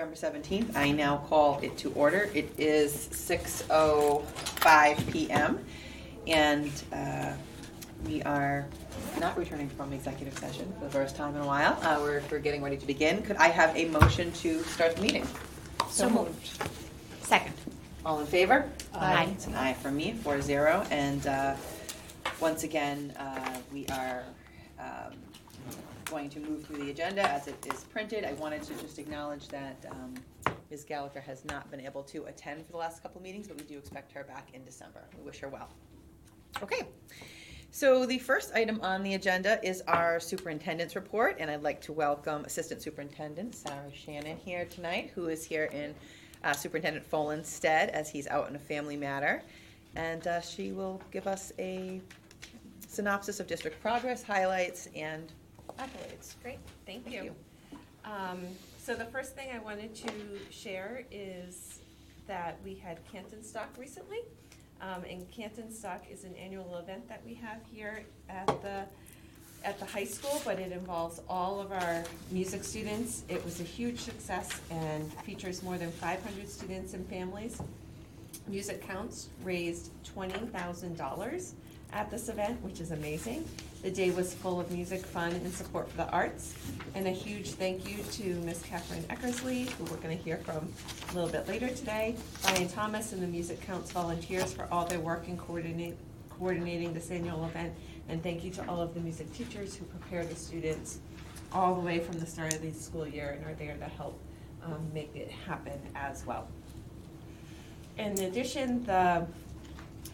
November 0.00 0.16
17th. 0.16 0.74
I 0.76 0.92
now 0.92 1.18
call 1.28 1.58
it 1.60 1.76
to 1.78 1.92
order. 1.92 2.30
It 2.32 2.50
is 2.56 3.10
6:05 3.12 5.12
PM, 5.12 5.62
and 6.26 6.70
uh, 6.90 7.34
we 8.06 8.22
are 8.22 8.66
not 9.18 9.36
returning 9.36 9.68
from 9.68 9.92
executive 9.92 10.38
session 10.38 10.72
for 10.78 10.86
the 10.86 10.90
first 10.90 11.16
time 11.16 11.36
in 11.36 11.42
a 11.42 11.46
while. 11.46 11.78
Uh, 11.82 11.98
We're 12.00 12.22
we're 12.30 12.38
getting 12.38 12.62
ready 12.62 12.78
to 12.78 12.86
begin. 12.86 13.20
Could 13.20 13.36
I 13.36 13.48
have 13.48 13.76
a 13.76 13.90
motion 13.90 14.32
to 14.40 14.62
start 14.62 14.96
the 14.96 15.02
meeting? 15.02 15.26
So 15.90 16.08
moved. 16.08 16.48
Second. 17.20 17.52
All 18.06 18.20
in 18.20 18.26
favor? 18.26 18.70
Aye. 18.94 19.28
It's 19.32 19.48
an 19.48 19.54
aye 19.54 19.74
from 19.74 19.98
me, 19.98 20.14
four 20.14 20.40
zero. 20.40 20.82
And 20.90 21.26
uh, 21.26 21.56
once 22.40 22.64
again, 22.64 23.12
uh, 23.18 23.58
we 23.70 23.84
are 23.88 24.22
um, 24.78 25.12
going 26.10 26.28
to 26.28 26.40
move 26.40 26.64
through 26.64 26.78
the 26.78 26.90
agenda 26.90 27.22
as 27.22 27.46
it 27.46 27.64
is 27.72 27.84
printed. 27.84 28.24
I 28.24 28.32
wanted 28.32 28.62
to 28.64 28.74
just 28.74 28.98
acknowledge 28.98 29.46
that 29.48 29.86
um, 29.90 30.14
Ms. 30.68 30.84
Gallagher 30.84 31.20
has 31.20 31.44
not 31.44 31.70
been 31.70 31.80
able 31.80 32.02
to 32.04 32.24
attend 32.24 32.66
for 32.66 32.72
the 32.72 32.78
last 32.78 33.00
couple 33.00 33.22
meetings, 33.22 33.46
but 33.46 33.56
we 33.56 33.64
do 33.64 33.78
expect 33.78 34.10
her 34.12 34.24
back 34.24 34.48
in 34.52 34.64
December. 34.64 35.04
We 35.16 35.24
wish 35.24 35.38
her 35.38 35.48
well. 35.48 35.68
Okay. 36.62 36.88
So 37.70 38.04
the 38.04 38.18
first 38.18 38.52
item 38.54 38.80
on 38.82 39.04
the 39.04 39.14
agenda 39.14 39.60
is 39.62 39.82
our 39.86 40.18
superintendent's 40.18 40.96
report, 40.96 41.36
and 41.38 41.48
I'd 41.48 41.62
like 41.62 41.80
to 41.82 41.92
welcome 41.92 42.44
Assistant 42.44 42.82
Superintendent 42.82 43.54
Sarah 43.54 43.94
Shannon 43.94 44.36
here 44.36 44.64
tonight, 44.64 45.12
who 45.14 45.28
is 45.28 45.44
here 45.44 45.66
in 45.66 45.94
uh, 46.42 46.52
Superintendent 46.52 47.08
Folan's 47.08 47.48
stead 47.48 47.90
as 47.90 48.10
he's 48.10 48.26
out 48.26 48.48
on 48.48 48.56
a 48.56 48.58
family 48.58 48.96
matter. 48.96 49.44
And 49.94 50.26
uh, 50.26 50.40
she 50.40 50.72
will 50.72 51.00
give 51.12 51.28
us 51.28 51.52
a 51.60 52.00
synopsis 52.88 53.38
of 53.38 53.46
district 53.46 53.80
progress, 53.80 54.24
highlights, 54.24 54.88
and 54.96 55.32
accolades. 55.80 56.34
Great, 56.42 56.58
thank 56.86 57.04
Thank 57.04 57.16
you. 57.16 57.22
you. 57.24 57.78
Um, 58.04 58.40
So 58.78 58.94
the 58.94 59.04
first 59.06 59.34
thing 59.36 59.48
I 59.54 59.58
wanted 59.58 59.94
to 60.06 60.12
share 60.50 61.04
is 61.10 61.80
that 62.26 62.58
we 62.64 62.74
had 62.74 62.98
Canton 63.12 63.42
Stock 63.42 63.68
recently. 63.78 64.18
Um, 64.80 65.04
And 65.08 65.30
Canton 65.30 65.70
Stock 65.70 66.02
is 66.10 66.24
an 66.24 66.34
annual 66.36 66.76
event 66.78 67.08
that 67.08 67.22
we 67.26 67.34
have 67.34 67.60
here 67.72 68.04
at 68.28 68.46
the, 68.62 68.84
at 69.64 69.78
the 69.78 69.84
high 69.84 70.06
school, 70.16 70.40
but 70.44 70.58
it 70.58 70.72
involves 70.72 71.20
all 71.28 71.60
of 71.60 71.70
our 71.72 72.04
music 72.30 72.64
students. 72.64 73.24
It 73.28 73.44
was 73.44 73.60
a 73.60 73.64
huge 73.78 74.00
success 74.00 74.60
and 74.70 75.12
features 75.24 75.62
more 75.62 75.76
than 75.76 75.90
five 75.92 76.22
hundred 76.22 76.48
students 76.48 76.94
and 76.94 77.06
families. 77.08 77.60
Music 78.46 78.80
Counts 78.86 79.28
raised 79.44 79.90
twenty 80.04 80.46
thousand 80.46 80.96
dollars 80.96 81.54
at 81.92 82.10
this 82.10 82.28
event, 82.28 82.62
which 82.62 82.80
is 82.80 82.90
amazing. 82.90 83.44
The 83.82 83.90
day 83.90 84.10
was 84.10 84.34
full 84.34 84.60
of 84.60 84.70
music, 84.70 85.04
fun, 85.04 85.32
and 85.32 85.52
support 85.52 85.90
for 85.90 85.96
the 85.96 86.10
arts. 86.10 86.54
And 86.94 87.06
a 87.06 87.10
huge 87.10 87.52
thank 87.52 87.88
you 87.88 88.02
to 88.02 88.34
Miss 88.42 88.62
Catherine 88.62 89.02
Eckersley, 89.04 89.68
who 89.70 89.84
we're 89.84 89.96
gonna 89.96 90.14
hear 90.14 90.36
from 90.38 90.68
a 91.10 91.14
little 91.14 91.30
bit 91.30 91.48
later 91.48 91.68
today, 91.68 92.16
Brian 92.42 92.68
Thomas 92.68 93.12
and 93.12 93.22
the 93.22 93.26
Music 93.26 93.60
Counts 93.62 93.90
volunteers 93.92 94.52
for 94.52 94.68
all 94.70 94.84
their 94.86 95.00
work 95.00 95.28
in 95.28 95.36
coordinate, 95.36 95.96
coordinating 96.28 96.92
this 96.92 97.10
annual 97.10 97.44
event. 97.46 97.72
And 98.08 98.22
thank 98.22 98.44
you 98.44 98.50
to 98.52 98.68
all 98.68 98.80
of 98.80 98.94
the 98.94 99.00
music 99.00 99.32
teachers 99.32 99.74
who 99.76 99.84
prepare 99.86 100.24
the 100.24 100.36
students 100.36 100.98
all 101.52 101.74
the 101.74 101.80
way 101.80 101.98
from 101.98 102.18
the 102.18 102.26
start 102.26 102.54
of 102.54 102.62
the 102.62 102.72
school 102.72 103.06
year 103.06 103.38
and 103.38 103.44
are 103.46 103.54
there 103.54 103.76
to 103.76 103.84
help 103.84 104.20
um, 104.64 104.90
make 104.92 105.14
it 105.16 105.30
happen 105.30 105.78
as 105.94 106.26
well. 106.26 106.48
In 107.98 108.18
addition, 108.20 108.84
the 108.84 109.26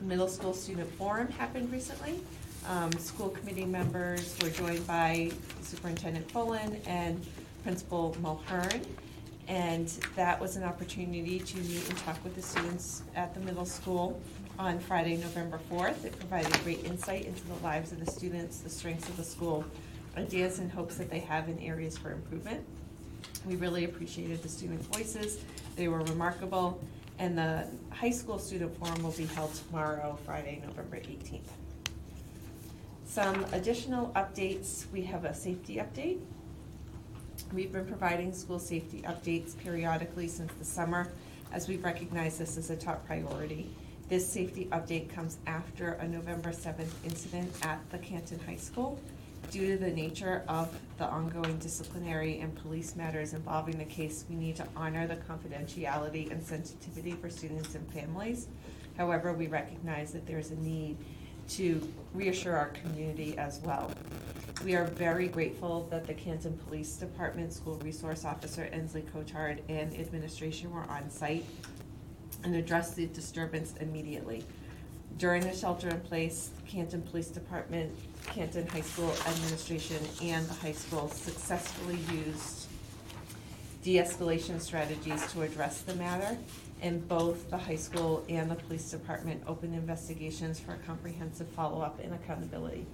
middle 0.01 0.29
school 0.29 0.53
student 0.53 0.91
forum 0.95 1.29
happened 1.29 1.73
recently. 1.73 2.21
Um, 2.69 2.93
school 2.93 3.29
committee 3.29 3.65
members 3.65 4.37
were 4.43 4.51
joined 4.51 4.87
by 4.87 5.31
Superintendent 5.63 6.29
Folan 6.29 6.81
and 6.87 7.25
Principal 7.63 8.17
Mulhern. 8.21 8.85
And 9.49 9.87
that 10.17 10.41
was 10.41 10.57
an 10.57 10.65
opportunity 10.65 11.39
to 11.39 11.59
meet 11.59 11.89
and 11.89 11.99
talk 11.99 12.23
with 12.25 12.35
the 12.35 12.43
students 12.43 13.03
at 13.15 13.33
the 13.33 13.41
middle 13.41 13.65
school 13.65 14.21
on 14.59 14.81
Friday, 14.81 15.17
November 15.17 15.59
fourth. 15.69 16.05
It 16.05 16.19
provided 16.19 16.53
great 16.65 16.85
insight 16.85 17.27
into 17.27 17.47
the 17.47 17.55
lives 17.63 17.93
of 17.93 18.05
the 18.05 18.11
students, 18.11 18.59
the 18.59 18.71
strengths 18.71 19.09
of 19.09 19.17
the 19.17 19.23
school, 19.25 19.65
ideas 20.17 20.59
and 20.59 20.71
hopes 20.73 20.97
that 20.97 21.11
they 21.11 21.21
have 21.21 21.49
in 21.49 21.61
areas 21.61 21.97
for 21.97 22.11
improvement. 22.11 22.65
We 23.45 23.55
really 23.55 23.85
appreciated 23.85 24.43
the 24.43 24.49
student 24.49 24.83
voices. 24.93 25.39
They 25.77 25.87
were 25.87 26.01
remarkable. 26.01 26.81
And 27.19 27.39
the 27.39 27.67
high 27.91 28.11
school 28.11 28.39
student 28.39 28.77
forum 28.79 29.03
will 29.03 29.13
be 29.13 29.27
held 29.27 29.55
tomorrow, 29.55 30.19
Friday, 30.27 30.63
November 30.67 30.97
eighteenth. 30.97 31.51
Some 33.07 33.47
additional 33.53 34.09
updates, 34.09 34.85
we 34.93 35.03
have 35.03 35.25
a 35.25 35.35
safety 35.35 35.77
update. 35.77 36.21
We've 37.53 37.73
been 37.73 37.87
providing 37.87 38.35
school 38.35 38.59
safety 38.59 39.03
updates 39.03 39.57
periodically 39.57 40.29
since 40.29 40.53
the 40.55 40.65
summer, 40.65 41.11
as 41.53 41.69
we've 41.69 41.83
recognized 41.83 42.39
this 42.39 42.59
as 42.59 42.71
a 42.71 42.77
top 42.77 43.07
priority. 43.07 43.71
This 44.09 44.31
safety 44.31 44.69
update 44.73 45.09
comes 45.09 45.39
after 45.47 45.93
a 45.93 46.07
November 46.07 46.53
seventh 46.53 46.95
incident 47.05 47.51
at 47.63 47.79
the 47.91 47.99
Canton 47.99 48.41
High 48.41 48.57
School. 48.57 49.01
Due 49.51 49.77
to 49.77 49.79
the 49.79 49.91
nature 49.91 50.43
of 50.49 50.77
the 50.99 51.05
ongoing 51.05 51.57
disciplinary 51.59 52.41
and 52.41 52.55
police 52.57 52.97
matters 52.97 53.33
involving 53.33 53.79
the 53.79 53.85
case, 53.85 54.25
we 54.29 54.35
need 54.35 54.57
to 54.57 54.67
honor 54.77 55.07
the 55.07 55.17
confidentiality 55.17 56.31
and 56.31 56.45
sensitivity 56.45 57.13
for 57.13 57.31
students 57.31 57.75
and 57.75 57.91
families. 57.93 58.49
However, 58.97 59.33
we 59.33 59.47
recognize 59.47 60.13
that 60.13 60.27
there's 60.27 60.51
a 60.51 60.57
need 60.57 60.97
to 61.51 61.81
reassure 62.13 62.57
our 62.57 62.71
community 62.71 63.39
as 63.39 63.61
well. 63.61 63.91
We 64.65 64.75
are 64.75 64.85
very 64.85 65.29
grateful 65.29 65.87
that 65.91 66.07
the 66.07 66.15
Canton 66.15 66.59
Police 66.67 66.97
Department 66.97 67.53
School 67.53 67.77
Resource 67.77 68.25
Officer 68.25 68.65
Ensley 68.73 69.03
Cochard 69.03 69.63
and 69.69 69.95
administration 69.95 70.73
were 70.73 70.85
on 70.91 71.09
site 71.09 71.45
and 72.43 72.57
addressed 72.57 72.97
the 72.97 73.07
disturbance 73.07 73.75
immediately. 73.81 74.45
During 75.19 75.43
the 75.43 75.55
shelter 75.55 75.89
in 75.89 76.01
place, 76.01 76.51
Canton 76.67 77.03
Police 77.03 77.29
Department, 77.29 77.91
Canton 78.27 78.67
High 78.69 78.83
School 78.83 79.13
Administration, 79.27 79.99
and 80.23 80.47
the 80.49 80.55
high 80.55 80.73
school 80.73 81.09
successfully 81.09 81.99
used 82.13 82.67
de-escalation 83.83 84.61
strategies 84.61 85.31
to 85.33 85.43
address 85.43 85.83
the 85.83 85.95
matter. 85.95 86.37
And 86.83 87.07
both 87.09 87.49
the 87.51 87.57
high 87.57 87.77
school 87.77 88.25
and 88.29 88.51
the 88.51 88.55
police 88.55 88.91
department 88.91 89.43
opened 89.47 89.75
investigations 89.75 90.61
for 90.61 90.73
a 90.73 90.79
comprehensive 90.79 91.49
follow-up 91.49 92.01
and 92.01 92.13
accountability. 92.13 92.85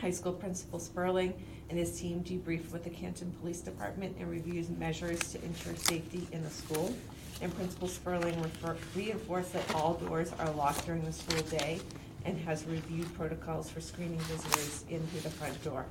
High 0.00 0.10
school 0.10 0.32
principal 0.32 0.78
Sperling 0.78 1.34
and 1.70 1.78
his 1.78 2.00
team 2.00 2.24
debriefed 2.24 2.72
with 2.72 2.84
the 2.84 2.90
Canton 2.90 3.32
Police 3.40 3.60
Department 3.60 4.16
and 4.18 4.30
reviewed 4.30 4.76
measures 4.78 5.20
to 5.32 5.44
ensure 5.44 5.76
safety 5.76 6.26
in 6.32 6.42
the 6.42 6.50
school. 6.50 6.94
And 7.40 7.54
Principal 7.54 7.88
Sperling 7.88 8.40
refer- 8.42 8.76
reinforced 8.96 9.52
that 9.52 9.74
all 9.74 9.94
doors 9.94 10.32
are 10.38 10.50
locked 10.52 10.84
during 10.86 11.04
the 11.04 11.12
school 11.12 11.42
day 11.42 11.78
and 12.28 12.38
has 12.40 12.66
reviewed 12.66 13.12
protocols 13.14 13.70
for 13.70 13.80
screening 13.80 14.18
visitors 14.20 14.84
in 14.90 15.04
through 15.06 15.20
the 15.20 15.30
front 15.30 15.64
door. 15.64 15.86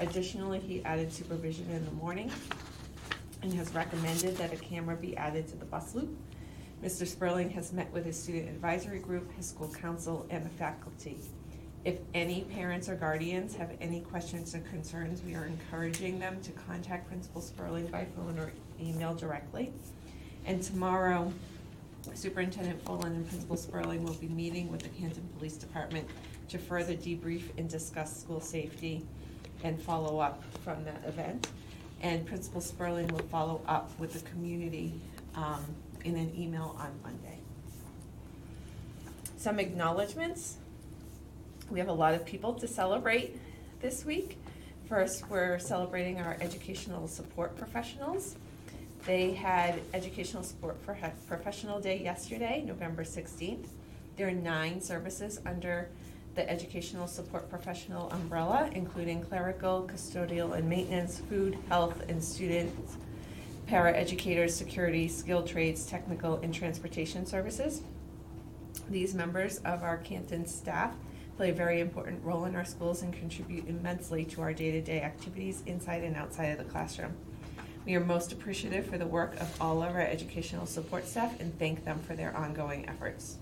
Additionally, 0.00 0.60
he 0.60 0.84
added 0.84 1.12
supervision 1.12 1.68
in 1.68 1.84
the 1.84 1.90
morning 1.90 2.30
and 3.42 3.52
has 3.52 3.74
recommended 3.74 4.36
that 4.36 4.52
a 4.52 4.56
camera 4.56 4.94
be 4.94 5.16
added 5.16 5.48
to 5.48 5.56
the 5.56 5.64
bus 5.64 5.96
loop. 5.96 6.16
Mr. 6.82 7.04
Sperling 7.04 7.50
has 7.50 7.72
met 7.72 7.92
with 7.92 8.04
his 8.04 8.20
student 8.20 8.48
advisory 8.48 9.00
group, 9.00 9.32
his 9.34 9.48
school 9.48 9.68
council, 9.68 10.26
and 10.30 10.44
the 10.44 10.50
faculty. 10.50 11.18
If 11.84 11.98
any 12.14 12.42
parents 12.42 12.88
or 12.88 12.94
guardians 12.94 13.56
have 13.56 13.72
any 13.80 14.00
questions 14.00 14.54
or 14.54 14.60
concerns, 14.60 15.22
we 15.22 15.34
are 15.34 15.46
encouraging 15.46 16.20
them 16.20 16.40
to 16.42 16.52
contact 16.52 17.08
Principal 17.08 17.40
Sperling 17.40 17.86
by 17.86 18.06
phone 18.16 18.38
or 18.38 18.52
email 18.80 19.14
directly. 19.14 19.72
And 20.46 20.62
tomorrow, 20.62 21.32
Superintendent 22.14 22.84
Folan 22.84 23.06
and 23.06 23.28
Principal 23.28 23.56
Sperling 23.56 24.04
will 24.04 24.14
be 24.14 24.28
meeting 24.28 24.70
with 24.70 24.82
the 24.82 24.88
Canton 24.90 25.28
Police 25.38 25.56
Department 25.56 26.08
to 26.48 26.58
further 26.58 26.94
debrief 26.94 27.42
and 27.56 27.68
discuss 27.68 28.20
school 28.20 28.40
safety 28.40 29.04
and 29.62 29.80
follow 29.80 30.18
up 30.18 30.42
from 30.62 30.84
that 30.84 31.02
event. 31.06 31.48
And 32.02 32.26
Principal 32.26 32.60
Sperling 32.60 33.08
will 33.08 33.26
follow 33.30 33.62
up 33.66 33.90
with 33.98 34.12
the 34.12 34.28
community 34.30 34.92
um, 35.34 35.64
in 36.04 36.16
an 36.16 36.32
email 36.36 36.76
on 36.78 36.90
Monday. 37.02 37.38
Some 39.36 39.58
acknowledgements. 39.58 40.56
We 41.70 41.78
have 41.78 41.88
a 41.88 41.92
lot 41.92 42.14
of 42.14 42.26
people 42.26 42.52
to 42.54 42.68
celebrate 42.68 43.40
this 43.80 44.04
week. 44.04 44.38
First, 44.88 45.28
we're 45.30 45.58
celebrating 45.58 46.20
our 46.20 46.36
educational 46.40 47.08
support 47.08 47.56
professionals. 47.56 48.36
They 49.06 49.32
had 49.34 49.82
Educational 49.92 50.42
Support 50.42 50.80
for 50.80 50.96
Professional 51.26 51.78
Day 51.78 52.00
yesterday, 52.02 52.64
November 52.66 53.04
sixteenth. 53.04 53.68
There 54.16 54.28
are 54.28 54.32
nine 54.32 54.80
services 54.80 55.40
under 55.44 55.90
the 56.34 56.48
Educational 56.48 57.06
Support 57.06 57.50
Professional 57.50 58.10
umbrella, 58.12 58.70
including 58.72 59.22
clerical, 59.22 59.86
custodial, 59.92 60.56
and 60.56 60.70
maintenance, 60.70 61.20
food, 61.28 61.58
health, 61.68 62.02
and 62.08 62.24
students, 62.24 62.96
paraeducators, 63.68 64.52
security, 64.52 65.06
skilled 65.06 65.46
trades, 65.46 65.84
technical, 65.84 66.36
and 66.36 66.54
transportation 66.54 67.26
services. 67.26 67.82
These 68.88 69.14
members 69.14 69.58
of 69.58 69.82
our 69.82 69.98
Canton 69.98 70.46
staff 70.46 70.94
play 71.36 71.50
a 71.50 71.54
very 71.54 71.80
important 71.80 72.24
role 72.24 72.46
in 72.46 72.56
our 72.56 72.64
schools 72.64 73.02
and 73.02 73.12
contribute 73.12 73.68
immensely 73.68 74.24
to 74.24 74.40
our 74.40 74.54
day-to-day 74.54 75.02
activities 75.02 75.62
inside 75.66 76.04
and 76.04 76.16
outside 76.16 76.46
of 76.46 76.58
the 76.58 76.64
classroom. 76.64 77.14
We 77.86 77.94
are 77.96 78.00
most 78.00 78.32
appreciative 78.32 78.86
for 78.86 78.96
the 78.96 79.06
work 79.06 79.38
of 79.40 79.60
all 79.60 79.82
of 79.82 79.94
our 79.94 80.00
educational 80.00 80.64
support 80.64 81.06
staff 81.06 81.38
and 81.38 81.56
thank 81.58 81.84
them 81.84 81.98
for 81.98 82.14
their 82.14 82.34
ongoing 82.34 82.88
efforts. 82.88 83.36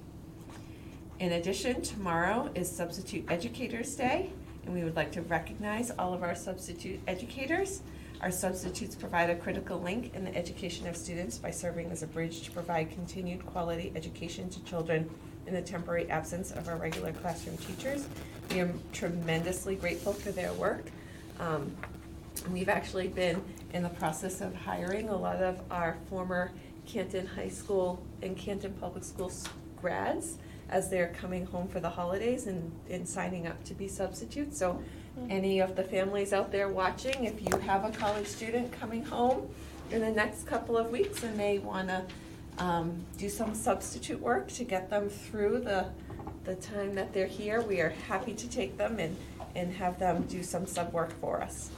In 1.20 1.32
addition, 1.32 1.80
tomorrow 1.82 2.50
is 2.56 2.68
Substitute 2.68 3.24
Educators 3.30 3.94
Day, 3.94 4.30
and 4.64 4.74
we 4.74 4.82
would 4.82 4.96
like 4.96 5.12
to 5.12 5.22
recognize 5.22 5.92
all 5.92 6.12
of 6.12 6.24
our 6.24 6.34
substitute 6.34 6.98
educators. 7.06 7.82
Our 8.20 8.32
substitutes 8.32 8.96
provide 8.96 9.30
a 9.30 9.36
critical 9.36 9.80
link 9.80 10.12
in 10.16 10.24
the 10.24 10.34
education 10.36 10.88
of 10.88 10.96
students 10.96 11.38
by 11.38 11.52
serving 11.52 11.92
as 11.92 12.02
a 12.02 12.08
bridge 12.08 12.42
to 12.42 12.50
provide 12.50 12.90
continued 12.90 13.46
quality 13.46 13.92
education 13.94 14.48
to 14.50 14.64
children 14.64 15.08
in 15.46 15.54
the 15.54 15.62
temporary 15.62 16.10
absence 16.10 16.50
of 16.50 16.66
our 16.66 16.76
regular 16.76 17.12
classroom 17.12 17.56
teachers. 17.58 18.08
We 18.50 18.60
are 18.60 18.72
tremendously 18.92 19.76
grateful 19.76 20.12
for 20.12 20.32
their 20.32 20.52
work. 20.54 20.86
Um, 21.38 21.70
We've 22.50 22.68
actually 22.68 23.08
been 23.08 23.42
in 23.72 23.82
the 23.82 23.88
process 23.88 24.40
of 24.40 24.54
hiring 24.54 25.08
a 25.08 25.16
lot 25.16 25.42
of 25.42 25.60
our 25.70 25.96
former 26.08 26.52
Canton 26.86 27.26
High 27.26 27.48
School 27.48 28.04
and 28.22 28.36
Canton 28.36 28.74
Public 28.74 29.04
Schools 29.04 29.48
grads 29.80 30.38
as 30.68 30.88
they're 30.88 31.12
coming 31.18 31.44
home 31.46 31.68
for 31.68 31.80
the 31.80 31.88
holidays 31.88 32.46
and, 32.46 32.72
and 32.88 33.06
signing 33.08 33.46
up 33.46 33.62
to 33.64 33.74
be 33.74 33.88
substitutes. 33.88 34.58
So 34.58 34.82
any 35.28 35.60
of 35.60 35.76
the 35.76 35.84
families 35.84 36.32
out 36.32 36.50
there 36.50 36.68
watching, 36.68 37.24
if 37.24 37.40
you 37.42 37.58
have 37.58 37.84
a 37.84 37.90
college 37.90 38.26
student 38.26 38.72
coming 38.72 39.04
home 39.04 39.48
in 39.90 40.00
the 40.00 40.10
next 40.10 40.46
couple 40.46 40.76
of 40.76 40.90
weeks 40.90 41.22
and 41.22 41.38
they 41.38 41.58
wanna 41.58 42.06
um, 42.58 43.04
do 43.18 43.28
some 43.28 43.54
substitute 43.54 44.20
work 44.20 44.48
to 44.48 44.64
get 44.64 44.88
them 44.88 45.08
through 45.08 45.60
the, 45.60 45.86
the 46.44 46.54
time 46.56 46.94
that 46.94 47.12
they're 47.12 47.26
here, 47.26 47.60
we 47.60 47.80
are 47.80 47.90
happy 48.08 48.32
to 48.34 48.48
take 48.48 48.76
them 48.78 48.98
and, 48.98 49.16
and 49.54 49.72
have 49.74 49.98
them 49.98 50.22
do 50.22 50.42
some 50.42 50.66
sub 50.66 50.92
work 50.92 51.18
for 51.20 51.42
us. 51.42 51.70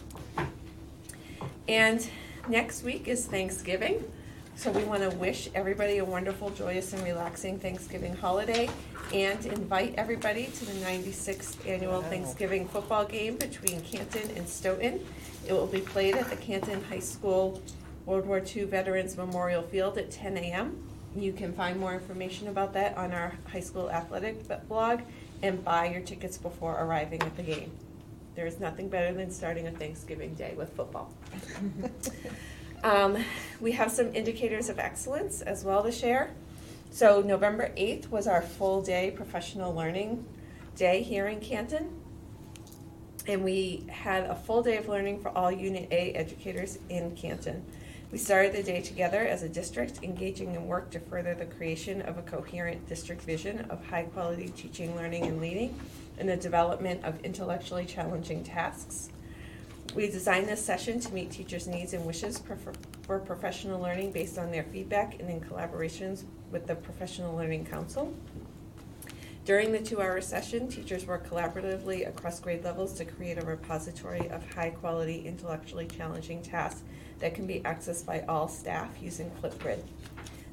And 1.69 2.07
next 2.49 2.83
week 2.83 3.09
is 3.09 3.27
Thanksgiving. 3.27 4.05
So 4.57 4.71
we 4.71 4.85
want 4.85 5.03
to 5.03 5.17
wish 5.17 5.49
everybody 5.55 5.99
a 5.99 6.05
wonderful, 6.05 6.51
joyous, 6.51 6.93
and 6.93 7.03
relaxing 7.03 7.59
Thanksgiving 7.59 8.15
holiday 8.15 8.69
and 9.13 9.45
invite 9.47 9.95
everybody 9.97 10.47
to 10.47 10.65
the 10.65 10.73
96th 10.73 11.69
annual 11.69 12.03
Thanksgiving 12.03 12.69
football 12.69 13.05
game 13.05 13.37
between 13.37 13.81
Canton 13.81 14.31
and 14.37 14.49
Stoughton. 14.49 15.05
It 15.49 15.53
will 15.53 15.67
be 15.67 15.81
played 15.81 16.15
at 16.15 16.31
the 16.31 16.37
Canton 16.37 16.85
High 16.85 17.01
School 17.01 17.61
World 18.07 18.27
War 18.27 18.43
II 18.45 18.65
Veterans 18.65 19.17
Memorial 19.17 19.63
Field 19.63 19.99
at 19.99 20.11
10 20.11 20.37
a.m. 20.37 20.87
You 21.17 21.33
can 21.33 21.53
find 21.53 21.81
more 21.81 21.95
information 21.95 22.49
about 22.49 22.75
that 22.75 22.97
on 22.97 23.13
our 23.13 23.35
high 23.51 23.61
school 23.61 23.91
athletic 23.91 24.47
blog 24.69 25.01
and 25.43 25.65
buy 25.65 25.89
your 25.89 26.03
tickets 26.03 26.37
before 26.39 26.79
arriving 26.79 27.23
at 27.23 27.37
the 27.37 27.43
game. 27.43 27.73
There 28.35 28.47
is 28.47 28.59
nothing 28.61 28.89
better 28.89 29.15
than 29.15 29.31
starting 29.31 29.67
a 29.69 29.71
Thanksgiving 29.71 30.35
day 30.35 30.55
with 30.57 30.75
football. 30.75 31.13
Um, 32.85 33.25
we 33.63 33.73
have 33.73 33.91
some 33.91 34.15
indicators 34.15 34.69
of 34.69 34.79
excellence 34.79 35.41
as 35.41 35.65
well 35.65 35.83
to 35.83 35.91
share. 35.91 36.35
So 36.91 37.23
November 37.23 37.73
8th 37.79 38.11
was 38.11 38.27
our 38.27 38.43
full 38.43 38.83
day 38.83 39.11
professional 39.11 39.75
learning 39.75 40.27
day 40.77 41.03
here 41.03 41.27
in 41.27 41.41
Canton. 41.41 41.89
And 43.27 43.43
we 43.43 43.87
had 43.89 44.25
a 44.25 44.35
full 44.35 44.63
day 44.63 44.77
of 44.77 44.87
learning 44.87 45.23
for 45.23 45.31
all 45.31 45.51
Unit 45.51 45.89
A 45.91 46.13
educators 46.13 46.79
in 46.91 47.17
Canton. 47.17 47.65
We 48.13 48.19
started 48.19 48.53
the 48.53 48.63
day 48.63 48.83
together 48.83 49.27
as 49.27 49.43
a 49.43 49.49
district, 49.49 50.01
engaging 50.03 50.55
in 50.55 50.67
work 50.67 50.91
to 50.91 51.01
further 51.01 51.35
the 51.35 51.47
creation 51.47 52.03
of 52.03 52.19
a 52.19 52.23
coherent 52.23 52.87
district 52.87 53.23
vision 53.23 53.61
of 53.71 53.85
high 53.87 54.05
quality 54.05 54.51
teaching, 54.51 54.95
learning, 54.95 55.25
and 55.25 55.41
leading, 55.41 55.75
and 56.19 56.29
the 56.29 56.37
development 56.37 57.05
of 57.05 57.21
intellectually 57.25 57.85
challenging 57.85 58.45
tasks. 58.45 59.09
We 59.95 60.11
designed 60.11 60.49
this 60.49 60.65
session 60.65 60.99
to 61.01 61.15
meet 61.15 61.31
teachers' 61.31 61.69
needs 61.69 61.93
and 61.93 62.05
wishes 62.05 62.39
for, 63.07 63.19
professional 63.21 63.81
learning 63.81 64.13
based 64.13 64.39
on 64.39 64.51
their 64.51 64.65
feedback 64.65 65.21
and 65.21 65.31
in 65.31 65.41
collaborations 65.41 66.25
with 66.51 66.67
the 66.67 66.75
Professional 66.75 67.37
Learning 67.37 67.65
Council. 67.65 68.13
During 69.45 69.73
the 69.73 69.79
two-hour 69.79 70.23
session, 70.23 70.69
teachers 70.69 71.07
worked 71.07 71.31
collaboratively 71.31 72.09
across 72.09 72.41
grade 72.41 72.65
levels 72.65 72.95
to 72.95 73.05
create 73.05 73.37
a 73.37 73.45
repository 73.45 74.29
of 74.31 74.55
high-quality, 74.55 75.27
intellectually 75.27 75.87
challenging 75.87 76.43
tasks 76.43 76.83
that 77.19 77.35
can 77.35 77.47
be 77.47 77.61
accessed 77.61 78.07
by 78.07 78.23
all 78.23 78.49
staff 78.49 78.89
using 79.03 79.31
Flipgrid. 79.43 79.83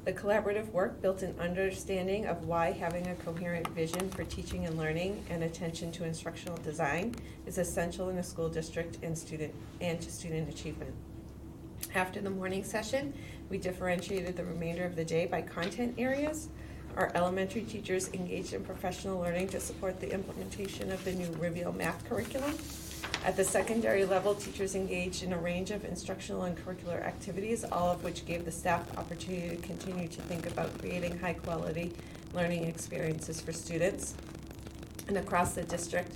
The 0.04 0.12
collaborative 0.12 0.68
work 0.72 1.00
built 1.00 1.22
an 1.22 1.36
understanding 1.38 2.26
of 2.26 2.44
why 2.44 2.72
having 2.72 3.06
a 3.06 3.14
coherent 3.14 3.68
vision 3.68 4.10
for 4.10 4.24
teaching 4.24 4.66
and 4.66 4.76
learning 4.76 5.24
and 5.30 5.44
attention 5.44 5.92
to 5.92 6.04
instructional 6.04 6.56
design 6.56 7.14
is 7.46 7.56
essential 7.56 8.08
in 8.08 8.18
a 8.18 8.22
school 8.22 8.48
district 8.48 8.98
and 9.04 9.16
student 9.16 9.54
and 9.80 10.00
to 10.00 10.10
student 10.10 10.48
achievement. 10.48 10.92
After 11.94 12.20
the 12.20 12.30
morning 12.30 12.64
session, 12.64 13.14
we 13.48 13.58
differentiated 13.58 14.36
the 14.36 14.44
remainder 14.44 14.84
of 14.84 14.96
the 14.96 15.04
day 15.04 15.26
by 15.26 15.40
content 15.40 15.94
areas. 15.98 16.48
Our 16.96 17.12
elementary 17.14 17.62
teachers 17.62 18.12
engaged 18.12 18.54
in 18.54 18.64
professional 18.64 19.20
learning 19.20 19.50
to 19.50 19.60
support 19.60 20.00
the 20.00 20.12
implementation 20.12 20.90
of 20.90 21.04
the 21.04 21.12
new 21.12 21.30
Reveal 21.38 21.72
math 21.72 22.04
curriculum. 22.08 22.58
At 23.24 23.36
the 23.36 23.44
secondary 23.44 24.04
level, 24.04 24.34
teachers 24.34 24.74
engaged 24.74 25.22
in 25.22 25.32
a 25.32 25.38
range 25.38 25.70
of 25.70 25.84
instructional 25.84 26.42
and 26.42 26.56
curricular 26.56 27.04
activities, 27.04 27.64
all 27.64 27.90
of 27.90 28.02
which 28.02 28.26
gave 28.26 28.44
the 28.44 28.50
staff 28.50 28.98
opportunity 28.98 29.56
to 29.56 29.62
continue 29.62 30.08
to 30.08 30.20
think 30.22 30.46
about 30.46 30.76
creating 30.78 31.18
high-quality 31.18 31.92
learning 32.34 32.64
experiences 32.64 33.40
for 33.40 33.52
students. 33.52 34.14
And 35.06 35.18
across 35.18 35.54
the 35.54 35.62
district, 35.62 36.10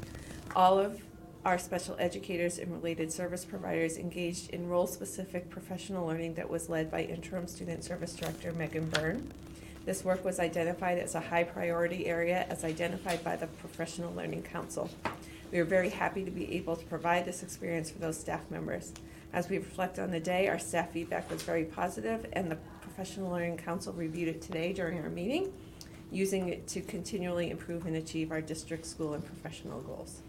all 0.56 0.78
of 0.78 1.00
our 1.44 1.58
special 1.58 1.94
educators 2.00 2.58
and 2.58 2.72
related 2.72 3.12
service 3.12 3.44
providers 3.44 3.98
engaged 3.98 4.50
in 4.50 4.68
role-specific 4.68 5.48
professional 5.48 6.04
learning 6.04 6.34
that 6.34 6.50
was 6.50 6.68
led 6.68 6.90
by 6.90 7.02
interim 7.02 7.46
student 7.46 7.84
service 7.84 8.14
director 8.14 8.50
Megan 8.52 8.90
Byrne. 8.90 9.32
This 9.84 10.04
work 10.04 10.24
was 10.24 10.40
identified 10.40 10.98
as 10.98 11.14
a 11.14 11.20
high 11.20 11.44
priority 11.44 12.06
area 12.06 12.46
as 12.50 12.64
identified 12.64 13.22
by 13.22 13.36
the 13.36 13.46
Professional 13.46 14.12
Learning 14.12 14.42
Council. 14.42 14.90
We 15.52 15.58
are 15.58 15.64
very 15.64 15.90
happy 15.90 16.24
to 16.24 16.30
be 16.30 16.54
able 16.54 16.76
to 16.76 16.84
provide 16.86 17.24
this 17.24 17.42
experience 17.42 17.90
for 17.90 17.98
those 17.98 18.18
staff 18.18 18.50
members. 18.50 18.92
As 19.32 19.48
we 19.48 19.58
reflect 19.58 19.98
on 19.98 20.10
the 20.10 20.20
day, 20.20 20.48
our 20.48 20.58
staff 20.58 20.90
feedback 20.90 21.30
was 21.30 21.42
very 21.42 21.64
positive, 21.64 22.26
and 22.32 22.50
the 22.50 22.58
Professional 22.80 23.30
Learning 23.30 23.56
Council 23.56 23.92
reviewed 23.92 24.28
it 24.28 24.42
today 24.42 24.72
during 24.72 25.00
our 25.00 25.08
meeting, 25.08 25.52
using 26.10 26.48
it 26.48 26.66
to 26.68 26.80
continually 26.80 27.50
improve 27.50 27.86
and 27.86 27.96
achieve 27.96 28.32
our 28.32 28.40
district, 28.40 28.86
school, 28.86 29.14
and 29.14 29.24
professional 29.24 29.80
goals. 29.80 30.20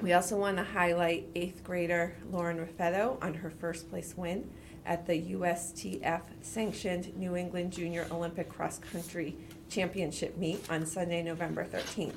We 0.00 0.12
also 0.12 0.36
want 0.36 0.56
to 0.56 0.64
highlight 0.64 1.28
eighth 1.34 1.64
grader 1.64 2.14
Lauren 2.30 2.58
Raffetto 2.58 3.22
on 3.22 3.34
her 3.34 3.50
first 3.50 3.88
place 3.90 4.14
win 4.16 4.50
at 4.84 5.06
the 5.06 5.20
USTF 5.32 6.22
sanctioned 6.42 7.16
New 7.16 7.36
England 7.36 7.72
Junior 7.72 8.06
Olympic 8.10 8.48
Cross 8.48 8.80
Country 8.80 9.36
Championship 9.70 10.36
meet 10.36 10.68
on 10.70 10.86
Sunday, 10.86 11.22
November 11.22 11.64
13th. 11.64 12.14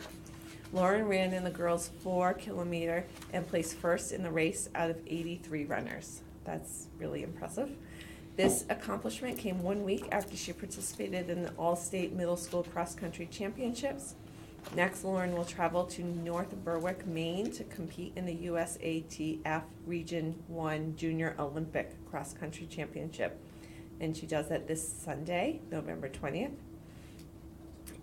Lauren 0.75 1.07
ran 1.07 1.31
in 1.31 1.45
the 1.45 1.49
girls' 1.49 1.89
four 2.03 2.33
kilometer 2.33 3.05
and 3.31 3.47
placed 3.47 3.75
first 3.77 4.11
in 4.11 4.23
the 4.23 4.29
race 4.29 4.67
out 4.75 4.89
of 4.89 4.97
83 5.07 5.63
runners. 5.63 6.19
That's 6.43 6.87
really 6.99 7.23
impressive. 7.23 7.69
This 8.35 8.65
accomplishment 8.69 9.37
came 9.37 9.63
one 9.63 9.85
week 9.85 10.05
after 10.11 10.35
she 10.35 10.51
participated 10.51 11.29
in 11.29 11.43
the 11.43 11.51
All 11.51 11.77
State 11.77 12.11
Middle 12.11 12.35
School 12.35 12.63
Cross 12.63 12.95
Country 12.95 13.25
Championships. 13.31 14.15
Next, 14.75 15.05
Lauren 15.05 15.33
will 15.33 15.45
travel 15.45 15.85
to 15.85 16.03
North 16.03 16.53
Berwick, 16.65 17.07
Maine 17.07 17.51
to 17.51 17.63
compete 17.63 18.11
in 18.17 18.25
the 18.25 18.35
USATF 18.47 19.63
Region 19.85 20.35
1 20.49 20.97
Junior 20.97 21.37
Olympic 21.39 22.05
Cross 22.11 22.33
Country 22.33 22.67
Championship. 22.69 23.41
And 24.01 24.17
she 24.17 24.25
does 24.25 24.49
that 24.49 24.67
this 24.67 24.85
Sunday, 24.85 25.61
November 25.71 26.09
20th. 26.09 26.51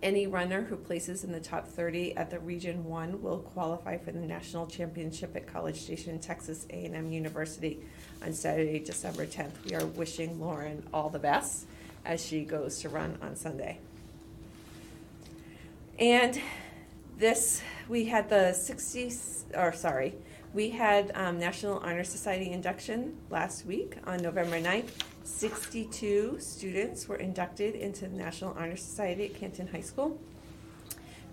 Any 0.03 0.27
runner 0.27 0.63
who 0.63 0.75
places 0.75 1.23
in 1.23 1.31
the 1.31 1.39
top 1.39 1.65
30 1.65 2.17
at 2.17 2.29
the 2.29 2.37
Region 2.39 2.83
1 2.83 3.21
will 3.21 3.39
qualify 3.39 3.95
for 3.97 4.11
the 4.11 4.19
national 4.19 4.67
championship 4.67 5.33
at 5.33 5.47
College 5.47 5.79
Station, 5.79 6.19
Texas 6.19 6.67
A&M 6.69 7.09
University 7.09 7.79
on 8.21 8.33
Saturday, 8.33 8.79
December 8.79 9.25
10th. 9.25 9.53
We 9.63 9.75
are 9.75 9.85
wishing 9.85 10.41
Lauren 10.41 10.85
all 10.93 11.09
the 11.09 11.19
best 11.19 11.67
as 12.03 12.21
she 12.21 12.43
goes 12.43 12.81
to 12.81 12.89
run 12.89 13.17
on 13.21 13.37
Sunday. 13.37 13.79
And 15.97 16.37
this, 17.17 17.61
we 17.87 18.03
had 18.03 18.29
the 18.29 18.51
60, 18.51 19.09
or 19.55 19.71
sorry, 19.71 20.15
we 20.53 20.69
had 20.69 21.13
um, 21.15 21.39
National 21.39 21.77
Honor 21.77 22.03
Society 22.03 22.51
induction 22.51 23.15
last 23.29 23.65
week 23.65 23.95
on 24.05 24.21
November 24.21 24.59
9th. 24.59 24.89
62 25.23 26.37
students 26.39 27.07
were 27.07 27.15
inducted 27.15 27.75
into 27.75 28.07
the 28.07 28.15
National 28.15 28.55
Honor 28.57 28.75
Society 28.75 29.25
at 29.25 29.35
Canton 29.35 29.67
High 29.67 29.81
School. 29.81 30.19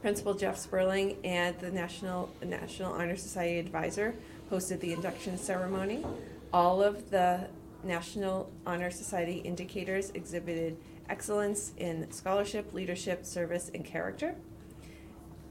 Principal 0.01 0.35
Jeff 0.35 0.57
Sperling 0.57 1.17
and 1.25 1.59
the 1.59 1.71
National 1.71 2.31
National 2.43 2.93
Honor 2.93 3.17
Society 3.17 3.59
advisor 3.59 4.15
hosted 4.51 4.81
the 4.81 4.93
induction 4.93 5.37
ceremony. 5.37 6.05
All 6.53 6.83
of 6.83 7.11
the 7.11 7.49
National 7.83 8.51
Honor 8.65 8.91
Society 8.91 9.39
indicators 9.39 10.11
exhibited 10.11 10.77
excellence 11.09 11.73
in 11.77 12.11
scholarship, 12.13 12.73
leadership, 12.73 13.27
service, 13.27 13.71
and 13.75 13.85
character. 13.85 14.37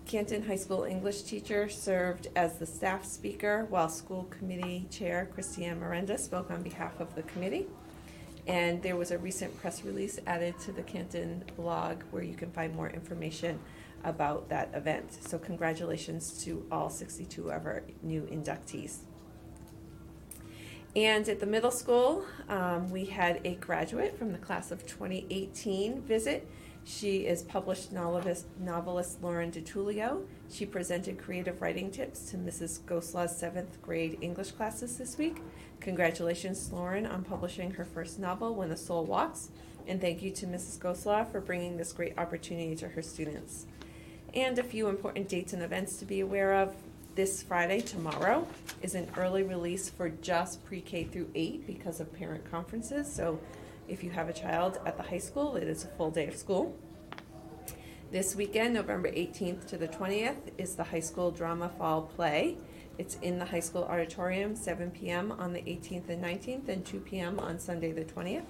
Canton 0.05 0.47
High 0.47 0.55
School 0.55 0.85
English 0.85 1.23
teacher 1.23 1.69
served 1.69 2.29
as 2.35 2.57
the 2.57 2.65
staff 2.65 3.05
speaker, 3.05 3.67
while 3.69 3.89
school 3.89 4.23
committee 4.31 4.87
chair 4.89 5.29
Christiane 5.31 5.79
Miranda 5.79 6.17
spoke 6.17 6.49
on 6.49 6.63
behalf 6.63 6.99
of 6.99 7.13
the 7.13 7.21
committee. 7.23 7.67
And 8.47 8.81
there 8.81 8.95
was 8.95 9.11
a 9.11 9.17
recent 9.17 9.55
press 9.59 9.83
release 9.83 10.19
added 10.25 10.57
to 10.59 10.71
the 10.71 10.81
Canton 10.81 11.43
blog 11.55 12.03
where 12.11 12.23
you 12.23 12.35
can 12.35 12.51
find 12.51 12.75
more 12.75 12.89
information 12.89 13.59
about 14.03 14.49
that 14.49 14.69
event. 14.73 15.17
So 15.27 15.37
congratulations 15.37 16.43
to 16.43 16.65
all 16.71 16.89
62 16.89 17.51
of 17.51 17.65
our 17.65 17.83
new 18.01 18.21
inductees. 18.23 18.99
And 20.95 21.29
at 21.29 21.39
the 21.39 21.45
middle 21.45 21.71
school, 21.71 22.25
um, 22.47 22.89
we 22.89 23.05
had 23.05 23.41
a 23.45 23.55
graduate 23.55 24.17
from 24.17 24.31
the 24.31 24.39
class 24.39 24.71
of 24.71 24.87
2018 24.87 26.01
visit. 26.01 26.49
She 26.83 27.27
is 27.27 27.43
published 27.43 27.91
novelist, 27.91 28.47
novelist 28.59 29.21
Lauren 29.21 29.51
DiTullio. 29.51 30.25
She 30.49 30.65
presented 30.65 31.19
creative 31.19 31.61
writing 31.61 31.91
tips 31.91 32.31
to 32.31 32.37
Mrs. 32.37 32.83
Goslaw's 32.85 33.37
seventh 33.37 33.79
grade 33.83 34.17
English 34.21 34.51
classes 34.51 34.97
this 34.97 35.17
week. 35.17 35.37
Congratulations, 35.81 36.71
Lauren, 36.73 37.05
on 37.05 37.23
publishing 37.23 37.71
her 37.71 37.85
first 37.85 38.19
novel, 38.19 38.53
When 38.53 38.69
the 38.69 38.77
Soul 38.77 39.05
Walks. 39.05 39.49
And 39.87 40.01
thank 40.01 40.21
you 40.21 40.29
to 40.31 40.45
Mrs. 40.45 40.77
Goslaw 40.77 41.31
for 41.31 41.39
bringing 41.39 41.77
this 41.77 41.93
great 41.93 42.17
opportunity 42.17 42.75
to 42.75 42.89
her 42.89 43.01
students. 43.01 43.65
And 44.33 44.59
a 44.59 44.63
few 44.63 44.87
important 44.87 45.29
dates 45.29 45.53
and 45.53 45.63
events 45.63 45.97
to 45.97 46.05
be 46.05 46.19
aware 46.19 46.53
of. 46.53 46.75
This 47.15 47.41
Friday, 47.41 47.81
tomorrow, 47.81 48.47
is 48.81 48.93
an 48.93 49.09
early 49.17 49.43
release 49.43 49.89
for 49.89 50.09
just 50.09 50.63
pre-K 50.65 51.05
through 51.05 51.31
eight 51.33 51.65
because 51.65 51.99
of 51.99 52.13
parent 52.13 52.49
conferences. 52.49 53.11
So 53.11 53.39
if 53.87 54.03
you 54.03 54.11
have 54.11 54.29
a 54.29 54.33
child 54.33 54.79
at 54.85 54.95
the 54.97 55.03
high 55.03 55.17
school, 55.17 55.55
it 55.55 55.67
is 55.67 55.83
a 55.83 55.87
full 55.87 56.11
day 56.11 56.27
of 56.27 56.35
school. 56.35 56.77
This 58.11 58.35
weekend, 58.35 58.73
November 58.73 59.11
18th 59.11 59.67
to 59.67 59.77
the 59.77 59.87
20th, 59.87 60.37
is 60.57 60.75
the 60.75 60.83
high 60.83 60.99
school 60.99 61.31
drama 61.31 61.69
fall 61.69 62.03
play. 62.03 62.57
It's 62.99 63.15
in 63.21 63.39
the 63.39 63.45
high 63.45 63.61
school 63.61 63.85
auditorium, 63.85 64.57
7 64.57 64.91
p.m. 64.91 65.31
on 65.31 65.53
the 65.53 65.61
18th 65.61 66.09
and 66.09 66.21
19th, 66.21 66.67
and 66.67 66.85
2 66.85 66.99
p.m. 66.99 67.39
on 67.39 67.57
Sunday 67.57 67.93
the 67.93 68.03
20th. 68.03 68.43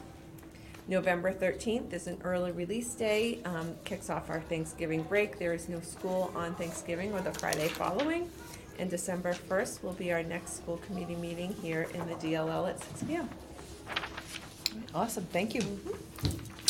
November 0.88 1.32
13th 1.32 1.94
is 1.94 2.08
an 2.08 2.20
early 2.24 2.52
release 2.52 2.96
day, 2.96 3.44
um, 3.46 3.76
kicks 3.84 4.10
off 4.10 4.28
our 4.28 4.42
Thanksgiving 4.42 5.04
break. 5.04 5.38
There 5.38 5.54
is 5.54 5.70
no 5.70 5.80
school 5.82 6.32
on 6.36 6.56
Thanksgiving 6.56 7.14
or 7.14 7.22
the 7.22 7.32
Friday 7.32 7.68
following. 7.68 8.28
And 8.80 8.90
December 8.90 9.34
1st 9.34 9.84
will 9.84 9.94
be 9.94 10.12
our 10.12 10.24
next 10.24 10.58
school 10.58 10.78
committee 10.78 11.16
meeting 11.16 11.54
here 11.62 11.88
in 11.94 12.08
the 12.08 12.16
DLL 12.16 12.70
at 12.70 12.84
6 12.84 13.04
p.m. 13.04 13.30
Awesome, 14.96 15.26
thank 15.26 15.54
you. 15.54 15.62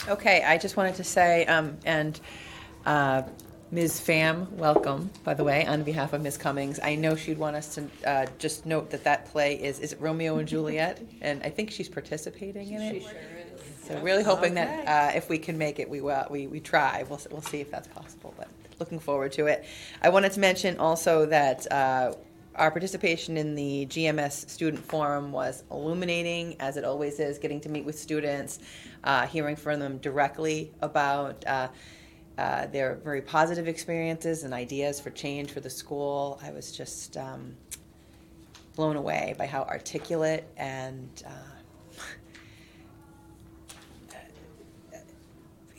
Okay, 0.10 0.44
I 0.44 0.58
just 0.58 0.76
wanted 0.76 0.96
to 0.96 1.06
say, 1.06 1.46
um, 1.46 1.78
and 1.86 2.20
uh, 2.86 3.22
Ms. 3.72 4.02
Pham, 4.02 4.50
welcome, 4.54 5.12
by 5.24 5.36
the 5.36 5.44
way, 5.44 5.64
on 5.64 5.84
behalf 5.84 6.14
of 6.14 6.24
Ms. 6.24 6.40
Cummings. 6.40 6.80
I 6.82 6.96
know 6.96 7.16
she'd 7.16 7.38
want 7.38 7.56
us 7.56 7.76
to 7.76 7.88
uh, 8.04 8.26
just 8.40 8.66
note 8.66 8.90
that 8.90 9.04
that 9.04 9.28
play 9.28 9.62
is, 9.62 9.80
is 9.80 9.94
it 9.94 10.02
Romeo 10.02 10.38
and 10.38 10.48
Juliet? 10.48 11.00
And 11.22 11.44
I 11.44 11.52
think 11.52 11.70
she's 11.70 11.90
participating 11.90 12.72
in 12.72 12.82
it. 12.82 13.04
So 13.84 14.00
really 14.02 14.24
hoping 14.24 14.56
that 14.56 14.88
uh, 14.88 15.16
if 15.16 15.30
we 15.30 15.38
can 15.38 15.58
make 15.58 15.78
it, 15.78 15.88
we 15.88 16.02
will, 16.02 16.26
we, 16.32 16.48
we 16.48 16.60
try. 16.60 17.04
We'll, 17.08 17.20
we'll 17.30 17.42
see 17.42 17.60
if 17.62 17.70
that's 17.70 17.88
possible, 17.90 18.34
but 18.38 18.48
looking 18.80 19.00
forward 19.00 19.34
to 19.34 19.46
it. 19.46 19.66
I 20.02 20.10
wanted 20.10 20.32
to 20.32 20.40
mention 20.40 20.78
also 20.80 21.28
that 21.28 21.72
uh, 21.72 22.14
our 22.56 22.72
participation 22.72 23.38
in 23.38 23.54
the 23.54 23.86
GMS 23.86 24.50
Student 24.50 24.84
Forum 24.84 25.32
was 25.32 25.64
illuminating, 25.70 26.56
as 26.60 26.76
it 26.78 26.86
always 26.86 27.20
is, 27.20 27.38
getting 27.38 27.62
to 27.62 27.70
meet 27.70 27.86
with 27.86 28.00
students, 28.00 28.60
uh, 29.04 29.28
hearing 29.28 29.56
from 29.56 29.80
them 29.80 30.00
directly 30.00 30.72
about 30.82 31.46
uh, 32.39 32.67
their 32.67 32.96
very 33.03 33.22
positive 33.22 33.67
experiences 33.67 34.46
and 34.46 34.53
ideas 34.53 34.98
for 34.98 35.10
change 35.10 35.51
for 35.51 35.60
the 35.60 35.69
school. 35.69 36.39
I 36.41 36.51
was 36.51 36.72
just 36.72 37.17
um, 37.17 37.53
blown 38.77 38.96
away 38.96 39.36
by 39.38 39.46
how 39.46 39.63
articulate 39.63 40.46
and 40.55 41.10
uh, 41.25 41.31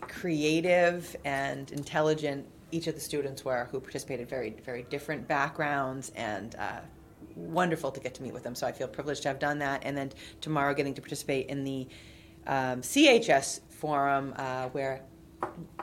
creative 0.02 1.16
and 1.24 1.72
intelligent 1.72 2.46
each 2.72 2.86
of 2.86 2.94
the 2.94 3.00
students 3.00 3.42
were 3.42 3.66
who 3.72 3.80
participated 3.80 4.28
very 4.28 4.50
very 4.62 4.82
different 4.90 5.26
backgrounds 5.26 6.12
and 6.14 6.56
uh, 6.56 6.80
wonderful 7.36 7.90
to 7.90 8.00
get 8.00 8.12
to 8.14 8.22
meet 8.22 8.34
with 8.34 8.42
them 8.42 8.54
so 8.54 8.66
i 8.66 8.72
feel 8.72 8.86
privileged 8.86 9.22
to 9.22 9.28
have 9.28 9.38
done 9.38 9.58
that 9.58 9.82
and 9.82 9.96
then 9.96 10.12
tomorrow 10.42 10.74
getting 10.74 10.92
to 10.92 11.00
participate 11.00 11.46
in 11.46 11.64
the 11.64 11.88
um, 12.46 12.82
chs 12.82 13.60
forum 13.70 14.34
uh, 14.36 14.68
where 14.68 15.00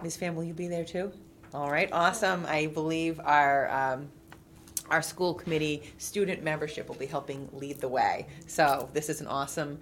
ms 0.04 0.18
pham 0.18 0.36
will 0.36 0.44
you 0.44 0.54
be 0.54 0.68
there 0.68 0.86
too 0.86 1.12
all 1.54 1.70
right 1.70 1.90
awesome 1.92 2.46
i 2.48 2.68
believe 2.68 3.20
our 3.24 3.70
um, 3.72 4.10
our 4.90 5.02
school 5.02 5.34
committee 5.34 5.84
student 5.98 6.44
membership 6.44 6.88
will 6.88 6.96
be 6.96 7.06
helping 7.06 7.50
lead 7.54 7.80
the 7.80 7.88
way 7.88 8.28
so 8.46 8.90
this 8.94 9.10
is 9.10 9.22
an 9.22 9.28
awesome 9.28 9.78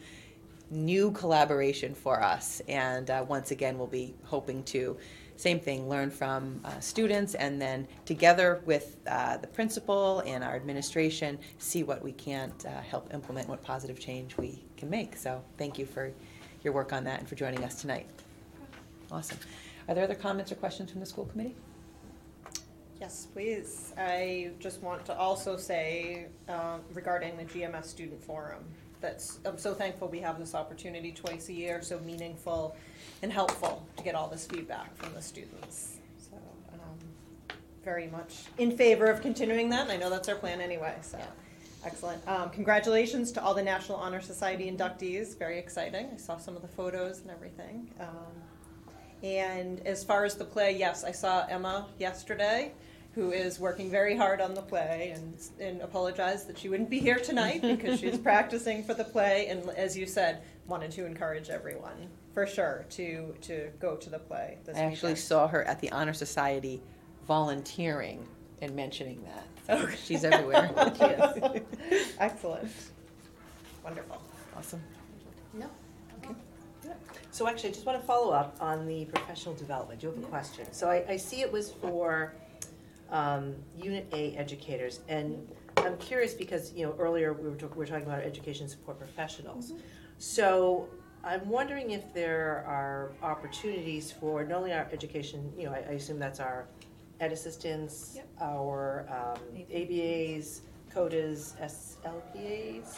new 0.70 1.12
collaboration 1.12 1.94
for 1.94 2.22
us. 2.22 2.62
And 2.68 3.10
uh, 3.10 3.26
once 3.28 3.52
again, 3.52 3.78
we'll 3.78 3.88
be 3.88 4.14
hoping 4.24 4.64
to, 4.66 4.98
same 5.36 5.60
thing, 5.60 5.90
learn 5.90 6.10
from 6.10 6.62
uh, 6.64 6.80
students 6.80 7.36
and 7.36 7.62
then 7.62 7.88
together 8.06 8.62
with 8.66 8.98
uh, 9.08 9.38
the 9.38 9.48
principal 9.48 10.22
and 10.26 10.44
our 10.44 10.56
administration, 10.56 11.38
see 11.58 11.84
what 11.84 12.04
we 12.04 12.12
can't 12.14 12.66
uh, 12.66 12.82
help 12.82 13.14
implement, 13.14 13.48
what 13.48 13.64
positive 13.64 14.00
change 14.00 14.38
we 14.38 14.64
can 14.78 14.90
make. 14.90 15.16
So 15.16 15.44
thank 15.58 15.78
you 15.78 15.86
for 15.86 16.12
your 16.64 16.74
work 16.74 16.94
on 16.94 17.04
that 17.04 17.20
and 17.20 17.30
for 17.30 17.36
joining 17.36 17.64
us 17.64 17.82
tonight. 17.82 18.08
Awesome. 19.12 19.38
Are 19.88 19.94
there 19.94 20.04
other 20.04 20.16
comments 20.16 20.52
or 20.52 20.56
questions 20.56 20.92
from 20.92 21.00
the 21.00 21.06
school 21.06 21.26
committee? 21.26 21.56
Yes, 23.00 23.28
please. 23.34 23.94
I 23.98 24.52
just 24.60 24.82
want 24.82 25.06
to 25.06 25.18
also 25.18 25.58
say 25.58 26.28
um, 26.48 26.82
regarding 26.94 27.38
the 27.38 27.44
GMS 27.44 27.86
Student 27.86 28.24
Forum, 28.24 28.64
that's, 29.02 29.40
I'm 29.46 29.58
so 29.58 29.74
thankful 29.74 30.08
we 30.08 30.22
have 30.22 30.40
this 30.40 30.56
opportunity 30.56 31.12
twice 31.12 31.50
a 31.50 31.54
year, 31.54 31.82
so 31.82 32.00
meaningful 32.00 32.76
and 33.22 33.32
helpful 33.32 33.86
to 33.98 34.04
get 34.04 34.16
all 34.16 34.28
this 34.28 34.48
feedback 34.48 34.96
from 34.96 35.14
the 35.14 35.22
students. 35.22 35.98
So, 36.18 36.38
um, 36.74 37.58
very 37.84 38.08
much 38.08 38.46
in 38.58 38.76
favor 38.76 39.06
of 39.06 39.22
continuing 39.22 39.70
that, 39.70 39.82
and 39.82 39.92
I 39.92 39.98
know 39.98 40.10
that's 40.10 40.30
our 40.30 40.36
plan 40.36 40.62
anyway, 40.62 40.96
so. 41.02 41.20
Excellent. 41.86 42.28
Um, 42.28 42.50
congratulations 42.50 43.32
to 43.34 43.44
all 43.44 43.54
the 43.54 43.62
National 43.62 44.00
Honor 44.00 44.20
Society 44.20 44.72
inductees. 44.72 45.38
Very 45.38 45.60
exciting. 45.60 46.10
I 46.12 46.18
saw 46.18 46.38
some 46.38 46.56
of 46.56 46.64
the 46.64 46.68
photos 46.68 47.22
and 47.22 47.30
everything. 47.30 47.92
Um, 48.00 48.08
and 49.26 49.86
as 49.88 50.04
far 50.04 50.24
as 50.24 50.36
the 50.36 50.46
play, 50.46 50.78
yes, 50.78 51.04
I 51.04 51.12
saw 51.12 51.46
Emma 51.48 51.88
yesterday 51.98 52.72
who 53.16 53.32
is 53.32 53.60
working 53.60 53.90
very 53.90 54.16
hard 54.16 54.42
on 54.42 54.54
the 54.54 54.62
play 54.62 55.14
and, 55.16 55.34
and 55.60 55.82
apologized 55.82 56.48
that 56.50 56.58
she 56.60 56.68
wouldn't 56.68 56.90
be 56.90 57.00
here 57.00 57.16
tonight 57.16 57.62
because 57.62 58.00
she's 58.00 58.18
practicing 58.18 58.84
for 58.84 58.94
the 58.94 59.06
play 59.06 59.48
and 59.48 59.68
as 59.70 59.98
you 59.98 60.06
said 60.06 60.44
wanted 60.68 60.92
to 60.92 61.06
encourage 61.06 61.50
everyone 61.50 62.10
for 62.34 62.46
sure 62.46 62.86
to 62.90 63.34
to 63.42 63.70
go 63.80 63.96
to 63.96 64.10
the 64.10 64.20
play 64.20 64.58
this 64.66 64.76
I 64.76 64.82
actually 64.82 65.12
weekend. 65.14 65.20
saw 65.26 65.48
her 65.48 65.64
at 65.64 65.80
the 65.80 65.90
Honor 65.94 66.14
Society 66.14 66.82
volunteering 67.26 68.28
and 68.62 68.76
mentioning 68.76 69.24
that. 69.24 69.48
So 69.66 69.86
Okay. 69.86 69.96
She's 70.06 70.24
everywhere. 70.26 70.70
She 70.98 71.62
excellent 72.20 72.70
wonderful 73.84 74.22
Awesome. 74.58 74.82
So 77.36 77.50
actually, 77.50 77.72
I 77.72 77.74
just 77.74 77.86
want 77.86 78.00
to 78.00 78.08
follow 78.08 78.32
up 78.32 78.56
on 78.62 78.88
the 78.88 79.04
professional 79.04 79.54
development. 79.56 80.00
Do 80.00 80.08
you 80.08 80.14
have 80.14 80.24
a 80.24 80.28
question? 80.28 80.72
So 80.72 80.90
I, 80.90 81.04
I 81.10 81.18
see 81.18 81.42
it 81.42 81.52
was 81.52 81.70
for 81.70 82.34
um, 83.10 83.56
Unit 83.76 84.08
A 84.14 84.34
educators, 84.38 85.02
and 85.10 85.46
I'm 85.76 85.98
curious 85.98 86.34
because, 86.34 86.72
you 86.74 86.86
know, 86.86 86.96
earlier 86.98 87.34
we 87.34 87.50
were, 87.50 87.58
talk- 87.58 87.76
we 87.76 87.80
were 87.80 87.86
talking 87.88 88.06
about 88.06 88.24
education 88.24 88.70
support 88.70 88.98
professionals. 88.98 89.74
So 90.18 90.88
I'm 91.26 91.46
wondering 91.50 91.92
if 91.92 92.14
there 92.14 92.64
are 92.66 93.12
opportunities 93.22 94.14
for 94.14 94.46
not 94.46 94.60
only 94.60 94.72
our 94.72 94.88
education, 94.94 95.52
you 95.58 95.66
know, 95.66 95.74
I, 95.74 95.80
I 95.90 95.94
assume 95.96 96.20
that's 96.20 96.40
our 96.40 96.68
ed 97.20 97.34
assistants, 97.34 98.14
Yep. 98.16 98.28
our 98.40 99.08
um, 99.12 99.42
ABAs, 99.74 100.62
COTAs, 100.90 101.56
SLPAs. 101.62 102.96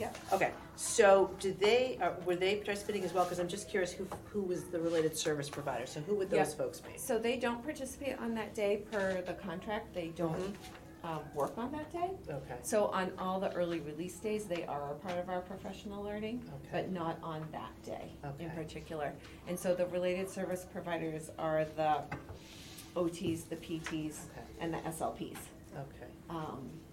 Yep. 0.00 0.16
Okay, 0.32 0.50
so 0.76 1.30
did 1.40 1.58
they, 1.58 1.98
uh, 2.00 2.12
were 2.24 2.36
they 2.36 2.56
participating 2.56 3.04
as 3.04 3.12
well? 3.12 3.24
Because 3.24 3.38
I'm 3.40 3.48
just 3.48 3.68
curious 3.68 3.92
who, 3.92 4.06
who 4.32 4.42
was 4.42 4.64
the 4.64 4.78
related 4.80 5.16
service 5.16 5.48
provider? 5.48 5.86
So 5.86 6.00
who 6.00 6.14
would 6.16 6.30
those 6.30 6.36
Yeah. 6.50 6.56
folks 6.56 6.80
be? 6.80 6.96
So 6.98 7.18
they 7.18 7.36
don't 7.36 7.62
participate 7.64 8.18
on 8.18 8.34
that 8.34 8.54
day 8.54 8.84
per 8.90 9.20
the 9.22 9.34
contract. 9.34 9.94
They 9.94 10.08
don't 10.16 10.54
um, 11.04 11.20
work 11.34 11.56
on 11.56 11.70
that 11.72 11.90
day. 11.92 12.10
Okay, 12.28 12.56
So 12.62 12.86
on 12.86 13.12
all 13.18 13.38
the 13.40 13.52
early 13.52 13.78
release 13.80 14.16
days, 14.18 14.46
they 14.46 14.64
are 14.66 14.90
a 14.92 14.94
part 14.96 15.16
of 15.18 15.28
our 15.28 15.40
professional 15.40 16.02
learning, 16.02 16.42
Okay. 16.48 16.68
but 16.82 16.90
not 16.90 17.18
on 17.22 17.44
that 17.52 17.70
day 17.84 18.10
in 18.40 18.46
Okay. 18.46 18.54
particular. 18.54 19.12
And 19.46 19.58
so 19.58 19.74
the 19.74 19.86
related 19.86 20.28
service 20.28 20.66
providers 20.72 21.30
are 21.38 21.64
the 21.76 22.02
OTs, 22.96 23.48
the 23.48 23.56
PTs, 23.56 24.26
Okay. 24.30 24.42
and 24.60 24.74
the 24.74 24.78
SLPs. 24.78 25.38
okay, 25.76 26.10
Um, 26.28 26.36
okay. 26.36 26.87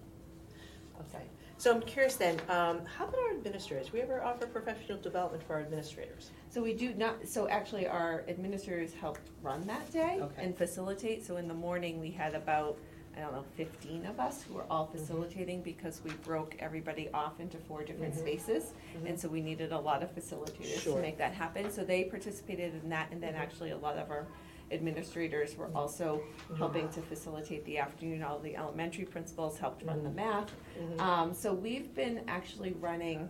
So 1.58 1.74
I'm 1.74 1.80
curious 1.80 2.16
then, 2.16 2.38
um, 2.50 2.84
how 2.84 3.06
about 3.06 3.18
our 3.18 3.30
administrators? 3.30 3.90
We 3.92 4.00
ever 4.02 4.22
offer 4.22 4.46
professional 4.46 4.98
development 4.98 5.42
for 5.46 5.54
our 5.54 5.60
administrators? 5.62 6.30
So 6.50 6.62
we 6.62 6.74
do 6.74 6.92
not, 6.94 7.26
so 7.26 7.48
actually 7.48 7.86
our 7.86 8.24
administrators 8.28 8.92
helped 8.92 9.30
run 9.42 9.66
that 9.66 9.90
day 9.90 10.18
Okay. 10.20 10.42
and 10.44 10.56
facilitate. 10.56 11.24
So 11.24 11.38
in 11.38 11.48
the 11.48 11.54
morning, 11.54 11.98
we 12.00 12.10
had 12.10 12.34
about 12.34 12.78
I 13.16 13.20
don't 13.20 13.32
know, 13.32 13.44
fifteen 13.56 14.04
of 14.04 14.20
us 14.20 14.42
who 14.42 14.52
were 14.52 14.66
all 14.68 14.84
facilitating 14.88 15.62
because 15.62 16.02
we 16.04 16.10
broke 16.22 16.54
everybody 16.58 17.08
off 17.14 17.40
into 17.40 17.56
four 17.56 17.82
different 17.82 18.12
Mhm. 18.12 18.18
spaces. 18.18 18.74
Mhm. 18.94 19.08
And 19.08 19.18
so 19.18 19.26
we 19.26 19.40
needed 19.40 19.72
a 19.72 19.78
lot 19.80 20.02
of 20.02 20.14
facilitators 20.14 20.74
to 20.74 20.80
Sure. 20.80 21.00
make 21.00 21.16
that 21.16 21.32
happen. 21.32 21.70
So 21.70 21.82
they 21.82 22.04
participated 22.04 22.74
in 22.74 22.90
that, 22.90 23.10
and 23.10 23.22
then 23.22 23.32
Mhm. 23.32 23.38
actually 23.40 23.70
a 23.70 23.78
lot 23.78 23.96
of 23.96 24.10
our 24.10 24.26
administrators 24.70 25.56
were 25.56 25.66
mm-hmm. 25.66 25.76
also 25.76 26.22
Mhm. 26.50 26.56
helping 26.58 26.88
to 26.90 27.02
facilitate 27.02 27.64
the 27.64 27.78
afternoon. 27.78 28.22
All 28.22 28.38
the 28.38 28.56
elementary 28.56 29.04
principals 29.04 29.58
helped 29.58 29.82
run 29.84 30.02
the 30.02 30.10
Mhm. 30.10 30.14
math. 30.14 30.52
Mm-hmm. 30.78 31.00
Um, 31.00 31.34
so 31.34 31.54
we've 31.54 31.94
been 31.94 32.22
actually 32.28 32.72
running 32.72 33.28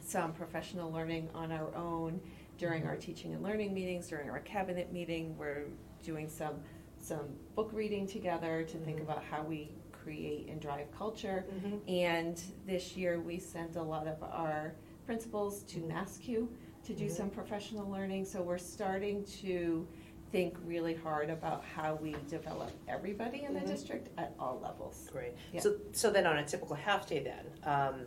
some 0.00 0.32
professional 0.32 0.90
learning 0.90 1.28
on 1.34 1.52
our 1.52 1.74
own 1.74 2.20
during 2.56 2.82
mm-hmm. 2.82 2.90
our 2.90 2.96
teaching 2.96 3.34
and 3.34 3.42
learning 3.42 3.74
meetings, 3.74 4.08
during 4.08 4.30
our 4.30 4.40
cabinet 4.40 4.92
meeting. 4.92 5.36
We're 5.36 5.66
doing 6.02 6.28
some, 6.28 6.60
some 6.98 7.28
book 7.54 7.70
reading 7.72 8.06
together 8.06 8.64
to 8.64 8.78
think 8.78 9.00
about 9.00 9.22
how 9.22 9.42
we 9.42 9.70
create 9.92 10.48
and 10.48 10.60
drive 10.60 10.90
culture. 10.96 11.44
And 11.86 12.40
this 12.66 12.96
year, 12.96 13.20
we 13.20 13.38
sent 13.38 13.76
a 13.76 13.82
lot 13.82 14.06
of 14.06 14.22
our 14.22 14.74
principals 15.06 15.62
to. 15.64 15.80
MassCUE 15.80 16.48
to 16.88 16.94
do 16.94 17.08
some 17.08 17.28
professional 17.28 17.88
learning. 17.90 18.24
So 18.24 18.40
we're 18.40 18.56
starting 18.56 19.24
to 19.42 19.86
think 20.30 20.54
really 20.64 20.94
hard 20.94 21.30
about 21.30 21.64
how 21.64 21.94
we 21.96 22.14
develop 22.28 22.70
everybody 22.86 23.44
in 23.44 23.54
the 23.54 23.60
Mhm. 23.60 23.66
district 23.66 24.08
at 24.18 24.34
all 24.38 24.58
levels. 24.62 25.08
Great. 25.10 25.32
Yeah. 25.52 25.60
So, 25.60 25.76
so 25.92 26.10
then 26.10 26.26
on 26.26 26.38
a 26.38 26.44
typical 26.44 26.76
half-day 26.76 27.20
then, 27.20 27.46
um, 27.64 28.06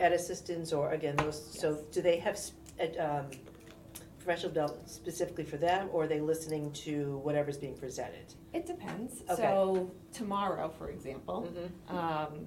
ed 0.00 0.12
assistants 0.12 0.72
or 0.72 0.92
again, 0.92 1.16
those, 1.16 1.42
so 1.58 1.74
Yes. 1.74 1.82
do 1.92 2.02
they 2.02 2.16
have, 2.18 2.34
s- 2.34 2.52
ed, 2.78 2.96
um, 2.96 3.30
professional 4.18 4.52
development 4.52 4.88
specifically 4.88 5.44
for 5.44 5.58
them 5.58 5.90
or 5.92 6.04
are 6.04 6.06
they 6.06 6.20
listening 6.20 6.72
to 6.72 7.18
whatever's 7.18 7.58
being 7.58 7.76
presented? 7.76 8.24
It 8.54 8.64
depends. 8.64 9.20
Okay. 9.28 9.34
So 9.42 9.90
tomorrow, 10.12 10.70
for 10.70 10.88
example, 10.88 11.46
Mhm. 11.54 11.94
um, 11.94 12.46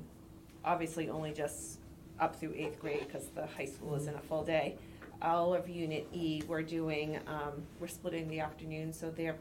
obviously 0.66 1.08
only 1.10 1.34
just 1.34 1.80
up 2.20 2.36
through 2.36 2.54
eighth 2.56 2.80
grade 2.80 3.02
because 3.06 3.28
the 3.30 3.46
high 3.46 3.66
school 3.66 3.94
isn't 3.94 4.16
a 4.16 4.22
full 4.22 4.44
day. 4.44 4.76
All 5.22 5.54
of 5.54 5.68
Unit 5.68 6.08
E, 6.14 6.44
we're 6.48 6.62
doing, 6.62 7.20
um, 7.28 7.64
we're 7.80 7.88
splitting 7.88 8.28
the 8.28 8.40
afternoon, 8.40 8.94
so 8.94 9.10
they're 9.10 9.38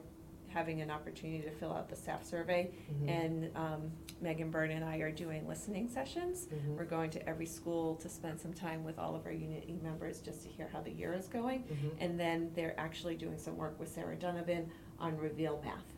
having 0.49 0.81
an 0.81 0.91
opportunity 0.91 1.43
to 1.43 1.51
fill 1.51 1.73
out 1.73 1.89
the 1.91 1.97
staff 1.97 2.25
survey. 2.25 2.71
Mhm. 3.03 3.09
And 3.11 3.57
um, 3.57 3.93
Megan 4.23 4.51
Byrne 4.51 4.71
and 4.71 4.83
I 4.83 4.97
are 4.99 5.11
doing 5.11 5.47
listening 5.47 5.87
sessions. 5.89 6.47
Mhm. 6.47 6.77
We're 6.79 6.85
going 6.87 7.11
to 7.11 7.29
every 7.29 7.45
school 7.45 7.97
to 7.97 8.09
spend 8.09 8.41
some 8.41 8.55
time 8.55 8.83
with 8.83 8.99
all 8.99 9.15
of 9.15 9.27
our 9.27 9.33
Unit 9.33 9.65
E 9.69 9.79
members 9.83 10.21
just 10.23 10.45
to 10.45 10.49
hear 10.49 10.67
how 10.69 10.81
the 10.81 10.93
year 10.93 11.13
is 11.13 11.29
going. 11.29 11.65
Mhm. 11.65 11.91
And 12.01 12.19
then 12.19 12.53
they're 12.55 12.79
actually 12.81 13.17
doing 13.17 13.37
some 13.37 13.57
work 13.59 13.79
with 13.79 13.91
Sarah 13.91 14.17
Donovan 14.17 14.71
on 14.99 15.19
Reveal 15.19 15.61
Math. 15.63 15.93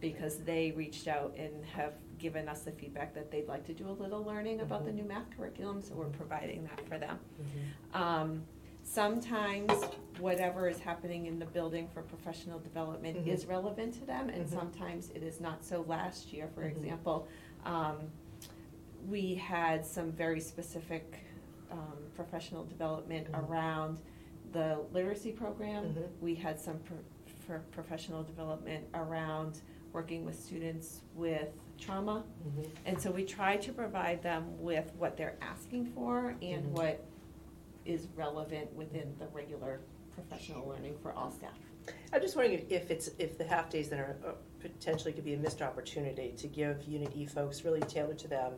Because 0.00 0.38
they 0.44 0.72
reached 0.72 1.08
out 1.08 1.34
and 1.38 1.64
have 1.64 1.94
given 2.18 2.48
us 2.48 2.62
the 2.64 2.72
feedback 2.72 3.14
that 3.14 3.30
they'd 3.30 3.48
like 3.48 3.64
to 3.66 3.72
do 3.72 3.88
a 3.88 3.90
little 3.92 4.22
learning 4.22 4.60
about 4.60 4.84
the 4.84 4.90
Mhm. 4.90 4.94
new 4.96 5.04
math 5.04 5.30
curriculum, 5.30 5.80
so 5.80 5.94
we're 5.94 6.06
providing 6.10 6.64
that 6.64 6.80
for 6.82 6.98
them. 6.98 7.18
Mhm. 7.40 7.98
Um, 7.98 8.46
sometimes 8.82 9.72
whatever 10.18 10.68
is 10.68 10.78
happening 10.78 11.26
in 11.26 11.38
the 11.38 11.46
building 11.46 11.88
for 11.92 12.02
professional 12.02 12.58
development 12.58 13.16
Mhm. 13.24 13.26
is 13.28 13.46
relevant 13.46 13.94
to 13.94 14.04
them, 14.04 14.28
and 14.28 14.46
Mhm. 14.46 14.50
sometimes 14.50 15.10
it 15.10 15.22
is 15.22 15.40
not. 15.40 15.64
So 15.64 15.82
last 15.82 16.32
year, 16.32 16.48
for 16.54 16.62
Mhm. 16.62 16.70
example, 16.76 17.26
um, 17.64 18.10
we 19.08 19.34
had 19.34 19.84
some 19.84 20.12
very 20.12 20.40
specific, 20.40 21.20
um, 21.70 21.96
professional 22.14 22.64
development 22.64 23.30
Mhm. 23.32 23.48
around 23.48 24.00
the 24.52 24.84
literacy 24.92 25.32
program. 25.32 25.94
Mhm. 25.94 26.08
We 26.20 26.34
had 26.34 26.60
some 26.60 26.78
pro- 26.80 26.98
for 27.40 27.60
professional 27.72 28.22
development 28.22 28.86
around 28.94 29.62
working 29.92 30.24
with 30.24 30.38
students 30.38 31.02
with 31.16 31.52
trauma. 31.78 32.24
Mhm. 32.46 32.68
And 32.86 33.00
so 33.00 33.10
we 33.10 33.24
try 33.24 33.56
to 33.56 33.72
provide 33.72 34.22
them 34.22 34.62
with 34.62 34.92
what 34.96 35.16
they're 35.16 35.36
asking 35.40 35.86
for 35.86 36.36
and 36.40 36.66
Mhm. 36.66 36.70
what 36.70 37.04
is 37.84 38.08
relevant 38.16 38.72
within 38.74 39.14
the 39.18 39.26
regular 39.28 39.80
professional 40.14 40.68
learning 40.68 40.96
for 41.02 41.12
all 41.12 41.30
staff. 41.30 41.58
I'm 42.12 42.20
just 42.20 42.36
wondering 42.36 42.64
if 42.68 42.90
it's, 42.90 43.08
if 43.18 43.38
the 43.38 43.44
half-days 43.44 43.88
that 43.88 43.98
are 43.98 44.16
uh, 44.26 44.30
potentially 44.60 45.12
could 45.12 45.24
be 45.24 45.34
a 45.34 45.38
missed 45.38 45.62
opportunity 45.62 46.32
to 46.36 46.46
give 46.46 46.84
Unit 46.84 47.10
E 47.16 47.26
folks 47.26 47.64
really 47.64 47.80
tailored 47.80 48.18
to 48.20 48.28
them, 48.28 48.52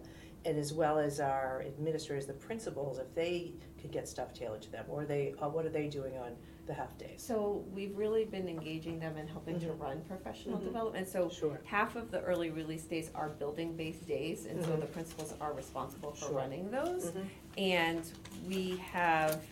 and 0.44 0.58
as 0.58 0.74
well 0.74 0.98
as 0.98 1.20
our 1.20 1.62
administrators, 1.66 2.26
the 2.26 2.34
principals, 2.34 2.98
if 2.98 3.14
they 3.14 3.52
could 3.80 3.90
get 3.90 4.06
stuff 4.06 4.34
tailored 4.34 4.60
to 4.62 4.70
them, 4.70 4.84
or 4.88 5.06
they, 5.06 5.34
uh, 5.40 5.48
what 5.48 5.64
are 5.64 5.70
they 5.70 5.88
doing 5.88 6.18
on 6.18 6.32
the 6.66 6.74
half-days? 6.74 7.22
So 7.26 7.64
we've 7.72 7.96
really 7.96 8.24
been 8.26 8.46
engaging 8.48 8.98
them 8.98 9.16
and 9.16 9.28
helping 9.28 9.58
to 9.60 9.66
Mhm. 9.68 9.80
run 9.80 10.00
professional 10.02 10.58
Mhm. 10.58 10.64
development. 10.64 11.08
So 11.08 11.30
Sure. 11.30 11.60
half 11.64 11.96
of 11.96 12.10
the 12.10 12.20
early 12.22 12.50
release 12.50 12.84
days 12.84 13.10
are 13.14 13.30
building-based 13.30 14.06
days, 14.06 14.44
and 14.46 14.62
so 14.62 14.72
Mhm. 14.72 14.80
the 14.80 14.86
principals 14.86 15.32
are 15.40 15.54
responsible 15.54 16.12
for 16.12 16.26
Sure. 16.26 16.34
running 16.36 16.70
those. 16.70 17.10
Mhm. 17.12 17.26
And 17.56 18.02
we 18.46 18.76
have 18.92 19.44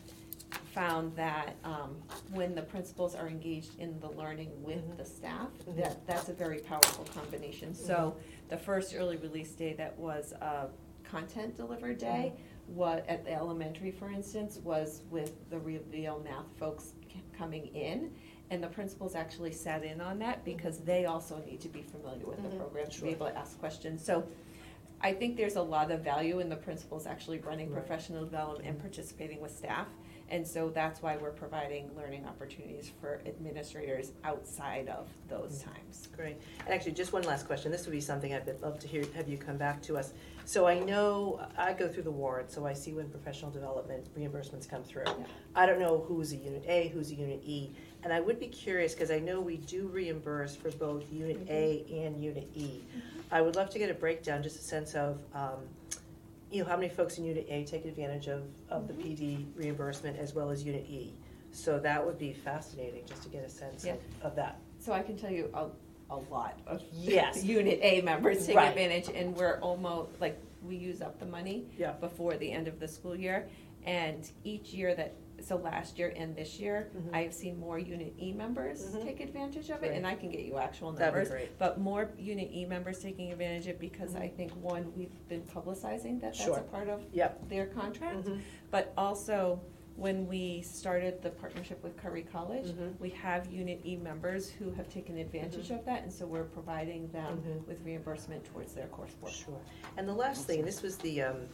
found 0.74 1.14
that 1.16 1.54
um, 1.64 1.96
when 2.32 2.54
the 2.54 2.62
principals 2.62 3.14
are 3.14 3.28
engaged 3.28 3.78
in 3.78 3.98
the 4.00 4.10
learning 4.10 4.50
with 4.62 4.82
Mhm. 4.88 4.96
the 4.96 5.04
staff, 5.04 5.48
that, 5.76 6.06
that's 6.06 6.28
a 6.28 6.32
very 6.32 6.58
powerful 6.60 7.04
combination. 7.14 7.74
So 7.74 8.16
the 8.48 8.56
first 8.56 8.94
early 8.96 9.16
release 9.18 9.52
day 9.52 9.74
that 9.74 9.98
was 9.98 10.32
a 10.32 10.68
content 11.04 11.56
delivered 11.56 11.98
day, 11.98 12.32
what, 12.68 13.06
at 13.08 13.24
the 13.24 13.32
elementary, 13.32 13.90
for 13.90 14.10
instance, 14.10 14.58
was 14.64 15.02
with 15.10 15.48
the 15.50 15.58
Reveal 15.58 16.20
Math 16.24 16.46
folks 16.58 16.94
c- 17.12 17.22
coming 17.36 17.66
in. 17.74 18.10
And 18.50 18.62
the 18.62 18.68
principals 18.68 19.14
actually 19.14 19.52
sat 19.52 19.84
in 19.84 20.00
on 20.00 20.18
that 20.20 20.44
because 20.44 20.78
they 20.80 21.04
also 21.06 21.42
need 21.46 21.60
to 21.60 21.68
be 21.68 21.82
familiar 21.82 22.24
with 22.26 22.42
the 22.42 22.50
program 22.56 22.88
to 22.90 23.02
be 23.02 23.08
able 23.10 23.26
to 23.26 23.36
ask 23.36 23.58
questions. 23.58 24.04
So 24.04 24.24
I 25.04 25.12
think 25.12 25.36
there's 25.36 25.56
a 25.56 25.62
lot 25.62 25.90
of 25.90 26.00
value 26.02 26.38
in 26.38 26.48
the 26.48 26.56
principals 26.56 27.06
actually 27.06 27.38
running 27.40 27.70
Right. 27.72 27.84
professional 27.84 28.24
development 28.24 28.68
and 28.68 28.78
participating 28.78 29.40
with 29.40 29.50
staff. 29.50 29.88
And 30.28 30.46
so 30.46 30.70
that's 30.70 31.02
why 31.02 31.16
we're 31.18 31.32
providing 31.32 31.90
learning 31.94 32.24
opportunities 32.24 32.90
for 33.00 33.20
administrators 33.26 34.12
outside 34.24 34.88
of 34.88 35.08
those 35.28 35.60
Mhm. 35.62 35.74
times. 35.74 36.08
Great. 36.16 36.36
And 36.60 36.68
actually, 36.70 36.92
just 36.92 37.12
one 37.12 37.22
last 37.24 37.46
question. 37.46 37.70
This 37.70 37.84
would 37.84 37.92
be 37.92 38.00
something 38.00 38.32
I'd 38.32 38.62
love 38.62 38.78
to 38.78 38.88
hear, 38.88 39.04
have 39.14 39.28
you 39.28 39.36
come 39.36 39.58
back 39.58 39.82
to 39.82 39.98
us. 39.98 40.14
So 40.46 40.66
I 40.66 40.78
know, 40.78 41.40
I 41.58 41.74
go 41.74 41.86
through 41.88 42.04
the 42.04 42.10
warrant, 42.12 42.50
so 42.50 42.64
I 42.64 42.72
see 42.72 42.94
when 42.94 43.10
professional 43.10 43.50
development 43.50 44.08
reimbursements 44.16 44.66
come 44.68 44.84
through. 44.84 45.04
Yeah. 45.06 45.26
I 45.54 45.66
don't 45.66 45.80
know 45.80 45.98
who's 45.98 46.32
a 46.32 46.36
unit 46.36 46.64
A, 46.66 46.88
who's 46.88 47.10
a 47.10 47.14
unit 47.14 47.42
E, 47.44 47.74
and 48.04 48.12
I 48.12 48.20
would 48.20 48.38
be 48.40 48.46
curious, 48.48 48.94
because 48.94 49.10
I 49.10 49.18
know 49.18 49.40
we 49.40 49.56
do 49.58 49.86
reimburse 49.88 50.56
for 50.56 50.70
both 50.72 51.10
unit 51.12 51.38
A 51.48 51.84
and 52.04 52.22
unit 52.22 52.48
E. 52.54 52.82
I 53.30 53.40
would 53.40 53.56
love 53.56 53.70
to 53.70 53.78
get 53.78 53.90
a 53.90 53.94
breakdown, 53.94 54.42
just 54.42 54.56
a 54.56 54.62
sense 54.62 54.94
of, 54.94 55.20
um, 55.34 55.60
you 56.50 56.62
know, 56.62 56.68
how 56.68 56.76
many 56.76 56.88
folks 56.88 57.18
in 57.18 57.24
unit 57.24 57.46
A 57.48 57.64
take 57.64 57.84
advantage 57.84 58.26
of, 58.26 58.42
of 58.68 58.88
the 58.88 58.94
Mhm. 58.94 59.02
PD 59.02 59.46
reimbursement 59.56 60.18
as 60.18 60.34
well 60.34 60.50
as 60.50 60.64
unit 60.64 60.84
E. 60.88 61.12
So 61.52 61.78
that 61.78 62.04
would 62.04 62.18
be 62.18 62.32
fascinating, 62.32 63.04
just 63.06 63.22
to 63.22 63.28
get 63.28 63.44
a 63.44 63.48
sense 63.48 63.84
Yeah. 63.84 63.94
of, 63.94 64.00
of 64.32 64.36
that. 64.36 64.58
So 64.80 64.92
I 64.92 65.02
can 65.02 65.16
tell 65.16 65.30
you 65.30 65.48
a, 65.54 65.68
a 66.10 66.16
lot 66.30 66.58
of 66.66 66.82
Yes. 66.92 67.44
Unit 67.44 67.78
A 67.82 68.00
members 68.02 68.46
take 68.46 68.56
Right. 68.56 68.68
advantage, 68.68 69.08
and 69.14 69.34
we're 69.36 69.58
almost, 69.60 70.20
like, 70.20 70.38
we 70.66 70.76
use 70.76 71.00
up 71.02 71.18
the 71.18 71.26
money 71.26 71.66
Yeah. 71.78 71.92
before 71.92 72.36
the 72.36 72.50
end 72.50 72.68
of 72.68 72.78
the 72.80 72.88
school 72.88 73.14
year. 73.16 73.48
And 73.84 74.30
each 74.44 74.72
year 74.72 74.94
that, 74.94 75.12
so 75.42 75.56
last 75.56 75.98
year 75.98 76.12
and 76.16 76.34
this 76.36 76.58
year, 76.60 76.90
Mhm. 76.94 77.14
I've 77.14 77.34
seen 77.34 77.58
more 77.58 77.78
Unit 77.78 78.14
E 78.18 78.32
members 78.32 78.84
Mhm. 78.94 79.02
take 79.02 79.20
advantage 79.20 79.70
of 79.70 79.82
it, 79.82 79.92
and 79.92 80.06
I 80.06 80.14
can 80.14 80.30
get 80.30 80.40
you 80.40 80.58
actual 80.58 80.92
That'd 80.92 81.14
be 81.14 81.18
numbers. 81.18 81.28
great. 81.30 81.58
But 81.58 81.78
more 81.80 82.10
Unit 82.18 82.50
E 82.52 82.64
members 82.64 83.00
taking 83.00 83.32
advantage 83.32 83.64
of 83.66 83.74
it 83.74 83.80
because 83.80 84.14
I 84.14 84.28
Mhm. 84.28 84.34
think, 84.36 84.52
one, 84.56 84.92
we've 84.96 85.28
been 85.28 85.42
publicizing 85.42 86.20
that 86.20 86.32
that's 86.32 86.38
Sure. 86.44 86.58
a 86.58 86.62
part 86.62 86.88
of 86.88 87.04
Yep. 87.12 87.48
their 87.48 87.66
contract. 87.66 88.24
Mhm. 88.24 88.40
But 88.70 88.92
also, 88.96 89.60
when 89.96 90.26
we 90.26 90.62
started 90.62 91.20
the 91.20 91.30
partnership 91.30 91.82
with 91.82 91.96
Curry 91.98 92.22
College, 92.22 92.68
Mhm. 92.68 92.98
we 92.98 93.10
have 93.10 93.46
Unit 93.52 93.80
E 93.84 93.96
members 93.96 94.48
who 94.50 94.70
have 94.70 94.88
taken 94.88 95.18
advantage 95.18 95.68
Mhm. 95.68 95.78
of 95.80 95.84
that, 95.84 96.02
and 96.02 96.12
so 96.12 96.26
we're 96.26 96.44
providing 96.44 97.08
them 97.08 97.42
Mhm. 97.44 97.66
with 97.66 97.82
reimbursement 97.84 98.44
towards 98.44 98.72
their 98.74 98.86
coursework. 98.86 99.28
Sure. 99.28 99.60
And 99.98 100.08
the 100.08 100.14
last 100.14 100.46
thing, 100.46 100.64
this 100.64 100.80
was 100.82 100.96
the 100.98 101.22
um, 101.22 101.48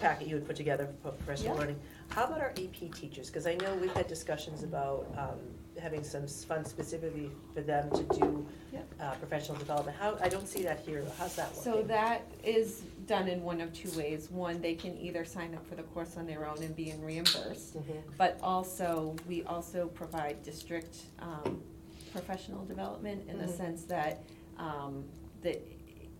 packet 0.00 0.28
you 0.28 0.34
had 0.36 0.46
put 0.46 0.56
together 0.56 0.88
for 1.02 1.10
professional 1.12 1.54
Yeah. 1.54 1.60
learning. 1.60 1.80
How 2.10 2.24
about 2.24 2.40
our 2.40 2.50
AP 2.50 2.92
teachers? 2.94 3.28
Because 3.28 3.46
I 3.46 3.54
know 3.56 3.74
we've 3.76 3.92
had 3.92 4.08
discussions 4.08 4.62
about 4.62 5.06
um, 5.16 5.38
having 5.80 6.02
some 6.02 6.26
funds 6.26 6.68
specifically 6.70 7.30
for 7.54 7.60
them 7.60 7.90
to 7.90 8.02
do 8.18 8.46
Yeah. 8.72 8.80
uh, 9.00 9.12
professional 9.14 9.56
development. 9.58 9.96
How, 9.98 10.16
I 10.20 10.28
don't 10.28 10.48
see 10.48 10.62
that 10.64 10.80
here. 10.80 11.04
How's 11.18 11.36
that 11.36 11.54
working? 11.54 11.62
So 11.72 11.82
that 11.82 12.22
is 12.42 12.82
done 13.06 13.28
in 13.28 13.42
one 13.42 13.60
of 13.60 13.72
two 13.72 13.90
ways. 13.96 14.30
One, 14.30 14.60
they 14.60 14.74
can 14.74 14.98
either 14.98 15.24
sign 15.24 15.54
up 15.54 15.66
for 15.68 15.76
the 15.76 15.84
course 15.84 16.16
on 16.16 16.26
their 16.26 16.48
own 16.48 16.62
and 16.62 16.74
be 16.74 16.92
reimbursed, 17.00 17.76
Mhm. 17.76 18.02
but 18.16 18.38
also, 18.42 19.14
we 19.28 19.44
also 19.44 19.86
provide 19.88 20.42
district 20.42 20.96
um, 21.20 21.62
professional 22.12 22.64
development 22.64 23.28
in 23.28 23.38
the 23.38 23.44
Mhm. 23.44 23.56
sense 23.56 23.82
that 23.84 24.22
um, 24.58 25.04
the 25.42 25.60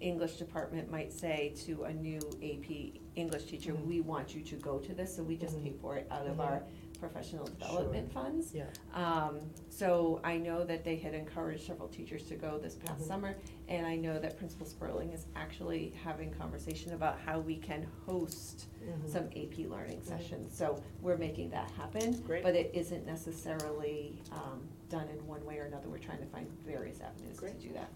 English 0.01 0.37
department 0.37 0.89
might 0.93 1.13
say 1.13 1.53
to 1.67 1.83
a 1.85 1.93
new 1.93 2.21
AP 2.41 3.01
English 3.19 3.45
teacher, 3.47 3.73
Mhm. 3.73 3.87
we 3.87 4.01
want 4.01 4.35
you 4.35 4.43
to 4.43 4.57
go 4.57 4.79
to 4.79 4.95
this, 4.95 5.15
so 5.17 5.23
we 5.23 5.37
just 5.37 5.57
Mhm. 5.57 5.65
pay 5.65 5.73
for 5.73 5.97
it 5.97 6.07
out 6.11 6.27
of 6.27 6.37
Mhm. 6.37 6.45
our 6.47 6.63
professional 7.01 7.45
development 7.45 8.11
funds. 8.13 8.55
Yeah. 8.55 8.67
Um, 8.95 9.41
so 9.71 10.21
I 10.25 10.37
know 10.39 10.65
that 10.65 10.85
they 10.85 10.97
had 10.97 11.15
encouraged 11.15 11.67
several 11.67 11.89
teachers 11.89 12.25
to 12.29 12.35
go 12.37 12.59
this 12.59 12.75
past 12.77 13.03
Mhm. 13.03 13.07
summer, 13.07 13.37
And 13.69 13.87
I 13.87 13.97
know 13.97 14.19
that 14.19 14.39
Principal 14.39 14.67
Sperling 14.67 15.13
is 15.13 15.27
actually 15.37 15.93
having 16.03 16.31
conversation 16.33 16.95
about 16.95 17.19
how 17.21 17.39
we 17.41 17.57
can 17.57 17.87
host 18.07 18.67
Mhm. 18.83 19.09
some 19.09 19.25
AP 19.37 19.67
learning 19.67 20.01
sessions. 20.03 20.57
So 20.57 20.83
we're 21.03 21.19
making 21.19 21.51
that 21.51 21.71
happen. 21.73 22.19
Great. 22.23 22.43
But 22.43 22.55
it 22.55 22.71
isn't 22.73 23.05
necessarily 23.05 24.23
um, 24.33 24.67
done 24.89 25.07
in 25.09 25.27
one 25.27 25.45
way 25.45 25.59
or 25.59 25.65
another. 25.65 25.89
We're 25.91 25.99
trying 25.99 26.21
to 26.21 26.27
find 26.27 26.49
various 26.65 27.01
avenues 27.03 27.35
to 27.35 27.41
Great. 27.41 27.61
do 27.61 27.73
that. 27.75 27.91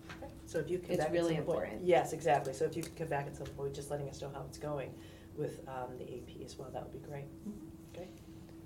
So 0.44 0.58
if 0.58 0.68
you 0.68 0.78
come 0.78 0.90
It's 0.90 0.98
back 0.98 1.06
at 1.06 1.12
really 1.12 1.36
some 1.36 1.44
point- 1.44 1.56
important. 1.62 1.84
Yes, 1.84 2.12
exactly. 2.12 2.52
So 2.52 2.66
if 2.66 2.76
you 2.76 2.82
could 2.82 2.96
come 2.96 3.08
back 3.08 3.26
at 3.26 3.34
some 3.36 3.46
point, 3.48 3.72
just 3.74 3.90
letting 3.90 4.10
us 4.10 4.20
know 4.20 4.28
how 4.28 4.44
it's 4.46 4.58
going 4.58 4.92
with 5.38 5.66
um, 5.66 5.96
the 5.96 6.04
AP 6.04 6.44
as 6.44 6.58
well, 6.58 6.68
that 6.70 6.82
would 6.82 6.92
be 6.92 6.98
great. 7.08 7.24
Okay. 7.48 7.56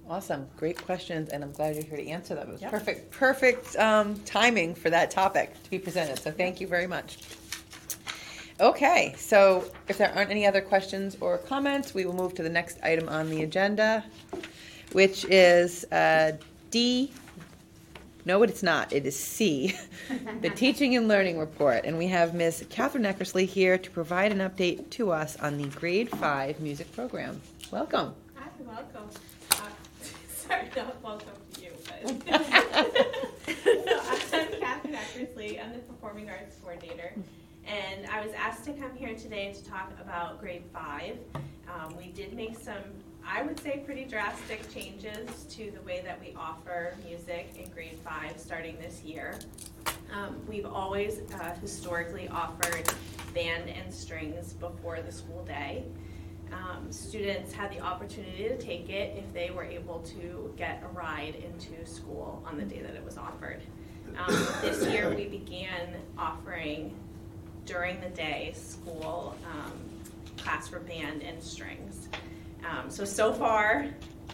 Awesome, 0.09 0.47
great 0.57 0.81
questions, 0.81 1.31
and 1.31 1.43
I'm 1.43 1.51
glad 1.51 1.75
you're 1.75 1.85
here 1.85 1.97
to 1.97 2.07
answer 2.07 2.37
them. 2.37 2.49
It 2.49 2.53
was 2.53 2.63
Yep. 2.63 2.71
perfect, 2.71 3.11
perfect 3.11 3.77
um, 3.77 4.15
timing 4.21 4.75
for 4.77 4.89
that 4.91 5.11
topic 5.11 5.61
to 5.65 5.71
be 5.71 5.81
presented, 5.81 6.19
so 6.21 6.31
thank 6.31 6.61
you 6.61 6.69
very 6.69 6.87
much. 6.87 7.19
Okay, 8.61 9.15
so 9.19 9.65
if 9.89 9.99
there 9.99 10.13
aren't 10.15 10.31
any 10.31 10.47
other 10.47 10.61
questions 10.61 11.17
or 11.21 11.39
comments, 11.39 11.93
we 11.93 12.07
will 12.07 12.15
move 12.15 12.35
to 12.35 12.43
the 12.45 12.49
next 12.49 12.79
item 12.85 13.09
on 13.09 13.29
the 13.31 13.43
agenda, 13.43 14.05
which 14.93 15.25
is 15.25 15.85
uh, 15.91 16.33
D. 16.71 17.11
No, 18.25 18.43
it's 18.45 18.63
not. 18.63 18.93
It 18.93 19.07
is 19.07 19.17
C, 19.19 19.75
the 20.41 20.51
Teaching 20.51 20.97
and 20.97 21.07
Learning 21.09 21.39
Report. 21.39 21.85
And 21.85 21.99
we 21.99 22.07
have 22.09 22.33
Ms. 22.33 22.65
Catherine 22.71 23.05
Eckersley 23.05 23.47
here 23.47 23.77
to 23.77 23.91
provide 23.91 24.33
an 24.33 24.39
update 24.39 24.89
to 24.91 25.11
us 25.11 25.37
on 25.37 25.59
the 25.59 25.67
grade 25.69 26.09
five 26.11 26.59
music 26.61 26.91
program. 26.93 27.41
Welcome. 27.71 28.15
Hi, 28.37 28.49
welcome. 28.65 29.11
Sorry, 30.47 30.69
not 30.77 31.03
welcome 31.03 31.29
to 31.55 31.61
you, 31.61 31.71
but. 31.87 32.03
I'm 34.33 34.61
Kathy 34.61 34.89
Eckersley, 34.91 35.63
I'm 35.65 35.73
the 35.73 35.79
Performing 35.81 36.31
Arts 36.31 36.57
Coordinator. 36.63 37.13
And 37.67 38.07
I 38.07 38.25
was 38.25 38.33
asked 38.35 38.65
to 38.67 38.73
come 38.73 38.95
here 38.95 39.17
today 39.17 39.53
to 39.53 39.65
talk 39.65 39.91
about 40.01 40.41
grade 40.41 40.63
five. 40.73 41.19
Um, 41.35 41.97
we 41.97 42.09
did 42.09 42.33
make 42.33 42.57
some, 42.57 42.83
I 43.27 43.43
would 43.43 43.59
say, 43.59 43.83
pretty 43.85 44.05
drastic 44.05 44.73
changes 44.73 45.45
to 45.51 45.73
the 45.73 45.81
way 45.83 46.01
that 46.05 46.21
we 46.21 46.33
offer 46.37 46.95
music 47.05 47.51
in 47.59 47.69
grade 47.71 47.99
five, 48.05 48.39
starting 48.39 48.79
this 48.79 49.03
year. 49.03 49.39
Um, 50.13 50.41
we've 50.47 50.67
always 50.67 51.23
uh, 51.41 51.57
historically 51.61 52.29
offered 52.29 52.89
band 53.35 53.69
and 53.69 53.93
strings 53.93 54.53
before 54.53 55.01
the 55.01 55.11
school 55.11 55.45
day. 55.45 55.85
Um, 56.53 56.91
students 56.93 57.53
had 57.53 57.73
the 57.73 57.81
opportunity 57.81 58.45
to 58.45 58.57
take 58.57 58.89
it 58.89 59.17
if 59.17 59.33
they 59.33 59.51
were 59.51 59.65
able 59.65 60.01
to 60.01 60.55
get 60.57 60.83
a 60.85 60.97
ride 60.97 61.35
into 61.35 61.85
school 61.87 62.43
on 62.47 62.57
the 62.57 62.65
day 62.65 62.81
that 62.81 62.95
it 62.95 63.05
was 63.05 63.19
offered. 63.19 63.61
Um, 64.17 64.47
this 64.63 64.87
year, 64.87 65.11
we 65.15 65.27
began 65.27 65.97
offering 66.17 66.95
during 67.65 68.01
the 68.01 68.09
day 68.11 68.53
school 68.55 69.37
um, 69.45 69.73
class 70.39 70.69
for 70.69 70.79
band 70.81 71.23
and 71.23 71.43
strings. 71.43 72.09
Um, 72.65 72.89
so 72.89 73.05
so 73.05 73.33
far, 73.33 73.89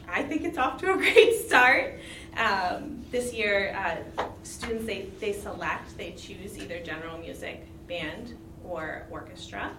I 0.09 0.23
think 0.23 0.45
it's 0.45 0.59
off 0.59 0.79
to 0.83 0.93
a 0.93 0.97
great 0.99 1.35
start. 1.47 1.99
Um, 2.37 3.03
this 3.11 3.33
year, 3.33 3.75
uh, 3.77 4.23
students 4.43 4.87
they 4.87 5.09
they 5.19 5.33
select 5.33 5.97
they 5.97 6.13
choose 6.13 6.59
either 6.59 6.81
general 6.81 7.19
music, 7.19 7.67
band, 7.89 8.37
or 8.65 9.07
orchestra 9.11 9.73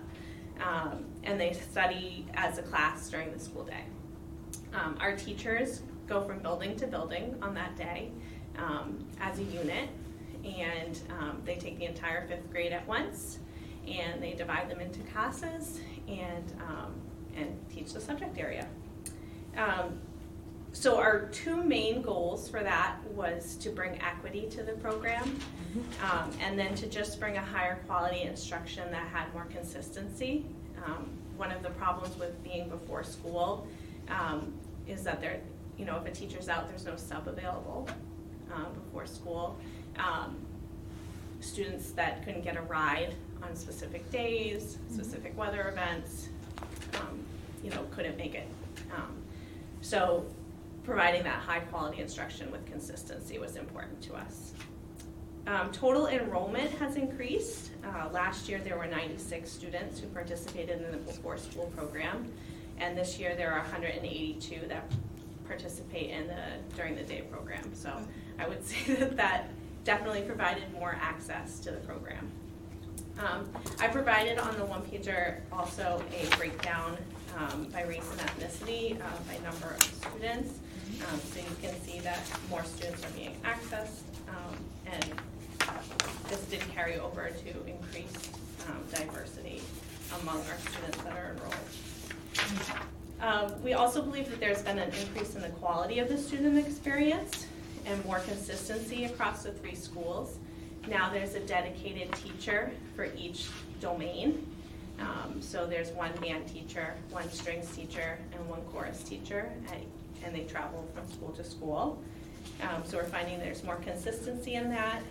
um, 0.61 1.05
and 1.23 1.39
they 1.39 1.53
study 1.53 2.25
as 2.33 2.57
a 2.57 2.63
class 2.63 3.09
during 3.09 3.31
the 3.31 3.39
school 3.39 3.63
day. 3.63 3.83
Um, 4.73 4.97
our 4.99 5.15
teachers 5.15 5.81
go 6.07 6.23
from 6.23 6.39
building 6.39 6.75
to 6.77 6.87
building 6.87 7.35
on 7.41 7.53
that 7.53 7.75
day 7.75 8.11
um, 8.57 9.05
as 9.19 9.39
a 9.39 9.43
unit, 9.43 9.89
and 10.43 10.99
um, 11.19 11.41
they 11.45 11.55
take 11.55 11.77
the 11.77 11.85
entire 11.85 12.27
fifth 12.27 12.51
grade 12.51 12.73
at 12.73 12.87
once, 12.87 13.39
and 13.87 14.21
they 14.21 14.33
divide 14.33 14.69
them 14.69 14.79
into 14.79 14.99
classes 15.11 15.79
and 16.07 16.53
um, 16.61 16.93
and 17.35 17.57
teach 17.73 17.93
the 17.93 18.01
subject 18.01 18.37
area. 18.37 18.67
So 20.73 20.97
our 20.97 21.27
two 21.27 21.63
main 21.63 22.01
goals 22.01 22.49
for 22.49 22.61
that 22.63 22.97
was 23.11 23.55
to 23.57 23.69
bring 23.69 24.01
equity 24.01 24.47
to 24.49 24.63
the 24.63 24.73
program, 24.73 25.39
um, 26.03 26.31
and 26.41 26.57
then 26.57 26.73
to 26.75 26.87
just 26.87 27.19
bring 27.19 27.37
a 27.37 27.41
higher 27.41 27.75
quality 27.85 28.23
instruction 28.23 28.89
that 28.89 29.07
had 29.07 29.31
more 29.33 29.45
consistency. 29.45 30.45
Um, 30.83 31.11
one 31.37 31.51
of 31.51 31.61
the 31.61 31.69
problems 31.69 32.17
with 32.17 32.43
being 32.43 32.69
before 32.69 33.03
school 33.03 33.67
um, 34.09 34.51
is 34.87 35.03
that 35.03 35.21
there, 35.21 35.39
you 35.77 35.85
know, 35.85 35.97
if 35.97 36.05
a 36.05 36.11
teacher's 36.11 36.49
out, 36.49 36.67
there's 36.67 36.85
no 36.85 36.95
sub 36.95 37.27
available 37.27 37.87
um, 38.53 38.73
before 38.73 39.05
school. 39.05 39.57
Um, 39.97 40.35
students 41.39 41.91
that 41.91 42.25
couldn't 42.25 42.43
get 42.43 42.57
a 42.57 42.61
ride 42.63 43.13
on 43.43 43.55
specific 43.55 44.09
days, 44.09 44.79
specific 44.91 45.37
weather 45.37 45.69
events, 45.69 46.29
um, 46.95 47.19
you 47.63 47.69
know, 47.69 47.85
couldn't 47.91 48.17
make 48.17 48.33
it. 48.33 48.47
Um, 48.95 49.15
so 49.81 50.25
providing 50.83 51.23
that 51.23 51.39
high 51.39 51.59
quality 51.59 52.01
instruction 52.01 52.51
with 52.51 52.65
consistency 52.65 53.39
was 53.39 53.55
important 53.55 54.01
to 54.01 54.15
us. 54.15 54.53
Um, 55.45 55.71
total 55.71 56.07
enrollment 56.07 56.71
has 56.75 56.95
increased. 56.95 57.71
Uh, 57.83 58.09
last 58.11 58.47
year 58.47 58.59
there 58.63 58.77
were 58.77 58.85
96 58.87 59.49
students 59.49 59.99
who 59.99 60.07
participated 60.07 60.81
in 60.81 60.91
the 60.91 60.97
before 60.97 61.37
school 61.37 61.71
program, 61.75 62.31
and 62.79 62.97
this 62.97 63.19
year 63.19 63.35
there 63.35 63.51
are 63.51 63.59
182 63.59 64.67
that 64.67 64.89
participate 65.45 66.09
in 66.09 66.27
the 66.27 66.75
during 66.75 66.95
the 66.95 67.03
day 67.03 67.21
program. 67.29 67.73
So 67.73 67.91
I 68.39 68.47
would 68.47 68.65
say 68.65 68.95
that 68.95 69.17
that 69.17 69.49
definitely 69.83 70.21
provided 70.21 70.71
more 70.73 70.97
access 71.01 71.59
to 71.59 71.71
the 71.71 71.77
program. 71.77 72.31
Um, 73.19 73.47
I 73.79 73.87
provided 73.89 74.39
on 74.39 74.57
the 74.57 74.65
one 74.65 74.81
pager 74.81 75.41
also 75.51 76.01
a 76.17 76.35
breakdown 76.37 76.97
um, 77.37 77.65
by 77.65 77.83
race 77.83 78.09
and 78.11 78.21
ethnicity, 78.21 78.99
uh, 78.99 79.05
by 79.27 79.37
number 79.43 79.67
of 79.67 79.83
students. 79.83 80.59
Um, 81.01 81.19
so 81.19 81.39
you 81.39 81.55
can 81.61 81.79
see 81.81 81.99
that 81.99 82.19
more 82.49 82.63
students 82.63 83.03
are 83.05 83.11
being 83.11 83.35
accessed, 83.43 84.03
um, 84.29 84.55
and 84.85 85.05
this 86.29 86.41
did 86.45 86.61
carry 86.73 86.97
over 86.99 87.29
to 87.29 87.49
increased 87.67 88.35
um, 88.69 88.77
diversity 88.93 89.61
among 90.21 90.37
our 90.37 90.57
students 90.69 90.97
that 90.97 91.13
are 91.13 91.31
enrolled. 91.31 91.55
Um, 93.21 93.63
we 93.63 93.73
also 93.73 94.01
believe 94.01 94.29
that 94.29 94.39
there's 94.39 94.61
been 94.61 94.79
an 94.79 94.91
increase 94.93 95.35
in 95.35 95.41
the 95.41 95.49
quality 95.49 95.99
of 95.99 96.09
the 96.09 96.17
student 96.17 96.57
experience 96.57 97.47
and 97.85 98.03
more 98.05 98.19
consistency 98.19 99.05
across 99.05 99.43
the 99.43 99.51
three 99.51 99.75
schools. 99.75 100.37
Now 100.87 101.09
there's 101.09 101.35
a 101.35 101.39
dedicated 101.39 102.11
teacher 102.13 102.71
for 102.95 103.07
each 103.17 103.47
domain. 103.79 104.45
Um, 104.99 105.41
so 105.41 105.65
there's 105.65 105.89
one 105.91 106.11
band 106.21 106.47
teacher, 106.47 106.95
one 107.09 107.29
strings 107.31 107.73
teacher, 107.75 108.19
and 108.33 108.49
one 108.49 108.61
chorus 108.71 109.01
teacher, 109.03 109.51
and, 109.71 109.83
and 110.23 110.33
they 110.35 110.43
travel 110.43 110.87
from 110.93 111.09
school 111.09 111.29
to 111.29 111.43
school. 111.43 112.01
Um, 112.61 112.83
so 112.85 112.97
we're 112.97 113.05
finding 113.05 113.39
there's 113.39 113.63
more 113.63 113.75
consistency 113.77 114.55
in 114.55 114.69
that. 114.69 115.01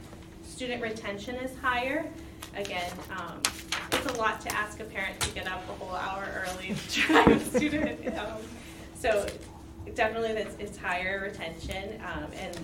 Student 0.44 0.82
retention 0.82 1.36
is 1.36 1.56
higher. 1.58 2.10
Again, 2.56 2.90
um, 3.10 3.40
it's 3.92 4.06
a 4.06 4.18
lot 4.18 4.40
to 4.42 4.52
ask 4.54 4.80
a 4.80 4.84
parent 4.84 5.18
to 5.20 5.30
get 5.30 5.46
up 5.46 5.62
a 5.68 5.72
whole 5.72 5.94
hour 5.94 6.46
early 6.46 6.74
to 6.74 7.00
drive 7.06 7.28
a 7.28 7.58
student. 7.58 8.18
Um, 8.18 8.38
so 8.94 9.26
definitely 9.94 10.30
it's, 10.30 10.56
it's 10.58 10.76
higher 10.76 11.20
retention, 11.20 12.00
um, 12.04 12.30
and 12.38 12.58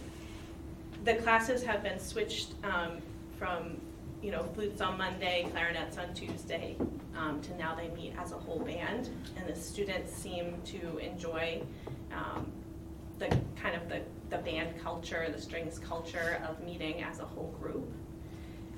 the 1.04 1.14
classes 1.14 1.62
have 1.62 1.82
been 1.82 1.98
switched 1.98 2.52
um, 2.64 2.98
from, 3.38 3.80
you 4.22 4.31
know, 4.31 4.42
flutes 4.54 4.81
on 4.81 4.98
Monday, 4.98 5.48
clarinets 5.52 5.98
on 5.98 6.12
Tuesday, 6.14 6.76
um, 7.16 7.40
to 7.42 7.57
now 7.57 7.74
they 7.74 7.88
meet 7.90 8.14
as 8.18 8.33
a 8.33 8.37
whole 8.37 8.59
band, 8.61 9.11
and 9.37 9.46
the 9.46 9.54
students 9.54 10.12
seem 10.12 10.54
to 10.64 10.98
enjoy 10.98 11.62
um, 12.12 12.50
the 13.18 13.26
kind 13.61 13.74
of 13.74 13.88
the, 13.88 14.00
the 14.31 14.38
band 14.38 14.81
culture, 14.83 15.28
the 15.35 15.40
strings 15.40 15.78
culture 15.78 16.42
of 16.48 16.62
meeting 16.64 17.02
as 17.02 17.20
a 17.20 17.24
whole 17.24 17.54
group. 17.61 17.90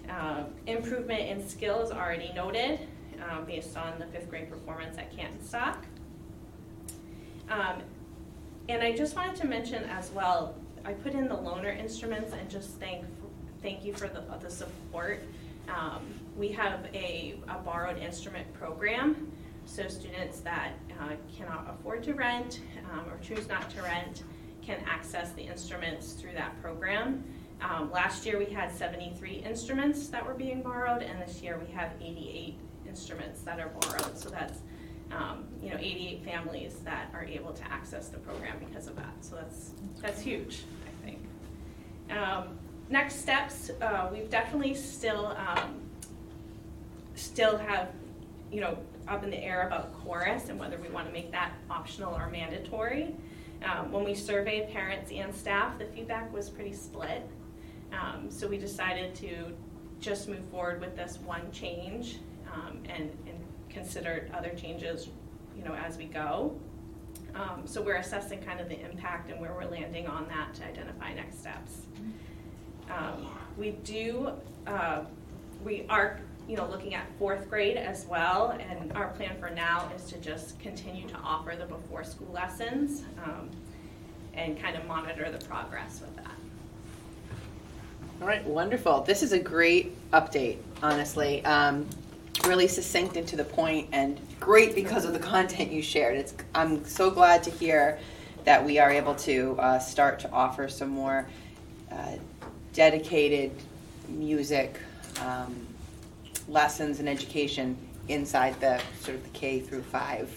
Um, 0.09 0.47
improvement 0.67 1.21
in 1.21 1.47
skills 1.47 1.93
already 1.93 2.33
noted 2.35 2.81
um, 3.31 3.45
based 3.45 3.77
on 3.77 3.99
the 3.99 4.07
fifth 4.07 4.29
grade 4.29 4.51
performance 4.51 4.99
at 4.99 5.15
Canton 5.15 5.43
Stock. 5.45 5.85
Um, 7.49 7.83
and 8.69 8.83
I 8.83 8.97
just 8.97 9.17
wanted 9.17 9.37
to 9.37 9.47
mention 9.47 9.85
as 9.85 10.11
well, 10.11 10.55
I 10.85 10.93
put 10.93 11.13
in 11.13 11.29
the 11.29 11.37
loaner 11.37 11.77
instruments 11.77 12.33
and 12.33 12.49
just 12.49 12.71
thank, 12.79 13.05
thank 13.63 13.85
you 13.85 13.93
for 13.93 14.09
the, 14.09 14.23
the 14.41 14.51
support. 14.51 15.23
Um, 15.69 16.03
we 16.37 16.49
have 16.49 16.87
a, 16.95 17.37
a 17.49 17.59
borrowed 17.59 17.99
instrument 17.99 18.53
program, 18.55 19.31
so 19.67 19.89
students 19.89 20.41
that 20.41 20.73
uh, 21.01 21.13
cannot 21.37 21.67
afford 21.79 22.03
to 22.05 22.15
rent 22.15 22.61
um, 22.93 23.05
or 23.11 23.19
choose 23.23 23.49
not 23.49 23.71
to 23.71 23.83
rent 23.83 24.25
can 24.63 24.79
access 24.87 25.33
the 25.33 25.43
instruments 25.43 26.13
through 26.13 26.33
that 26.33 26.61
program. 26.61 27.25
Um, 27.63 27.91
last 27.91 28.25
year 28.25 28.39
we 28.39 28.47
had 28.47 28.75
73 28.75 29.43
instruments 29.47 30.09
that 30.09 30.27
were 30.27 30.35
being 30.35 30.63
borrowed, 30.63 31.03
and 31.03 31.21
this 31.21 31.43
year 31.43 31.61
we 31.65 31.71
have 31.73 31.93
88 32.01 32.57
instruments 32.89 33.43
that 33.43 33.61
are 33.61 33.69
borrowed. 33.69 34.19
So 34.19 34.31
that's 34.31 34.61
um, 35.13 35.45
you 35.63 35.71
know 35.71 35.77
88 35.77 36.25
families 36.25 36.77
that 36.85 37.11
are 37.13 37.25
able 37.25 37.53
to 37.53 37.73
access 37.73 38.09
the 38.09 38.19
program 38.19 38.57
because 38.59 38.87
of 38.87 38.97
that. 38.97 39.13
So 39.21 39.37
that's 39.37 39.73
that's 40.01 40.21
huge, 40.21 40.63
I 40.87 41.05
think. 41.05 41.19
Um, 42.11 42.59
next 42.91 43.21
steps, 43.21 43.71
uh, 43.81 44.09
we've 44.13 44.29
definitely 44.29 44.75
still 44.75 45.29
um, 45.39 45.81
still 47.15 47.57
have, 47.57 47.89
you 48.53 48.61
know, 48.61 48.77
up 49.09 49.25
in 49.25 49.31
the 49.31 49.39
air 49.39 49.67
about 49.67 49.93
chorus 50.05 50.49
and 50.49 50.59
whether 50.59 50.77
we 50.79 50.89
want 50.89 51.07
to 51.07 51.13
make 51.13 51.31
that 51.33 51.53
optional 51.71 52.15
or 52.15 52.29
mandatory. 52.29 53.15
Um, 53.65 53.93
when 53.93 54.05
we 54.05 54.15
surveyed 54.15 54.71
parents 54.71 55.11
and 55.13 55.35
staff, 55.35 55.79
the 55.79 55.85
feedback 55.87 56.33
was 56.33 56.49
pretty 56.49 56.73
split. 56.73 57.29
Um, 57.93 58.31
so 58.31 58.47
we 58.47 58.57
decided 58.57 59.15
to 59.17 59.53
just 60.01 60.29
move 60.29 60.45
forward 60.51 60.81
with 60.81 60.97
this 60.97 61.19
one 61.19 61.51
change 61.53 62.19
um, 62.53 62.81
and, 62.89 63.11
and 63.27 63.39
consider 63.69 64.29
other 64.33 64.51
changes, 64.51 65.09
you 65.57 65.65
know, 65.65 65.75
as 65.75 65.99
we 65.99 66.05
go. 66.05 66.57
Um, 67.35 67.63
so 67.67 67.83
we're 67.83 67.97
assessing 67.97 68.41
kind 68.41 68.61
of 68.61 68.69
the 68.69 68.81
impact 68.81 69.31
and 69.31 69.41
where 69.41 69.53
we're 69.53 69.71
landing 69.71 70.07
on 70.07 70.27
that 70.29 70.55
to 70.55 70.65
identify 70.65 71.13
next 71.13 71.41
steps. 71.41 71.83
Um, 72.91 73.27
we 73.57 73.73
do, 73.85 74.33
uh, 74.67 75.03
we 75.65 75.85
are, 75.89 76.21
you 76.49 76.57
know, 76.57 76.67
looking 76.67 76.95
at 76.95 77.07
fourth 77.19 77.49
grade 77.49 77.77
as 77.77 78.07
well, 78.07 78.59
and 78.59 78.93
our 78.93 79.09
plan 79.09 79.37
for 79.39 79.51
now 79.51 79.91
is 79.95 80.05
to 80.05 80.19
just 80.19 80.59
continue 80.59 81.07
to 81.09 81.17
offer 81.23 81.55
the 81.57 81.67
before 81.67 82.05
school 82.05 82.33
lessons 82.33 83.03
um, 83.25 83.51
and 84.35 84.61
kind 84.61 84.77
of 84.77 84.87
monitor 84.87 85.31
the 85.31 85.45
progress 85.47 86.01
with 86.01 86.15
that. 86.17 86.31
All 88.21 88.27
right, 88.27 88.45
wonderful. 88.45 89.03
This 89.03 89.23
is 89.23 89.33
a 89.33 89.39
great 89.39 89.97
update, 90.11 90.59
honestly. 90.83 91.45
Um, 91.45 91.87
really 92.47 92.69
succinct 92.69 93.17
and 93.17 93.27
to 93.29 93.37
the 93.37 93.45
point, 93.45 93.89
and 93.93 94.21
great 94.39 94.75
because 94.75 95.05
of 95.05 95.13
the 95.13 95.19
content 95.35 95.71
you 95.71 95.83
shared. 95.83 96.17
It's, 96.17 96.35
I'm 96.55 96.85
so 96.85 97.11
glad 97.11 97.43
to 97.45 97.51
hear 97.51 97.99
that 98.45 98.65
we 98.65 98.79
are 98.79 98.91
able 98.91 99.15
to 99.15 99.57
uh, 99.59 99.79
start 99.79 100.19
to 100.21 100.31
offer 100.33 100.69
some 100.69 100.89
more 100.89 101.27
uh, 101.91 102.17
dedicated 102.73 103.53
music 104.09 104.79
um, 105.21 105.67
lessons 106.49 107.01
and 107.01 107.09
education 107.09 107.77
inside 108.09 108.59
the 108.61 108.81
sort 109.01 109.17
of 109.17 109.23
the 109.23 109.31
K 109.31 109.61
through 109.61 109.83
five 109.83 110.31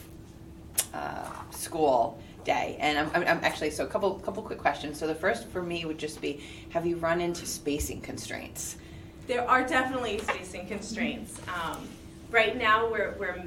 uh, 0.93 1.29
school 1.51 2.19
day. 2.43 2.77
And 2.79 2.99
I'm, 2.99 3.09
I'm, 3.15 3.39
actually 3.43 3.71
so 3.71 3.83
a 3.83 3.87
couple 3.87 4.15
couple 4.15 4.43
quick 4.43 4.59
questions. 4.59 4.99
So 4.99 5.07
the 5.07 5.15
first 5.15 5.47
for 5.47 5.61
me 5.63 5.85
would 5.85 5.97
just 5.97 6.21
be: 6.21 6.43
Have 6.69 6.85
you 6.85 6.97
run 6.97 7.21
into 7.21 7.45
spacing 7.45 8.01
constraints? 8.01 8.77
There 9.25 9.47
are 9.49 9.65
definitely 9.65 10.17
spacing 10.19 10.67
constraints. 10.67 11.39
Um, 11.47 11.87
right 12.29 12.57
now, 12.57 12.91
we're, 12.91 13.15
we're, 13.17 13.41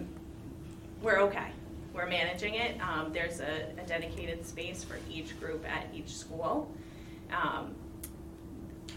we're 1.03 1.19
okay. 1.19 1.49
We're 1.93 2.07
managing 2.07 2.55
it. 2.55 2.81
Um, 2.81 3.13
there's 3.13 3.41
a, 3.41 3.67
a 3.79 3.87
dedicated 3.87 4.47
space 4.47 4.83
for 4.83 4.99
each 5.11 5.39
group 5.39 5.67
at 5.69 5.87
each 5.95 6.17
school. 6.17 6.71
Um, 7.31 7.75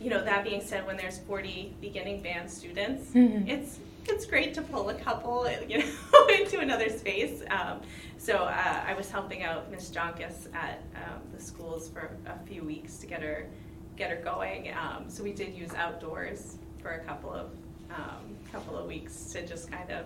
you 0.02 0.10
know, 0.10 0.24
that 0.24 0.44
being 0.44 0.62
said, 0.62 0.86
when 0.86 0.98
there's 0.98 1.20
40 1.20 1.76
beginning 1.82 2.22
band 2.22 2.50
students, 2.50 3.12
it's 3.48 3.80
it's 4.08 4.26
great 4.26 4.54
to 4.56 4.62
pull 4.62 4.90
a 4.90 4.94
couple, 4.96 5.48
you 5.68 5.80
know, 5.80 6.28
into 6.40 6.60
another 6.60 6.90
space. 6.90 7.44
Um, 7.50 7.82
so 8.18 8.36
uh, 8.38 8.84
I 8.86 8.94
was 8.94 9.12
helping 9.12 9.44
out 9.44 9.70
Miss 9.70 9.90
Jonkus 9.90 10.54
at 10.54 10.82
um, 10.96 11.22
the 11.36 11.42
schools 11.42 11.90
for 11.90 12.18
a 12.26 12.40
few 12.48 12.64
weeks 12.64 12.98
to 12.98 13.08
get 13.08 13.22
her 13.22 13.48
get 13.96 14.10
her 14.10 14.22
going. 14.24 14.74
Um, 14.74 15.10
so 15.10 15.24
we 15.24 15.34
did 15.34 15.54
use 15.54 15.74
outdoors 15.76 16.58
for 16.82 16.92
a 16.92 17.00
couple 17.00 17.34
of 17.34 17.52
um, 17.92 18.36
couple 18.52 18.78
of 18.78 18.88
weeks 18.88 19.26
to 19.34 19.46
just 19.46 19.72
kind 19.72 19.92
of 19.92 20.06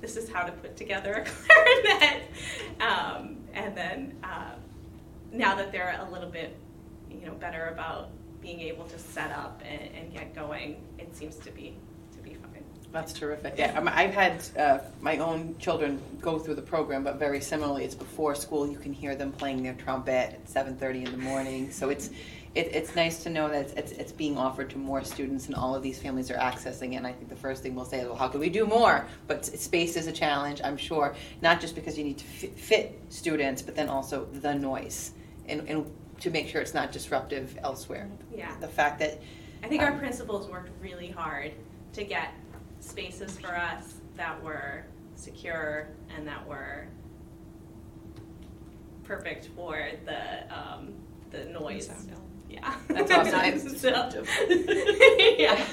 this 0.00 0.16
is 0.16 0.30
how 0.30 0.44
to 0.44 0.52
put 0.52 0.76
together 0.76 1.12
a 1.12 1.24
clarinet, 1.24 2.22
um, 2.80 3.38
and 3.52 3.76
then 3.76 4.16
uh, 4.24 4.52
now 5.32 5.54
that 5.54 5.72
they're 5.72 5.98
a 6.00 6.10
little 6.10 6.30
bit 6.30 6.56
you 7.10 7.26
know 7.26 7.34
better 7.34 7.66
about 7.68 8.10
being 8.40 8.60
able 8.60 8.84
to 8.84 8.98
set 8.98 9.30
up 9.32 9.62
and, 9.68 9.94
and 9.94 10.12
get 10.12 10.34
going, 10.34 10.82
it 10.98 11.14
seems 11.14 11.36
to 11.36 11.50
be 11.50 11.76
to 12.16 12.22
be 12.22 12.34
fine. 12.34 12.64
That's 12.92 13.12
terrific. 13.12 13.54
Yeah, 13.56 13.80
I've 13.86 14.14
had 14.14 14.42
uh, 14.58 14.78
my 15.00 15.18
own 15.18 15.56
children 15.58 16.00
go 16.20 16.38
through 16.38 16.56
the 16.56 16.62
program, 16.62 17.04
but 17.04 17.18
very 17.18 17.40
similarly, 17.40 17.84
it's 17.84 17.94
before 17.94 18.34
school. 18.34 18.68
You 18.68 18.78
can 18.78 18.92
hear 18.92 19.14
them 19.14 19.30
playing 19.30 19.62
their 19.62 19.74
trumpet 19.74 20.34
at 20.34 20.46
7:30 20.46 21.06
in 21.06 21.12
the 21.12 21.18
morning. 21.18 21.70
So 21.70 21.88
it's 21.88 22.10
it, 22.54 22.74
it's 22.74 22.96
nice 22.96 23.22
to 23.22 23.30
know 23.30 23.48
that 23.48 23.62
it's, 23.62 23.72
it's, 23.74 23.92
it's 23.92 24.12
being 24.12 24.36
offered 24.36 24.70
to 24.70 24.78
more 24.78 25.04
students, 25.04 25.46
and 25.46 25.54
all 25.54 25.74
of 25.74 25.82
these 25.82 26.00
families 26.00 26.30
are 26.30 26.36
accessing 26.36 26.94
it. 26.94 26.96
And 26.96 27.06
I 27.06 27.12
think 27.12 27.28
the 27.28 27.36
first 27.36 27.62
thing 27.62 27.76
we'll 27.76 27.84
say 27.84 28.00
is, 28.00 28.06
well, 28.06 28.16
how 28.16 28.28
could 28.28 28.40
we 28.40 28.50
do 28.50 28.66
more? 28.66 29.06
But 29.28 29.46
space 29.46 29.96
is 29.96 30.08
a 30.08 30.12
challenge, 30.12 30.60
I'm 30.64 30.76
sure, 30.76 31.14
not 31.42 31.60
just 31.60 31.76
because 31.76 31.96
you 31.96 32.02
need 32.02 32.18
to 32.18 32.24
fit, 32.24 32.58
fit 32.58 33.00
students, 33.08 33.62
but 33.62 33.76
then 33.76 33.88
also 33.88 34.24
the 34.24 34.54
noise, 34.54 35.12
and, 35.46 35.68
and 35.68 35.90
to 36.20 36.30
make 36.30 36.48
sure 36.48 36.60
it's 36.60 36.74
not 36.74 36.92
disruptive 36.92 37.58
elsewhere. 37.62 38.08
Yeah. 38.34 38.54
The 38.60 38.68
fact 38.68 38.98
that 39.00 39.20
I 39.62 39.68
think 39.68 39.82
our 39.82 39.92
Um, 39.92 39.98
principals 39.98 40.48
worked 40.48 40.70
really 40.80 41.10
hard 41.10 41.52
to 41.94 42.04
get 42.04 42.34
spaces 42.80 43.38
for 43.38 43.54
us 43.54 43.94
that 44.16 44.42
were 44.42 44.84
secure 45.16 45.88
and 46.16 46.26
that 46.26 46.46
were 46.46 46.86
perfect 49.04 49.48
for 49.56 49.88
the 50.04 50.54
um, 50.54 50.94
the 51.30 51.44
noise. 51.46 51.90
Yeah, 52.50 52.74
That's 52.88 53.10
awesome. 53.34 53.76
So- 53.76 53.88
yeah. 55.38 55.64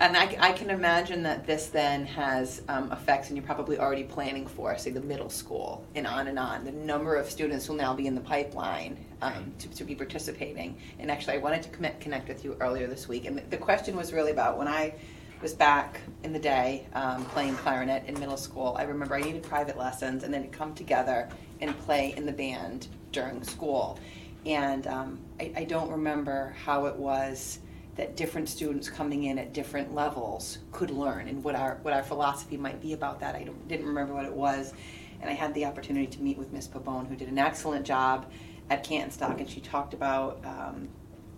and 0.00 0.16
I, 0.16 0.36
I 0.40 0.52
can 0.52 0.70
imagine 0.70 1.22
that 1.24 1.46
this 1.46 1.66
then 1.66 2.06
has 2.06 2.62
um, 2.68 2.90
effects, 2.92 3.28
and 3.28 3.36
you're 3.36 3.44
probably 3.44 3.78
already 3.78 4.04
planning 4.04 4.46
for, 4.46 4.76
say, 4.78 4.90
the 4.90 5.02
middle 5.02 5.28
school, 5.28 5.86
and 5.94 6.06
on 6.06 6.28
and 6.28 6.38
on. 6.38 6.64
The 6.64 6.72
number 6.72 7.14
of 7.16 7.30
students 7.30 7.68
will 7.68 7.76
now 7.76 7.92
be 7.92 8.06
in 8.06 8.14
the 8.14 8.22
pipeline 8.22 8.96
um, 9.20 9.52
to, 9.58 9.68
to 9.68 9.84
be 9.84 9.94
participating. 9.94 10.78
And 10.98 11.10
actually, 11.10 11.34
I 11.34 11.38
wanted 11.38 11.62
to 11.64 11.68
commit, 11.68 12.00
connect 12.00 12.26
with 12.28 12.42
you 12.42 12.56
earlier 12.60 12.86
this 12.86 13.06
week, 13.06 13.26
and 13.26 13.36
the, 13.36 13.42
the 13.50 13.58
question 13.58 13.94
was 13.94 14.14
really 14.14 14.32
about 14.32 14.56
when 14.56 14.68
I 14.68 14.94
was 15.42 15.52
back 15.52 16.00
in 16.22 16.32
the 16.32 16.38
day 16.38 16.86
um, 16.94 17.24
playing 17.26 17.56
clarinet 17.56 18.04
in 18.06 18.18
middle 18.18 18.36
school. 18.36 18.76
I 18.78 18.84
remember 18.84 19.14
I 19.16 19.20
needed 19.20 19.42
private 19.42 19.76
lessons, 19.76 20.24
and 20.24 20.32
then 20.32 20.42
to 20.42 20.48
come 20.48 20.74
together 20.74 21.28
and 21.60 21.78
play 21.80 22.14
in 22.16 22.24
the 22.24 22.32
band 22.32 22.86
during 23.10 23.42
school. 23.42 23.98
And 24.46 24.86
um, 24.88 25.20
I, 25.42 25.52
I 25.56 25.64
don't 25.64 25.90
remember 25.90 26.54
how 26.64 26.86
it 26.86 26.94
was 26.94 27.58
that 27.96 28.16
different 28.16 28.48
students 28.48 28.88
coming 28.88 29.24
in 29.24 29.38
at 29.38 29.52
different 29.52 29.92
levels 29.92 30.58
could 30.70 30.90
learn 30.90 31.28
and 31.28 31.42
what 31.42 31.56
our 31.56 31.78
what 31.82 31.92
our 31.92 32.02
philosophy 32.02 32.56
might 32.56 32.80
be 32.80 32.92
about 32.92 33.20
that. 33.20 33.34
I 33.34 33.48
didn't 33.66 33.86
remember 33.86 34.14
what 34.14 34.24
it 34.24 34.32
was, 34.32 34.72
and 35.20 35.28
I 35.28 35.32
had 35.32 35.52
the 35.54 35.64
opportunity 35.64 36.06
to 36.06 36.22
meet 36.22 36.38
with 36.38 36.52
Miss 36.52 36.68
Pabone, 36.68 37.08
who 37.08 37.16
did 37.16 37.28
an 37.28 37.38
excellent 37.38 37.84
job 37.84 38.30
at 38.70 38.84
Canton 38.84 39.10
Stock, 39.10 39.40
and 39.40 39.50
she 39.50 39.60
talked 39.60 39.94
about 39.94 40.40
um, 40.44 40.88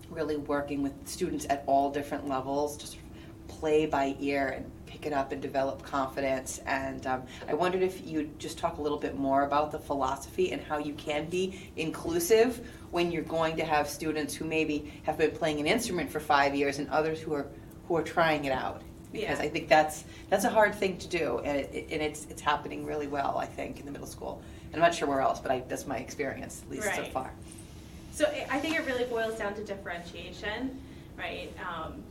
really 0.09 0.37
working 0.37 0.83
with 0.83 0.93
students 1.07 1.47
at 1.49 1.63
all 1.65 1.91
different 1.91 2.29
levels, 2.29 2.77
just 2.77 2.97
play 3.47 3.85
by 3.85 4.15
ear 4.19 4.47
and 4.49 4.71
pick 4.85 5.05
it 5.05 5.13
up 5.13 5.31
and 5.31 5.41
develop 5.41 5.81
confidence. 5.83 6.61
And 6.65 7.05
um, 7.05 7.23
I 7.47 7.53
wondered 7.53 7.81
if 7.81 8.05
you'd 8.05 8.39
just 8.39 8.57
talk 8.57 8.77
a 8.77 8.81
little 8.81 8.97
bit 8.97 9.17
more 9.17 9.43
about 9.43 9.71
the 9.71 9.79
philosophy 9.79 10.51
and 10.51 10.61
how 10.61 10.77
you 10.77 10.93
can 10.93 11.29
be 11.29 11.71
inclusive 11.75 12.67
when 12.95 13.11
you're 13.11 13.23
going 13.23 13.57
to 13.57 13.65
have 13.65 13.89
students 13.89 14.33
who 14.33 14.45
maybe 14.45 14.89
have 15.03 15.17
been 15.17 15.31
playing 15.31 15.59
an 15.59 15.67
instrument 15.67 16.09
for 16.09 16.21
five 16.21 16.55
years 16.55 16.79
and 16.79 16.89
others 16.89 17.19
who 17.19 17.33
are 17.33 17.45
who 17.89 17.97
are 17.97 18.01
trying 18.01 18.45
it 18.45 18.53
out. 18.53 18.81
Because 19.11 19.37
Yeah. 19.39 19.45
I 19.45 19.49
think 19.49 19.67
that's 19.67 20.05
that's 20.29 20.45
a 20.45 20.49
hard 20.49 20.73
thing 20.73 20.97
to 20.99 21.07
do, 21.09 21.39
and, 21.39 21.57
it, 21.57 21.87
and 21.91 22.01
it's 22.01 22.25
it's 22.29 22.41
happening 22.41 22.85
really 22.85 23.07
well. 23.07 23.37
I 23.37 23.47
think 23.47 23.81
in 23.81 23.85
the 23.85 23.91
middle 23.91 24.07
school, 24.07 24.41
and 24.71 24.75
I'm 24.75 24.87
not 24.87 24.95
sure 24.95 25.09
where 25.09 25.19
else, 25.19 25.41
but 25.41 25.51
I, 25.51 25.59
that's 25.67 25.85
my 25.85 25.97
experience 25.97 26.61
at 26.63 26.71
least 26.71 26.95
so 26.95 27.03
far. 27.03 27.33
So 28.13 28.23
I- 28.27 28.47
I 28.55 28.59
think 28.61 28.75
it 28.79 28.85
really 28.85 29.03
boils 29.03 29.37
down 29.37 29.53
to 29.55 29.63
differentiation, 29.65 30.79
right? 31.17 31.51
Um, 31.69 32.01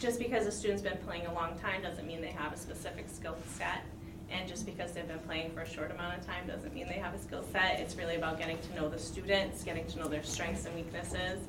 just 0.00 0.18
because 0.18 0.44
a 0.48 0.50
student's 0.50 0.82
been 0.82 0.98
playing 1.06 1.26
a 1.26 1.34
long 1.34 1.56
time 1.60 1.82
doesn't 1.82 2.04
mean 2.04 2.20
they 2.20 2.34
have 2.42 2.52
a 2.52 2.56
specific 2.56 3.06
skill 3.08 3.36
set. 3.58 3.82
And 4.30 4.48
just 4.48 4.66
because 4.66 4.92
they've 4.92 5.06
been 5.06 5.20
playing 5.20 5.52
for 5.52 5.60
a 5.60 5.68
short 5.68 5.90
amount 5.90 6.18
of 6.18 6.26
time 6.26 6.46
doesn't 6.46 6.74
mean 6.74 6.86
they 6.88 6.94
have 6.94 7.14
a 7.14 7.18
skill 7.18 7.44
set. 7.52 7.78
It's 7.78 7.94
really 7.96 8.16
about 8.16 8.38
getting 8.38 8.58
to 8.58 8.74
know 8.74 8.88
the 8.88 8.98
students, 8.98 9.62
getting 9.62 9.86
to 9.86 9.98
know 9.98 10.08
their 10.08 10.22
strengths 10.22 10.66
and 10.66 10.74
weaknesses. 10.74 11.40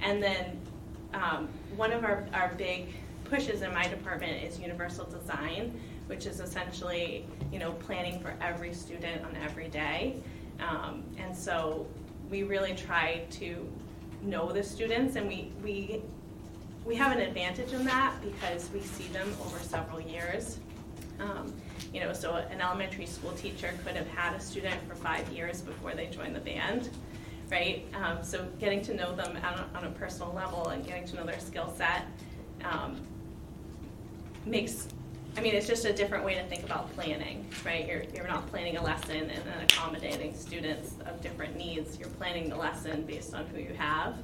And 0.00 0.22
then 0.22 0.60
um, 1.14 1.48
one 1.76 1.92
of 1.92 2.04
our, 2.04 2.26
our 2.34 2.52
big 2.56 2.88
pushes 3.24 3.62
in 3.62 3.72
my 3.72 3.88
department 3.88 4.42
is 4.44 4.58
universal 4.58 5.06
design, 5.06 5.78
which 6.06 6.26
is 6.26 6.40
essentially, 6.40 7.24
you 7.52 7.58
know, 7.58 7.72
planning 7.72 8.20
for 8.20 8.34
every 8.40 8.72
student 8.72 9.24
on 9.24 9.36
every 9.36 9.68
day. 9.68 10.22
Um, 10.60 11.02
and 11.18 11.36
so 11.36 11.86
we 12.30 12.42
really 12.42 12.74
try 12.74 13.24
to 13.30 13.68
know 14.22 14.52
the 14.52 14.62
students 14.62 15.16
and 15.16 15.26
we, 15.26 15.52
we, 15.62 16.02
we 16.84 16.94
have 16.96 17.12
an 17.12 17.20
advantage 17.20 17.72
in 17.72 17.84
that 17.84 18.14
because 18.22 18.70
we 18.72 18.80
see 18.80 19.06
them 19.08 19.28
over 19.44 19.58
several 19.58 20.00
years. 20.00 20.58
Um, 21.20 21.52
you 21.92 22.00
know, 22.00 22.12
so 22.12 22.34
an 22.34 22.60
elementary 22.60 23.06
school 23.06 23.32
teacher 23.32 23.72
could 23.84 23.96
have 23.96 24.08
had 24.08 24.34
a 24.34 24.40
student 24.40 24.76
for 24.88 24.94
five 24.94 25.28
years 25.30 25.62
before 25.62 25.94
they 25.94 26.06
joined 26.06 26.34
the 26.34 26.40
band, 26.40 26.90
right? 27.50 27.86
Um, 27.94 28.22
so 28.22 28.46
getting 28.58 28.82
to 28.82 28.94
know 28.94 29.14
them 29.14 29.36
on 29.36 29.54
a, 29.54 29.66
on 29.78 29.84
a 29.84 29.90
personal 29.90 30.32
level 30.34 30.68
and 30.68 30.84
getting 30.84 31.06
to 31.06 31.16
know 31.16 31.24
their 31.24 31.40
skill 31.40 31.72
set 31.76 32.06
um, 32.64 33.00
makes, 34.44 34.88
I 35.36 35.40
mean, 35.40 35.54
it's 35.54 35.66
just 35.66 35.84
a 35.84 35.92
different 35.92 36.24
way 36.24 36.34
to 36.34 36.44
think 36.44 36.64
about 36.64 36.92
planning, 36.94 37.46
right? 37.64 37.86
You're, 37.86 38.04
you're 38.14 38.28
not 38.28 38.46
planning 38.48 38.76
a 38.76 38.82
lesson 38.82 39.30
and 39.30 39.42
then 39.44 39.62
accommodating 39.62 40.34
students 40.34 40.94
of 41.06 41.20
different 41.22 41.56
needs. 41.56 41.98
You're 41.98 42.08
planning 42.10 42.48
the 42.48 42.56
lesson 42.56 43.04
based 43.04 43.34
on 43.34 43.46
who 43.46 43.58
you 43.58 43.74
have. 43.74 44.16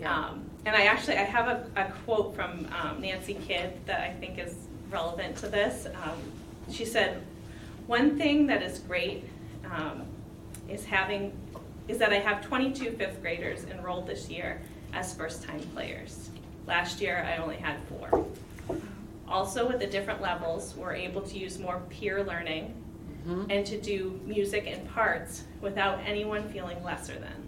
Yeah. 0.00 0.14
Um, 0.14 0.44
and 0.66 0.76
I 0.76 0.84
actually, 0.84 1.16
I 1.16 1.22
have 1.22 1.48
a, 1.48 1.66
a 1.76 1.92
quote 2.04 2.34
from 2.34 2.68
um, 2.78 3.00
Nancy 3.00 3.34
Kidd 3.34 3.72
that 3.86 4.00
I 4.00 4.12
think 4.12 4.38
is 4.38 4.54
relevant 4.90 5.36
to 5.38 5.48
this. 5.48 5.86
Um, 5.86 6.18
she 6.70 6.84
said, 6.84 7.22
one 7.86 8.16
thing 8.18 8.46
that 8.46 8.62
is 8.62 8.78
great 8.80 9.24
um, 9.70 10.02
is 10.68 10.84
having 10.84 11.32
is 11.88 11.98
that 11.98 12.12
I 12.12 12.16
have 12.18 12.42
22 12.44 12.92
fifth 12.92 13.20
graders 13.22 13.64
enrolled 13.64 14.08
this 14.08 14.28
year 14.28 14.60
as 14.92 15.14
first-time 15.14 15.60
players. 15.72 16.30
Last 16.66 17.00
year, 17.00 17.24
I 17.32 17.40
only 17.40 17.56
had 17.56 17.76
four. 17.88 18.26
Also, 19.28 19.68
with 19.68 19.78
the 19.78 19.86
different 19.86 20.20
levels, 20.20 20.74
we're 20.76 20.94
able 20.94 21.20
to 21.22 21.38
use 21.38 21.58
more 21.60 21.80
peer 21.90 22.24
learning 22.24 22.74
Mhm. 23.26 23.46
and 23.50 23.66
to 23.66 23.80
do 23.80 24.20
music 24.24 24.66
in 24.66 24.80
parts 24.88 25.44
without 25.60 26.00
anyone 26.04 26.48
feeling 26.48 26.82
lesser 26.82 27.14
than. 27.14 27.45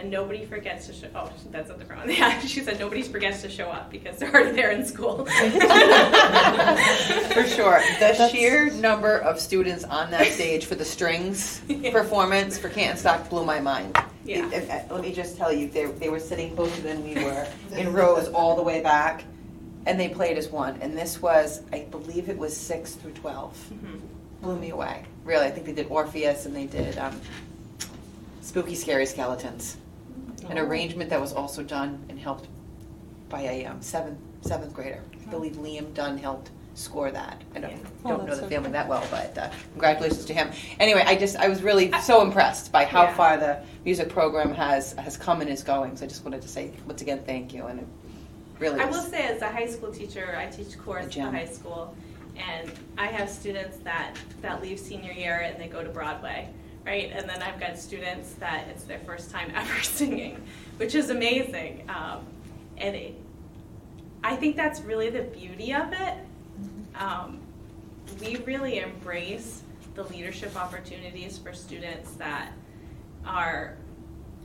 And 0.00 0.10
nobody 0.10 0.46
forgets 0.46 0.86
to 0.86 0.92
show, 0.94 1.08
oh, 1.14 1.30
that's 1.50 1.68
at 1.70 1.78
the 1.78 1.84
front. 1.84 2.10
Yeah, 2.10 2.38
she 2.40 2.60
said 2.60 2.78
nobody 2.80 3.02
forgets 3.02 3.42
to 3.42 3.50
show 3.50 3.68
up 3.68 3.90
because 3.90 4.16
they're 4.18 4.32
already 4.32 4.52
there 4.52 4.70
in 4.70 4.84
school. 4.86 5.26
For 5.26 5.34
sure. 7.46 7.80
The 7.98 8.28
sheer 8.30 8.70
number 8.72 9.18
of 9.18 9.38
students 9.38 9.84
on 9.84 10.10
that 10.10 10.26
stage 10.28 10.64
for 10.64 10.74
the 10.74 10.84
strings 10.84 11.60
Yeah. 11.68 11.92
performance 11.92 12.56
for 12.58 12.68
Canton 12.70 12.96
Stock 12.96 13.28
blew 13.28 13.44
my 13.44 13.60
mind. 13.60 13.96
Yeah. 14.24 14.46
It- 14.50 14.68
it- 14.68 14.90
let 14.90 15.02
me 15.02 15.12
just 15.12 15.36
tell 15.36 15.52
you, 15.52 15.68
they, 15.68 15.84
they 15.86 16.08
were 16.08 16.20
sitting 16.20 16.54
closer 16.56 16.80
than 16.82 17.04
we 17.04 17.14
were, 17.22 17.46
in 17.76 17.92
rows 17.92 18.28
all 18.28 18.56
the 18.56 18.62
way 18.62 18.80
back, 18.82 19.24
and 19.86 19.98
they 20.00 20.08
played 20.08 20.36
as 20.38 20.48
one. 20.48 20.78
And 20.80 20.96
this 20.96 21.20
was, 21.22 21.62
I 21.72 21.86
believe 21.90 22.28
it 22.28 22.36
was 22.38 22.56
six 22.56 22.94
through 22.94 23.12
twelve. 23.12 23.56
Mhm. 23.72 24.00
Blew 24.42 24.58
me 24.58 24.70
away. 24.70 25.04
Really, 25.24 25.46
I 25.46 25.50
think 25.50 25.66
they 25.66 25.72
did 25.74 25.86
Orpheus 25.90 26.46
and 26.46 26.56
they 26.56 26.66
did 26.66 26.96
um, 26.98 27.20
Spooky 28.40 28.74
Scary 28.74 29.04
Skeletons. 29.06 29.76
An 30.48 30.58
arrangement 30.58 31.10
that 31.10 31.20
was 31.20 31.32
also 31.32 31.62
done 31.62 32.04
and 32.08 32.18
helped 32.18 32.48
by 33.28 33.42
a 33.42 33.66
um, 33.66 33.80
seventh 33.82 34.18
seventh 34.42 34.72
grader. 34.72 35.02
I 35.26 35.30
believe 35.30 35.52
Liam 35.56 35.92
Dunn 35.94 36.16
helped 36.18 36.50
score 36.74 37.10
that. 37.10 37.42
I 37.54 37.58
don't, 37.60 37.70
Yeah. 37.72 37.78
Oh, 38.04 38.08
don't 38.08 38.18
know 38.20 38.26
that's 38.26 38.38
the 38.38 38.44
so 38.46 38.48
family 38.50 38.70
that 38.70 38.88
well, 38.88 39.06
but 39.10 39.36
uh, 39.36 39.50
congratulations 39.72 40.24
to 40.24 40.34
him. 40.34 40.50
Anyway, 40.78 41.02
I 41.06 41.14
just 41.16 41.36
I 41.36 41.48
was 41.48 41.62
really 41.62 41.92
so 42.02 42.22
impressed 42.22 42.72
by 42.72 42.84
how 42.84 43.02
Yeah. 43.02 43.14
far 43.14 43.36
the 43.36 43.62
music 43.84 44.08
program 44.08 44.52
has 44.54 44.92
has 44.94 45.16
come 45.16 45.40
and 45.40 45.50
is 45.50 45.62
going. 45.62 45.96
So 45.96 46.04
I 46.04 46.08
just 46.08 46.24
wanted 46.24 46.42
to 46.42 46.48
say 46.48 46.72
once 46.86 47.02
again 47.02 47.22
thank 47.26 47.52
you, 47.52 47.66
and 47.66 47.80
it 47.80 47.86
really 48.58 48.80
I 48.80 48.88
is. 48.88 48.94
will 48.96 49.02
say, 49.02 49.26
as 49.26 49.42
a 49.42 49.48
high 49.48 49.66
school 49.66 49.92
teacher, 49.92 50.36
I 50.38 50.46
teach 50.46 50.78
chorus 50.78 51.16
at 51.16 51.32
high 51.34 51.46
school, 51.46 51.94
and 52.36 52.70
I 52.98 53.06
have 53.06 53.28
students 53.28 53.76
that, 53.78 54.14
that 54.42 54.62
leave 54.62 54.78
senior 54.78 55.12
year 55.12 55.40
and 55.40 55.60
they 55.60 55.66
go 55.68 55.82
to 55.82 55.88
Broadway, 55.90 56.48
right? 56.84 57.10
And 57.12 57.28
then 57.28 57.42
I've 57.42 57.60
got 57.60 57.78
students 57.78 58.32
that 58.34 58.68
it's 58.68 58.84
their 58.84 59.00
first 59.00 59.30
time 59.30 59.52
ever 59.54 59.82
singing, 59.82 60.42
which 60.76 60.94
is 60.94 61.10
amazing. 61.10 61.84
Um, 61.88 62.26
and 62.76 62.96
it, 62.96 63.14
I 64.22 64.36
think 64.36 64.56
that's 64.56 64.80
really 64.80 65.10
the 65.10 65.22
beauty 65.22 65.72
of 65.74 65.92
it. 65.92 66.14
Um, 66.94 67.40
we 68.20 68.36
really 68.38 68.80
embrace 68.80 69.62
the 69.94 70.04
leadership 70.04 70.56
opportunities 70.56 71.38
for 71.38 71.52
students 71.52 72.12
that 72.12 72.52
are 73.24 73.76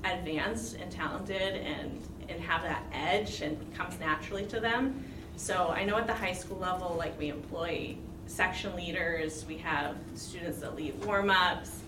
advanced 0.04 0.76
and 0.76 0.92
talented 0.92 1.42
and, 1.42 2.02
and 2.30 2.40
have 2.42 2.62
that 2.64 2.84
edge 2.94 3.42
and 3.42 3.58
comes 3.76 4.00
naturally 4.00 4.46
to 4.46 4.60
them. 4.60 5.04
So 5.38 5.70
I 5.70 5.84
know 5.84 5.98
at 5.98 6.08
the 6.08 6.14
high 6.14 6.34
school 6.34 6.58
level, 6.58 6.96
like 6.98 7.18
we 7.20 7.30
employ 7.30 7.98
section 8.28 8.76
leaders, 8.76 9.46
we 9.48 9.58
have 9.58 9.96
students 10.16 10.60
that 10.60 10.76
lead 10.76 11.04
warm-ups. 11.06 11.82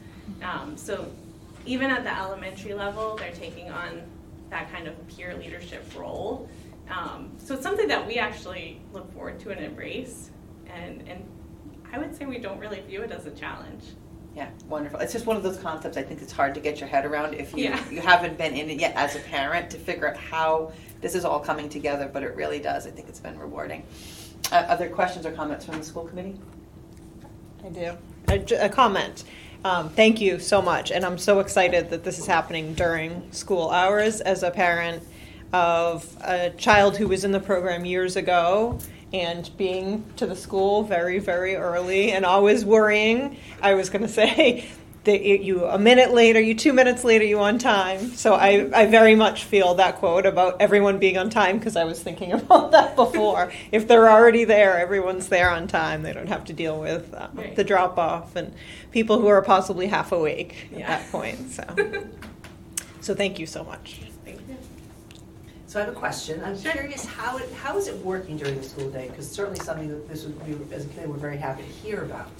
Um, 0.43 0.77
so 0.77 1.09
even 1.65 1.89
at 1.89 2.03
the 2.03 2.17
elementary 2.17 2.73
level, 2.73 3.15
they're 3.15 3.31
taking 3.33 3.71
on 3.71 4.01
that 4.49 4.71
kind 4.71 4.87
of 4.87 5.07
peer 5.07 5.35
leadership 5.35 5.83
role. 5.97 6.49
Um, 6.89 7.31
so 7.37 7.53
it's 7.55 7.63
something 7.63 7.87
that 7.89 8.05
we 8.05 8.15
actually 8.17 8.79
look 8.93 9.13
forward 9.13 9.39
to 9.41 9.49
and 9.51 9.59
embrace. 9.63 10.29
And, 10.73 11.07
and 11.07 11.23
I 11.91 11.97
would 11.97 12.15
say 12.15 12.25
we 12.25 12.37
don't 12.37 12.59
really 12.59 12.79
view 12.81 13.01
it 13.01 13.11
as 13.11 13.25
a 13.25 13.31
challenge. 13.31 13.83
Yeah, 14.35 14.49
wonderful. 14.69 14.99
It's 14.99 15.11
just 15.13 15.25
one 15.25 15.35
of 15.35 15.43
those 15.43 15.57
concepts 15.57 15.97
I 15.97 16.03
think 16.03 16.21
it's 16.21 16.31
hard 16.31 16.53
to 16.53 16.59
get 16.61 16.79
your 16.79 16.87
head 16.87 17.05
around 17.05 17.33
if 17.33 17.53
you, 17.53 17.65
Yeah. 17.65 17.89
you 17.89 18.01
haven't 18.01 18.37
been 18.37 18.53
in 18.53 18.69
it 18.69 18.79
yet 18.79 18.93
as 18.95 19.15
a 19.15 19.19
parent 19.19 19.71
to 19.71 19.77
figure 19.77 20.07
out 20.07 20.15
how 20.15 20.71
this 21.01 21.15
is 21.15 21.25
all 21.25 21.39
coming 21.39 21.69
together, 21.69 22.09
but 22.11 22.23
it 22.23 22.35
really 22.35 22.59
does. 22.59 22.85
I 22.85 22.91
think 22.91 23.09
it's 23.09 23.19
been 23.19 23.37
rewarding. 23.39 23.83
Uh, 24.51 24.57
other 24.67 24.89
questions 24.89 25.25
or 25.25 25.31
comments 25.31 25.65
from 25.65 25.79
the 25.79 25.83
school 25.83 26.05
committee? 26.05 26.35
I 27.63 28.37
do. 28.37 28.55
a 28.57 28.69
comment. 28.69 29.23
Um, 29.65 29.89
thank 29.89 30.21
you 30.21 30.39
so 30.39 30.61
much, 30.61 30.91
and 30.91 31.03
I'm 31.03 31.17
so 31.17 31.39
excited 31.39 31.89
that 31.89 32.03
this 32.03 32.19
is 32.19 32.27
happening 32.27 32.73
during 32.73 33.31
school 33.31 33.69
hours. 33.69 34.21
As 34.21 34.43
a 34.43 34.51
parent 34.51 35.03
of 35.51 36.15
a 36.23 36.51
child 36.51 36.97
who 36.97 37.07
was 37.07 37.23
in 37.23 37.31
the 37.31 37.39
program 37.39 37.83
years 37.83 38.15
ago, 38.15 38.79
and 39.13 39.49
being 39.57 40.05
to 40.17 40.25
the 40.25 40.35
school 40.35 40.83
very, 40.83 41.19
very 41.19 41.55
early, 41.55 42.11
and 42.11 42.25
always 42.25 42.65
worrying, 42.65 43.37
I 43.61 43.73
was 43.73 43.89
going 43.89 44.01
to 44.07 44.11
say 44.11 44.69
that 45.07 45.21
you, 45.43 45.65
a 45.65 45.79
minute 45.79 46.13
later, 46.13 46.39
you 46.39 46.53
two 46.53 46.71
minutes 46.73 47.03
later, 47.03 47.25
you 47.25 47.39
on 47.39 47.57
time. 47.57 48.11
So 48.11 48.33
I, 48.35 48.69
I 48.73 48.85
very 48.85 49.15
much 49.15 49.43
feel 49.45 49.73
that 49.75 49.95
quote 49.95 50.25
about 50.25 50.61
everyone 50.61 50.99
being 50.99 51.17
on 51.17 51.29
time 51.29 51.57
because 51.57 51.75
I 51.75 51.83
was 51.85 52.01
thinking 52.01 52.31
about 52.39 52.71
that 52.71 52.95
before. 52.95 53.51
if 53.71 53.87
they're 53.87 54.09
already 54.09 54.43
there, 54.45 54.77
everyone's 54.77 55.27
there 55.29 55.49
on 55.49 55.67
time. 55.67 56.03
They 56.03 56.13
don't 56.13 56.27
have 56.29 56.45
to 56.45 56.53
deal 56.53 56.79
with 56.79 57.13
uh, 57.13 57.27
Right. 57.33 57.55
the 57.55 57.63
drop 57.63 57.97
off 57.97 58.35
and 58.35 58.53
people 58.91 59.19
who 59.19 59.27
are 59.27 59.41
possibly 59.41 59.87
half 59.87 60.11
awake 60.11 60.67
at 60.73 60.79
Yeah. 60.79 60.87
that 60.87 61.11
point. 61.11 61.51
So, 61.51 61.63
so 63.01 63.15
thank 63.15 63.39
you 63.39 63.45
so 63.45 63.63
much. 63.63 63.99
So 65.67 65.81
I 65.81 65.83
have 65.83 65.91
a 65.93 65.99
question. 65.99 66.41
I'm 66.45 66.57
Sure. 66.57 66.71
curious, 66.71 67.03
how, 67.05 67.37
it- 67.37 67.51
how 67.51 67.77
is 67.77 67.87
it 67.89 67.97
working 67.97 68.37
during 68.37 68.55
the 68.57 68.63
school 68.63 68.89
day? 68.89 69.09
Because 69.09 69.29
certainly 69.29 69.59
something 69.59 69.89
that 69.89 70.07
this, 70.07 70.23
would- 70.23 70.45
be 70.45 70.53
as 70.73 70.85
a 70.85 70.87
committee, 70.87 71.09
we're 71.09 71.17
very 71.17 71.35
happy 71.35 71.63
to 71.63 71.67
hear 71.69 72.03
about. 72.03 72.31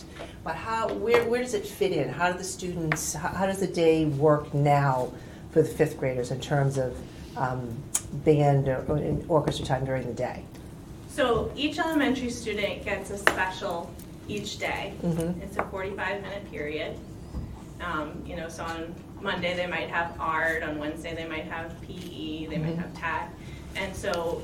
But 0.45 0.55
how, 0.55 0.93
where, 0.93 1.25
where 1.25 1.41
does 1.43 1.53
it 1.53 1.67
fit 1.67 1.91
in? 1.91 2.07
How 2.07 2.31
do 2.31 2.37
the 2.37 2.43
students, 2.45 3.13
how, 3.13 3.27
how 3.27 3.45
does 3.45 3.59
the 3.59 3.67
day 3.67 4.05
work 4.05 4.53
now 4.53 5.11
for 5.51 5.61
the 5.61 5.67
fifth 5.67 5.97
graders 5.99 6.31
in 6.31 6.39
terms 6.39 6.77
of 6.77 6.97
um, 7.35 7.75
band 8.25 8.69
or, 8.69 8.85
or 8.87 9.17
orchestra 9.27 9.65
time 9.65 9.83
during 9.83 10.07
the 10.07 10.13
day? 10.13 10.43
So 11.09 11.51
each 11.53 11.79
elementary 11.79 12.29
student 12.29 12.85
gets 12.85 13.09
a 13.09 13.17
special 13.17 13.91
each 14.29 14.57
day. 14.57 14.93
Mhm. 15.03 15.41
It's 15.43 15.57
a 15.57 15.63
45 15.63 16.21
minute 16.21 16.49
period. 16.49 16.95
Um, 17.81 18.23
you 18.25 18.37
know, 18.37 18.47
so 18.47 18.63
on 18.63 18.95
Monday 19.21 19.55
they 19.55 19.67
might 19.67 19.89
have 19.89 20.15
art, 20.19 20.63
on 20.63 20.77
Wednesday 20.77 21.15
they 21.15 21.27
might 21.27 21.45
have 21.45 21.79
PE, 21.81 22.45
they 22.47 22.57
might 22.57 22.75
Mhm. 22.75 22.77
have 22.77 22.93
tag. 22.93 23.29
And 23.75 23.95
so 23.95 24.41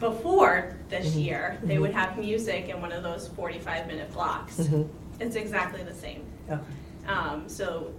before 0.00 0.74
this 0.88 1.14
Mhm. 1.14 1.24
year, 1.24 1.58
they 1.62 1.76
Mhm. 1.76 1.80
would 1.82 1.92
have 1.92 2.18
music 2.18 2.68
in 2.68 2.80
one 2.80 2.92
of 2.92 3.02
those 3.02 3.28
45 3.28 3.86
minute 3.86 4.12
blocks. 4.12 4.56
Mhm. 4.58 4.88
It's 5.20 5.36
exactly 5.36 5.82
the 5.82 5.94
same. 5.94 6.24
Okay. 6.50 6.60
Um, 7.06 7.48
so 7.48 7.92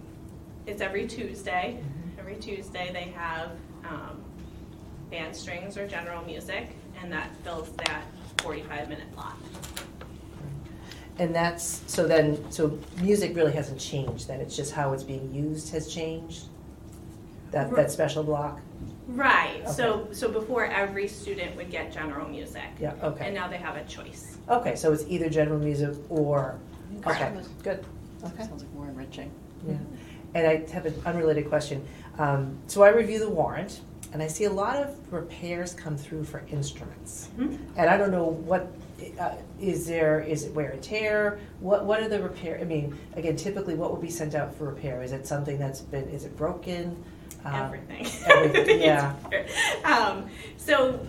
it's 0.65 0.81
every 0.81 1.07
Tuesday. 1.07 1.77
Mhm. 1.79 2.19
Every 2.19 2.35
Tuesday 2.35 2.89
they 2.91 3.11
have 3.15 3.51
um, 3.87 4.19
band 5.11 5.35
strings 5.35 5.77
or 5.77 5.87
general 5.87 6.23
music, 6.25 6.69
and 7.01 7.11
that 7.13 7.29
fills 7.43 7.69
that 7.73 8.01
45 8.41 8.89
minute 8.89 9.13
block. 9.13 9.37
And 11.17 11.33
that's, 11.33 11.81
so 11.87 12.07
then, 12.07 12.51
so 12.51 12.77
music 13.01 13.35
really 13.35 13.53
hasn't 13.53 13.79
changed 13.79 14.27
then? 14.27 14.41
It's 14.41 14.55
just 14.55 14.73
how 14.73 14.91
it's 14.93 15.03
being 15.03 15.33
used 15.33 15.71
has 15.71 15.87
changed? 15.87 16.45
That, 17.51 17.73
that 17.75 17.89
special 17.91 18.23
block? 18.23 18.59
Right. 19.07 19.61
So 19.69 20.07
so 20.11 20.27
before 20.29 20.65
every 20.65 21.07
student 21.07 21.55
would 21.55 21.69
get 21.69 21.93
general 21.93 22.27
music, 22.27 22.63
Yeah, 22.79 22.93
okay. 23.03 23.27
and 23.27 23.35
now 23.35 23.47
they 23.47 23.57
have 23.57 23.77
a 23.77 23.83
choice. 23.85 24.37
Okay, 24.49 24.75
so 24.75 24.91
it's 24.91 25.05
either 25.07 25.29
general 25.29 25.59
music 25.59 25.95
or, 26.09 26.57
okay, 27.05 27.31
good, 27.63 27.85
okay. 28.25 28.43
Sounds 28.43 28.63
like 28.63 28.73
more 28.73 28.87
enriching. 28.87 29.31
Yeah. 29.67 29.75
And 30.33 30.47
I 30.47 30.65
have 30.73 30.85
an 30.85 30.95
unrelated 31.05 31.47
question. 31.47 31.85
Um, 32.17 32.57
so 32.67 32.83
I 32.83 32.89
review 32.89 33.19
the 33.19 33.29
warrant, 33.29 33.79
and 34.11 34.21
I 34.21 34.27
see 34.27 34.45
a 34.45 34.51
lot 34.51 34.75
of 34.75 34.95
repairs 35.13 35.73
come 35.73 35.95
through 35.97 36.23
for 36.25 36.43
instruments. 36.51 37.29
Mhm. 37.37 37.59
And 37.77 37.89
I 37.89 37.97
don't 37.97 38.11
know 38.11 38.25
what, 38.25 38.67
uh, 39.19 39.35
is 39.59 39.85
there, 39.85 40.21
is 40.21 40.43
it 40.43 40.53
wear 40.53 40.71
and 40.71 40.81
tear? 40.81 41.39
What, 41.59 41.85
what 41.85 42.01
are 42.01 42.07
the 42.09 42.21
repair, 42.21 42.57
I 42.59 42.63
mean, 42.63 42.97
again, 43.15 43.35
typically 43.35 43.75
what 43.75 43.91
would 43.91 44.01
be 44.01 44.09
sent 44.09 44.35
out 44.35 44.55
for 44.55 44.65
repair? 44.65 45.03
Is 45.03 45.11
it 45.11 45.27
something 45.27 45.57
that's 45.57 45.81
been, 45.81 46.07
is 46.09 46.23
it 46.25 46.35
broken? 46.37 47.03
Um, 47.43 47.55
Everything. 47.55 48.07
everything, 48.25 48.81
yeah. 48.81 49.13
um, 49.83 50.27
so, 50.57 50.99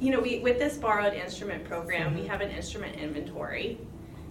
you 0.00 0.10
know, 0.10 0.20
we 0.20 0.38
with 0.38 0.58
this 0.58 0.76
borrowed 0.78 1.12
instrument 1.14 1.64
program, 1.64 2.14
we 2.14 2.22
Mhm. 2.22 2.28
have 2.28 2.40
an 2.40 2.50
instrument 2.50 2.96
inventory. 2.96 3.78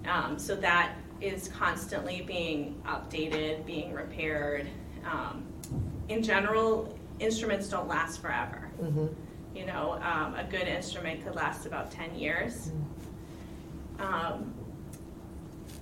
Um, 0.07 0.39
so 0.39 0.55
that 0.55 0.93
is 1.21 1.47
constantly 1.49 2.21
being 2.21 2.81
updated, 2.87 3.65
being 3.65 3.93
repaired. 3.93 4.67
Um, 5.05 5.43
in 6.09 6.21
general, 6.23 6.97
instruments 7.19 7.67
don't 7.67 7.87
last 7.87 8.21
forever. 8.21 8.69
Mhm. 8.81 9.13
You 9.55 9.65
know, 9.65 9.93
um, 10.03 10.35
a 10.35 10.43
good 10.43 10.67
instrument 10.67 11.23
could 11.23 11.35
last 11.35 11.65
about 11.65 11.89
10 11.91 12.15
years. 12.15 12.71
Um, 13.99 14.53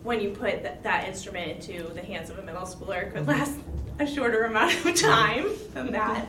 when 0.03 0.21
you 0.21 0.29
put 0.29 0.61
th- 0.61 0.75
that 0.83 1.07
instrument 1.07 1.49
into 1.69 1.91
the 1.93 2.01
hands 2.01 2.29
of 2.29 2.37
a 2.37 2.43
middle 2.43 2.61
schooler, 2.67 3.07
it 3.07 3.13
could 3.13 3.27
last 3.27 3.57
a 3.99 4.05
shorter 4.05 4.43
amount 4.45 4.85
of 4.85 4.95
time 4.95 5.47
than 5.73 5.91
that. 5.91 6.27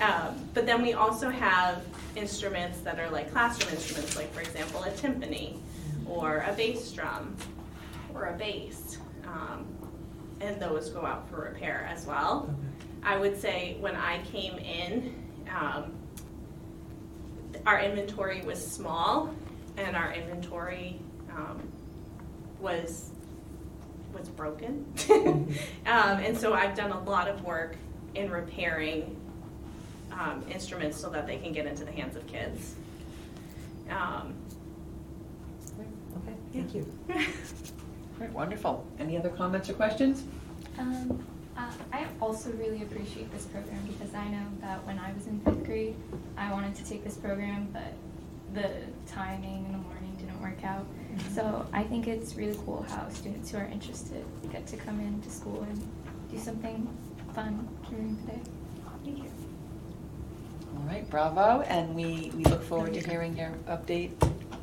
Um, 0.00 0.34
but 0.54 0.66
then 0.66 0.82
we 0.82 0.92
also 0.92 1.30
have 1.30 1.82
instruments 2.16 2.80
that 2.80 2.98
are 2.98 3.08
like 3.10 3.30
classroom 3.32 3.72
instruments, 3.74 4.16
like 4.16 4.32
for 4.32 4.40
example, 4.40 4.82
a 4.84 4.90
timpani, 4.90 5.58
or 6.06 6.44
a 6.46 6.52
bass 6.52 6.90
drum, 6.92 7.36
or 8.14 8.26
a 8.26 8.32
bass. 8.36 8.98
Um, 9.26 9.66
and 10.40 10.60
those 10.60 10.90
go 10.90 11.06
out 11.06 11.28
for 11.30 11.36
repair 11.42 11.88
as 11.90 12.04
well. 12.04 12.54
I 13.02 13.16
would 13.16 13.40
say 13.40 13.76
when 13.80 13.96
I 13.96 14.22
came 14.24 14.58
in, 14.58 15.14
um, 15.56 15.92
our 17.66 17.80
inventory 17.80 18.42
was 18.42 18.64
small 18.64 19.34
and 19.76 19.96
our 19.96 20.12
inventory, 20.12 21.00
um, 21.30 21.60
was, 22.60 23.10
was 24.12 24.28
broken. 24.28 24.86
Um, 25.84 26.18
and 26.20 26.36
so 26.38 26.54
I've 26.54 26.76
done 26.76 26.90
a 26.92 27.00
lot 27.02 27.28
of 27.28 27.42
work 27.44 27.76
in 28.14 28.30
repairing, 28.30 29.16
um, 30.12 30.44
instruments 30.50 30.96
so 30.98 31.10
that 31.10 31.26
they 31.26 31.36
can 31.38 31.52
get 31.52 31.66
into 31.66 31.84
the 31.84 31.92
hands 31.92 32.16
of 32.16 32.26
kids. 32.26 32.74
Um, 33.90 34.34
Okay, 36.16 36.36
thank 36.52 36.74
you. 36.74 36.86
Great, 38.18 38.30
wonderful. 38.30 38.86
Any 38.98 39.16
other 39.16 39.30
comments 39.30 39.68
or 39.70 39.72
questions? 39.74 40.24
Um, 40.78 41.24
uh, 41.56 41.70
I 41.92 42.06
also 42.20 42.50
really 42.52 42.82
appreciate 42.82 43.30
this 43.32 43.44
program 43.46 43.78
because 43.86 44.14
I 44.14 44.28
know 44.28 44.46
that 44.60 44.84
when 44.86 44.98
I 44.98 45.12
was 45.12 45.26
in 45.26 45.40
fifth 45.40 45.64
grade, 45.64 45.94
I 46.36 46.50
wanted 46.52 46.74
to 46.76 46.84
take 46.84 47.04
this 47.04 47.16
program, 47.16 47.68
but 47.72 47.92
the 48.54 48.70
timing 49.10 49.66
in 49.66 49.72
the 49.72 49.78
morning 49.78 50.14
didn't 50.18 50.40
work 50.40 50.64
out. 50.64 50.86
So 51.34 51.66
I 51.72 51.82
think 51.82 52.08
it's 52.08 52.36
really 52.36 52.58
cool 52.64 52.86
how 52.88 53.08
students 53.10 53.50
who 53.50 53.58
are 53.58 53.66
interested 53.66 54.24
get 54.50 54.66
to 54.68 54.76
come 54.76 55.00
into 55.00 55.30
school 55.30 55.62
and 55.62 55.88
do 56.30 56.38
something 56.38 56.88
fun 57.34 57.68
during 57.90 58.16
the 58.24 58.32
day. 58.32 58.40
Thank 59.04 59.18
you. 59.18 59.24
All 60.76 60.84
right, 60.84 61.08
bravo, 61.10 61.60
and 61.62 61.94
we, 61.94 62.32
we 62.34 62.44
look 62.44 62.62
forward 62.62 62.94
to 62.94 63.00
hearing 63.00 63.36
your 63.36 63.50
update 63.68 64.10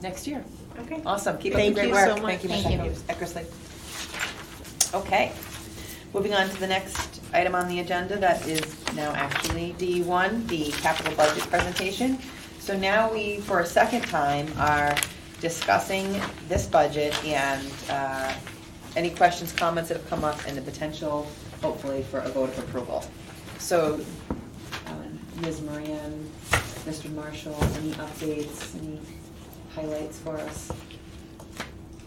next 0.01 0.25
year. 0.25 0.43
okay. 0.79 1.01
Awesome, 1.05 1.37
keep 1.37 1.53
up 1.53 1.57
the 1.57 1.63
Thank 1.63 1.75
great 1.75 1.87
you 1.89 1.93
work. 1.93 2.09
so 2.09 2.21
much. 2.21 2.41
Thank 2.41 2.43
you, 2.43 2.49
Ms. 2.49 3.01
Thank 3.03 3.19
you. 3.19 3.25
Eckersley. 3.25 4.95
Okay, 4.95 5.31
moving 6.13 6.33
on 6.33 6.49
to 6.49 6.59
the 6.59 6.67
next 6.67 7.21
item 7.33 7.55
on 7.55 7.67
the 7.67 7.79
agenda, 7.79 8.17
that 8.17 8.45
is 8.47 8.63
now 8.95 9.11
actually 9.13 9.73
D 9.77 10.01
one, 10.03 10.45
the 10.47 10.71
capital 10.71 11.13
budget 11.15 11.43
presentation. 11.43 12.19
So 12.59 12.77
now 12.77 13.11
we, 13.11 13.37
for 13.39 13.59
a 13.61 13.65
second 13.65 14.03
time, 14.03 14.51
are 14.57 14.95
discussing 15.41 16.19
this 16.47 16.65
budget 16.67 17.13
and, 17.25 17.71
uh, 17.89 18.33
any 18.95 19.11
questions, 19.11 19.51
comments 19.53 19.89
that 19.89 19.97
have 19.97 20.09
come 20.09 20.23
up, 20.23 20.39
and 20.47 20.57
the 20.57 20.61
potential, 20.61 21.27
hopefully, 21.61 22.03
for 22.03 22.19
a 22.19 22.29
vote 22.29 22.49
of 22.49 22.59
approval. 22.59 23.03
So, 23.59 23.99
um, 24.87 25.19
Ms. 25.41 25.61
Moran, 25.61 26.29
Mr. 26.85 27.11
Marshall, 27.13 27.57
any 27.77 27.91
updates, 27.93 28.75
any 28.81 28.99
highlights 29.75 30.17
for 30.19 30.37
us? 30.37 30.71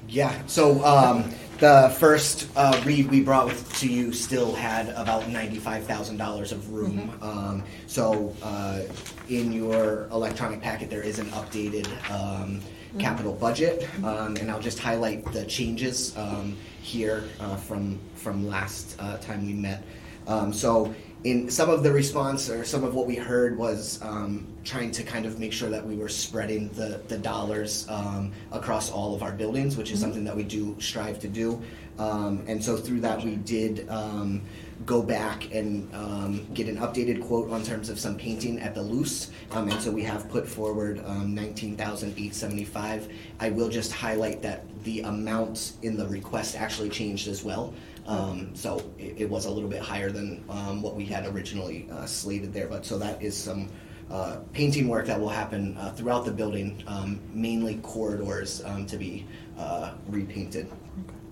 Yeah, 0.08 0.34
so 0.46 0.84
um, 0.84 1.32
the 1.62 1.94
first 2.00 2.48
uh, 2.56 2.82
read 2.84 3.08
we 3.08 3.20
brought 3.20 3.46
with, 3.46 3.78
to 3.78 3.86
you 3.88 4.12
still 4.12 4.52
had 4.52 4.88
about 4.96 5.28
ninety-five 5.28 5.86
thousand 5.86 6.16
dollars 6.16 6.50
of 6.50 6.72
room. 6.72 7.16
Um, 7.22 7.62
so 7.86 8.34
uh, 8.42 8.80
in 9.28 9.52
your 9.52 10.08
electronic 10.10 10.60
packet, 10.60 10.90
there 10.90 11.02
is 11.02 11.20
an 11.20 11.26
updated 11.26 11.86
um, 12.10 12.60
capital 12.98 13.32
budget, 13.32 13.88
um, 14.02 14.36
and 14.38 14.50
I'll 14.50 14.58
just 14.58 14.80
highlight 14.80 15.24
the 15.32 15.46
changes 15.46 16.16
um, 16.16 16.56
here 16.80 17.22
uh, 17.38 17.54
from 17.54 18.00
from 18.16 18.48
last 18.48 18.96
uh, 18.98 19.18
time 19.18 19.46
we 19.46 19.52
met. 19.52 19.84
Um, 20.26 20.52
so 20.52 20.92
in 21.24 21.48
some 21.48 21.70
of 21.70 21.82
the 21.82 21.92
response 21.92 22.50
or 22.50 22.64
some 22.64 22.82
of 22.82 22.94
what 22.94 23.06
we 23.06 23.14
heard 23.14 23.56
was 23.56 24.00
um, 24.02 24.46
trying 24.64 24.90
to 24.90 25.04
kind 25.04 25.24
of 25.24 25.38
make 25.38 25.52
sure 25.52 25.70
that 25.70 25.84
we 25.84 25.96
were 25.96 26.08
spreading 26.08 26.68
the, 26.70 27.00
the 27.08 27.18
dollars 27.18 27.86
um, 27.88 28.32
across 28.50 28.90
all 28.90 29.14
of 29.14 29.22
our 29.22 29.32
buildings, 29.32 29.76
which 29.76 29.92
is 29.92 30.00
something 30.00 30.24
that 30.24 30.34
we 30.34 30.42
do 30.42 30.76
strive 30.80 31.20
to 31.20 31.28
do. 31.28 31.62
Um, 31.98 32.42
and 32.48 32.62
so 32.62 32.76
through 32.76 33.00
that, 33.00 33.22
we 33.22 33.36
did 33.36 33.88
um, 33.88 34.42
go 34.84 35.00
back 35.02 35.54
and 35.54 35.94
um, 35.94 36.46
get 36.54 36.66
an 36.66 36.78
updated 36.78 37.24
quote 37.24 37.50
on 37.50 37.62
terms 37.62 37.88
of 37.88 38.00
some 38.00 38.16
painting 38.16 38.58
at 38.58 38.74
the 38.74 38.82
Luce. 38.82 39.30
Um, 39.52 39.68
and 39.68 39.80
so 39.80 39.92
we 39.92 40.02
have 40.02 40.28
put 40.28 40.48
forward 40.48 41.02
um, 41.06 41.34
19,875. 41.34 43.12
I 43.38 43.50
will 43.50 43.68
just 43.68 43.92
highlight 43.92 44.42
that 44.42 44.64
the 44.82 45.02
amount 45.02 45.74
in 45.82 45.96
the 45.96 46.06
request 46.08 46.56
actually 46.56 46.88
changed 46.88 47.28
as 47.28 47.44
well. 47.44 47.72
Um, 48.06 48.54
so 48.54 48.90
it, 48.98 49.14
it 49.18 49.30
was 49.30 49.46
a 49.46 49.50
little 49.50 49.68
bit 49.68 49.80
higher 49.80 50.10
than 50.10 50.44
um, 50.48 50.82
what 50.82 50.96
we 50.96 51.04
had 51.04 51.26
originally 51.26 51.88
uh, 51.92 52.06
slated 52.06 52.52
there, 52.52 52.66
but 52.66 52.84
so 52.84 52.98
that 52.98 53.22
is 53.22 53.36
some 53.36 53.68
uh, 54.10 54.40
painting 54.52 54.88
work 54.88 55.06
that 55.06 55.18
will 55.18 55.28
happen 55.28 55.76
uh, 55.78 55.90
throughout 55.92 56.24
the 56.24 56.32
building, 56.32 56.82
um, 56.86 57.20
mainly 57.32 57.76
corridors 57.76 58.62
um, 58.64 58.84
to 58.86 58.96
be 58.96 59.26
uh, 59.58 59.92
repainted. 60.08 60.70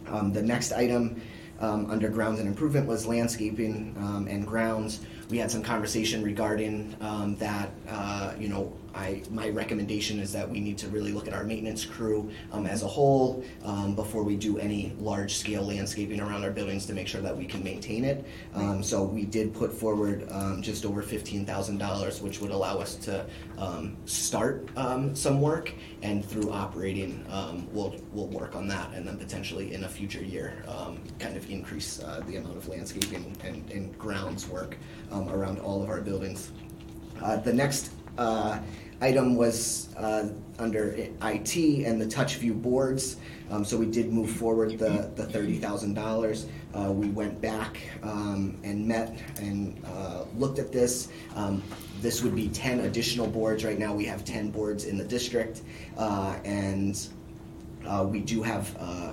Um, 0.06 0.32
the 0.32 0.42
next 0.42 0.72
item 0.72 1.20
um, 1.60 1.90
under 1.90 2.08
grounds 2.08 2.38
and 2.38 2.48
improvement 2.48 2.86
was 2.86 3.06
landscaping 3.06 3.94
um, 3.98 4.26
and 4.28 4.46
grounds. 4.46 5.00
We 5.28 5.38
had 5.38 5.50
some 5.50 5.62
conversation 5.62 6.22
regarding 6.22 6.96
um, 7.00 7.36
that. 7.36 7.70
Uh, 7.88 8.32
you 8.38 8.48
know, 8.48 8.72
I 8.95 9.22
my 9.30 9.49
recommendation 9.49 10.18
is 10.20 10.32
that 10.32 10.49
we 10.49 10.61
need 10.61 10.78
to 10.78 10.88
really 10.88 11.12
look 11.12 11.28
at 11.28 11.34
our 11.34 11.45
maintenance 11.45 11.84
crew 11.84 12.30
um, 12.53 12.66
as 12.66 12.82
a 12.82 12.86
whole 12.86 13.45
um, 13.64 13.95
before 13.95 14.22
we 14.22 14.36
do 14.36 14.59
any 14.59 14.93
large 14.99 15.34
scale 15.34 15.62
landscaping 15.62 16.20
around 16.20 16.45
our 16.45 16.51
buildings 16.51 16.86
to 16.86 16.93
make 16.93 17.09
sure 17.09 17.20
that 17.20 17.36
we 17.36 17.45
can 17.45 17.62
maintain 17.62 18.05
it. 18.05 18.24
Um, 18.55 18.82
so 18.82 19.03
we 19.03 19.24
did 19.24 19.55
put 19.55 19.72
forward 19.72 20.26
um, 20.30 20.62
just 20.62 20.84
over 20.84 21.03
fifteen 21.03 21.45
thousand 21.47 21.78
dollars, 21.78 22.20
which 22.20 22.41
would 22.41 22.51
allow 22.51 22.78
us 22.78 22.95
to 22.97 23.26
um, 23.59 23.97
start 24.07 24.68
um, 24.76 25.14
some 25.14 25.41
work, 25.41 25.72
and 26.03 26.24
through 26.24 26.51
operating, 26.51 27.24
we'll 27.72 27.95
we'll 28.12 28.28
work 28.28 28.57
on 28.57 28.66
that, 28.68 28.93
and 28.95 29.07
then 29.07 29.16
potentially 29.16 29.72
in 29.74 29.84
a 29.84 29.88
future 29.88 30.24
year, 30.24 30.62
kind 31.18 31.36
of 31.36 31.49
increase 31.51 32.03
uh, 32.03 32.22
the 32.26 32.36
amount 32.36 32.57
of 32.57 32.68
landscaping 32.68 33.36
and, 33.45 33.70
and 33.70 33.97
grounds 33.99 34.49
work 34.49 34.76
around 35.12 35.59
all 35.59 35.82
of 35.82 35.88
our 35.88 36.01
buildings. 36.01 36.51
Uh, 37.22 37.36
the 37.36 37.53
next 37.53 37.93
uh, 38.20 38.60
item 39.00 39.34
was 39.34 39.94
uh, 39.96 40.28
under 40.58 40.92
IT 40.92 41.56
and 41.56 42.00
the 42.00 42.06
TouchView 42.06 42.60
boards. 42.60 43.16
Um, 43.50 43.64
so 43.64 43.76
we 43.76 43.86
did 43.86 44.12
move 44.12 44.30
forward 44.30 44.78
the, 44.78 45.10
the 45.16 45.24
thirty 45.24 45.58
thousand 45.58 45.94
dollars. 45.94 46.46
Uh, 46.74 46.92
we 46.92 47.08
went 47.08 47.40
back 47.40 47.80
um, 48.02 48.56
and 48.62 48.86
met 48.86 49.18
and 49.38 49.82
uh, 49.86 50.24
looked 50.36 50.58
at 50.58 50.70
this. 50.70 51.08
Um, 51.34 51.62
this 52.00 52.22
would 52.22 52.36
be 52.36 52.48
ten 52.48 52.80
additional 52.80 53.26
boards. 53.26 53.64
Right 53.64 53.78
now 53.78 53.94
we 53.94 54.04
have 54.04 54.24
ten 54.24 54.50
boards 54.50 54.84
in 54.84 54.98
the 54.98 55.04
district, 55.04 55.62
uh, 55.96 56.38
and 56.44 57.08
uh, 57.86 58.06
we 58.08 58.20
do 58.20 58.42
have 58.42 58.76
uh, 58.78 59.12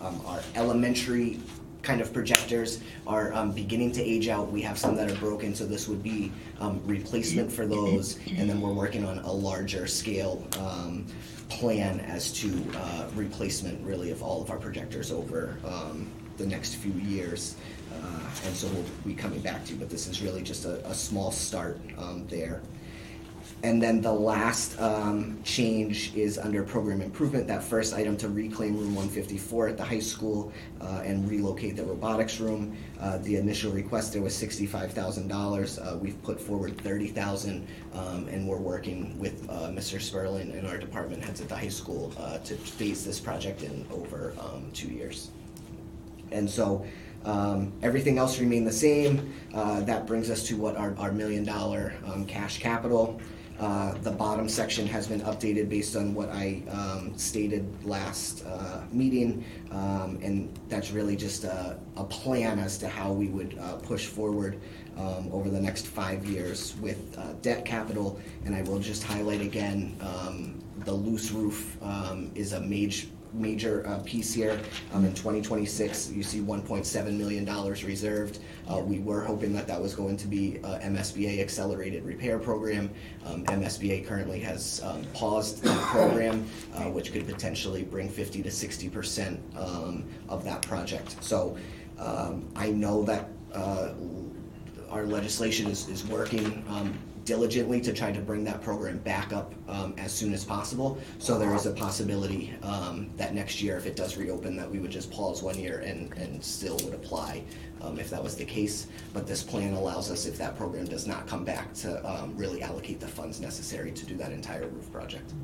um, 0.00 0.20
our 0.26 0.40
elementary 0.54 1.38
kind 1.82 2.00
of 2.00 2.12
projectors 2.12 2.80
are 3.06 3.32
um, 3.32 3.52
beginning 3.52 3.92
to 3.92 4.02
age 4.02 4.28
out. 4.28 4.50
We 4.50 4.62
have 4.62 4.78
some 4.78 4.96
that 4.96 5.10
are 5.10 5.16
broken, 5.16 5.54
so 5.54 5.66
this 5.66 5.88
would 5.88 6.02
be 6.02 6.32
um, 6.60 6.82
replacement 6.84 7.50
for 7.52 7.66
those. 7.66 8.18
And 8.36 8.48
then 8.48 8.60
we're 8.60 8.72
working 8.72 9.04
on 9.04 9.18
a 9.18 9.32
larger 9.32 9.86
scale 9.86 10.46
um, 10.58 11.06
plan 11.48 12.00
as 12.00 12.32
to 12.32 12.64
uh, 12.76 13.08
replacement, 13.14 13.84
really, 13.86 14.10
of 14.10 14.22
all 14.22 14.42
of 14.42 14.50
our 14.50 14.58
projectors 14.58 15.10
over 15.10 15.56
um, 15.64 16.10
the 16.36 16.46
next 16.46 16.74
few 16.74 16.92
years. 16.92 17.56
Uh, 17.94 18.20
and 18.44 18.54
so 18.54 18.68
we'll 18.68 18.84
be 19.06 19.14
coming 19.14 19.40
back 19.40 19.64
to 19.64 19.72
you, 19.72 19.78
but 19.78 19.88
this 19.88 20.06
is 20.06 20.20
really 20.22 20.42
just 20.42 20.64
a, 20.64 20.86
a 20.86 20.94
small 20.94 21.30
start 21.30 21.80
um, 21.96 22.26
there. 22.28 22.60
And 23.64 23.82
then 23.82 24.00
the 24.00 24.12
last 24.12 24.80
um, 24.80 25.40
change 25.42 26.14
is 26.14 26.38
under 26.38 26.62
program 26.62 27.02
improvement, 27.02 27.48
that 27.48 27.64
first 27.64 27.92
item 27.92 28.16
to 28.18 28.28
reclaim 28.28 28.78
room 28.78 28.94
one 28.94 29.08
fifty-four 29.08 29.66
at 29.66 29.76
the 29.76 29.82
high 29.84 29.98
school 29.98 30.52
uh, 30.80 31.02
and 31.04 31.28
relocate 31.28 31.74
the 31.74 31.84
robotics 31.84 32.38
room. 32.38 32.76
Uh, 33.00 33.18
the 33.18 33.34
initial 33.34 33.72
request 33.72 34.12
there 34.12 34.22
was 34.22 34.32
sixty-five 34.32 34.92
thousand 34.92 35.26
dollars. 35.26 35.76
Uh, 35.80 35.98
we've 36.00 36.22
put 36.22 36.40
forward 36.40 36.80
thirty 36.82 37.08
thousand, 37.08 37.66
um, 37.94 38.28
and 38.28 38.46
we're 38.46 38.58
working 38.58 39.18
with 39.18 39.44
uh, 39.50 39.70
Mr. 39.70 39.98
Sperlin 39.98 40.56
and 40.56 40.64
our 40.64 40.78
department 40.78 41.20
heads 41.24 41.40
at 41.40 41.48
the 41.48 41.56
high 41.56 41.66
school 41.66 42.12
uh, 42.16 42.38
to 42.38 42.54
phase 42.54 43.04
this 43.04 43.18
project 43.18 43.64
in 43.64 43.84
over 43.90 44.34
um, 44.38 44.70
two 44.72 44.88
years. 44.88 45.30
And 46.30 46.48
so 46.48 46.86
um, 47.24 47.72
everything 47.82 48.18
else 48.18 48.38
remained 48.38 48.68
the 48.68 48.72
same. 48.72 49.34
Uh, 49.52 49.80
that 49.80 50.06
brings 50.06 50.30
us 50.30 50.44
to 50.44 50.56
what 50.56 50.76
our, 50.76 50.94
our 50.96 51.10
million 51.10 51.44
dollar 51.44 51.92
um, 52.06 52.24
cash 52.24 52.58
capital. 52.58 53.20
Uh, 53.58 53.92
the 54.02 54.10
bottom 54.10 54.48
section 54.48 54.86
has 54.86 55.08
been 55.08 55.20
updated 55.22 55.68
based 55.68 55.96
on 55.96 56.14
what 56.14 56.28
I 56.30 56.62
um, 56.70 57.12
stated 57.18 57.66
last 57.84 58.46
uh, 58.46 58.82
meeting, 58.92 59.44
um, 59.72 60.20
and 60.22 60.56
that's 60.68 60.92
really 60.92 61.16
just 61.16 61.42
a, 61.42 61.76
a 61.96 62.04
plan 62.04 62.60
as 62.60 62.78
to 62.78 62.88
how 62.88 63.12
we 63.12 63.26
would 63.26 63.58
uh, 63.58 63.74
push 63.76 64.06
forward 64.06 64.60
um, 64.96 65.28
over 65.32 65.50
the 65.50 65.60
next 65.60 65.88
five 65.88 66.24
years 66.24 66.76
with 66.80 67.18
uh, 67.18 67.32
debt 67.42 67.64
capital. 67.64 68.20
And 68.44 68.54
I 68.54 68.62
will 68.62 68.78
just 68.78 69.02
highlight 69.02 69.40
again 69.40 69.96
um, 70.00 70.62
the 70.84 70.92
Luce 70.92 71.32
roof 71.32 71.76
um, 71.82 72.30
is 72.36 72.52
a 72.52 72.60
major 72.60 73.08
major 73.32 73.86
uh, 73.86 73.98
piece 74.00 74.32
here. 74.32 74.60
Um, 74.92 75.04
in 75.04 75.14
2026, 75.14 76.10
you 76.10 76.22
see 76.22 76.40
1.7 76.40 77.16
million 77.16 77.44
dollars 77.44 77.84
reserved. 77.84 78.40
Uh, 78.70 78.78
we 78.78 78.98
were 78.98 79.20
hoping 79.22 79.52
that 79.54 79.66
that 79.66 79.80
was 79.80 79.94
going 79.94 80.16
to 80.16 80.26
be 80.26 80.58
uh, 80.64 80.78
MSBA 80.78 81.40
accelerated 81.40 82.04
repair 82.04 82.38
program. 82.38 82.90
Um, 83.24 83.44
MSBA 83.46 84.06
currently 84.06 84.40
has 84.40 84.80
um, 84.84 85.02
paused 85.14 85.62
that 85.62 85.80
program, 85.86 86.46
uh, 86.74 86.84
which 86.84 87.12
could 87.12 87.26
potentially 87.26 87.84
bring 87.84 88.08
50 88.08 88.42
to 88.42 88.50
60 88.50 88.88
percent 88.88 89.40
um, 89.56 90.04
of 90.28 90.44
that 90.44 90.62
project. 90.62 91.22
So 91.22 91.56
um, 91.98 92.48
I 92.56 92.70
know 92.70 93.02
that 93.04 93.28
uh, 93.52 93.92
our 94.90 95.04
legislation 95.04 95.70
is, 95.70 95.88
is 95.88 96.06
working 96.06 96.64
um, 96.68 96.98
diligently 97.28 97.78
to 97.78 97.92
try 97.92 98.10
to 98.10 98.20
bring 98.20 98.42
that 98.42 98.62
program 98.62 98.96
back 99.00 99.34
up 99.34 99.52
um, 99.68 99.94
as 99.98 100.10
soon 100.10 100.32
as 100.32 100.44
possible. 100.44 100.98
So 101.18 101.38
there 101.38 101.54
is 101.54 101.66
a 101.66 101.72
possibility 101.72 102.54
um, 102.62 103.10
that 103.18 103.34
next 103.34 103.60
year, 103.60 103.76
if 103.76 103.84
it 103.84 103.96
does 103.96 104.16
reopen, 104.16 104.56
that 104.56 104.68
we 104.68 104.78
would 104.78 104.90
just 104.90 105.10
pause 105.10 105.42
one 105.42 105.58
year 105.58 105.80
and, 105.80 106.10
and 106.14 106.42
still 106.42 106.78
would 106.84 106.94
apply 106.94 107.44
um, 107.82 107.98
if 107.98 108.08
that 108.08 108.24
was 108.24 108.34
the 108.34 108.46
case. 108.46 108.86
But 109.12 109.26
this 109.26 109.42
plan 109.42 109.74
allows 109.74 110.10
us, 110.10 110.24
if 110.24 110.38
that 110.38 110.56
program 110.56 110.86
does 110.86 111.06
not 111.06 111.26
come 111.26 111.44
back, 111.44 111.74
to 111.74 112.02
um, 112.10 112.34
really 112.34 112.62
allocate 112.62 112.98
the 112.98 113.06
funds 113.06 113.42
necessary 113.42 113.92
to 113.92 114.06
do 114.06 114.16
that 114.16 114.32
entire 114.32 114.66
roof 114.66 114.90
project. 114.90 115.34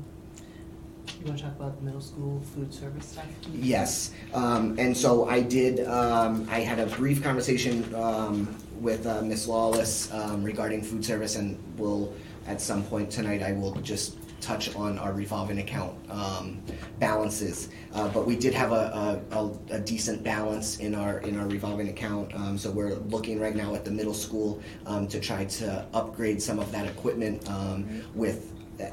You 1.19 1.27
wanna 1.27 1.37
talk 1.37 1.55
about 1.55 1.77
the 1.77 1.83
middle 1.83 2.01
school 2.01 2.41
food 2.55 2.73
service 2.73 3.05
stuff? 3.05 3.25
Yes, 3.53 4.11
um, 4.33 4.75
and 4.79 4.97
so 4.97 5.29
I 5.29 5.41
did, 5.41 5.85
um, 5.87 6.47
I 6.49 6.61
had 6.61 6.79
a 6.79 6.87
brief 6.87 7.21
conversation, 7.21 7.93
um, 7.93 8.55
with, 8.79 9.05
uh, 9.05 9.21
Ms. 9.21 9.47
Lawless, 9.47 10.11
um, 10.13 10.43
regarding 10.43 10.81
food 10.81 11.03
service 11.03 11.35
and 11.35 11.57
we'll 11.77 12.13
at 12.47 12.61
some 12.61 12.83
point 12.83 13.09
tonight, 13.09 13.41
I 13.41 13.53
will 13.53 13.73
just 13.81 14.17
touch 14.41 14.75
on 14.75 14.99
our 14.99 15.13
revolving 15.13 15.57
account, 15.59 15.95
um, 16.11 16.61
balances. 16.99 17.69
Uh, 17.93 18.07
but 18.09 18.27
we 18.27 18.35
did 18.35 18.53
have 18.53 18.71
a, 18.71 19.19
a, 19.31 19.51
a- 19.73 19.79
decent 19.79 20.23
balance 20.23 20.77
in 20.79 20.93
our, 20.93 21.19
in 21.19 21.39
our 21.39 21.47
revolving 21.47 21.89
account, 21.89 22.33
um, 22.35 22.57
so 22.57 22.69
we're 22.69 22.95
looking 23.09 23.39
right 23.39 23.55
now 23.55 23.73
at 23.73 23.83
the 23.83 23.89
middle 23.91 24.13
school, 24.13 24.61
um, 24.85 25.07
to 25.07 25.19
try 25.19 25.45
to 25.45 25.85
upgrade 25.93 26.39
some 26.41 26.59
of 26.59 26.71
that 26.71 26.85
equipment, 26.85 27.49
um, 27.49 28.03
with, 28.13 28.53
uh, 28.79 28.85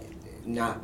not, 0.46 0.80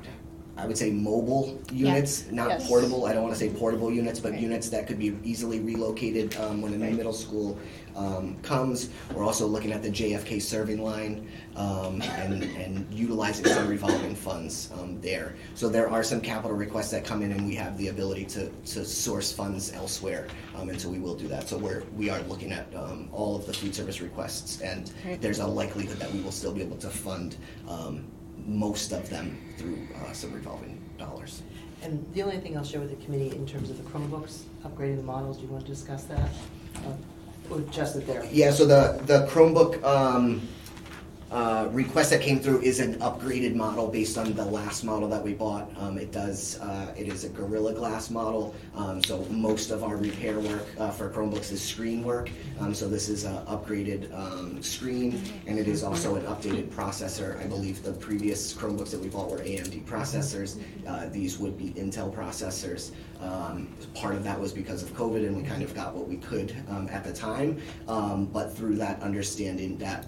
I 0.58 0.66
would 0.66 0.76
say 0.76 0.90
mobile 0.90 1.56
units, 1.72 2.24
not 2.32 2.48
Yes. 2.48 2.66
portable, 2.68 3.06
I 3.06 3.12
don't 3.12 3.22
wanna 3.22 3.36
say 3.36 3.48
portable 3.48 3.92
units, 3.92 4.18
but 4.18 4.32
Right. 4.32 4.40
units 4.40 4.68
that 4.70 4.88
could 4.88 4.98
be 4.98 5.16
easily 5.24 5.60
relocated, 5.60 6.36
um, 6.36 6.60
when 6.60 6.74
a 6.74 6.78
new 6.78 6.90
middle 6.96 7.12
school, 7.12 7.56
um, 7.94 8.36
comes. 8.42 8.88
We're 9.14 9.24
also 9.24 9.46
looking 9.46 9.72
at 9.72 9.82
the 9.82 9.90
JFK 9.90 10.40
serving 10.40 10.82
line, 10.82 11.26
um, 11.56 12.02
and, 12.02 12.42
and 12.42 12.86
utilizing 12.92 13.44
some 13.46 13.68
revolving 13.68 14.14
funds, 14.16 14.70
um, 14.78 15.00
there. 15.00 15.34
So 15.54 15.68
there 15.68 15.88
are 15.88 16.02
some 16.02 16.20
capital 16.20 16.56
requests 16.56 16.90
that 16.90 17.04
come 17.04 17.22
in 17.22 17.32
and 17.32 17.46
we 17.46 17.54
have 17.54 17.78
the 17.78 17.88
ability 17.88 18.24
to, 18.26 18.48
to 18.72 18.84
source 18.84 19.30
funds 19.32 19.72
elsewhere, 19.72 20.26
um, 20.56 20.68
and 20.70 20.80
so 20.80 20.88
we 20.88 20.98
will 20.98 21.14
do 21.14 21.28
that. 21.28 21.48
So 21.48 21.56
we're, 21.56 21.82
we 21.96 22.10
are 22.10 22.20
looking 22.22 22.50
at, 22.52 22.66
um, 22.74 23.08
all 23.12 23.36
of 23.36 23.46
the 23.46 23.52
food 23.52 23.74
service 23.74 24.00
requests, 24.00 24.60
and 24.60 24.90
Great. 25.04 25.20
there's 25.20 25.38
a 25.38 25.46
likelihood 25.46 25.98
that 25.98 26.12
we 26.12 26.20
will 26.20 26.32
still 26.32 26.52
be 26.52 26.62
able 26.62 26.76
to 26.78 26.90
fund, 26.90 27.36
um, 27.68 28.04
most 28.48 28.92
of 28.92 29.08
them 29.10 29.38
through, 29.58 29.78
uh, 29.94 30.12
some 30.12 30.32
revolving 30.32 30.80
dollars. 30.98 31.42
And 31.82 32.04
the 32.14 32.22
only 32.22 32.38
thing 32.38 32.56
I'll 32.56 32.64
share 32.64 32.80
with 32.80 32.90
the 32.98 33.04
committee 33.04 33.30
in 33.36 33.46
terms 33.46 33.70
of 33.70 33.76
the 33.76 33.88
Chromebooks, 33.90 34.42
upgrading 34.64 34.96
the 34.96 35.02
models, 35.04 35.36
do 35.36 35.44
you 35.44 35.48
want 35.52 35.64
to 35.64 35.70
discuss 35.70 36.04
that? 36.04 36.28
Uh, 36.76 36.92
Or 37.50 37.60
just 37.70 37.94
that 37.94 38.06
they're, 38.06 38.24
Yeah, 38.30 38.50
so 38.50 38.66
the, 38.66 39.00
the 39.06 39.26
Chromebook, 39.26 39.82
um, 39.84 40.42
uh, 41.30 41.68
request 41.72 42.10
that 42.10 42.22
came 42.22 42.40
through 42.40 42.62
is 42.62 42.80
an 42.80 42.94
upgraded 43.00 43.54
model 43.54 43.86
based 43.86 44.16
on 44.16 44.32
the 44.32 44.44
last 44.44 44.82
model 44.82 45.08
that 45.08 45.22
we 45.22 45.34
bought. 45.34 45.70
Um, 45.76 45.98
it 45.98 46.10
does, 46.10 46.58
uh, 46.60 46.94
it 46.96 47.06
is 47.06 47.24
a 47.24 47.28
Gorilla 47.28 47.74
Glass 47.74 48.08
model, 48.08 48.54
um, 48.74 49.02
so 49.02 49.24
most 49.26 49.70
of 49.70 49.84
our 49.84 49.96
repair 49.96 50.40
work, 50.40 50.66
uh, 50.78 50.90
for 50.90 51.10
Chromebooks 51.10 51.52
is 51.52 51.60
screen 51.60 52.02
work. 52.02 52.30
Um, 52.60 52.74
so 52.74 52.88
this 52.88 53.10
is 53.10 53.24
an 53.24 53.36
upgraded, 53.44 54.12
um, 54.14 54.62
screen, 54.62 55.22
and 55.46 55.58
it 55.58 55.68
is 55.68 55.84
also 55.84 56.16
an 56.16 56.22
updated 56.22 56.70
processor. 56.70 57.38
I 57.42 57.46
believe 57.46 57.82
the 57.82 57.92
previous 57.92 58.54
Chromebooks 58.54 58.90
that 58.92 59.00
we 59.00 59.08
bought 59.08 59.30
were 59.30 59.38
AMD 59.38 59.84
processors. 59.84 60.58
Uh, 60.86 61.08
these 61.10 61.38
would 61.38 61.58
be 61.58 61.72
Intel 61.72 62.14
processors. 62.14 62.92
Um, 63.20 63.68
part 63.94 64.14
of 64.14 64.24
that 64.24 64.40
was 64.40 64.52
because 64.52 64.82
of 64.82 64.94
COVID, 64.94 65.26
and 65.26 65.36
we 65.36 65.42
kind 65.42 65.62
of 65.62 65.74
got 65.74 65.94
what 65.94 66.08
we 66.08 66.16
could 66.16 66.54
um, 66.68 66.88
at 66.90 67.04
the 67.04 67.12
time. 67.12 67.60
But 67.86 68.56
through 68.56 68.76
that 68.76 69.02
understanding 69.02 69.76
that 69.78 70.06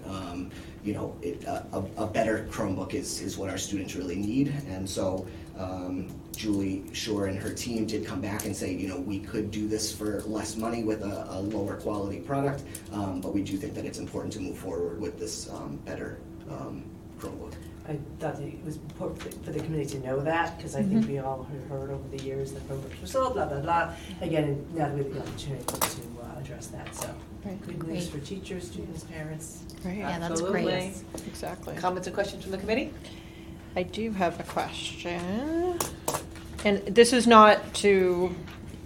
you 0.83 0.93
know 0.93 1.15
it, 1.21 1.45
uh, 1.47 1.63
a, 1.73 2.03
a 2.03 2.07
better 2.07 2.47
Chromebook 2.49 2.93
is 2.93 3.21
is 3.21 3.37
what 3.37 3.49
our 3.49 3.57
students 3.57 3.95
really 3.95 4.15
need, 4.15 4.53
and 4.69 4.89
so. 4.89 5.27
Um, 5.57 6.09
Julie 6.35 6.85
Shore 6.93 7.27
and 7.27 7.37
her 7.37 7.53
team 7.53 7.85
did 7.85 8.03
come 8.05 8.21
back 8.21 8.45
and 8.45 8.55
say, 8.55 8.73
you 8.73 8.87
know, 8.87 8.97
we 8.99 9.19
could 9.19 9.51
do 9.51 9.67
this 9.67 9.93
for 9.93 10.21
less 10.21 10.55
money 10.55 10.83
with 10.83 11.03
a, 11.03 11.27
a 11.29 11.39
lower 11.39 11.75
quality 11.75 12.19
product, 12.19 12.63
um, 12.93 13.21
but 13.21 13.33
we 13.33 13.43
do 13.43 13.57
think 13.57 13.75
that 13.75 13.85
it's 13.85 13.99
important 13.99 14.33
to 14.33 14.39
move 14.39 14.57
forward 14.57 14.99
with 14.99 15.19
this 15.19 15.49
um, 15.51 15.75
better 15.85 16.17
um, 16.49 16.83
Chromebook. 17.19 17.53
I 17.87 17.99
thought 18.19 18.37
that 18.37 18.43
it 18.43 18.63
was 18.63 18.77
important 18.77 19.43
for 19.45 19.51
the 19.51 19.59
committee 19.59 19.85
to 19.87 19.99
know 19.99 20.19
that, 20.21 20.57
because 20.57 20.75
I 20.75 20.81
think 20.83 21.07
we 21.07 21.19
all 21.19 21.43
have 21.43 21.69
heard 21.69 21.91
over 21.91 22.07
the 22.15 22.23
years 22.23 22.53
that 22.53 22.67
Chromebooks 22.67 23.01
were 23.01 23.07
sold, 23.07 23.33
blah, 23.33 23.45
blah, 23.45 23.59
blah. 23.59 23.93
Again, 24.21 24.45
and 24.45 24.75
now 24.75 24.89
we 24.89 25.03
have 25.03 25.13
the 25.13 25.19
opportunity 25.19 25.65
to 25.65 25.77
uh, 25.77 26.39
address 26.39 26.67
that, 26.67 26.95
so. 26.95 27.13
Right. 27.43 27.59
Good 27.65 27.87
news 27.87 28.07
Great. 28.07 28.21
for 28.21 28.25
teachers, 28.25 28.67
students, 28.67 29.03
parents. 29.05 29.63
Right. 29.83 29.97
Yeah, 29.97 30.19
that's 30.19 30.41
great. 30.41 30.67
Absolutely. 30.67 31.27
Exactly. 31.27 31.75
Comments 31.75 32.05
and 32.05 32.13
questions 32.13 32.43
from 32.43 32.51
the 32.51 32.57
committee? 32.57 32.93
I 33.75 33.83
do 33.83 34.11
have 34.11 34.39
a 34.39 34.43
question. 34.43 35.79
And 36.63 36.79
this 36.85 37.13
is 37.13 37.25
not 37.25 37.73
to, 37.75 38.35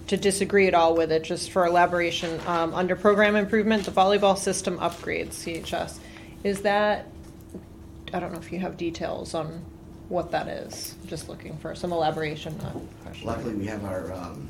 to 0.08 0.16
disagree 0.16 0.68
at 0.68 0.74
all 0.74 0.95
with 0.95 1.12
it, 1.12 1.24
just 1.24 1.51
for 1.51 1.66
elaboration. 1.66 2.39
Um, 2.47 2.74
under 2.74 2.95
program 2.95 3.36
improvement, 3.36 3.84
the 3.84 3.91
volleyball 3.91 4.38
system 4.38 4.78
upgrades, 4.78 5.34
CHS, 5.34 5.99
is 6.43 6.62
that, 6.62 7.08
I 8.14 8.20
don't 8.20 8.32
know 8.32 8.39
if 8.39 8.53
you 8.53 8.60
have 8.60 8.78
details 8.78 9.34
on 9.34 9.66
what 10.08 10.32
that 10.32 10.47
is. 10.47 10.95
Just 11.08 11.28
looking 11.28 11.58
for 11.58 11.76
some 11.76 11.91
elaboration, 11.91 12.58
not 12.60 12.76
a 12.76 13.03
question. 13.03 13.28
Luckily, 13.28 13.56
we 13.56 13.66
have 13.66 13.84
our 13.84 14.14
um, 14.14 14.47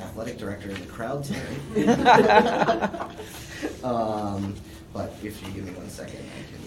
athletic 0.00 0.38
director 0.38 0.70
in 0.70 0.80
the 0.80 0.86
crowd 0.86 1.24
today. 1.24 2.98
Um, 3.82 4.54
But 4.92 5.12
if 5.22 5.42
you 5.44 5.52
give 5.52 5.64
me 5.64 5.72
one 5.72 5.88
second, 5.90 6.20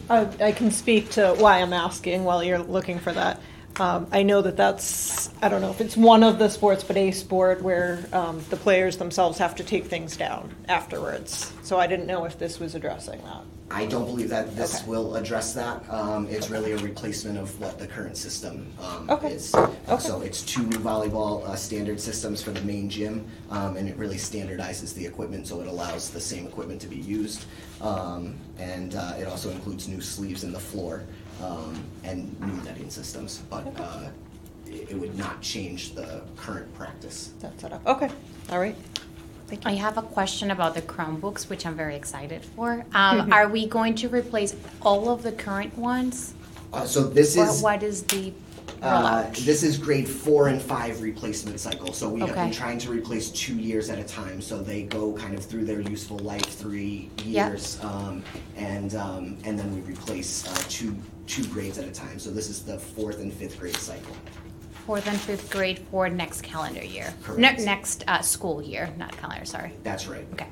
I 0.10 0.28
can. 0.28 0.38
I, 0.44 0.48
I 0.48 0.52
can 0.52 0.72
speak 0.72 1.10
to 1.12 1.34
why 1.38 1.60
I'm 1.60 1.74
asking 1.74 2.24
while 2.26 2.44
you're 2.44 2.60
looking 2.60 3.00
for 3.00 3.14
that. 3.14 3.40
Um, 3.80 4.08
I 4.12 4.24
know 4.24 4.42
that 4.42 4.58
that's, 4.58 5.30
I 5.42 5.50
don't 5.50 5.62
know 5.62 5.72
if 5.72 5.82
it's 5.82 5.96
one 5.96 6.24
of 6.24 6.38
the 6.40 6.50
sports, 6.50 6.84
but 6.84 6.98
a 6.98 7.12
sport 7.12 7.62
where 7.62 8.04
um, 8.12 8.44
the 8.50 8.58
players 8.58 8.98
themselves 8.98 9.38
have 9.38 9.56
to 9.56 9.64
take 9.64 9.86
things 9.86 10.18
down 10.18 10.54
afterwards. 10.68 11.54
So 11.64 11.80
I 11.80 11.88
didn't 11.88 12.08
know 12.08 12.26
if 12.26 12.38
this 12.38 12.60
was 12.60 12.76
addressing 12.76 13.22
that. 13.22 13.44
I 13.74 13.86
don't 13.86 14.04
believe 14.04 14.28
that 14.30 14.54
this 14.58 14.82
Okay. 14.82 14.90
will 14.90 15.16
address 15.16 15.54
that. 15.54 15.90
Um, 15.90 16.28
It's 16.30 16.50
really 16.50 16.74
a 16.74 16.78
replacement 16.80 17.38
of 17.38 17.58
what 17.62 17.80
the 17.80 17.88
current 17.88 18.18
system 18.18 18.68
um, 18.82 19.10
Okay. 19.10 19.30
is. 19.30 19.56
Okay. 19.56 19.98
So 20.00 20.20
it's 20.20 20.44
two 20.44 20.64
new 20.64 20.78
volleyball 20.80 21.48
uh, 21.48 21.56
standard 21.56 22.02
systems 22.02 22.44
for 22.44 22.52
the 22.52 22.62
main 22.66 22.90
gym, 22.90 23.26
um, 23.50 23.78
and 23.78 23.88
it 23.88 23.96
really 23.96 24.18
standardizes 24.18 24.94
the 24.94 25.06
equipment, 25.06 25.48
so 25.48 25.62
it 25.62 25.68
allows 25.68 26.10
the 26.10 26.20
same 26.20 26.46
equipment 26.46 26.82
to 26.82 26.88
be 26.88 26.98
used. 26.98 27.46
Um, 27.80 28.36
And 28.60 28.96
uh, 28.96 29.14
it 29.18 29.28
also 29.28 29.50
includes 29.50 29.88
new 29.88 30.02
sleeves 30.02 30.44
in 30.44 30.52
the 30.52 30.60
floor 30.60 31.04
um, 31.44 31.84
and 32.04 32.40
new 32.40 32.62
netting 32.64 32.90
systems, 32.90 33.42
but 33.50 33.66
Okay. 33.68 33.84
uh, 33.84 34.10
it 34.68 34.92
it 34.92 34.96
would 35.00 35.18
not 35.18 35.42
change 35.42 35.94
the 35.96 36.22
current 36.38 36.74
practice. 36.76 37.32
That's 37.42 37.62
set 37.62 37.74
up. 37.74 37.86
Okay, 37.86 38.10
all 38.52 38.60
right. 38.60 38.76
Thank 39.48 39.66
I 39.66 39.74
have 39.74 39.98
a 39.98 40.02
question 40.02 40.52
about 40.52 40.76
the 40.76 40.82
Chromebooks, 40.82 41.50
which 41.50 41.66
I'm 41.66 41.76
very 41.76 41.96
excited 41.96 42.42
for. 42.56 42.86
Um, 42.94 43.32
are 43.38 43.50
we 43.50 43.68
going 43.68 43.96
to 43.96 44.08
replace 44.08 44.56
all 44.82 45.10
of 45.10 45.24
the 45.24 45.32
current 45.34 45.78
ones? 45.78 46.34
Uh, 46.72 46.86
So 46.86 47.04
this 47.04 47.36
Or 47.38 47.46
is. 47.50 47.62
what 47.62 47.84
is 47.84 48.04
the 48.04 48.32
Uh, 48.82 48.88
rollout? 49.26 49.46
this 49.46 49.62
is 49.62 49.78
grade 49.78 50.08
four 50.08 50.48
and 50.48 50.60
five 50.62 51.02
replacement 51.02 51.60
cycle, 51.60 51.92
so 51.94 52.08
we 52.10 52.22
have 52.22 52.30
been 52.34 52.46
Okay. 52.50 52.52
trying 52.64 52.80
to 52.80 52.90
replace 52.90 53.30
two 53.30 53.56
years 53.56 53.90
at 53.90 54.00
a 54.00 54.04
time, 54.04 54.42
so 54.42 54.64
they 54.64 54.84
go 54.84 55.12
kind 55.14 55.36
of 55.38 55.44
through 55.46 55.66
their 55.66 55.82
useful 55.82 56.18
life, 56.20 56.46
three 56.46 57.10
Yeah. 57.26 57.50
years. 57.50 57.78
Um, 57.84 58.24
and, 58.56 58.96
um, 58.96 59.38
and 59.44 59.60
then 59.60 59.70
we 59.76 59.82
replace, 59.82 60.48
uh, 60.48 60.56
two, 60.70 60.96
two 61.28 61.46
grades 61.48 61.78
at 61.78 61.88
a 61.88 61.92
time, 61.92 62.20
so 62.20 62.32
this 62.32 62.50
is 62.50 62.64
the 62.64 62.78
fourth 62.78 63.20
and 63.20 63.32
fifth 63.34 63.60
grade 63.60 63.76
cycle. 63.78 64.16
Fourth 64.86 65.08
and 65.08 65.20
fifth 65.20 65.50
grade 65.52 65.80
for 65.92 66.10
next 66.10 66.42
calendar 66.42 66.84
year? 66.84 67.14
Ne- 67.38 67.48
Correct. 67.50 67.62
next 67.62 68.04
uh, 68.08 68.22
school 68.22 68.62
year, 68.62 68.90
not 68.98 69.16
calendar, 69.18 69.46
sorry. 69.46 69.74
That's 69.84 70.08
right. 70.08 70.26
Okay, 70.34 70.48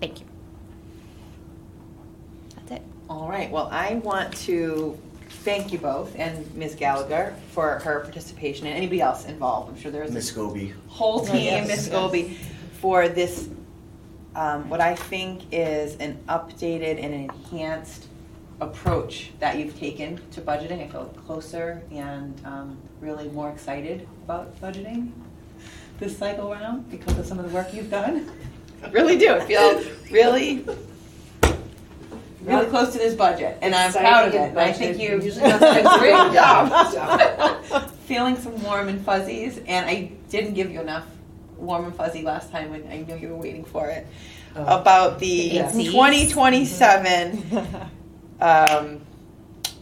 thank 0.00 0.20
you. 0.20 0.26
That's 2.56 2.72
it. 2.72 2.82
All 3.10 3.28
right, 3.28 3.50
well, 3.50 3.68
I 3.72 3.94
want 3.96 4.34
to 4.38 4.98
thank 5.44 5.72
you 5.72 5.78
both 5.78 6.14
and 6.16 6.52
Ms. 6.54 6.74
Gallagher 6.74 7.34
for 7.52 7.78
her 7.80 8.00
participation 8.00 8.66
and 8.66 8.76
anybody 8.76 9.00
else 9.00 9.26
involved. 9.26 9.70
I'm 9.70 9.80
sure 9.80 9.90
there's 9.90 10.06
was 10.06 10.14
Ms. 10.14 10.30
Goby, 10.32 10.74
whole 10.86 11.20
Oh, 11.22 11.26
team, 11.26 11.36
yes, 11.44 11.66
Ms. 11.68 11.76
yes. 11.86 11.88
Goby, 11.88 12.38
for 12.80 13.08
this, 13.08 13.48
um, 14.36 14.68
what 14.68 14.80
I 14.80 14.94
think 14.94 15.42
is 15.52 15.96
an 15.96 16.18
updated 16.28 17.02
and 17.02 17.12
enhanced 17.14 18.06
approach 18.60 19.30
that 19.38 19.58
you've 19.58 19.78
taken 19.78 20.20
to 20.32 20.40
budgeting. 20.40 20.82
I 20.84 20.88
feel 20.88 21.06
closer 21.26 21.82
and 21.90 22.40
um, 22.44 22.76
really 23.00 23.28
more 23.28 23.50
excited 23.50 24.06
about 24.24 24.58
budgeting 24.60 25.12
this 26.00 26.16
cycle 26.16 26.50
round 26.50 26.90
because 26.90 27.18
of 27.18 27.26
some 27.26 27.38
of 27.38 27.48
the 27.48 27.54
work 27.54 27.72
you've 27.74 27.90
done. 27.90 28.30
Really 28.92 29.18
do. 29.18 29.34
I 29.34 29.40
feel 29.40 29.82
really, 30.08 30.64
really 32.42 32.66
close 32.66 32.92
to 32.92 32.98
this 32.98 33.12
budget, 33.16 33.58
and 33.60 33.74
I'm 33.74 33.92
proud 33.92 34.28
of 34.28 34.34
it. 34.34 34.50
And 34.50 34.58
I 34.60 34.72
think 34.72 35.00
you 35.00 35.20
Usually 35.20 35.50
done 35.50 35.58
does 35.60 35.96
a 35.96 35.98
great 35.98 36.12
job. 36.32 37.90
Feeling 38.06 38.36
some 38.36 38.62
warm 38.62 38.86
and 38.88 39.04
fuzzies, 39.04 39.58
and 39.66 39.84
I 39.84 40.12
didn't 40.30 40.54
give 40.54 40.70
you 40.70 40.80
enough 40.80 41.06
warm 41.56 41.86
and 41.86 41.94
fuzzy 41.96 42.22
last 42.22 42.52
time 42.52 42.70
when 42.70 42.86
I 42.86 42.98
knew 42.98 43.16
you 43.16 43.30
were 43.30 43.36
waiting 43.36 43.64
for 43.64 43.88
it. 43.88 44.06
Oh. 44.54 44.80
About 44.80 45.18
the 45.18 45.26
Yes. 45.26 45.74
2027 45.74 47.42
um, 48.40 49.00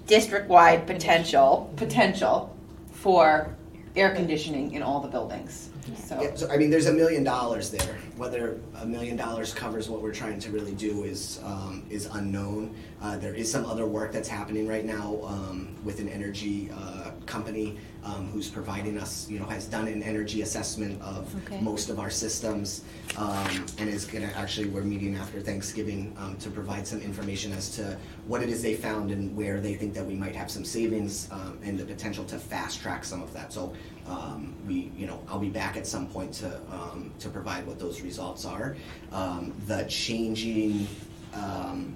district-wide 0.07 0.87
potential, 0.87 1.73
potential 1.77 2.57
for 2.93 3.55
air 3.95 4.15
conditioning 4.15 4.73
in 4.75 4.83
all 4.83 5.01
the 5.01 5.09
buildings. 5.09 5.71
So, 5.97 6.21
Yeah, 6.21 6.35
so 6.35 6.51
I 6.51 6.57
mean, 6.57 6.71
there's 6.71 6.87
a 6.87 6.93
million 6.93 7.25
dollars 7.25 7.71
there. 7.71 7.97
Whether 8.17 8.59
a 8.81 8.87
million 8.87 9.15
dollars 9.15 9.53
covers 9.53 9.91
what 9.91 10.01
we're 10.01 10.15
trying 10.15 10.41
to 10.41 10.51
really 10.51 10.73
do 10.73 11.05
is 11.05 11.39
um, 11.45 11.85
is 11.91 12.07
unknown. 12.07 12.75
Uh, 13.03 13.19
there 13.19 13.35
is 13.35 13.53
some 13.53 13.67
other 13.67 13.85
work 13.85 14.11
that's 14.11 14.29
happening 14.29 14.67
right 14.67 14.87
now 14.87 15.19
um, 15.25 15.77
with 15.85 16.01
an 16.01 16.09
energy 16.09 16.71
uh, 16.75 17.11
company 17.27 17.77
um, 18.05 18.29
who's 18.33 18.49
providing 18.49 18.97
us, 18.97 19.29
you 19.29 19.39
know, 19.39 19.45
has 19.45 19.67
done 19.67 19.87
an 19.87 20.03
energy 20.03 20.41
assessment 20.41 21.01
of 21.03 21.27
Okay. 21.45 21.61
most 21.61 21.91
of 21.91 21.99
our 21.99 22.09
systems, 22.09 22.83
um, 23.19 23.67
and 23.79 23.91
is 23.91 24.07
gonna 24.07 24.33
actually 24.35 24.69
we're 24.69 24.83
meeting 24.83 25.15
after 25.17 25.39
Thanksgiving 25.41 26.17
um, 26.19 26.37
to 26.39 26.49
provide 26.49 26.87
some 26.87 27.01
information 27.01 27.53
as 27.53 27.69
to 27.77 27.99
what 28.27 28.43
it 28.43 28.49
is 28.49 28.63
they 28.63 28.75
found 28.75 29.11
and 29.11 29.37
where 29.37 29.61
they 29.61 29.75
think 29.75 29.93
that 29.93 30.07
we 30.07 30.15
might 30.15 30.35
have 30.35 30.51
some 30.51 30.65
savings 30.65 31.29
um, 31.33 31.59
and 31.63 31.79
the 31.79 31.85
potential 31.85 32.25
to 32.25 32.39
fast 32.39 32.81
track 32.81 33.05
some 33.05 33.23
of 33.23 33.33
that. 33.35 33.53
So 33.53 33.75
um, 34.07 34.55
we, 34.67 34.91
you 34.97 35.07
know, 35.07 35.21
I'll 35.29 35.41
be 35.41 35.51
back 35.51 35.77
at 35.77 35.87
some 35.87 36.07
point 36.07 36.33
to 36.35 36.57
um, 36.71 37.13
to 37.19 37.29
provide 37.29 37.67
what 37.67 37.79
those 37.79 38.01
results 38.07 38.45
are. 38.45 38.77
Um, 39.13 39.53
the 39.67 39.85
changing 39.85 40.87
um, 41.35 41.95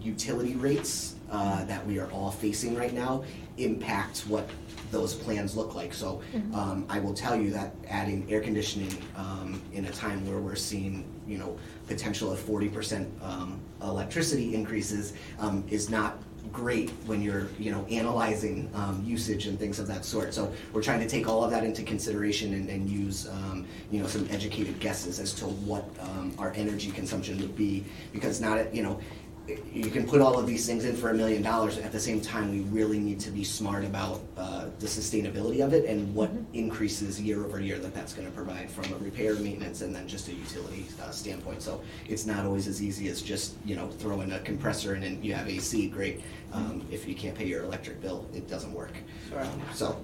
utility 0.00 0.54
rates 0.54 1.16
uh, 1.30 1.64
that 1.64 1.84
we 1.86 1.98
are 1.98 2.10
all 2.12 2.30
facing 2.30 2.76
right 2.76 2.94
now 2.94 3.24
impacts 3.58 4.26
what 4.26 4.48
those 4.90 5.14
plans 5.14 5.56
look 5.56 5.74
like. 5.74 5.92
So 5.92 6.22
um, 6.54 6.86
I 6.88 7.00
will 7.00 7.14
tell 7.14 7.36
you 7.36 7.50
that 7.50 7.74
adding 7.88 8.26
air 8.30 8.40
conditioning 8.40 8.96
um, 9.16 9.60
in 9.72 9.86
a 9.86 9.90
time 9.90 10.26
where 10.28 10.38
we're 10.38 10.54
seeing, 10.54 11.04
you 11.26 11.38
know, 11.38 11.56
potential 11.88 12.30
of 12.32 12.38
40% 12.38 13.08
um, 13.22 13.60
electricity 13.82 14.54
increases 14.54 15.14
um, 15.40 15.64
is 15.68 15.90
not 15.90 16.18
great 16.52 16.90
when 17.06 17.22
you're, 17.22 17.48
you 17.58 17.70
know, 17.70 17.84
analyzing 17.86 18.70
um, 18.74 19.02
usage 19.04 19.46
and 19.46 19.58
things 19.58 19.78
of 19.78 19.86
that 19.86 20.04
sort. 20.04 20.34
So 20.34 20.52
we're 20.72 20.82
trying 20.82 21.00
to 21.00 21.08
take 21.08 21.28
all 21.28 21.44
of 21.44 21.50
that 21.50 21.64
into 21.64 21.82
consideration 21.82 22.54
and, 22.54 22.68
and 22.68 22.88
use, 22.88 23.28
um, 23.28 23.66
you 23.90 24.00
know, 24.00 24.06
some 24.06 24.26
educated 24.30 24.78
guesses 24.80 25.18
as 25.18 25.32
to 25.34 25.46
what 25.46 25.84
um, 26.00 26.34
our 26.38 26.52
energy 26.54 26.90
consumption 26.90 27.40
would 27.40 27.56
be, 27.56 27.84
because 28.12 28.40
not, 28.40 28.74
you 28.74 28.82
know, 28.82 29.00
you 29.46 29.90
can 29.90 30.06
put 30.06 30.20
all 30.20 30.38
of 30.38 30.46
these 30.46 30.66
things 30.66 30.84
in 30.84 30.96
for 30.96 31.10
a 31.10 31.14
million 31.14 31.42
dollars. 31.42 31.76
At 31.78 31.92
the 31.92 32.00
same 32.00 32.20
time, 32.20 32.50
we 32.50 32.60
really 32.60 32.98
need 32.98 33.20
to 33.20 33.30
be 33.30 33.44
smart 33.44 33.84
about 33.84 34.22
uh, 34.36 34.66
the 34.78 34.86
sustainability 34.86 35.64
of 35.64 35.74
it 35.74 35.84
and 35.84 36.14
what 36.14 36.30
increases 36.54 37.20
year 37.20 37.44
over 37.44 37.60
year 37.60 37.78
that 37.78 37.94
that's 37.94 38.14
going 38.14 38.26
to 38.26 38.32
provide 38.32 38.70
from 38.70 38.92
a 38.92 38.96
repair, 38.98 39.34
maintenance, 39.34 39.82
and 39.82 39.94
then 39.94 40.08
just 40.08 40.28
a 40.28 40.32
utility 40.32 40.86
uh, 41.02 41.10
standpoint. 41.10 41.60
So 41.60 41.82
it's 42.08 42.24
not 42.24 42.46
always 42.46 42.66
as 42.66 42.82
easy 42.82 43.08
as 43.08 43.20
just 43.20 43.54
you 43.64 43.76
know 43.76 43.88
throwing 43.88 44.32
a 44.32 44.40
compressor 44.40 44.94
in 44.94 45.02
and 45.02 45.24
you 45.24 45.34
have 45.34 45.48
AC. 45.48 45.88
Great. 45.88 46.22
Um, 46.52 46.86
if 46.90 47.06
you 47.06 47.14
can't 47.14 47.36
pay 47.36 47.46
your 47.46 47.64
electric 47.64 48.00
bill, 48.00 48.26
it 48.32 48.48
doesn't 48.48 48.72
work. 48.72 48.92
Sure. 49.28 49.40
Um, 49.40 49.62
so. 49.74 50.02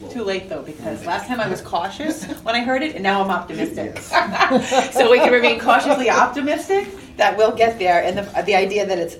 We'll- 0.00 0.10
too 0.10 0.24
late 0.24 0.48
though, 0.48 0.62
because 0.62 1.04
last 1.06 1.26
time 1.26 1.40
I 1.40 1.48
was 1.48 1.60
cautious 1.60 2.24
when 2.42 2.54
I 2.54 2.60
heard 2.62 2.82
it, 2.82 2.94
and 2.94 3.02
now 3.02 3.22
I'm 3.22 3.30
optimistic. 3.30 3.92
Yes. 3.96 4.92
So 4.94 5.10
we 5.10 5.18
can 5.18 5.32
remain 5.32 5.58
cautiously 5.60 6.10
optimistic 6.10 6.88
that 7.16 7.36
we'll 7.36 7.54
get 7.56 7.78
there, 7.78 8.02
and 8.02 8.18
the, 8.18 8.42
the 8.42 8.54
idea 8.54 8.86
that 8.86 8.98
it's 8.98 9.16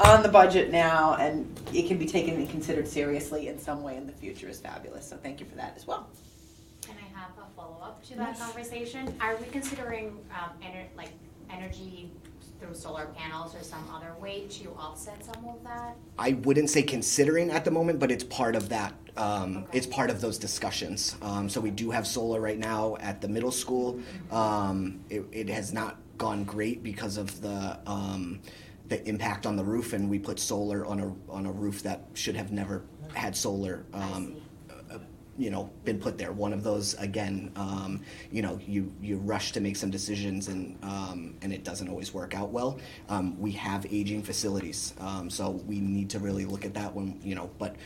on 0.00 0.22
the 0.22 0.28
budget 0.28 0.70
now 0.70 1.14
and 1.16 1.44
it 1.74 1.88
can 1.88 1.98
be 1.98 2.06
taken 2.06 2.34
and 2.36 2.48
considered 2.48 2.86
seriously 2.86 3.48
in 3.48 3.58
some 3.58 3.82
way 3.82 3.96
in 3.96 4.06
the 4.06 4.12
future 4.12 4.48
is 4.48 4.60
fabulous, 4.60 5.08
so 5.08 5.16
thank 5.16 5.40
you 5.40 5.46
for 5.46 5.56
that 5.56 5.74
as 5.76 5.86
well. 5.86 6.08
Can 6.82 6.94
I 6.96 7.18
have 7.18 7.30
a 7.36 7.46
follow-up 7.56 8.02
to 8.06 8.14
that 8.16 8.38
conversation? 8.38 9.12
Are 9.20 9.36
we 9.36 9.46
considering, 9.46 10.18
um, 10.30 10.50
ener- 10.62 10.86
like, 10.96 11.10
energy 11.50 12.10
through 12.60 12.74
solar 12.74 13.06
panels 13.16 13.54
or 13.54 13.62
some 13.62 13.84
other 13.94 14.14
way 14.20 14.46
to 14.48 14.70
offset 14.76 15.24
some 15.24 15.44
of 15.46 15.62
that? 15.64 15.96
I 16.18 16.32
wouldn't 16.32 16.70
say 16.70 16.82
considering 16.82 17.50
at 17.50 17.64
the 17.64 17.70
moment, 17.70 17.98
but 17.98 18.10
it's 18.10 18.24
part 18.24 18.56
of 18.56 18.68
that. 18.70 18.94
Um, 19.16 19.58
Okay. 19.68 19.78
It's 19.78 19.86
part 19.86 20.10
of 20.10 20.20
those 20.20 20.38
discussions. 20.38 21.16
Um, 21.22 21.48
so 21.48 21.60
we 21.60 21.70
do 21.70 21.90
have 21.90 22.06
solar 22.06 22.40
right 22.40 22.58
now 22.58 22.96
at 23.00 23.20
the 23.20 23.28
middle 23.28 23.50
school. 23.50 24.00
Um, 24.30 25.00
it, 25.10 25.24
it 25.32 25.48
has 25.48 25.72
not 25.72 25.96
gone 26.18 26.44
great 26.44 26.82
because 26.82 27.16
of 27.16 27.40
the 27.40 27.78
um, 27.86 28.40
the 28.88 29.06
impact 29.08 29.44
on 29.44 29.54
the 29.56 29.64
roof, 29.64 29.92
and 29.92 30.08
we 30.08 30.18
put 30.18 30.38
solar 30.38 30.86
on 30.86 31.00
a 31.00 31.14
on 31.30 31.46
a 31.46 31.52
roof 31.52 31.82
that 31.82 32.06
should 32.14 32.36
have 32.36 32.52
never 32.52 32.84
had 33.12 33.36
solar. 33.36 33.84
Um, 35.38 35.44
you 35.44 35.50
know, 35.50 35.70
been 35.84 35.98
put 35.98 36.18
there. 36.18 36.32
One 36.32 36.52
of 36.52 36.62
those 36.62 36.94
again. 36.94 37.52
Um, 37.56 38.00
you 38.30 38.42
know, 38.42 38.58
you 38.66 38.92
you 39.00 39.18
rush 39.18 39.52
to 39.52 39.60
make 39.60 39.76
some 39.76 39.90
decisions, 39.90 40.48
and 40.48 40.76
um, 40.82 41.34
and 41.42 41.52
it 41.52 41.64
doesn't 41.64 41.88
always 41.88 42.12
work 42.12 42.34
out 42.34 42.50
well. 42.50 42.78
Um, 43.08 43.38
we 43.40 43.52
have 43.52 43.86
aging 43.90 44.22
facilities, 44.22 44.94
um, 45.00 45.30
so 45.30 45.50
we 45.66 45.80
need 45.80 46.10
to 46.10 46.18
really 46.18 46.44
look 46.44 46.64
at 46.64 46.74
that 46.74 46.94
one. 46.94 47.20
You 47.22 47.34
know, 47.34 47.50
but. 47.58 47.76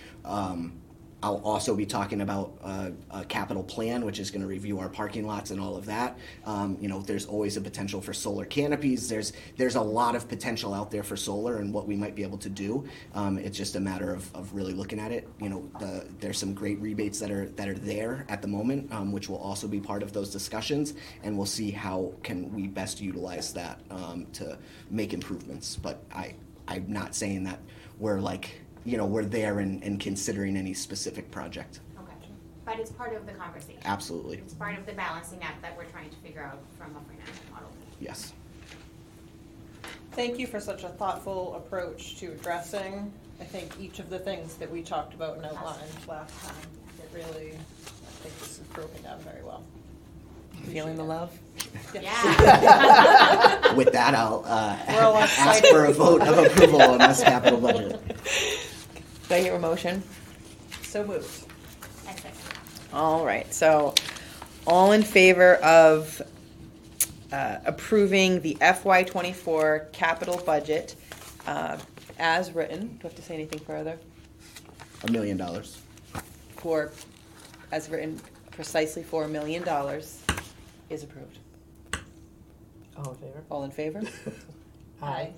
I'll 1.23 1.41
also 1.45 1.77
be 1.77 1.87
talking 1.87 2.20
about 2.20 2.59
uh, 2.64 2.91
a 3.11 3.25
capital 3.25 3.62
plan, 3.62 4.05
which 4.05 4.18
is 4.18 4.31
going 4.31 4.43
to 4.43 4.49
review 4.49 4.81
our 4.81 4.89
parking 4.89 5.27
lots 5.27 5.51
and 5.51 5.61
all 5.61 5.77
of 5.77 5.87
that. 5.87 6.18
Um, 6.45 6.77
you 6.81 6.89
know, 6.89 7.01
there's 7.01 7.27
always 7.27 7.57
a 7.57 7.61
potential 7.61 8.01
for 8.01 8.12
solar 8.12 8.45
canopies. 8.45 9.09
There's 9.09 9.33
there's 9.57 9.77
a 9.77 9.81
lot 9.81 10.16
of 10.16 10.29
potential 10.29 10.75
out 10.75 10.91
there 10.91 11.03
for 11.03 11.16
solar 11.16 11.59
and 11.59 11.73
what 11.73 11.87
we 11.87 11.95
might 11.95 12.16
be 12.16 12.23
able 12.23 12.39
to 12.39 12.49
do. 12.49 12.85
Um, 13.14 13.39
it's 13.39 13.57
just 13.57 13.77
a 13.77 13.81
matter 13.81 14.12
of, 14.12 14.35
of 14.35 14.53
really 14.53 14.73
looking 14.73 14.99
at 14.99 15.12
it. 15.12 15.29
You 15.41 15.49
know, 15.49 15.70
the, 15.79 16.07
there's 16.18 16.39
some 16.39 16.55
great 16.55 16.81
rebates 16.81 17.20
that 17.20 17.31
are 17.31 17.47
that 17.51 17.68
are 17.68 17.75
there 17.75 18.25
at 18.29 18.43
the 18.43 18.49
moment, 18.49 18.93
um, 18.93 19.12
which 19.12 19.29
will 19.29 19.39
also 19.39 19.68
be 19.68 19.81
part 19.81 20.03
of 20.03 20.12
those 20.12 20.31
discussions, 20.31 20.95
and 21.23 21.37
we'll 21.37 21.47
see 21.47 21.70
how 21.70 22.12
can 22.23 22.53
we 22.53 22.66
best 22.66 23.01
utilize 23.01 23.53
that 23.53 23.81
um, 23.91 24.27
to 24.33 24.59
make 24.91 25.12
improvements. 25.12 25.77
But 25.77 26.03
I 26.12 26.35
I'm 26.66 26.93
not 26.93 27.14
saying 27.14 27.45
that 27.45 27.61
we're 27.99 28.20
like 28.20 28.62
you 28.85 28.97
know 28.97 29.07
we're 29.07 29.24
there 29.24 29.59
and, 29.61 29.83
and 29.83 30.01
considering 30.01 30.57
any 30.57 30.74
specific 30.74 31.30
project. 31.30 31.80
Okay, 31.99 32.28
but 32.64 32.78
it's 32.78 32.91
part 32.91 33.14
of 33.14 33.26
the 33.26 33.33
conversation. 33.33 33.80
Absolutely, 33.85 34.39
It's 34.39 34.55
part 34.55 34.78
of 34.78 34.87
the 34.87 34.93
balancing 34.93 35.43
act 35.43 35.62
that 35.62 35.76
we're 35.76 35.85
trying 35.85 36.11
to 36.11 36.16
figure 36.16 36.43
out 36.43 36.59
from 36.78 36.91
a 36.97 37.01
financial 37.11 37.45
model. 37.53 37.68
yes. 38.01 38.33
Thank 40.12 40.39
you 40.39 40.47
for 40.47 40.61
such 40.61 40.85
a 40.85 40.89
thoughtful 40.91 41.55
approach 41.57 42.18
to 42.18 42.26
addressing, 42.33 43.11
I 43.41 43.45
think, 43.45 43.72
each 43.80 43.99
of 43.99 44.11
the 44.11 44.18
things 44.18 44.57
that 44.57 44.70
we 44.70 44.83
talked 44.83 45.14
about 45.14 45.39
and 45.39 45.47
outlined 45.47 45.80
last 46.07 46.39
time. 46.45 46.55
It 46.99 47.09
really, 47.14 47.53
I 47.53 48.11
think 48.20 48.39
this 48.41 48.59
is 48.59 48.66
broken 48.74 49.03
down 49.03 49.20
very 49.20 49.43
well. 49.43 49.62
Feeling 50.66 50.97
the 50.97 51.03
love? 51.03 51.33
Yeah. 51.95 53.72
With 53.74 53.91
that, 53.93 54.14
I'll 54.14 54.45
uh, 54.47 54.76
We're 54.87 55.01
all 55.03 55.16
ask 55.16 55.33
excited. 55.39 55.70
for 55.70 55.87
a 55.87 55.93
vote 55.95 56.20
of 56.20 56.37
approval 56.39 56.83
on 56.83 56.99
this 56.99 57.22
capital 57.22 57.59
budget. 57.61 57.99
Do 59.33 59.37
I 59.37 59.41
hear 59.41 59.55
a 59.55 59.59
motion? 59.59 60.03
So 60.83 61.07
moved. 61.07 61.47
I 62.07 62.14
second. 62.14 62.33
All 62.93 63.24
right, 63.24 63.51
so 63.55 63.95
all 64.66 64.93
in 64.93 65.03
favor 65.03 65.55
of 65.55 66.20
uh, 67.33 67.57
approving 67.64 68.43
the 68.43 68.59
FY 68.61 69.05
twenty-four 69.05 69.89
capital 69.93 70.37
budget 70.45 70.97
uh, 71.47 71.78
as 72.18 72.53
written, 72.53 72.89
do 72.89 72.99
I 73.05 73.07
have 73.07 73.14
to 73.14 73.22
say 73.22 73.33
anything 73.33 73.61
further? 73.61 73.99
A 75.05 75.11
million 75.11 75.39
dollars. 75.39 75.80
For, 76.59 76.93
as 77.70 77.89
written 77.89 78.20
precisely 78.51 79.03
for 79.03 79.24
a 79.24 79.28
million 79.28 79.62
dollars 79.62 80.20
is 80.91 81.05
approved. 81.05 81.39
All 82.99 83.12
in 83.12 83.16
favor? 83.16 83.43
All 83.49 83.64
in 83.64 83.70
favor? 83.70 84.03
Aye. 85.03 85.30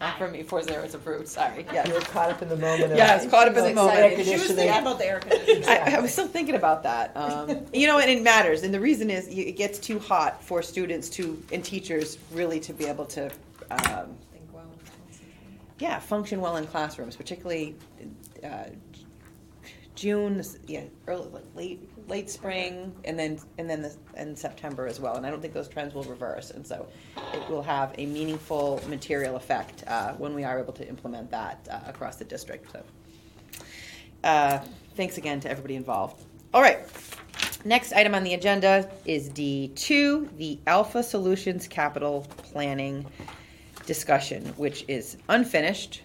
Not 0.00 0.18
for 0.18 0.28
me, 0.28 0.42
four 0.42 0.62
zero 0.62 0.82
is 0.82 0.94
approved, 0.94 1.28
sorry, 1.28 1.64
yes. 1.72 1.86
You 1.86 1.94
were 1.94 2.00
caught 2.00 2.30
up 2.30 2.42
in 2.42 2.48
the 2.48 2.56
moment 2.56 2.90
of. 2.90 2.90
Yeah, 2.98 3.12
I 3.12 3.16
was 3.22 3.30
caught 3.30 3.48
up 3.48 3.56
in 3.56 3.62
the 3.62 3.62
like, 3.62 3.74
moment. 3.74 3.96
air 3.98 4.10
She 4.10 4.16
was 4.16 4.26
conditioning. 4.26 4.56
thinking 4.56 4.82
about 4.82 4.98
the 4.98 5.06
air 5.06 5.20
conditioning. 5.20 5.64
I, 5.68 5.96
I 5.96 6.00
was 6.00 6.12
still 6.12 6.26
thinking 6.26 6.54
about 6.56 6.82
that. 6.82 7.12
Um, 7.16 7.64
you 7.72 7.86
know, 7.86 7.98
and 7.98 8.10
it 8.10 8.22
matters. 8.22 8.64
And 8.64 8.74
the 8.74 8.80
reason 8.80 9.08
is 9.08 9.32
you, 9.32 9.44
it 9.44 9.56
gets 9.56 9.78
too 9.78 9.98
hot 9.98 10.42
for 10.42 10.62
students 10.62 11.08
to 11.10 11.40
and 11.52 11.64
teachers 11.64 12.18
really 12.32 12.58
to 12.60 12.72
be 12.72 12.86
able 12.86 13.04
to, 13.06 13.26
um, 13.70 14.16
Think 14.32 14.52
well. 14.52 14.66
yeah, 15.78 15.98
function 16.00 16.40
well 16.40 16.56
in 16.56 16.66
classrooms, 16.66 17.14
particularly 17.16 17.76
uh, 18.42 18.64
June, 19.94 20.42
yeah, 20.66 20.82
early, 21.06 21.42
late 21.54 21.88
late 22.08 22.28
spring, 22.28 22.94
and 23.04 23.18
then 23.18 23.38
and 23.58 23.70
then 23.70 23.82
the, 23.82 23.94
and 24.14 24.36
September 24.36 24.86
as 24.86 25.00
well. 25.00 25.16
And 25.16 25.24
I 25.24 25.30
don't 25.30 25.40
think 25.40 25.54
those 25.54 25.68
trends 25.68 25.94
will 25.94 26.04
reverse. 26.04 26.50
And 26.50 26.66
so 26.66 26.86
it 27.32 27.48
will 27.48 27.62
have 27.62 27.94
a 27.96 28.06
meaningful 28.06 28.82
material 28.88 29.36
effect 29.36 29.84
uh, 29.86 30.14
when 30.14 30.34
we 30.34 30.44
are 30.44 30.58
able 30.58 30.72
to 30.74 30.88
implement 30.88 31.30
that 31.30 31.66
uh, 31.70 31.80
across 31.86 32.16
the 32.16 32.24
district. 32.24 32.72
So 32.72 32.82
uh, 34.24 34.58
thanks 34.96 35.18
again 35.18 35.40
to 35.40 35.50
everybody 35.50 35.76
involved. 35.76 36.22
All 36.52 36.62
right. 36.62 36.80
Next 37.64 37.92
item 37.94 38.14
on 38.14 38.24
the 38.24 38.34
agenda 38.34 38.90
is 39.06 39.30
D2, 39.30 40.36
the 40.36 40.58
Alpha 40.66 41.02
Solutions 41.02 41.66
Capital 41.66 42.26
Planning 42.36 43.06
discussion, 43.86 44.44
which 44.56 44.84
is 44.86 45.16
unfinished 45.30 46.02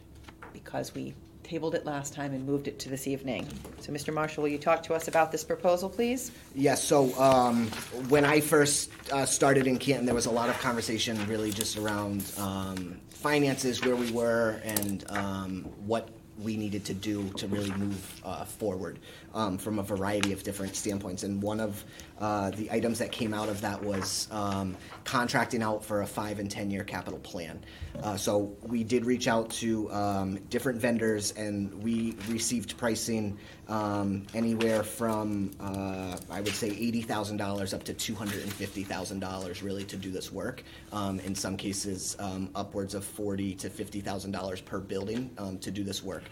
because 0.53 0.93
we 0.95 1.13
tabled 1.50 1.74
it 1.74 1.84
last 1.84 2.14
time 2.14 2.32
and 2.32 2.45
moved 2.45 2.68
it 2.68 2.78
to 2.78 2.89
this 2.89 3.08
evening. 3.08 3.47
So, 3.80 3.91
Mr. 3.91 4.14
Marshall, 4.14 4.43
will 4.43 4.52
you 4.52 4.60
talk 4.60 4.84
to 4.84 4.93
us 4.93 5.08
about 5.08 5.32
this 5.32 5.43
proposal, 5.43 5.89
please? 5.89 6.32
Yes, 6.54 6.84
so 6.84 7.20
um, 7.20 7.68
when 8.08 8.24
I 8.24 8.39
first 8.39 8.91
uh, 9.12 9.26
started 9.26 9.66
in 9.66 9.80
Canton, 9.80 10.06
there 10.06 10.14
was 10.14 10.28
a 10.28 10.32
lot 10.32 10.50
of 10.50 10.60
conversation 10.60 11.18
really 11.28 11.52
just 11.52 11.76
around 11.76 12.32
um, 12.38 13.00
finances, 13.10 13.84
where 13.84 13.95
we 13.95 14.12
were, 14.12 14.62
and 14.64 15.04
um, 15.10 15.64
what 15.88 16.10
we 16.39 16.56
needed 16.56 16.86
to 16.86 16.93
do 16.93 17.30
to 17.30 17.47
really 17.47 17.72
move 17.72 18.22
uh, 18.24 18.45
forward 18.45 19.00
um, 19.34 19.57
from 19.57 19.80
a 19.80 19.84
variety 19.84 20.34
of 20.34 20.43
different 20.43 20.75
standpoints. 20.75 21.23
And 21.23 21.41
one 21.41 21.59
of 21.59 21.84
uh, 22.19 22.51
the 22.51 22.69
items 22.71 22.99
that 22.99 23.11
came 23.11 23.34
out 23.34 23.47
of 23.47 23.61
that 23.61 23.82
was 23.82 24.27
um, 24.32 24.75
contracting 25.05 25.63
out 25.63 25.86
for 25.86 26.01
a 26.01 26.07
five 26.07 26.39
and 26.39 26.51
10 26.51 26.69
year 26.69 26.84
capital 26.84 27.19
plan. 27.19 27.63
Uh, 28.03 28.17
so 28.17 28.55
we 28.61 28.84
did 28.84 29.05
reach 29.05 29.27
out 29.27 29.49
to 29.49 29.91
um, 29.91 30.36
different 30.49 30.80
vendors 30.80 31.32
and 31.32 31.73
we 31.82 32.15
received 32.27 32.77
pricing 32.77 33.38
um, 33.69 34.25
anywhere 34.34 34.84
from, 34.84 35.51
uh, 35.59 36.17
I 36.30 36.41
would 36.41 36.53
say, 36.53 36.69
$80,000 36.69 37.73
up 37.73 37.84
to 37.84 37.93
$250,000 37.93 39.63
really 39.63 39.84
to 39.86 39.95
do 39.95 40.11
this 40.11 40.32
work. 40.32 40.63
Um, 40.91 41.19
in 41.21 41.36
some 41.36 41.55
cases, 41.55 42.17
um, 42.19 42.49
upwards 42.55 42.95
of 42.95 43.05
forty 43.05 43.53
to 43.55 43.69
$50,000 43.69 44.65
per 44.65 44.80
building 44.80 45.30
to 45.61 45.71
do 45.71 45.84
this 45.84 46.03
work. 46.03 46.23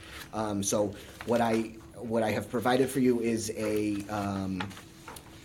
So 0.61 0.93
what 1.25 1.41
I 1.41 1.71
what 1.99 2.23
I 2.23 2.31
have 2.31 2.49
provided 2.49 2.89
for 2.89 2.99
you 2.99 3.19
is 3.19 3.51
a 3.57 4.03
um, 4.09 4.61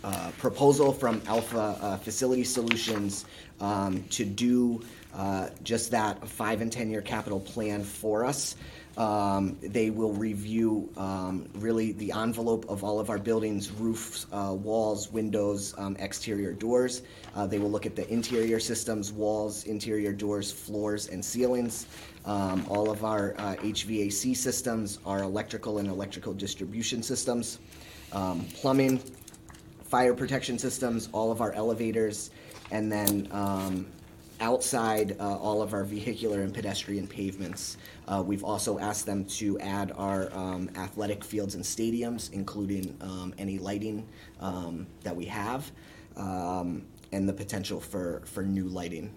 uh, 0.03 0.31
proposal 0.37 0.91
from 0.91 1.21
Alpha 1.27 1.77
uh, 1.81 1.97
Facility 1.97 2.43
Solutions 2.43 3.25
um, 3.59 4.03
to 4.09 4.25
do 4.25 4.81
uh, 5.13 5.49
just 5.63 5.91
that 5.91 6.27
five 6.27 6.61
and 6.61 6.71
10 6.71 6.89
year 6.89 7.01
capital 7.01 7.39
plan 7.39 7.83
for 7.83 8.25
us. 8.25 8.55
Um, 8.97 9.57
they 9.61 9.89
will 9.89 10.13
review 10.13 10.91
um, 10.97 11.49
really 11.55 11.93
the 11.93 12.11
envelope 12.11 12.65
of 12.69 12.83
all 12.83 12.99
of 12.99 13.09
our 13.09 13.17
buildings 13.17 13.71
roofs, 13.71 14.27
uh, 14.31 14.53
walls, 14.53 15.11
windows, 15.11 15.73
um, 15.79 15.95
exterior 15.97 16.53
doors. 16.53 17.01
Uh, 17.35 17.47
they 17.47 17.57
will 17.57 17.71
look 17.71 17.87
at 17.87 17.95
the 17.95 18.07
interior 18.13 18.59
systems, 18.59 19.11
walls, 19.11 19.63
interior 19.63 20.13
doors, 20.13 20.51
floors, 20.51 21.07
and 21.07 21.25
ceilings. 21.25 21.87
Um, 22.25 22.65
all 22.69 22.89
of 22.89 23.03
our 23.03 23.35
uh, 23.37 23.55
HVAC 23.55 24.35
systems, 24.35 24.99
our 25.05 25.23
electrical 25.23 25.79
and 25.79 25.89
electrical 25.89 26.33
distribution 26.33 27.03
systems, 27.03 27.59
um, 28.13 28.45
plumbing, 28.53 29.01
fire 29.83 30.13
protection 30.13 30.57
systems, 30.57 31.09
all 31.11 31.31
of 31.31 31.41
our 31.41 31.51
elevators, 31.51 32.31
and 32.71 32.89
then 32.89 33.27
um, 33.31 33.85
outside 34.39 35.17
uh, 35.19 35.37
all 35.37 35.61
of 35.61 35.73
our 35.73 35.83
vehicular 35.83 36.41
and 36.41 36.53
pedestrian 36.53 37.07
pavements. 37.07 37.77
Uh, 38.07 38.23
we've 38.25 38.43
also 38.43 38.79
asked 38.79 39.05
them 39.05 39.25
to 39.25 39.59
add 39.59 39.91
our 39.97 40.33
um, 40.33 40.69
athletic 40.77 41.23
fields 41.23 41.55
and 41.55 41.63
stadiums, 41.63 42.31
including 42.31 42.95
um, 43.01 43.33
any 43.37 43.59
lighting 43.59 44.07
um, 44.39 44.87
that 45.03 45.15
we 45.15 45.25
have, 45.25 45.69
and 46.15 47.29
the 47.29 47.33
potential 47.33 47.79
for, 47.79 48.21
for 48.25 48.43
new 48.43 48.65
lighting. 48.67 49.13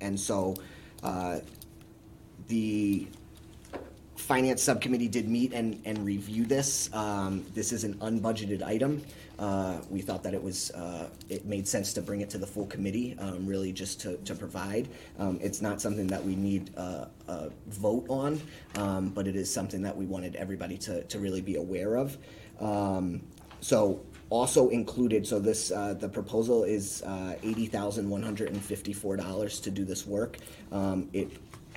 And 0.00 0.18
so 0.18 0.56
uh, 1.02 1.38
the 2.48 3.06
Finance 4.16 4.62
Subcommittee 4.62 5.08
did 5.08 5.28
meet 5.28 5.52
and, 5.52 5.80
and 5.84 6.04
review 6.04 6.44
this. 6.44 6.88
Um, 6.94 7.44
this 7.54 7.72
is 7.72 7.82
an 7.84 7.94
unbudgeted 7.94 8.62
item. 8.62 9.02
Uh, 9.38 9.80
we 9.90 10.00
thought 10.00 10.22
that 10.22 10.32
it 10.32 10.42
was, 10.42 10.70
uh, 10.72 11.08
it 11.28 11.44
made 11.44 11.66
sense 11.66 11.92
to 11.94 12.02
bring 12.02 12.20
it 12.20 12.30
to 12.30 12.38
the 12.38 12.46
full 12.46 12.66
committee, 12.66 13.16
um, 13.18 13.44
really 13.44 13.72
just 13.72 14.00
to, 14.00 14.16
to 14.18 14.34
provide. 14.34 14.88
Um, 15.18 15.40
it's 15.42 15.60
not 15.60 15.80
something 15.80 16.06
that 16.06 16.24
we 16.24 16.36
need 16.36 16.70
uh, 16.76 17.06
a 17.26 17.50
vote 17.66 18.06
on, 18.08 18.40
um, 18.76 19.08
but 19.08 19.26
it 19.26 19.34
is 19.34 19.52
something 19.52 19.82
that 19.82 19.96
we 19.96 20.04
wanted 20.04 20.36
everybody 20.36 20.78
to, 20.78 21.02
to 21.04 21.18
really 21.18 21.40
be 21.40 21.56
aware 21.56 21.96
of. 21.96 22.16
Um, 22.60 23.22
so 23.60 24.00
also 24.30 24.68
included, 24.68 25.26
so 25.26 25.40
this, 25.40 25.72
uh, 25.72 25.94
the 25.94 26.08
proposal 26.08 26.62
is 26.62 27.02
uh, 27.02 27.34
eighty 27.42 27.66
thousand 27.66 28.08
one 28.08 28.22
hundred 28.22 28.50
and 28.50 28.62
fifty-four 28.62 29.16
dollars 29.16 29.60
to 29.60 29.70
do 29.70 29.84
this 29.84 30.06
work. 30.06 30.38
Um, 30.70 31.08
it, 31.12 31.30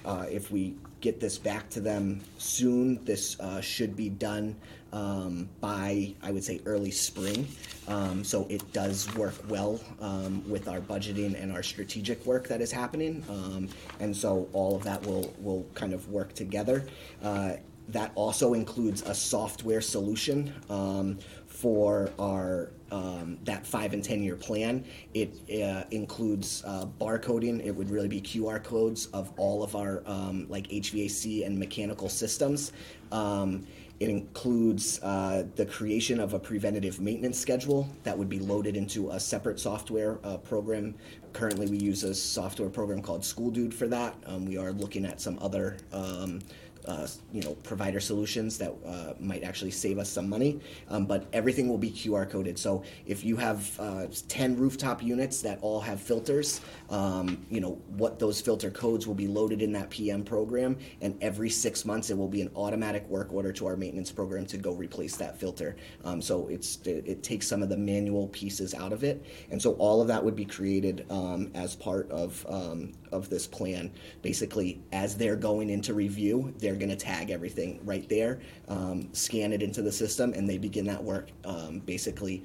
uh, 0.05 0.25
if 0.29 0.51
we 0.51 0.75
get 1.01 1.19
this 1.19 1.37
back 1.37 1.69
to 1.71 1.79
them 1.79 2.21
soon, 2.37 3.03
this 3.05 3.39
uh, 3.39 3.61
should 3.61 3.95
be 3.95 4.09
done 4.09 4.55
um, 4.93 5.49
by, 5.59 6.13
I 6.23 6.31
would 6.31 6.43
say, 6.43 6.61
early 6.65 6.91
spring. 6.91 7.47
Um, 7.87 8.23
so 8.23 8.47
it 8.49 8.71
does 8.71 9.13
work 9.15 9.35
well 9.49 9.79
um, 9.99 10.47
with 10.49 10.67
our 10.67 10.79
budgeting 10.79 11.41
and 11.41 11.51
our 11.51 11.61
strategic 11.61 12.25
work 12.25 12.47
that 12.47 12.61
is 12.61 12.71
happening. 12.71 13.23
Um, 13.29 13.69
and 13.99 14.15
so 14.15 14.47
all 14.53 14.75
of 14.75 14.83
that 14.83 15.05
will, 15.05 15.33
will 15.39 15.65
kind 15.73 15.93
of 15.93 16.09
work 16.09 16.33
together. 16.33 16.85
Uh, 17.21 17.53
that 17.89 18.11
also 18.15 18.53
includes 18.53 19.03
a 19.03 19.13
software 19.13 19.81
solution 19.81 20.51
um, 20.69 21.19
for 21.65 22.11
our 22.19 22.69
um, 22.91 23.39
that 23.43 23.65
five 23.65 23.93
and 23.93 24.03
ten 24.03 24.21
year 24.21 24.35
plan. 24.35 24.85
It 25.15 25.33
uh, 25.49 25.85
includes 25.89 26.61
uh, 26.63 26.85
barcoding. 27.01 27.65
It 27.65 27.71
would 27.71 27.89
really 27.89 28.07
be 28.07 28.21
QR 28.21 28.63
codes 28.63 29.07
of 29.07 29.33
all 29.35 29.63
of 29.63 29.75
our 29.75 30.03
um, 30.05 30.45
like 30.47 30.67
HVAC 30.67 31.43
and 31.43 31.57
mechanical 31.57 32.07
systems. 32.07 32.71
Um, 33.11 33.65
it 33.99 34.09
includes 34.09 34.99
uh, 35.01 35.45
the 35.55 35.65
creation 35.65 36.19
of 36.19 36.35
a 36.35 36.39
preventative 36.39 36.99
maintenance 36.99 37.39
schedule 37.39 37.89
that 38.03 38.15
would 38.15 38.29
be 38.29 38.37
loaded 38.37 38.77
into 38.77 39.09
a 39.09 39.19
separate 39.19 39.59
software 39.59 40.19
uh, 40.23 40.37
program. 40.37 40.93
Currently, 41.33 41.65
we 41.65 41.77
use 41.77 42.03
a 42.03 42.13
software 42.13 42.69
program 42.69 43.01
called 43.01 43.21
SchoolDude 43.21 43.73
for 43.73 43.87
that. 43.87 44.15
Um, 44.27 44.45
we 44.45 44.57
are 44.57 44.71
looking 44.71 45.03
at 45.03 45.19
some 45.19 45.39
other 45.41 45.77
um, 45.91 46.41
uh, 46.87 47.07
you 47.31 47.41
know, 47.41 47.53
provider 47.63 47.99
solutions 47.99 48.57
that 48.57 48.73
uh, 48.85 49.13
might 49.19 49.43
actually 49.43 49.71
save 49.71 49.97
us 49.97 50.09
some 50.09 50.29
money. 50.29 50.59
Um, 50.89 51.05
but 51.05 51.25
everything 51.33 51.67
will 51.67 51.77
be 51.77 51.91
QR 51.91 52.29
coded. 52.29 52.57
So 52.57 52.83
if 53.05 53.23
you 53.23 53.35
have 53.37 53.79
uh, 53.79 54.07
10 54.27 54.57
rooftop 54.57 55.03
units 55.03 55.41
that 55.41 55.59
all 55.61 55.79
have 55.81 55.99
filters, 55.99 56.61
um, 56.89 57.45
you 57.49 57.59
know, 57.59 57.73
what 57.97 58.19
those 58.19 58.41
filter 58.41 58.69
codes 58.69 59.07
will 59.07 59.15
be 59.15 59.27
loaded 59.27 59.61
in 59.61 59.71
that 59.73 59.89
PM 59.89 60.23
program. 60.23 60.77
And 61.01 61.17
every 61.21 61.49
six 61.49 61.85
months, 61.85 62.09
it 62.09 62.17
will 62.17 62.27
be 62.27 62.41
an 62.41 62.51
automatic 62.55 63.07
work 63.09 63.33
order 63.33 63.51
to 63.53 63.65
our 63.65 63.75
maintenance 63.75 64.11
program 64.11 64.45
to 64.47 64.57
go 64.57 64.73
replace 64.73 65.15
that 65.17 65.39
filter. 65.39 65.75
Um, 66.03 66.21
so 66.21 66.47
it's 66.47 66.77
it, 66.85 67.07
it, 67.07 67.23
takes 67.23 67.47
some 67.47 67.63
of 67.63 67.69
the 67.69 67.77
manual 67.77 68.27
pieces 68.27 68.75
out 68.75 68.93
of 68.93 69.03
it. 69.03 69.25
And 69.49 69.59
so 69.59 69.73
all 69.73 69.99
of 70.01 70.07
that 70.09 70.23
would 70.23 70.35
be 70.35 70.45
created 70.45 71.05
um, 71.09 71.49
as 71.55 71.75
part 71.75 72.09
of, 72.11 72.45
um, 72.47 72.93
of 73.11 73.29
this 73.29 73.47
plan. 73.47 73.91
Basically, 74.21 74.83
as 74.91 75.17
they're 75.17 75.35
going 75.35 75.69
into 75.69 75.93
review, 75.93 76.53
they're 76.59 76.74
going 76.75 76.89
to 76.89 76.95
tag 76.95 77.29
everything 77.29 77.79
right 77.83 78.07
there, 78.09 78.39
um, 78.67 79.09
scan 79.13 79.53
it 79.53 79.61
into 79.61 79.81
the 79.81 79.91
system, 79.91 80.33
and 80.33 80.49
they 80.49 80.57
begin 80.57 80.85
that 80.85 81.03
work 81.03 81.29
um, 81.45 81.79
basically 81.79 82.43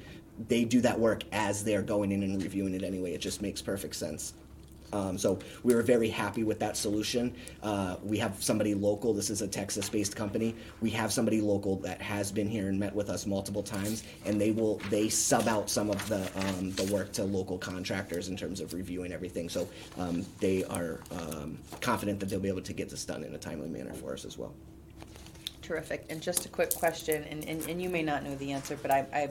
they 0.49 0.64
do 0.64 0.81
that 0.81 0.99
work 0.99 1.22
as 1.33 1.62
they're 1.64 1.83
going 1.83 2.12
in 2.12 2.22
and 2.22 2.43
reviewing 2.43 2.74
it 2.74 2.83
anyway. 2.83 3.12
It 3.12 3.20
just 3.20 3.43
makes 3.43 3.61
perfect 3.61 3.95
sense. 3.95 4.35
Um, 4.93 5.18
so 5.18 5.38
we 5.62 5.74
were 5.74 5.82
very 5.82 6.09
happy 6.09 6.45
with 6.45 6.59
that 6.61 6.76
solution. 6.76 7.34
Uh, 7.62 7.97
we 8.03 8.18
have 8.18 8.43
somebody 8.43 8.74
local. 8.74 9.14
This 9.14 9.30
is 9.30 9.43
a 9.43 9.49
Texas-based 9.49 10.16
company. 10.16 10.55
We 10.80 10.91
have 10.91 11.12
somebody 11.12 11.41
local 11.41 11.76
that 11.76 12.01
has 12.03 12.32
been 12.32 12.49
here 12.49 12.68
and 12.68 12.78
met 12.78 12.95
with 12.95 13.11
us 13.11 13.26
multiple 13.26 13.62
times, 13.62 14.05
and 14.24 14.41
they 14.41 14.51
will 14.51 14.76
they 14.91 15.09
sub 15.09 15.49
out 15.49 15.70
some 15.70 15.91
of 15.91 16.09
the 16.09 16.30
um, 16.36 16.72
the 16.72 16.93
work 16.93 17.12
to 17.12 17.24
local 17.24 17.59
contractors 17.59 18.28
in 18.28 18.36
terms 18.36 18.61
of 18.61 18.72
reviewing 18.74 19.12
everything. 19.12 19.49
So 19.49 19.68
um, 19.99 20.24
they 20.41 20.64
are 20.64 21.01
um, 21.11 21.59
confident 21.80 22.20
that 22.20 22.28
they'll 22.28 22.41
be 22.41 22.49
able 22.49 22.62
to 22.62 22.72
get 22.72 22.88
this 22.88 23.05
done 23.05 23.24
in 23.24 23.34
a 23.34 23.38
timely 23.38 23.68
manner 23.68 23.93
for 23.93 24.12
us 24.12 24.24
as 24.24 24.36
well. 24.38 24.55
Terrific. 25.62 26.05
And 26.11 26.20
just 26.20 26.47
a 26.47 26.49
quick 26.49 26.74
question, 26.74 27.22
and, 27.24 27.45
and, 27.45 27.64
and 27.68 27.80
you 27.80 27.88
may 27.88 28.03
not 28.03 28.24
know 28.24 28.34
the 28.36 28.51
answer, 28.51 28.76
but 28.82 28.91
I, 28.91 29.07
I 29.12 29.28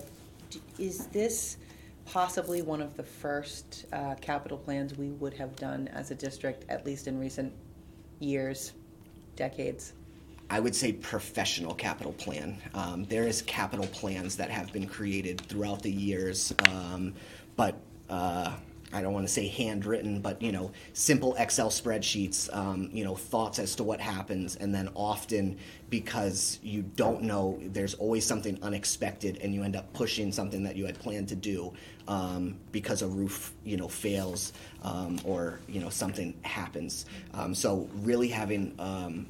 is 0.78 1.08
this 1.08 1.58
possibly 2.12 2.64
one 2.64 2.82
of 2.82 2.98
the 2.98 3.04
first 3.04 3.86
uh, 3.94 4.16
capital 4.16 4.58
plans 4.58 4.98
we 4.98 5.12
would 5.12 5.34
have 5.34 5.56
done 5.56 5.88
as 5.90 6.10
a 6.10 6.16
district, 6.16 6.66
at 6.70 6.86
least 6.86 7.08
in 7.08 7.20
recent 7.20 7.54
years, 8.20 8.74
decades? 9.36 9.94
I 10.50 10.60
would 10.60 10.74
say 10.74 10.94
professional 10.94 11.76
capital 11.76 12.14
plan. 12.14 12.58
Um, 12.74 13.06
there 13.06 13.28
is 13.28 13.44
capital 13.44 13.86
plans 13.88 14.36
that 14.38 14.50
have 14.50 14.74
been 14.74 14.88
created 14.88 15.42
throughout 15.42 15.84
the 15.84 15.92
years, 15.92 16.52
um, 16.72 17.14
but 17.56 17.76
uh, 18.10 18.56
I 18.92 19.02
don't 19.02 19.14
want 19.14 19.28
to 19.28 19.32
say 19.32 19.48
handwritten, 19.48 20.22
but 20.22 20.42
you 20.42 20.52
know, 20.52 20.72
simple 20.94 21.36
Excel 21.36 21.70
spreadsheets. 21.70 22.54
Um, 22.56 22.90
you 22.92 23.04
know, 23.04 23.16
thoughts 23.16 23.60
as 23.60 23.76
to 23.76 23.84
what 23.84 24.00
happens, 24.00 24.56
and 24.56 24.74
then 24.74 24.90
often 24.96 25.58
because 25.90 26.60
you 26.64 26.84
don't 26.96 27.24
know, 27.24 27.60
there's 27.62 27.94
always 27.96 28.26
something 28.26 28.58
unexpected, 28.62 29.40
and 29.42 29.54
you 29.54 29.64
end 29.64 29.76
up 29.76 29.92
pushing 29.94 30.32
something 30.32 30.64
that 30.64 30.76
you 30.76 30.86
had 30.86 30.98
planned 31.00 31.30
to 31.30 31.36
do 31.36 31.74
um, 32.08 32.56
because 32.72 33.02
a 33.02 33.08
roof, 33.08 33.54
you 33.64 33.78
know, 33.78 33.88
fails 33.88 34.54
um, 34.84 35.20
or 35.24 35.60
you 35.68 35.80
know 35.80 35.90
something 35.90 36.34
happens. 36.42 37.06
Um, 37.34 37.54
so 37.54 37.88
really 38.02 38.28
having 38.28 38.74
um, 38.80 39.28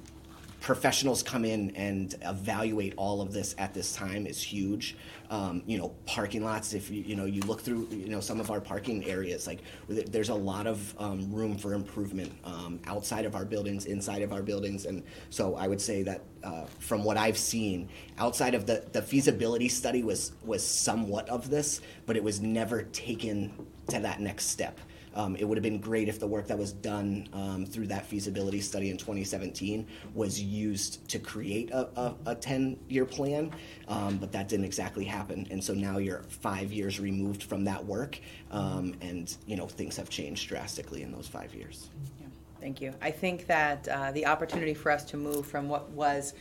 professionals 0.59 1.23
come 1.23 1.45
in 1.45 1.71
and 1.75 2.15
evaluate 2.23 2.93
all 2.97 3.21
of 3.21 3.31
this 3.31 3.55
at 3.57 3.73
this 3.73 3.93
time 3.93 4.27
is 4.27 4.41
huge. 4.41 4.97
Um, 5.29 5.63
you 5.65 5.77
know, 5.77 5.89
parking 6.05 6.43
lots. 6.43 6.73
If 6.73 6.89
you 6.89 7.01
you 7.03 7.15
know 7.15 7.25
you 7.25 7.41
look 7.41 7.61
through 7.61 7.87
you 7.91 8.09
know 8.09 8.19
some 8.19 8.39
of 8.39 8.49
our 8.51 8.59
parking 8.59 9.05
areas, 9.05 9.47
like 9.47 9.59
there's 9.87 10.29
a 10.29 10.35
lot 10.35 10.67
of 10.67 10.95
um, 10.99 11.31
room 11.31 11.57
for 11.57 11.73
improvement 11.73 12.31
um, 12.43 12.79
outside 12.87 13.25
of 13.25 13.35
our 13.35 13.45
buildings, 13.45 13.85
inside 13.85 14.21
of 14.21 14.33
our 14.33 14.41
buildings, 14.41 14.85
and 14.85 15.03
so 15.29 15.55
I 15.55 15.67
would 15.67 15.79
say 15.79 16.03
that 16.03 16.21
uh, 16.43 16.65
from 16.79 17.03
what 17.03 17.17
I've 17.17 17.37
seen, 17.37 17.89
outside 18.17 18.55
of 18.55 18.65
the 18.65 18.85
the 18.91 19.01
feasibility 19.01 19.69
study 19.69 20.03
was 20.03 20.31
was 20.43 20.65
somewhat 20.65 21.29
of 21.29 21.49
this, 21.49 21.81
but 22.05 22.15
it 22.17 22.23
was 22.23 22.41
never 22.41 22.83
taken 22.83 23.67
to 23.89 23.99
that 23.99 24.19
next 24.19 24.47
step. 24.47 24.79
Um, 25.15 25.35
it 25.35 25.43
would 25.43 25.57
have 25.57 25.63
been 25.63 25.79
great 25.79 26.07
if 26.07 26.19
the 26.19 26.27
work 26.27 26.47
that 26.47 26.57
was 26.57 26.71
done 26.71 27.27
um, 27.33 27.65
through 27.65 27.87
that 27.87 28.05
feasibility 28.05 28.61
study 28.61 28.89
in 28.89 28.97
2017 28.97 29.87
was 30.13 30.41
used 30.41 31.07
to 31.09 31.19
create 31.19 31.71
a, 31.71 31.89
a, 31.99 32.15
a 32.27 32.35
10 32.35 32.77
year 32.89 33.05
plan, 33.05 33.51
um, 33.87 34.17
but 34.17 34.31
that 34.31 34.47
didn't 34.47 34.65
exactly 34.65 35.05
happen. 35.05 35.47
And 35.51 35.63
so 35.63 35.73
now 35.73 35.97
you're 35.97 36.23
five 36.23 36.71
years 36.71 36.99
removed 36.99 37.43
from 37.43 37.63
that 37.65 37.83
work, 37.83 38.19
um, 38.51 38.95
and 39.01 39.35
you 39.45 39.55
know 39.55 39.67
things 39.67 39.97
have 39.97 40.09
changed 40.09 40.47
drastically 40.47 41.03
in 41.03 41.11
those 41.11 41.27
five 41.27 41.53
years. 41.53 41.89
Yeah, 42.19 42.27
Thank 42.59 42.81
you. 42.81 42.93
I 43.01 43.11
think 43.11 43.47
that 43.47 43.87
uh, 43.87 44.11
the 44.11 44.25
opportunity 44.25 44.73
for 44.73 44.91
us 44.91 45.03
to 45.05 45.17
move 45.17 45.45
from 45.45 45.69
what 45.69 45.89
was 45.91 46.33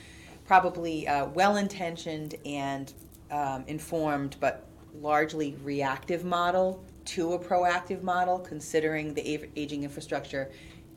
probably 0.47 1.07
uh, 1.07 1.27
well-intentioned 1.27 2.35
and 2.45 2.93
um, 3.31 3.65
informed, 3.67 4.37
but 4.41 4.67
largely 5.01 5.57
reactive 5.63 6.25
model 6.25 6.83
to 7.09 7.33
a 7.33 7.39
proactive 7.39 8.03
model, 8.03 8.39
considering 8.39 9.15
the 9.15 9.49
aging 9.57 9.83
infrastructure 9.83 10.51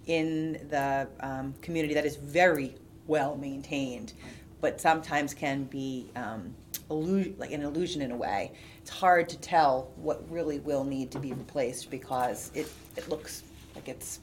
in 0.07 0.53
the 0.69 1.07
um, 1.21 1.53
community 1.61 1.93
that 1.93 2.05
is 2.05 2.17
very 2.17 2.75
well 3.07 3.37
maintained, 3.37 4.13
but 4.59 4.81
sometimes 4.81 5.33
can 5.33 5.63
be 5.65 6.09
um, 6.17 6.53
illusion, 6.89 7.35
like 7.37 7.51
an 7.51 7.61
illusion 7.63 8.01
in 8.01 8.11
a 8.11 8.15
way. 8.15 8.51
It's 8.81 8.89
hard 8.89 9.29
to 9.29 9.37
tell 9.37 9.91
what 9.95 10.29
really 10.29 10.59
will 10.59 10.83
need 10.83 11.11
to 11.11 11.19
be 11.19 11.31
replaced 11.31 11.89
because 11.89 12.51
it, 12.53 12.69
it 12.97 13.07
looks 13.07 13.43
like 13.73 13.87
it's 13.87 14.19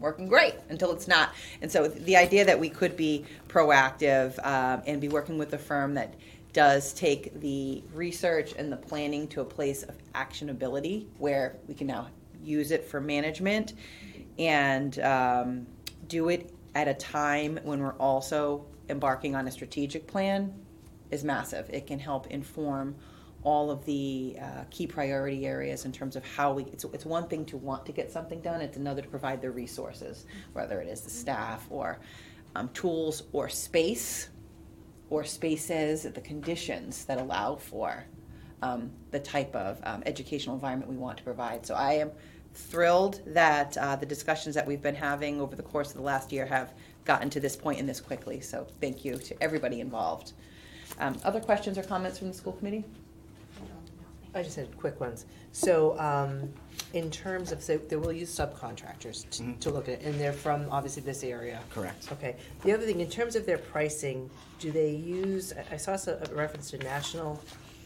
working 0.00 0.26
great 0.26 0.54
until 0.70 0.92
it's 0.92 1.06
not. 1.06 1.34
And 1.62 1.70
so 1.70 1.86
the 1.86 2.16
idea 2.16 2.44
that 2.44 2.58
we 2.58 2.68
could 2.68 2.96
be 2.96 3.24
proactive 3.48 4.44
um, 4.44 4.82
and 4.86 5.00
be 5.00 5.08
working 5.08 5.38
with 5.38 5.52
a 5.52 5.58
firm 5.58 5.94
that 5.94 6.14
does 6.52 6.92
take 6.92 7.38
the 7.40 7.82
research 7.92 8.54
and 8.58 8.72
the 8.72 8.76
planning 8.76 9.28
to 9.28 9.40
a 9.40 9.44
place 9.44 9.82
of 9.82 9.96
actionability 10.14 11.06
where 11.18 11.56
we 11.66 11.74
can 11.74 11.86
now 11.86 12.08
use 12.42 12.70
it 12.70 12.84
for 12.84 13.00
management 13.00 13.74
and 14.38 14.98
um, 15.00 15.66
do 16.06 16.28
it 16.28 16.52
at 16.74 16.88
a 16.88 16.94
time 16.94 17.58
when 17.64 17.80
we're 17.80 17.96
also 17.96 18.64
embarking 18.88 19.34
on 19.34 19.46
a 19.46 19.50
strategic 19.50 20.06
plan 20.06 20.54
is 21.10 21.24
massive. 21.24 21.68
It 21.70 21.86
can 21.86 21.98
help 21.98 22.28
inform 22.28 22.94
all 23.42 23.70
of 23.70 23.84
the 23.84 24.36
uh, 24.40 24.64
key 24.70 24.86
priority 24.86 25.46
areas 25.46 25.84
in 25.84 25.92
terms 25.92 26.16
of 26.16 26.24
how 26.24 26.52
we. 26.52 26.64
It's, 26.64 26.84
it's 26.92 27.06
one 27.06 27.28
thing 27.28 27.44
to 27.46 27.56
want 27.56 27.86
to 27.86 27.92
get 27.92 28.10
something 28.10 28.40
done. 28.40 28.60
It's 28.60 28.76
another 28.76 29.02
to 29.02 29.08
provide 29.08 29.40
the 29.40 29.50
resources, 29.50 30.26
whether 30.52 30.80
it 30.80 30.88
is 30.88 31.02
the 31.02 31.10
staff 31.10 31.66
or 31.70 31.98
um, 32.56 32.68
tools 32.70 33.22
or 33.32 33.48
space, 33.48 34.28
or 35.10 35.24
spaces, 35.24 36.02
the 36.02 36.20
conditions 36.20 37.04
that 37.06 37.18
allow 37.18 37.56
for 37.56 38.04
um, 38.62 38.90
the 39.10 39.20
type 39.20 39.54
of 39.54 39.80
um, 39.84 40.02
educational 40.06 40.54
environment 40.54 40.90
we 40.90 40.96
want 40.96 41.16
to 41.18 41.24
provide. 41.24 41.64
So 41.64 41.74
I 41.74 41.94
am 41.94 42.10
thrilled 42.54 43.20
that 43.26 43.76
uh, 43.76 43.96
the 43.96 44.06
discussions 44.06 44.54
that 44.54 44.66
we've 44.66 44.82
been 44.82 44.94
having 44.94 45.40
over 45.40 45.54
the 45.54 45.62
course 45.62 45.90
of 45.90 45.96
the 45.96 46.02
last 46.02 46.32
year 46.32 46.44
have 46.46 46.74
gotten 47.04 47.30
to 47.30 47.40
this 47.40 47.56
point 47.56 47.78
and 47.78 47.88
this 47.88 48.00
quickly. 48.00 48.40
So 48.40 48.66
thank 48.80 49.04
you 49.04 49.16
to 49.16 49.42
everybody 49.42 49.80
involved. 49.80 50.32
Um, 50.98 51.16
other 51.24 51.40
questions 51.40 51.78
or 51.78 51.82
comments 51.82 52.18
from 52.18 52.28
the 52.28 52.34
school 52.34 52.52
committee? 52.52 52.84
I 54.38 54.42
just 54.44 54.54
had 54.54 54.76
quick 54.78 55.00
ones. 55.00 55.26
So, 55.50 55.98
um, 55.98 56.48
in 56.92 57.10
terms 57.10 57.50
of, 57.50 57.60
so 57.60 57.76
they 57.76 57.96
will 57.96 58.12
use 58.12 58.30
subcontractors 58.34 59.28
to, 59.30 59.42
Mhm. 59.42 59.58
to 59.60 59.70
look 59.70 59.88
at 59.88 60.00
it, 60.00 60.02
and 60.06 60.14
they're 60.20 60.32
from 60.32 60.66
obviously 60.70 61.02
this 61.02 61.24
area. 61.24 61.60
Correct. 61.70 62.12
Okay. 62.12 62.36
The 62.62 62.72
other 62.72 62.86
thing, 62.86 63.00
in 63.00 63.10
terms 63.10 63.34
of 63.34 63.44
their 63.46 63.58
pricing, 63.58 64.30
do 64.60 64.70
they 64.70 64.90
use, 64.90 65.52
I- 65.52 65.74
I 65.74 65.76
saw 65.76 65.92
s- 65.94 66.06
a 66.06 66.20
reference 66.32 66.70
to 66.70 66.78
national, 66.78 67.40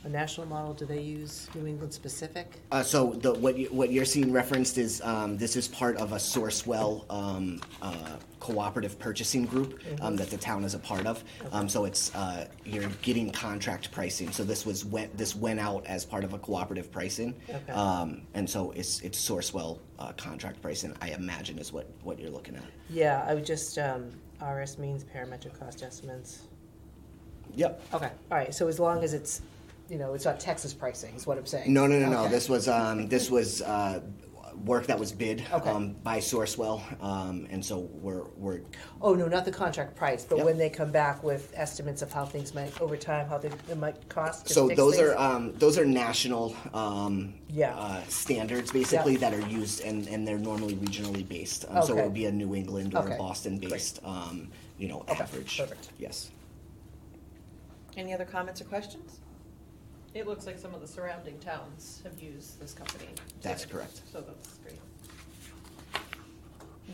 a 0.05 0.09
national 0.09 0.47
model, 0.47 0.75
do 0.75 0.85
they 0.85 1.01
use 1.01 1.49
New 1.55 1.67
England 1.67 1.93
specific? 1.95 2.61
Uh, 2.73 2.83
so 2.83 3.13
the, 3.13 3.33
what, 3.35 3.57
you, 3.57 3.67
what 3.67 3.93
you're 3.93 4.05
seeing 4.05 4.33
referenced 4.33 4.79
is 4.79 5.01
um, 5.03 5.37
this 5.39 5.55
is 5.55 5.69
part 5.69 5.97
of 5.99 6.13
a 6.13 6.17
Sourcewell 6.17 7.05
um, 7.11 7.61
uh, 7.81 8.17
cooperative 8.41 8.99
purchasing 8.99 9.45
group 9.45 9.81
um, 10.01 10.17
that 10.17 10.29
the 10.29 10.37
town 10.37 10.65
is 10.65 10.75
a 10.75 10.79
part 10.79 11.07
of. 11.07 11.23
Um, 11.53 11.69
so 11.69 11.85
it's 11.85 12.13
uh, 12.17 12.49
you're 12.65 12.89
getting 13.03 13.31
contract 13.31 13.93
pricing. 13.93 14.33
So 14.33 14.43
this 14.43 14.67
was 14.67 14.85
went 14.85 15.17
this 15.17 15.37
went 15.37 15.61
out 15.61 15.87
as 15.87 16.05
part 16.05 16.25
of 16.25 16.33
a 16.33 16.39
cooperative 16.39 16.91
pricing, 16.91 17.35
Okay. 17.49 17.73
um, 17.73 18.23
and 18.35 18.49
so 18.51 18.73
it's 18.73 19.01
it's 19.03 19.19
Sourcewell 19.25 19.79
uh, 20.01 20.13
contract 20.15 20.61
pricing. 20.61 20.95
I 21.01 21.11
imagine 21.11 21.59
is 21.59 21.73
what 21.73 21.89
what 22.03 22.19
you're 22.19 22.31
looking 22.31 22.57
at. 22.57 22.65
Yeah, 22.91 23.25
I 23.27 23.35
would 23.35 23.47
just, 23.47 23.79
um, 23.79 24.11
RSMeans 24.41 25.05
parametric 25.05 25.59
cost 25.59 25.83
estimates. 25.83 26.43
Yep. 27.55 27.83
Okay, 27.95 28.11
all 28.31 28.39
right, 28.39 28.55
so 28.55 28.67
as 28.69 28.81
long 28.81 29.05
as 29.05 29.15
it's, 29.15 29.41
you 29.93 29.99
know, 29.99 30.15
it's 30.15 30.25
not 30.25 30.41
Texas 30.41 30.73
pricing, 30.73 31.15
is 31.15 31.27
what 31.27 31.37
I'm 31.37 31.45
saying. 31.45 31.71
No, 31.71 31.87
no, 31.87 31.99
no, 31.99 32.09
no. 32.09 32.27
This 32.27 32.49
was 32.49 32.67
um, 32.67 33.09
this 33.09 33.31
was 33.31 33.61
uh, 33.61 34.01
work 34.65 34.87
that 34.87 34.99
was 34.99 35.13
bid 35.13 35.45
Okay. 35.53 35.69
um, 35.69 35.93
by 36.03 36.17
Sourcewell, 36.17 36.81
um, 37.05 37.47
and 37.51 37.63
so 37.63 37.81
we're 37.93 38.25
we're 38.39 38.63
Oh, 39.03 39.15
no, 39.15 39.29
not 39.29 39.45
the 39.45 39.53
contract 39.53 39.95
price, 39.95 40.25
but 40.25 40.37
Yep. 40.39 40.47
when 40.47 40.57
they 40.57 40.71
come 40.71 40.91
back 40.93 41.23
with 41.23 41.53
estimates 41.55 42.01
of 42.01 42.11
how 42.11 42.25
things 42.25 42.55
might, 42.55 42.81
over 42.81 42.97
time, 42.97 43.29
how 43.29 43.37
they, 43.37 43.49
it 43.71 43.77
might 43.77 44.09
cost 44.09 44.47
to 44.47 44.55
So 44.55 44.69
fix 44.69 44.79
those 44.79 44.97
things? 44.97 45.11
are 45.11 45.19
um, 45.19 45.53
those 45.59 45.77
are 45.77 45.85
national 45.85 46.57
um, 46.73 47.35
Yeah. 47.51 47.77
uh, 47.77 48.03
standards 48.09 48.73
basically 48.73 49.13
Yeah. 49.15 49.29
that 49.31 49.35
are 49.35 49.47
used 49.47 49.83
and, 49.83 50.09
and 50.09 50.27
they're 50.27 50.39
normally 50.39 50.75
regionally 50.77 51.29
based. 51.29 51.67
Um, 51.69 51.83
So 51.83 51.89
it 51.89 51.93
Okay. 51.97 52.03
would 52.05 52.15
be 52.15 52.25
a 52.25 52.33
New 52.33 52.55
England 52.55 52.95
or 52.95 53.01
Okay. 53.05 53.15
a 53.15 53.19
Boston 53.19 53.59
based 53.59 54.01
um, 54.05 54.49
you 54.79 54.89
know 54.89 55.01
Okay, 55.11 55.23
average. 55.23 55.59
perfect. 55.59 55.91
Yes. 55.99 56.31
Any 57.95 58.15
other 58.15 58.25
comments 58.25 58.63
or 58.63 58.65
questions? 58.65 59.19
It 60.15 60.27
looks 60.27 60.47
like 60.47 60.59
some 60.59 60.75
of 60.75 60.81
the 60.81 60.87
surrounding 60.87 61.39
towns 61.39 62.03
have 62.05 62.21
used 62.21 62.61
this 62.61 62.75
company. 62.75 63.09
That's 63.41 63.65
correct. 63.65 64.03
So 64.13 64.21
that's 64.21 64.59
great. 64.59 64.79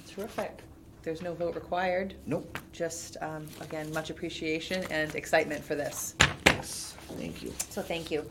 Terrific. 0.07 0.61
There's 1.03 1.23
no 1.23 1.35
vote 1.35 1.55
required. 1.55 2.15
Nope. 2.27 2.59
Just, 2.73 3.17
um, 3.21 3.47
again, 3.61 3.93
much 3.93 4.11
appreciation 4.11 4.85
and 4.91 5.15
excitement 5.15 5.65
for 5.65 5.75
this. 5.75 6.15
Yes. 6.47 6.97
Thank 7.17 7.43
you. 7.43 7.53
So 7.71 7.83
thank 7.83 8.11
you. 8.11 8.29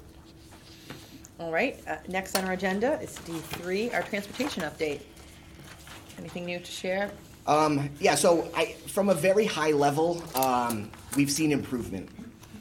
All 1.39 1.51
right, 1.51 1.79
uh, 1.87 1.97
next 2.07 2.35
on 2.35 2.45
our 2.45 2.53
agenda 2.53 2.99
is 2.99 3.15
D3, 3.19 3.93
our 3.93 4.01
transportation 4.01 4.63
update. 4.63 5.01
Anything 6.17 6.45
new 6.45 6.59
to 6.59 6.71
share? 6.71 7.11
Um, 7.45 7.89
yeah, 7.99 8.15
so 8.15 8.49
I, 8.55 8.73
from 8.87 9.09
a 9.09 9.13
very 9.13 9.45
high 9.45 9.69
level, 9.71 10.23
um, 10.33 10.89
we've 11.15 11.31
seen 11.31 11.51
improvement, 11.51 12.09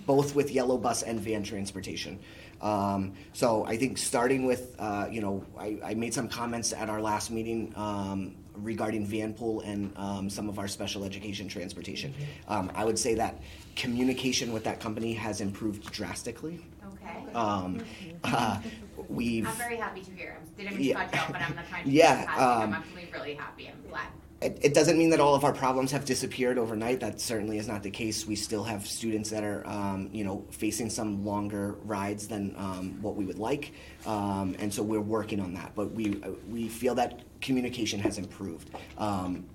both 0.07 0.35
with 0.35 0.51
yellow 0.51 0.79
bus 0.79 1.03
and 1.03 1.21
van 1.21 1.43
transportation. 1.43 2.19
Um, 2.63 3.13
so 3.33 3.67
I 3.67 3.77
think 3.77 3.99
starting 3.99 4.47
with, 4.47 4.75
uh, 4.79 5.09
you 5.11 5.21
know, 5.21 5.45
I, 5.59 5.79
I 5.85 5.95
made 5.95 6.15
some 6.15 6.29
comments 6.29 6.73
at 6.73 6.89
our 6.89 7.03
last 7.03 7.31
meeting 7.31 7.73
um, 7.77 8.35
regarding 8.55 9.05
van 9.05 9.35
pool 9.35 9.61
and 9.61 9.93
um, 9.97 10.31
some 10.31 10.49
of 10.49 10.59
our 10.59 10.69
special 10.69 11.05
education 11.05 11.49
transportation. 11.49 12.15
Um, 12.49 12.71
I 12.75 12.85
would 12.85 12.99
say 12.99 13.15
that 13.17 13.43
communication 13.75 14.53
with 14.53 14.65
that 14.65 14.81
company 14.81 15.13
has 15.13 15.41
improved 15.41 15.93
drastically. 15.93 16.65
Okay. 16.95 17.33
Um, 17.35 17.85
uh, 18.25 18.61
we've 19.09 19.47
I'm 19.47 19.55
very 19.57 19.77
happy 19.77 20.01
to 20.01 20.11
hear. 20.13 20.39
I 20.41 20.63
didn't 20.63 20.79
mean 20.79 20.89
to 20.89 20.95
cut 20.95 21.15
you 21.15 21.21
off, 21.21 21.33
but 21.33 21.43
I'm 21.43 21.57
not 21.57 21.69
trying 21.69 21.85
to 21.85 21.89
be 21.91 21.97
Yeah, 21.97 22.25
sarcastic. 22.25 22.41
I'm 22.41 22.63
um, 22.63 22.75
actually 22.75 23.09
really 23.13 23.35
happy. 23.35 23.69
I'm 23.69 23.91
glad. 23.91 24.07
It, 24.43 24.59
it 24.61 24.75
doesn't 24.75 24.99
mean 24.99 25.09
that 25.11 25.21
all 25.21 25.35
of 25.35 25.45
our 25.45 25.53
problems 25.53 25.91
have 25.93 26.05
disappeared 26.05 26.59
overnight. 26.59 27.01
That 27.01 27.21
certainly 27.21 27.57
is 27.57 27.67
not 27.67 27.83
the 27.83 27.91
case. 27.91 28.27
We 28.27 28.37
still 28.37 28.65
have 28.65 28.87
students 28.87 29.31
that 29.31 29.43
are, 29.43 29.67
um, 29.67 30.11
you 30.13 30.25
know, 30.25 30.45
facing 30.51 30.91
some 30.91 31.25
longer 31.25 31.77
rides 31.85 32.29
than 32.29 32.55
um, 32.59 33.01
what 33.01 33.17
we 33.17 33.25
would 33.25 33.39
like, 33.39 33.73
um, 34.05 34.55
and 34.59 34.73
so 34.73 34.83
we're 34.83 35.01
working 35.01 35.41
on 35.41 35.55
that. 35.55 35.73
But 35.75 35.93
we 35.93 36.21
uh, 36.23 36.33
we 36.51 36.69
feel 36.69 36.95
that 36.97 37.21
communication 37.41 37.99
has 38.01 38.19
improved. 38.19 38.71
Um, 38.99 39.47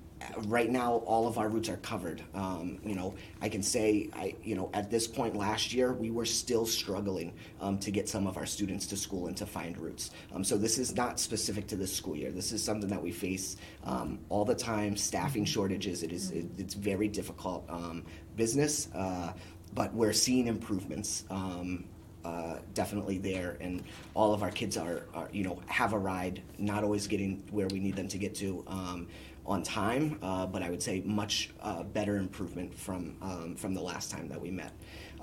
right 0.47 0.69
now, 0.69 1.03
all 1.05 1.27
of 1.27 1.37
our 1.37 1.49
routes 1.49 1.69
are 1.69 1.77
covered. 1.77 2.23
Um, 2.33 2.79
you 2.83 2.95
know, 2.95 3.15
I 3.41 3.49
can 3.49 3.63
say, 3.63 4.09
I 4.13 4.35
you 4.43 4.55
know, 4.55 4.69
at 4.73 4.89
this 4.89 5.07
point 5.07 5.35
last 5.35 5.73
year, 5.73 5.93
we 5.93 6.11
were 6.11 6.25
still 6.25 6.65
struggling 6.65 7.33
um, 7.59 7.77
to 7.79 7.91
get 7.91 8.09
some 8.09 8.27
of 8.27 8.37
our 8.37 8.45
students 8.45 8.87
to 8.87 8.97
school 8.97 9.27
and 9.27 9.37
to 9.37 9.45
find 9.45 9.77
routes. 9.77 10.11
Um, 10.33 10.43
so 10.43 10.57
this 10.57 10.77
is 10.77 10.95
not 10.95 11.19
specific 11.19 11.67
to 11.67 11.75
this 11.75 11.95
school 11.95 12.15
year. 12.15 12.31
This 12.31 12.51
is 12.51 12.63
something 12.63 12.89
that 12.89 13.01
we 13.01 13.11
face 13.11 13.57
um, 13.83 14.19
all 14.29 14.45
the 14.45 14.55
time. 14.55 14.95
Staffing 14.95 15.45
shortages. 15.45 16.03
It 16.03 16.11
is 16.11 16.31
it, 16.31 16.45
it's 16.57 16.73
very 16.73 17.07
difficult 17.07 17.65
um, 17.69 18.03
business, 18.35 18.89
uh, 18.95 19.33
but 19.73 19.93
we're 19.93 20.13
seeing 20.13 20.47
improvements. 20.47 21.25
Um, 21.29 21.85
uh, 22.23 22.59
definitely 22.75 23.17
there, 23.17 23.57
and 23.61 23.83
all 24.13 24.31
of 24.33 24.43
our 24.43 24.51
kids 24.51 24.77
are, 24.77 25.07
are, 25.13 25.27
you 25.31 25.43
know, 25.43 25.59
have 25.65 25.93
a 25.93 25.97
ride, 25.97 26.41
not 26.59 26.83
always 26.83 27.07
getting 27.07 27.43
where 27.49 27.67
we 27.69 27.79
need 27.79 27.95
them 27.95 28.07
to 28.07 28.19
get 28.19 28.35
to 28.35 28.63
um, 28.67 29.07
on 29.45 29.63
time, 29.63 30.17
uh, 30.21 30.45
but 30.45 30.61
I 30.61 30.69
would 30.69 30.81
say 30.81 31.01
much 31.05 31.49
uh, 31.61 31.83
better 31.83 32.17
improvement 32.17 32.77
from 32.77 33.15
um, 33.21 33.55
from 33.55 33.73
the 33.73 33.81
last 33.81 34.11
time 34.11 34.27
that 34.29 34.39
we 34.39 34.51
met. 34.51 34.71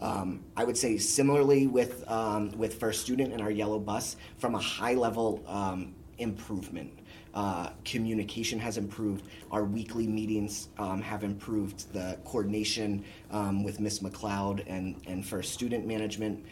Um, 0.01 0.45
I 0.57 0.65
would 0.65 0.77
say 0.77 0.99
similarly 0.99 1.67
with 1.67 2.09
um, 2.11 2.51
with 2.59 2.75
First 2.75 3.03
Student 3.03 3.33
and 3.33 3.41
our 3.41 3.51
yellow 3.51 3.79
bus, 3.79 4.17
from 4.39 4.55
a 4.55 4.59
high 4.59 4.95
level 4.95 5.43
um, 5.47 5.95
improvement. 6.19 6.93
Uh, 7.35 7.71
communication 7.85 8.59
has 8.59 8.79
improved. 8.79 9.23
Our 9.53 9.63
weekly 9.63 10.09
meetings 10.09 10.71
um, 10.79 11.01
have 11.03 11.23
improved. 11.23 11.93
The 11.93 12.19
coordination 12.25 13.05
um, 13.31 13.63
with 13.63 13.79
Miss 13.79 14.01
McLeod 14.01 14.65
and, 14.67 14.97
and 15.07 15.25
First 15.25 15.53
Student 15.53 15.87
Management 15.87 16.45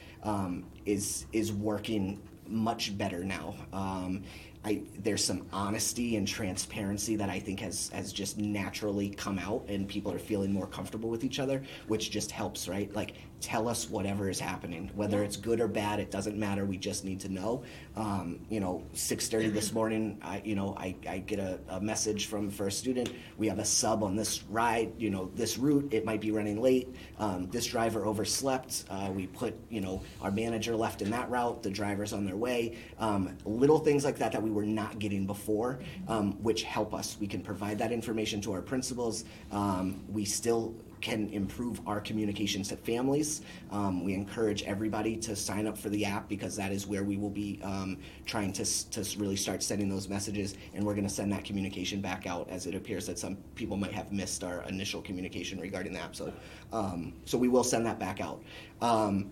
is 0.85 1.27
is 1.33 1.53
working 1.53 2.21
much 2.49 2.97
better 2.97 3.25
now. 3.25 3.55
Um, 3.73 4.23
I, 4.67 4.83
there's 4.99 5.25
some 5.25 5.47
honesty 5.53 6.17
and 6.17 6.27
transparency 6.27 7.14
that 7.14 7.31
I 7.31 7.39
think 7.39 7.61
has 7.61 7.89
has 7.91 8.12
just 8.12 8.37
naturally 8.37 9.11
come 9.11 9.39
out, 9.39 9.64
and 9.69 9.87
people 9.87 10.12
are 10.12 10.19
feeling 10.19 10.53
more 10.53 10.67
comfortable 10.67 11.09
with 11.09 11.23
each 11.23 11.39
other, 11.39 11.62
which 11.87 12.11
just 12.11 12.33
helps, 12.33 12.69
right? 12.69 12.93
Like, 12.93 13.14
tell 13.41 13.68
us 13.68 13.89
whatever 13.89 14.28
is 14.28 14.41
happening, 14.41 14.91
whether 14.95 15.22
it's 15.22 15.37
good 15.37 15.61
or 15.61 15.68
bad. 15.68 16.01
It 16.01 16.11
doesn't 16.11 16.37
matter. 16.37 16.64
We 16.64 16.76
just 16.76 17.05
need 17.05 17.20
to 17.20 17.28
know. 17.28 17.62
Um, 17.97 18.41
you 18.49 18.61
know, 18.61 18.84
6:30 18.95 19.53
this 19.53 19.72
morning, 19.72 20.18
I 20.22 20.43
you 20.45 20.55
know 20.55 20.74
I, 20.76 20.97
I 21.09 21.18
get 21.18 21.39
a, 21.39 21.59
a 21.68 21.80
message 21.80 22.26
from 22.26 22.51
First 22.51 22.78
Student. 22.78 23.12
We 23.37 23.49
have 23.49 23.59
a 23.59 23.64
sub 23.64 24.03
on 24.03 24.16
this 24.16 24.43
ride. 24.45 24.93
You 24.99 25.11
know, 25.11 25.30
this 25.34 25.59
route 25.59 25.93
it 25.93 26.05
might 26.05 26.20
be 26.20 26.30
running 26.30 26.61
late. 26.61 26.95
Um, 27.18 27.49
this 27.51 27.66
driver 27.66 28.05
overslept. 28.05 28.84
Uh, 28.91 29.11
we 29.14 29.26
put 29.26 29.55
you 29.68 29.80
know 29.80 30.03
our 30.22 30.30
manager 30.30 30.74
left 30.74 31.03
in 31.03 31.11
that 31.11 31.30
route. 31.30 31.62
The 31.62 31.70
driver's 31.70 32.12
on 32.12 32.24
their 32.24 32.37
way. 32.37 32.76
Um, 32.99 33.37
little 33.45 33.78
things 33.78 34.05
like 34.05 34.18
that 34.18 34.32
that 34.32 34.43
we 34.43 34.51
were 34.51 34.66
not 34.66 34.99
getting 34.99 35.26
before, 35.26 35.80
um, 36.09 36.32
which 36.43 36.62
help 36.62 36.95
us. 36.95 37.16
We 37.20 37.26
can 37.26 37.43
provide 37.43 37.78
that 37.78 37.93
information 37.93 38.41
to 38.43 38.53
our 38.53 38.62
principals. 38.62 39.24
Um, 39.53 40.05
we 40.09 40.24
still 40.24 40.74
can 41.07 41.29
improve 41.29 41.81
our 41.87 42.01
communications 42.01 42.67
to 42.67 42.77
families. 42.77 43.43
Um, 43.71 44.03
we 44.03 44.13
encourage 44.13 44.65
everybody 44.65 45.17
to 45.19 45.37
sign 45.37 45.69
up 45.69 45.79
for 45.79 45.89
the 45.89 46.05
app 46.05 46.29
because 46.29 46.57
that 46.57 46.73
is 46.73 46.85
where 46.85 47.05
we 47.05 47.17
will 47.17 47.31
be 47.31 47.61
um, 47.63 47.99
trying 48.25 48.53
to, 48.55 48.65
to 48.91 49.05
really 49.17 49.37
start 49.37 49.63
sending 49.63 49.89
those 49.89 50.09
messages, 50.09 50.57
and 50.75 50.85
we're 50.85 50.95
going 50.95 51.07
to 51.07 51.15
send 51.15 51.31
that 51.33 51.45
communication 51.45 52.01
back 52.01 52.27
out 52.27 52.51
as 52.51 52.67
it 52.67 52.75
appears 52.75 53.07
that 53.07 53.21
some 53.21 53.37
people 53.55 53.77
might 53.77 53.93
have 53.93 54.11
missed 54.11 54.43
our 54.43 54.65
initial 54.65 55.01
communication 55.01 55.61
regarding 55.61 55.93
the 55.93 56.01
app. 56.01 56.17
So, 56.17 56.33
um, 56.73 57.13
so 57.25 57.39
we 57.39 57.47
will 57.47 57.63
send 57.63 57.87
that 57.87 58.01
back 58.01 58.21
out. 58.21 58.43
Um, 58.83 59.31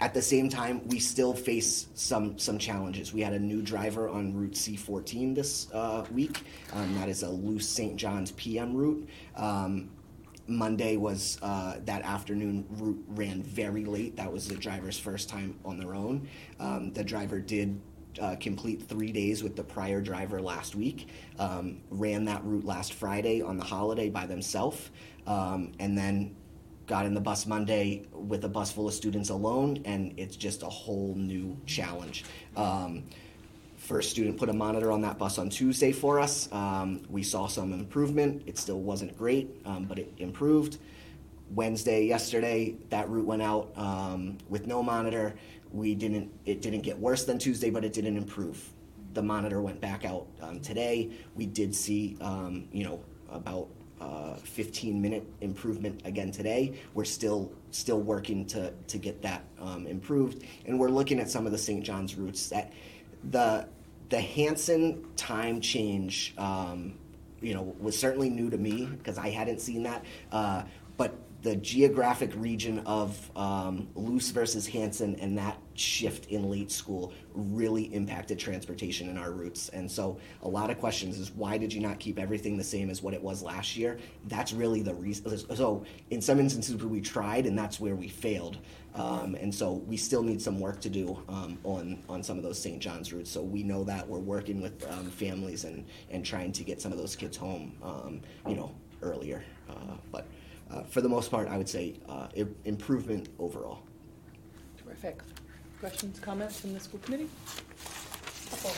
at 0.00 0.14
the 0.14 0.22
same 0.22 0.48
time, 0.48 0.88
we 0.88 0.98
still 0.98 1.34
face 1.34 1.88
some 1.94 2.38
some 2.38 2.58
challenges. 2.58 3.12
We 3.12 3.20
had 3.20 3.34
a 3.34 3.38
new 3.38 3.60
driver 3.60 4.08
on 4.08 4.34
Route 4.34 4.54
C14 4.54 5.34
this 5.34 5.70
uh, 5.72 6.04
week. 6.10 6.44
Um, 6.72 6.94
that 6.94 7.10
is 7.10 7.22
a 7.22 7.28
Luce 7.28 7.68
St. 7.68 7.96
John's 7.96 8.32
PM 8.32 8.74
route. 8.74 9.06
Um, 9.36 9.90
Monday 10.46 10.96
was 10.96 11.38
uh, 11.42 11.76
that 11.84 12.02
afternoon 12.02 12.66
route 12.70 13.02
ran 13.08 13.42
very 13.42 13.84
late. 13.84 14.16
That 14.16 14.32
was 14.32 14.48
the 14.48 14.56
driver's 14.56 14.98
first 14.98 15.28
time 15.28 15.58
on 15.64 15.78
their 15.78 15.94
own. 15.94 16.28
Um, 16.60 16.92
the 16.92 17.04
driver 17.04 17.40
did 17.40 17.80
uh, 18.20 18.36
complete 18.36 18.82
three 18.82 19.12
days 19.12 19.42
with 19.42 19.56
the 19.56 19.64
prior 19.64 20.00
driver 20.00 20.40
last 20.40 20.74
week. 20.74 21.08
Um, 21.38 21.80
ran 21.90 22.24
that 22.26 22.44
route 22.44 22.64
last 22.64 22.92
Friday 22.92 23.42
on 23.42 23.56
the 23.56 23.64
holiday 23.64 24.08
by 24.10 24.26
themselves, 24.26 24.90
um, 25.26 25.72
and 25.80 25.96
then 25.96 26.36
got 26.86 27.06
in 27.06 27.14
the 27.14 27.20
bus 27.20 27.46
Monday 27.46 28.06
with 28.12 28.44
a 28.44 28.48
bus 28.48 28.70
full 28.70 28.86
of 28.86 28.94
students 28.94 29.30
alone, 29.30 29.78
and 29.84 30.12
it's 30.18 30.36
just 30.36 30.62
a 30.62 30.68
whole 30.68 31.14
new 31.14 31.56
challenge. 31.66 32.24
Um, 32.56 33.04
First 33.84 34.10
Student 34.10 34.38
put 34.38 34.48
a 34.48 34.52
monitor 34.52 34.90
on 34.90 35.02
that 35.02 35.18
bus 35.18 35.36
on 35.36 35.50
Tuesday 35.50 35.92
for 35.92 36.18
us. 36.18 36.50
Um, 36.52 37.02
we 37.10 37.22
saw 37.22 37.46
some 37.48 37.74
improvement. 37.74 38.42
It 38.46 38.56
still 38.56 38.80
wasn't 38.80 39.16
great, 39.18 39.60
um, 39.66 39.84
but 39.84 39.98
it 39.98 40.10
improved. 40.16 40.78
Wednesday, 41.50 42.06
yesterday, 42.06 42.76
that 42.88 43.10
route 43.10 43.26
went 43.26 43.42
out 43.42 43.72
um, 43.76 44.38
with 44.48 44.66
no 44.66 44.82
monitor. 44.82 45.34
We 45.70 45.94
didn't. 45.94 46.32
It 46.46 46.62
didn't 46.62 46.80
get 46.80 46.98
worse 46.98 47.24
than 47.24 47.38
Tuesday, 47.38 47.68
but 47.68 47.84
it 47.84 47.92
didn't 47.92 48.16
improve. 48.16 48.70
The 49.12 49.22
monitor 49.22 49.60
went 49.60 49.82
back 49.82 50.06
out 50.06 50.26
um, 50.40 50.60
today. 50.60 51.10
We 51.34 51.44
did 51.44 51.74
see, 51.74 52.16
um, 52.22 52.66
you 52.72 52.84
know, 52.84 53.04
about 53.28 53.68
uh, 54.00 54.36
15 54.36 55.00
minute 55.00 55.26
improvement 55.42 56.00
again 56.06 56.30
today. 56.32 56.74
We're 56.94 57.04
still 57.04 57.52
still 57.70 58.00
working 58.00 58.46
to 58.46 58.72
to 58.72 58.96
get 58.96 59.20
that 59.20 59.44
um, 59.60 59.86
improved, 59.86 60.42
and 60.64 60.80
we're 60.80 60.88
looking 60.88 61.20
at 61.20 61.28
some 61.28 61.44
of 61.44 61.52
the 61.52 61.58
St. 61.58 61.84
John's 61.84 62.14
routes 62.14 62.48
that 62.48 62.72
the 63.30 63.68
the 64.10 64.20
Hansen 64.20 65.04
time 65.16 65.60
change, 65.60 66.34
um, 66.38 66.98
you 67.40 67.54
know, 67.54 67.74
was 67.80 67.98
certainly 67.98 68.28
new 68.28 68.50
to 68.50 68.58
me 68.58 68.86
because 68.86 69.18
I 69.18 69.30
hadn't 69.30 69.60
seen 69.60 69.82
that. 69.84 70.04
Uh, 70.30 70.62
but 70.96 71.14
the 71.44 71.56
geographic 71.56 72.32
region 72.36 72.78
of 72.86 73.30
um, 73.36 73.86
Luce 73.94 74.30
versus 74.30 74.66
Hansen 74.66 75.14
and 75.16 75.36
that 75.36 75.58
shift 75.74 76.26
in 76.30 76.50
late 76.50 76.72
school 76.72 77.12
really 77.34 77.92
impacted 77.94 78.38
transportation 78.38 79.10
in 79.10 79.18
our 79.18 79.30
routes. 79.30 79.68
And 79.68 79.90
so 79.90 80.18
a 80.42 80.48
lot 80.48 80.70
of 80.70 80.78
questions 80.78 81.18
is 81.18 81.32
why 81.32 81.58
did 81.58 81.70
you 81.70 81.80
not 81.80 81.98
keep 81.98 82.18
everything 82.18 82.56
the 82.56 82.64
same 82.64 82.88
as 82.88 83.02
what 83.02 83.12
it 83.12 83.22
was 83.22 83.42
last 83.42 83.76
year? 83.76 83.98
That's 84.26 84.54
really 84.54 84.80
the 84.80 84.94
reason. 84.94 85.36
So 85.54 85.84
in 86.08 86.22
some 86.22 86.40
instances 86.40 86.76
we 86.76 87.02
tried 87.02 87.44
and 87.44 87.58
that's 87.58 87.78
where 87.78 87.94
we 87.94 88.08
failed. 88.08 88.56
Um, 88.94 89.34
and 89.34 89.52
so 89.52 89.72
we 89.72 89.96
still 89.96 90.22
need 90.22 90.40
some 90.40 90.60
work 90.60 90.80
to 90.82 90.88
do 90.88 91.18
um, 91.28 91.58
on 91.64 91.98
on 92.08 92.22
some 92.22 92.36
of 92.36 92.44
those 92.44 92.60
St. 92.60 92.80
John's 92.80 93.12
routes. 93.12 93.30
So 93.30 93.42
we 93.42 93.62
know 93.64 93.82
that 93.84 94.06
we're 94.08 94.20
working 94.20 94.60
with 94.62 94.88
um, 94.90 95.06
families 95.10 95.64
and 95.64 95.84
and 96.10 96.24
trying 96.24 96.52
to 96.52 96.62
get 96.64 96.80
some 96.80 96.92
of 96.92 96.98
those 96.98 97.16
kids 97.16 97.36
home, 97.36 97.72
um, 97.82 98.20
you 98.48 98.54
know, 98.54 98.72
earlier. 99.02 99.42
Uh, 99.68 99.96
but 100.12 100.26
uh, 100.70 100.82
for 100.84 101.00
the 101.00 101.08
most 101.08 101.30
part, 101.30 101.48
I 101.48 101.58
would 101.58 101.68
say 101.68 101.94
uh, 102.08 102.28
i- 102.38 102.46
improvement 102.64 103.28
overall. 103.38 103.82
Terrific. 104.82 105.20
Questions, 105.80 106.18
comments 106.20 106.60
from 106.60 106.72
the 106.72 106.80
school 106.80 107.00
committee? 107.00 107.28
Couple 108.50 108.70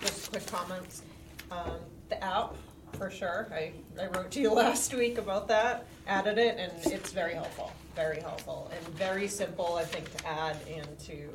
just 0.00 0.30
quick 0.30 0.46
comments. 0.46 1.02
Um, 1.50 1.76
the 2.08 2.22
app, 2.24 2.54
for 2.94 3.10
sure, 3.10 3.48
I, 3.52 3.72
I 4.00 4.06
wrote 4.06 4.30
to 4.32 4.40
you 4.40 4.50
last 4.54 4.94
week 4.94 5.18
about 5.18 5.48
that, 5.48 5.86
added 6.06 6.38
it, 6.38 6.56
and 6.58 6.72
it's 6.92 7.12
very 7.12 7.34
helpful, 7.34 7.72
very 7.94 8.20
helpful, 8.20 8.70
and 8.74 8.94
very 8.94 9.28
simple, 9.28 9.76
I 9.76 9.84
think, 9.84 10.14
to 10.16 10.26
add 10.26 10.56
and 10.72 10.98
to, 11.00 11.28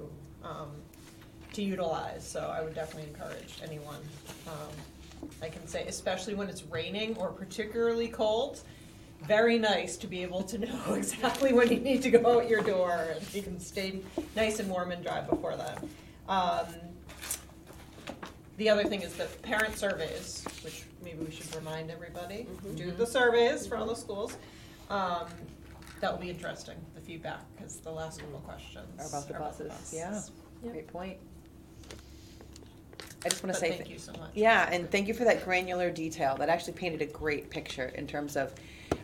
um, 0.43 0.69
to 1.53 1.61
utilize, 1.61 2.27
so 2.27 2.51
I 2.55 2.61
would 2.61 2.75
definitely 2.75 3.09
encourage 3.09 3.59
anyone. 3.63 3.99
Um, 4.47 5.27
I 5.41 5.49
can 5.49 5.67
say, 5.67 5.85
especially 5.87 6.35
when 6.35 6.47
it's 6.47 6.63
raining 6.63 7.17
or 7.17 7.29
particularly 7.29 8.07
cold, 8.07 8.61
very 9.23 9.57
nice 9.57 9.97
to 9.97 10.07
be 10.07 10.21
able 10.21 10.43
to 10.43 10.57
know 10.65 10.93
exactly 10.93 11.53
when 11.53 11.71
you 11.71 11.79
need 11.79 12.01
to 12.03 12.11
go 12.11 12.39
out 12.39 12.49
your 12.49 12.61
door, 12.61 13.07
and 13.15 13.33
you 13.33 13.41
can 13.41 13.59
stay 13.59 13.99
nice 14.35 14.59
and 14.59 14.69
warm 14.69 14.91
and 14.91 15.03
dry 15.03 15.21
before 15.21 15.55
that. 15.55 15.83
Um, 16.29 16.67
the 18.57 18.69
other 18.69 18.83
thing 18.83 19.01
is 19.01 19.13
the 19.13 19.25
parent 19.43 19.77
surveys, 19.77 20.43
which 20.63 20.83
maybe 21.07 21.23
we 21.23 21.31
should 21.31 21.53
remind 21.55 21.89
everybody, 21.89 22.45
do 22.75 22.91
the 22.91 23.07
surveys 23.07 23.65
for 23.65 23.77
all 23.77 23.85
the 23.85 23.95
schools. 23.95 24.37
Um, 24.89 25.27
that 26.01 26.11
will 26.11 26.19
be 26.19 26.29
interesting, 26.29 26.75
the 26.95 27.01
feedback, 27.01 27.39
because 27.55 27.77
the 27.77 27.91
last 27.91 28.19
couple 28.19 28.39
questions 28.39 28.87
Or 28.99 29.05
about 29.07 29.27
the 29.27 29.35
are 29.35 29.39
buses, 29.39 29.93
yeah. 29.95 30.09
buses. 30.11 30.31
Great 30.61 30.87
point. 30.87 31.17
I 33.25 33.29
just 33.29 33.41
want 33.41 33.53
But 33.53 33.59
to 33.59 33.59
say. 33.59 33.69
thank 33.69 33.83
th- 33.85 33.89
you 33.89 33.99
so 33.99 34.11
much. 34.13 34.31
Yeah, 34.33 34.69
and 34.71 34.91
thank 34.91 35.07
you 35.07 35.13
for 35.13 35.23
that 35.23 35.43
granular 35.45 35.89
detail. 35.89 36.35
That 36.35 36.49
actually 36.49 36.73
painted 36.73 37.01
a 37.01 37.05
great 37.05 37.49
picture 37.49 37.87
in 37.95 38.05
terms 38.05 38.35
of 38.35 38.53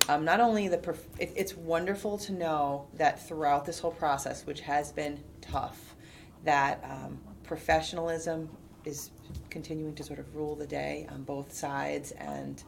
um, 0.09 0.23
not 0.25 0.39
only 0.39 0.67
the. 0.67 0.77
Prof- 0.77 1.07
it, 1.19 1.31
it's 1.35 1.55
wonderful 1.55 2.17
to 2.19 2.33
know 2.33 2.87
that 2.95 3.25
throughout 3.27 3.65
this 3.65 3.79
whole 3.79 3.91
process, 3.91 4.45
which 4.45 4.59
has 4.61 4.91
been 4.91 5.19
tough, 5.41 5.95
that 6.43 6.83
um, 6.83 7.17
professionalism 7.43 8.49
is 8.85 9.09
continuing 9.49 9.95
to 9.95 10.03
sort 10.03 10.19
of 10.19 10.35
rule 10.35 10.55
the 10.55 10.67
day 10.67 11.07
on 11.11 11.23
both 11.23 11.53
sides, 11.53 12.11
and 12.11 12.63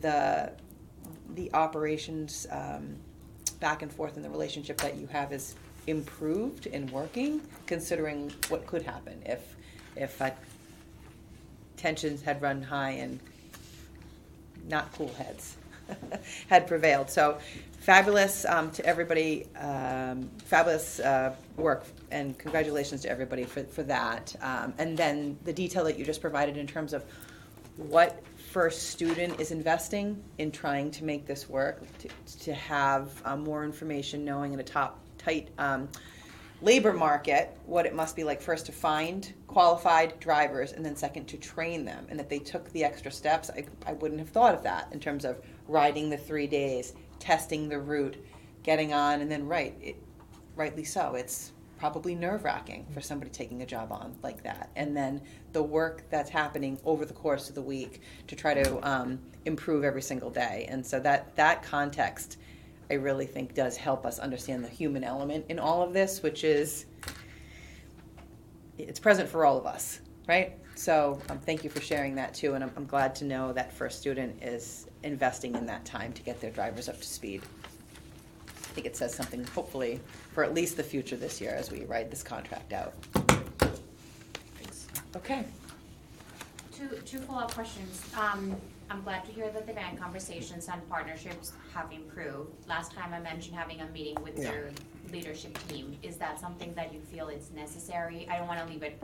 the 0.00 0.52
the 1.34 1.52
operations 1.54 2.46
um, 2.50 2.96
back 3.60 3.82
and 3.82 3.92
forth 3.92 4.16
in 4.16 4.22
the 4.22 4.30
relationship 4.30 4.78
that 4.78 4.96
you 4.96 5.06
have 5.08 5.32
is 5.32 5.54
improved 5.86 6.66
and 6.68 6.90
working, 6.90 7.40
considering 7.66 8.32
what 8.48 8.66
could 8.66 8.82
happen 8.82 9.20
if 9.26 9.56
if 9.96 10.20
uh, 10.22 10.30
tensions 11.76 12.22
had 12.22 12.40
run 12.40 12.62
high 12.62 12.92
and 12.92 13.18
not 14.68 14.92
cool 14.92 15.12
heads 15.14 15.56
had 16.48 16.66
prevailed. 16.66 17.10
So 17.10 17.38
fabulous 17.78 18.44
um, 18.44 18.70
to 18.70 18.86
everybody, 18.86 19.46
um, 19.56 20.30
fabulous 20.44 21.00
uh, 21.00 21.34
work, 21.56 21.84
and 22.10 22.38
congratulations 22.38 23.02
to 23.02 23.10
everybody 23.10 23.44
for, 23.44 23.64
for 23.64 23.82
that. 23.84 24.34
Um, 24.40 24.74
and 24.78 24.96
then 24.96 25.36
the 25.44 25.52
detail 25.52 25.84
that 25.84 25.98
you 25.98 26.04
just 26.04 26.20
provided 26.20 26.56
in 26.56 26.66
terms 26.66 26.92
of 26.92 27.04
what 27.76 28.22
First 28.52 28.90
Student 28.90 29.40
is 29.40 29.50
investing 29.50 30.22
in 30.38 30.52
trying 30.52 30.90
to 30.92 31.04
make 31.04 31.26
this 31.26 31.48
work, 31.48 31.82
to, 31.98 32.08
to 32.40 32.54
have 32.54 33.10
um, 33.24 33.42
more 33.42 33.64
information, 33.64 34.24
knowing 34.24 34.52
in 34.52 34.60
a 34.60 34.62
top, 34.62 35.00
tight 35.18 35.48
um, 35.58 35.88
labor 36.60 36.92
market, 36.92 37.56
what 37.66 37.86
it 37.86 37.94
must 37.94 38.14
be 38.14 38.24
like 38.24 38.40
first 38.40 38.66
to 38.66 38.72
find 38.72 39.32
qualified 39.48 40.20
drivers 40.20 40.72
and 40.72 40.84
then 40.84 40.94
second 40.94 41.26
to 41.26 41.36
train 41.36 41.84
them. 41.84 42.06
And 42.10 42.18
that 42.18 42.28
they 42.28 42.38
took 42.38 42.70
the 42.72 42.84
extra 42.84 43.10
steps, 43.10 43.50
I, 43.50 43.64
I 43.86 43.94
wouldn't 43.94 44.20
have 44.20 44.28
thought 44.28 44.54
of 44.54 44.62
that 44.62 44.88
in 44.92 45.00
terms 45.00 45.24
of 45.24 45.42
riding 45.72 46.10
the 46.10 46.16
three 46.16 46.46
days, 46.46 46.94
testing 47.18 47.68
the 47.68 47.78
route, 47.78 48.16
getting 48.62 48.92
on, 48.92 49.20
and 49.20 49.30
then, 49.30 49.46
right, 49.46 49.74
it, 49.80 49.96
rightly 50.54 50.84
so, 50.84 51.14
it's 51.14 51.52
probably 51.78 52.14
nerve 52.14 52.44
wracking 52.44 52.86
for 52.94 53.00
somebody 53.00 53.28
taking 53.30 53.62
a 53.62 53.66
job 53.66 53.90
on 53.90 54.14
like 54.22 54.42
that. 54.44 54.70
And 54.76 54.96
then 54.96 55.20
the 55.52 55.62
work 55.62 56.04
that's 56.10 56.30
happening 56.30 56.78
over 56.84 57.04
the 57.04 57.14
course 57.14 57.48
of 57.48 57.56
the 57.56 57.62
week 57.62 58.02
to 58.28 58.36
try 58.36 58.54
to 58.54 58.88
um, 58.88 59.18
improve 59.46 59.82
every 59.82 60.02
single 60.02 60.30
day. 60.30 60.66
And 60.68 60.86
so 60.86 61.00
that, 61.00 61.34
that 61.34 61.64
context, 61.64 62.38
I 62.88 62.94
really 62.94 63.26
think 63.26 63.54
does 63.54 63.76
help 63.76 64.06
us 64.06 64.20
understand 64.20 64.62
the 64.62 64.68
human 64.68 65.02
element 65.02 65.46
in 65.48 65.58
all 65.58 65.82
of 65.82 65.92
this, 65.92 66.22
which 66.22 66.44
is 66.44 66.86
it's 68.78 69.00
present 69.00 69.28
for 69.28 69.44
all 69.44 69.58
of 69.58 69.66
us, 69.66 70.00
right? 70.28 70.56
So 70.76 71.20
um, 71.30 71.38
thank 71.38 71.64
you 71.64 71.70
for 71.70 71.80
sharing 71.80 72.14
that 72.14 72.32
too, 72.32 72.54
and 72.54 72.62
I'm, 72.62 72.72
I'm 72.76 72.86
glad 72.86 73.14
to 73.16 73.24
know 73.24 73.52
that 73.54 73.72
First 73.72 74.00
Student 74.00 74.42
is 74.42 74.86
investing 75.02 75.54
in 75.54 75.66
that 75.66 75.84
time 75.84 76.12
to 76.14 76.22
get 76.22 76.40
their 76.40 76.50
drivers 76.50 76.88
up 76.88 76.98
to 76.98 77.06
speed. 77.06 77.42
I 78.48 78.74
think 78.74 78.86
it 78.86 78.96
says 78.96 79.14
something, 79.14 79.44
hopefully, 79.44 80.00
for 80.32 80.44
at 80.44 80.54
least 80.54 80.76
the 80.76 80.82
future 80.82 81.16
this 81.16 81.40
year 81.40 81.54
as 81.54 81.70
we 81.70 81.84
ride 81.84 82.10
this 82.10 82.22
contract 82.22 82.72
out. 82.72 82.94
Okay. 85.14 85.44
Two, 86.74 86.88
two 87.04 87.18
follow-up 87.18 87.52
questions. 87.52 88.02
Um, 88.18 88.56
I'm 88.90 89.02
glad 89.02 89.24
to 89.26 89.32
hear 89.32 89.50
that 89.50 89.66
the 89.66 89.72
band 89.74 89.98
conversations 89.98 90.68
and 90.72 90.86
partnerships 90.88 91.52
have 91.74 91.92
improved. 91.92 92.50
Last 92.66 92.92
time 92.92 93.12
I 93.12 93.20
mentioned 93.20 93.56
having 93.56 93.80
a 93.80 93.86
meeting 93.88 94.22
with 94.22 94.38
Yeah. 94.38 94.52
your 94.52 94.70
leadership 95.12 95.56
team. 95.68 95.98
Is 96.02 96.16
that 96.16 96.40
something 96.40 96.72
that 96.74 96.92
you 96.94 97.00
feel 97.00 97.28
is 97.28 97.50
necessary? 97.50 98.26
I 98.30 98.38
don't 98.38 98.48
wanna 98.48 98.66
leave 98.66 98.82
it 98.82 99.02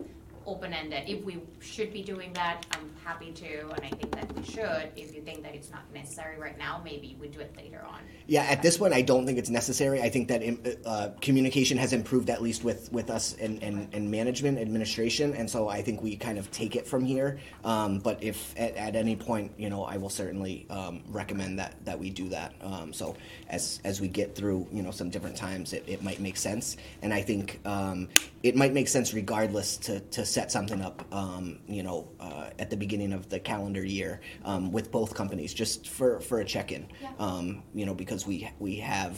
open-ended. 0.48 1.04
If 1.06 1.22
we 1.24 1.42
should 1.60 1.92
be 1.92 2.02
doing 2.02 2.32
that, 2.32 2.64
I'm 2.72 2.90
happy 3.04 3.32
to, 3.32 3.60
and 3.60 3.84
I 3.84 3.90
think 3.90 4.10
that 4.12 4.34
we 4.34 4.42
should. 4.42 4.90
If 4.96 5.14
you 5.14 5.20
think 5.20 5.42
that 5.42 5.54
it's 5.54 5.70
not 5.70 5.82
necessary 5.92 6.38
right 6.38 6.58
now, 6.58 6.80
maybe 6.82 7.16
we 7.20 7.28
do 7.28 7.40
it 7.40 7.54
later 7.56 7.84
on. 7.86 8.00
Yeah, 8.26 8.42
at 8.42 8.62
this 8.62 8.78
point, 8.78 8.94
I 8.94 9.02
don't 9.02 9.26
think 9.26 9.38
it's 9.38 9.50
necessary. 9.50 10.00
I 10.02 10.08
think 10.08 10.28
that 10.28 10.42
um, 10.42 10.58
uh, 10.84 11.10
communication 11.20 11.76
has 11.78 11.92
improved 11.92 12.30
at 12.30 12.42
least 12.42 12.64
with, 12.64 12.90
with 12.92 13.10
us 13.10 13.36
and, 13.40 13.62
and, 13.62 13.88
and 13.92 14.10
management, 14.10 14.58
administration, 14.58 15.34
and 15.34 15.48
so 15.48 15.68
I 15.68 15.82
think 15.82 16.02
we 16.02 16.16
kind 16.16 16.38
of 16.38 16.50
take 16.50 16.76
it 16.76 16.86
from 16.86 17.04
here. 17.04 17.38
Um, 17.64 17.98
but 17.98 18.22
if 18.22 18.54
at, 18.58 18.74
at 18.76 18.96
any 18.96 19.16
point, 19.16 19.52
you 19.58 19.68
know, 19.68 19.84
I 19.84 19.98
will 19.98 20.10
certainly 20.10 20.66
um, 20.70 21.02
recommend 21.08 21.58
that, 21.58 21.74
that 21.84 21.98
we 21.98 22.10
do 22.10 22.28
that. 22.30 22.54
Um, 22.62 22.92
so 22.92 23.16
as, 23.48 23.80
as 23.84 24.00
we 24.00 24.08
get 24.08 24.34
through, 24.34 24.66
you 24.72 24.82
know, 24.82 24.90
some 24.90 25.10
different 25.10 25.36
times, 25.36 25.72
it, 25.72 25.84
it 25.86 26.02
might 26.02 26.20
make 26.20 26.36
sense. 26.36 26.76
And 27.02 27.12
I 27.12 27.22
think 27.22 27.60
um, 27.66 28.08
it 28.42 28.56
might 28.56 28.72
make 28.72 28.88
sense 28.88 29.12
regardless 29.12 29.76
to, 29.78 30.00
to 30.00 30.24
set 30.38 30.52
something 30.52 30.80
up, 30.82 31.04
um, 31.12 31.58
you 31.66 31.82
know, 31.82 32.08
uh, 32.20 32.50
at 32.60 32.70
the 32.70 32.76
beginning 32.76 33.12
of 33.12 33.28
the 33.28 33.40
calendar 33.40 33.84
year 33.84 34.20
um, 34.44 34.70
with 34.70 34.92
both 34.92 35.12
companies, 35.12 35.52
just 35.52 35.88
for, 35.88 36.20
for 36.20 36.38
a 36.38 36.44
check-in. 36.44 36.86
Yeah. 37.02 37.10
Um, 37.18 37.64
you 37.74 37.84
know, 37.84 37.92
because 37.92 38.24
we 38.24 38.48
we 38.60 38.76
have 38.76 39.16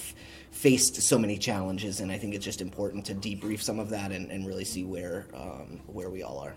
faced 0.50 0.94
so 1.02 1.18
many 1.18 1.36
challenges, 1.36 2.00
and 2.00 2.10
I 2.10 2.16
think 2.16 2.34
it's 2.34 2.44
just 2.44 2.62
important 2.62 3.04
to 3.04 3.14
debrief 3.14 3.60
some 3.60 3.78
of 3.78 3.90
that 3.90 4.12
and, 4.12 4.30
and 4.30 4.46
really 4.46 4.64
see 4.64 4.84
where 4.84 5.26
um, 5.34 5.80
where 5.86 6.08
we 6.08 6.22
all 6.22 6.38
are. 6.38 6.54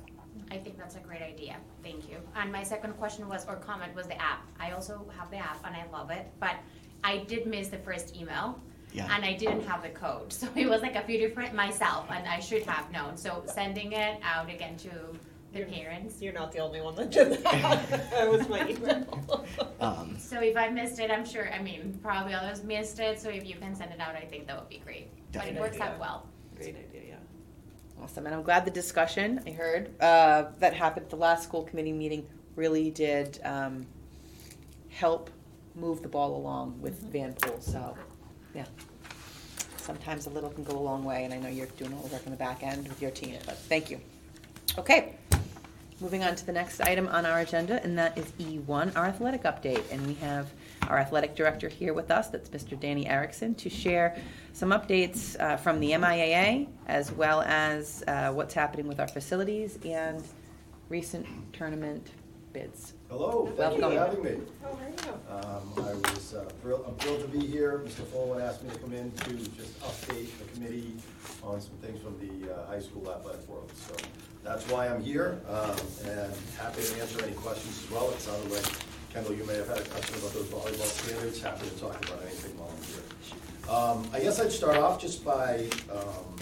I 0.50 0.58
think 0.58 0.78
that's 0.78 0.96
a 0.96 1.00
great 1.10 1.22
idea. 1.22 1.58
Thank 1.84 2.10
you. 2.10 2.18
And 2.38 2.50
my 2.50 2.64
second 2.64 2.94
question 2.94 3.28
was, 3.28 3.46
or 3.46 3.58
comment 3.58 3.94
was 3.94 4.08
the 4.08 4.20
app. 4.22 4.48
I 4.62 4.72
also 4.72 5.06
have 5.18 5.30
the 5.30 5.38
app 5.38 5.60
and 5.66 5.76
I 5.76 5.84
love 5.92 6.10
it, 6.10 6.26
but 6.40 6.56
I 7.04 7.18
did 7.32 7.48
miss 7.48 7.68
the 7.68 7.80
first 7.80 8.16
email. 8.16 8.62
Yeah. 8.94 9.08
And 9.14 9.26
I 9.26 9.34
didn't 9.34 9.66
have 9.68 9.82
the 9.84 9.90
code. 9.90 10.32
So 10.40 10.48
it 10.56 10.70
was 10.70 10.82
like 10.82 10.96
a 10.96 11.02
few 11.04 11.18
different 11.18 11.54
myself 11.54 12.06
and 12.12 12.28
I 12.28 12.40
should 12.40 12.64
have 12.64 12.92
known. 12.92 13.18
So 13.18 13.44
sending 13.48 13.92
it 13.94 14.20
out 14.24 14.50
again 14.50 14.78
to 14.78 14.90
the 15.52 15.60
You're- 15.60 15.72
parents. 15.72 16.22
You're 16.22 16.34
not 16.34 16.52
the 16.52 16.60
only 16.60 16.82
one 16.82 16.96
that 16.96 17.12
did 17.12 17.44
that. 17.44 17.90
That 18.12 18.30
was 18.30 18.48
my 18.50 18.68
email. 18.70 19.46
Um, 19.80 20.18
So 20.20 20.40
if 20.42 20.56
I 20.58 20.70
missed 20.70 21.00
it, 21.00 21.10
I'm 21.12 21.26
sure, 21.26 21.52
I 21.54 21.62
mean, 21.62 22.00
probably 22.02 22.34
others 22.34 22.64
missed 22.64 23.00
it. 23.00 23.20
So 23.20 23.30
if 23.30 23.46
you 23.46 23.56
can 23.56 23.76
send 23.76 23.92
it 23.92 24.00
out, 24.00 24.16
I 24.16 24.26
think 24.26 24.48
that 24.48 24.60
would 24.60 24.70
be 24.70 24.80
great. 24.80 25.08
But 25.32 25.44
it 25.48 25.54
Definitely. 25.54 25.62
works 25.62 25.80
out 25.80 26.00
well. 26.00 26.28
Great 26.56 26.76
idea, 26.76 27.02
yeah. 27.10 27.16
Awesome, 28.04 28.26
and 28.26 28.36
I'm 28.36 28.44
glad 28.44 28.66
the 28.66 28.72
discussion 28.72 29.42
I 29.48 29.52
heard 29.52 29.90
uh, 30.02 30.46
that 30.60 30.74
happened 30.74 31.06
at 31.06 31.10
the 31.10 31.16
last 31.16 31.44
school 31.44 31.64
committee 31.64 31.94
meeting 31.94 32.26
really 32.56 32.92
did 32.92 33.40
um, 33.44 33.86
help 34.90 35.30
move 35.76 36.02
the 36.02 36.08
ball 36.10 36.36
along 36.36 36.80
with 36.82 37.00
Van 37.12 37.34
Pool. 37.34 37.60
So, 37.62 37.96
yeah, 38.54 38.66
sometimes 39.78 40.28
a 40.28 40.30
little 40.30 40.50
can 40.50 40.64
go 40.64 40.78
a 40.78 40.80
long 40.80 41.04
way, 41.04 41.26
and 41.26 41.34
I 41.34 41.38
know 41.38 41.50
you're 41.50 41.68
doing 41.68 41.94
all 41.94 42.02
the 42.02 42.14
work 42.14 42.24
on 42.26 42.32
the 42.32 42.38
back 42.38 42.64
end 42.64 42.88
with 42.88 43.02
your 43.02 43.12
team. 43.12 43.38
But 43.46 43.58
thank 43.58 43.90
you. 43.90 44.00
Okay, 44.78 45.16
moving 46.00 46.24
on 46.24 46.36
to 46.36 46.46
the 46.46 46.52
next 46.52 46.82
item 46.82 47.08
on 47.08 47.26
our 47.26 47.40
agenda, 47.40 47.82
and 47.84 47.98
that 47.98 48.18
is 48.18 48.26
E1, 48.40 48.96
our 48.96 49.06
athletic 49.06 49.44
update, 49.44 49.84
and 49.92 50.06
we 50.08 50.14
have 50.16 50.52
our 50.90 50.98
athletic 50.98 51.36
director 51.36 51.70
here 51.70 51.94
with 51.94 52.12
us. 52.12 52.28
That's 52.28 52.50
Mr. 52.50 52.80
Danny 52.80 53.08
Erickson 53.08 53.56
to 53.56 53.70
share 53.70 54.18
some 54.54 54.70
updates 54.70 55.40
uh, 55.40 55.58
from 55.58 55.80
the 55.80 55.92
MIAA 55.92 56.68
as 56.88 57.12
well 57.12 57.42
as 57.44 58.04
uh, 58.08 58.32
what's 58.32 58.54
happening 58.54 58.88
with 58.88 59.00
our 59.00 59.08
facilities 59.08 59.80
and 59.86 60.24
recent 60.90 61.26
tournament 61.54 62.12
bids. 62.52 62.94
Hello, 63.14 63.46
thank 63.56 63.76
you 63.76 63.82
for 63.84 63.90
Welcome. 63.90 64.24
having 64.24 64.40
me. 64.40 64.46
How 64.64 64.72
are 64.72 64.90
you? 64.90 65.14
Um, 65.30 65.86
I 65.86 65.94
was 65.94 66.34
uh, 66.34 66.50
thrilled, 66.64 66.84
I'm 66.88 66.96
thrilled 66.96 67.22
to 67.22 67.28
be 67.28 67.46
here. 67.46 67.84
Mr. 67.86 68.04
Foley 68.08 68.42
asked 68.42 68.64
me 68.64 68.72
to 68.72 68.80
come 68.80 68.92
in 68.92 69.12
to 69.12 69.36
just 69.36 69.80
update 69.82 70.36
the 70.40 70.46
committee 70.52 70.96
on 71.44 71.62
some 71.62 71.76
things 71.84 72.02
from 72.02 72.18
the 72.18 72.52
uh, 72.52 72.66
high 72.66 72.80
school 72.80 73.08
athletic 73.12 73.48
world. 73.48 73.72
So 73.76 73.94
that's 74.44 74.68
why 74.68 74.88
I'm 74.88 75.00
here, 75.00 75.40
um, 75.48 75.76
and 76.06 76.34
happy 76.58 76.82
to 76.82 77.02
answer 77.02 77.24
any 77.24 77.34
questions 77.34 77.84
as 77.84 77.92
well. 77.92 78.10
It 78.10 78.20
sounded 78.20 78.52
like, 78.52 78.66
Kendall, 79.14 79.36
you 79.36 79.44
may 79.44 79.58
have 79.58 79.68
had 79.68 79.78
a 79.78 79.90
question 79.90 80.18
about 80.18 80.34
those 80.34 80.48
volleyball 80.48 81.06
standards. 81.06 81.40
Happy 81.40 81.70
to 81.70 81.80
talk 81.80 82.04
about 82.08 82.20
anything 82.24 82.58
while 82.58 82.72
I'm 82.72 82.84
here. 82.90 83.70
Um, 83.70 84.10
I 84.12 84.22
guess 84.22 84.40
I'd 84.40 84.52
start 84.52 84.78
off 84.78 85.00
just 85.00 85.24
by 85.24 85.68
um, 85.92 86.36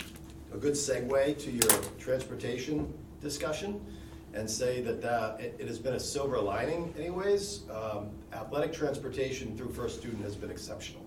a 0.54 0.58
good 0.58 0.76
segue 0.76 1.38
to 1.38 1.52
your 1.52 1.82
transportation 2.00 2.94
discussion 3.20 3.86
and 4.34 4.50
say 4.50 4.82
that 4.82 5.04
uh, 5.04 5.36
it 5.40 5.56
it 5.60 5.68
has 5.68 5.80
been 5.80 5.94
a 5.96 6.00
silver 6.00 6.40
lining 6.40 6.94
anyways. 6.98 7.64
Um, 7.70 8.10
Athletic 8.34 8.72
transportation 8.74 9.56
through 9.58 9.72
First 9.72 10.00
Student 10.00 10.24
has 10.24 10.36
been 10.36 10.52
exceptional. 10.52 11.06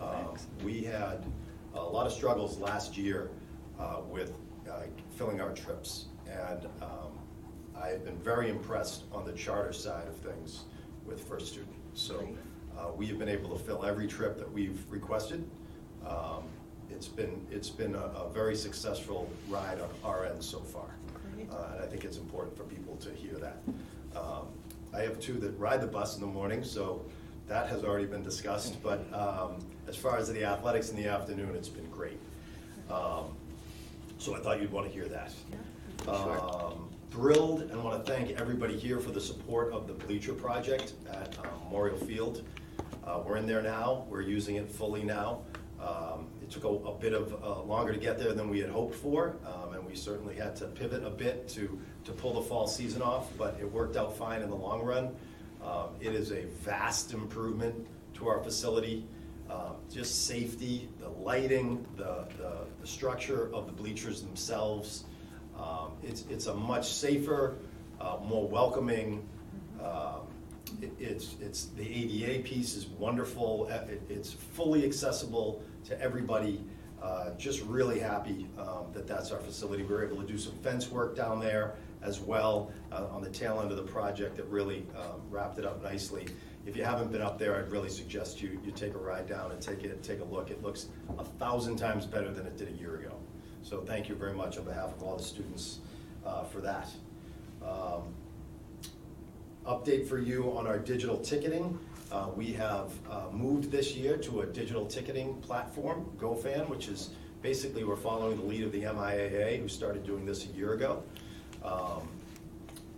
Um, 0.00 0.36
We 0.64 0.82
had 0.82 1.24
a 1.74 1.82
lot 1.82 2.06
of 2.06 2.12
struggles 2.12 2.58
last 2.58 2.96
year 2.96 3.30
uh, 3.78 4.00
with 4.08 4.32
uh, 4.68 4.84
filling 5.16 5.40
our 5.40 5.52
trips. 5.52 6.06
And 6.26 6.66
um, 6.80 7.12
I've 7.76 8.04
been 8.04 8.18
very 8.18 8.48
impressed 8.50 9.04
on 9.12 9.24
the 9.24 9.32
charter 9.32 9.72
side 9.72 10.06
of 10.08 10.16
things 10.16 10.64
with 11.06 11.20
First 11.28 11.48
Student. 11.48 11.76
So 11.94 12.26
uh, 12.78 12.92
we 12.96 13.06
have 13.06 13.18
been 13.18 13.28
able 13.28 13.50
to 13.56 13.58
fill 13.64 13.84
every 13.84 14.06
trip 14.06 14.38
that 14.38 14.50
we've 14.50 14.80
requested. 14.90 15.44
Um, 16.06 16.44
It's 16.90 17.08
been, 17.08 17.46
it's 17.50 17.70
been 17.70 17.94
a 17.94 18.06
a 18.24 18.28
very 18.40 18.56
successful 18.56 19.20
ride 19.48 19.78
on 19.80 19.90
our 20.04 20.24
end 20.30 20.42
so 20.42 20.58
far. 20.74 20.88
Uh, 21.50 21.72
And 21.74 21.84
I 21.84 21.86
think 21.86 22.04
it's 22.04 22.16
important 22.18 22.56
for 22.56 22.64
people 22.64 22.96
to 22.96 23.10
hear 23.10 23.34
that. 23.34 23.58
Um, 24.16 24.46
I 24.92 25.00
have 25.02 25.18
two 25.20 25.34
that 25.34 25.58
ride 25.58 25.80
the 25.80 25.86
bus 25.86 26.14
in 26.16 26.20
the 26.20 26.26
morning, 26.26 26.64
so 26.64 27.04
that 27.48 27.68
has 27.68 27.84
already 27.84 28.06
been 28.06 28.22
discussed. 28.22 28.82
But 28.82 29.00
um, 29.12 29.58
as 29.88 29.96
far 29.96 30.16
as 30.18 30.32
the 30.32 30.44
athletics 30.44 30.90
in 30.90 30.96
the 30.96 31.06
afternoon, 31.08 31.54
it's 31.54 31.68
been 31.68 31.88
great. 31.90 32.18
Um, 32.90 33.36
So 34.18 34.34
I 34.36 34.40
thought 34.40 34.60
you'd 34.60 34.72
want 34.72 34.86
to 34.86 34.92
hear 34.92 35.08
that. 35.08 35.32
Um, 36.08 36.88
Thrilled 37.10 37.62
and 37.62 37.82
want 37.82 38.04
to 38.06 38.12
thank 38.12 38.38
everybody 38.40 38.78
here 38.78 39.00
for 39.00 39.10
the 39.10 39.20
support 39.20 39.72
of 39.72 39.88
the 39.88 39.94
bleacher 39.94 40.32
project 40.32 40.92
at 41.10 41.36
um, 41.40 41.46
Memorial 41.64 41.98
Field. 41.98 42.42
Uh, 43.04 43.20
We're 43.26 43.36
in 43.38 43.46
there 43.46 43.62
now, 43.62 44.06
we're 44.08 44.20
using 44.22 44.56
it 44.56 44.68
fully 44.70 45.02
now. 45.02 45.40
Um, 45.80 46.28
It 46.42 46.50
took 46.50 46.64
a 46.64 46.68
a 46.68 46.94
bit 46.94 47.12
of, 47.14 47.32
uh, 47.42 47.62
longer 47.62 47.92
to 47.92 47.98
get 47.98 48.16
there 48.18 48.32
than 48.32 48.48
we 48.48 48.60
had 48.60 48.70
hoped 48.70 48.94
for, 48.94 49.34
um, 49.46 49.69
we 49.90 49.96
certainly 49.96 50.36
had 50.36 50.54
to 50.56 50.66
pivot 50.66 51.04
a 51.04 51.10
bit 51.10 51.48
to, 51.48 51.78
to 52.04 52.12
pull 52.12 52.34
the 52.34 52.42
fall 52.48 52.66
season 52.68 53.02
off, 53.02 53.28
but 53.36 53.56
it 53.60 53.70
worked 53.70 53.96
out 53.96 54.16
fine 54.16 54.40
in 54.40 54.48
the 54.48 54.54
long 54.56 54.82
run. 54.82 55.10
Um, 55.64 55.88
It 56.00 56.14
is 56.14 56.30
a 56.30 56.44
vast 56.62 57.12
improvement 57.12 57.74
to 58.14 58.28
our 58.28 58.42
facility, 58.42 59.04
Um, 59.50 59.74
just 59.92 60.26
safety, 60.26 60.88
the 61.00 61.08
lighting, 61.08 61.84
the, 61.96 62.24
the 62.38 62.52
the 62.80 62.86
structure 62.86 63.50
of 63.52 63.66
the 63.66 63.72
bleachers 63.72 64.22
themselves. 64.22 65.04
Um, 65.58 65.90
It's, 66.04 66.24
it's 66.30 66.46
a 66.46 66.54
much 66.54 66.86
safer, 66.92 67.56
uh, 68.00 68.18
more 68.24 68.46
welcoming, 68.46 69.28
um, 69.82 70.20
it- 70.80 70.92
It's, 71.00 71.34
it's, 71.40 71.66
the 71.76 71.82
ADA 72.00 72.42
piece 72.44 72.76
is 72.76 72.86
wonderful, 72.86 73.66
Uh, 73.68 73.90
it- 73.94 74.02
it's 74.08 74.32
fully 74.32 74.84
accessible 74.84 75.60
to 75.88 76.00
everybody. 76.00 76.60
Uh, 77.02 77.30
Just 77.38 77.62
really 77.62 77.98
happy 77.98 78.46
um, 78.58 78.86
that 78.92 79.06
that's 79.06 79.30
our 79.30 79.40
facility. 79.40 79.82
We 79.82 79.94
were 79.94 80.04
able 80.04 80.20
to 80.20 80.26
do 80.26 80.36
some 80.36 80.52
fence 80.56 80.90
work 80.90 81.16
down 81.16 81.40
there 81.40 81.76
as 82.02 82.20
well 82.20 82.72
uh, 82.92 83.06
on 83.10 83.22
the 83.22 83.30
tail 83.30 83.60
end 83.60 83.70
of 83.70 83.76
the 83.76 83.90
project 83.90 84.36
that 84.36 84.46
really 84.46 84.86
um, 84.96 85.20
wrapped 85.30 85.58
it 85.58 85.64
up 85.64 85.82
nicely. 85.82 86.26
If 86.66 86.76
you 86.76 86.84
haven't 86.84 87.10
been 87.10 87.22
up 87.22 87.38
there, 87.38 87.56
I'd 87.56 87.70
really 87.70 87.88
suggest 87.88 88.42
you, 88.42 88.60
you 88.64 88.70
take 88.72 88.94
a 88.94 88.98
ride 88.98 89.26
down 89.26 89.50
and 89.50 89.62
take 89.62 89.82
it, 89.82 90.02
take 90.02 90.20
a 90.20 90.24
look. 90.24 90.50
It 90.50 90.62
looks 90.62 90.86
a 91.18 91.24
thousand 91.24 91.76
times 91.76 92.04
better 92.04 92.30
than 92.30 92.46
it 92.46 92.58
did 92.58 92.68
a 92.68 92.72
year 92.72 92.96
ago. 92.96 93.14
So 93.62 93.80
thank 93.80 94.08
you 94.08 94.14
very 94.14 94.34
much 94.34 94.58
on 94.58 94.64
behalf 94.64 94.92
of 94.94 95.02
all 95.02 95.16
the 95.16 95.22
students 95.22 95.78
uh, 96.24 96.44
for 96.44 96.60
that. 96.60 96.88
Um, 97.62 98.14
Update 99.66 100.08
for 100.08 100.18
you 100.18 100.56
on 100.56 100.66
our 100.66 100.78
digital 100.78 101.18
ticketing. 101.18 101.78
Uh, 102.10 102.26
We 102.34 102.52
have 102.52 102.92
uh, 103.08 103.26
moved 103.32 103.70
this 103.70 103.94
year 103.94 104.16
to 104.18 104.40
a 104.40 104.46
digital 104.46 104.84
ticketing 104.86 105.40
platform, 105.42 106.10
GoFan, 106.18 106.68
which 106.68 106.88
is 106.88 107.10
basically, 107.40 107.84
we're 107.84 107.96
following 107.96 108.36
the 108.36 108.44
lead 108.44 108.64
of 108.64 108.72
the 108.72 108.82
MIAA, 108.82 109.60
who 109.60 109.68
started 109.68 110.04
doing 110.04 110.26
this 110.26 110.44
a 110.46 110.48
year 110.48 110.72
ago. 110.72 111.02
Um, 111.64 112.08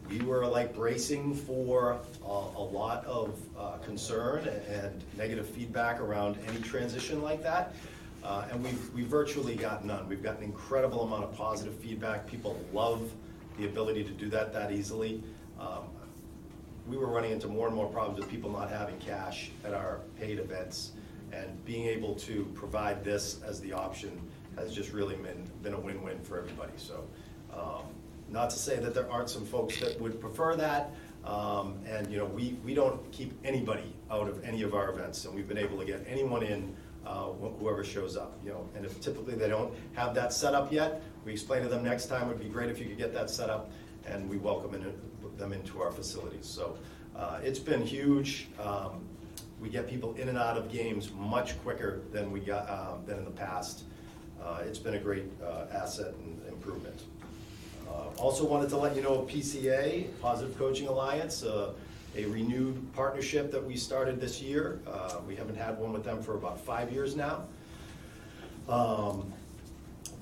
we 0.08 0.20
were 0.20 0.46
like 0.46 0.74
bracing 0.74 1.34
for 1.34 2.00
a, 2.24 2.26
a 2.26 2.64
lot 2.64 3.04
of 3.04 3.38
uh, 3.58 3.76
concern 3.78 4.48
and 4.68 5.04
negative 5.16 5.46
feedback 5.46 6.00
around 6.00 6.38
any 6.48 6.60
transition 6.60 7.22
like 7.22 7.42
that. 7.42 7.74
Uh, 8.24 8.46
and 8.50 8.62
we've, 8.64 8.94
we 8.94 9.02
virtually 9.02 9.56
got 9.56 9.84
none. 9.84 10.08
We've 10.08 10.22
got 10.22 10.38
an 10.38 10.44
incredible 10.44 11.02
amount 11.02 11.24
of 11.24 11.34
positive 11.34 11.74
feedback. 11.74 12.26
People 12.26 12.58
love 12.72 13.10
the 13.58 13.66
ability 13.66 14.04
to 14.04 14.10
do 14.10 14.30
that 14.30 14.52
that 14.52 14.72
easily. 14.72 15.22
Um, 15.58 15.84
we 16.88 16.96
were 16.96 17.06
running 17.06 17.32
into 17.32 17.48
more 17.48 17.66
and 17.66 17.76
more 17.76 17.86
problems 17.86 18.18
with 18.18 18.28
people 18.28 18.50
not 18.50 18.68
having 18.70 18.98
cash 18.98 19.50
at 19.64 19.72
our 19.72 20.00
paid 20.18 20.38
events. 20.38 20.92
And 21.32 21.64
being 21.64 21.86
able 21.86 22.14
to 22.16 22.44
provide 22.54 23.04
this 23.04 23.40
as 23.46 23.60
the 23.60 23.72
option 23.72 24.20
has 24.56 24.74
just 24.74 24.92
really 24.92 25.16
been, 25.16 25.48
been 25.62 25.72
a 25.72 25.80
win-win 25.80 26.20
for 26.20 26.38
everybody. 26.38 26.72
So, 26.76 27.04
um, 27.54 27.84
not 28.28 28.50
to 28.50 28.58
say 28.58 28.76
that 28.76 28.94
there 28.94 29.10
aren't 29.10 29.30
some 29.30 29.46
folks 29.46 29.80
that 29.80 29.98
would 30.00 30.20
prefer 30.20 30.56
that. 30.56 30.90
Um, 31.24 31.78
and, 31.86 32.10
you 32.10 32.18
know, 32.18 32.26
we, 32.26 32.58
we 32.64 32.74
don't 32.74 33.10
keep 33.12 33.32
anybody 33.44 33.94
out 34.10 34.28
of 34.28 34.44
any 34.44 34.62
of 34.62 34.74
our 34.74 34.90
events. 34.90 35.24
And 35.24 35.34
we've 35.34 35.48
been 35.48 35.58
able 35.58 35.78
to 35.78 35.84
get 35.84 36.04
anyone 36.06 36.42
in, 36.42 36.74
uh, 37.06 37.26
wh- 37.26 37.58
whoever 37.60 37.84
shows 37.84 38.16
up, 38.16 38.38
you 38.44 38.50
know. 38.50 38.68
And 38.74 38.84
if 38.84 39.00
typically 39.00 39.34
they 39.34 39.48
don't 39.48 39.72
have 39.94 40.14
that 40.14 40.32
set 40.32 40.54
up 40.54 40.72
yet, 40.72 41.02
we 41.24 41.32
explain 41.32 41.62
to 41.62 41.68
them 41.68 41.84
next 41.84 42.06
time, 42.06 42.28
it'd 42.28 42.42
be 42.42 42.48
great 42.48 42.70
if 42.70 42.78
you 42.78 42.86
could 42.86 42.98
get 42.98 43.14
that 43.14 43.30
set 43.30 43.48
up. 43.48 43.70
And 44.06 44.28
we 44.28 44.36
welcome 44.36 44.74
in- 44.74 45.11
them 45.42 45.52
into 45.52 45.82
our 45.82 45.90
facilities. 45.90 46.46
So 46.46 46.78
uh, 47.16 47.40
it's 47.42 47.58
been 47.58 47.84
huge. 47.84 48.48
Um, 48.62 49.00
We 49.60 49.68
get 49.68 49.86
people 49.88 50.14
in 50.20 50.28
and 50.28 50.36
out 50.38 50.56
of 50.58 50.72
games 50.72 51.10
much 51.14 51.50
quicker 51.62 52.00
than 52.12 52.32
we 52.32 52.40
got, 52.40 52.68
um, 52.68 53.04
than 53.06 53.18
in 53.18 53.24
the 53.24 53.30
past. 53.46 53.84
Uh, 54.42 54.66
It's 54.68 54.78
been 54.86 54.94
a 54.94 54.98
great 54.98 55.26
uh, 55.40 55.66
asset 55.82 56.14
and 56.18 56.40
improvement. 56.48 56.98
Uh, 57.88 58.22
Also 58.24 58.42
wanted 58.44 58.68
to 58.70 58.76
let 58.76 58.96
you 58.96 59.02
know 59.02 59.22
PCA, 59.32 60.08
Positive 60.20 60.56
Coaching 60.58 60.88
Alliance, 60.88 61.44
uh, 61.44 61.74
a 62.16 62.24
renewed 62.26 62.76
partnership 62.92 63.50
that 63.52 63.64
we 63.64 63.76
started 63.76 64.20
this 64.20 64.42
year. 64.42 64.80
Uh, 64.86 65.20
We 65.28 65.36
haven't 65.36 65.58
had 65.66 65.78
one 65.78 65.92
with 65.92 66.04
them 66.04 66.22
for 66.22 66.34
about 66.34 66.58
five 66.60 66.90
years 66.92 67.14
now. 67.14 67.36
Um, 68.68 69.32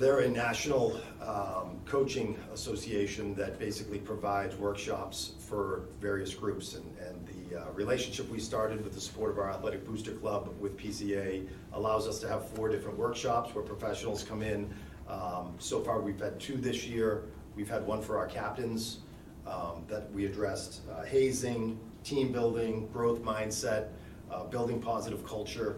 They're 0.01 0.21
a 0.21 0.31
national 0.31 0.99
um, 1.21 1.79
coaching 1.85 2.39
association 2.55 3.35
that 3.35 3.59
basically 3.59 3.99
provides 3.99 4.57
workshops 4.57 5.33
for 5.39 5.83
various 6.01 6.33
groups. 6.33 6.75
And 6.75 6.87
and 7.07 7.29
the 7.51 7.61
uh, 7.61 7.71
relationship 7.73 8.31
we 8.31 8.39
started 8.39 8.83
with 8.83 8.95
the 8.95 9.01
support 9.01 9.31
of 9.31 9.39
our 9.39 9.51
Athletic 9.51 9.85
Booster 9.87 10.13
Club 10.13 10.49
with 10.59 10.75
PCA 10.79 11.47
allows 11.75 12.09
us 12.09 12.19
to 12.21 12.29
have 12.29 12.49
four 12.49 12.71
different 12.71 12.97
workshops 12.97 13.55
where 13.55 13.63
professionals 13.63 14.25
come 14.25 14.43
in. 14.43 14.73
Um, 15.07 15.55
So 15.59 15.81
far, 15.81 16.01
we've 16.01 16.19
had 16.19 16.41
two 16.41 16.57
this 16.57 16.87
year. 16.87 17.25
We've 17.55 17.69
had 17.69 17.87
one 17.87 18.01
for 18.01 18.17
our 18.17 18.27
captains 18.27 19.01
um, 19.47 19.85
that 19.89 20.11
we 20.13 20.25
addressed 20.25 20.81
uh, 20.91 21.03
hazing, 21.03 21.79
team 22.05 22.33
building, 22.33 22.89
growth 22.91 23.21
mindset, 23.23 23.89
uh, 24.31 24.45
building 24.45 24.81
positive 24.81 25.27
culture. 25.27 25.77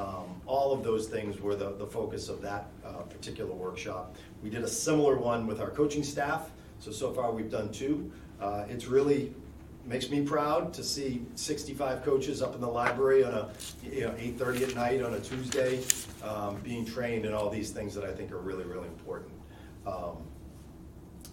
Um, 0.00 0.40
All 0.46 0.72
of 0.72 0.82
those 0.82 1.06
things 1.06 1.40
were 1.40 1.54
the, 1.54 1.72
the 1.76 1.86
focus 1.86 2.28
of 2.28 2.40
that 2.42 2.66
uh, 2.84 3.02
particular 3.02 3.52
workshop. 3.52 4.16
We 4.42 4.50
did 4.50 4.62
a 4.64 4.68
similar 4.68 5.16
one 5.16 5.46
with 5.46 5.60
our 5.60 5.70
coaching 5.70 6.02
staff, 6.02 6.50
so, 6.78 6.90
so 6.90 7.12
far 7.12 7.30
we've 7.32 7.50
done 7.50 7.70
two. 7.70 8.10
Uh, 8.40 8.64
It's 8.68 8.86
really, 8.86 9.34
makes 9.84 10.08
me 10.10 10.22
proud 10.22 10.72
to 10.74 10.82
see 10.82 11.22
65 11.34 12.02
coaches 12.02 12.40
up 12.40 12.54
in 12.54 12.60
the 12.60 12.68
library 12.68 13.24
on 13.24 13.34
a, 13.34 13.48
you 13.82 14.02
know, 14.02 14.12
8:30 14.12 14.62
at 14.68 14.74
night 14.74 15.02
on 15.02 15.14
a 15.14 15.20
Tuesday, 15.20 15.80
um, 16.24 16.56
being 16.62 16.84
trained 16.84 17.26
in 17.26 17.34
all 17.34 17.50
these 17.50 17.70
things 17.70 17.94
that 17.94 18.04
I 18.04 18.12
think 18.12 18.32
are 18.32 18.40
really, 18.40 18.64
really 18.64 18.88
important. 18.88 19.32
Um, 19.86 20.16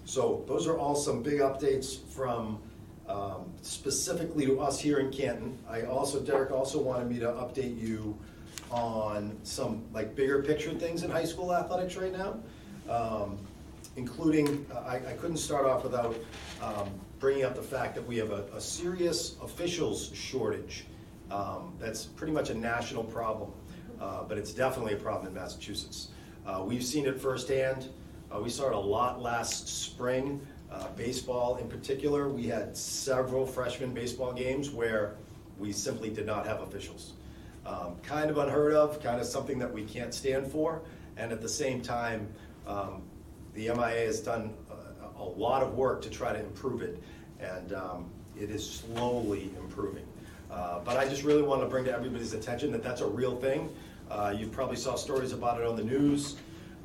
so 0.06 0.44
those 0.48 0.68
are 0.68 0.78
all 0.78 0.96
some 0.96 1.24
big 1.24 1.40
updates 1.40 1.98
from 2.10 2.60
um, 3.08 3.46
specifically 3.62 4.46
to 4.46 4.60
us 4.60 4.80
here 4.80 5.00
in 5.00 5.12
Canton. 5.12 5.58
I 5.70 5.84
also, 5.84 6.20
Derek 6.20 6.52
also 6.52 6.82
wanted 6.82 7.10
me 7.10 7.20
to 7.20 7.28
update 7.28 7.80
you 7.80 8.18
on 8.72 9.38
some 9.44 9.84
like 9.94 10.16
bigger 10.16 10.42
picture 10.44 10.74
things 10.74 11.04
in 11.04 11.12
high 11.12 11.26
school 11.26 11.54
athletics 11.54 11.96
right 11.96 12.12
now. 12.12 12.40
Um, 12.90 13.38
Including, 13.96 14.64
I, 14.86 14.98
I 14.98 15.14
couldn't 15.14 15.38
start 15.38 15.66
off 15.66 15.84
without 15.84 16.16
um, 16.62 16.88
bringing 17.20 17.46
up 17.46 17.56
the 17.56 17.64
fact 17.64 17.96
that 17.96 18.06
we 18.06 18.16
have 18.18 18.30
a, 18.30 18.44
a 18.54 18.62
serious 18.62 19.36
officials 19.42 20.12
shortage. 20.14 20.86
Um, 21.32 21.74
That's 21.80 22.06
pretty 22.06 22.32
much 22.32 22.52
a 22.52 22.54
national 22.54 23.04
problem, 23.04 23.52
uh, 24.00 24.24
but 24.26 24.38
it's 24.38 24.54
definitely 24.54 24.94
a 24.94 24.98
problem 24.98 25.30
in 25.30 25.34
Massachusetts. 25.34 26.10
Uh, 26.46 26.64
We've 26.64 26.84
seen 26.84 27.08
it 27.08 27.20
firsthand. 27.20 27.90
Uh, 28.32 28.40
we 28.40 28.52
saw 28.52 28.68
it 28.68 28.76
a 28.76 28.80
lot 28.80 29.20
last 29.20 29.68
spring, 29.68 30.46
uh, 30.72 30.90
baseball 30.90 31.56
in 31.56 31.68
particular. 31.68 32.30
We 32.30 32.46
had 32.46 32.78
several 32.78 33.48
freshman 33.48 33.96
baseball 33.96 34.32
games 34.32 34.70
where 34.70 35.16
we 35.58 35.72
simply 35.72 36.12
did 36.12 36.28
not 36.28 36.46
have 36.46 36.62
officials. 36.62 37.14
Um, 37.68 37.98
kind 38.02 38.30
of 38.30 38.38
unheard 38.38 38.74
of, 38.74 39.04
kind 39.04 39.20
of 39.20 39.28
something 39.28 39.60
that 39.60 39.72
we 39.72 39.84
can't 39.84 40.14
stand 40.14 40.50
for. 40.50 40.82
And 41.18 41.34
at 41.34 41.42
the 41.42 41.50
same 41.50 41.82
time, 41.82 42.30
um, 42.66 43.02
the 43.54 43.68
MIAA 43.68 44.06
has 44.06 44.22
done 44.22 44.54
a, 44.72 45.22
a 45.22 45.24
lot 45.24 45.62
of 45.62 45.74
work 45.74 46.02
to 46.04 46.10
try 46.10 46.32
to 46.32 46.40
improve 46.40 46.82
it. 46.82 47.04
And 47.42 47.74
um, 47.74 48.10
it 48.40 48.50
is 48.50 48.68
slowly 48.68 49.52
improving. 49.60 50.06
Uh, 50.50 50.80
but 50.86 50.96
I 50.96 51.10
just 51.10 51.24
really 51.24 51.42
want 51.42 51.62
to 51.62 51.68
bring 51.68 51.84
to 51.86 51.94
everybody's 51.94 52.34
attention 52.34 52.72
that 52.72 52.84
that's 52.84 53.02
a 53.02 53.08
real 53.08 53.36
thing. 53.36 53.70
Uh, 54.10 54.34
you 54.38 54.48
probably 54.48 54.78
saw 54.78 54.96
stories 54.96 55.34
about 55.34 55.60
it 55.60 55.68
on 55.68 55.76
the 55.76 55.84
news. 55.84 56.38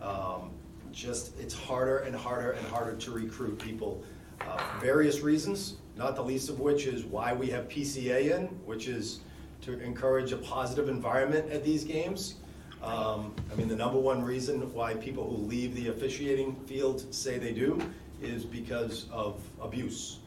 Um, 0.02 0.50
just 0.90 1.38
it's 1.38 1.54
harder 1.54 1.98
and 1.98 2.14
harder 2.14 2.52
and 2.52 2.66
harder 2.66 2.96
to 2.96 3.12
recruit 3.12 3.58
people 3.58 4.02
uh, 4.46 4.60
various 4.80 5.20
reasons, 5.20 5.76
not 5.96 6.16
the 6.16 6.22
least 6.22 6.48
of 6.48 6.60
which 6.60 6.86
is 6.86 7.04
why 7.04 7.32
we 7.32 7.48
have 7.48 7.68
PCA 7.68 8.36
in, 8.36 8.46
which 8.66 8.88
is 8.88 9.20
to 9.62 9.78
encourage 9.80 10.32
a 10.32 10.36
positive 10.36 10.88
environment 10.88 11.50
at 11.50 11.64
these 11.64 11.84
games. 11.84 12.34
Um, 12.82 13.34
I 13.50 13.54
mean, 13.54 13.68
the 13.68 13.76
number 13.76 13.98
one 13.98 14.22
reason 14.22 14.60
why 14.74 14.94
people 14.94 15.24
who 15.24 15.36
leave 15.36 15.74
the 15.76 15.88
officiating 15.88 16.56
field 16.66 17.14
say 17.14 17.38
they 17.38 17.52
do 17.52 17.80
is 18.20 18.44
because 18.44 19.06
of 19.12 19.40
abuse. 19.60 20.18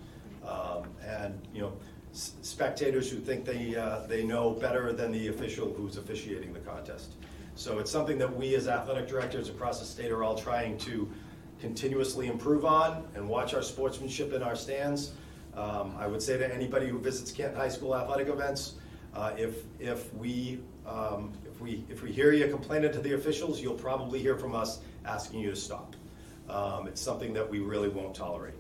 Um, 0.48 0.84
and, 1.06 1.40
you 1.53 1.62
know, 1.62 1.74
s- 2.14 2.34
spectators 2.41 3.12
who 3.12 3.18
think 3.18 3.44
they, 3.44 3.76
uh, 3.76 4.06
they 4.07 4.24
know 4.24 4.52
better 4.52 4.94
than 4.94 5.12
the 5.12 5.28
official 5.28 5.74
who's 5.74 5.98
officiating 5.98 6.53
the 6.53 6.60
contest. 6.60 7.14
So 7.56 7.80
it's 7.80 7.91
something 7.91 8.18
that 8.20 8.34
we 8.34 8.56
as 8.56 8.68
athletic 8.70 9.07
directors 9.07 9.49
across 9.49 9.80
the 9.80 9.86
state 9.86 10.12
are 10.12 10.24
all 10.24 10.36
trying 10.36 10.78
to 10.80 11.10
continuously 11.60 12.28
improve 12.28 12.64
on 12.64 13.06
and 13.16 13.28
watch 13.28 13.53
our 13.53 13.62
sportsmanship 13.62 14.32
in 14.34 14.44
our 14.44 14.56
stands. 14.56 15.12
Um, 15.56 15.95
I 15.98 16.07
would 16.07 16.22
say 16.22 16.38
to 16.38 16.53
anybody 16.53 16.88
who 16.88 16.99
visits 16.99 17.32
Kent 17.32 17.56
High 17.56 17.70
School 17.70 17.95
athletic 17.95 18.28
events, 18.28 18.76
uh, 19.16 19.32
if, 19.38 19.64
if 19.80 20.14
we, 20.14 20.60
um, 20.88 21.32
if 21.46 21.62
we, 21.62 21.84
if 21.90 22.04
we 22.04 22.12
hear 22.12 22.34
you 22.34 22.48
complaining 22.48 22.92
to 22.92 23.00
the 23.00 23.14
officials, 23.14 23.62
you'll 23.62 23.74
probably 23.74 24.20
hear 24.20 24.38
from 24.38 24.56
us 24.56 24.80
asking 25.06 25.40
you 25.40 25.50
to 25.52 25.56
stop. 25.56 25.96
Um, 26.50 26.88
it's 26.88 27.02
something 27.02 27.34
that 27.34 27.50
we 27.50 27.60
really 27.60 27.90
won't 27.90 28.14
tolerate. 28.16 28.54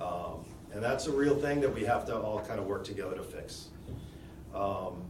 Um, 0.00 0.44
and 0.72 0.82
that's 0.82 1.06
a 1.06 1.12
real 1.12 1.34
thing 1.36 1.60
that 1.62 1.74
we 1.74 1.84
have 1.84 2.04
to 2.06 2.16
all 2.16 2.40
kind 2.40 2.60
of 2.60 2.66
work 2.66 2.84
together 2.84 3.16
to 3.16 3.22
fix. 3.22 3.68
Um, 4.54 5.02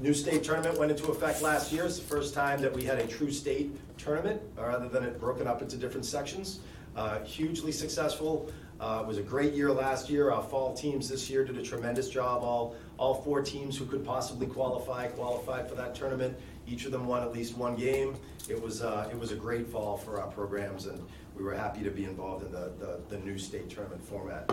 New 0.00 0.14
state 0.14 0.42
tournament 0.42 0.78
went 0.78 0.90
into 0.90 1.10
effect 1.10 1.42
last 1.42 1.72
year. 1.72 1.84
It's 1.84 1.98
the 1.98 2.04
first 2.04 2.32
time 2.32 2.62
that 2.62 2.72
we 2.72 2.84
had 2.84 2.98
a 2.98 3.06
true 3.06 3.30
state 3.30 3.70
tournament, 3.98 4.40
rather 4.56 4.88
than 4.88 5.04
it 5.04 5.20
broken 5.20 5.46
up 5.46 5.60
into 5.60 5.76
different 5.76 6.06
sections. 6.06 6.60
Uh, 6.96 7.18
Hugely 7.24 7.70
successful. 7.70 8.50
Uh, 8.80 9.00
It 9.02 9.06
was 9.06 9.18
a 9.18 9.22
great 9.22 9.52
year 9.52 9.70
last 9.70 10.08
year. 10.08 10.30
Our 10.30 10.42
fall 10.42 10.72
teams 10.72 11.06
this 11.06 11.28
year 11.28 11.44
did 11.44 11.58
a 11.58 11.62
tremendous 11.62 12.08
job. 12.08 12.42
All, 12.42 12.76
all 12.98 13.14
four 13.22 13.40
teams 13.40 13.76
who 13.78 13.86
could 13.86 14.04
possibly 14.04 14.46
qualify 14.46 15.06
qualified 15.08 15.68
for 15.68 15.74
that 15.76 15.94
tournament. 15.94 16.36
Each 16.66 16.84
of 16.84 16.92
them 16.92 17.06
won 17.06 17.22
at 17.22 17.32
least 17.32 17.56
one 17.56 17.76
game. 17.76 18.16
It 18.48 18.60
was, 18.60 18.82
uh, 18.82 19.08
it 19.10 19.18
was 19.18 19.30
a 19.32 19.36
great 19.36 19.68
fall 19.68 19.96
for 19.96 20.20
our 20.20 20.26
programs, 20.28 20.86
and 20.86 21.00
we 21.36 21.44
were 21.44 21.54
happy 21.54 21.82
to 21.84 21.90
be 21.90 22.04
involved 22.04 22.44
in 22.44 22.52
the, 22.52 22.72
the, 22.78 22.98
the 23.08 23.18
new 23.24 23.38
state 23.38 23.70
tournament 23.70 24.04
format. 24.04 24.50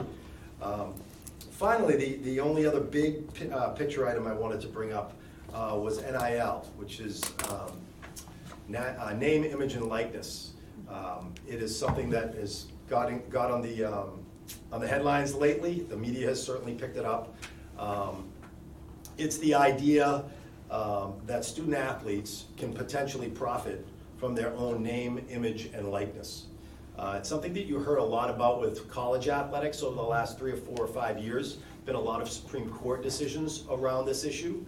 Um, 0.62 0.94
Finally, 1.52 1.96
the, 1.96 2.16
the 2.24 2.40
only 2.42 2.66
other 2.66 2.82
big 2.82 3.24
uh, 3.54 3.70
picture 3.70 4.08
item 4.10 4.28
I 4.28 4.34
wanted 4.34 4.60
to 4.62 4.68
bring 4.68 4.92
up 4.92 5.14
uh, 5.54 5.74
was 5.78 6.02
NIL, 6.02 6.66
which 6.76 7.00
is 7.00 7.24
um, 7.50 7.72
na- 8.68 8.94
uh, 9.00 9.14
name, 9.14 9.46
image, 9.46 9.76
and 9.76 9.86
likeness. 9.88 10.52
Um, 10.90 11.34
It 11.48 11.62
is 11.62 11.78
something 11.78 12.10
that 12.10 12.36
has 12.36 12.66
got, 12.90 13.10
in- 13.10 13.24
got 13.30 13.52
on 13.52 13.62
the, 13.62 13.86
um, 13.86 14.20
on 14.72 14.82
the 14.82 14.88
headlines 14.88 15.34
lately. 15.34 15.80
The 15.80 15.96
media 15.96 16.28
has 16.28 16.44
certainly 16.44 16.74
picked 16.74 16.98
it 16.98 17.06
up. 17.06 17.34
Um, 17.80 18.26
It's 19.18 19.38
the 19.38 19.56
idea 19.56 20.26
um, 20.70 21.14
that 21.26 21.46
student 21.46 21.76
athletes 21.76 22.46
can 22.58 22.74
potentially 22.74 23.30
profit 23.30 23.86
from 24.18 24.36
their 24.36 24.54
own 24.56 24.84
name, 24.84 25.26
image, 25.30 25.70
and 25.74 25.90
likeness. 25.90 26.48
Uh, 26.98 27.16
It's 27.18 27.30
something 27.30 27.54
that 27.54 27.66
you 27.66 27.80
heard 27.80 28.00
a 28.00 28.04
lot 28.04 28.30
about 28.30 28.60
with 28.60 28.90
college 28.90 29.30
athletics 29.30 29.84
over 29.84 29.96
the 29.96 30.02
last 30.02 30.38
three 30.38 30.52
or 30.52 30.58
four 30.58 30.80
or 30.80 30.88
five 30.88 31.18
years. 31.18 31.58
Been 31.86 31.96
a 31.96 32.00
lot 32.00 32.22
of 32.22 32.30
Supreme 32.30 32.70
Court 32.70 33.04
decisions 33.04 33.64
around 33.70 34.06
this 34.06 34.26
issue. 34.26 34.66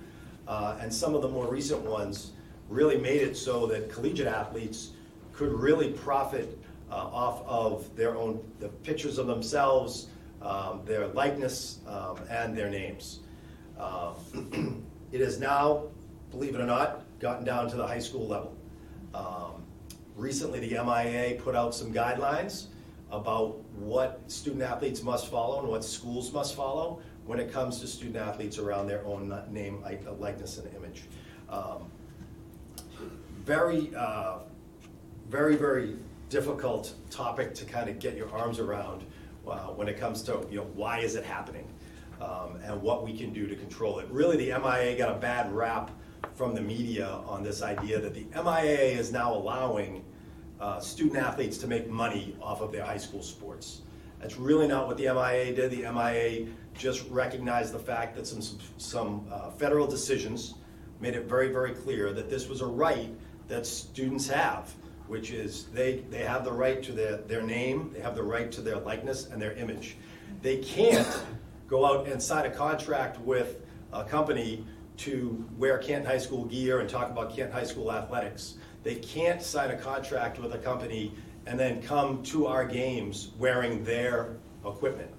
Uh, 0.48 0.78
And 0.80 0.94
some 0.94 1.14
of 1.14 1.22
the 1.22 1.30
more 1.30 1.48
recent 1.48 1.82
ones 1.82 2.32
really 2.70 2.98
made 2.98 3.22
it 3.22 3.36
so 3.36 3.66
that 3.68 3.90
collegiate 3.90 4.28
athletes 4.28 4.92
could 5.34 5.52
really 5.52 5.92
profit 5.92 6.58
uh, 6.90 6.96
off 6.96 7.46
of 7.46 7.94
their 7.98 8.16
own, 8.16 8.40
the 8.60 8.70
pictures 8.70 9.18
of 9.18 9.28
themselves, 9.28 10.08
um, 10.42 10.82
their 10.86 11.08
likeness, 11.08 11.80
um, 11.86 12.18
and 12.30 12.58
their 12.58 12.70
names. 12.70 13.20
Um, 13.80 14.84
It 15.12 15.22
has 15.22 15.40
now, 15.40 15.84
believe 16.32 16.54
it 16.54 16.60
or 16.60 16.66
not, 16.66 17.06
gotten 17.20 17.46
down 17.46 17.70
to 17.70 17.78
the 17.78 17.88
high 17.88 18.00
school 18.00 18.28
level. 18.28 18.54
Um, 19.14 19.64
Recently, 20.18 20.60
the 20.60 20.72
MIAA 20.72 21.40
put 21.40 21.56
out 21.56 21.76
some 21.76 21.94
guidelines 21.94 22.66
about 23.12 23.60
what 23.76 24.20
student 24.30 24.64
athletes 24.64 25.04
must 25.04 25.28
follow 25.28 25.60
and 25.60 25.70
what 25.70 25.84
schools 25.84 26.34
must 26.34 26.56
follow 26.56 27.00
when 27.26 27.40
it 27.40 27.52
comes 27.54 27.80
to 27.82 27.88
student 27.88 28.18
athletes 28.18 28.58
around 28.58 28.88
their 28.88 29.06
own 29.06 29.30
name, 29.50 29.84
likeness, 30.20 30.58
and 30.58 30.74
image. 30.76 31.04
Um, 31.50 31.90
Very, 33.46 33.96
uh, 33.96 34.40
very, 35.30 35.56
very 35.56 35.98
difficult 36.30 36.94
topic 37.10 37.54
to 37.54 37.66
kind 37.66 37.90
of 37.90 38.00
get 38.00 38.18
your 38.18 38.30
arms 38.34 38.60
around 38.60 39.04
uh, 39.48 39.68
when 39.68 39.88
it 39.88 39.98
comes 39.98 40.22
to, 40.24 40.46
you 40.50 40.58
know, 40.58 40.68
why 40.74 41.00
is 41.00 41.16
it 41.16 41.24
happening? 41.24 41.66
Um, 42.20 42.58
and 42.64 42.82
what 42.82 43.04
we 43.04 43.16
can 43.16 43.32
do 43.32 43.46
to 43.46 43.56
control 43.56 44.00
it. 44.00 44.08
Really, 44.10 44.38
the 44.38 44.50
MIAA 44.50 44.98
got 44.98 45.16
a 45.16 45.20
bad 45.20 45.54
rap 45.54 45.92
from 46.34 46.56
the 46.56 46.62
media 46.62 47.08
on 47.28 47.44
this 47.44 47.62
idea 47.62 48.00
that 48.00 48.14
the 48.14 48.24
MIAA 48.26 48.98
is 48.98 49.12
now 49.12 49.34
allowing 49.34 50.04
uh, 50.60 50.80
student 50.80 51.18
athletes 51.18 51.58
to 51.60 51.68
make 51.68 51.88
money 51.90 52.36
off 52.42 52.62
of 52.62 52.72
their 52.72 52.84
high 52.84 52.98
school 52.98 53.22
sports. 53.22 53.82
That's 54.20 54.38
really 54.38 54.68
not 54.68 54.88
what 54.88 54.98
the 54.98 55.06
MIAA 55.06 55.56
did. 55.56 55.72
The 55.72 55.84
MIAA 55.84 56.52
just 56.74 57.08
recognized 57.10 57.74
the 57.74 57.80
fact 57.80 58.16
that 58.16 58.26
some, 58.26 58.42
some 58.78 59.28
uh, 59.32 59.52
federal 59.52 59.88
decisions 59.88 60.56
made 61.00 61.16
it 61.16 61.26
very, 61.26 61.50
very 61.50 61.72
clear 61.72 62.14
that 62.14 62.30
this 62.30 62.48
was 62.48 62.62
a 62.62 62.66
right 62.66 63.10
that 63.48 63.66
students 63.66 64.28
have, 64.28 64.74
which 65.08 65.32
is 65.32 65.66
they, 65.66 66.04
they 66.10 66.24
have 66.24 66.44
the 66.44 66.52
right 66.52 66.82
to 66.84 66.92
their, 66.92 67.18
their 67.18 67.42
name, 67.42 67.92
they 67.94 68.00
have 68.00 68.16
the 68.16 68.24
right 68.24 68.52
to 68.52 68.62
their 68.62 68.80
likeness 68.80 69.28
and 69.28 69.42
their 69.42 69.54
image. 69.54 69.98
They 70.42 70.58
can't 70.58 71.08
go 71.68 71.86
out 71.86 72.08
and 72.08 72.22
sign 72.22 72.46
a 72.46 72.50
contract 72.50 73.20
with 73.22 73.62
a 73.94 74.04
company 74.04 74.66
to 74.98 75.46
wear 75.58 75.78
Canton 75.78 76.06
High 76.06 76.18
School 76.18 76.46
gear 76.46 76.80
and 76.80 76.90
talk 76.90 77.10
about 77.10 77.30
Canton 77.36 77.52
High 77.52 77.66
School 77.66 77.92
athletics. 77.92 78.56
They 78.84 78.96
can't 78.96 79.42
sign 79.42 79.72
a 79.72 79.78
contract 79.78 80.40
with 80.40 80.54
a 80.54 80.58
company 80.58 81.14
and 81.46 81.60
then 81.60 81.82
come 81.82 82.24
to 82.24 82.48
our 82.48 82.66
games 82.66 83.32
wearing 83.38 83.84
their 83.84 84.38
equipment. 84.66 85.12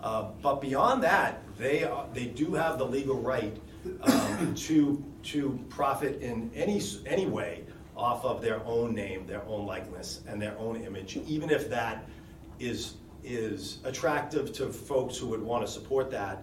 Uh, 0.00 0.30
but 0.42 0.60
beyond 0.60 1.02
that, 1.02 1.42
they, 1.58 1.84
are, 1.84 2.06
they 2.12 2.26
do 2.26 2.54
have 2.54 2.78
the 2.78 2.84
legal 2.84 3.20
right 3.20 3.56
um, 4.02 4.54
to, 4.56 5.04
to 5.22 5.58
profit 5.68 6.20
in 6.22 6.50
any, 6.54 6.80
any 7.06 7.26
way 7.26 7.64
off 7.96 8.24
of 8.24 8.40
their 8.40 8.64
own 8.64 8.94
name, 8.94 9.26
their 9.26 9.44
own 9.46 9.66
likeness, 9.66 10.22
and 10.26 10.40
their 10.40 10.56
own 10.58 10.82
image, 10.82 11.18
even 11.26 11.50
if 11.50 11.68
that 11.68 12.08
is 12.58 12.94
is 13.24 13.78
attractive 13.84 14.52
to 14.54 14.66
folks 14.66 15.16
who 15.16 15.26
would 15.28 15.42
want 15.42 15.66
to 15.66 15.70
support 15.70 16.10
that 16.10 16.42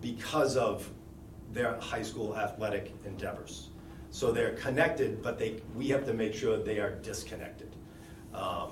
because 0.00 0.56
of 0.56 0.90
their 1.52 1.78
high 1.80 2.02
school 2.02 2.36
athletic 2.36 2.94
endeavors. 3.04 3.70
So 4.10 4.32
they're 4.32 4.54
connected, 4.54 5.22
but 5.22 5.38
they, 5.38 5.60
we 5.74 5.88
have 5.88 6.06
to 6.06 6.14
make 6.14 6.34
sure 6.34 6.56
they 6.56 6.78
are 6.78 6.96
disconnected. 6.96 7.74
Um, 8.34 8.70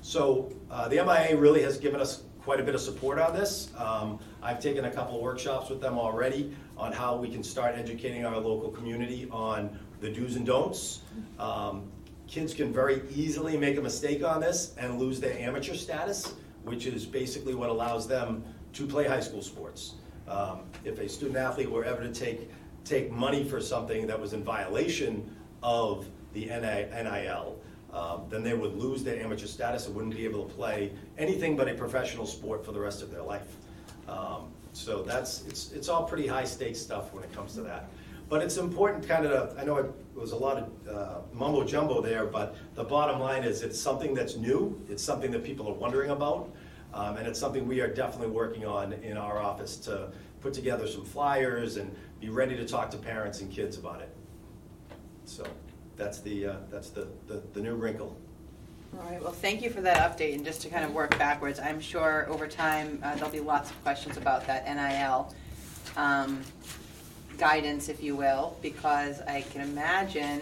so 0.00 0.52
uh, 0.70 0.88
the 0.88 0.96
MIAA 0.96 1.40
really 1.40 1.62
has 1.62 1.78
given 1.78 2.00
us 2.00 2.22
quite 2.42 2.58
a 2.58 2.62
bit 2.62 2.74
of 2.74 2.80
support 2.80 3.18
on 3.18 3.34
this. 3.34 3.70
Um, 3.76 4.18
I've 4.42 4.60
taken 4.60 4.84
a 4.86 4.90
couple 4.90 5.16
of 5.16 5.22
workshops 5.22 5.70
with 5.70 5.80
them 5.80 5.98
already 5.98 6.54
on 6.76 6.92
how 6.92 7.16
we 7.16 7.28
can 7.28 7.42
start 7.42 7.76
educating 7.76 8.24
our 8.24 8.38
local 8.38 8.70
community 8.70 9.28
on 9.30 9.78
the 10.00 10.10
do's 10.10 10.36
and 10.36 10.44
don'ts. 10.44 11.00
Um, 11.38 11.90
kids 12.26 12.52
can 12.52 12.72
very 12.72 13.02
easily 13.14 13.56
make 13.56 13.76
a 13.78 13.80
mistake 13.80 14.24
on 14.24 14.40
this 14.40 14.74
and 14.76 14.98
lose 14.98 15.20
their 15.20 15.38
amateur 15.38 15.74
status 15.74 16.34
which 16.64 16.86
is 16.86 17.04
basically 17.06 17.54
what 17.54 17.68
allows 17.68 18.06
them 18.06 18.44
to 18.72 18.86
play 18.86 19.06
high 19.06 19.20
school 19.20 19.42
sports. 19.42 19.94
Um, 20.28 20.60
if 20.84 20.98
a 20.98 21.08
student 21.08 21.36
athlete 21.36 21.70
were 21.70 21.84
ever 21.84 22.02
to 22.02 22.12
take, 22.12 22.50
take 22.84 23.10
money 23.10 23.44
for 23.44 23.60
something 23.60 24.06
that 24.06 24.18
was 24.18 24.32
in 24.32 24.42
violation 24.42 25.34
of 25.62 26.06
the 26.32 26.46
NIL, 26.46 27.58
um, 27.92 28.22
then 28.30 28.42
they 28.42 28.54
would 28.54 28.74
lose 28.74 29.04
their 29.04 29.22
amateur 29.22 29.46
status 29.46 29.86
and 29.86 29.94
wouldn't 29.94 30.16
be 30.16 30.24
able 30.24 30.46
to 30.46 30.54
play 30.54 30.92
anything 31.18 31.56
but 31.56 31.68
a 31.68 31.74
professional 31.74 32.24
sport 32.24 32.64
for 32.64 32.72
the 32.72 32.80
rest 32.80 33.02
of 33.02 33.10
their 33.10 33.22
life. 33.22 33.56
Um, 34.08 34.48
so 34.72 35.02
that's 35.02 35.44
it's 35.46 35.72
it's 35.72 35.88
all 35.88 36.04
pretty 36.04 36.26
high 36.26 36.44
stakes 36.44 36.80
stuff 36.80 37.12
when 37.12 37.22
it 37.22 37.32
comes 37.32 37.54
to 37.54 37.62
that. 37.62 37.90
But 38.32 38.40
it's 38.40 38.56
important, 38.56 39.06
kind 39.06 39.26
of. 39.26 39.58
I 39.58 39.62
know 39.62 39.76
it 39.76 39.92
was 40.14 40.32
a 40.32 40.36
lot 40.36 40.56
of 40.56 40.88
uh, 40.88 41.18
mumbo 41.34 41.64
jumbo 41.64 42.00
there, 42.00 42.24
but 42.24 42.56
the 42.74 42.82
bottom 42.82 43.20
line 43.20 43.44
is 43.44 43.60
it's 43.60 43.78
something 43.78 44.14
that's 44.14 44.36
new. 44.36 44.82
It's 44.88 45.02
something 45.02 45.30
that 45.32 45.44
people 45.44 45.68
are 45.68 45.74
wondering 45.74 46.12
about, 46.12 46.50
um, 46.94 47.18
and 47.18 47.28
it's 47.28 47.38
something 47.38 47.68
we 47.68 47.82
are 47.82 47.92
definitely 47.92 48.28
working 48.28 48.64
on 48.64 48.94
in 48.94 49.18
our 49.18 49.38
office 49.38 49.76
to 49.80 50.10
put 50.40 50.54
together 50.54 50.86
some 50.86 51.04
flyers 51.04 51.76
and 51.76 51.94
be 52.20 52.30
ready 52.30 52.56
to 52.56 52.66
talk 52.66 52.90
to 52.92 52.96
parents 52.96 53.42
and 53.42 53.52
kids 53.52 53.76
about 53.76 54.00
it. 54.00 54.08
So 55.26 55.44
that's 55.98 56.20
the 56.20 56.46
uh, 56.46 56.56
that's 56.70 56.88
the, 56.88 57.08
the 57.26 57.42
the 57.52 57.60
new 57.60 57.74
wrinkle. 57.74 58.16
All 58.98 59.10
right, 59.10 59.22
well, 59.22 59.32
thank 59.32 59.60
you 59.60 59.68
for 59.68 59.82
that 59.82 59.98
update, 60.10 60.34
and 60.34 60.42
just 60.42 60.62
to 60.62 60.70
kind 60.70 60.86
of 60.86 60.94
work 60.94 61.18
backwards, 61.18 61.60
I'm 61.60 61.82
sure 61.82 62.26
over 62.30 62.48
time, 62.48 62.98
uh, 63.02 63.14
there'll 63.14 63.28
be 63.28 63.40
lots 63.40 63.68
of 63.68 63.82
questions 63.82 64.16
about 64.16 64.46
that 64.46 64.64
NIL. 64.64 65.34
Um, 65.98 66.42
guidance, 67.38 67.88
if 67.88 68.02
you 68.02 68.16
will, 68.16 68.56
because 68.62 69.20
I 69.22 69.42
can 69.42 69.62
imagine 69.62 70.40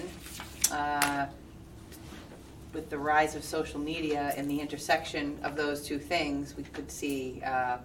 uh, 0.72 1.26
with 2.72 2.90
the 2.90 2.98
rise 2.98 3.34
of 3.34 3.42
social 3.42 3.80
media 3.80 4.32
and 4.36 4.50
the 4.50 4.60
intersection 4.60 5.38
of 5.42 5.56
those 5.56 5.84
two 5.84 5.98
things, 5.98 6.56
we 6.56 6.62
could 6.62 6.90
see 6.90 7.42
uh, 7.44 7.78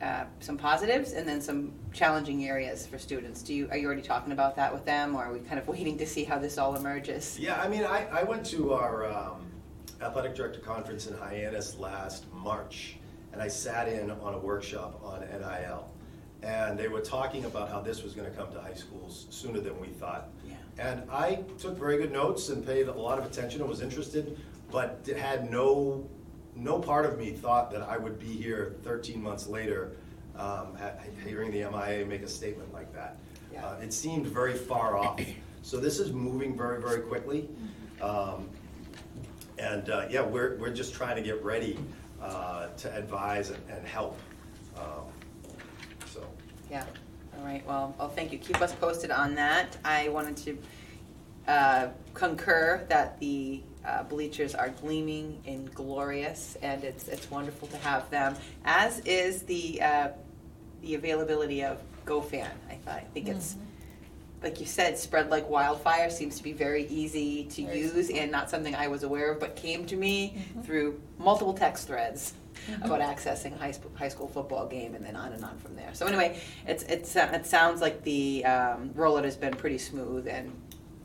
uh, 0.00 0.24
some 0.40 0.56
positives 0.56 1.12
and 1.12 1.28
then 1.28 1.40
some 1.40 1.72
challenging 1.92 2.46
areas 2.46 2.86
for 2.86 2.98
students. 2.98 3.42
Do 3.42 3.52
you 3.52 3.68
are 3.70 3.76
you 3.76 3.86
already 3.86 4.02
talking 4.02 4.32
about 4.32 4.56
that 4.56 4.72
with 4.72 4.84
them, 4.86 5.14
or 5.14 5.24
are 5.24 5.32
we 5.32 5.40
kind 5.40 5.58
of 5.58 5.68
waiting 5.74 5.98
to 5.98 6.06
see 6.06 6.24
how 6.24 6.38
this 6.38 6.56
all 6.56 6.74
emerges? 6.76 7.38
Yeah, 7.38 7.60
I 7.60 7.68
mean, 7.68 7.84
I, 7.84 8.06
I 8.06 8.22
went 8.22 8.46
to 8.46 8.72
our 8.72 9.12
um, 9.12 9.46
athletic 10.00 10.34
director 10.34 10.60
conference 10.60 11.06
in 11.06 11.14
Hyannis 11.14 11.78
last 11.78 12.24
March, 12.32 12.96
and 13.32 13.42
I 13.42 13.48
sat 13.48 13.88
in 13.88 14.10
on 14.10 14.34
a 14.34 14.38
workshop 14.38 15.00
on 15.04 15.20
NIL 15.20 15.89
and 16.42 16.78
they 16.78 16.88
were 16.88 17.00
talking 17.00 17.44
about 17.44 17.68
how 17.68 17.80
this 17.80 18.02
was 18.02 18.14
going 18.14 18.30
to 18.30 18.36
come 18.36 18.50
to 18.52 18.60
high 18.60 18.74
schools 18.74 19.26
sooner 19.30 19.60
than 19.60 19.78
we 19.78 19.88
thought. 19.88 20.28
Yeah. 20.46 20.54
And 20.78 21.10
I 21.10 21.44
took 21.58 21.78
very 21.78 21.98
good 21.98 22.12
notes 22.12 22.48
and 22.48 22.64
paid 22.64 22.88
a 22.88 22.92
lot 22.92 23.18
of 23.18 23.26
attention 23.26 23.60
and 23.60 23.68
was 23.68 23.82
interested, 23.82 24.38
but 24.70 25.06
had 25.16 25.50
no 25.50 26.08
no 26.56 26.78
part 26.78 27.06
of 27.06 27.18
me 27.18 27.30
thought 27.30 27.70
that 27.70 27.82
I 27.82 27.96
would 27.96 28.18
be 28.18 28.26
here 28.26 28.74
13 28.82 29.22
months 29.22 29.46
later, 29.46 29.92
um, 30.36 30.76
hearing 31.24 31.50
the 31.52 31.60
MIAA 31.60 32.06
make 32.06 32.22
a 32.22 32.28
statement 32.28 32.72
like 32.72 32.92
that. 32.92 33.16
Yeah. 33.52 33.66
Uh, 33.66 33.78
it 33.82 33.92
seemed 33.92 34.26
very 34.26 34.54
far 34.54 34.96
off. 34.96 35.20
So 35.62 35.78
this 35.78 35.98
is 35.98 36.12
moving 36.12 36.56
very 36.56 36.80
very 36.80 37.00
quickly, 37.00 37.48
um, 38.00 38.48
and 39.58 39.90
uh, 39.90 40.06
yeah, 40.08 40.22
we're 40.22 40.56
we're 40.56 40.72
just 40.72 40.94
trying 40.94 41.16
to 41.16 41.22
get 41.22 41.44
ready 41.44 41.78
uh, 42.22 42.68
to 42.68 42.96
advise 42.96 43.50
and, 43.50 43.62
and 43.68 43.86
help. 43.86 44.18
Um, 44.76 45.04
yeah, 46.70 46.84
all 47.38 47.44
right, 47.44 47.66
well, 47.66 47.94
well, 47.98 48.08
thank 48.08 48.32
you. 48.32 48.38
Keep 48.38 48.60
us 48.60 48.72
posted 48.74 49.10
on 49.10 49.34
that. 49.34 49.76
I 49.84 50.08
wanted 50.08 50.36
to 50.38 50.58
uh, 51.48 51.88
concur 52.14 52.84
that 52.88 53.18
the 53.18 53.62
uh, 53.84 54.02
bleachers 54.04 54.54
are 54.54 54.68
gleaming 54.68 55.40
and 55.46 55.72
glorious, 55.74 56.56
and 56.62 56.84
it's, 56.84 57.08
it's 57.08 57.30
wonderful 57.30 57.66
to 57.68 57.76
have 57.78 58.08
them, 58.10 58.36
as 58.64 59.00
is 59.00 59.42
the, 59.42 59.80
uh, 59.80 60.08
the 60.82 60.94
availability 60.94 61.64
of 61.64 61.78
GoFan. 62.04 62.50
I 62.68 62.74
thought, 62.74 62.98
I 62.98 63.06
think 63.14 63.28
it's, 63.28 63.56
like 64.42 64.60
you 64.60 64.66
said, 64.66 64.98
spread 64.98 65.30
like 65.30 65.48
wildfire, 65.48 66.10
seems 66.10 66.36
to 66.36 66.42
be 66.42 66.52
very 66.52 66.86
easy 66.86 67.44
to 67.44 67.64
Very 67.64 67.80
use 67.80 68.10
and 68.10 68.30
not 68.30 68.50
something 68.50 68.74
I 68.74 68.88
was 68.88 69.02
aware 69.02 69.32
of, 69.32 69.40
but 69.40 69.56
came 69.56 69.86
to 69.86 69.96
me 69.96 70.44
through 70.62 71.00
multiple 71.18 71.54
text 71.54 71.86
threads 71.86 72.34
about 72.82 73.00
accessing 73.00 73.56
high 73.58 73.70
school, 73.70 73.90
high 73.94 74.08
school 74.08 74.28
football 74.28 74.66
game 74.66 74.94
and 74.94 75.04
then 75.04 75.16
on 75.16 75.32
and 75.32 75.44
on 75.44 75.56
from 75.58 75.76
there. 75.76 75.90
So 75.92 76.06
anyway, 76.06 76.38
it's, 76.66 76.82
it's, 76.84 77.16
uh, 77.16 77.30
it 77.32 77.46
sounds 77.46 77.80
like 77.80 78.02
the 78.04 78.44
um, 78.44 78.90
rollout 78.90 79.24
has 79.24 79.36
been 79.36 79.54
pretty 79.54 79.78
smooth 79.78 80.26
and 80.28 80.52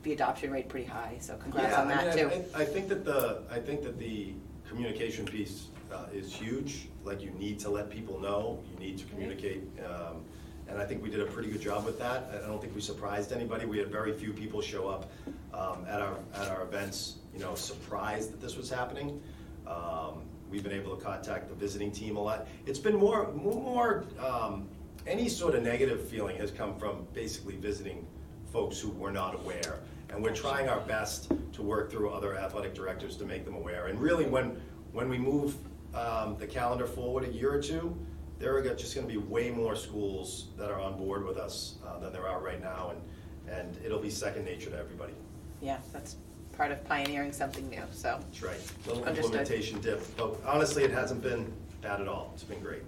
the 0.02 0.12
adoption 0.12 0.52
rate 0.52 0.68
pretty 0.68 0.86
high, 0.86 1.16
so 1.20 1.36
congrats 1.36 1.72
Yeah, 1.72 1.80
on 1.82 1.90
I 1.90 2.04
that 2.04 2.16
mean, 2.16 2.28
too. 2.30 2.44
I, 2.54 2.62
I 2.62 2.64
think 2.64 2.88
that 2.88 3.04
the, 3.04 3.42
I 3.50 3.58
think 3.58 3.82
that 3.82 3.98
the 3.98 4.34
communication 4.68 5.24
piece 5.24 5.66
uh, 5.92 6.06
is 6.12 6.32
huge, 6.32 6.88
like 7.04 7.20
you 7.22 7.30
need 7.30 7.58
to 7.60 7.70
let 7.70 7.90
people 7.90 8.20
know, 8.20 8.62
you 8.72 8.78
need 8.78 8.98
to 8.98 9.04
communicate, 9.06 9.62
um, 9.84 10.22
and 10.68 10.78
I 10.78 10.84
think 10.84 11.02
we 11.02 11.10
did 11.10 11.20
a 11.20 11.26
pretty 11.26 11.48
good 11.48 11.60
job 11.60 11.84
with 11.84 11.98
that. 12.00 12.28
I 12.32 12.46
don't 12.46 12.60
think 12.60 12.74
we 12.74 12.80
surprised 12.80 13.32
anybody. 13.32 13.66
We 13.66 13.78
had 13.78 13.88
very 13.88 14.12
few 14.12 14.32
people 14.32 14.60
show 14.60 14.88
up 14.88 15.10
um, 15.54 15.84
at 15.88 16.00
our, 16.00 16.16
at 16.34 16.48
our 16.48 16.62
events, 16.62 17.16
you 17.32 17.38
know, 17.40 17.54
surprised 17.54 18.32
that 18.32 18.40
this 18.40 18.56
was 18.56 18.68
happening. 18.68 19.20
Um, 19.66 20.22
We've 20.50 20.62
been 20.62 20.72
able 20.72 20.96
to 20.96 21.02
contact 21.02 21.48
the 21.48 21.54
visiting 21.54 21.90
team 21.90 22.16
a 22.16 22.22
lot. 22.22 22.46
It's 22.66 22.78
been 22.78 22.96
more, 22.96 23.32
more, 23.32 24.04
um, 24.24 24.68
any 25.06 25.28
sort 25.28 25.54
of 25.54 25.62
negative 25.62 26.08
feeling 26.08 26.36
has 26.38 26.50
come 26.50 26.78
from 26.78 27.06
basically 27.12 27.56
visiting 27.56 28.06
folks 28.52 28.78
who 28.78 28.90
were 28.90 29.12
not 29.12 29.34
aware. 29.34 29.80
And 30.10 30.22
we're 30.22 30.34
trying 30.34 30.68
our 30.68 30.80
best 30.80 31.32
to 31.52 31.62
work 31.62 31.90
through 31.90 32.10
other 32.10 32.36
athletic 32.36 32.74
directors 32.74 33.16
to 33.18 33.24
make 33.24 33.44
them 33.44 33.54
aware. 33.54 33.86
And 33.86 34.00
really, 34.00 34.26
when, 34.26 34.60
when 34.92 35.08
we 35.08 35.18
move 35.18 35.56
um, 35.94 36.36
the 36.38 36.46
calendar 36.46 36.86
forward 36.86 37.24
a 37.24 37.32
year 37.32 37.52
or 37.52 37.60
two, 37.60 37.96
there 38.38 38.56
are 38.56 38.74
just 38.74 38.94
gonna 38.94 39.06
be 39.06 39.16
way 39.16 39.50
more 39.50 39.74
schools 39.74 40.48
that 40.58 40.70
are 40.70 40.78
on 40.78 40.96
board 40.96 41.24
with 41.24 41.38
us 41.38 41.76
uh, 41.86 41.98
than 41.98 42.12
there 42.12 42.28
are 42.28 42.40
right 42.40 42.60
now, 42.60 42.92
and, 42.92 43.58
and 43.58 43.78
it'll 43.84 43.98
be 43.98 44.10
second 44.10 44.44
nature 44.44 44.70
to 44.70 44.78
everybody. 44.78 45.14
Yeah, 45.62 45.78
that's 45.92 46.16
part 46.56 46.72
of 46.72 46.82
pioneering 46.84 47.32
something 47.32 47.68
new, 47.68 47.82
so. 47.92 48.18
That's 48.20 48.42
right. 48.42 48.72
Little 48.86 49.04
Understood. 49.04 49.24
implementation 49.34 49.80
dip, 49.80 50.02
but 50.16 50.36
honestly, 50.46 50.84
it 50.84 50.90
hasn't 50.90 51.22
been 51.22 51.52
bad 51.82 52.00
at 52.00 52.08
all. 52.08 52.30
It's 52.34 52.44
been 52.44 52.60
great. 52.60 52.82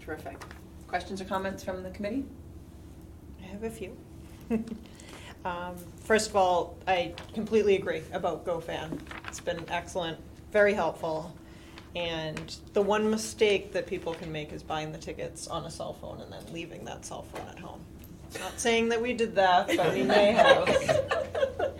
Terrific. 0.00 0.40
Questions 0.86 1.20
or 1.20 1.24
comments 1.24 1.64
from 1.64 1.82
the 1.82 1.90
committee? 1.90 2.24
I 3.42 3.46
have 3.46 3.62
a 3.64 3.70
few. 3.70 3.96
Um, 5.44 5.76
First 6.02 6.30
of 6.30 6.34
all, 6.36 6.76
I 6.88 7.14
completely 7.32 7.76
agree 7.76 8.02
about 8.12 8.44
GoFan. 8.44 8.98
It's 9.28 9.38
been 9.38 9.64
excellent, 9.68 10.18
very 10.50 10.74
helpful. 10.74 11.32
And 11.94 12.56
the 12.72 12.82
one 12.82 13.08
mistake 13.08 13.72
that 13.72 13.86
people 13.86 14.12
can 14.12 14.32
make 14.32 14.52
is 14.52 14.64
buying 14.64 14.90
the 14.90 14.98
tickets 14.98 15.46
on 15.46 15.64
a 15.64 15.70
cell 15.70 15.92
phone 15.92 16.20
and 16.20 16.32
then 16.32 16.42
leaving 16.52 16.84
that 16.86 17.04
cell 17.04 17.22
phone 17.22 17.46
at 17.48 17.60
home. 17.60 17.80
Not 18.40 18.58
saying 18.60 18.88
that 18.90 19.00
we 19.02 19.12
did 19.12 19.34
that, 19.36 19.68
but 19.76 19.92
we 19.94 20.02
may 20.02 20.32
have. 20.32 21.02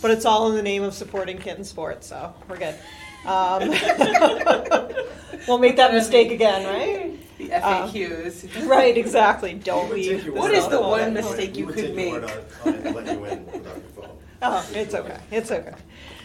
But 0.00 0.12
it's 0.12 0.24
all 0.24 0.48
in 0.50 0.54
the 0.54 0.62
name 0.62 0.84
of 0.84 0.94
supporting 0.94 1.38
Canton 1.38 1.64
sports, 1.64 2.06
so 2.06 2.32
we're 2.48 2.56
good. 2.58 2.76
Um, 3.26 3.68
Won't 5.48 5.60
make 5.60 5.74
that 5.76 5.92
mistake 5.92 6.30
again, 6.30 6.64
right? 6.66 7.38
The 7.38 7.52
Um, 7.54 7.90
FAQs. 7.90 8.68
Right, 8.68 8.96
exactly. 8.96 9.54
Don't 9.54 9.84
We 9.84 9.88
would 9.88 9.96
leave. 9.98 10.16
take 10.18 10.24
your 10.26 10.34
What 10.34 10.50
word 10.52 10.54
is 10.56 10.64
on 10.66 10.70
the 10.70 10.78
it. 10.78 10.82
one 10.86 11.14
mistake 11.14 11.56
you 11.56 11.66
we 11.66 11.72
would 11.72 11.74
could 11.74 11.96
take 11.96 11.98
your 12.10 12.12
word 12.12 12.22
make? 12.22 12.66
on 12.66 12.74
it 12.74 12.86
and 12.86 12.94
let 12.94 13.06
you 13.06 13.24
in 13.24 13.46
without 13.46 13.62
your 13.64 13.74
phone. 13.96 14.04
Oh, 14.40 14.64
it's 14.72 14.94
okay. 14.94 15.18
It's 15.32 15.50
okay. 15.50 15.74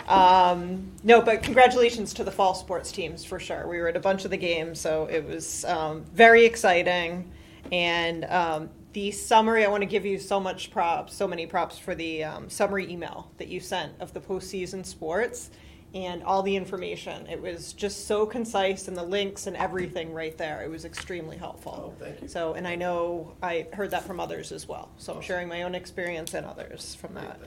Um, 0.07 0.91
no, 1.03 1.21
but 1.23 1.41
congratulations 1.41 2.13
to 2.15 2.23
the 2.23 2.31
fall 2.31 2.53
sports 2.53 2.91
teams 2.91 3.25
for 3.25 3.39
sure. 3.39 3.67
We 3.67 3.79
were 3.79 3.87
at 3.87 3.95
a 3.95 3.99
bunch 3.99 4.23
of 4.23 4.29
the 4.29 4.37
games, 4.37 4.79
so 4.79 5.07
it 5.09 5.27
was 5.27 5.65
um, 5.65 6.03
very 6.13 6.45
exciting. 6.45 7.31
And 7.71 8.25
um, 8.25 8.69
the 8.93 9.11
summary, 9.11 9.65
I 9.65 9.69
want 9.69 9.81
to 9.81 9.87
give 9.87 10.05
you 10.05 10.19
so 10.19 10.39
much 10.39 10.71
props, 10.71 11.15
so 11.15 11.27
many 11.27 11.45
props 11.47 11.77
for 11.77 11.95
the 11.95 12.23
um, 12.23 12.49
summary 12.49 12.89
email 12.91 13.31
that 13.37 13.47
you 13.47 13.59
sent 13.59 13.93
of 13.99 14.13
the 14.13 14.19
postseason 14.21 14.85
sports 14.85 15.49
and 15.95 16.23
all 16.23 16.41
the 16.41 16.55
information. 16.55 17.27
It 17.27 17.41
was 17.41 17.73
just 17.73 18.07
so 18.07 18.25
concise 18.25 18.87
and 18.87 18.97
the 18.97 19.03
links 19.03 19.45
and 19.47 19.55
everything 19.55 20.13
right 20.13 20.35
there. 20.37 20.63
It 20.63 20.69
was 20.69 20.85
extremely 20.85 21.37
helpful. 21.37 21.93
Oh, 21.95 22.03
thank 22.03 22.21
you. 22.21 22.27
So, 22.27 22.53
and 22.53 22.67
I 22.67 22.75
know 22.75 23.33
I 23.43 23.67
heard 23.73 23.91
that 23.91 24.03
from 24.03 24.19
others 24.19 24.51
as 24.51 24.67
well. 24.67 24.89
So 24.97 25.13
I'm 25.13 25.21
sharing 25.21 25.47
my 25.47 25.63
own 25.63 25.75
experience 25.75 26.33
and 26.33 26.45
others 26.45 26.95
from 26.95 27.13
that. 27.15 27.39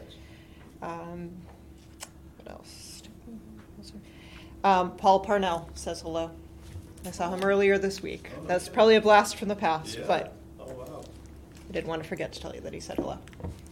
Um, 0.83 1.31
what 2.39 2.53
else? 2.53 3.03
Um, 4.63 4.97
Paul 4.97 5.21
Parnell 5.21 5.69
says 5.75 6.01
hello. 6.01 6.31
I 7.05 7.11
saw 7.13 7.33
him 7.33 7.45
earlier 7.45 7.79
this 7.79 8.03
week. 8.03 8.31
Oh, 8.37 8.47
That's 8.47 8.69
probably 8.69 8.97
a 8.97 9.01
blast 9.01 9.37
from 9.37 9.49
the 9.49 9.55
past, 9.57 9.99
Yeah. 9.99 10.05
but 10.09 10.36
didn't 11.77 11.89
want 11.91 12.03
to 12.03 12.09
forget 12.09 12.33
to 12.33 12.41
tell 12.41 12.55
you 12.55 12.63
that 12.63 12.73
he 12.73 12.81
said 12.81 12.97
hello. 12.97 13.19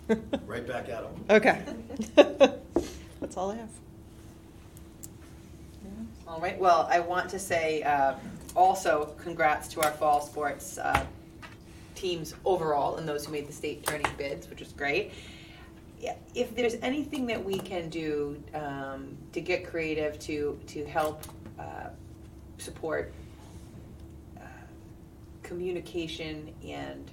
Right 0.47 0.66
back 0.66 0.90
at 0.90 1.02
them. 1.02 1.24
Okay. 1.31 1.62
That's 3.20 3.39
all 3.39 3.51
I 3.51 3.56
have. 3.56 3.70
All 6.28 6.39
right, 6.39 6.59
well, 6.59 6.86
I 6.90 7.01
want 7.01 7.31
to 7.31 7.39
say 7.39 7.82
uh, 7.82 8.14
also 8.55 9.14
congrats 9.16 9.68
to 9.68 9.81
our 9.81 9.90
fall 9.93 10.20
sports 10.20 10.76
uh, 10.76 11.06
teams 11.94 12.35
overall 12.44 12.97
and 12.97 13.09
those 13.09 13.24
who 13.24 13.32
made 13.32 13.48
the 13.48 13.52
state 13.55 13.86
tourney 13.86 14.05
bids, 14.18 14.51
which 14.51 14.60
is 14.60 14.72
great. 14.72 15.12
Yeah, 15.98 16.16
If 16.35 16.55
there's 16.55 16.74
anything 16.82 17.26
that 17.28 17.43
we 17.43 17.59
can 17.59 17.89
do 17.89 18.43
um, 18.52 19.16
to 19.32 19.40
get 19.40 19.66
creative 19.66 20.18
to, 20.20 20.60
to 20.66 20.85
help 20.85 21.24
uh, 21.59 21.89
support 22.59 23.14
uh, 24.36 24.40
communication 25.43 26.52
and 26.62 27.10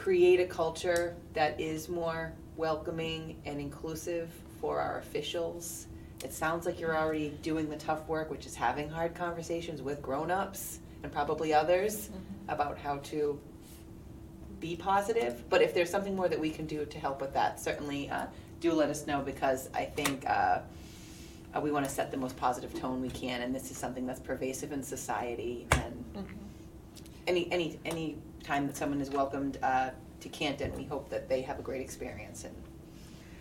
create 0.00 0.40
a 0.40 0.46
culture 0.46 1.14
that 1.34 1.60
is 1.60 1.90
more 1.90 2.32
welcoming 2.56 3.36
and 3.44 3.60
inclusive 3.60 4.30
for 4.58 4.80
our 4.80 4.98
officials. 4.98 5.88
It 6.24 6.32
sounds 6.32 6.64
like 6.64 6.80
you're 6.80 6.96
already 6.96 7.36
doing 7.42 7.68
the 7.68 7.76
tough 7.76 8.08
work, 8.08 8.30
which 8.30 8.46
is 8.46 8.54
having 8.54 8.88
hard 8.88 9.14
conversations 9.14 9.82
with 9.82 10.00
grown-ups 10.00 10.80
and 11.02 11.12
probably 11.12 11.52
others 11.52 12.08
about 12.48 12.78
how 12.78 12.96
to 12.96 13.38
be 14.58 14.74
positive. 14.74 15.44
But 15.50 15.60
if 15.60 15.74
there's 15.74 15.90
something 15.90 16.16
more 16.16 16.28
that 16.28 16.40
we 16.40 16.48
can 16.48 16.64
do 16.64 16.86
to 16.86 16.98
help 16.98 17.20
with 17.20 17.34
that, 17.34 17.60
certainly 17.60 18.08
uh, 18.08 18.24
do 18.60 18.72
let 18.72 18.88
us 18.88 19.06
know 19.06 19.20
because 19.20 19.68
I 19.74 19.84
think 19.84 20.24
uh, 20.26 20.60
uh, 21.54 21.60
we 21.60 21.70
want 21.72 21.84
to 21.84 21.90
set 21.90 22.10
the 22.10 22.16
most 22.16 22.38
positive 22.38 22.72
tone 22.80 23.02
we 23.02 23.10
can, 23.10 23.42
and 23.42 23.54
this 23.54 23.70
is 23.70 23.76
something 23.76 24.06
that's 24.06 24.20
pervasive 24.20 24.72
in 24.72 24.82
society 24.82 25.66
and 25.72 26.04
any 27.26 27.52
any 27.52 27.78
any 27.84 28.16
time 28.42 28.66
that 28.66 28.76
someone 28.76 29.00
is 29.00 29.10
welcomed 29.10 29.58
uh, 29.62 29.90
to 30.20 30.28
Canton, 30.28 30.72
we 30.76 30.84
hope 30.84 31.08
that 31.10 31.28
they 31.28 31.42
have 31.42 31.58
a 31.58 31.62
great 31.62 31.80
experience. 31.80 32.44
And 32.44 32.54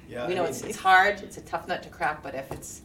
Yeah, 0.08 0.28
we 0.28 0.34
I 0.34 0.36
know 0.38 0.44
mean, 0.44 0.50
it's 0.52 0.62
it's 0.64 0.78
hard. 0.78 1.22
It's 1.22 1.38
a 1.38 1.42
tough 1.42 1.68
nut 1.68 1.84
to 1.84 1.90
crack, 1.90 2.24
but 2.24 2.36
if 2.36 2.52
it's, 2.52 2.82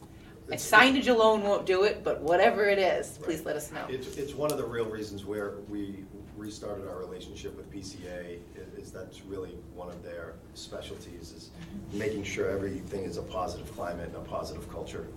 if 0.49 0.59
signage 0.59 1.07
alone 1.07 1.43
won't 1.43 1.65
do 1.65 1.83
it, 1.83 2.03
but 2.03 2.21
whatever 2.21 2.65
it 2.65 2.77
is, 2.79 3.17
please 3.21 3.45
let 3.45 3.55
us 3.55 3.71
know. 3.71 3.85
It's, 3.89 4.15
it's 4.17 4.33
one 4.33 4.51
of 4.51 4.57
the 4.57 4.65
real 4.65 4.85
reasons 4.85 5.25
where 5.25 5.55
we 5.69 6.03
restarted 6.37 6.87
our 6.87 6.97
relationship 6.99 7.55
with 7.57 7.71
PCA, 7.71 8.37
i- 8.57 8.79
is 8.81 8.91
that's 8.91 9.23
really 9.23 9.51
one 9.73 9.87
of 9.89 10.03
their 10.03 10.33
specialties, 10.53 11.31
is 11.31 11.49
making 11.93 12.23
sure 12.23 12.49
everything 12.49 13.03
is 13.05 13.17
a 13.17 13.21
positive 13.23 13.73
climate 13.73 14.07
and 14.07 14.17
a 14.17 14.19
positive 14.19 14.69
culture. 14.71 15.07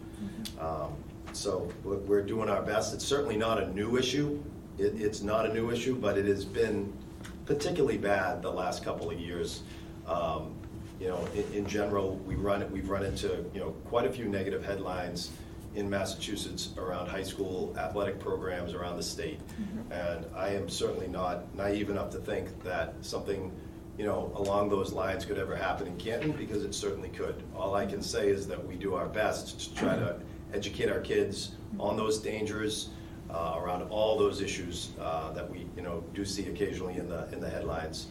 Um, 0.60 0.92
So 1.34 1.70
we're, 1.84 1.98
we're 1.98 2.22
doing 2.22 2.48
our 2.48 2.62
best. 2.62 2.94
It's 2.94 3.04
certainly 3.04 3.36
not 3.36 3.62
a 3.62 3.68
new 3.74 3.98
issue. 3.98 4.42
It, 4.78 5.00
it's 5.00 5.22
not 5.22 5.46
a 5.46 5.52
new 5.52 5.70
issue, 5.70 5.94
but 5.94 6.16
it 6.18 6.26
has 6.26 6.44
been 6.44 6.92
particularly 7.46 7.98
bad 7.98 8.42
the 8.42 8.50
last 8.50 8.84
couple 8.84 9.10
of 9.10 9.18
years. 9.18 9.62
Um, 10.06 10.54
You 11.00 11.08
know, 11.08 11.28
in, 11.32 11.44
in 11.58 11.66
general, 11.66 12.16
we 12.26 12.34
run, 12.34 12.68
we've 12.72 12.90
run 12.90 13.04
into, 13.04 13.44
you 13.54 13.60
know, 13.60 13.70
quite 13.88 14.04
a 14.04 14.10
few 14.10 14.26
negative 14.28 14.64
headlines 14.64 15.30
in 15.76 15.88
Massachusetts 15.88 16.70
around 16.76 17.06
high 17.08 17.22
school 17.22 17.72
athletic 17.78 18.18
programs 18.18 18.74
around 18.74 18.96
the 18.96 19.02
state. 19.02 19.38
And 19.92 20.26
I 20.34 20.48
am 20.58 20.68
certainly 20.68 21.06
not 21.06 21.54
naive 21.54 21.88
enough 21.88 22.10
to 22.10 22.18
think 22.18 22.46
that 22.64 22.94
something, 23.00 23.52
you 23.96 24.06
know, 24.06 24.32
along 24.34 24.70
those 24.70 24.92
lines 24.92 25.24
could 25.24 25.38
ever 25.38 25.54
happen 25.54 25.86
in 25.86 25.96
Canton, 25.98 26.32
because 26.32 26.64
it 26.64 26.74
certainly 26.74 27.10
could. 27.10 27.36
All 27.54 27.76
I 27.76 27.86
can 27.86 28.02
say 28.02 28.28
is 28.28 28.48
that 28.48 28.60
we 28.66 28.74
do 28.74 28.96
our 28.96 29.08
best 29.08 29.60
to 29.60 29.74
try 29.74 29.94
to 29.94 30.18
educate 30.52 30.90
our 30.90 31.00
kids 31.00 31.52
on 31.78 31.96
those 31.96 32.18
dangers, 32.18 32.88
uh, 33.30 33.54
around 33.58 33.82
all 33.90 34.18
those 34.18 34.40
issues 34.40 34.90
uh, 35.00 35.32
that 35.32 35.48
we, 35.50 35.66
you 35.76 35.82
know, 35.82 36.02
do 36.14 36.24
see 36.24 36.46
occasionally 36.48 36.96
in 36.96 37.08
the, 37.08 37.28
in 37.32 37.40
the 37.40 37.48
headlines. 37.48 38.06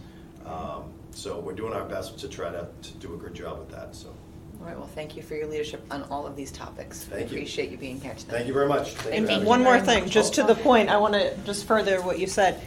Um, 0.46 0.94
So 1.12 1.40
we're 1.40 1.54
doing 1.56 1.74
our 1.74 1.86
best 1.86 2.20
to 2.20 2.28
try 2.28 2.52
to, 2.52 2.68
to 2.84 2.92
do 3.00 3.14
a 3.14 3.18
good 3.18 3.34
job 3.34 3.58
with 3.60 3.70
that, 3.72 3.96
so. 3.96 4.10
All 4.60 4.66
right. 4.68 4.78
Well, 4.78 4.88
thank 4.88 5.16
you 5.16 5.22
for 5.24 5.36
your 5.36 5.48
leadership 5.48 5.84
on 5.92 6.04
all 6.12 6.26
of 6.28 6.36
these 6.36 6.52
topics. 6.52 7.04
Thank 7.06 7.32
you. 7.32 7.38
Appreciate 7.38 7.70
you 7.72 7.78
being 7.78 8.00
here 8.02 8.14
tonight. 8.16 8.34
Thank 8.38 8.48
you 8.48 8.54
very 8.54 8.68
much. 8.68 8.94
Thank 8.94 8.98
you 8.98 9.02
for 9.04 9.12
having 9.12 9.30
And 9.36 9.44
me. 9.44 9.48
one 9.48 9.64
more 9.64 9.80
thing, 9.80 10.04
much. 10.04 10.12
just 10.14 10.34
to 10.36 10.44
the 10.44 10.56
point, 10.56 10.90
I 10.90 10.98
want 10.98 11.14
to 11.14 11.36
just 11.46 11.66
further 11.66 12.02
what 12.02 12.20
you 12.20 12.28
said. 12.28 12.62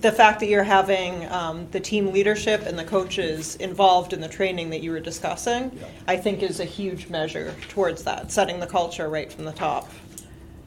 The 0.00 0.12
fact 0.12 0.40
that 0.40 0.46
you're 0.48 0.62
having 0.62 1.26
um, 1.30 1.66
the 1.70 1.80
team 1.80 2.12
leadership 2.12 2.62
and 2.66 2.78
the 2.78 2.84
coaches 2.84 3.56
involved 3.56 4.12
in 4.12 4.20
the 4.20 4.28
training 4.28 4.68
that 4.70 4.82
you 4.82 4.90
were 4.90 5.00
discussing, 5.00 5.72
Yeah. 5.74 5.86
I 6.06 6.16
think 6.18 6.42
is 6.42 6.60
a 6.60 6.66
huge 6.66 7.08
measure 7.08 7.54
towards 7.68 8.04
that, 8.04 8.30
setting 8.30 8.60
the 8.60 8.66
culture 8.66 9.08
right 9.08 9.32
from 9.32 9.44
the 9.46 9.52
top 9.52 9.90
I 9.90 10.05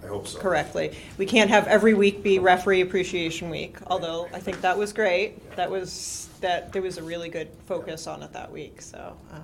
hope 0.09 0.27
so. 0.27 0.39
correctly. 0.39 0.97
We 1.17 1.25
can't 1.25 1.49
have 1.49 1.67
every 1.67 1.93
week 1.93 2.21
be 2.23 2.39
referee 2.39 2.81
appreciation 2.81 3.49
week, 3.49 3.77
although 3.87 4.27
I 4.33 4.39
think 4.39 4.61
that 4.61 4.77
was 4.77 4.91
great. 4.91 5.55
That 5.55 5.69
was, 5.71 6.29
that, 6.41 6.73
there 6.73 6.81
was 6.81 6.97
a 6.97 7.03
really 7.03 7.29
good 7.29 7.49
focus 7.65 8.07
on 8.07 8.21
it 8.23 8.33
that 8.33 8.51
week, 8.51 8.81
so, 8.81 9.15
um, 9.31 9.43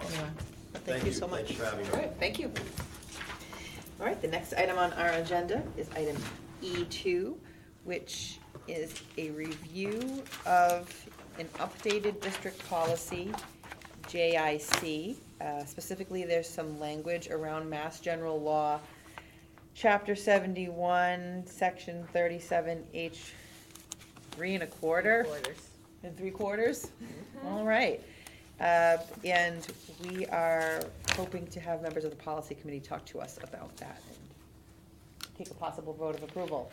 anyway. 0.00 0.28
But 0.72 0.82
Thank 0.82 1.04
you 1.04 1.12
so 1.12 1.26
much. 1.26 1.46
Thank 1.46 1.50
you 1.50 1.56
for 1.56 1.64
having 1.64 1.86
me. 1.86 1.92
All 1.92 1.98
right, 1.98 2.12
thank 2.18 2.38
you. 2.38 2.52
All 4.00 4.06
right, 4.06 4.20
the 4.22 4.28
next 4.28 4.52
item 4.54 4.78
on 4.78 4.92
our 4.94 5.10
agenda 5.10 5.62
is 5.76 5.88
item 5.96 6.16
E2, 6.62 7.34
which 7.84 8.38
is 8.68 8.94
a 9.16 9.30
review 9.30 10.22
of 10.46 10.92
an 11.38 11.48
updated 11.58 12.20
district 12.20 12.66
policy, 12.68 13.32
JIC. 14.08 15.16
Uh, 15.40 15.64
Specifically, 15.64 16.24
there's 16.24 16.48
some 16.48 16.78
language 16.78 17.28
around 17.28 17.68
Mass 17.68 18.00
General 18.00 18.40
Law, 18.40 18.80
Chapter 19.74 20.16
71, 20.16 21.44
Section 21.46 22.04
37H 22.14 23.30
three 24.32 24.54
and 24.54 24.62
a 24.62 24.66
quarter 24.66 25.24
Quarters. 25.24 25.56
and 26.04 26.16
three 26.16 26.30
quarters? 26.30 26.90
All 27.44 27.64
right. 27.64 28.00
Uh, 28.60 28.96
And 29.24 29.66
we 30.04 30.26
are 30.26 30.80
hoping 31.16 31.46
to 31.48 31.60
have 31.60 31.80
members 31.82 32.04
of 32.04 32.10
the 32.10 32.16
policy 32.16 32.54
committee 32.56 32.80
talk 32.80 33.04
to 33.06 33.20
us 33.20 33.38
about 33.42 33.76
that 33.76 34.00
and 34.08 35.36
take 35.36 35.50
a 35.50 35.54
possible 35.54 35.92
vote 35.92 36.16
of 36.16 36.22
approval. 36.24 36.70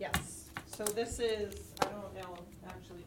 Yes, 0.00 0.48
so 0.66 0.84
this 0.84 1.18
is, 1.18 1.72
I 1.82 1.84
don't 1.86 2.14
know, 2.14 2.36
actually, 2.68 3.04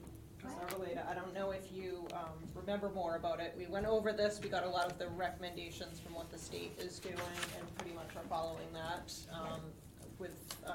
Ms. 0.49 0.57
Arboleda, 0.73 1.07
I 1.09 1.13
don't 1.13 1.33
know 1.33 1.51
if 1.51 1.71
you 1.73 2.07
um, 2.13 2.29
remember 2.55 2.89
more 2.89 3.15
about 3.15 3.39
it. 3.39 3.53
We 3.57 3.67
went 3.67 3.85
over 3.85 4.11
this, 4.11 4.39
we 4.41 4.49
got 4.49 4.63
a 4.63 4.69
lot 4.69 4.91
of 4.91 4.97
the 4.97 5.07
recommendations 5.09 5.99
from 5.99 6.13
what 6.15 6.31
the 6.31 6.37
state 6.37 6.77
is 6.79 6.99
doing 6.99 7.15
and 7.57 7.75
pretty 7.77 7.95
much 7.95 8.09
are 8.15 8.27
following 8.29 8.67
that 8.73 9.13
um, 9.33 9.59
with 10.17 10.55
um, 10.65 10.73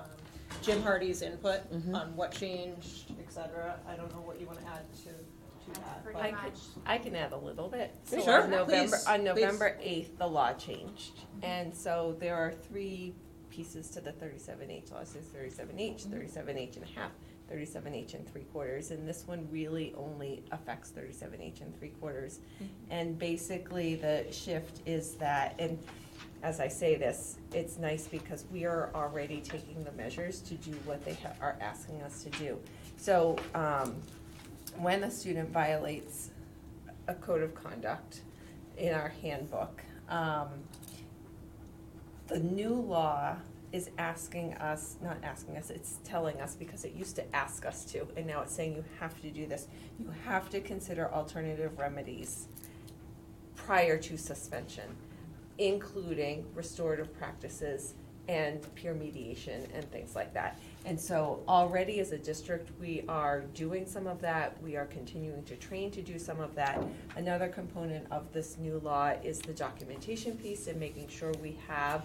Jim 0.63 0.83
Hardy's 0.83 1.23
input 1.23 1.71
Mhm. 1.73 1.95
on 1.95 2.17
what 2.17 2.33
changed, 2.33 3.13
et 3.21 3.33
cetera. 3.33 3.79
I 3.89 3.97
don't 3.97 4.13
know 4.15 4.21
what 4.21 4.41
you 4.41 4.47
want 4.47 4.61
to 4.61 4.67
add 4.67 4.85
to, 5.05 5.73
to 5.73 5.81
that. 5.81 6.05
Pretty 6.05 6.19
but- 6.21 6.27
I 6.27 6.31
could, 6.33 6.53
I 6.87 6.99
can 6.99 7.17
add 7.17 7.33
a 7.33 7.37
little 7.39 7.69
bit. 7.69 7.95
So 8.05 8.21
Sure, 8.23 8.43
on 8.45 8.51
November, 8.51 8.97
please, 8.97 9.07
on 9.07 9.21
please. 9.21 9.25
November 9.25 9.79
eighth, 9.81 10.19
the 10.19 10.27
law 10.27 10.53
changed. 10.55 11.21
And 11.43 11.75
so 11.75 12.17
there 12.21 12.37
are 12.37 12.53
three 12.53 13.15
pieces 13.51 13.89
to 13.91 14.01
the 14.01 14.13
thirty-seven 14.13 14.71
H 14.71 14.91
law. 14.91 15.05
So 15.05 15.19
thirty-seven 15.21 15.79
H, 15.79 16.05
thirty-seven 16.05 16.57
H 16.59 16.77
and 16.77 16.85
a 16.85 16.89
half, 17.01 17.13
thirty-seven 17.55 17.95
H 17.95 18.15
and 18.15 18.29
three 18.33 18.43
quarters. 18.53 18.91
And 18.91 19.09
this 19.09 19.29
one 19.29 19.47
really 19.53 19.95
only 19.97 20.43
affects 20.51 20.91
thirty-seven 20.91 21.41
H 21.41 21.61
and 21.61 21.79
three 21.79 21.91
quarters. 22.01 22.41
And 22.91 23.17
basically, 23.17 23.95
the 23.95 24.27
shift 24.33 24.81
is 24.87 25.15
that, 25.15 25.55
and 25.61 25.79
as 26.43 26.59
I 26.59 26.67
say 26.67 26.97
this, 26.97 27.39
it's 27.53 27.79
nice 27.79 28.09
because 28.09 28.45
we 28.53 28.65
are 28.65 28.91
already 28.93 29.41
taking 29.41 29.85
the 29.85 29.93
measures 29.93 30.41
to 30.41 30.55
do 30.55 30.73
what 30.85 31.05
they 31.05 31.15
ha- 31.15 31.37
are 31.41 31.57
asking 31.61 32.03
us 32.03 32.25
to 32.25 32.31
do. 32.31 32.59
So, 32.97 33.37
um, 33.55 33.95
when 34.79 35.05
a 35.05 35.11
student 35.11 35.51
violates 35.51 36.31
a 37.07 37.15
code 37.15 37.43
of 37.43 37.55
conduct 37.55 38.23
in 38.77 38.93
our 38.93 39.13
handbook, 39.23 39.81
um, 40.09 40.49
the 42.27 42.41
new 42.41 42.75
law 42.75 43.37
is 43.75 43.91
asking 43.99 44.55
us, 44.55 44.99
not 45.03 45.17
asking 45.25 45.57
us, 45.57 45.69
it's 45.69 45.99
telling 46.05 46.41
us, 46.41 46.55
because 46.55 46.85
it 46.85 46.95
used 46.95 47.17
to 47.17 47.35
ask 47.35 47.67
us 47.67 47.85
to, 47.85 48.07
and 48.17 48.25
now 48.25 48.41
it's 48.41 48.55
saying 48.55 48.73
you 48.73 48.85
have 49.01 49.21
to 49.21 49.31
do 49.31 49.49
this. 49.49 49.67
You 49.99 50.15
have 50.25 50.49
to 50.51 50.61
consider 50.61 51.13
alternative 51.13 51.77
remedies 51.77 52.47
prior 53.57 53.99
to 53.99 54.17
suspension, 54.17 54.85
including 55.59 56.47
restorative 56.55 57.13
practices 57.19 57.95
and 58.29 58.73
peer 58.77 58.95
mediation 58.95 59.67
and 59.75 59.91
things 59.91 60.15
like 60.15 60.33
that. 60.35 60.61
And 60.85 60.99
so 60.99 61.43
already 61.49 61.99
as 61.99 62.13
a 62.13 62.19
district, 62.19 62.71
we 62.81 63.03
are 63.09 63.41
doing 63.55 63.87
some 63.87 64.07
of 64.07 64.21
that, 64.21 64.57
we 64.63 64.77
are 64.77 64.87
continuing 64.87 65.43
to 65.45 65.57
train 65.57 65.91
to 65.91 66.01
do 66.01 66.17
some 66.17 66.39
of 66.39 66.55
that. 66.55 66.81
Another 67.17 67.49
component 67.49 68.07
of 68.13 68.33
this 68.33 68.57
new 68.57 68.79
law 68.85 69.15
is 69.25 69.41
the 69.41 69.53
documentation 69.53 70.37
piece 70.37 70.69
and 70.69 70.79
making 70.79 71.09
sure 71.09 71.33
we 71.43 71.59
have 71.67 72.05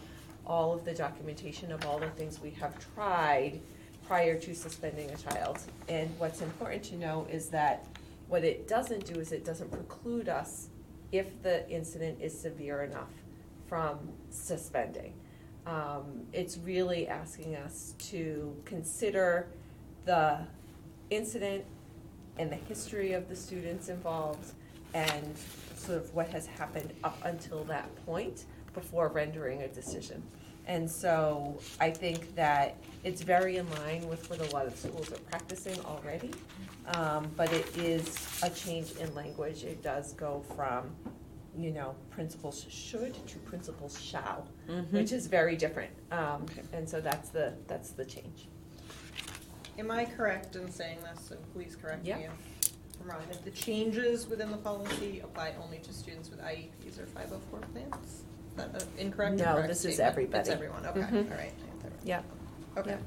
all 0.50 0.74
of 0.74 0.84
the 0.84 0.94
documentation 0.94 1.72
of 1.72 1.86
all 1.86 2.00
the 2.00 2.10
things 2.10 2.42
we 2.42 2.50
have 2.50 2.76
tried 2.96 3.62
prior 4.08 4.38
to 4.40 4.56
suspending 4.56 5.10
a 5.12 5.16
child. 5.16 5.60
And 5.88 6.10
what's 6.18 6.42
important 6.42 6.84
to 6.86 6.96
know 6.96 7.28
is 7.30 7.50
that 7.50 7.86
what 8.28 8.44
it 8.44 8.68
doesn't 8.68 9.06
do 9.06 9.20
is 9.20 9.32
it 9.32 9.46
doesn't 9.46 9.72
preclude 9.72 10.28
us 10.28 10.70
if 11.12 11.42
the 11.44 11.70
incident 11.70 12.18
is 12.20 12.38
severe 12.38 12.84
enough 12.84 13.12
from 13.68 14.00
suspending. 14.32 15.14
Um, 15.68 16.26
it's 16.34 16.58
really 16.58 17.08
asking 17.08 17.56
us 17.56 17.94
to 18.10 18.56
consider 18.66 19.48
the 20.06 20.40
incident 21.12 21.64
and 22.40 22.52
the 22.52 22.56
history 22.56 23.14
of 23.14 23.30
the 23.30 23.36
students 23.36 23.90
involved 23.90 24.54
and 24.96 25.38
sort 25.76 26.00
of 26.00 26.14
what 26.16 26.30
has 26.30 26.48
happened 26.48 26.92
up 27.04 27.20
until 27.24 27.64
that 27.66 27.88
point 28.06 28.46
before 28.74 29.10
rendering 29.10 29.62
a 29.62 29.68
decision. 29.68 30.24
And 30.70 30.90
so 30.90 31.60
I 31.82 31.90
think 31.90 32.36
that 32.36 32.76
it's 33.04 33.24
very 33.24 33.58
in 33.58 33.68
line 33.72 34.08
with 34.08 34.30
what 34.30 34.40
a 34.40 34.56
lot 34.56 34.68
of 34.68 34.78
schools 34.78 35.12
are 35.12 35.18
practicing 35.32 35.84
already. 35.84 36.30
Um, 36.94 37.32
but 37.36 37.52
it 37.52 37.76
is 37.76 38.40
a 38.44 38.52
change 38.52 38.92
in 38.98 39.14
language. 39.16 39.64
It 39.64 39.82
does 39.82 40.14
go 40.14 40.44
from, 40.56 40.92
you 41.58 41.72
know, 41.72 41.96
principals 42.12 42.68
should 42.70 43.16
to 43.28 43.40
principals 43.40 44.00
shall, 44.00 44.48
which 44.92 45.12
is 45.12 45.26
very 45.26 45.56
different. 45.56 45.92
Um, 46.12 46.46
and 46.72 46.88
so 46.88 47.02
that's 47.02 47.30
the, 47.30 47.56
that's 47.68 47.90
the 47.90 48.06
change. 48.06 48.48
Am 49.80 49.90
I 49.90 50.06
correct 50.06 50.56
in 50.56 50.70
saying 50.70 51.00
this, 51.02 51.32
and 51.32 51.40
please 51.54 51.76
correct 51.82 52.04
me 52.04 52.10
Yeah. 52.10 52.18
if 52.18 52.74
I'm 53.02 53.10
wrong, 53.10 53.22
that 53.32 53.44
the 53.44 53.52
changes 53.52 54.28
within 54.28 54.52
the 54.52 54.58
policy 54.58 55.22
apply 55.22 55.56
only 55.64 55.80
to 55.80 55.94
students 55.94 56.30
with 56.30 56.42
IEPs 56.42 57.00
or 57.00 57.08
five 57.08 57.32
oh 57.34 57.40
four 57.50 57.60
plans? 57.74 58.24
Is 58.60 58.72
that 58.72 58.84
an 58.84 58.90
incorrect 58.98 59.38
No, 59.38 59.46
correct 59.46 59.68
this 59.70 59.86
is 59.86 59.96
statement? 59.96 60.12
everybody. 60.12 60.40
It's 60.42 60.50
everyone, 60.50 60.86
okay, 60.86 61.02
all 61.02 61.08
Mhm. 61.08 61.38
right. 61.38 61.54
Yep. 62.04 62.24
Okay, 62.78 62.98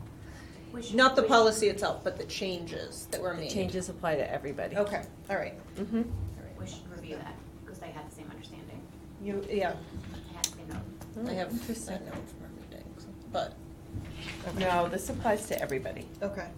Which- 0.71 0.95
not 0.95 1.17
the 1.17 1.23
which- 1.23 1.29
policy 1.31 1.69
itself, 1.69 2.03
but 2.05 2.17
the 2.17 2.25
changes 2.25 3.07
that 3.11 3.21
were 3.21 3.35
The 3.35 3.43
made. 3.43 3.51
changes 3.51 3.89
apply 3.89 4.17
to 4.17 4.31
everybody. 4.31 4.77
Okay, 4.77 5.03
all 5.31 5.37
right, 5.37 5.55
Mm-hmm. 5.77 5.97
all 5.99 6.03
right. 6.03 6.59
We 6.61 6.67
should 6.67 6.89
review 6.91 7.17
that, 7.17 7.35
because 7.65 7.79
they 7.79 7.89
had 7.91 8.11
the 8.11 8.15
same 8.15 8.31
understanding. 8.31 8.81
You, 9.23 9.45
yeah, 9.51 9.71
It 9.73 10.35
had 10.35 10.45
to 10.45 10.57
be 10.57 10.63
noted. 10.65 11.31
I 11.31 11.35
have 11.35 11.51
Interesting. 11.53 11.95
that 11.95 12.05
note 12.07 12.15
from 12.29 12.45
our 12.45 12.77
meetings, 12.79 13.07
but, 13.33 13.55
No, 14.59 14.89
this 14.89 15.09
applies 15.11 15.47
to 15.47 15.61
everybody. 15.61 16.09
okay. 16.23 16.49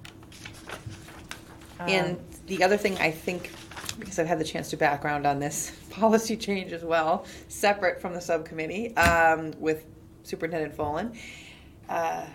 And 1.80 2.16
Um, 2.16 2.24
the 2.46 2.62
other 2.62 2.76
thing 2.76 2.96
I 2.98 3.10
think, 3.10 3.50
because 3.98 4.18
I've 4.18 4.26
had 4.26 4.38
the 4.38 4.44
chance 4.44 4.70
to 4.70 4.76
background 4.76 5.26
on 5.26 5.38
this 5.38 5.72
policy 5.90 6.36
change 6.36 6.72
as 6.72 6.84
well, 6.84 7.26
separate 7.48 8.00
from 8.00 8.14
the 8.14 8.20
subcommittee, 8.20 8.96
um, 8.96 9.52
with 9.58 9.84
Superintendent 10.22 10.76
Folan, 10.76 11.16
uh, 11.88 12.26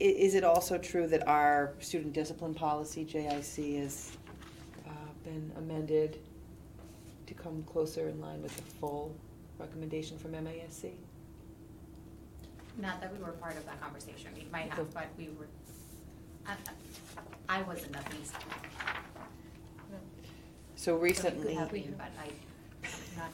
is 0.00 0.34
it 0.34 0.44
also 0.44 0.76
true 0.76 1.06
that 1.06 1.26
our 1.26 1.72
student 1.78 2.12
discipline 2.12 2.52
policy, 2.52 3.04
JIC, 3.04 3.80
has 3.80 4.16
uh, 4.86 4.90
been 5.22 5.50
amended 5.56 6.18
to 7.26 7.34
come 7.34 7.62
closer 7.62 8.08
in 8.08 8.20
line 8.20 8.42
with 8.42 8.54
the 8.56 8.62
full 8.62 9.14
recommendation 9.58 10.18
from 10.18 10.32
MASC? 10.32 10.90
Not 12.76 13.00
that 13.00 13.12
we 13.16 13.22
were 13.22 13.32
part 13.32 13.56
of 13.56 13.64
that 13.66 13.80
conversation, 13.80 14.30
we 14.36 14.46
might 14.52 14.70
have, 14.72 14.92
but 14.92 15.06
we 15.16 15.28
were, 15.38 15.46
I, 16.46 16.52
I 16.52 16.56
I 17.48 17.62
wasn't 17.62 17.96
at 17.96 18.10
least. 18.12 18.34
So 20.88 20.96
recently. 20.96 21.54
could 21.56 21.96
but 21.96 22.08
I, 22.20 22.28
not. 23.16 23.30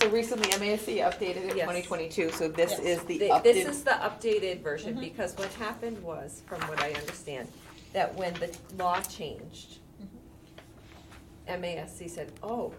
So 0.00 0.08
recently, 0.08 0.48
MASC 0.52 0.96
updated 1.04 1.50
in 1.50 1.56
Yes. 1.58 1.68
2022, 1.68 2.30
so 2.30 2.48
this 2.48 2.70
Yes. 2.70 2.80
is 2.80 3.04
the 3.04 3.18
Th- 3.18 3.30
updated. 3.32 3.42
This 3.42 3.66
is 3.68 3.84
the 3.84 3.90
updated 3.90 4.62
version, 4.62 4.96
Mhm. 4.96 5.00
because 5.00 5.36
what 5.36 5.52
happened 5.54 6.02
was, 6.02 6.42
from 6.46 6.62
what 6.62 6.80
I 6.82 6.92
understand, 6.92 7.48
that 7.92 8.14
when 8.14 8.32
the 8.34 8.50
law 8.78 8.98
changed, 9.02 9.78
MASC 11.46 12.08
said, 12.08 12.32
oh, 12.42 12.72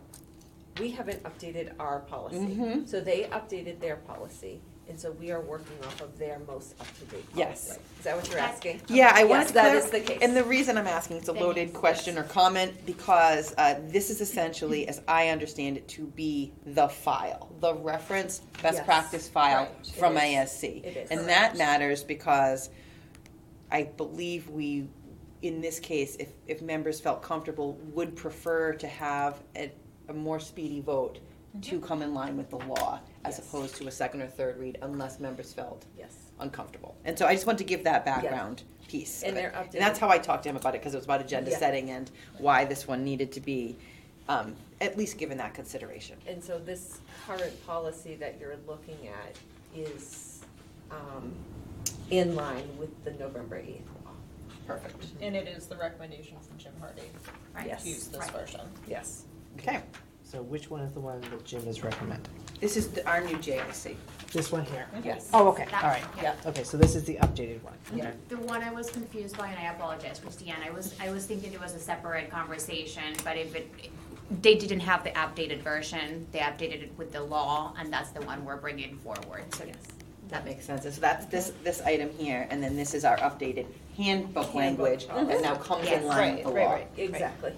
we 0.79 0.89
haven't 0.89 1.21
updated 1.21 1.73
our 1.79 1.99
policy. 1.99 2.37
Mhm. 2.37 2.87
So 2.87 2.99
they 3.01 3.25
updated 3.25 3.79
their 3.81 3.97
policy, 3.97 4.61
and 4.87 4.99
so 4.99 5.11
we 5.11 5.31
are 5.31 5.41
working 5.41 5.75
off 5.83 5.99
of 6.01 6.17
their 6.17 6.39
most 6.47 6.79
up-to-date 6.79 7.31
policy. 7.33 7.37
Yes. 7.37 7.79
Is 7.97 8.03
that 8.03 8.15
what 8.15 8.29
you're 8.29 8.39
asking? 8.39 8.81
Yeah, 8.87 9.11
I 9.13 9.19
Yes, 9.21 9.29
wanted 9.29 9.47
to 9.47 9.53
that 9.55 9.65
clar- 9.71 9.75
is 9.77 9.89
the 9.89 9.99
case. 9.99 10.19
And 10.21 10.35
the 10.35 10.43
reason 10.43 10.77
I'm 10.77 10.87
asking, 10.87 11.17
it's 11.17 11.29
a 11.29 11.33
Then 11.33 11.41
loaded 11.43 11.73
question 11.73 12.17
or 12.17 12.23
comment, 12.23 12.85
because 12.85 13.53
uh, 13.57 13.79
this 13.87 14.09
is 14.09 14.21
essentially, 14.21 14.87
as 14.87 15.01
I 15.07 15.29
understand 15.29 15.77
it, 15.77 15.87
to 15.89 16.05
be 16.07 16.53
the 16.65 16.87
file, 16.87 17.51
the 17.59 17.73
reference 17.73 18.39
best 18.61 18.77
Yes. 18.77 18.85
practice 18.85 19.27
file 19.27 19.63
Right. 19.63 19.87
From 19.97 20.17
is. 20.17 20.23
ASC. 20.23 20.83
It 20.83 20.97
is. 20.97 21.11
And 21.11 21.27
that 21.29 21.57
matters 21.57 22.03
because 22.03 22.69
I 23.71 23.83
believe 23.83 24.49
we, 24.49 24.87
in 25.41 25.61
this 25.61 25.79
case, 25.79 26.15
if, 26.17 26.29
if 26.47 26.61
members 26.61 26.99
felt 26.99 27.21
comfortable, 27.23 27.73
would 27.93 28.15
prefer 28.15 28.73
to 28.73 28.87
have 28.87 29.41
a, 29.55 29.71
a 30.09 30.13
more 30.13 30.39
speedy 30.39 30.79
vote 30.81 31.19
to 31.61 31.79
come 31.79 32.01
in 32.01 32.13
line 32.13 32.37
with 32.37 32.49
the 32.49 32.57
law, 32.57 32.99
as 33.23 33.37
Yes. 33.37 33.47
opposed 33.47 33.75
to 33.77 33.87
a 33.87 33.91
second 33.91 34.21
or 34.21 34.27
third 34.27 34.57
read, 34.57 34.77
unless 34.81 35.19
members 35.19 35.53
felt 35.53 35.85
Yes. 35.97 36.13
uncomfortable. 36.39 36.95
And 37.05 37.17
so 37.17 37.25
I 37.25 37.33
just 37.33 37.45
want 37.47 37.57
to 37.59 37.63
give 37.63 37.83
that 37.85 38.05
background 38.05 38.63
piece. 38.87 39.23
of 39.23 39.29
And 39.29 39.37
it. 39.37 39.41
they're 39.41 39.51
And 39.61 39.71
that's 39.73 39.97
how 39.99 40.09
I 40.09 40.17
talked 40.19 40.43
to 40.43 40.49
him 40.49 40.57
about 40.57 40.75
it, 40.75 40.81
because 40.81 40.93
it 40.93 40.97
was 40.97 41.05
about 41.05 41.21
agenda 41.21 41.51
Yeah. 41.51 41.57
setting 41.57 41.89
and 41.89 42.11
why 42.37 42.65
this 42.65 42.87
one 42.87 43.03
needed 43.03 43.31
to 43.33 43.39
be, 43.41 43.75
um, 44.29 44.55
at 44.79 44.97
least 44.97 45.17
given 45.17 45.37
that 45.39 45.53
consideration. 45.53 46.17
And 46.27 46.43
so 46.43 46.59
this 46.59 46.99
current 47.25 47.65
policy 47.65 48.15
that 48.15 48.39
you're 48.39 48.57
looking 48.67 49.07
at 49.07 49.35
is 49.75 50.41
um, 50.91 51.33
in 52.11 52.35
line 52.35 52.77
with 52.77 53.03
the 53.03 53.11
November 53.13 53.57
8th 53.57 53.87
law. 54.05 54.11
Perfect. 54.67 55.03
And 55.19 55.35
it 55.35 55.47
is 55.47 55.65
the 55.65 55.75
recommendation 55.75 56.37
from 56.39 56.57
Jim 56.59 56.73
Hardy 56.79 57.01
Right. 57.55 57.65
Yes. 57.67 57.83
to 57.83 57.89
use 57.89 58.07
this 58.07 58.19
Right. 58.19 58.31
version. 58.31 58.61
Yes. 58.87 59.23
Okay, 59.57 59.81
So 60.35 60.41
which 60.43 60.69
one 60.69 60.81
is 60.81 60.91
the 60.91 60.99
one 60.99 61.21
that 61.21 61.45
Jim 61.45 61.65
is 61.65 61.81
recommending? 61.81 62.29
This 62.59 62.75
is 62.75 62.89
the- 62.89 63.07
our 63.07 63.21
new 63.21 63.37
JIC. 63.37 63.95
This 64.33 64.51
one 64.51 64.65
here? 64.65 64.85
Mhm. 64.93 65.05
Yes. 65.05 65.29
Oh, 65.33 65.47
okay, 65.47 65.63
all 65.73 65.83
right. 65.87 66.03
Yeah. 66.21 66.35
Okay, 66.45 66.65
so 66.65 66.75
this 66.75 66.93
is 66.93 67.05
the 67.05 67.15
updated 67.21 67.63
one. 67.63 67.75
Mhm. 67.93 67.97
Yeah. 67.99 68.11
The 68.27 68.35
one 68.39 68.61
I 68.61 68.69
was 68.73 68.89
confused 68.89 69.37
by, 69.37 69.47
and 69.47 69.57
I 69.57 69.71
apologize, 69.71 70.19
Christiane, 70.19 70.57
I 70.61 70.71
was, 70.71 70.93
I 70.99 71.09
was 71.09 71.25
thinking 71.25 71.53
it 71.53 71.61
was 71.61 71.73
a 71.73 71.79
separate 71.79 72.29
conversation, 72.29 73.15
but 73.23 73.37
if 73.37 73.55
it, 73.55 73.71
they 74.41 74.55
didn't 74.55 74.81
have 74.81 75.05
the 75.05 75.11
updated 75.11 75.61
version, 75.61 76.27
they 76.33 76.39
updated 76.39 76.83
it 76.83 76.91
with 76.97 77.13
the 77.13 77.21
law, 77.23 77.73
and 77.79 77.93
that's 77.93 78.09
the 78.09 78.19
one 78.23 78.43
we're 78.43 78.57
bringing 78.57 78.97
forward, 78.97 79.45
so 79.55 79.63
yes. 79.63 79.77
That 80.27 80.43
makes 80.43 80.65
sense. 80.65 80.83
So 80.83 80.99
that's 80.99 81.27
this, 81.27 81.53
this 81.63 81.79
item 81.81 82.09
here, 82.17 82.45
and 82.49 82.61
then 82.61 82.75
this 82.75 82.93
is 82.93 83.05
our 83.05 83.15
updated 83.19 83.67
handbook 83.97 84.53
language 84.53 85.07
that 85.07 85.41
now 85.41 85.55
comes 85.55 85.87
in 85.87 85.93
Yes. 85.93 86.05
line 86.05 86.35
with 86.35 86.43
the 86.43 86.49
law. 86.51 86.79
exactly. 86.97 87.53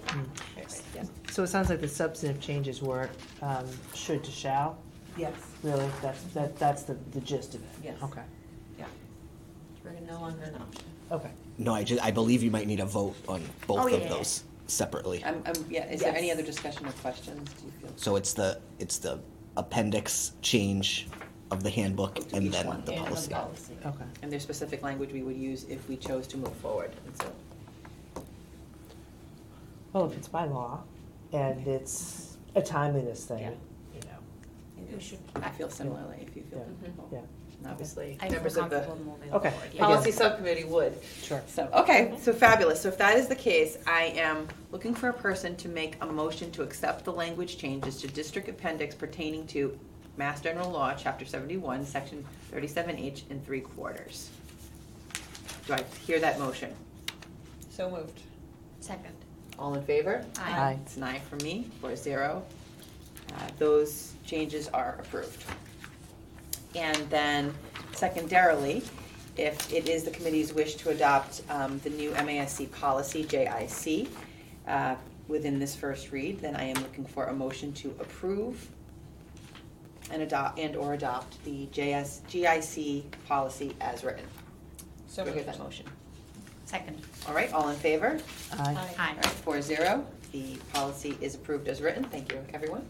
So 1.30 1.42
it 1.42 1.48
sounds 1.48 1.68
like 1.70 1.80
the 1.80 1.88
substantive 1.88 2.40
changes 2.42 2.82
were 2.82 3.10
um, 3.42 3.66
should 3.94 4.24
to 4.24 4.30
shall, 4.30 4.78
Yes. 5.16 5.32
really? 5.62 5.88
That's, 6.02 6.22
that, 6.34 6.58
that's 6.58 6.82
the, 6.84 6.94
the 7.12 7.20
gist 7.20 7.54
of 7.54 7.62
it? 7.62 7.68
Yes. 7.84 7.96
Okay, 8.02 8.22
We're 9.84 9.92
no 10.06 10.20
longer 10.20 10.44
an 10.44 10.54
option. 10.56 10.84
okay. 11.12 11.30
No, 11.58 11.74
I 11.74 11.82
just, 11.84 12.02
I 12.02 12.10
believe 12.10 12.42
you 12.42 12.50
might 12.50 12.66
need 12.66 12.80
a 12.80 12.86
vote 12.86 13.16
on 13.26 13.42
both 13.66 13.80
Oh, 13.80 13.86
yeah, 13.88 13.96
of 13.96 14.02
yeah. 14.02 14.08
those 14.08 14.44
separately. 14.66 15.24
Yeah, 15.68 15.86
is 15.90 16.00
there 16.00 16.14
any 16.14 16.28
Yes. 16.28 16.36
other 16.36 16.46
discussion 16.46 16.86
or 16.86 16.92
questions? 16.92 17.50
Do 17.54 17.66
you 17.66 17.72
feel? 17.80 17.90
So 17.96 18.16
it's 18.16 18.32
the, 18.34 18.60
it's 18.78 18.98
the 18.98 19.18
appendix 19.56 20.32
change 20.42 21.08
of 21.50 21.62
the 21.62 21.70
handbook 21.70 22.14
To 22.16 22.36
and 22.36 22.46
each 22.46 22.52
then 22.52 22.66
one. 22.66 22.84
the 22.84 22.92
And 22.92 23.06
the 23.16 23.30
policy. 23.30 23.76
Okay. 23.86 24.04
And 24.22 24.30
there's 24.32 24.42
specific 24.42 24.82
language 24.82 25.12
we 25.12 25.22
would 25.22 25.36
use 25.36 25.64
if 25.68 25.88
we 25.88 25.96
chose 25.96 26.26
to 26.28 26.36
move 26.36 26.52
forward, 26.54 26.90
and 27.06 27.16
so. 27.16 28.22
Well, 29.92 30.06
if 30.10 30.16
it's 30.16 30.28
by 30.28 30.44
law 30.44 30.82
and 31.32 31.66
it's 31.66 32.36
a 32.54 32.62
timeliness 32.62 33.24
thing, 33.24 33.38
Yeah. 33.40 33.50
you 33.94 34.00
know, 34.00 34.94
We 34.96 35.00
should. 35.00 35.18
I 35.36 35.50
feel 35.50 35.70
similarly, 35.70 36.18
if 36.26 36.36
you 36.36 36.42
feel 36.42 36.58
Yeah. 36.58 36.64
comfortable. 36.64 37.08
yeah, 37.12 37.18
And 37.60 37.66
Obviously, 37.72 38.16
I 38.20 38.24
feel 38.26 38.32
members 38.34 38.56
of 38.56 38.70
the 38.70 38.76
comfortable 38.80 39.12
moving 39.14 39.32
Okay. 39.32 39.50
forward, 39.50 39.70
yeah. 39.74 39.80
policy 39.80 40.12
subcommittee 40.12 40.64
would. 40.64 40.94
sure. 41.22 41.42
So, 41.48 41.68
okay, 41.74 42.14
so 42.20 42.32
fabulous. 42.32 42.80
So 42.82 42.88
if 42.88 42.98
that 42.98 43.16
is 43.16 43.26
the 43.26 43.34
case, 43.34 43.78
I 43.86 44.04
am 44.16 44.46
looking 44.70 44.94
for 44.94 45.08
a 45.08 45.12
person 45.12 45.56
to 45.56 45.68
make 45.68 45.96
a 46.02 46.06
motion 46.06 46.50
to 46.52 46.62
accept 46.62 47.04
the 47.04 47.12
language 47.12 47.56
changes 47.58 48.00
to 48.02 48.06
district 48.08 48.48
appendix 48.48 48.94
pertaining 48.94 49.46
to 49.48 49.76
Mass 50.18 50.40
General 50.40 50.68
Law, 50.70 50.94
Chapter 50.94 51.24
seventy-one, 51.24 51.86
Section 51.86 52.24
thirty-seven 52.50 52.98
H 52.98 53.22
and 53.30 53.44
three 53.46 53.60
quarters. 53.60 54.30
Do 55.66 55.74
I 55.74 55.84
hear 56.06 56.18
that 56.18 56.38
motion? 56.40 56.74
So 57.70 57.88
moved. 57.88 58.20
Second. 58.80 59.14
All 59.58 59.74
in 59.74 59.82
favor? 59.84 60.24
Aye. 60.40 60.50
Aye. 60.50 60.78
It's 60.84 60.96
an 60.96 61.04
aye 61.04 61.20
for 61.20 61.36
me, 61.36 61.70
four 61.80 61.94
zero. 61.94 62.42
Uh, 63.36 63.48
Those 63.58 64.12
changes 64.26 64.68
are 64.68 64.96
approved. 64.98 65.44
And 66.74 66.96
then 67.10 67.54
secondarily, 67.92 68.82
if 69.36 69.72
it 69.72 69.88
is 69.88 70.02
the 70.04 70.10
committee's 70.10 70.52
wish 70.52 70.74
to 70.76 70.90
adopt 70.90 71.42
um, 71.48 71.78
the 71.80 71.90
new 71.90 72.10
MASC 72.12 72.70
policy, 72.72 73.24
JIC, 73.24 74.08
uh, 74.66 74.96
within 75.28 75.58
this 75.58 75.76
first 75.76 76.10
read, 76.10 76.40
then 76.40 76.56
I 76.56 76.64
am 76.64 76.76
looking 76.76 77.04
for 77.04 77.26
a 77.26 77.32
motion 77.32 77.72
to 77.74 77.88
approve 78.00 78.68
and 80.10 80.22
adopt, 80.22 80.58
and/or 80.58 80.94
adopt 80.94 81.42
the 81.44 81.66
JS, 81.72 82.20
GIC 82.28 83.04
policy 83.26 83.76
as 83.80 84.04
written. 84.04 84.24
So 85.08 85.24
Do 85.24 85.30
I 85.30 85.34
hear 85.34 85.42
that 85.44 85.58
motion? 85.58 85.86
Second. 86.66 87.00
All 87.26 87.34
right, 87.34 87.52
all 87.52 87.68
in 87.70 87.76
favor? 87.76 88.18
Aye. 88.52 88.58
Aye. 88.98 89.08
All 89.08 89.14
right, 89.16 89.26
four 89.26 89.60
zero, 89.62 90.04
the 90.32 90.56
policy 90.72 91.16
is 91.20 91.34
approved 91.34 91.66
as 91.68 91.80
written, 91.80 92.04
thank 92.04 92.30
you, 92.32 92.44
everyone. 92.52 92.86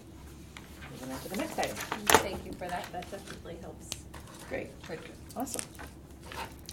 Moving 0.93 1.13
on 1.15 1.21
to 1.21 1.29
the 1.29 1.37
next 1.37 1.59
item, 1.59 1.77
Thank 1.77 2.45
you 2.45 2.53
for 2.53 2.67
that, 2.67 2.85
that 2.93 3.09
definitely 3.11 3.57
helps. 3.61 3.89
great, 4.49 4.71
awesome. 5.37 5.63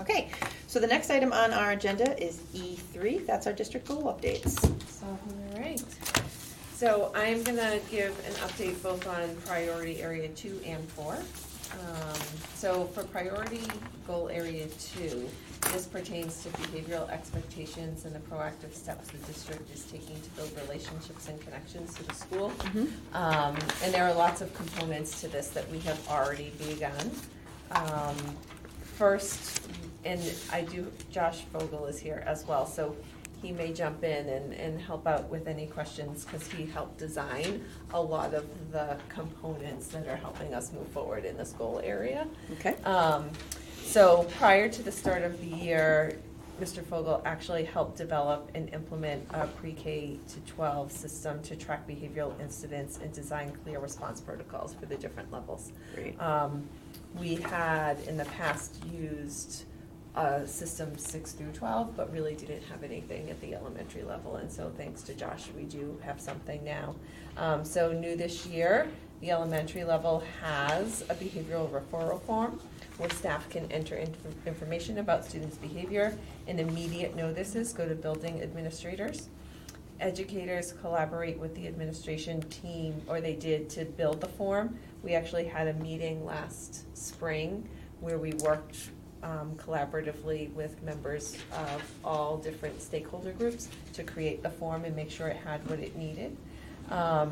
Okay, 0.02 0.30
so 0.68 0.80
the 0.80 0.88
next 0.88 1.10
item 1.12 1.32
on 1.32 1.54
our 1.54 1.72
agenda 1.72 2.22
is 2.22 2.42
E 2.54 2.76
three, 2.94 3.20
that's 3.20 3.46
our 3.48 3.54
district 3.54 3.88
goal 3.88 4.04
updates. 4.04 4.64
All 5.04 5.20
right. 5.60 5.82
So 6.76 7.12
I'm 7.16 7.42
gonna 7.44 7.80
give 7.90 8.12
an 8.28 8.34
update 8.48 8.82
both 8.84 9.08
on 9.08 9.34
priority 9.46 10.02
area 10.02 10.28
two 10.30 10.60
and 10.66 10.88
four. 10.90 11.14
Um, 11.16 12.20
So 12.56 12.86
for 12.94 13.04
priority 13.04 13.62
goal 14.08 14.30
area 14.30 14.68
two, 14.80 15.30
this 15.72 15.86
pertains 15.86 16.44
to 16.44 16.50
behavioral 16.50 17.10
expectations 17.10 18.06
and 18.06 18.14
the 18.16 18.20
proactive 18.20 18.74
steps 18.74 19.10
the 19.10 19.18
district 19.20 19.74
is 19.74 19.84
taking 19.86 20.20
to 20.22 20.30
build 20.32 20.52
relationships 20.64 21.28
and 21.30 21.40
connections 21.42 21.94
to 21.96 22.04
the 22.04 22.14
school. 22.14 22.52
Um, 23.14 23.56
and 23.84 23.94
there 23.94 24.04
are 24.04 24.14
lots 24.14 24.42
of 24.42 24.54
components 24.54 25.22
to 25.22 25.28
this 25.28 25.50
that 25.50 25.70
we 25.72 25.80
have 25.80 26.00
already 26.10 26.52
begun. 26.58 27.12
Um, 27.72 28.16
first, 28.98 29.62
and 30.04 30.22
I 30.52 30.62
do, 30.62 30.92
Josh 31.12 31.42
Fogel 31.54 31.86
is 31.86 32.00
here 32.00 32.24
as 32.26 32.46
well, 32.46 32.66
so 32.66 32.96
he 33.46 33.52
may 33.52 33.72
jump 33.72 34.04
in 34.04 34.28
and, 34.28 34.54
and 34.54 34.82
help 34.82 35.06
out 35.06 35.30
with 35.30 35.48
any 35.48 35.68
questions, 35.68 36.26
cause 36.26 36.48
he 36.48 36.66
helped 36.66 36.98
design 36.98 37.64
a 37.94 38.02
lot 38.02 38.34
of 38.34 38.44
the 38.72 38.98
components 39.08 39.88
that 39.88 40.08
are 40.08 40.16
helping 40.16 40.54
us 40.56 40.74
move 40.74 40.88
forward 40.88 41.26
in 41.26 41.38
this 41.38 41.52
goal 41.52 41.80
area. 41.84 42.26
Okay, 42.54 42.76
Um, 42.84 43.30
so 43.84 44.24
prior 44.40 44.68
to 44.68 44.82
the 44.82 44.92
start 44.92 45.22
of 45.22 45.40
the 45.40 45.46
year, 45.48 46.18
Mr. 46.60 46.84
Fogel 46.84 47.22
actually 47.26 47.66
helped 47.66 47.98
develop 47.98 48.50
and 48.56 48.74
implement 48.74 49.28
a 49.34 49.46
pre-K 49.46 50.18
to 50.30 50.40
twelve 50.52 50.92
system 50.92 51.40
to 51.44 51.56
track 51.56 51.86
behavioral 51.88 52.34
incidents 52.40 52.98
and 53.04 53.12
design 53.14 53.52
clear 53.64 53.78
response 53.80 54.22
protocols 54.22 54.74
for 54.74 54.86
the 54.88 54.96
different 54.96 55.32
levels. 55.32 55.72
great, 55.94 56.20
Um, 56.20 56.68
we 57.20 57.36
had 57.36 58.00
in 58.08 58.18
the 58.18 58.26
past 58.26 58.84
used, 58.86 59.65
uh, 60.16 60.46
system 60.46 60.98
six 60.98 61.34
through 61.34 61.52
twelve, 61.52 61.96
but 61.96 62.12
really 62.12 62.36
didn't 62.36 62.64
have 62.64 62.84
anything 62.84 63.30
at 63.30 63.40
the 63.42 63.54
elementary 63.54 64.04
level, 64.04 64.38
and 64.38 64.52
so 64.52 64.72
thanks 64.78 65.04
to 65.04 65.14
Josh, 65.14 65.48
we 65.56 65.64
do 65.64 66.00
have 66.04 66.20
something 66.22 66.64
now. 66.64 66.96
Um, 67.38 67.66
so 67.66 67.92
new 67.92 68.16
this 68.16 68.46
year, 68.46 68.88
the 69.22 69.32
elementary 69.32 69.84
level 69.84 70.24
has 70.42 71.02
a 71.10 71.16
behavioral 71.16 71.70
referral 71.70 72.22
form 72.22 72.60
where 72.98 73.10
staff 73.10 73.50
can 73.50 73.70
enter 73.72 73.96
inf- 73.96 74.48
information 74.48 75.00
about 75.00 75.26
students' 75.26 75.58
behavior 75.58 76.18
and 76.48 76.60
immediate 76.60 77.16
notices 77.16 77.74
go 77.74 77.88
to 77.88 77.96
building 77.96 78.42
administrators 78.42 79.28
educators 80.00 80.74
collaborate 80.74 81.38
with 81.40 81.56
the 81.56 81.68
administration 81.68 82.42
team, 82.44 83.02
or 83.08 83.22
they 83.22 83.34
did, 83.34 83.70
to 83.70 83.86
build 83.86 84.22
the 84.22 84.28
form. 84.28 84.78
We 85.04 85.14
actually 85.14 85.46
had 85.46 85.68
a 85.68 85.74
meeting 85.76 86.26
last 86.26 86.86
spring 86.98 87.68
where 88.02 88.18
we 88.18 88.34
worked 88.44 88.90
um, 89.26 89.48
collaboratively 89.58 90.42
with 90.54 90.74
members 90.84 91.38
of 91.52 91.82
all 92.04 92.38
different 92.38 92.82
stakeholder 92.82 93.34
groups 93.34 93.68
to 93.94 94.04
create 94.04 94.40
the 94.42 94.50
form 94.50 94.86
and 94.86 94.96
make 94.96 95.12
sure 95.12 95.28
it 95.28 95.42
had 95.50 95.60
what 95.70 95.80
it 95.80 95.94
needed. 95.96 96.32
Um, 96.90 97.32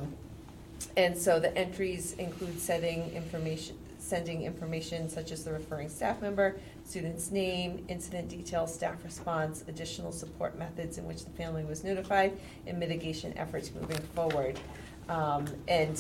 And 0.98 1.18
so 1.18 1.40
the 1.40 1.52
entries 1.58 2.14
include 2.20 2.60
setting 2.60 3.00
information, 3.16 3.76
sending 4.00 4.44
information 4.44 5.10
such 5.10 5.32
as 5.32 5.44
the 5.46 5.52
referring 5.54 5.90
staff 5.90 6.22
member, 6.22 6.58
student's 6.84 7.32
name, 7.32 7.86
incident 7.88 8.28
details, 8.28 8.74
staff 8.74 8.98
response, 9.04 9.64
additional 9.68 10.12
support 10.12 10.58
methods 10.58 10.98
in 10.98 11.06
which 11.08 11.24
the 11.24 11.32
family 11.32 11.64
was 11.64 11.84
notified, 11.84 12.32
and 12.68 12.78
mitigation 12.78 13.32
efforts 13.38 13.72
moving 13.80 14.04
forward. 14.14 14.60
Um, 15.08 15.46
and 15.68 15.96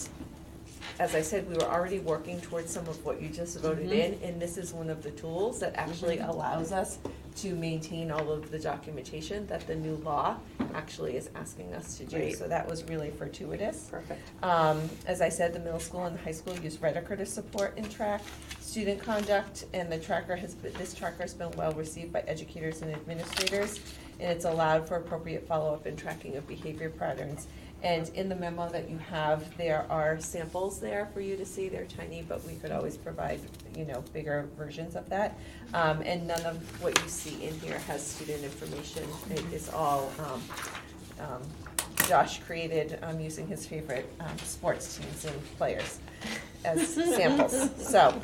as 0.99 1.15
I 1.15 1.21
said, 1.21 1.47
we 1.49 1.55
were 1.55 1.63
already 1.71 1.99
working 1.99 2.39
towards 2.41 2.71
some 2.71 2.87
of 2.87 3.03
what 3.05 3.21
you 3.21 3.29
just 3.29 3.59
voted 3.59 3.89
Mhm. 3.89 3.93
in, 3.93 4.19
and 4.23 4.41
this 4.41 4.57
is 4.57 4.73
one 4.73 4.89
of 4.89 5.03
the 5.03 5.11
tools 5.11 5.59
that 5.59 5.73
actually 5.75 6.19
allows 6.19 6.71
us 6.71 6.99
to 7.37 7.55
maintain 7.55 8.11
all 8.11 8.31
of 8.31 8.51
the 8.51 8.59
documentation 8.59 9.47
that 9.47 9.65
the 9.65 9.75
new 9.75 9.95
law 9.97 10.37
actually 10.75 11.15
is 11.17 11.29
asking 11.35 11.73
us 11.73 11.97
to 11.97 12.05
do. 12.05 12.17
Great. 12.17 12.37
So 12.37 12.47
that 12.47 12.67
was 12.67 12.83
really 12.83 13.09
fortuitous. 13.09 13.87
perfect. 13.89 14.21
Um, 14.43 14.87
as 15.07 15.19
I 15.21 15.29
said, 15.29 15.51
the 15.53 15.59
middle 15.59 15.79
school 15.79 16.05
and 16.05 16.15
the 16.17 16.21
high 16.21 16.31
school 16.31 16.55
use 16.59 16.77
Rediker 16.77 17.17
to 17.17 17.25
support 17.25 17.73
and 17.75 17.89
track 17.89 18.21
student 18.59 19.01
conduct, 19.01 19.65
and 19.73 19.91
the 19.91 19.97
tracker 19.97 20.35
has, 20.35 20.53
been 20.53 20.73
this 20.73 20.93
tracker's 20.93 21.33
been 21.33 21.51
well 21.51 21.71
received 21.73 22.13
by 22.13 22.21
educators 22.21 22.81
and 22.83 22.91
administrators, 22.91 23.79
and 24.19 24.31
it's 24.31 24.45
allowed 24.45 24.87
for 24.87 24.95
appropriate 24.95 25.47
follow-up 25.47 25.85
and 25.85 25.97
tracking 25.97 26.35
of 26.35 26.47
behavior 26.47 26.89
patterns. 26.89 27.47
And 27.83 28.09
in 28.15 28.29
the 28.29 28.35
memo 28.35 28.69
that 28.69 28.89
you 28.89 28.97
have, 28.97 29.57
there 29.57 29.85
are 29.89 30.17
samples 30.21 30.79
there 30.79 31.09
for 31.13 31.19
you 31.19 31.35
to 31.35 31.45
see, 31.45 31.67
they're 31.67 31.85
tiny, 31.85 32.21
but 32.21 32.41
we 32.45 32.53
could 32.55 32.71
always 32.71 32.95
provide, 32.95 33.41
you 33.75 33.83
know, 33.83 34.01
bigger 34.13 34.47
versions 34.57 34.95
of 34.95 35.09
that. 35.09 35.37
Um, 35.73 36.01
and 36.05 36.25
none 36.25 36.45
of 36.45 36.81
what 36.81 36.97
you 37.03 37.09
see 37.09 37.45
in 37.45 37.59
here 37.59 37.77
has 37.79 38.05
student 38.05 38.41
information, 38.45 39.03
it 39.29 39.43
is 39.51 39.69
all, 39.69 40.09
um, 40.19 40.41
um, 41.19 41.41
Josh 42.07 42.39
created 42.39 42.99
um, 43.03 43.19
using 43.19 43.47
his 43.47 43.65
favorite 43.65 44.09
um, 44.21 44.37
sports 44.39 44.97
teams 44.97 45.25
and 45.25 45.57
players 45.57 45.99
as 46.63 46.87
samples. 46.93 47.69
So, 47.79 48.19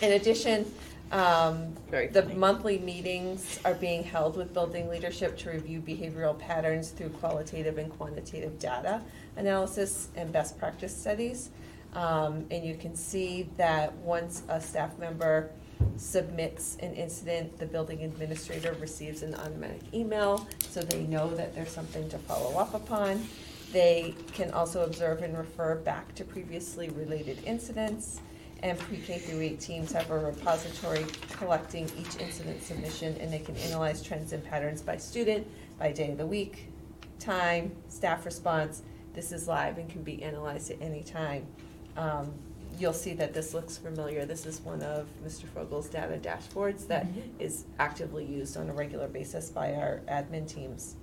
in 0.00 0.12
addition, 0.12 0.72
Um, 1.12 1.72
Very 1.88 2.08
the 2.08 2.22
funny. 2.22 2.34
monthly 2.34 2.78
meetings 2.78 3.60
are 3.64 3.74
being 3.74 4.02
held 4.02 4.36
with 4.36 4.52
building 4.52 4.88
leadership 4.88 5.38
to 5.38 5.50
review 5.50 5.80
behavioral 5.80 6.36
patterns 6.36 6.90
through 6.90 7.10
qualitative 7.10 7.78
and 7.78 7.90
quantitative 7.96 8.58
data 8.58 9.00
analysis 9.36 10.08
and 10.16 10.32
best 10.32 10.58
practice 10.58 10.96
studies. 10.96 11.50
Um, 11.94 12.44
and 12.50 12.64
you 12.64 12.74
can 12.74 12.96
see 12.96 13.48
that 13.56 13.94
once 13.98 14.42
a 14.48 14.60
staff 14.60 14.98
member 14.98 15.50
submits 15.96 16.76
an 16.80 16.92
incident, 16.94 17.58
the 17.58 17.66
building 17.66 18.02
administrator 18.02 18.74
receives 18.80 19.22
an 19.22 19.34
automatic 19.36 19.80
email, 19.94 20.46
so 20.58 20.80
they 20.80 21.04
know 21.04 21.34
that 21.36 21.54
there's 21.54 21.70
something 21.70 22.08
to 22.10 22.18
follow 22.18 22.58
up 22.58 22.74
upon. 22.74 23.26
They 23.72 24.14
can 24.32 24.50
also 24.50 24.84
observe 24.84 25.22
and 25.22 25.36
refer 25.36 25.76
back 25.76 26.14
to 26.16 26.24
previously 26.24 26.88
related 26.90 27.38
incidents. 27.44 28.20
And 28.62 28.78
pre-K 28.78 29.18
through 29.18 29.40
eight 29.40 29.60
teams 29.60 29.92
have 29.92 30.10
a 30.10 30.18
repository 30.18 31.04
collecting 31.30 31.90
each 31.98 32.16
incident 32.20 32.62
submission, 32.62 33.16
and 33.20 33.32
they 33.32 33.38
can 33.38 33.56
analyze 33.56 34.02
trends 34.02 34.32
and 34.32 34.42
patterns 34.42 34.80
by 34.82 34.96
student, 34.96 35.46
by 35.78 35.92
day 35.92 36.10
of 36.10 36.18
the 36.18 36.26
week, 36.26 36.68
time, 37.18 37.72
staff 37.88 38.24
response. 38.24 38.82
This 39.12 39.32
is 39.32 39.46
live 39.46 39.78
and 39.78 39.88
can 39.88 40.02
be 40.02 40.22
analyzed 40.22 40.70
at 40.70 40.80
any 40.80 41.02
time. 41.02 41.46
Um, 41.96 42.32
You'll 42.78 42.92
see 42.92 43.14
that 43.14 43.32
this 43.32 43.54
looks 43.54 43.78
familiar. 43.78 44.26
This 44.26 44.44
is 44.44 44.60
one 44.60 44.82
of 44.82 45.08
Mr. 45.24 45.44
Fogel's 45.44 45.88
data 45.88 46.18
dashboards 46.18 46.86
that 46.88 47.06
is 47.38 47.64
actively 47.78 48.24
used 48.26 48.58
on 48.58 48.68
a 48.68 48.72
regular 48.74 49.08
basis 49.08 49.48
by 49.48 49.72
our 49.72 50.02
admin 50.10 50.46
teams. 50.46 50.96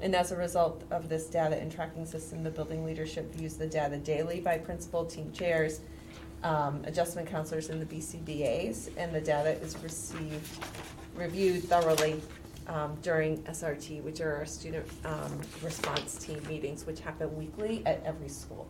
And 0.00 0.16
as 0.16 0.32
a 0.32 0.36
result 0.36 0.82
of 0.90 1.08
this 1.08 1.26
data 1.26 1.56
and 1.56 1.70
tracking 1.70 2.04
system, 2.04 2.42
the 2.42 2.50
building 2.50 2.84
leadership 2.84 3.32
views 3.32 3.56
the 3.56 3.68
data 3.68 3.98
daily 3.98 4.40
by 4.40 4.58
principal, 4.58 5.04
team 5.04 5.30
chairs, 5.30 5.80
um, 6.42 6.82
adjustment 6.84 7.28
counselors, 7.28 7.68
in 7.68 7.78
the 7.78 7.86
BCBAs, 7.86 8.90
and 8.96 9.14
the 9.14 9.20
data 9.20 9.60
is 9.60 9.76
received, 9.82 10.64
reviewed 11.14 11.64
thoroughly 11.64 12.20
um, 12.66 12.96
during 13.02 13.38
SRT, 13.42 14.02
which 14.02 14.20
are 14.20 14.36
our 14.36 14.46
student 14.46 14.86
um, 15.04 15.40
response 15.62 16.16
team 16.16 16.40
meetings, 16.48 16.86
which 16.86 17.00
happen 17.00 17.36
weekly 17.36 17.82
at 17.86 18.02
every 18.04 18.28
school. 18.28 18.68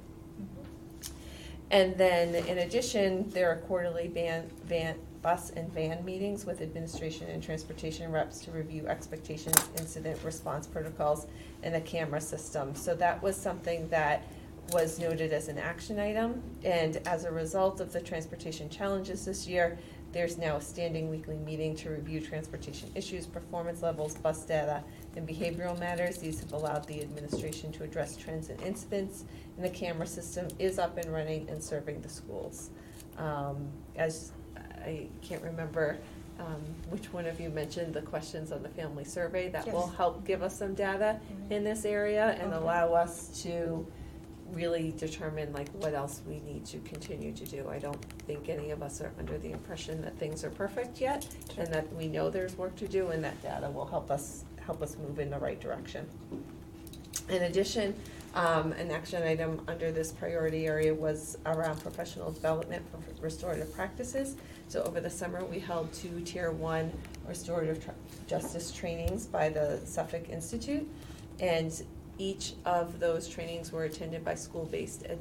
And 1.71 1.97
then, 1.97 2.35
in 2.35 2.59
addition, 2.59 3.31
there 3.31 3.51
are 3.51 3.57
quarterly 3.57 4.09
van, 4.09 4.51
van, 4.65 4.97
bus 5.23 5.51
and 5.51 5.71
van 5.73 6.05
meetings 6.05 6.47
with 6.47 6.63
administration 6.63 7.29
and 7.29 7.43
transportation 7.43 8.11
reps 8.11 8.41
to 8.41 8.51
review 8.51 8.87
expectations, 8.87 9.57
incident 9.79 10.19
response 10.25 10.67
protocols, 10.67 11.27
and 11.63 11.75
a 11.75 11.81
camera 11.81 12.21
system. 12.21 12.75
So 12.75 12.95
that 12.95 13.23
was 13.23 13.37
something 13.37 13.87
that 13.89 14.25
was 14.73 14.99
noted 14.99 15.33
as 15.33 15.49
an 15.49 15.59
action 15.59 15.99
item. 15.99 16.43
And 16.65 16.97
as 17.07 17.25
a 17.25 17.31
result 17.31 17.81
of 17.81 17.93
the 17.93 18.01
transportation 18.01 18.69
challenges 18.69 19.25
this 19.25 19.47
year, 19.47 19.79
there's 20.13 20.39
now 20.39 20.57
a 20.57 20.61
standing 20.61 21.09
weekly 21.09 21.37
meeting 21.37 21.77
to 21.77 21.91
review 21.91 22.21
transportation 22.21 22.91
issues, 22.97 23.27
performance 23.27 23.81
levels, 23.81 24.15
bus 24.15 24.45
data, 24.45 24.83
and 25.17 25.29
behavioral 25.29 25.79
matters. 25.79 26.19
These 26.19 26.41
have 26.41 26.53
allowed 26.53 26.85
the 26.89 27.01
administration 27.01 27.71
to 27.73 27.85
address 27.85 28.17
trends 28.17 28.49
and 28.49 28.61
incidents, 28.63 29.25
and 29.57 29.65
the 29.65 29.71
camera 29.71 30.07
system 30.07 30.49
is 30.59 30.79
up 30.81 30.99
and 30.99 31.13
running 31.13 31.49
and 31.49 31.63
serving 31.63 32.01
the 32.01 32.09
schools. 32.09 32.71
Um, 33.19 33.69
As, 33.97 34.33
I 34.85 35.07
can't 35.23 35.43
remember 35.43 35.99
um, 36.41 36.63
which 36.89 37.13
one 37.13 37.27
of 37.27 37.39
you 37.39 37.51
mentioned 37.51 37.93
the 37.93 38.01
questions 38.03 38.51
on 38.51 38.63
the 38.63 38.69
family 38.71 39.05
survey, 39.05 39.49
that 39.51 39.67
will 39.73 39.87
Yes. 39.89 39.97
help 39.97 40.25
give 40.25 40.43
us 40.43 40.57
some 40.59 40.75
data 40.75 41.21
in 41.51 41.63
this 41.65 41.85
area 41.85 42.31
and 42.41 42.53
Okay. 42.53 42.63
allow 42.63 42.95
us 42.95 43.43
to 43.43 43.87
really 44.53 44.93
determine 44.97 45.53
like 45.53 45.69
what 45.71 45.95
else 45.95 46.23
we 46.27 46.41
need 46.41 46.65
to 46.67 46.79
continue 46.81 47.33
to 47.33 47.45
do. 47.45 47.69
I 47.69 47.79
don't 47.79 48.03
think 48.27 48.49
any 48.49 48.71
of 48.71 48.83
us 48.83 49.01
are 49.01 49.13
under 49.19 49.39
the 49.39 49.53
impression 49.53 50.03
that 50.03 50.19
things 50.19 50.45
are 50.45 50.51
perfect 50.51 51.01
yet, 51.01 51.27
and 51.57 51.69
that 51.73 51.93
we 51.95 52.09
know 52.09 52.31
there's 52.31 52.57
work 52.57 52.77
to 52.77 52.89
do, 52.89 53.09
and 53.09 53.23
that 53.25 53.41
data 53.43 53.71
will 53.71 53.87
help 53.87 54.11
us, 54.11 54.45
help 54.65 54.83
us 54.83 54.97
move 54.97 55.19
in 55.19 55.31
the 55.31 55.39
right 55.39 55.61
direction. 55.61 56.07
In 57.29 57.43
addition, 57.43 57.95
um, 58.35 58.73
an 58.73 58.91
action 58.91 59.23
item 59.23 59.61
under 59.67 59.91
this 59.91 60.13
priority 60.13 60.67
area 60.67 60.95
was 60.95 61.39
around 61.47 61.81
professional 61.81 62.31
development 62.31 62.85
for 62.91 62.99
restorative 63.23 63.73
practices. 63.75 64.37
So 64.69 64.83
over 64.85 65.01
the 65.01 65.11
summer, 65.11 65.45
we 65.45 65.59
held 65.59 65.93
two 65.93 66.21
tier 66.21 66.53
one 66.53 66.93
restorative 67.27 67.89
justice 68.29 68.71
trainings 68.71 69.27
by 69.27 69.49
the 69.49 69.81
Suffolk 69.85 70.29
Institute. 70.29 70.89
And 71.41 71.83
each 72.21 72.53
of 72.67 73.01
those 73.01 73.27
trainings 73.27 73.73
were 73.73 73.85
attended 73.85 74.23
by 74.25 74.35
school-based 74.35 75.05
ed- 75.09 75.19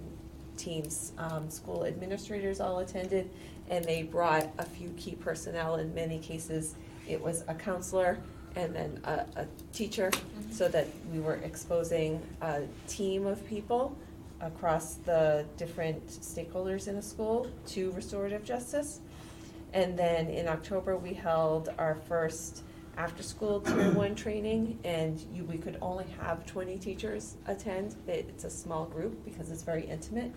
teams. 0.57 1.13
Um, 1.17 1.49
school 1.49 1.85
administrators 1.85 2.59
all 2.59 2.79
attended, 2.79 3.29
and 3.69 3.85
they 3.85 4.03
brought 4.03 4.49
a 4.57 4.65
few 4.65 4.89
key 4.97 5.15
personnel. 5.15 5.75
In 5.77 5.95
many 5.95 6.19
cases, 6.19 6.75
it 7.07 7.21
was 7.21 7.45
a 7.47 7.53
counselor 7.53 8.19
and 8.57 8.75
then 8.75 8.99
a, 9.05 9.25
a 9.37 9.47
teacher, 9.71 10.11
so 10.51 10.67
that 10.67 10.87
we 11.13 11.19
were 11.21 11.35
exposing 11.35 12.21
a 12.41 12.63
team 12.87 13.25
of 13.25 13.47
people 13.47 13.95
across 14.41 14.95
the 14.95 15.45
different 15.55 16.05
stakeholders 16.07 16.89
in 16.89 16.95
a 16.95 17.01
school 17.01 17.47
to 17.67 17.91
restorative 17.91 18.43
justice. 18.43 18.99
And 19.71 19.97
then 19.97 20.29
in 20.29 20.47
October, 20.47 20.97
we 20.97 21.13
held 21.13 21.69
our 21.77 21.95
first 22.09 22.63
after-school 22.99 23.61
tier 23.61 23.91
one 23.93 24.13
training, 24.13 24.77
and 24.83 25.19
you, 25.33 25.45
we 25.45 25.57
could 25.57 25.77
only 25.81 26.05
have 26.19 26.45
twenty 26.45 26.77
teachers 26.77 27.35
attend. 27.47 27.95
It- 28.07 28.25
It's 28.29 28.43
a 28.43 28.49
small 28.49 28.85
group 28.85 29.23
because 29.25 29.49
it's 29.49 29.63
very 29.63 29.85
intimate. 29.85 30.31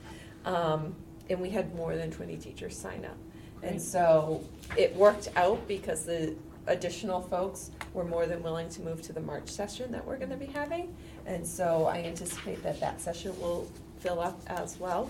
Um, 0.44 0.94
and 1.28 1.40
we 1.40 1.50
had 1.50 1.74
more 1.74 1.96
than 1.96 2.10
twenty 2.10 2.36
teachers 2.36 2.76
sign 2.78 3.04
up. 3.04 3.16
And 3.62 3.80
so 3.80 4.42
it 4.76 4.94
worked 4.96 5.28
out 5.36 5.66
because 5.68 6.04
the 6.04 6.34
additional 6.66 7.20
folks 7.20 7.70
were 7.94 8.04
more 8.04 8.26
than 8.26 8.42
willing 8.42 8.68
to 8.70 8.80
move 8.82 9.02
to 9.02 9.12
the 9.12 9.20
March 9.20 9.48
session 9.48 9.90
that 9.92 10.04
we're 10.06 10.16
gonna 10.16 10.36
be 10.36 10.46
having. 10.46 10.94
And 11.26 11.46
so 11.46 11.86
I 11.86 11.98
anticipate 11.98 12.62
that 12.62 12.80
that 12.80 13.00
session 13.00 13.38
will 13.40 13.68
fill 14.00 14.20
up 14.20 14.40
as 14.48 14.78
well. 14.78 15.08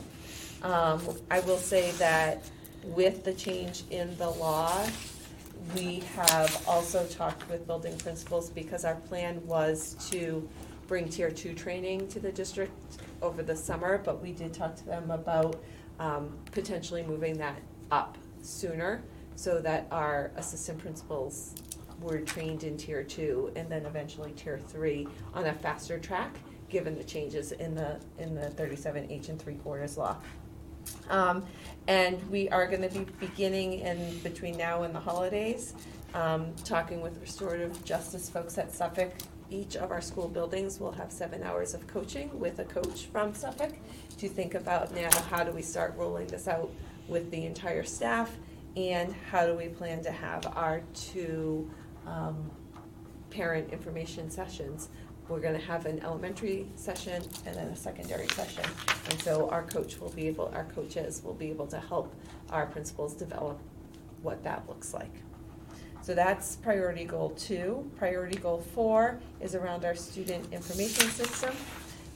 Um, 0.62 1.00
I 1.30 1.40
will 1.40 1.58
say 1.58 1.90
that 1.92 2.42
with 2.84 3.24
the 3.24 3.32
change 3.32 3.84
in 3.90 4.16
the 4.18 4.28
law, 4.30 4.86
we 5.74 6.00
have 6.16 6.62
also 6.68 7.06
talked 7.06 7.48
with 7.48 7.66
building 7.66 7.96
principals 7.98 8.50
because 8.50 8.84
our 8.84 8.96
plan 8.96 9.44
was 9.46 9.94
to 10.10 10.48
bring 10.88 11.08
tier 11.08 11.30
two 11.30 11.54
training 11.54 12.08
to 12.08 12.20
the 12.20 12.32
district 12.32 12.72
over 13.22 13.42
the 13.42 13.56
summer, 13.56 13.98
but 14.04 14.20
we 14.20 14.32
did 14.32 14.52
talk 14.52 14.76
to 14.76 14.84
them 14.84 15.10
about 15.10 15.62
um, 15.98 16.36
potentially 16.50 17.02
moving 17.02 17.38
that 17.38 17.60
up 17.90 18.18
sooner 18.42 19.02
so 19.36 19.60
that 19.60 19.86
our 19.90 20.30
assistant 20.36 20.78
principals 20.78 21.54
were 22.00 22.18
trained 22.18 22.64
in 22.64 22.76
tier 22.76 23.04
two 23.04 23.52
and 23.54 23.70
then 23.70 23.86
eventually 23.86 24.32
tier 24.32 24.58
three 24.58 25.06
on 25.34 25.46
a 25.46 25.54
faster 25.54 25.98
track, 25.98 26.36
given 26.68 26.96
the 26.96 27.04
changes 27.04 27.52
in 27.52 27.74
the, 27.74 28.00
in 28.18 28.34
the 28.34 28.50
thirty-seven 28.50 29.10
H 29.10 29.28
and 29.28 29.40
three 29.40 29.54
quarters 29.54 29.96
law. 29.96 30.16
Um, 31.10 31.44
and 31.88 32.22
we 32.30 32.48
are 32.50 32.66
gonna 32.66 32.88
be 32.88 33.06
beginning 33.20 33.80
in 33.80 34.18
between 34.20 34.56
now 34.56 34.82
and 34.82 34.94
the 34.94 35.00
holidays, 35.00 35.74
um, 36.14 36.52
talking 36.64 37.00
with 37.00 37.20
restorative 37.20 37.84
justice 37.84 38.30
folks 38.30 38.58
at 38.58 38.72
Suffolk. 38.72 39.12
Each 39.50 39.76
of 39.76 39.90
our 39.90 40.00
school 40.00 40.28
buildings 40.28 40.80
will 40.80 40.92
have 40.92 41.12
seven 41.12 41.42
hours 41.42 41.74
of 41.74 41.86
coaching 41.86 42.38
with 42.38 42.58
a 42.58 42.64
coach 42.64 43.06
from 43.06 43.34
Suffolk 43.34 43.72
to 44.18 44.28
think 44.28 44.54
about 44.54 44.94
now, 44.94 45.10
how 45.30 45.44
do 45.44 45.52
we 45.52 45.62
start 45.62 45.94
rolling 45.96 46.26
this 46.28 46.48
out 46.48 46.70
with 47.08 47.30
the 47.30 47.44
entire 47.44 47.82
staff? 47.82 48.34
And 48.76 49.14
how 49.30 49.46
do 49.46 49.54
we 49.54 49.68
plan 49.68 50.02
to 50.04 50.10
have 50.10 50.46
our 50.56 50.82
two, 50.94 51.70
um, 52.06 52.50
parent 53.32 53.72
information 53.72 54.30
sessions. 54.30 54.88
We're 55.28 55.40
gonna 55.40 55.58
have 55.58 55.86
an 55.86 56.00
elementary 56.00 56.66
session 56.76 57.22
and 57.46 57.54
then 57.56 57.68
a 57.68 57.76
secondary 57.76 58.26
session. 58.28 58.64
And 59.10 59.20
so 59.22 59.48
our 59.50 59.62
coach 59.62 59.98
will 60.00 60.10
be 60.10 60.26
able, 60.28 60.50
our 60.54 60.64
coaches 60.74 61.22
will 61.24 61.34
be 61.34 61.48
able 61.50 61.66
to 61.68 61.78
help 61.78 62.14
our 62.50 62.66
principals 62.66 63.14
develop 63.14 63.58
what 64.22 64.42
that 64.44 64.68
looks 64.68 64.92
like. 64.92 65.12
So 66.02 66.14
that's 66.14 66.56
priority 66.56 67.04
goal 67.04 67.30
two. 67.30 67.88
Priority 67.96 68.38
goal 68.38 68.60
four 68.74 69.20
is 69.40 69.54
around 69.54 69.84
our 69.84 69.94
student 69.94 70.52
information 70.52 71.08
system. 71.08 71.54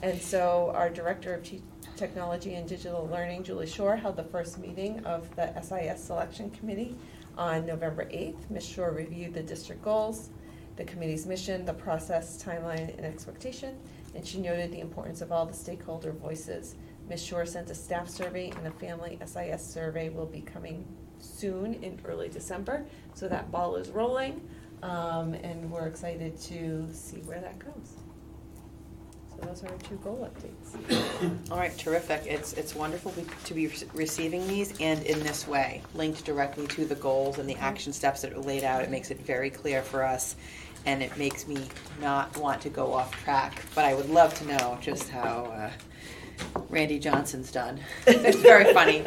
And 0.00 0.20
so 0.20 0.72
our 0.74 0.90
Director 0.90 1.32
of 1.32 1.44
Te- 1.44 1.62
Technology 1.96 2.54
and 2.54 2.68
Digital 2.68 3.08
Learning, 3.10 3.42
Julie 3.42 3.66
Shore, 3.66 3.96
held 3.96 4.16
the 4.16 4.24
first 4.24 4.58
meeting 4.58 5.04
of 5.06 5.34
the 5.36 5.54
SIS 5.62 6.02
Selection 6.02 6.50
Committee 6.50 6.96
on 7.38 7.64
November 7.64 8.08
eighth. 8.10 8.50
Ms. 8.50 8.66
Shore 8.66 8.90
reviewed 8.90 9.32
the 9.34 9.42
district 9.42 9.82
goals, 9.82 10.30
the 10.76 10.84
committee's 10.84 11.26
mission, 11.26 11.64
the 11.64 11.72
process, 11.72 12.42
timeline, 12.42 12.94
and 12.96 13.04
expectation, 13.04 13.76
and 14.14 14.26
she 14.26 14.38
noted 14.38 14.70
the 14.70 14.80
importance 14.80 15.20
of 15.20 15.32
all 15.32 15.46
the 15.46 15.54
stakeholder 15.54 16.12
voices. 16.12 16.74
Ms. 17.08 17.24
Shore 17.24 17.46
sent 17.46 17.70
a 17.70 17.74
staff 17.74 18.08
survey 18.08 18.50
and 18.50 18.66
a 18.66 18.70
family 18.72 19.18
SIS 19.24 19.64
survey 19.64 20.08
will 20.08 20.26
be 20.26 20.40
coming 20.40 20.86
soon 21.18 21.74
in 21.74 21.98
early 22.04 22.28
December, 22.28 22.84
so 23.14 23.28
that 23.28 23.50
ball 23.50 23.76
is 23.76 23.88
rolling, 23.90 24.40
um, 24.82 25.34
and 25.34 25.70
we're 25.70 25.86
excited 25.86 26.38
to 26.42 26.86
see 26.92 27.18
where 27.18 27.40
that 27.40 27.58
goes. 27.58 27.96
So 29.30 29.46
those 29.46 29.64
are 29.64 29.68
our 29.68 29.78
two 29.78 29.96
goal 29.96 30.30
updates. 30.30 31.50
All 31.50 31.58
right, 31.58 31.76
terrific. 31.76 32.22
It's, 32.26 32.52
it's 32.54 32.74
wonderful 32.74 33.12
be- 33.12 33.26
to 33.44 33.54
be 33.54 33.66
re- 33.68 33.76
receiving 33.94 34.46
these 34.46 34.78
and 34.80 35.02
in 35.04 35.22
this 35.22 35.46
way, 35.46 35.82
linked 35.94 36.24
directly 36.24 36.66
to 36.68 36.84
the 36.84 36.94
goals 36.94 37.38
and 37.38 37.48
the 37.48 37.56
action 37.56 37.92
steps 37.92 38.22
that 38.22 38.32
are 38.32 38.40
laid 38.40 38.64
out. 38.64 38.82
It 38.82 38.90
makes 38.90 39.10
it 39.10 39.20
very 39.20 39.50
clear 39.50 39.82
for 39.82 40.02
us, 40.02 40.36
and 40.86 41.02
it 41.02 41.16
makes 41.18 41.46
me 41.46 41.58
not 42.00 42.36
want 42.38 42.60
to 42.62 42.70
go 42.70 42.94
off 42.94 43.12
track. 43.24 43.62
But 43.74 43.84
I 43.84 43.94
would 43.94 44.08
love 44.08 44.32
to 44.34 44.46
know 44.46 44.78
just 44.80 45.08
how 45.08 45.46
uh, 45.46 45.70
Randy 46.70 46.98
Johnson's 46.98 47.50
done. 47.50 47.80
It's 48.06 48.38
very 48.40 48.72
funny 48.72 49.00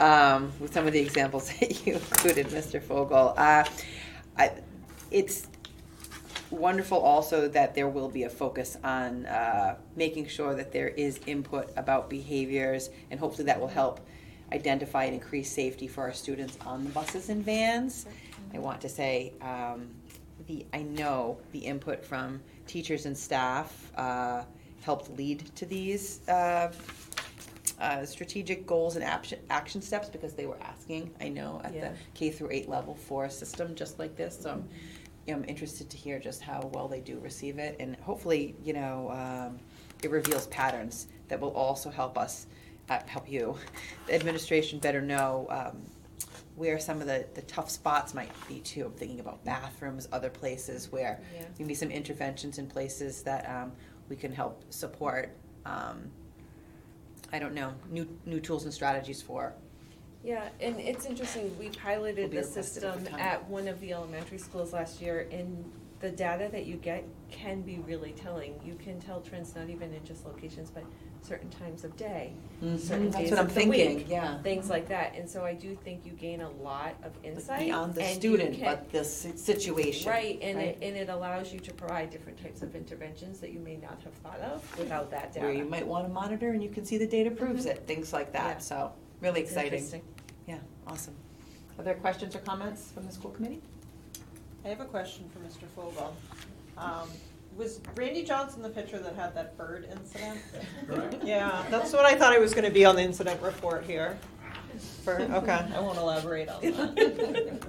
um, 0.00 0.52
with 0.60 0.74
some 0.74 0.86
of 0.86 0.92
the 0.92 1.00
examples 1.00 1.48
that 1.60 1.86
you 1.86 1.94
included, 1.94 2.48
Mr. 2.48 2.82
Fogel. 2.82 3.34
Uh, 3.36 3.64
I, 4.36 4.50
it's 5.10 5.46
wonderful 6.50 6.98
also 6.98 7.48
that 7.48 7.74
there 7.74 7.88
will 7.88 8.08
be 8.08 8.24
a 8.24 8.28
focus 8.28 8.76
on 8.84 9.26
uh, 9.26 9.76
making 9.96 10.26
sure 10.26 10.54
that 10.54 10.72
there 10.72 10.88
is 10.88 11.20
input 11.26 11.70
about 11.76 12.10
behaviors, 12.10 12.90
and 13.10 13.18
hopefully 13.18 13.46
that 13.46 13.60
will 13.60 13.68
help 13.68 14.00
identify 14.52 15.04
and 15.04 15.14
increase 15.14 15.50
safety 15.50 15.88
for 15.88 16.02
our 16.02 16.12
students 16.12 16.58
on 16.66 16.84
the 16.84 16.90
buses 16.90 17.28
and 17.28 17.44
vans. 17.44 18.06
I 18.52 18.58
want 18.58 18.80
to 18.82 18.88
say, 18.88 19.32
um, 19.40 19.88
the, 20.46 20.66
I 20.72 20.82
know 20.82 21.38
the 21.52 21.58
input 21.58 22.04
from 22.04 22.40
teachers 22.66 23.06
and 23.06 23.16
staff 23.16 23.92
uh, 23.96 24.42
helped 24.82 25.10
lead 25.16 25.54
to 25.56 25.66
these 25.66 26.26
uh, 26.28 26.72
uh, 27.80 28.04
strategic 28.04 28.66
goals 28.66 28.96
and 28.96 29.04
action, 29.04 29.38
action 29.50 29.82
steps 29.82 30.08
because 30.08 30.34
they 30.34 30.46
were 30.46 30.58
asking, 30.62 31.10
I 31.20 31.28
know, 31.28 31.60
at 31.64 31.72
the 31.72 31.92
K 32.14 32.30
through 32.30 32.50
eight 32.50 32.68
level 32.68 32.94
for 32.94 33.24
a 33.24 33.30
system 33.30 33.74
just 33.74 33.98
like 33.98 34.16
this. 34.16 34.38
So 34.40 34.50
I'm, 34.50 34.68
you 35.26 35.34
know, 35.34 35.40
I'm 35.40 35.48
interested 35.48 35.90
to 35.90 35.96
hear 35.96 36.18
just 36.18 36.42
how 36.42 36.70
well 36.74 36.86
they 36.86 37.00
do 37.00 37.18
receive 37.18 37.58
it, 37.58 37.76
and 37.80 37.96
hopefully, 37.96 38.54
you 38.62 38.74
know, 38.74 39.10
um, 39.10 39.58
it 40.02 40.10
reveals 40.10 40.46
patterns 40.48 41.08
that 41.28 41.40
will 41.40 41.54
also 41.54 41.90
help 41.90 42.18
us, 42.18 42.46
uh, 42.90 43.00
help 43.06 43.30
you, 43.30 43.56
the 44.06 44.14
administration 44.14 44.78
better 44.78 45.00
know 45.00 45.46
um, 45.48 45.82
where 46.56 46.78
some 46.78 47.00
of 47.00 47.06
the, 47.06 47.26
the 47.34 47.42
tough 47.42 47.68
spots 47.68 48.14
might 48.14 48.30
be 48.48 48.60
too. 48.60 48.86
I'm 48.86 48.92
thinking 48.92 49.20
about 49.20 49.44
bathrooms, 49.44 50.08
other 50.12 50.30
places 50.30 50.90
where 50.92 51.20
Yeah. 51.34 51.44
maybe 51.58 51.74
some 51.74 51.90
interventions 51.90 52.58
in 52.58 52.66
places 52.66 53.22
that 53.24 53.48
um, 53.50 53.72
we 54.08 54.16
can 54.16 54.32
help 54.32 54.62
support. 54.70 55.36
Um, 55.64 56.10
I 57.32 57.38
don't 57.40 57.54
know, 57.54 57.72
new 57.90 58.06
new 58.26 58.38
tools 58.38 58.64
and 58.64 58.72
strategies 58.72 59.20
for. 59.20 59.52
Yeah, 60.22 60.48
and 60.60 60.78
it's 60.80 61.04
interesting, 61.04 61.56
we 61.58 61.68
piloted 61.70 62.30
be 62.30 62.38
the 62.38 62.44
system 62.44 63.06
at 63.18 63.46
one 63.48 63.68
of 63.68 63.78
the 63.80 63.92
elementary 63.92 64.38
schools 64.38 64.72
last 64.72 65.02
year, 65.02 65.28
and 65.30 65.70
the 66.00 66.10
data 66.10 66.48
that 66.52 66.64
you 66.66 66.76
get 66.76 67.04
can 67.34 67.62
be 67.62 67.78
really 67.86 68.12
telling. 68.12 68.54
You 68.64 68.74
can 68.74 69.00
tell 69.00 69.20
trends 69.20 69.54
not 69.54 69.68
even 69.68 69.92
in 69.92 70.04
just 70.04 70.24
locations, 70.24 70.70
but 70.70 70.84
certain 71.22 71.48
times 71.50 71.84
of 71.84 71.96
day, 71.96 72.32
mm-hmm. 72.62 72.76
certain 72.76 73.10
That's 73.10 73.16
days 73.24 73.30
what 73.30 73.38
I'm 73.40 73.46
of 73.46 73.54
the 73.54 73.60
thinking, 73.60 73.96
week, 73.96 74.06
yeah. 74.08 74.38
things 74.42 74.68
like 74.68 74.88
that. 74.88 75.14
And 75.16 75.28
so 75.28 75.44
I 75.44 75.54
do 75.54 75.74
think 75.74 76.04
you 76.04 76.12
gain 76.12 76.42
a 76.42 76.50
lot 76.50 76.94
of 77.02 77.12
insight. 77.24 77.60
Beyond 77.60 77.94
the 77.94 78.02
and 78.02 78.10
you 78.10 78.20
student, 78.20 78.54
can- 78.56 78.64
but 78.64 78.92
the 78.92 79.04
si- 79.04 79.36
situation. 79.36 80.10
Right, 80.10 80.38
and 80.42 80.58
right? 80.58 80.68
it, 80.68 80.78
and 80.82 80.96
it 80.96 81.08
allows 81.08 81.52
you 81.52 81.60
to 81.60 81.72
provide 81.72 82.10
different 82.10 82.42
types 82.42 82.62
of 82.62 82.76
interventions 82.76 83.40
that 83.40 83.52
you 83.52 83.60
may 83.60 83.76
not 83.76 84.00
have 84.04 84.12
thought 84.14 84.40
of 84.40 84.78
without 84.78 85.10
that 85.10 85.32
data. 85.32 85.46
Where 85.46 85.54
you 85.54 85.64
might 85.64 85.86
want 85.86 86.06
to 86.06 86.12
monitor 86.12 86.50
and 86.50 86.62
you 86.62 86.68
can 86.70 86.84
see 86.84 86.98
the 86.98 87.06
data 87.06 87.30
proves 87.30 87.62
mm-hmm. 87.66 87.78
it, 87.78 87.86
things 87.86 88.12
like 88.12 88.30
Yeah. 88.34 88.48
that, 88.48 88.62
so, 88.62 88.92
really 89.20 89.40
It's 89.40 89.50
exciting. 89.50 89.72
interesting. 89.72 90.02
Yeah, 90.46 90.58
awesome. 90.86 91.14
Are 91.78 91.84
there 91.84 91.94
questions 91.94 92.36
or 92.36 92.40
comments 92.40 92.90
from 92.92 93.06
the 93.06 93.12
school 93.12 93.30
committee? 93.30 93.62
I 94.64 94.68
have 94.68 94.80
a 94.80 94.84
question 94.86 95.24
for 95.30 95.40
Mr. 95.40 95.66
Fogel. 95.74 96.16
Um, 96.76 97.08
was 97.56 97.80
Randy 97.96 98.24
Johnson 98.24 98.62
the 98.62 98.68
picture 98.68 98.98
that 98.98 99.14
had 99.14 99.34
that 99.36 99.56
bird 99.56 99.88
incident? 99.90 100.40
Correct. 100.88 101.22
Yeah, 101.24 101.64
that's 101.70 101.92
what 101.92 102.04
I 102.04 102.14
thought 102.16 102.32
it 102.32 102.40
was 102.40 102.52
gonna 102.54 102.70
be 102.70 102.84
on 102.84 102.96
the 102.96 103.02
incident 103.02 103.40
report 103.42 103.84
here. 103.84 104.18
For, 105.04 105.20
okay, 105.20 105.64
I 105.74 105.78
won't 105.80 105.98
elaborate 105.98 106.48
on 106.48 106.60
that. 106.62 107.62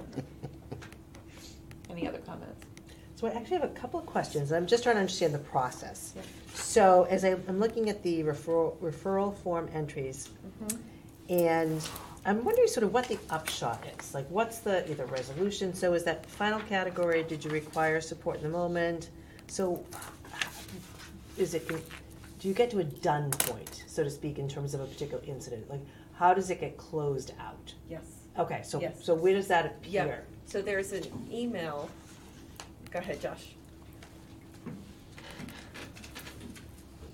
Any 1.90 2.08
other 2.08 2.18
comments? 2.18 2.66
So 3.14 3.26
I 3.28 3.30
actually 3.30 3.58
have 3.58 3.64
a 3.70 3.74
couple 3.74 4.00
of 4.00 4.06
questions. 4.06 4.50
I'm 4.52 4.66
just 4.66 4.82
trying 4.82 4.96
to 4.96 5.00
understand 5.00 5.32
the 5.32 5.38
process. 5.38 6.14
So 6.52 7.04
as 7.08 7.24
I- 7.24 7.36
I'm 7.48 7.60
looking 7.60 7.88
at 7.88 8.02
the 8.02 8.22
referral, 8.24 8.76
referral 8.78 9.34
form 9.38 9.70
entries, 9.72 10.28
and 11.28 11.80
I'm 12.26 12.44
wondering 12.44 12.66
sort 12.66 12.82
of 12.82 12.92
what 12.92 13.06
the 13.08 13.18
upshot 13.30 13.84
is. 14.00 14.12
Like, 14.12 14.28
what's 14.30 14.58
the, 14.58 14.88
either 14.90 15.06
resolution, 15.06 15.72
so 15.72 15.92
is 15.94 16.02
that 16.04 16.26
final 16.26 16.58
category, 16.60 17.22
did 17.22 17.44
you 17.44 17.50
require 17.52 18.00
support 18.00 18.38
in 18.38 18.42
the 18.42 18.48
moment? 18.48 19.10
So 19.46 19.84
is 21.38 21.54
it, 21.54 21.68
do 21.68 22.48
you 22.48 22.52
get 22.54 22.68
to 22.72 22.80
a 22.80 22.84
done 22.84 23.30
point, 23.30 23.84
so 23.86 24.02
to 24.02 24.10
speak, 24.10 24.40
in 24.40 24.48
terms 24.48 24.74
of 24.74 24.80
a 24.80 24.86
particular 24.86 25.22
incident? 25.24 25.70
Like, 25.70 25.80
how 26.14 26.34
does 26.34 26.50
it 26.50 26.58
get 26.60 26.76
closed 26.76 27.32
out? 27.38 27.72
Yes. 27.88 28.02
Okay, 28.36 28.60
so, 28.64 28.80
Yes. 28.80 29.04
so 29.04 29.14
where 29.14 29.32
does 29.32 29.46
that 29.46 29.76
Yeah, 29.86 30.02
appear? 30.04 30.24
so 30.46 30.60
there's 30.60 30.90
an 30.92 31.04
email, 31.32 31.88
go 32.90 32.98
ahead, 32.98 33.20
Josh. 33.20 33.52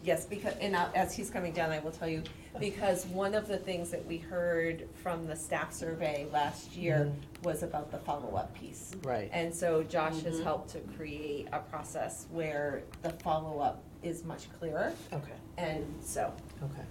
Yes, 0.03 0.25
because, 0.25 0.55
and 0.59 0.75
I- 0.75 0.91
as 0.95 1.15
he's 1.15 1.29
coming 1.29 1.53
down, 1.53 1.71
I 1.71 1.81
will 1.81 1.93
tell 1.93 2.09
you, 2.09 2.23
because 2.61 3.07
one 3.07 3.35
of 3.35 3.49
the 3.49 3.57
things 3.57 3.91
that 3.91 4.05
we 4.07 4.19
heard 4.19 4.87
from 5.03 5.27
the 5.27 5.35
staff 5.37 5.73
survey 5.73 6.27
last 6.33 6.77
year 6.77 7.11
Mhm. 7.11 7.45
was 7.45 7.63
about 7.63 7.91
the 7.91 7.99
follow-up 7.99 8.55
piece. 8.55 8.93
Right. 9.03 9.31
And 9.33 9.55
so 9.55 9.83
Josh 9.83 10.23
has 10.23 10.41
Mhm. 10.41 10.45
helped 10.45 10.71
to 10.71 10.81
create 10.97 11.49
a 11.53 11.61
process 11.61 12.27
where 12.31 12.83
the 13.03 13.11
follow-up 13.11 13.83
is 14.03 14.25
much 14.25 14.53
clearer, 14.59 14.93
Okay, 15.13 15.33
and 15.57 15.85
so, 16.03 16.33
okay. 16.63 16.83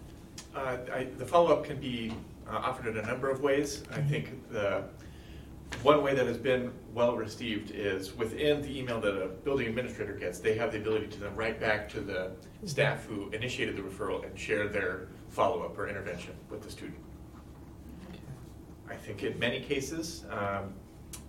Uh, 0.56 0.78
I, 0.94 1.04
the 1.18 1.26
follow-up 1.26 1.64
can 1.66 1.78
be 1.80 2.14
uh, 2.50 2.56
offered 2.56 2.88
in 2.88 2.98
a 2.98 3.06
number 3.06 3.30
of 3.30 3.42
ways. 3.42 3.84
I 3.92 4.02
think 4.02 4.50
the, 4.52 4.84
one 5.84 6.04
way 6.04 6.14
that 6.16 6.26
has 6.26 6.38
been 6.38 6.74
well 6.94 7.16
received 7.16 7.72
is 7.72 8.14
within 8.18 8.62
the 8.62 8.78
email 8.78 9.00
that 9.00 9.16
a 9.16 9.28
building 9.28 9.68
administrator 9.68 10.14
gets, 10.14 10.40
they 10.40 10.56
have 10.56 10.72
the 10.74 10.80
ability 10.80 11.08
to 11.08 11.20
then 11.20 11.34
write 11.36 11.60
back 11.62 11.88
to 11.90 12.02
the 12.02 12.32
staff 12.66 13.06
who 13.06 13.30
initiated 13.30 13.78
the 13.78 13.82
referral 13.82 14.26
and 14.26 14.38
share 14.38 14.68
their 14.68 15.08
follow-up 15.36 15.78
or 15.78 15.88
intervention 15.88 16.34
with 16.50 16.62
the 16.62 16.70
student. 16.70 16.98
I 18.90 18.96
think 18.96 19.24
in 19.24 19.40
many 19.40 19.62
cases, 19.62 20.26
um, 20.30 20.74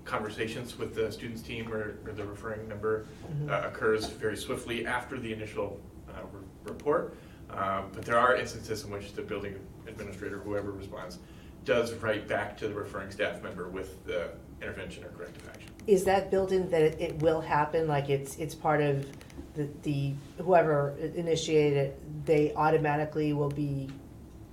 conversations 0.04 0.76
with 0.76 0.94
the 0.96 1.10
student's 1.12 1.42
team 1.42 1.72
or, 1.72 1.96
or 2.04 2.12
the 2.12 2.24
referring 2.24 2.66
member 2.68 3.06
Mhm. 3.32 3.48
uh, 3.48 3.68
occurs 3.68 4.08
very 4.08 4.36
swiftly 4.36 4.84
after 4.84 5.18
the 5.18 5.32
initial 5.32 5.80
uh, 6.08 6.14
re- 6.32 6.40
report. 6.64 7.16
Um, 7.50 7.90
But 7.92 8.04
there 8.04 8.18
are 8.18 8.34
instances 8.36 8.84
in 8.84 8.90
which 8.90 9.12
the 9.14 9.22
building 9.22 9.54
administrator, 9.86 10.38
whoever 10.38 10.72
responds, 10.72 11.18
does 11.64 11.94
write 11.94 12.26
back 12.26 12.56
to 12.58 12.66
the 12.68 12.74
referring 12.74 13.10
staff 13.12 13.40
member 13.42 13.68
with 13.68 14.04
the 14.04 14.30
intervention 14.60 15.04
or 15.04 15.08
corrective 15.10 15.48
action. 15.48 15.70
Is 15.86 16.04
that 16.04 16.30
built 16.30 16.50
in 16.50 16.68
that 16.70 16.82
it, 16.82 17.00
it 17.00 17.22
will 17.22 17.40
happen, 17.40 17.86
like 17.86 18.10
it's, 18.10 18.36
it's 18.38 18.54
part 18.54 18.80
of 18.82 19.06
the, 19.54 19.68
the, 19.82 20.12
whoever 20.42 20.94
initiated 21.14 21.76
it, 21.78 22.26
they 22.26 22.52
automatically 22.54 23.32
will 23.32 23.50
be, 23.50 23.88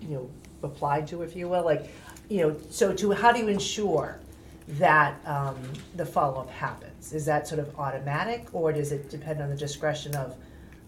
you 0.02 0.10
know, 0.10 0.30
applied 0.64 1.08
to, 1.08 1.22
if 1.22 1.36
you 1.36 1.48
will, 1.48 1.64
like, 1.64 1.90
you 2.30 2.40
know, 2.42 2.58
so 2.70 2.94
to, 2.94 3.12
how 3.12 3.32
do 3.32 3.40
you 3.40 3.48
ensure 3.48 4.20
that, 4.68 5.16
um, 5.26 5.56
the 5.96 6.06
follow-up 6.06 6.50
happens? 6.50 7.14
Is 7.14 7.26
that 7.26 7.48
sort 7.48 7.60
of 7.60 7.78
automatic, 7.80 8.48
or 8.54 8.74
does 8.74 8.92
it 8.92 9.10
depend 9.10 9.42
on 9.42 9.50
the 9.50 9.56
discretion 9.56 10.16
of 10.16 10.36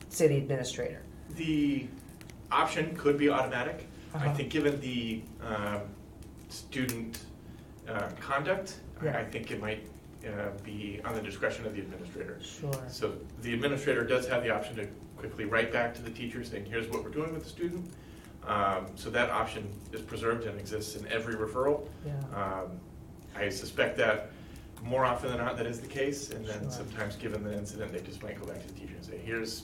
city 0.10 0.38
administrator? 0.38 1.02
The 1.36 1.88
option 2.52 2.96
could 2.96 3.18
be 3.18 3.30
automatic. 3.30 3.88
I 4.14 4.18
Uh-huh. 4.18 4.34
think 4.36 4.50
given 4.52 4.80
the 4.82 5.22
um, 5.42 5.82
student 6.50 7.20
uh, 7.88 8.10
conduct, 8.20 8.76
I- 9.02 9.06
Yeah. 9.06 9.18
I 9.18 9.24
think 9.24 9.52
it 9.52 9.60
might 9.62 9.88
uh, 10.26 10.50
be 10.64 11.00
on 11.06 11.16
the 11.16 11.22
discretion 11.22 11.66
of 11.66 11.74
the 11.74 11.82
administrator. 11.82 12.40
Sure. 12.42 12.72
So 12.88 13.14
the 13.42 13.54
administrator 13.54 14.04
does 14.04 14.28
have 14.28 14.44
the 14.44 14.50
option 14.50 14.76
to 14.78 14.88
quickly 15.18 15.46
write 15.46 15.72
back 15.72 15.94
to 15.96 16.02
the 16.02 16.10
teacher 16.12 16.44
saying, 16.44 16.66
here's 16.66 16.88
what 16.90 17.04
we're 17.04 17.10
doing 17.10 17.34
with 17.34 17.44
the 17.44 17.50
student. 17.50 17.92
Um, 18.48 18.88
So 18.96 19.10
that 19.12 19.30
option 19.30 19.70
is 19.92 20.02
preserved 20.02 20.46
and 20.48 20.60
exists 20.60 20.96
in 20.96 21.08
every 21.08 21.36
referral. 21.36 21.88
Yeah. 22.06 22.14
Um, 22.36 22.80
I 23.36 23.50
suspect 23.50 23.98
that 23.98 24.32
more 24.84 25.06
often 25.06 25.30
than 25.30 25.38
not, 25.38 25.58
that 25.58 25.68
is 25.68 25.80
the 25.80 25.88
case. 25.88 26.32
And 26.32 26.46
then 26.46 26.62
Sure. 26.64 26.72
sometimes, 26.72 27.16
given 27.16 27.44
the 27.44 27.56
incident, 27.56 27.92
they 27.94 28.02
just 28.02 28.24
might 28.24 28.40
go 28.40 28.48
back 28.48 28.62
to 28.62 28.68
the 28.74 28.80
teacher 28.80 28.96
and 28.96 29.06
say, 29.06 29.18
here's 29.24 29.64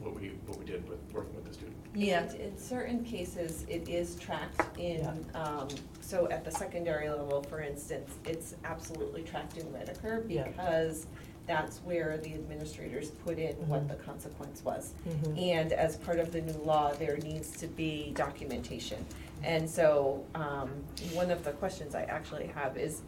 what 0.00 0.14
we, 0.14 0.28
what 0.46 0.58
we 0.58 0.64
did 0.64 0.88
with 0.88 0.98
working 1.12 1.34
with 1.34 1.44
the 1.46 1.52
student. 1.52 1.76
Yeah, 1.94 2.32
in 2.34 2.56
certain 2.56 3.04
cases, 3.04 3.64
it 3.68 3.88
is 3.88 4.16
tracked 4.16 4.78
in, 4.78 5.26
um, 5.34 5.68
so 6.12 6.28
at 6.28 6.44
the 6.44 6.50
secondary 6.50 7.08
level, 7.08 7.42
for 7.44 7.62
instance, 7.62 8.10
it's 8.26 8.54
absolutely 8.64 9.22
tracked 9.22 9.56
in 9.56 9.64
Rediker 9.68 10.28
Yeah. 10.28 10.46
because 10.46 11.06
that's 11.46 11.78
where 11.78 12.18
the 12.18 12.34
administrators 12.34 13.10
put 13.24 13.38
in 13.38 13.56
what 13.66 13.84
Mhm. 13.84 13.88
the 13.88 13.94
consequence 13.94 14.62
was. 14.62 14.92
Mhm. 15.08 15.42
And 15.42 15.72
as 15.72 15.96
part 15.96 16.18
of 16.18 16.30
the 16.30 16.42
new 16.42 16.52
law, 16.64 16.92
there 16.92 17.16
needs 17.16 17.50
to 17.60 17.66
be 17.66 18.12
documentation. 18.14 19.06
And 19.42 19.68
so, 19.68 20.22
um, 20.34 20.84
one 21.14 21.30
of 21.30 21.44
the 21.44 21.52
questions 21.52 21.94
I 21.94 22.02
actually 22.02 22.48
have 22.48 22.76
is, 22.76 23.00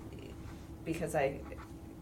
because 0.86 1.14
I, 1.14 1.40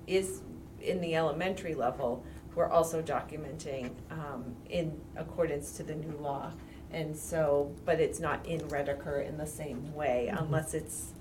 is 0.07 0.41
in 0.81 1.01
the 1.01 1.17
elementary 1.17 1.75
level, 1.75 2.23
we're 2.55 2.69
also 2.71 3.03
documenting 3.03 3.91
um, 4.13 4.55
in 4.71 5.01
accordance 5.17 5.73
to 5.79 5.83
the 5.83 5.97
new 5.97 6.17
law. 6.19 6.53
And 6.93 7.17
so, 7.17 7.71
but 7.85 8.01
it's 8.01 8.21
not 8.21 8.45
in 8.47 8.61
Rediker 8.69 9.27
in 9.27 9.37
the 9.39 9.47
same 9.47 9.95
way 9.95 10.31
Mhm. 10.33 10.41
unless 10.43 10.75
it's, 10.75 11.13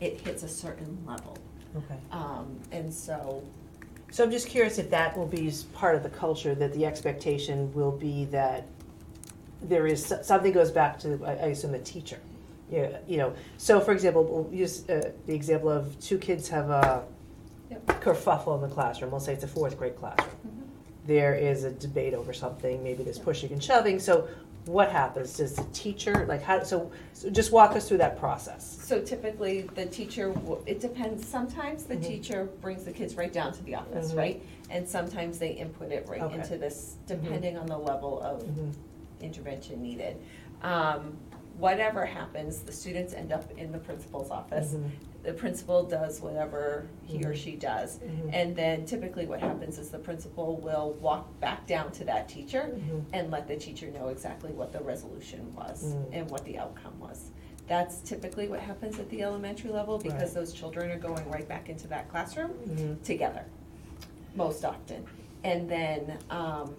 it 0.00 0.20
hits 0.20 0.42
a 0.42 0.48
certain 0.48 0.98
level. 1.06 1.36
Okay. 1.76 1.94
Um, 2.12 2.58
And 2.72 2.92
so, 2.92 3.42
So 4.10 4.24
I'm 4.24 4.30
just 4.30 4.46
curious 4.48 4.78
if 4.78 4.88
that 4.90 5.16
will 5.18 5.26
be 5.26 5.48
s- 5.48 5.64
part 5.74 5.94
of 5.94 6.02
the 6.02 6.08
culture, 6.08 6.54
that 6.54 6.72
the 6.72 6.86
expectation 6.86 7.70
will 7.74 7.90
be 7.92 8.24
that 8.26 8.64
there 9.62 9.86
is, 9.86 10.10
s- 10.10 10.26
something 10.26 10.50
goes 10.52 10.70
back 10.70 10.98
to, 11.00 11.20
I 11.26 11.30
I 11.32 11.46
assume, 11.48 11.72
the 11.72 11.78
teacher. 11.80 12.18
Yeah, 12.70 12.98
you 13.06 13.18
know, 13.18 13.34
so 13.58 13.80
for 13.80 13.92
example, 13.92 14.24
we'll 14.24 14.48
use 14.54 14.88
uh, 14.88 15.10
the 15.26 15.34
example 15.34 15.68
of 15.70 15.98
two 16.00 16.16
kids 16.18 16.48
have 16.48 16.70
a 16.70 17.04
Yep. 17.70 17.86
kerfuffle 18.02 18.54
in 18.56 18.62
the 18.66 18.74
classroom, 18.74 19.10
we'll 19.10 19.20
say 19.20 19.34
it's 19.34 19.44
a 19.44 19.48
fourth 19.48 19.76
grade 19.78 19.96
classroom. 19.96 20.30
There 21.06 21.34
is 21.34 21.64
a 21.64 21.70
debate 21.70 22.14
over 22.14 22.32
something, 22.32 22.82
maybe 22.82 23.02
there's 23.02 23.18
pushing 23.18 23.52
and 23.52 23.62
shoving, 23.62 23.98
so 24.00 24.26
what 24.68 24.92
happens? 24.92 25.36
Does 25.38 25.56
the 25.56 25.64
teacher, 25.72 26.26
like, 26.28 26.42
how, 26.42 26.62
so, 26.62 26.92
so 27.14 27.30
just 27.30 27.52
walk 27.52 27.72
us 27.72 27.88
through 27.88 27.98
that 27.98 28.18
process. 28.18 28.78
so 28.84 29.00
typically, 29.00 29.62
the 29.74 29.86
teacher, 29.86 30.34
it 30.66 30.78
depends, 30.80 31.26
sometimes 31.26 31.84
the 31.84 31.96
Mhm. 31.96 32.06
teacher 32.06 32.44
brings 32.60 32.84
the 32.84 32.92
kids 32.92 33.16
right 33.16 33.32
down 33.32 33.52
to 33.54 33.62
the 33.64 33.74
office, 33.74 34.12
Mhm. 34.12 34.16
right? 34.18 34.42
And 34.70 34.86
sometimes 34.86 35.38
they 35.38 35.50
input 35.52 35.90
it 35.90 36.06
right 36.08 36.20
Okay. 36.22 36.34
into 36.34 36.58
this, 36.58 36.96
depending 37.06 37.56
on 37.56 37.66
the 37.66 37.78
level 37.78 38.20
of 38.20 38.42
Mhm. 38.44 38.72
intervention 39.22 39.82
needed. 39.82 40.16
Um, 40.62 41.16
Whatever 41.58 42.06
happens, 42.06 42.60
the 42.60 42.70
students 42.70 43.12
end 43.14 43.32
up 43.32 43.50
in 43.58 43.72
the 43.72 43.78
principal's 43.78 44.30
office. 44.30 44.74
Mhm. 44.74 44.90
The 45.24 45.32
principal 45.32 45.82
does 45.82 46.20
whatever 46.20 46.86
he 47.04 47.18
or 47.24 47.32
Mhm. 47.32 47.36
she 47.36 47.56
does. 47.56 47.98
Mhm. 47.98 48.30
And 48.32 48.56
then 48.56 48.86
typically 48.86 49.26
what 49.26 49.40
happens 49.40 49.78
is 49.78 49.90
the 49.90 49.98
principal 49.98 50.56
will 50.56 50.92
walk 51.00 51.38
back 51.40 51.66
down 51.66 51.90
to 51.92 52.04
that 52.04 52.28
teacher 52.28 52.70
Mhm. 52.72 53.04
and 53.12 53.30
let 53.30 53.48
the 53.48 53.56
teacher 53.56 53.90
know 53.90 54.08
exactly 54.08 54.52
what 54.52 54.72
the 54.72 54.80
resolution 54.80 55.52
was 55.56 55.94
Mm. 55.94 56.06
and 56.12 56.30
what 56.30 56.44
the 56.44 56.56
outcome 56.58 56.98
was. 57.00 57.30
That's 57.66 58.00
typically 58.00 58.48
what 58.48 58.60
happens 58.60 58.98
at 58.98 59.10
the 59.10 59.22
elementary 59.22 59.70
level 59.70 59.98
because 59.98 60.22
Right. 60.22 60.34
those 60.34 60.52
children 60.52 60.90
are 60.90 60.98
going 60.98 61.28
right 61.28 61.46
back 61.46 61.68
into 61.68 61.88
that 61.88 62.08
classroom 62.08 62.52
Mhm. 62.66 63.02
together, 63.02 63.44
most 64.34 64.64
often. 64.64 65.04
And 65.44 65.68
then, 65.68 66.18
um, 66.30 66.74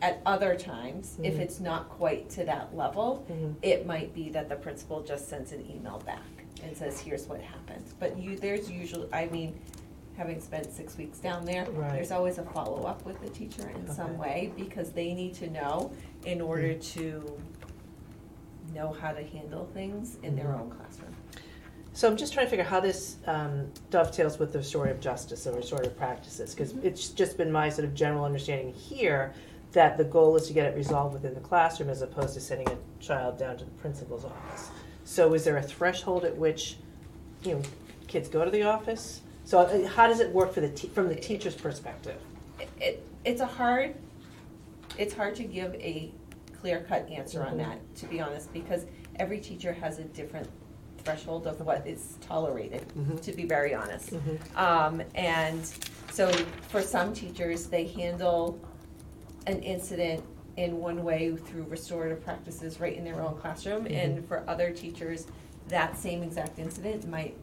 at 0.00 0.20
other 0.24 0.54
times, 0.56 1.18
if 1.22 1.34
Mhm. 1.34 1.40
it's 1.40 1.60
not 1.60 1.88
quite 1.88 2.28
to 2.30 2.44
that 2.44 2.74
level, 2.76 3.24
Mhm. 3.28 3.54
it 3.62 3.86
might 3.86 4.14
be 4.14 4.30
that 4.30 4.48
the 4.48 4.56
principal 4.56 5.02
just 5.02 5.28
sends 5.28 5.52
an 5.52 5.64
email 5.70 5.98
back 6.06 6.22
and 6.62 6.76
says, 6.76 7.00
here's 7.00 7.26
what 7.26 7.40
happened. 7.40 7.84
But 7.98 8.18
you, 8.18 8.36
there's 8.36 8.70
usually, 8.70 9.08
I 9.12 9.26
mean, 9.26 9.58
having 10.16 10.40
spent 10.40 10.70
six 10.72 10.96
weeks 10.96 11.18
down 11.18 11.44
there, 11.44 11.64
Right. 11.70 11.92
there's 11.92 12.12
always 12.12 12.38
a 12.38 12.44
follow-up 12.44 13.04
with 13.04 13.20
the 13.20 13.28
teacher 13.30 13.68
in 13.68 13.90
some 13.90 14.10
Okay. 14.12 14.16
way 14.20 14.52
because 14.56 14.92
they 14.92 15.12
need 15.12 15.34
to 15.34 15.50
know 15.50 15.90
in 16.24 16.40
order 16.40 16.74
to 16.74 17.38
know 18.72 18.92
how 18.92 19.12
to 19.12 19.22
handle 19.22 19.66
things 19.74 20.16
in 20.22 20.36
their 20.36 20.46
Mhm. 20.46 20.60
own 20.60 20.70
classroom. 20.70 21.14
So 21.92 22.08
I'm 22.08 22.16
just 22.16 22.32
trying 22.32 22.46
to 22.46 22.50
figure 22.50 22.64
out 22.64 22.70
how 22.70 22.80
this 22.80 23.16
um, 23.26 23.70
dovetails 23.90 24.38
with 24.38 24.52
the 24.52 24.58
restorative 24.58 25.00
justice 25.00 25.46
and 25.46 25.54
restorative 25.56 25.96
practices, 25.96 26.52
because 26.54 26.72
Mhm. 26.72 26.84
it's 26.84 27.08
just 27.10 27.36
been 27.36 27.52
my 27.52 27.68
sort 27.68 27.84
of 27.86 27.94
general 27.94 28.24
understanding 28.24 28.72
here 28.72 29.32
that 29.72 29.96
the 29.96 30.04
goal 30.04 30.34
is 30.36 30.46
to 30.46 30.52
get 30.52 30.66
it 30.66 30.76
resolved 30.76 31.14
within 31.14 31.34
the 31.34 31.40
classroom 31.40 31.88
as 31.90 32.02
opposed 32.02 32.34
to 32.34 32.40
sending 32.40 32.68
a 32.68 32.76
child 33.00 33.36
down 33.38 33.56
to 33.58 33.64
the 33.64 33.70
principal's 33.72 34.24
office. 34.24 34.70
So 35.04 35.34
is 35.34 35.44
there 35.44 35.56
a 35.58 35.62
threshold 35.62 36.24
at 36.24 36.36
which, 36.36 36.76
you 37.44 37.54
know, 37.54 37.62
kids 38.08 38.28
go 38.28 38.44
to 38.44 38.50
the 38.50 38.62
office? 38.62 39.20
So 39.44 39.58
uh, 39.58 39.86
how 39.88 40.06
does 40.06 40.20
it 40.20 40.30
work 40.32 40.52
for 40.52 40.60
the, 40.60 40.70
te- 40.70 40.88
from 40.88 41.08
the 41.08 41.14
teacher's 41.16 41.54
perspective? 41.54 42.16
It- 42.58 42.68
It, 42.80 43.06
it's 43.24 43.40
a 43.40 43.46
hard, 43.46 43.94
it's 44.98 45.14
hard 45.14 45.34
to 45.36 45.44
give 45.44 45.74
a 45.74 46.10
clear-cut 46.60 47.08
answer 47.10 47.42
on 47.42 47.54
Mhm. 47.54 47.58
that, 47.58 47.96
to 47.96 48.06
be 48.06 48.20
honest, 48.20 48.52
because 48.52 48.86
every 49.16 49.38
teacher 49.38 49.72
has 49.72 49.98
a 49.98 50.04
different 50.04 50.48
threshold 51.04 51.46
of 51.46 51.60
what 51.60 51.86
is 51.86 52.16
tolerated, 52.22 52.86
Mhm. 52.96 53.20
to 53.22 53.32
be 53.32 53.44
very 53.44 53.74
honest. 53.74 54.10
Mhm. 54.14 54.56
Um, 54.56 55.02
and 55.14 55.60
so 56.12 56.28
for 56.68 56.80
some 56.80 57.12
teachers, 57.12 57.66
they 57.66 57.86
handle 57.86 58.58
an 59.46 59.60
incident 59.62 60.24
in 60.56 60.78
one 60.80 61.02
way 61.02 61.36
through 61.36 61.64
restorative 61.64 62.22
practices 62.24 62.80
right 62.80 62.96
in 62.96 63.04
their 63.04 63.20
own 63.20 63.36
classroom. 63.36 63.86
And 63.86 64.18
Mhm. 64.18 64.28
for 64.28 64.44
other 64.48 64.70
teachers, 64.70 65.26
that 65.68 65.96
same 65.98 66.22
exact 66.22 66.58
incident 66.58 67.08
might 67.08 67.36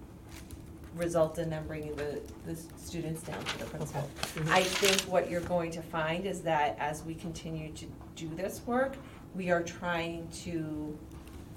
result 0.95 1.39
in 1.39 1.49
them 1.49 1.65
bringing 1.67 1.95
the, 1.95 2.21
the 2.45 2.55
students 2.77 3.23
down 3.23 3.43
to 3.43 3.57
the 3.59 3.65
principal. 3.65 4.09
Mhm. 4.35 4.49
I 4.51 4.63
think 4.63 5.01
what 5.11 5.29
you're 5.29 5.39
going 5.41 5.71
to 5.71 5.81
find 5.81 6.25
is 6.25 6.41
that 6.41 6.75
as 6.79 7.03
we 7.03 7.15
continue 7.15 7.71
to 7.73 7.85
do 8.15 8.29
this 8.35 8.61
work, 8.65 8.95
we 9.33 9.49
are 9.51 9.63
trying 9.63 10.27
to 10.43 10.97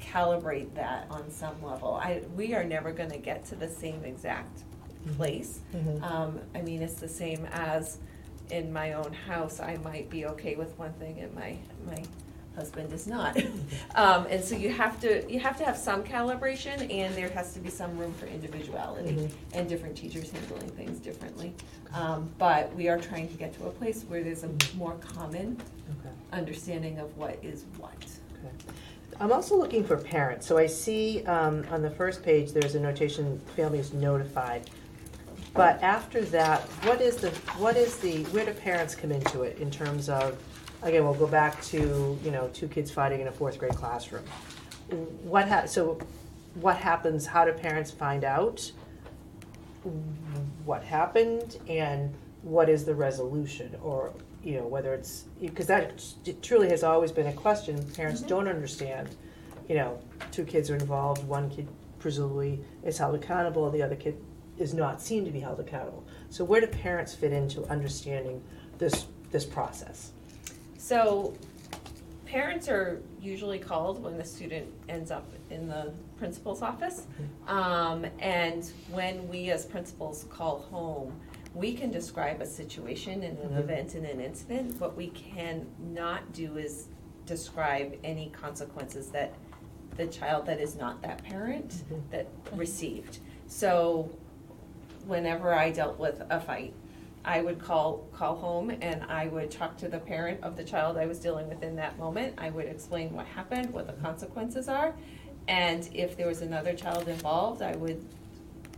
calibrate 0.00 0.72
that 0.74 1.06
on 1.10 1.28
some 1.30 1.60
level. 1.64 1.94
I, 1.94 2.22
we 2.36 2.54
are 2.54 2.62
never 2.64 2.92
gonna 2.92 3.18
get 3.18 3.44
to 3.46 3.56
the 3.56 3.68
same 3.68 4.04
exact 4.04 4.62
place. 5.16 5.60
Mhm. 5.72 6.02
Um, 6.02 6.40
I 6.54 6.62
mean, 6.62 6.80
it's 6.82 7.00
the 7.00 7.08
same 7.08 7.46
as 7.52 7.98
in 8.50 8.72
my 8.72 8.92
own 8.92 9.12
house, 9.12 9.60
I 9.60 9.76
might 9.78 10.10
be 10.10 10.26
okay 10.26 10.54
with 10.56 10.76
one 10.78 10.92
thing 10.94 11.18
and 11.20 11.34
my, 11.34 11.56
my 11.86 12.02
husband 12.56 12.92
is 12.92 13.06
not. 13.06 13.36
Um, 13.96 14.26
and 14.28 14.42
so 14.44 14.56
you 14.56 14.70
have 14.70 15.00
to, 15.02 15.30
you 15.32 15.38
have 15.38 15.56
to 15.58 15.64
have 15.64 15.76
some 15.76 16.02
calibration 16.02 16.92
and 16.92 17.14
there 17.14 17.28
has 17.28 17.54
to 17.54 17.60
be 17.60 17.70
some 17.70 17.96
room 17.96 18.12
for 18.14 18.26
individuality 18.26 19.12
Mhm. 19.14 19.30
and 19.52 19.68
different 19.68 19.96
teachers 19.96 20.32
handling 20.32 20.68
things 20.70 20.98
differently. 20.98 21.52
Um, 21.92 22.28
but 22.38 22.74
we 22.74 22.88
are 22.88 22.98
trying 22.98 23.28
to 23.28 23.34
get 23.34 23.54
to 23.58 23.66
a 23.66 23.70
place 23.70 24.02
where 24.08 24.24
there's 24.24 24.42
a 24.42 24.48
Mhm. 24.48 24.74
more 24.74 24.94
common 24.94 25.56
Okay. 26.00 26.14
understanding 26.32 26.98
of 26.98 27.16
what 27.16 27.38
is 27.44 27.64
what. 27.78 27.92
Okay. 27.94 28.52
I'm 29.20 29.30
also 29.32 29.56
looking 29.56 29.84
for 29.84 29.96
parents. 29.96 30.44
So 30.44 30.58
I 30.58 30.66
see 30.66 31.24
um, 31.26 31.64
on 31.70 31.82
the 31.82 31.90
first 31.90 32.24
page, 32.24 32.50
there's 32.52 32.74
a 32.74 32.80
notation, 32.80 33.38
family 33.54 33.78
is 33.78 33.92
notified. 33.92 34.68
But 35.54 35.80
after 35.82 36.20
that, 36.26 36.62
what 36.84 37.00
is 37.00 37.16
the, 37.16 37.30
what 37.58 37.76
is 37.76 37.96
the, 37.98 38.24
where 38.24 38.44
do 38.44 38.52
parents 38.52 38.94
come 38.96 39.12
into 39.12 39.42
it 39.42 39.58
in 39.58 39.70
terms 39.70 40.08
of, 40.08 40.36
again, 40.82 41.04
we'll 41.04 41.14
go 41.14 41.28
back 41.28 41.62
to, 41.66 42.18
you 42.24 42.30
know, 42.32 42.48
two 42.52 42.66
kids 42.66 42.90
fighting 42.90 43.20
in 43.20 43.28
a 43.28 43.32
fourth 43.32 43.58
grade 43.58 43.74
classroom. 43.76 44.24
What 45.22 45.48
ha, 45.48 45.66
so 45.66 45.98
what 46.54 46.76
happens, 46.76 47.24
how 47.26 47.44
do 47.44 47.52
parents 47.52 47.92
find 47.92 48.24
out 48.24 48.70
what 50.64 50.82
happened 50.82 51.58
and 51.68 52.12
what 52.42 52.68
is 52.68 52.84
the 52.84 52.94
resolution? 52.94 53.76
Or, 53.80 54.12
you 54.42 54.56
know, 54.56 54.66
whether 54.66 54.92
it's, 54.92 55.24
because 55.40 55.68
that 55.68 56.02
truly 56.42 56.68
has 56.70 56.82
always 56.82 57.12
been 57.12 57.28
a 57.28 57.32
question, 57.32 57.80
parents 57.92 58.22
Mhm. 58.22 58.26
don't 58.28 58.48
understand, 58.48 59.14
you 59.68 59.76
know, 59.76 60.00
two 60.32 60.44
kids 60.44 60.68
are 60.68 60.74
involved, 60.74 61.26
one 61.28 61.48
kid 61.48 61.68
presumably 62.00 62.62
is 62.82 62.98
held 62.98 63.14
accountable, 63.14 63.70
the 63.70 63.82
other 63.82 63.96
kid 63.96 64.16
is 64.58 64.74
not 64.74 65.00
seen 65.00 65.24
to 65.24 65.30
be 65.30 65.40
held 65.40 65.60
accountable. 65.60 66.04
So 66.30 66.44
where 66.44 66.60
do 66.60 66.66
parents 66.66 67.14
fit 67.14 67.32
into 67.32 67.64
understanding 67.66 68.42
this, 68.78 69.06
this 69.30 69.44
process? 69.44 70.12
So, 70.78 71.34
parents 72.26 72.68
are 72.68 73.00
usually 73.20 73.58
called 73.58 74.02
when 74.02 74.18
the 74.18 74.24
student 74.24 74.66
ends 74.88 75.10
up 75.10 75.26
in 75.50 75.68
the 75.68 75.92
principal's 76.18 76.62
office. 76.62 77.06
Um, 77.46 78.04
and 78.18 78.70
when 78.90 79.28
we 79.28 79.50
as 79.50 79.64
principals 79.64 80.26
call 80.30 80.60
home, 80.70 81.18
we 81.54 81.72
can 81.74 81.90
describe 81.90 82.42
a 82.42 82.46
situation 82.46 83.22
and 83.22 83.38
an 83.38 83.50
Mhm. 83.50 83.58
event 83.58 83.94
and 83.94 84.04
an 84.04 84.20
incident. 84.20 84.80
What 84.80 84.96
we 84.96 85.08
can 85.08 85.66
not 85.78 86.32
do 86.32 86.56
is 86.58 86.88
describe 87.26 87.96
any 88.02 88.30
consequences 88.30 89.10
that 89.10 89.32
the 89.96 90.06
child 90.08 90.44
that 90.46 90.60
is 90.60 90.74
not 90.76 91.00
that 91.02 91.22
parent 91.22 91.70
Mhm. 91.88 92.02
that 92.10 92.26
received. 92.52 93.20
So 93.46 94.10
whenever 95.06 95.54
I 95.54 95.70
dealt 95.70 95.98
with 95.98 96.22
a 96.30 96.40
fight, 96.40 96.74
I 97.24 97.40
would 97.40 97.58
call, 97.58 98.06
call 98.12 98.36
home 98.36 98.70
and 98.70 99.02
I 99.04 99.28
would 99.28 99.50
talk 99.50 99.78
to 99.78 99.88
the 99.88 99.98
parent 99.98 100.42
of 100.42 100.56
the 100.56 100.64
child 100.64 100.98
I 100.98 101.06
was 101.06 101.18
dealing 101.18 101.48
with 101.48 101.62
in 101.62 101.76
that 101.76 101.98
moment. 101.98 102.34
I 102.36 102.50
would 102.50 102.66
explain 102.66 103.14
what 103.14 103.26
happened, 103.26 103.72
what 103.72 103.86
the 103.86 103.94
consequences 103.94 104.68
are. 104.68 104.94
And 105.48 105.88
if 105.94 106.16
there 106.16 106.26
was 106.26 106.42
another 106.42 106.74
child 106.74 107.08
involved, 107.08 107.62
I 107.62 107.76
would 107.76 108.04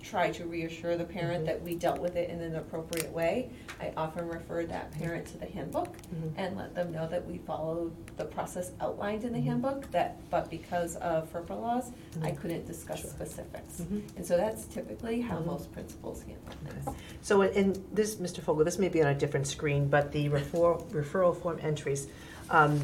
try 0.09 0.31
to 0.31 0.45
reassure 0.47 0.97
the 0.97 1.05
parent 1.05 1.43
Mhm. 1.43 1.47
that 1.47 1.63
we 1.63 1.75
dealt 1.75 1.99
with 2.01 2.17
it 2.17 2.31
in 2.31 2.41
an 2.41 2.57
appropriate 2.57 3.13
way. 3.13 3.51
I 3.81 3.93
often 3.97 4.29
refer 4.29 4.65
that 4.67 4.93
parent 4.93 5.27
to 5.29 5.39
the 5.39 5.47
handbook 5.47 5.89
Mhm. 5.89 6.33
and 6.37 6.57
let 6.57 6.75
them 6.75 6.93
know 6.93 7.09
that 7.09 7.27
we 7.27 7.39
followed 7.39 7.93
the 8.17 8.25
process 8.25 8.71
outlined 8.81 9.25
in 9.25 9.33
the 9.33 9.41
handbook, 9.41 9.91
that, 9.91 10.19
but 10.31 10.49
because 10.49 10.97
of 10.97 11.31
FERPA 11.33 11.61
laws, 11.61 11.91
I 12.23 12.31
couldn't 12.31 12.67
discuss 12.67 13.01
Sure. 13.01 13.11
specifics. 13.11 13.81
Mhm. 13.81 14.03
And 14.17 14.25
so 14.27 14.37
that's 14.37 14.65
typically 14.67 15.21
how 15.21 15.39
Mhm. 15.39 15.47
most 15.47 15.73
principals 15.73 16.23
handle 16.23 16.43
Okay. 16.67 16.81
things. 16.85 16.97
So 17.23 17.43
in 17.43 17.75
this, 17.93 18.17
Mr. 18.17 18.41
Fogel, 18.41 18.65
this 18.65 18.79
may 18.79 18.89
be 18.89 19.03
on 19.03 19.09
a 19.09 19.15
different 19.15 19.47
screen, 19.47 19.89
but 19.89 20.13
the 20.13 20.29
refer- 20.29 20.77
referral 20.93 21.37
form 21.37 21.59
entries, 21.63 22.07
um, 22.51 22.81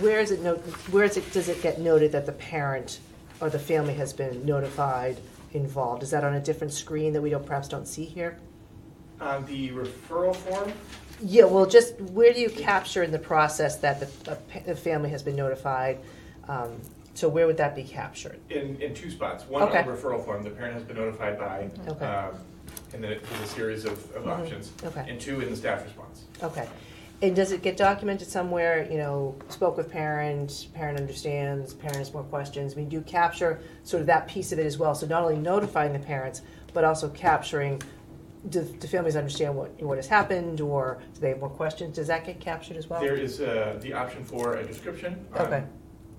where 0.00 0.20
is 0.20 0.30
it 0.30 0.40
note, 0.42 0.60
where 0.90 1.04
is 1.04 1.16
it, 1.16 1.30
does 1.32 1.48
it 1.48 1.60
get 1.62 1.78
noted 1.78 2.12
that 2.12 2.24
the 2.26 2.32
parent 2.32 3.00
or 3.40 3.50
the 3.50 3.58
family 3.58 3.94
has 3.94 4.12
been 4.12 4.46
notified, 4.46 5.16
involved? 5.54 6.02
Is 6.02 6.10
that 6.10 6.24
on 6.24 6.34
a 6.34 6.40
different 6.40 6.72
screen 6.72 7.12
that 7.12 7.22
we 7.22 7.30
don't, 7.30 7.44
perhaps 7.46 7.68
don't 7.68 7.86
see 7.86 8.04
here? 8.04 8.38
On 9.20 9.44
the 9.46 9.70
referral 9.70 10.34
form, 10.34 10.72
Yeah, 11.24 11.44
well, 11.44 11.66
just 11.66 12.00
where 12.00 12.32
do 12.32 12.40
you 12.40 12.50
capture 12.50 13.02
in 13.04 13.12
the 13.12 13.18
process 13.18 13.76
that 13.76 14.00
the, 14.00 14.32
a 14.32 14.34
pa- 14.34 14.60
the 14.66 14.74
family 14.74 15.10
has 15.10 15.22
been 15.22 15.36
notified? 15.36 15.98
Um, 16.48 16.80
So 17.14 17.28
where 17.28 17.46
would 17.46 17.58
that 17.58 17.76
be 17.76 17.84
captured? 17.84 18.40
In, 18.48 18.80
in 18.80 18.94
two 18.94 19.10
spots. 19.10 19.44
One 19.46 19.62
on 19.62 19.68
Okay. 19.68 19.82
the 19.82 19.90
referral 19.90 20.24
form, 20.24 20.42
the 20.42 20.50
parent 20.50 20.72
has 20.74 20.82
been 20.82 20.96
notified 20.96 21.38
by, 21.38 21.70
Okay. 21.86 22.06
um, 22.06 22.34
and 22.94 23.04
then 23.04 23.12
it- 23.12 23.22
there's 23.28 23.42
a 23.42 23.54
series 23.54 23.84
of, 23.84 23.92
of 24.16 24.24
Mhm. 24.24 24.40
options. 24.40 24.72
Okay. 24.82 25.04
And 25.08 25.20
two 25.20 25.40
in 25.40 25.50
the 25.50 25.56
staff 25.56 25.84
response. 25.84 26.22
Okay. 26.42 26.66
And 27.22 27.36
does 27.36 27.52
it 27.52 27.62
get 27.62 27.76
documented 27.76 28.26
somewhere, 28.26 28.88
you 28.90 28.98
know, 28.98 29.36
spoke 29.48 29.76
with 29.76 29.88
parent, 29.88 30.66
parent 30.74 30.98
understands, 30.98 31.72
parent 31.72 31.96
has 31.98 32.12
more 32.12 32.24
questions? 32.24 32.74
I 32.74 32.76
mean, 32.78 32.88
do 32.88 32.96
you 32.96 33.02
capture 33.02 33.60
sort 33.84 34.00
of 34.00 34.08
that 34.08 34.26
piece 34.26 34.50
of 34.50 34.58
it 34.58 34.66
as 34.66 34.76
well? 34.76 34.92
So 34.92 35.06
not 35.06 35.22
only 35.22 35.38
notifying 35.38 35.92
the 35.92 36.00
parents, 36.00 36.42
but 36.74 36.82
also 36.82 37.08
capturing, 37.10 37.80
do, 38.48 38.64
do 38.64 38.88
families 38.88 39.14
understand 39.14 39.54
what, 39.54 39.80
what 39.80 39.98
has 39.98 40.08
happened 40.08 40.60
or 40.60 41.00
do 41.14 41.20
they 41.20 41.28
have 41.28 41.38
more 41.38 41.48
questions? 41.48 41.94
Does 41.94 42.08
that 42.08 42.26
get 42.26 42.40
captured 42.40 42.76
as 42.76 42.90
well? 42.90 43.00
There 43.00 43.14
is 43.14 43.40
uh, 43.40 43.78
the 43.80 43.92
option 43.92 44.24
for 44.24 44.56
a 44.56 44.66
description. 44.66 45.24
on, 45.34 45.46
Okay. 45.46 45.64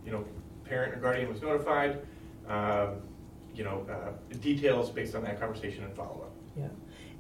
You 0.05 0.13
know, 0.13 0.25
parent 0.63 0.93
or 0.93 1.01
guardian 1.01 1.27
was 1.27 1.41
notified, 1.41 1.99
um, 2.47 3.01
you 3.53 3.65
know, 3.65 3.85
uh, 3.91 4.35
details 4.37 4.89
based 4.89 5.15
on 5.15 5.23
that 5.23 5.37
conversation 5.37 5.83
and 5.83 5.93
follow-up. 5.93 6.31
Yeah. 6.57 6.67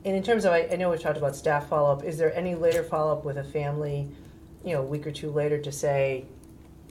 And 0.05 0.15
in 0.15 0.23
terms 0.23 0.45
of, 0.45 0.51
I, 0.51 0.67
I 0.71 0.75
know 0.75 0.89
we've 0.89 0.99
talked 0.99 1.17
about 1.17 1.35
staff 1.35 1.69
follow-up, 1.69 2.03
is 2.03 2.17
there 2.17 2.35
any 2.35 2.55
later 2.55 2.83
follow-up 2.83 3.23
with 3.23 3.37
a 3.37 3.43
family, 3.43 4.09
you 4.65 4.73
know, 4.73 4.81
a 4.81 4.85
week 4.85 5.07
or 5.07 5.11
two 5.11 5.31
later 5.31 5.57
to 5.59 5.71
say, 5.71 6.25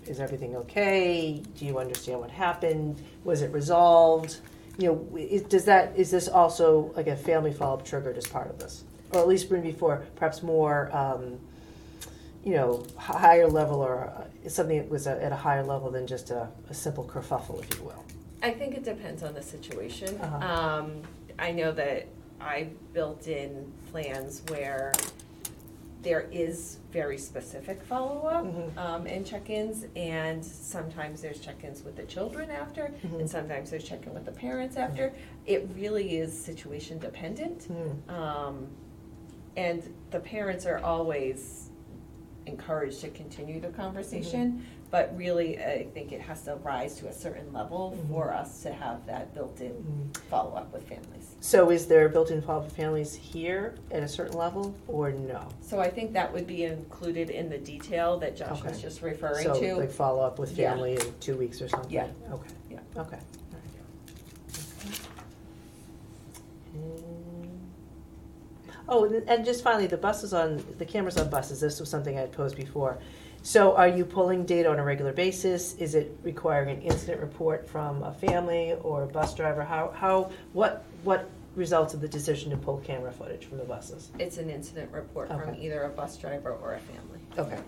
is 0.07 0.19
everything 0.19 0.57
okay? 0.57 1.43
Do 1.59 1.67
you 1.67 1.79
understand 1.79 2.21
what 2.21 2.31
happened? 2.31 3.03
Was 3.25 3.43
it 3.43 3.53
resolved? 3.53 4.39
You 4.79 4.89
know, 4.89 5.17
is, 5.19 5.43
does 5.43 5.67
that, 5.67 5.95
is 5.97 6.11
this 6.11 6.27
also 6.29 6.93
like 6.97 7.07
a 7.07 7.17
family 7.17 7.53
follow-up 7.53 7.85
triggered 7.85 8.17
as 8.17 8.27
part 8.27 8.49
of 8.49 8.59
this? 8.59 8.85
Or 9.13 9.21
at 9.21 9.29
least 9.29 9.49
bring 9.49 9.63
before 9.63 10.05
perhaps 10.17 10.43
more, 10.43 10.95
um, 10.97 11.39
you 12.43 12.55
know, 12.55 12.85
higher 12.97 13.47
level 13.47 13.81
or 13.81 14.07
uh, 14.07 14.49
something 14.49 14.79
that 14.79 14.89
was 14.89 15.07
a- 15.07 15.23
at 15.23 15.33
a 15.33 15.37
higher 15.37 15.63
level 15.63 15.91
than 15.91 16.07
just 16.07 16.31
a, 16.31 16.49
a 16.71 16.75
simple 16.75 17.05
kerfuffle, 17.05 17.63
if 17.63 17.79
you 17.79 17.85
will? 17.85 18.05
I 18.43 18.51
think 18.51 18.75
it 18.75 18.85
depends 18.85 19.23
on 19.23 19.35
the 19.35 19.43
situation. 19.43 20.19
Uh-huh. 20.19 20.37
Um, 20.37 21.03
I 21.39 21.53
know 21.53 21.71
that 21.73 22.09
I 22.43 22.69
built 22.93 23.29
in 23.29 23.73
plans 23.91 24.43
where 24.49 24.93
there 26.03 26.23
is 26.33 26.79
very 26.91 27.17
specific 27.17 27.81
follow-up 27.83 28.45
Mhm. 28.45 28.77
um, 28.77 29.07
and 29.07 29.25
check-ins, 29.25 29.87
and 29.95 30.45
sometimes 30.45 31.23
there's 31.23 31.39
check-ins 31.39 31.85
with 31.85 31.95
the 31.95 32.03
children 32.03 32.51
after, 32.51 32.93
Mhm. 33.05 33.21
and 33.21 33.31
sometimes 33.31 33.71
there's 33.71 33.85
check-in 33.85 34.13
with 34.13 34.25
the 34.25 34.33
parents 34.33 34.77
after. 34.77 35.13
It 35.47 35.69
really 35.77 36.17
is 36.19 36.37
situation 36.37 36.99
dependent. 36.99 37.65
Hmm. 37.65 38.11
Um, 38.11 38.67
and 39.57 39.95
the 40.11 40.19
parents 40.19 40.67
are 40.67 40.79
always 40.79 41.71
encouraged 42.47 43.01
to 43.03 43.09
continue 43.11 43.61
the 43.61 43.69
conversation, 43.69 44.65
but 44.93 45.17
really, 45.17 45.59
I 45.59 45.87
think 45.95 46.13
it 46.13 46.21
has 46.21 46.43
to 46.43 46.57
rise 46.57 46.97
to 46.97 47.09
a 47.09 47.13
certain 47.15 47.51
level 47.51 47.97
Mhm. 47.97 48.11
for 48.11 48.31
us 48.31 48.63
to 48.63 48.73
have 48.75 49.07
that 49.07 49.35
built-in 49.35 49.73
Mhm. 49.73 50.17
follow-up 50.29 50.71
with 50.71 50.83
families. 50.87 51.35
So 51.41 51.71
is 51.71 51.87
there 51.87 52.11
built-in 52.11 52.43
follow-up 52.43 52.65
with 52.67 52.77
families 52.77 53.15
here 53.15 53.75
at 53.91 54.03
a 54.03 54.09
certain 54.09 54.37
level 54.37 54.75
or 54.87 55.11
no? 55.11 55.49
So 55.63 55.81
I 55.81 55.89
think 55.89 56.13
that 56.13 56.31
would 56.31 56.47
be 56.47 56.65
included 56.65 57.31
in 57.31 57.49
the 57.49 57.57
detail 57.57 58.19
that 58.19 58.37
Josh 58.37 58.63
was 58.63 58.83
just 58.83 59.01
referring 59.01 59.45
So 59.45 59.59
to. 59.59 59.77
like 59.77 59.91
follow-up 59.91 60.39
with 60.39 60.57
Yeah. 60.59 60.73
family 60.73 60.93
in 60.97 61.01
two 61.21 61.39
weeks 61.39 61.63
or 61.63 61.69
something? 61.71 61.91
Yeah. 61.91 62.09
Okay. 62.31 62.51
Yeah. 62.71 62.81
Okay. 62.99 63.19
Oh, 68.89 69.05
and- 69.05 69.27
and 69.29 69.45
just 69.45 69.63
finally, 69.63 69.87
the 69.87 69.97
buses 69.97 70.35
on, 70.35 70.63
the 70.77 70.85
cameras 70.85 71.17
on 71.17 71.31
buses, 71.31 71.61
this 71.61 71.81
was 71.81 71.89
something 71.89 72.19
I 72.19 72.21
had 72.23 72.33
posed 72.33 72.57
before. 72.57 72.99
So 73.43 73.75
are 73.77 73.89
you 73.89 74.05
pulling 74.05 74.45
data 74.45 74.71
on 74.71 74.79
a 74.79 74.85
regular 74.85 75.13
basis? 75.13 75.75
Is 75.75 75.95
it 75.97 76.17
requiring 76.23 76.77
an 76.77 76.83
incident 76.83 77.21
report 77.21 77.69
from 77.69 78.03
a 78.05 78.13
family 78.13 78.75
or 78.83 79.03
a 79.03 79.07
bus 79.07 79.35
driver? 79.35 79.65
How, 79.65 79.93
how, 79.97 80.31
what, 80.53 80.85
what 81.03 81.29
results 81.57 81.93
of 81.93 82.01
the 82.01 82.09
decision 82.09 82.51
to 82.53 82.57
pull 82.57 82.79
camera 82.79 83.11
footage 83.13 83.47
from 83.47 83.59
the 83.59 83.65
buses? 83.65 84.11
It's 84.19 84.39
an 84.39 84.49
incident 84.49 84.93
report 84.93 85.29
from 85.29 85.41
Okay. 85.41 85.61
either 85.61 85.83
a 85.83 85.89
bus 85.89 86.17
driver 86.19 86.53
or 86.53 86.75
a 86.75 86.79
family. 86.81 87.19
Okay. 87.37 87.59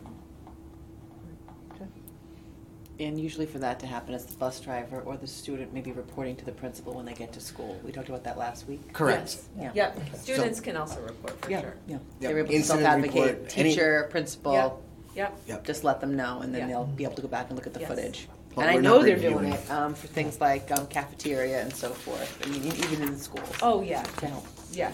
And 3.01 3.19
usually 3.19 3.47
for 3.47 3.59
that 3.59 3.81
to 3.81 3.89
happen, 3.89 4.15
it's 4.15 4.25
the 4.27 4.37
bus 4.37 4.61
driver 4.61 5.01
or 5.01 5.17
the 5.17 5.27
student 5.27 5.75
maybe 5.75 5.91
reporting 5.91 6.37
to 6.37 6.45
the 6.45 6.53
principal 6.53 6.95
when 6.95 7.05
they 7.05 7.13
get 7.15 7.33
to 7.33 7.41
school. 7.41 7.77
We 7.85 7.91
talked 7.91 8.09
about 8.09 8.23
that 8.23 8.39
last 8.39 8.69
week. 8.69 8.93
Correct. 8.93 9.39
Yeah. 9.59 9.73
Yep, 9.75 10.17
students 10.19 10.61
can 10.61 10.77
also 10.77 11.01
report 11.01 11.45
for 11.45 11.51
Yeah, 11.51 11.63
sure. 11.63 11.75
yeah. 11.89 11.93
Yep. 11.95 12.03
They're 12.21 12.39
able 12.39 12.49
to 12.51 12.55
Incident 12.55 12.83
self-advocate, 12.85 13.25
report, 13.39 13.59
any- 13.59 13.71
teacher, 13.71 14.07
principal, 14.13 14.81
Yep. 15.15 15.31
Yep, 15.31 15.33
Yep. 15.47 15.65
just 15.65 15.85
let 15.85 16.01
them 16.01 16.17
know, 16.17 16.41
and 16.41 16.55
then 16.55 16.63
Yeah. 16.63 16.67
they'll 16.69 16.85
be 16.85 17.05
able 17.05 17.15
to 17.17 17.23
go 17.23 17.29
back 17.29 17.47
and 17.49 17.57
look 17.57 17.67
at 17.67 17.75
the 17.75 17.81
Yes. 17.81 17.89
footage. 17.89 18.29
But 18.55 18.63
And 18.63 18.71
I 18.71 18.75
we're 18.77 18.81
know 18.83 18.97
not 18.99 19.05
they're 19.07 19.17
doing 19.17 19.35
reviewing. 19.37 19.53
it, 19.55 19.71
um, 19.71 19.95
for 19.95 20.07
things 20.07 20.41
like, 20.41 20.71
um, 20.71 20.87
cafeteria 20.87 21.61
and 21.61 21.75
so 21.75 21.91
forth, 21.91 22.39
I 22.45 22.49
mean, 22.49 22.65
e- 22.65 22.77
even 22.93 23.03
in 23.09 23.15
the 23.15 23.19
schools, 23.21 23.49
oh, 23.63 23.81
yeah, 23.83 24.03
to 24.03 24.27
help 24.27 24.47
yeah, 24.73 24.93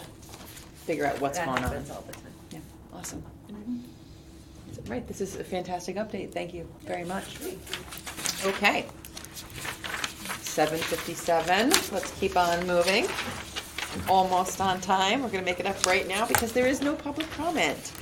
figure 0.86 1.04
out 1.06 1.20
what's 1.20 1.36
that 1.38 1.44
going 1.46 1.58
on. 1.58 1.64
happens 1.64 1.90
all 1.90 2.02
the 2.06 2.12
time. 2.14 2.22
Yeah, 2.52 2.58
awesome. 2.94 3.22
So, 4.72 4.80
Right, 4.86 5.06
this 5.06 5.20
is 5.20 5.36
a 5.36 5.44
fantastic 5.44 5.96
update, 5.96 6.32
thank 6.32 6.54
you 6.54 6.66
very 6.86 7.04
much. 7.04 7.36
Okay. 8.44 8.86
Seven 10.42 10.78
fifty-seven, 10.78 11.70
let's 11.92 12.10
keep 12.18 12.36
on 12.36 12.66
moving. 12.66 13.06
Almost 14.08 14.60
on 14.60 14.80
time, 14.80 15.22
we're 15.22 15.28
gonna 15.28 15.44
make 15.44 15.60
it 15.60 15.66
up 15.66 15.84
right 15.86 16.06
now 16.08 16.24
because 16.26 16.52
there 16.52 16.66
is 16.66 16.80
no 16.80 16.94
public 16.94 17.30
comment 17.32 17.92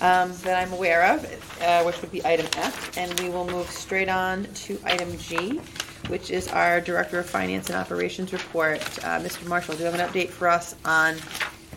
um, 0.00 0.32
that 0.42 0.56
I'm 0.56 0.72
aware 0.72 1.14
of, 1.14 1.62
uh, 1.62 1.82
which 1.82 2.00
would 2.00 2.12
be 2.12 2.24
item 2.24 2.46
F, 2.56 2.96
and 2.96 3.18
we 3.20 3.30
will 3.30 3.46
move 3.46 3.68
straight 3.70 4.08
on 4.08 4.44
to 4.44 4.78
item 4.84 5.16
G, 5.18 5.60
which 6.08 6.30
is 6.30 6.48
our 6.48 6.80
Director 6.80 7.18
of 7.18 7.26
Finance 7.26 7.68
and 7.68 7.78
Operations 7.78 8.32
report. 8.32 8.80
Uh, 9.04 9.20
Mr. 9.20 9.46
Marshall, 9.46 9.74
do 9.74 9.80
you 9.80 9.90
have 9.90 9.98
an 9.98 10.06
update 10.06 10.30
for 10.30 10.48
us 10.48 10.74
on 10.84 11.16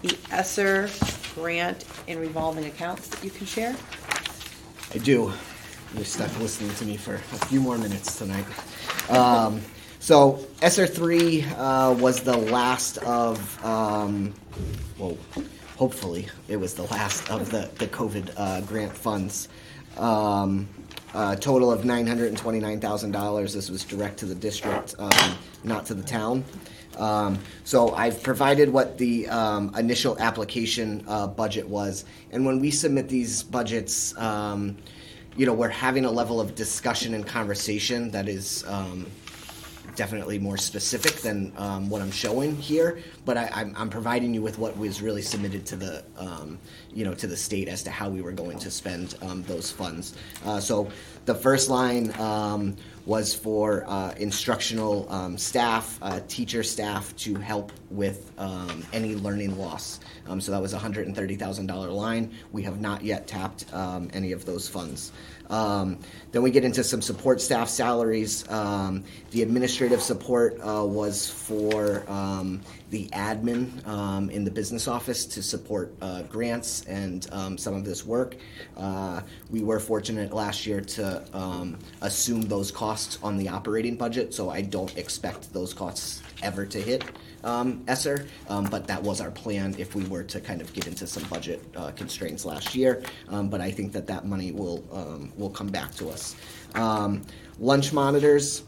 the 0.01 0.17
ESSER 0.31 0.89
grant 1.35 1.85
and 2.07 2.19
revolving 2.19 2.65
accounts 2.65 3.07
that 3.07 3.23
you 3.23 3.31
can 3.31 3.45
share? 3.45 3.75
I 4.93 4.97
do. 4.97 5.31
You're 5.95 6.05
stuck 6.05 6.37
listening 6.39 6.73
to 6.75 6.85
me 6.85 6.97
for 6.97 7.15
a 7.15 7.45
few 7.47 7.59
more 7.59 7.77
minutes 7.77 8.17
tonight. 8.17 8.45
Um, 9.09 9.61
so 9.99 10.45
ESSER 10.61 10.87
three 10.87 11.43
uh, 11.43 11.93
was 11.93 12.21
the 12.21 12.35
last 12.35 12.97
of 12.99 13.63
um, 13.63 14.33
well, 14.97 15.17
hopefully 15.81 16.27
it 16.47 16.57
was 16.57 16.75
the 16.75 16.87
last 16.93 17.27
of 17.31 17.49
the 17.49 17.67
the 17.79 17.87
COVID 17.87 18.25
uh, 18.37 18.61
grant 18.61 18.95
funds. 18.95 19.49
Um, 19.97 20.69
a 21.15 21.35
total 21.35 21.71
of 21.71 21.85
nine 21.85 22.05
hundred 22.05 22.27
and 22.27 22.37
twenty 22.37 22.59
nine 22.59 22.79
thousand 22.79 23.13
dollars. 23.13 23.51
This 23.51 23.67
was 23.71 23.83
direct 23.83 24.19
to 24.19 24.27
the 24.27 24.35
district, 24.35 24.93
um, 24.99 25.35
not 25.63 25.87
to 25.87 25.95
the 25.95 26.03
town. 26.03 26.45
Um, 26.97 27.39
so 27.63 27.95
I've 27.95 28.21
provided 28.21 28.69
what 28.69 28.99
the 28.99 29.27
um, 29.29 29.73
initial 29.75 30.19
application 30.19 31.03
uh, 31.07 31.25
budget 31.25 31.67
was, 31.67 32.05
and 32.31 32.45
when 32.45 32.59
we 32.59 32.69
submit 32.69 33.09
these 33.09 33.41
budgets, 33.41 34.15
um, 34.19 34.77
you 35.35 35.47
know, 35.47 35.53
we're 35.53 35.77
having 35.87 36.05
a 36.05 36.11
level 36.11 36.39
of 36.39 36.53
discussion 36.53 37.15
and 37.15 37.25
conversation 37.25 38.11
that 38.11 38.29
is 38.29 38.63
um, 38.67 39.07
definitely 39.95 40.39
more 40.39 40.57
specific 40.57 41.13
than 41.21 41.53
um, 41.57 41.89
what 41.89 42.01
I'm 42.01 42.11
showing 42.11 42.55
here. 42.55 42.99
But 43.25 43.37
I, 43.37 43.49
I'm, 43.53 43.73
I'm 43.77 43.89
providing 43.89 44.33
you 44.33 44.41
with 44.41 44.57
what 44.57 44.77
was 44.77 45.01
really 45.01 45.21
submitted 45.21 45.65
to 45.67 45.75
the, 45.75 46.03
um, 46.17 46.59
you 46.93 47.05
know, 47.05 47.13
to 47.13 47.27
the 47.27 47.37
state 47.37 47.67
as 47.67 47.83
to 47.83 47.91
how 47.91 48.09
we 48.09 48.21
were 48.21 48.31
going 48.31 48.59
to 48.59 48.71
spend 48.71 49.15
um, 49.21 49.43
those 49.43 49.71
funds. 49.71 50.15
Uh, 50.45 50.59
so 50.59 50.89
the 51.25 51.35
first 51.35 51.69
line 51.69 52.11
um, 52.19 52.75
was 53.05 53.33
for 53.33 53.83
uh, 53.87 54.13
instructional 54.17 55.07
um, 55.11 55.37
staff, 55.37 55.97
uh, 56.01 56.19
teacher 56.27 56.63
staff 56.63 57.15
to 57.17 57.35
help 57.35 57.71
with 57.89 58.31
um, 58.37 58.83
any 58.93 59.15
learning 59.15 59.57
loss. 59.57 59.99
So 60.39 60.51
that 60.51 60.61
was 60.61 60.73
a 60.73 60.79
hundred 60.79 61.07
and 61.07 61.15
thirty 61.15 61.35
thousand 61.35 61.65
dollar 61.67 61.89
line. 61.89 62.31
We 62.53 62.63
have 62.63 62.79
not 62.79 63.03
yet 63.03 63.27
tapped 63.27 63.65
any 64.13 64.31
of 64.31 64.45
those 64.45 64.69
funds. 64.69 65.11
Um, 65.51 65.99
then 66.31 66.41
we 66.41 66.49
get 66.49 66.63
into 66.63 66.83
some 66.83 67.01
support 67.01 67.41
staff 67.41 67.69
salaries. 67.69 68.49
Um, 68.49 69.03
the 69.31 69.43
administrative 69.43 70.01
support 70.01 70.57
uh, 70.61 70.85
was 70.85 71.29
for 71.29 72.09
um, 72.09 72.61
the 72.91 73.07
admin 73.13 73.87
um, 73.87 74.29
in 74.29 74.43
the 74.43 74.51
business 74.51 74.87
office 74.87 75.25
to 75.25 75.41
support 75.41 75.95
uh, 76.01 76.23
grants 76.23 76.83
and 76.83 77.25
um, 77.31 77.57
some 77.57 77.73
of 77.73 77.85
this 77.85 78.05
work. 78.05 78.35
Uh, 78.75 79.21
we 79.49 79.63
were 79.63 79.79
fortunate 79.79 80.33
last 80.33 80.67
year 80.67 80.81
to 80.81 81.23
um, 81.33 81.79
assume 82.01 82.41
those 82.41 82.69
costs 82.69 83.17
on 83.23 83.37
the 83.37 83.47
operating 83.47 83.95
budget, 83.95 84.33
so 84.33 84.49
I 84.49 84.61
don't 84.61 84.95
expect 84.97 85.53
those 85.53 85.73
costs 85.73 86.21
ever 86.43 86.65
to 86.65 86.81
hit 86.81 87.05
um, 87.45 87.81
ESSER, 87.87 88.27
um, 88.49 88.65
but 88.65 88.85
that 88.87 89.01
was 89.01 89.21
our 89.21 89.31
plan 89.31 89.73
if 89.77 89.95
we 89.95 90.03
were 90.05 90.23
to 90.23 90.41
kind 90.41 90.61
of 90.61 90.71
get 90.73 90.85
into 90.85 91.07
some 91.07 91.23
budget 91.23 91.63
uh, 91.77 91.91
constraints 91.91 92.43
last 92.43 92.75
year. 92.75 93.03
Um, 93.29 93.49
but 93.49 93.61
I 93.61 93.71
think 93.71 93.93
that 93.93 94.05
that 94.07 94.25
money 94.25 94.51
will 94.51 94.83
um, 94.91 95.31
will 95.37 95.49
come 95.49 95.67
back 95.67 95.95
to 95.95 96.09
us. 96.09 96.35
Lunch 97.57 97.93
monitors. 97.93 98.63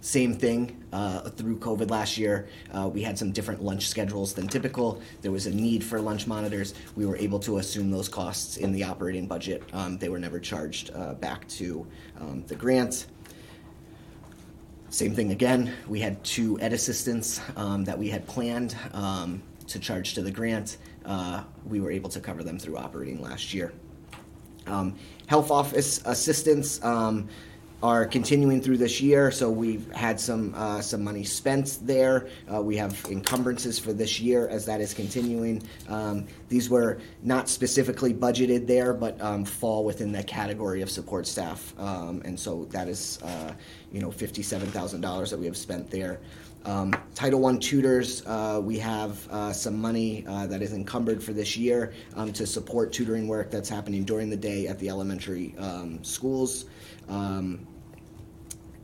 Same 0.00 0.34
thing 0.34 0.83
uh, 0.94 1.28
through 1.30 1.58
COVID 1.58 1.90
last 1.90 2.16
year. 2.16 2.48
Uh, 2.72 2.88
we 2.88 3.02
had 3.02 3.18
some 3.18 3.32
different 3.32 3.62
lunch 3.62 3.88
schedules 3.88 4.32
than 4.32 4.46
typical. 4.46 5.02
There 5.22 5.32
was 5.32 5.46
a 5.46 5.50
need 5.50 5.82
for 5.82 6.00
lunch 6.00 6.26
monitors. 6.28 6.74
We 6.94 7.04
were 7.04 7.16
able 7.16 7.40
to 7.40 7.58
assume 7.58 7.90
those 7.90 8.08
costs 8.08 8.58
in 8.58 8.72
the 8.72 8.84
operating 8.84 9.26
budget. 9.26 9.64
Um, 9.72 9.98
they 9.98 10.08
were 10.08 10.20
never 10.20 10.38
charged 10.38 10.92
uh, 10.94 11.14
back 11.14 11.48
to 11.48 11.84
um, 12.20 12.44
the 12.46 12.54
grant. 12.54 13.06
Same 14.90 15.14
thing 15.14 15.32
again. 15.32 15.74
We 15.88 15.98
had 15.98 16.22
two 16.22 16.60
ed 16.60 16.72
assistants 16.72 17.40
um, 17.56 17.82
that 17.84 17.98
we 17.98 18.08
had 18.08 18.24
planned 18.28 18.76
um, 18.92 19.42
to 19.66 19.80
charge 19.80 20.14
to 20.14 20.22
the 20.22 20.30
grant. 20.30 20.76
Uh, 21.04 21.42
we 21.66 21.80
were 21.80 21.90
able 21.90 22.08
to 22.10 22.20
cover 22.20 22.44
them 22.44 22.58
through 22.58 22.76
operating 22.76 23.20
last 23.20 23.52
year. 23.52 23.72
Um, 24.68 24.94
health 25.26 25.50
office 25.50 26.00
assistants 26.04 26.82
um, 26.84 27.28
are 27.84 28.06
continuing 28.06 28.62
through 28.62 28.78
this 28.78 28.98
year, 29.02 29.30
so 29.30 29.50
we've 29.50 29.92
had 29.92 30.18
some 30.18 30.54
uh, 30.56 30.80
some 30.80 31.04
money 31.04 31.22
spent 31.22 31.80
there. 31.82 32.28
Uh, 32.50 32.62
we 32.62 32.78
have 32.78 33.04
encumbrances 33.10 33.78
for 33.78 33.92
this 33.92 34.18
year 34.18 34.48
as 34.48 34.64
that 34.64 34.80
is 34.80 34.94
continuing. 34.94 35.62
Um, 35.90 36.26
these 36.48 36.70
were 36.70 36.98
not 37.22 37.50
specifically 37.50 38.14
budgeted 38.14 38.66
there, 38.66 38.94
but 38.94 39.20
um, 39.20 39.44
fall 39.44 39.84
within 39.84 40.12
the 40.12 40.22
category 40.22 40.80
of 40.80 40.90
support 40.90 41.26
staff, 41.26 41.74
um, 41.78 42.22
and 42.24 42.40
so 42.40 42.64
that 42.70 42.88
is 42.88 43.20
uh, 43.22 43.52
you 43.92 44.00
know 44.00 44.10
fifty-seven 44.10 44.70
thousand 44.70 45.02
dollars 45.02 45.30
that 45.30 45.38
we 45.38 45.44
have 45.44 45.56
spent 45.56 45.90
there. 45.90 46.20
Um, 46.64 46.94
Title 47.14 47.44
I 47.44 47.58
tutors, 47.58 48.24
uh, 48.24 48.58
we 48.64 48.78
have 48.78 49.28
uh, 49.30 49.52
some 49.52 49.78
money 49.78 50.24
uh, 50.26 50.46
that 50.46 50.62
is 50.62 50.72
encumbered 50.72 51.22
for 51.22 51.34
this 51.34 51.54
year 51.54 51.92
um, 52.16 52.32
to 52.32 52.46
support 52.46 52.94
tutoring 52.94 53.28
work 53.28 53.50
that's 53.50 53.68
happening 53.68 54.04
during 54.04 54.30
the 54.30 54.38
day 54.38 54.66
at 54.68 54.78
the 54.78 54.88
elementary 54.88 55.54
um, 55.58 56.02
schools. 56.02 56.64
Um, 57.10 57.66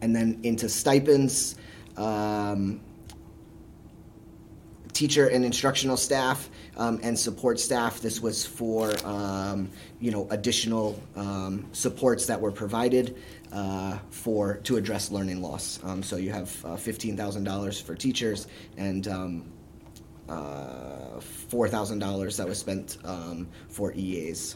and 0.02 0.14
then 0.14 0.40
into 0.42 0.68
stipends, 0.68 1.56
um, 1.96 2.80
teacher 4.92 5.28
and 5.28 5.44
instructional 5.44 5.96
staff 5.96 6.50
um, 6.76 7.00
and 7.02 7.18
support 7.18 7.58
staff. 7.58 8.00
This 8.00 8.20
was 8.20 8.44
for 8.44 8.92
um, 9.04 9.70
you 10.00 10.10
know 10.10 10.26
additional 10.30 11.00
um, 11.16 11.66
supports 11.72 12.26
that 12.26 12.40
were 12.40 12.52
provided 12.52 13.16
uh, 13.52 13.98
for 14.10 14.56
to 14.64 14.76
address 14.76 15.10
learning 15.10 15.42
loss. 15.42 15.80
Um, 15.84 16.02
so 16.02 16.16
you 16.16 16.30
have 16.32 16.64
uh, 16.64 16.76
fifteen 16.76 17.16
thousand 17.16 17.44
dollars 17.44 17.80
for 17.80 17.94
teachers 17.94 18.46
and. 18.76 19.06
Um, 19.08 19.52
uh, 20.28 21.18
four 21.18 21.68
thousand 21.68 21.98
dollars 21.98 22.36
that 22.36 22.46
was 22.46 22.56
spent 22.56 22.98
for 23.68 23.92
EAs. 23.94 24.54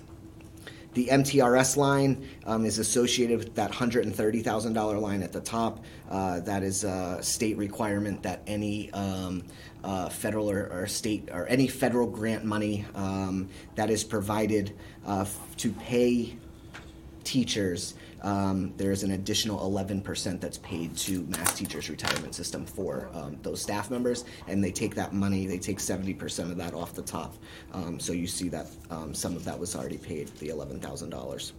The 0.94 1.08
MTRS 1.08 1.76
line 1.76 2.28
um, 2.46 2.64
is 2.64 2.78
associated 2.78 3.38
with 3.38 3.54
that 3.56 3.72
$130,000 3.72 5.00
line 5.00 5.22
at 5.22 5.32
the 5.32 5.40
top. 5.40 5.84
Uh, 6.08 6.40
that 6.40 6.62
is 6.62 6.84
a 6.84 7.18
state 7.20 7.56
requirement 7.56 8.22
that 8.22 8.42
any 8.46 8.92
um, 8.92 9.42
uh, 9.82 10.08
federal 10.08 10.48
or, 10.48 10.68
or 10.72 10.86
state 10.86 11.28
or 11.32 11.46
any 11.48 11.66
federal 11.66 12.06
grant 12.06 12.44
money 12.44 12.84
um, 12.94 13.48
that 13.74 13.90
is 13.90 14.04
provided 14.04 14.72
uh, 15.06 15.22
f- 15.22 15.56
to 15.56 15.72
pay 15.72 16.36
teachers, 17.24 17.94
um, 18.24 18.72
there 18.78 18.90
is 18.90 19.02
an 19.02 19.12
additional 19.12 19.60
11% 19.70 20.40
that's 20.40 20.56
paid 20.58 20.96
to 20.96 21.24
Mass 21.26 21.54
Teachers 21.54 21.90
Retirement 21.90 22.34
System 22.34 22.64
for 22.64 23.10
um, 23.12 23.38
those 23.42 23.60
staff 23.60 23.90
members, 23.90 24.24
and 24.48 24.64
they 24.64 24.72
take 24.72 24.94
that 24.94 25.12
money, 25.12 25.46
they 25.46 25.58
take 25.58 25.78
70% 25.78 26.50
of 26.50 26.56
that 26.56 26.72
off 26.72 26.94
the 26.94 27.02
top. 27.02 27.36
Um, 27.74 28.00
so 28.00 28.14
you 28.14 28.26
see 28.26 28.48
that 28.48 28.66
um, 28.90 29.14
some 29.14 29.36
of 29.36 29.44
that 29.44 29.58
was 29.58 29.76
already 29.76 29.98
paid, 29.98 30.28
the 30.38 30.48
$11,000. 30.48 31.52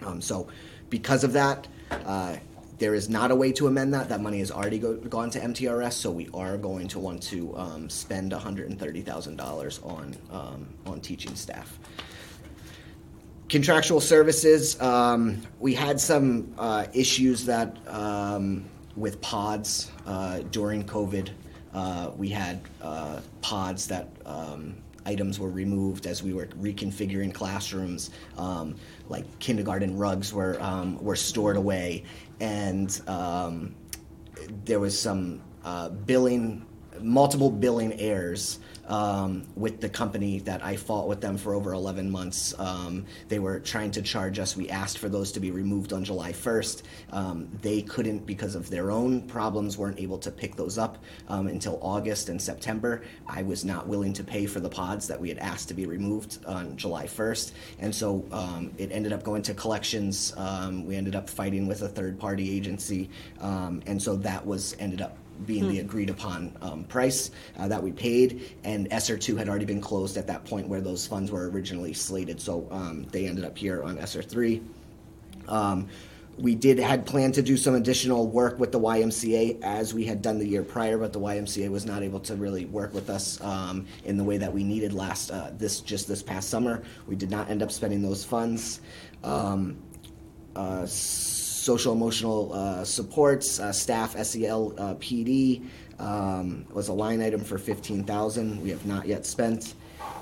Um, 0.00 0.22
so 0.22 0.48
because 0.88 1.22
of 1.22 1.34
that, 1.34 1.68
uh, 1.90 2.36
there 2.78 2.94
is 2.94 3.10
not 3.10 3.30
a 3.30 3.36
way 3.36 3.52
to 3.52 3.66
amend 3.66 3.92
that. 3.92 4.08
That 4.08 4.22
money 4.22 4.38
has 4.38 4.50
already 4.50 4.78
go, 4.78 4.96
gone 4.96 5.28
to 5.30 5.38
MTRS, 5.38 5.92
so 5.92 6.10
we 6.10 6.30
are 6.32 6.56
going 6.56 6.88
to 6.88 6.98
want 6.98 7.22
to 7.24 7.54
um, 7.58 7.90
spend 7.90 8.32
$130,000 8.32 9.86
on 9.86 10.66
on 10.86 11.00
teaching 11.02 11.34
staff. 11.34 11.78
Contractual 13.50 14.00
services, 14.00 14.80
um, 14.80 15.42
we 15.58 15.74
had 15.74 15.98
some 15.98 16.54
uh, 16.56 16.86
issues 16.92 17.44
that 17.46 17.76
um, 17.88 18.64
with 18.94 19.20
pods 19.20 19.90
uh, 20.06 20.38
during 20.52 20.84
COVID. 20.84 21.30
Uh, 21.74 22.12
we 22.16 22.28
had 22.28 22.60
uh, 22.80 23.18
pods 23.42 23.88
that 23.88 24.08
um, 24.24 24.76
items 25.04 25.40
were 25.40 25.50
removed 25.50 26.06
as 26.06 26.22
we 26.22 26.32
were 26.32 26.46
reconfiguring 26.46 27.34
classrooms. 27.34 28.10
Um, 28.38 28.76
like 29.08 29.24
kindergarten 29.40 29.96
rugs 29.96 30.32
were 30.32 30.56
um, 30.62 31.02
were 31.02 31.16
stored 31.16 31.56
away, 31.56 32.04
and 32.38 33.00
um, 33.08 33.74
there 34.64 34.78
was 34.78 34.96
some 34.96 35.42
uh, 35.64 35.88
billing, 35.88 36.64
multiple 37.00 37.50
billing 37.50 37.94
errors 37.94 38.60
um, 38.90 39.46
with 39.54 39.80
the 39.80 39.88
company 39.88 40.40
that 40.40 40.62
I 40.64 40.76
fought 40.76 41.08
with 41.08 41.20
them 41.20 41.38
for 41.38 41.54
over 41.54 41.72
11 41.72 42.10
months. 42.10 42.58
Um, 42.58 43.06
they 43.28 43.38
were 43.38 43.60
trying 43.60 43.92
to 43.92 44.02
charge 44.02 44.38
us. 44.38 44.56
We 44.56 44.68
asked 44.68 44.98
for 44.98 45.08
those 45.08 45.32
to 45.32 45.40
be 45.40 45.52
removed 45.52 45.92
on 45.92 46.04
July 46.04 46.32
1st. 46.32 46.82
Um, 47.12 47.48
they 47.62 47.82
couldn't, 47.82 48.26
because 48.26 48.56
of 48.56 48.68
their 48.68 48.90
own 48.90 49.22
problems, 49.22 49.78
weren't 49.78 50.00
able 50.00 50.18
to 50.18 50.30
pick 50.30 50.56
those 50.56 50.76
up 50.76 50.98
um, 51.28 51.46
until 51.46 51.78
August 51.80 52.28
and 52.28 52.42
September. 52.42 53.02
I 53.28 53.42
was 53.42 53.64
not 53.64 53.86
willing 53.86 54.12
to 54.14 54.24
pay 54.24 54.46
for 54.46 54.58
the 54.58 54.68
pods 54.68 55.06
that 55.06 55.20
we 55.20 55.28
had 55.28 55.38
asked 55.38 55.68
to 55.68 55.74
be 55.74 55.86
removed 55.86 56.44
on 56.44 56.76
July 56.76 57.06
1st. 57.06 57.52
And 57.78 57.94
so 57.94 58.24
um, 58.32 58.72
it 58.76 58.90
ended 58.90 59.12
up 59.12 59.22
going 59.22 59.42
to 59.42 59.54
collections. 59.54 60.34
We 60.84 60.96
ended 60.96 61.14
up 61.14 61.30
fighting 61.30 61.68
with 61.68 61.82
a 61.82 61.88
third 61.88 62.18
party 62.18 62.56
agency. 62.56 63.08
and 63.40 64.02
so 64.02 64.16
that 64.16 64.44
was 64.44 64.74
ended 64.80 65.00
up 65.00 65.16
being 65.46 65.68
the 65.68 65.78
agreed 65.80 66.10
upon 66.10 66.56
um, 66.60 66.84
price 66.84 67.30
uh, 67.58 67.68
that 67.68 67.82
we 67.82 67.92
paid, 67.92 68.56
and 68.64 68.88
ESSER 68.92 69.18
two 69.18 69.36
had 69.36 69.48
already 69.48 69.64
been 69.64 69.80
closed 69.80 70.16
at 70.16 70.26
that 70.26 70.44
point 70.44 70.68
where 70.68 70.80
those 70.80 71.06
funds 71.06 71.30
were 71.30 71.48
originally 71.50 71.92
slated. 71.92 72.40
So 72.40 72.66
um, 72.70 73.06
they 73.10 73.26
ended 73.26 73.44
up 73.44 73.56
here 73.56 73.82
on 73.82 73.98
ESSER 73.98 74.22
three. 74.22 74.62
Um, 75.48 75.88
we 76.38 76.54
did 76.54 76.78
had 76.78 77.04
planned 77.06 77.34
to 77.34 77.42
do 77.42 77.56
some 77.56 77.74
additional 77.74 78.26
work 78.26 78.58
with 78.58 78.72
the 78.72 78.80
YMCA 78.80 79.60
as 79.62 79.92
we 79.92 80.04
had 80.04 80.22
done 80.22 80.38
the 80.38 80.46
year 80.46 80.62
prior, 80.62 80.96
but 80.96 81.12
the 81.12 81.20
YMCA 81.20 81.68
was 81.70 81.84
not 81.84 82.02
able 82.02 82.20
to 82.20 82.34
really 82.36 82.64
work 82.64 82.94
with 82.94 83.10
us 83.10 83.40
um, 83.42 83.86
in 84.04 84.16
the 84.16 84.24
way 84.24 84.38
that 84.38 84.52
we 84.52 84.64
needed 84.64 84.92
last 84.92 85.30
uh, 85.30 85.50
this 85.58 85.80
just 85.80 86.08
this 86.08 86.22
past 86.22 86.48
summer. 86.48 86.82
We 87.06 87.16
did 87.16 87.30
not 87.30 87.50
end 87.50 87.62
up 87.62 87.70
spending 87.70 88.02
those 88.02 88.24
funds. 88.24 88.80
Um, 89.22 89.76
uh, 90.56 90.86
social 91.60 91.92
emotional 91.92 92.52
uh, 92.52 92.84
supports, 92.84 93.60
uh, 93.60 93.70
staff, 93.70 94.16
SEL, 94.24 94.74
uh, 94.78 94.94
PD 94.94 95.68
um, 95.98 96.64
was 96.72 96.88
a 96.88 96.92
line 96.92 97.20
item 97.20 97.44
for 97.44 97.58
fifteen 97.58 98.02
thousand. 98.04 98.60
We 98.62 98.70
have 98.70 98.86
not 98.86 99.06
yet 99.06 99.26
spent. 99.26 99.74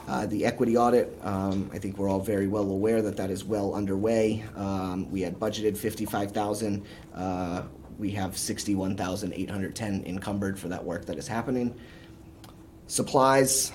Uh, 0.09 0.27
the 0.27 0.45
equity 0.45 0.77
audit, 0.77 1.17
um, 1.23 1.71
I 1.73 1.79
think 1.79 1.99
we're 1.99 2.09
all 2.09 2.21
very 2.21 2.49
well 2.49 2.71
aware 2.71 3.03
that 3.03 3.17
that 3.19 3.31
is 3.31 3.45
well 3.45 3.75
underway. 3.75 4.43
Um, 4.57 5.11
we 5.11 5.21
had 5.21 5.39
budgeted 5.39 5.77
fifty-five 5.77 6.33
thousand. 6.33 6.85
Uh, 7.15 7.63
we 7.99 8.11
have 8.13 8.37
sixty-one 8.37 8.97
thousand 8.97 9.33
eight 9.35 9.51
hundred 9.51 9.77
ten 9.77 10.03
encumbered 10.07 10.59
for 10.59 10.69
that 10.69 10.85
work 10.85 11.07
that 11.07 11.19
is 11.19 11.29
happening. 11.29 11.75
Supplies, 12.89 13.71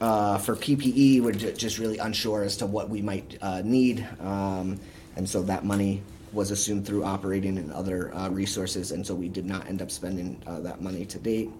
uh, 0.00 0.38
for 0.38 0.56
PPE, 0.56 1.20
we're 1.20 1.32
ju- 1.32 1.52
just 1.52 1.78
really 1.78 1.98
unsure 1.98 2.42
as 2.42 2.56
to 2.58 2.66
what 2.66 2.88
we 2.88 3.02
might 3.02 3.36
uh, 3.42 3.60
need. 3.62 4.06
Um, 4.20 4.80
and 5.16 5.28
so 5.28 5.42
that 5.42 5.64
money 5.64 6.02
was 6.36 6.50
assumed 6.52 6.86
through 6.86 7.02
operating 7.02 7.58
and 7.58 7.72
other 7.72 8.14
uh, 8.14 8.28
resources, 8.28 8.92
and 8.92 9.04
so 9.04 9.14
we 9.14 9.28
did 9.28 9.46
not 9.46 9.66
end 9.66 9.82
up 9.82 9.90
spending 9.90 10.40
uh, 10.46 10.60
that 10.60 10.80
money 10.80 11.04
to 11.06 11.18
date. 11.18 11.50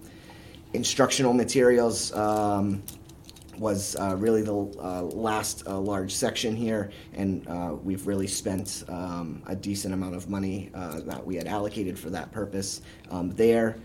Instructional 0.75 1.33
materials 1.33 2.15
um, 2.15 2.83
was 3.59 3.97
uh, 3.97 4.15
really 4.17 4.43
the 4.43 4.55
uh, 4.55 5.03
last 5.03 5.67
uh, 5.67 5.79
large 5.79 6.15
section 6.15 6.55
here, 6.55 6.91
and 7.15 7.49
uh, 7.49 7.75
we've 7.83 8.07
really 8.07 8.27
spent 8.27 8.85
um, 8.89 9.43
a 9.47 9.57
decent 9.57 9.95
amount 9.95 10.15
of 10.15 10.29
money 10.29 10.71
that 10.75 11.25
we 11.25 11.37
had 11.37 11.47
allocated 11.47 11.99
for 11.99 12.11
that 12.11 12.31
purpose 12.31 12.83
um, 13.11 13.31
there. 13.31 13.79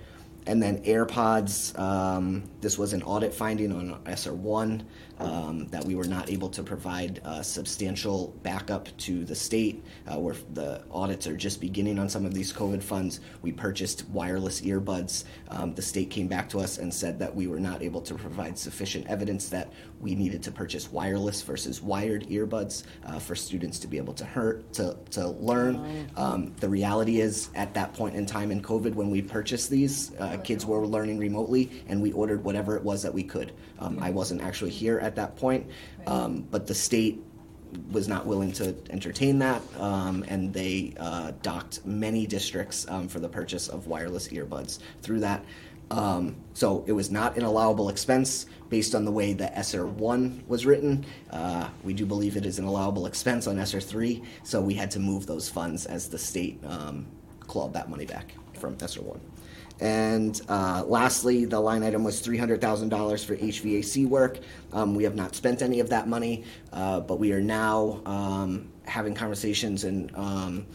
And 0.47 0.61
then 0.61 0.83
AirPods, 0.83 1.77
um, 1.77 2.43
this 2.61 2.77
was 2.77 2.93
an 2.93 3.03
audit 3.03 3.33
finding 3.33 3.71
on 3.71 4.01
ESSER1 4.05 4.81
um, 5.21 5.67
that 5.67 5.83
we 5.85 5.95
were 5.95 6.05
not 6.05 6.29
able 6.29 6.49
to 6.49 6.63
provide 6.63 7.21
uh, 7.23 7.41
substantial 7.41 8.33
backup 8.43 8.95
to 8.97 9.23
the 9.25 9.35
state, 9.35 9.83
uh, 10.07 10.19
where 10.19 10.35
the 10.53 10.83
audits 10.91 11.27
are 11.27 11.37
just 11.37 11.61
beginning 11.61 11.99
on 11.99 12.09
some 12.09 12.25
of 12.25 12.33
these 12.33 12.51
COVID 12.51 12.81
funds. 12.81 13.19
We 13.41 13.51
purchased 13.51 14.07
wireless 14.09 14.61
earbuds. 14.61 15.25
Um, 15.49 15.73
the 15.73 15.81
state 15.81 16.09
came 16.09 16.27
back 16.27 16.49
to 16.49 16.59
us 16.59 16.77
and 16.77 16.93
said 16.93 17.19
that 17.19 17.35
we 17.35 17.47
were 17.47 17.59
not 17.59 17.81
able 17.81 18.01
to 18.01 18.15
provide 18.15 18.57
sufficient 18.57 19.07
evidence 19.07 19.49
that 19.49 19.71
we 19.99 20.15
needed 20.15 20.41
to 20.43 20.51
purchase 20.51 20.91
wireless 20.91 21.41
versus 21.41 21.81
wired 21.81 22.27
earbuds 22.27 22.83
uh, 23.05 23.19
for 23.19 23.35
students 23.35 23.79
to 23.79 23.87
be 23.87 23.97
able 23.97 24.13
to 24.13 24.25
hurt 24.25 24.73
to, 24.73 24.97
to 25.11 25.27
learn. 25.27 26.09
Um, 26.15 26.53
the 26.59 26.69
reality 26.69 27.21
is, 27.21 27.49
at 27.55 27.73
that 27.75 27.93
point 27.93 28.15
in 28.15 28.25
time 28.25 28.51
in 28.51 28.61
COVID, 28.61 28.95
when 28.95 29.09
we 29.09 29.21
purchased 29.21 29.69
these, 29.69 30.13
uh, 30.19 30.37
kids 30.37 30.65
were 30.65 30.85
learning 30.85 31.19
remotely, 31.19 31.83
and 31.87 32.01
we 32.01 32.11
ordered 32.13 32.43
whatever 32.43 32.75
it 32.75 32.83
was 32.83 33.03
that 33.03 33.13
we 33.13 33.23
could. 33.23 33.51
Um, 33.79 33.99
I 33.99 34.11
wasn't 34.11 34.41
actually 34.41 34.71
here 34.71 34.99
at 34.99 35.10
that 35.15 35.35
point, 35.35 35.67
um, 36.07 36.47
but 36.51 36.67
the 36.67 36.75
state 36.75 37.21
was 37.91 38.07
not 38.07 38.25
willing 38.25 38.51
to 38.51 38.75
entertain 38.89 39.39
that, 39.39 39.61
um, 39.79 40.25
and 40.27 40.53
they 40.53 40.93
uh, 40.99 41.31
docked 41.41 41.85
many 41.85 42.27
districts 42.27 42.85
um, 42.89 43.07
for 43.07 43.19
the 43.19 43.29
purchase 43.29 43.69
of 43.69 43.87
wireless 43.87 44.27
earbuds 44.29 44.79
through 45.01 45.21
that. 45.21 45.43
Um, 45.89 46.37
so 46.53 46.85
it 46.87 46.93
was 46.93 47.11
not 47.11 47.37
an 47.37 47.43
allowable 47.43 47.89
expense 47.89 48.45
based 48.69 48.95
on 48.95 49.03
the 49.03 49.11
way 49.11 49.33
that 49.33 49.57
ESSER 49.57 49.85
1 49.85 50.43
was 50.47 50.65
written. 50.65 51.05
Uh, 51.29 51.67
we 51.83 51.93
do 51.93 52.05
believe 52.05 52.37
it 52.37 52.45
is 52.45 52.59
an 52.59 52.65
allowable 52.65 53.05
expense 53.05 53.45
on 53.45 53.59
ESSER 53.59 53.81
3, 53.81 54.23
so 54.43 54.61
we 54.61 54.73
had 54.73 54.89
to 54.91 54.99
move 54.99 55.25
those 55.25 55.49
funds 55.49 55.85
as 55.85 56.07
the 56.07 56.17
state 56.17 56.61
um, 56.65 57.05
clawed 57.41 57.73
that 57.73 57.89
money 57.89 58.05
back 58.05 58.33
from 58.53 58.77
ESSER 58.81 59.01
1. 59.01 59.19
And 59.81 60.39
uh, 60.47 60.83
lastly, 60.85 61.45
the 61.45 61.59
line 61.59 61.81
item 61.81 62.03
was 62.03 62.21
$300,000 62.21 63.25
for 63.25 63.35
HVAC 63.35 64.07
work. 64.07 64.39
Um, 64.71 64.93
we 64.93 65.03
have 65.03 65.15
not 65.15 65.35
spent 65.35 65.63
any 65.63 65.79
of 65.79 65.89
that 65.89 66.07
money, 66.07 66.43
uh, 66.71 66.99
but 66.99 67.17
we 67.17 67.33
are 67.33 67.41
now 67.41 67.99
um, 68.05 68.69
having 68.85 69.15
conversations 69.15 69.83
and 69.83 70.15
um, 70.15 70.67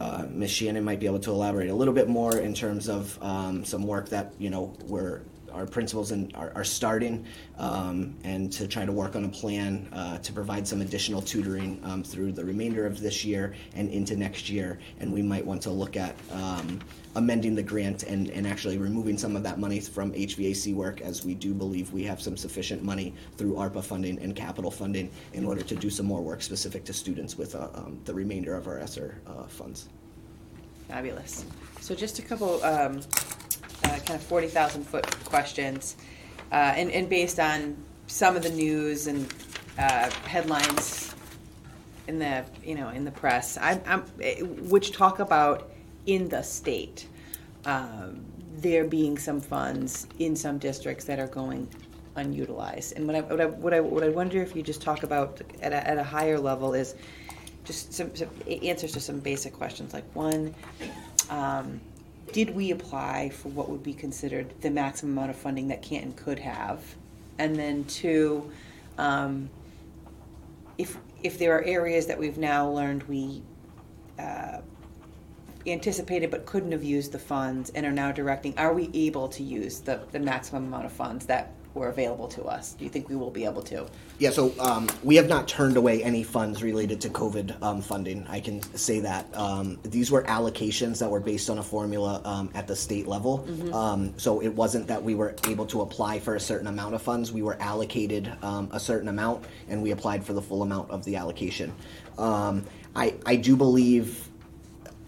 uh, 0.00 0.26
Ms. 0.28 0.50
Shannon 0.50 0.82
might 0.82 0.98
be 0.98 1.06
able 1.06 1.20
to 1.20 1.30
elaborate 1.30 1.70
a 1.70 1.74
little 1.74 1.94
bit 1.94 2.08
more 2.08 2.36
in 2.36 2.52
terms 2.52 2.88
of 2.88 3.16
um, 3.22 3.64
some 3.64 3.86
work 3.86 4.08
that 4.08 4.32
you 4.36 4.50
know 4.50 4.74
we're 4.86 5.20
our 5.54 5.66
principals 5.66 6.10
and 6.10 6.34
are, 6.34 6.52
are 6.54 6.64
starting, 6.64 7.24
um, 7.58 8.16
and 8.24 8.52
to 8.52 8.66
try 8.66 8.84
to 8.84 8.92
work 8.92 9.16
on 9.16 9.24
a 9.24 9.28
plan 9.28 9.88
uh, 9.92 10.18
to 10.18 10.32
provide 10.32 10.66
some 10.66 10.80
additional 10.80 11.22
tutoring 11.22 11.80
um, 11.84 12.02
through 12.02 12.32
the 12.32 12.44
remainder 12.44 12.86
of 12.86 13.00
this 13.00 13.24
year 13.24 13.54
and 13.74 13.90
into 13.90 14.16
next 14.16 14.48
year. 14.48 14.78
And 15.00 15.12
we 15.12 15.22
might 15.22 15.44
want 15.44 15.62
to 15.62 15.70
look 15.70 15.96
at 15.96 16.14
um, 16.30 16.80
amending 17.14 17.54
the 17.54 17.62
grant 17.62 18.04
and, 18.04 18.30
and 18.30 18.46
actually 18.46 18.78
removing 18.78 19.18
some 19.18 19.36
of 19.36 19.42
that 19.42 19.58
money 19.58 19.80
from 19.80 20.12
HVAC 20.12 20.74
work, 20.74 21.00
as 21.00 21.24
we 21.24 21.34
do 21.34 21.52
believe 21.52 21.92
we 21.92 22.04
have 22.04 22.20
some 22.20 22.36
sufficient 22.36 22.82
money 22.82 23.14
through 23.36 23.54
ARPA 23.54 23.84
funding 23.84 24.18
and 24.20 24.34
capital 24.34 24.70
funding 24.70 25.10
in 25.34 25.44
order 25.44 25.62
to 25.62 25.76
do 25.76 25.90
some 25.90 26.06
more 26.06 26.22
work 26.22 26.42
specific 26.42 26.84
to 26.84 26.92
students 26.92 27.36
with 27.36 27.54
uh, 27.54 27.68
um, 27.74 28.00
the 28.04 28.14
remainder 28.14 28.54
of 28.54 28.66
our 28.66 28.78
ESSER 28.78 29.20
uh, 29.26 29.44
funds. 29.44 29.88
Fabulous. 30.88 31.44
So 31.80 31.94
just 31.94 32.18
a 32.18 32.22
couple, 32.22 32.62
um, 32.64 33.00
uh, 33.84 33.88
kind 33.88 34.10
of 34.10 34.22
forty 34.22 34.48
thousand 34.48 34.84
foot 34.84 35.06
questions, 35.24 35.96
uh, 36.50 36.54
and, 36.54 36.90
and 36.90 37.08
based 37.08 37.38
on 37.40 37.76
some 38.06 38.36
of 38.36 38.42
the 38.42 38.50
news 38.50 39.06
and, 39.06 39.32
uh, 39.78 40.10
headlines 40.26 41.14
in 42.08 42.18
the, 42.18 42.44
you 42.64 42.74
know, 42.74 42.88
in 42.90 43.04
the 43.04 43.10
press, 43.10 43.56
I'm, 43.60 43.80
I'm, 43.86 44.00
which 44.68 44.92
talk 44.92 45.20
about 45.20 45.70
in 46.06 46.28
the 46.28 46.42
state, 46.42 47.06
um, 47.64 48.24
there 48.56 48.84
being 48.84 49.16
some 49.16 49.40
funds 49.40 50.06
in 50.18 50.34
some 50.36 50.58
districts 50.58 51.04
that 51.04 51.18
are 51.18 51.28
going 51.28 51.68
unutilized. 52.16 52.96
And 52.96 53.06
what 53.06 53.16
I, 53.16 53.20
what 53.20 53.40
I, 53.40 53.46
what 53.46 53.72
I, 53.72 53.80
what 53.80 54.02
I 54.02 54.08
wonder 54.08 54.42
if 54.42 54.54
you 54.54 54.62
just 54.62 54.82
talk 54.82 55.04
about 55.04 55.40
at 55.62 55.72
a, 55.72 55.88
at 55.88 55.96
a 55.96 56.04
higher 56.04 56.38
level 56.38 56.74
is 56.74 56.96
just 57.64 57.94
some, 57.94 58.14
some 58.14 58.28
answers 58.62 58.92
to 58.92 59.00
some 59.00 59.20
basic 59.20 59.52
questions, 59.52 59.94
like 59.94 60.04
one, 60.14 60.54
um, 61.30 61.80
did 62.32 62.54
we 62.54 62.70
apply 62.70 63.30
for 63.30 63.48
what 63.50 63.68
would 63.68 63.82
be 63.82 63.94
considered 63.94 64.52
the 64.60 64.70
maximum 64.70 65.16
amount 65.16 65.30
of 65.30 65.36
funding 65.36 65.68
that 65.68 65.82
Canton 65.82 66.12
could 66.14 66.38
have? 66.38 66.82
And 67.38 67.56
then 67.56 67.84
two, 67.84 68.50
um, 68.98 69.50
if, 70.78 70.96
if 71.22 71.38
there 71.38 71.56
are 71.56 71.62
areas 71.62 72.06
that 72.06 72.18
we've 72.18 72.38
now 72.38 72.68
learned 72.68 73.02
we, 73.04 73.42
uh, 74.18 74.58
anticipated 75.66 76.30
but 76.30 76.44
couldn't 76.44 76.72
have 76.72 76.82
used 76.82 77.12
the 77.12 77.18
funds 77.18 77.70
and 77.70 77.86
are 77.86 77.92
now 77.92 78.10
directing, 78.10 78.56
are 78.58 78.72
we 78.72 78.90
able 78.94 79.28
to 79.28 79.42
use 79.42 79.80
the, 79.80 80.00
the 80.10 80.18
maximum 80.18 80.66
amount 80.66 80.86
of 80.86 80.92
funds 80.92 81.26
that 81.26 81.52
were 81.74 81.88
available 81.88 82.28
to 82.28 82.44
us? 82.44 82.74
Do 82.74 82.84
you 82.84 82.90
think 82.90 83.08
we 83.08 83.16
will 83.16 83.30
be 83.30 83.44
able 83.44 83.62
to? 83.62 83.86
Yeah, 84.18 84.30
so 84.30 84.54
um, 84.60 84.88
we 85.02 85.16
have 85.16 85.28
not 85.28 85.48
turned 85.48 85.76
away 85.76 86.02
any 86.02 86.22
funds 86.22 86.62
related 86.62 87.00
to 87.02 87.08
COVID 87.08 87.62
um, 87.62 87.80
funding. 87.80 88.26
I 88.28 88.40
can 88.40 88.62
say 88.76 89.00
that 89.00 89.26
um, 89.36 89.78
these 89.82 90.10
were 90.10 90.22
allocations 90.24 90.98
that 90.98 91.10
were 91.10 91.20
based 91.20 91.48
on 91.50 91.58
a 91.58 91.62
formula 91.62 92.20
um, 92.24 92.50
at 92.54 92.66
the 92.66 92.76
state 92.76 93.06
level. 93.06 93.46
Um, 93.74 94.12
so 94.18 94.40
it 94.42 94.48
wasn't 94.48 94.86
that 94.88 95.02
we 95.02 95.14
were 95.14 95.34
able 95.48 95.66
to 95.66 95.80
apply 95.82 96.18
for 96.18 96.36
a 96.36 96.40
certain 96.40 96.66
amount 96.66 96.94
of 96.94 97.02
funds. 97.02 97.32
We 97.32 97.42
were 97.42 97.56
allocated 97.60 98.32
um, 98.42 98.68
a 98.72 98.80
certain 98.80 99.08
amount, 99.08 99.44
and 99.68 99.82
we 99.82 99.92
applied 99.92 100.24
for 100.24 100.34
the 100.34 100.42
full 100.42 100.62
amount 100.62 100.90
of 100.90 101.04
the 101.04 101.16
allocation. 101.16 101.72
Um, 102.18 102.64
I 102.94 103.14
I 103.24 103.36
do 103.36 103.56
believe 103.56 104.28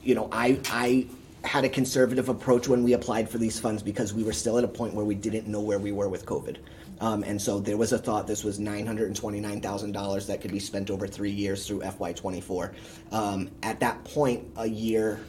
you 0.05 0.15
know, 0.15 0.29
I 0.31 0.61
I 0.71 1.07
had 1.45 1.65
a 1.65 1.69
conservative 1.69 2.29
approach 2.29 2.69
when 2.69 2.83
we 2.83 2.95
applied 2.95 3.29
for 3.29 3.39
these 3.39 3.61
funds 3.61 3.83
because 3.83 4.15
we 4.15 4.25
were 4.25 4.33
still 4.33 4.59
at 4.59 4.65
a 4.65 4.69
point 4.69 4.95
where 4.95 5.05
we 5.05 5.15
didn't 5.15 5.47
know 5.47 5.61
where 5.61 5.79
we 5.79 5.93
were 5.93 6.09
with 6.09 6.25
COVID. 6.27 6.57
Um, 7.01 7.23
and 7.25 7.41
so 7.41 7.61
there 7.61 7.77
was 7.77 7.93
a 7.93 7.99
thought 7.99 8.27
this 8.27 8.45
was 8.45 8.59
$929,000 8.59 10.27
that 10.27 10.41
could 10.41 10.53
be 10.53 10.61
spent 10.61 10.91
over 10.91 11.07
three 11.07 11.31
years 11.31 11.67
through 11.67 11.81
FY24. 11.81 12.75
Um, 13.13 13.51
at 13.63 13.81
that 13.81 14.05
point, 14.05 14.47
a 14.57 14.67
year, 14.67 15.21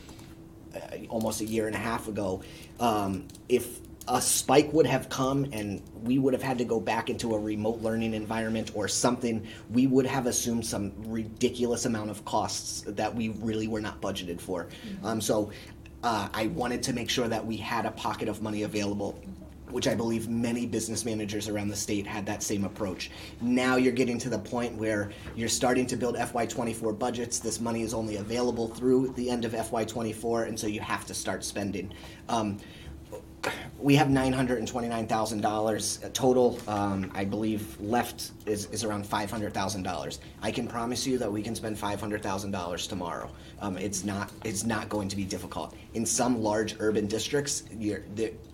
uh, 0.76 0.80
almost 1.10 1.42
a 1.42 1.46
year 1.46 1.68
and 1.68 1.76
a 1.76 1.80
half 1.80 2.08
ago, 2.08 2.44
um, 2.80 3.28
if 3.50 3.80
a 4.08 4.22
spike 4.22 4.72
would 4.72 4.86
have 4.86 5.10
come 5.10 5.48
and 5.52 5.82
we 6.04 6.20
would 6.20 6.34
have 6.34 6.44
had 6.44 6.60
to 6.60 6.64
go 6.64 6.80
back 6.80 7.10
into 7.10 7.34
a 7.34 7.40
remote 7.40 7.82
learning 7.82 8.14
environment 8.14 8.72
or 8.76 8.88
something, 8.88 9.46
we 9.72 9.88
would 9.88 10.06
have 10.06 10.28
assumed 10.28 10.66
some 10.66 10.92
ridiculous 11.08 11.86
amount 11.86 12.12
of 12.12 12.24
costs 12.24 12.82
that 12.88 13.14
we 13.14 13.30
really 13.30 13.68
were 13.68 13.82
not 13.82 14.00
budgeted 14.02 14.40
for. 14.40 14.68
Um, 15.04 15.20
so 15.20 15.52
uh, 16.06 16.30
I 16.36 16.48
wanted 16.48 16.84
to 16.84 16.94
make 16.94 17.10
sure 17.10 17.28
that 17.28 17.44
we 17.44 17.58
had 17.58 17.88
a 17.88 17.92
pocket 17.92 18.30
of 18.30 18.42
money 18.42 18.62
available. 18.62 19.20
Which 19.72 19.88
I 19.88 19.96
believe 19.96 20.30
many 20.30 20.68
business 20.68 21.04
managers 21.04 21.50
around 21.50 21.70
the 21.70 21.76
state 21.76 22.06
had 22.06 22.26
that 22.28 22.44
same 22.44 22.64
approach. 22.64 23.10
Now 23.42 23.76
you're 23.76 23.92
getting 23.92 24.20
to 24.20 24.30
the 24.30 24.38
point 24.38 24.78
where 24.78 25.12
you're 25.36 25.50
starting 25.50 25.88
to 25.88 25.98
build 25.98 26.16
FY24 26.16 26.98
budgets. 26.98 27.40
This 27.40 27.60
money 27.60 27.82
is 27.82 27.94
only 27.94 28.18
available 28.18 28.68
through 28.68 29.10
the 29.18 29.30
end 29.30 29.44
of 29.44 29.54
FY24, 29.54 30.48
and 30.48 30.58
so 30.58 30.68
you 30.68 30.80
have 30.82 31.06
to 31.08 31.16
start 31.16 31.44
spending. 31.44 31.92
Um, 32.30 32.60
we 33.80 33.96
have 33.96 34.10
nine 34.10 34.34
hundred 34.34 34.60
and 34.60 34.68
twenty-nine 34.68 35.08
thousand 35.08 35.42
dollars 35.42 36.00
total. 36.14 36.60
Um, 36.68 37.12
I 37.14 37.26
believe 37.26 37.80
left 37.80 38.32
is, 38.46 38.66
is 38.68 38.84
around 38.84 39.06
five 39.06 39.30
hundred 39.30 39.54
thousand 39.54 39.84
dollars. 39.84 40.20
I 40.42 40.52
can 40.52 40.68
promise 40.68 41.06
you 41.06 41.18
that 41.18 41.32
we 41.32 41.42
can 41.42 41.56
spend 41.56 41.78
five 41.78 42.00
hundred 42.00 42.24
thousand 42.24 42.52
dollars 42.52 42.88
tomorrow. 42.88 43.30
Um, 43.62 43.78
it's 43.78 44.04
not 44.04 44.32
it's 44.44 44.64
not 44.64 44.90
going 44.90 45.08
to 45.10 45.16
be 45.16 45.24
difficult. 45.24 45.76
In 45.94 46.06
some 46.06 46.42
large 46.42 46.76
urban 46.80 47.08
districts, 47.08 47.64
you're 47.78 48.04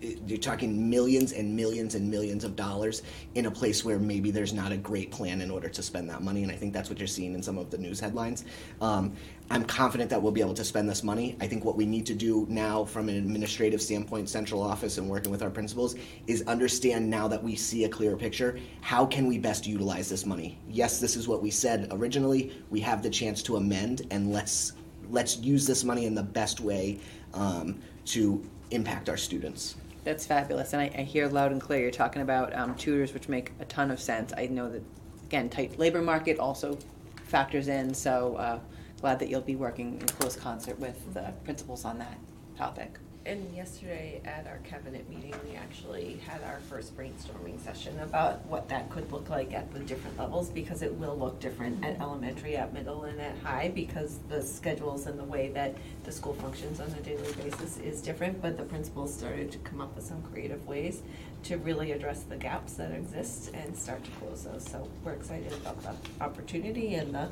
you're 0.00 0.38
talking 0.38 0.90
millions 0.90 1.32
and 1.32 1.56
millions 1.56 1.94
and 1.94 2.10
millions 2.10 2.44
of 2.44 2.56
dollars 2.56 3.02
in 3.34 3.46
a 3.46 3.50
place 3.50 3.84
where 3.84 3.98
maybe 3.98 4.30
there's 4.30 4.52
not 4.52 4.72
a 4.72 4.76
great 4.76 5.10
plan 5.10 5.40
in 5.40 5.50
order 5.50 5.68
to 5.68 5.82
spend 5.82 6.08
that 6.10 6.22
money, 6.22 6.42
and 6.42 6.52
I 6.52 6.56
think 6.56 6.72
that's 6.72 6.88
what 6.90 6.98
you're 6.98 7.08
seeing 7.08 7.34
in 7.34 7.42
some 7.42 7.58
of 7.58 7.70
the 7.70 7.78
news 7.78 8.00
headlines. 8.00 8.44
Um, 8.80 9.12
I'm 9.52 9.66
confident 9.66 10.08
that 10.08 10.22
we'll 10.22 10.32
be 10.32 10.40
able 10.40 10.54
to 10.54 10.64
spend 10.64 10.88
this 10.88 11.02
money. 11.02 11.36
I 11.38 11.46
think 11.46 11.62
what 11.62 11.76
we 11.76 11.84
need 11.84 12.06
to 12.06 12.14
do 12.14 12.46
now, 12.48 12.86
from 12.86 13.10
an 13.10 13.16
administrative 13.16 13.82
standpoint, 13.82 14.30
central 14.30 14.62
office, 14.62 14.96
and 14.96 15.06
working 15.06 15.30
with 15.30 15.42
our 15.42 15.50
principals, 15.50 15.94
is 16.26 16.42
understand 16.46 17.10
now 17.10 17.28
that 17.28 17.42
we 17.42 17.54
see 17.54 17.84
a 17.84 17.88
clearer 17.88 18.16
picture, 18.16 18.58
how 18.80 19.04
can 19.04 19.26
we 19.26 19.36
best 19.36 19.66
utilize 19.66 20.08
this 20.08 20.24
money? 20.24 20.58
Yes, 20.70 21.00
this 21.00 21.16
is 21.16 21.28
what 21.28 21.42
we 21.42 21.50
said 21.50 21.88
originally. 21.90 22.64
We 22.70 22.80
have 22.80 23.02
the 23.02 23.10
chance 23.10 23.42
to 23.42 23.56
amend, 23.56 24.06
and 24.10 24.32
let's 24.32 24.72
let's 25.10 25.36
use 25.36 25.66
this 25.66 25.84
money 25.84 26.06
in 26.06 26.14
the 26.14 26.22
best 26.22 26.60
way 26.60 26.98
um, 27.34 27.78
to 28.06 28.42
impact 28.70 29.10
our 29.10 29.18
students. 29.18 29.76
That's 30.02 30.24
fabulous, 30.24 30.72
and 30.72 30.80
I, 30.80 30.90
I 30.96 31.02
hear 31.02 31.28
loud 31.28 31.52
and 31.52 31.60
clear 31.60 31.80
you're 31.80 31.90
talking 31.90 32.22
about 32.22 32.56
um, 32.56 32.74
tutors, 32.76 33.12
which 33.12 33.28
make 33.28 33.52
a 33.60 33.66
ton 33.66 33.90
of 33.90 34.00
sense. 34.00 34.32
I 34.34 34.46
know 34.46 34.70
that, 34.70 34.82
again, 35.24 35.50
tight 35.50 35.78
labor 35.78 36.00
market 36.00 36.38
also 36.38 36.78
factors 37.24 37.68
in, 37.68 37.92
so 37.92 38.36
uh, 38.36 38.58
glad 39.02 39.18
that 39.18 39.28
you'll 39.28 39.40
be 39.40 39.56
working 39.56 40.00
in 40.00 40.06
close 40.06 40.36
concert 40.36 40.78
with 40.78 41.12
the 41.12 41.34
principals 41.44 41.84
on 41.84 41.98
that 41.98 42.16
topic. 42.56 42.98
And 43.26 43.52
yesterday 43.54 44.20
at 44.24 44.46
our 44.46 44.58
cabinet 44.58 45.08
meeting, 45.08 45.34
we 45.44 45.56
actually 45.56 46.20
had 46.26 46.40
our 46.44 46.60
first 46.68 46.96
brainstorming 46.96 47.60
session 47.64 47.98
about 48.00 48.44
what 48.46 48.68
that 48.68 48.90
could 48.90 49.10
look 49.12 49.28
like 49.28 49.52
at 49.54 49.72
the 49.72 49.80
different 49.80 50.18
levels, 50.18 50.50
because 50.50 50.82
it 50.82 50.92
will 50.94 51.16
look 51.16 51.40
different 51.40 51.84
at 51.84 52.00
elementary, 52.00 52.56
at 52.56 52.72
middle, 52.72 53.04
and 53.04 53.20
at 53.20 53.36
high, 53.38 53.72
because 53.74 54.18
the 54.28 54.42
schedules 54.42 55.06
and 55.06 55.18
the 55.18 55.24
way 55.24 55.50
that 55.50 55.76
the 56.04 56.10
school 56.12 56.34
functions 56.34 56.80
on 56.80 56.88
a 56.88 57.00
daily 57.02 57.32
basis 57.34 57.78
is 57.78 58.02
different, 58.02 58.40
but 58.40 58.56
the 58.56 58.64
principals 58.64 59.12
started 59.12 59.50
to 59.52 59.58
come 59.58 59.80
up 59.80 59.94
with 59.96 60.04
some 60.04 60.22
creative 60.32 60.64
ways 60.66 61.02
to 61.44 61.58
really 61.58 61.90
address 61.90 62.22
the 62.22 62.36
gaps 62.36 62.74
that 62.74 62.92
exist 62.92 63.50
and 63.54 63.76
start 63.76 64.02
to 64.04 64.10
close 64.12 64.44
those. 64.44 64.64
So 64.64 64.88
we're 65.04 65.12
excited 65.12 65.52
about 65.54 65.80
the 65.82 66.24
opportunity 66.24 66.94
and 66.94 67.14
the 67.14 67.28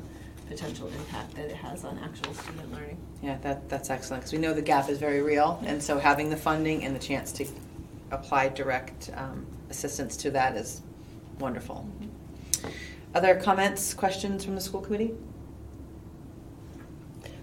potential 0.51 0.87
impact 0.87 1.33
that 1.35 1.45
it 1.45 1.55
has 1.55 1.85
on 1.85 1.97
actual 1.99 2.33
student 2.33 2.71
learning. 2.73 2.97
Yeah, 3.23 3.37
that, 3.41 3.69
that's 3.69 3.89
excellent, 3.89 4.21
because 4.21 4.33
we 4.33 4.39
know 4.39 4.53
the 4.53 4.61
gap 4.61 4.89
is 4.89 4.97
very 4.97 5.21
real, 5.21 5.61
and 5.65 5.81
so 5.81 5.97
having 5.97 6.29
the 6.29 6.37
funding 6.37 6.83
and 6.83 6.93
the 6.93 6.99
chance 6.99 7.31
to 7.33 7.45
apply 8.11 8.49
direct 8.49 9.09
um, 9.15 9.45
assistance 9.69 10.17
to 10.17 10.31
that 10.31 10.57
is 10.57 10.81
wonderful. 11.39 11.87
Other 13.15 13.35
comments, 13.35 13.93
questions 13.93 14.43
from 14.43 14.55
the 14.55 14.61
school 14.61 14.81
committee? 14.81 15.13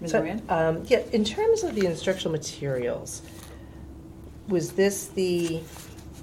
Ms. 0.01 0.11
So, 0.11 0.19
Moran? 0.21 0.41
um, 0.49 0.83
yeah, 0.87 1.01
in 1.11 1.25
terms 1.25 1.63
of 1.63 1.75
the 1.75 1.85
instructional 1.85 2.31
materials, 2.31 3.21
was 4.47 4.71
this 4.73 5.07
the 5.07 5.61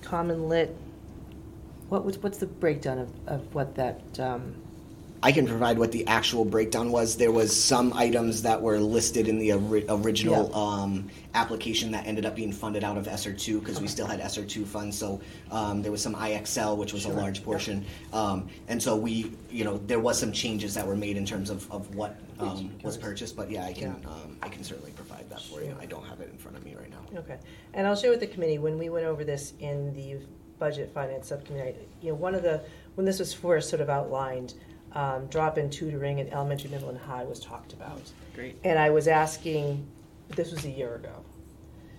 common 0.03 0.49
lit? 0.49 0.75
What 1.89 2.05
was, 2.05 2.19
what's 2.19 2.39
the 2.39 2.47
breakdown 2.47 2.99
of, 2.99 3.11
of 3.27 3.55
what 3.55 3.75
that, 3.75 4.01
um, 4.19 4.55
I 5.23 5.33
can 5.33 5.47
provide 5.47 5.79
what 5.79 5.93
the 5.93 6.07
actual 6.07 6.45
breakdown 6.45 6.93
was. 6.93 7.17
There 7.17 7.33
was 7.33 7.55
some 7.55 7.93
items 7.95 8.43
that 8.43 8.61
were 8.61 8.79
listed 8.79 9.29
in 9.29 9.39
the 9.39 9.53
ori- 9.55 9.85
original 9.89 10.55
um, 10.55 11.09
application 11.35 11.91
that 11.93 12.07
ended 12.07 12.27
up 12.27 12.37
being 12.37 12.53
funded 12.53 12.85
out 12.85 12.97
of 12.97 13.09
ESSER 13.09 13.33
two 13.33 13.61
because 13.61 13.81
we 13.81 13.89
still 13.89 14.07
had 14.07 14.21
ESSER 14.21 14.45
two 14.45 14.65
funds. 14.65 14.97
So 14.97 15.21
um, 15.51 15.83
there 15.83 15.91
was 15.91 16.03
some 16.03 16.15
IXL, 16.15 16.77
which 16.77 16.93
was 16.93 17.03
Sure. 17.03 17.13
a 17.13 17.17
large 17.17 17.43
portion, 17.45 17.85
um, 18.13 18.49
and 18.69 18.83
so 18.83 18.95
we, 18.97 19.33
you 19.51 19.65
know, 19.65 19.79
there 19.87 20.01
was 20.01 20.19
some 20.19 20.33
changes 20.33 20.75
that 20.75 20.87
were 20.87 20.97
made 20.97 21.17
in 21.17 21.25
terms 21.25 21.51
of, 21.51 21.71
of 21.73 21.95
what 21.95 22.17
um, 22.39 22.71
was 22.83 22.97
purchased. 22.97 23.37
But 23.37 23.51
yeah, 23.51 23.65
I 23.65 23.73
can 23.73 23.97
Yeah. 24.03 24.11
um, 24.11 24.37
I 24.43 24.49
can 24.49 24.63
certainly 24.63 24.93
provide 24.93 25.29
that 25.31 25.41
for 25.43 25.63
you. 25.63 25.75
I 25.81 25.87
don't 25.87 26.05
have 26.05 26.21
it 26.21 26.31
in 26.31 26.39
front 26.39 26.57
of 26.57 26.65
me 26.65 26.75
right 26.79 26.91
now. 26.91 27.21
Okay, 27.21 27.39
and 27.75 27.87
I'll 27.87 27.97
share 27.97 28.11
with 28.11 28.21
the 28.21 28.27
committee, 28.27 28.59
when 28.59 28.79
we 28.79 28.91
went 28.91 29.07
over 29.07 29.25
this 29.25 29.55
in 29.61 29.93
the 29.95 30.19
Budget 30.59 30.93
Finance 30.95 31.29
Subcommittee, 31.29 31.75
you 32.01 32.11
know, 32.11 32.15
one 32.15 32.35
of 32.35 32.43
the, 32.43 32.63
when 32.95 33.05
this 33.05 33.19
was 33.19 33.35
first 33.35 33.69
sort 33.69 33.81
of 33.83 33.91
outlined, 33.91 34.55
um, 34.97 35.27
drop-in 35.27 35.69
tutoring 35.69 36.21
in 36.21 36.33
elementary, 36.33 36.71
middle, 36.71 36.89
and 36.89 36.99
high 36.99 37.23
was 37.23 37.39
talked 37.39 37.75
about. 37.75 38.01
Great. 38.35 38.59
And 38.65 38.79
I 38.79 38.89
was 38.89 39.07
asking, 39.07 39.87
this 40.31 40.51
was 40.51 40.65
a 40.65 40.71
year 40.71 40.95
ago. 40.95 41.23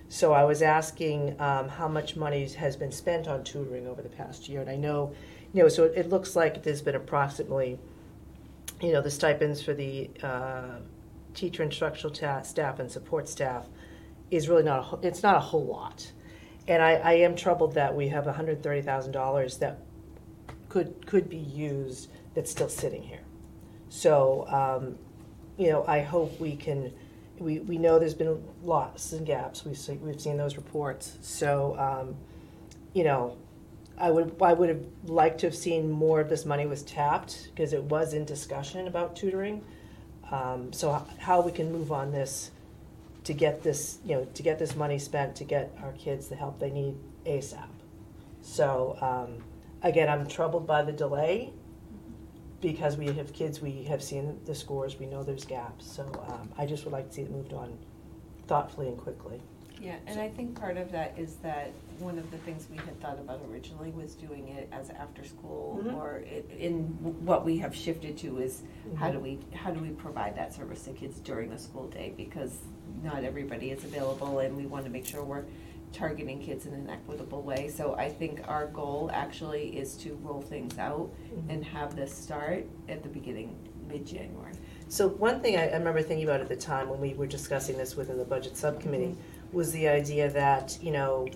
So 0.10 0.34
I 0.34 0.44
was 0.45 0.64
asking 0.64 1.40
um, 1.40 1.69
how 1.69 1.88
much 1.88 2.15
money 2.15 2.48
has 2.49 2.76
been 2.76 2.91
spent 2.91 3.28
on 3.28 3.44
tutoring 3.44 3.86
over 3.88 4.02
the 4.02 4.10
past 4.10 4.49
year. 4.49 4.61
And 4.61 4.69
I 4.69 4.78
know, 4.78 5.14
you 5.53 5.61
know, 5.61 5.69
so 5.69 5.84
it, 5.84 5.94
it 5.95 6.10
looks 6.10 6.36
like 6.36 6.64
there's 6.64 6.82
been 6.82 6.95
approximately, 6.95 7.78
you 8.82 8.91
know, 8.94 9.02
the 9.02 9.11
stipends 9.11 9.61
for 9.61 9.76
the 9.76 10.10
uh, 10.24 10.80
teacher 11.36 11.61
instructional 11.61 12.11
ta- 12.11 12.41
staff 12.41 12.80
and 12.80 12.91
support 12.91 13.30
staff 13.30 13.68
is 14.32 14.49
really 14.49 14.64
not, 14.64 14.91
a, 14.91 15.07
it's 15.07 15.22
not 15.22 15.36
a 15.36 15.40
whole 15.40 15.65
lot. 15.65 16.11
And 16.68 16.82
I, 16.82 16.94
I 16.94 17.14
am 17.14 17.36
troubled 17.36 17.76
that 17.76 17.95
we 17.95 18.07
have 18.07 18.26
$130,000 18.26 19.60
that 19.60 19.80
could, 20.68 21.06
could 21.06 21.30
be 21.30 21.38
used 21.38 22.10
that's 22.38 22.51
still 22.51 22.69
sitting 22.69 23.01
here. 23.01 23.22
So, 23.89 24.45
um, 24.47 24.99
you 25.57 25.72
know, 25.72 25.84
I 25.88 26.01
hope 26.01 26.39
we 26.39 26.55
can, 26.55 26.93
we, 27.39 27.57
we 27.61 27.80
know 27.80 27.97
there's 27.97 28.14
been 28.14 28.43
lots 28.64 29.11
and 29.11 29.26
gaps, 29.26 29.65
we've 29.65 29.76
seen, 29.76 29.99
we've 30.01 30.22
seen 30.22 30.38
those 30.38 30.55
reports. 30.55 31.18
So, 31.22 31.76
um, 31.80 32.15
you 32.93 33.03
know, 33.03 33.35
I 33.97 34.11
would, 34.11 34.35
I 34.39 34.53
would 34.53 34.69
have 34.69 34.85
liked 35.05 35.39
to 35.39 35.47
have 35.47 35.55
seen 35.55 35.89
more 35.89 36.22
of 36.22 36.30
this 36.30 36.45
money 36.45 36.68
was 36.68 36.84
tapped, 36.84 37.49
because 37.49 37.73
it 37.73 37.81
was 37.81 38.14
in 38.14 38.23
discussion 38.23 38.88
about 38.88 39.15
tutoring. 39.15 39.64
Um, 40.30 40.72
so 40.72 41.03
how 41.18 41.41
we 41.41 41.51
can 41.51 41.72
move 41.72 41.91
on 41.91 42.11
this 42.11 42.51
to 43.23 43.34
get 43.34 43.64
this, 43.64 43.97
you 44.05 44.14
know, 44.14 44.26
to 44.35 44.43
get 44.43 44.59
this 44.59 44.76
money 44.76 44.99
spent, 44.99 45.35
to 45.38 45.43
get 45.43 45.76
our 45.81 45.93
kids 45.93 46.27
the 46.27 46.35
help 46.35 46.59
they 46.59 46.69
need 46.69 46.93
ASAP. 47.26 47.68
So, 48.43 48.95
um, 49.01 49.43
again, 49.81 50.07
I'm 50.07 50.27
troubled 50.27 50.68
by 50.68 50.84
the 50.84 50.91
delay, 50.91 51.51
because 52.61 52.97
we 52.97 53.07
have 53.07 53.34
kids, 53.34 53.61
we 53.61 53.84
have 53.84 54.01
seen 54.01 54.39
the 54.45 54.55
scores, 54.55 54.97
we 54.99 55.05
know 55.05 55.23
there's 55.23 55.45
gaps. 55.45 55.85
So 55.91 56.03
um, 56.27 56.49
I 56.57 56.65
just 56.65 56.85
would 56.85 56.91
like 56.93 57.09
to 57.09 57.13
see 57.15 57.21
it 57.21 57.31
moved 57.31 57.53
on 57.53 57.77
thoughtfully 58.47 58.88
and 58.88 58.97
quickly. 58.97 59.41
Yeah, 59.79 59.97
and 60.07 60.19
I 60.19 60.27
think 60.27 60.59
part 60.59 60.75
of 60.77 60.91
that 60.91 61.13
is 61.19 61.35
that 61.38 61.71
one 61.99 62.17
of 62.17 62.31
the 62.31 62.38
things 62.39 62.67
we 62.71 62.77
had 62.77 62.99
thought 62.99 63.19
about 63.19 63.41
originally 63.51 63.91
was 63.91 64.15
doing 64.15 64.47
it 64.47 64.67
as 64.71 64.89
after-school, 64.89 65.81
Mhm. 65.84 65.93
or 65.95 66.23
i- 66.25 66.43
in, 66.57 66.85
what 67.23 67.45
we 67.45 67.59
have 67.59 67.75
shifted 67.75 68.17
to 68.17 68.39
is, 68.39 68.63
how 68.95 69.11
do 69.11 69.19
we, 69.19 69.38
how 69.53 69.69
do 69.69 69.79
we 69.79 69.89
provide 69.89 70.35
that 70.35 70.51
service 70.51 70.84
to 70.85 70.93
kids 70.93 71.19
during 71.19 71.51
the 71.51 71.59
school 71.59 71.88
day? 71.89 72.11
Because 72.17 72.57
not 73.03 73.23
everybody 73.23 73.69
is 73.69 73.84
available, 73.84 74.39
and 74.39 74.57
we 74.57 74.65
want 74.65 74.84
to 74.85 74.89
make 74.89 75.05
sure 75.05 75.23
we're 75.23 75.43
targeting 76.02 76.40
kids 76.40 76.65
in 76.65 76.74
an 76.74 76.90
equitable 76.90 77.41
way. 77.41 77.68
So 77.69 77.95
I 77.95 78.10
think 78.10 78.41
our 78.48 78.68
goal 78.68 79.10
actually 79.14 79.78
is 79.78 79.95
to 79.98 80.14
roll 80.22 80.41
things 80.41 80.78
out 80.78 81.10
Mhm. 81.34 81.49
and 81.49 81.65
have 81.65 81.95
this 81.95 82.14
start 82.14 82.65
at 82.88 83.02
the 83.02 83.10
beginning, 83.10 83.56
mid-January. 83.90 84.53
So 84.90 85.10
one 85.10 85.40
thing 85.41 85.57
I, 85.57 85.69
I 85.69 85.78
remember 85.78 86.02
thinking 86.02 86.28
about 86.28 86.40
at 86.40 86.49
the 86.49 86.56
time 86.56 86.88
when 86.88 87.02
we 87.02 87.14
were 87.15 87.28
discussing 87.28 87.78
this 87.78 87.95
within 87.95 88.18
the 88.18 88.26
budget 88.26 88.56
subcommittee 88.56 89.15
was 89.52 89.72
the 89.72 89.88
idea 89.88 90.30
that, 90.30 90.78
you 90.82 90.91
know, 90.91 91.28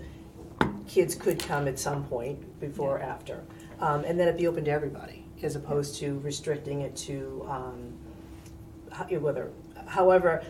kids 0.86 1.14
could 1.14 1.38
come 1.38 1.66
at 1.66 1.78
some 1.78 2.04
point 2.04 2.38
before 2.60 2.98
or 2.98 3.00
after. 3.00 3.42
Um, 3.80 4.04
and 4.04 4.18
then 4.18 4.28
it'd 4.28 4.38
be 4.38 4.46
open 4.46 4.64
to 4.66 4.70
everybody, 4.70 5.26
as 5.42 5.56
opposed 5.56 5.96
to 5.96 6.20
restricting 6.20 6.82
it 6.82 6.94
to, 6.96 7.44
um, 7.48 7.98
whether, 9.20 9.50
however, 9.86 10.42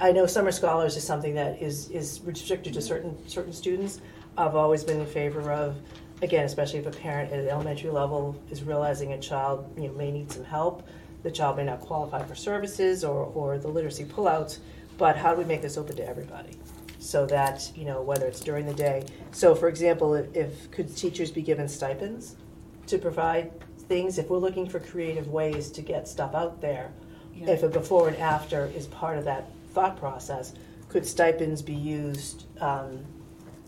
I 0.00 0.12
know 0.12 0.26
summer 0.26 0.52
scholars 0.52 0.96
is 0.96 1.04
something 1.04 1.34
that 1.34 1.60
is, 1.62 1.88
is 1.90 2.20
restricted 2.24 2.74
to 2.74 2.82
certain, 2.82 3.16
certain 3.28 3.52
students. 3.52 4.00
I've 4.36 4.54
always 4.54 4.84
been 4.84 5.00
in 5.00 5.06
favor 5.06 5.50
of, 5.52 5.76
again, 6.22 6.44
especially 6.44 6.80
if 6.80 6.86
a 6.86 6.90
parent 6.90 7.32
at 7.32 7.40
an 7.40 7.48
elementary 7.48 7.90
level 7.90 8.40
is 8.50 8.62
realizing 8.62 9.12
a 9.12 9.18
child, 9.18 9.72
you 9.76 9.88
know, 9.88 9.94
may 9.94 10.10
need 10.10 10.30
some 10.30 10.44
help, 10.44 10.86
the 11.22 11.30
child 11.30 11.56
may 11.56 11.64
not 11.64 11.80
qualify 11.80 12.22
for 12.22 12.34
services 12.34 13.04
or, 13.04 13.24
or 13.34 13.58
the 13.58 13.68
literacy 13.68 14.04
pullouts, 14.04 14.58
but 14.98 15.16
how 15.16 15.32
do 15.34 15.38
we 15.38 15.44
make 15.44 15.62
this 15.62 15.76
open 15.76 15.96
to 15.96 16.08
everybody? 16.08 16.56
So 16.98 17.26
that, 17.26 17.70
you 17.74 17.84
know, 17.84 18.02
whether 18.02 18.26
it's 18.26 18.40
during 18.40 18.66
the 18.66 18.74
day, 18.74 19.04
so 19.30 19.54
for 19.54 19.68
example, 19.68 20.14
if, 20.14 20.34
if, 20.36 20.70
could 20.70 20.94
teachers 20.96 21.30
be 21.30 21.42
given 21.42 21.68
stipends 21.68 22.36
to 22.88 22.98
provide 22.98 23.50
things? 23.88 24.18
If 24.18 24.28
we're 24.28 24.38
looking 24.38 24.68
for 24.68 24.80
creative 24.80 25.28
ways 25.28 25.70
to 25.72 25.82
get 25.82 26.08
stuff 26.08 26.34
out 26.34 26.60
there, 26.60 26.90
Yeah. 27.34 27.50
if 27.50 27.62
a 27.62 27.68
before 27.68 28.08
and 28.08 28.16
after 28.18 28.66
is 28.66 28.86
part 28.88 29.16
of 29.18 29.24
that 29.24 29.48
thought 29.70 29.96
process, 29.96 30.54
could 30.88 31.06
stipends 31.06 31.62
be 31.62 31.74
used 31.74 32.46
um, 32.60 33.04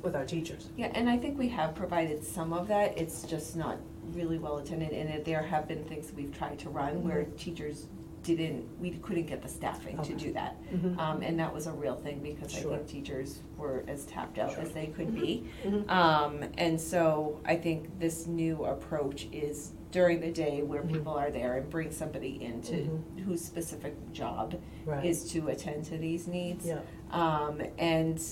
with 0.03 0.17
our 0.17 0.25
teachers? 0.25 0.69
Yeah, 0.77 0.91
and 0.95 1.09
I 1.09 1.19
think 1.19 1.39
we 1.39 1.49
have 1.49 1.75
provided 1.75 2.25
some 2.25 2.53
of 2.53 2.69
that, 2.69 2.97
it's 2.97 3.23
just 3.25 3.57
not 3.57 3.79
really 4.13 4.39
well 4.39 4.59
attended, 4.59 4.91
and 4.93 5.09
it- 5.11 5.25
there 5.25 5.43
have 5.43 5.69
been 5.69 5.85
things 5.85 6.13
we've 6.17 6.37
tried 6.37 6.59
to 6.61 6.71
run 6.71 7.05
where 7.05 7.25
teachers 7.37 7.87
didn't, 8.23 8.67
we 8.79 8.91
couldn't 8.91 9.27
get 9.27 9.41
the 9.43 9.49
staffing 9.49 9.97
to 10.03 10.13
do 10.15 10.31
that. 10.33 10.55
Mhm. 10.75 10.99
Um, 10.99 11.23
and 11.23 11.39
that 11.39 11.53
was 11.55 11.67
a 11.67 11.73
real 11.73 11.97
thing, 11.97 12.21
because 12.23 12.55
I 12.55 12.61
think 12.61 12.87
teachers 12.87 13.41
were 13.57 13.83
as 13.89 14.05
tapped 14.05 14.39
out 14.39 14.53
Sure. 14.53 14.63
as 14.63 14.73
they 14.73 14.87
could 14.89 15.15
be. 15.15 15.45
Mhm. 15.65 15.89
Um, 15.91 16.45
and 16.59 16.79
so 16.79 17.41
I 17.47 17.57
think 17.57 17.99
this 17.99 18.27
new 18.27 18.65
approach 18.67 19.27
is 19.33 19.73
during 19.91 20.21
the 20.21 20.31
day 20.31 20.63
where 20.63 20.83
Mhm. 20.83 20.93
people 20.93 21.13
are 21.15 21.31
there 21.31 21.57
and 21.57 21.69
bring 21.69 21.91
somebody 21.91 22.43
into 22.43 22.75
Mhm. 22.75 23.21
whose 23.25 23.41
specific 23.45 23.95
job 24.13 24.55
Right. 24.87 25.05
is 25.05 25.25
to 25.33 25.49
attend 25.49 25.85
to 25.87 25.99
these 25.99 26.27
needs. 26.29 26.67
Yeah. 26.67 26.81
Um, 27.11 27.61
and 27.79 28.23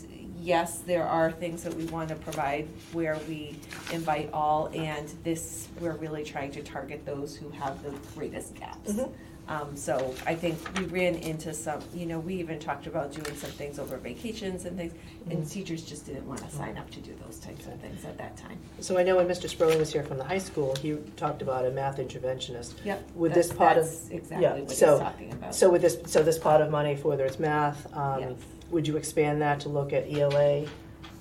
yes, 0.41 0.79
there 0.81 1.05
are 1.05 1.33
things 1.33 1.65
that 1.65 1.75
we 1.75 1.85
want 1.87 2.11
to 2.11 2.15
provide 2.15 2.69
where 2.93 3.19
we 3.29 3.57
invite 3.93 4.31
all, 4.33 4.67
and 4.73 5.09
this, 5.25 5.69
we're 5.81 5.97
really 5.97 6.23
trying 6.23 6.53
to 6.53 6.63
target 6.63 7.05
those 7.05 7.35
who 7.37 7.49
have 7.51 7.83
the 7.83 7.93
greatest 8.15 8.55
gaps. 8.55 8.93
Mhm. 8.93 9.11
Um, 9.49 9.75
so 9.77 10.15
I 10.27 10.35
think 10.35 10.59
we 10.79 10.85
ran 10.85 11.15
into 11.15 11.55
some, 11.55 11.81
you 11.95 12.05
know, 12.05 12.19
we 12.19 12.35
even 12.35 12.59
talked 12.59 12.87
about 12.87 13.13
doing 13.13 13.35
some 13.37 13.51
things 13.51 13.79
over 13.79 13.97
vacations 13.97 14.67
and 14.67 14.77
things, 14.77 14.93
and 15.31 15.43
Mhm. 15.43 15.51
teachers 15.51 15.83
just 15.85 16.05
didn't 16.05 16.29
want 16.29 16.41
to 16.41 16.51
sign 16.55 16.77
up 16.77 16.91
to 16.91 17.01
do 17.01 17.15
those 17.27 17.39
types 17.39 17.67
of 17.67 17.75
things 17.81 18.05
at 18.05 18.19
that 18.19 18.37
time. 18.37 18.59
So 18.81 18.99
I 18.99 19.03
know 19.03 19.17
when 19.17 19.27
Mr. 19.27 19.49
Sperling 19.49 19.79
was 19.79 19.91
here 19.91 20.03
from 20.03 20.19
the 20.19 20.25
high 20.25 20.39
school, 20.39 20.75
he 20.77 20.97
talked 21.17 21.41
about 21.41 21.65
a 21.65 21.71
math 21.71 21.97
interventionist. 21.97 22.75
Yep. 22.85 23.03
Would 23.15 23.33
this 23.33 23.49
that's- 23.49 23.59
part 23.59 23.79
of 23.79 23.85
that's 23.85 24.11
exactly 24.11 24.43
yeah, 24.45 24.53
what 24.59 24.69
he's 24.69 24.79
so- 24.79 24.99
talking 24.99 25.33
about. 25.33 25.55
So 25.55 25.71
with 25.71 25.81
this, 25.81 25.99
so 26.07 26.23
this 26.23 26.39
pot 26.39 26.61
of 26.61 26.71
money 26.71 26.95
for 26.95 27.09
whether 27.09 27.25
it's 27.25 27.39
math, 27.39 27.87
um, 27.97 28.21
Yes. 28.21 28.33
would 28.71 28.87
you 28.87 28.99
expand 28.99 29.41
that 29.41 29.61
to 29.61 29.71
look 29.71 29.95
at 29.95 30.11
ELA 30.13 30.67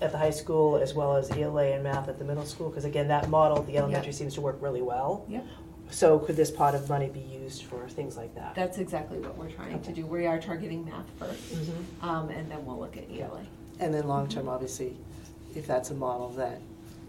at 0.02 0.12
the 0.12 0.18
high 0.18 0.32
school 0.32 0.76
as 0.76 0.94
well 0.94 1.16
as 1.16 1.32
ELA 1.32 1.74
and 1.74 1.82
math 1.84 2.10
at 2.10 2.20
the 2.20 2.26
middle 2.26 2.46
school? 2.46 2.68
Because 2.70 2.84
again, 2.84 3.08
that 3.08 3.30
model, 3.30 3.64
the 3.64 3.78
elementary 3.78 4.12
seems 4.12 4.34
to 4.34 4.42
work 4.42 4.58
really 4.62 4.82
well. 4.82 5.24
Yep. 5.30 5.46
So 5.90 6.20
could 6.20 6.36
this 6.36 6.52
pot 6.52 6.76
of 6.76 6.90
money 6.90 7.10
be 7.10 7.20
used 7.22 7.64
for 7.64 7.88
things 7.90 8.18
like 8.18 8.34
that? 8.36 8.56
That's 8.56 8.78
exactly 8.78 9.20
what 9.20 9.38
we're 9.38 9.50
trying 9.50 9.72
to 9.82 9.90
Okay. 9.92 10.02
do. 10.02 10.06
We 10.06 10.26
are 10.28 10.40
targeting 10.40 10.86
math 10.86 11.06
first, 11.18 11.42
Mhm. 11.54 12.04
um, 12.04 12.30
and 12.30 12.52
then 12.52 12.66
we'll 12.66 12.78
look 12.78 12.98
at 12.98 13.10
ELA. 13.10 13.42
And 13.80 13.94
then 13.94 14.08
long-term, 14.08 14.50
obviously, 14.50 14.96
if 15.56 15.66
that's 15.66 15.90
a 15.92 15.94
model 15.96 16.30
that, 16.38 16.60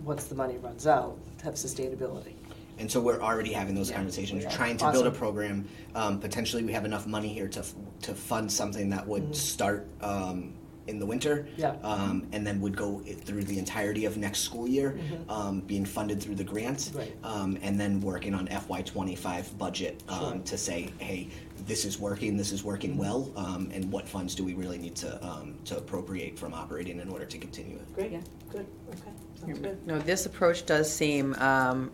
once 0.04 0.24
the 0.24 0.34
money 0.34 0.56
runs 0.58 0.86
out, 0.86 1.16
have 1.42 1.54
sustainability. 1.54 2.34
And 2.78 2.88
so 2.90 3.00
we're 3.00 3.20
already 3.20 3.52
having 3.52 3.74
those 3.74 3.90
Yeah, 3.90 3.96
conversations, 3.96 4.42
we 4.42 4.46
are. 4.46 4.50
trying 4.50 4.76
to 4.76 4.92
build 4.92 5.04
a 5.06 5.08
Awesome. 5.08 5.18
program. 5.18 5.68
Um, 5.96 6.20
potentially, 6.20 6.62
we 6.62 6.72
have 6.72 6.84
enough 6.84 7.06
money 7.08 7.28
here 7.28 7.48
to 7.48 7.60
f- 7.60 7.74
to 8.02 8.14
fund 8.14 8.52
something 8.52 8.90
that 8.90 9.08
would 9.08 9.30
Mhm. 9.30 9.34
start 9.34 9.88
um, 10.00 10.52
in 10.88 10.98
the 10.98 11.06
winter, 11.06 11.46
Yeah. 11.56 11.74
um, 11.84 12.26
and 12.32 12.46
then 12.46 12.60
would 12.62 12.76
go 12.76 13.00
through 13.24 13.44
the 13.44 13.58
entirety 13.58 14.06
of 14.06 14.16
next 14.16 14.40
school 14.40 14.66
year, 14.66 14.98
Mhm. 14.98 15.30
um, 15.30 15.60
being 15.60 15.84
funded 15.84 16.20
through 16.20 16.34
the 16.34 16.44
grant, 16.44 16.90
Right. 16.94 17.14
um, 17.22 17.58
and 17.62 17.78
then 17.78 18.00
working 18.00 18.34
on 18.34 18.48
FY 18.48 18.82
twenty 18.82 19.14
five 19.14 19.56
budget 19.58 20.02
um, 20.08 20.18
Sure. 20.20 20.38
to 20.46 20.58
say, 20.58 20.90
hey, 20.98 21.28
this 21.66 21.84
is 21.84 21.98
working, 22.00 22.36
this 22.36 22.52
is 22.52 22.64
working 22.64 22.96
well, 22.96 23.30
um, 23.36 23.70
and 23.72 23.92
what 23.92 24.08
funds 24.08 24.34
do 24.34 24.44
we 24.44 24.54
really 24.54 24.78
need 24.78 24.94
to 24.96 25.24
um, 25.24 25.54
to 25.66 25.76
appropriate 25.76 26.38
from 26.38 26.54
operating 26.54 26.98
in 27.00 27.08
order 27.08 27.26
to 27.26 27.38
continue 27.38 27.76
it. 27.76 27.94
Great, 27.94 28.12
Yeah. 28.12 28.20
good, 28.50 28.66
okay, 28.90 29.10
sounds 29.40 29.58
good. 29.58 29.78
No, 29.86 29.98
this 29.98 30.24
approach 30.26 30.64
does 30.64 30.90
seem 30.90 31.34
um, 31.34 31.90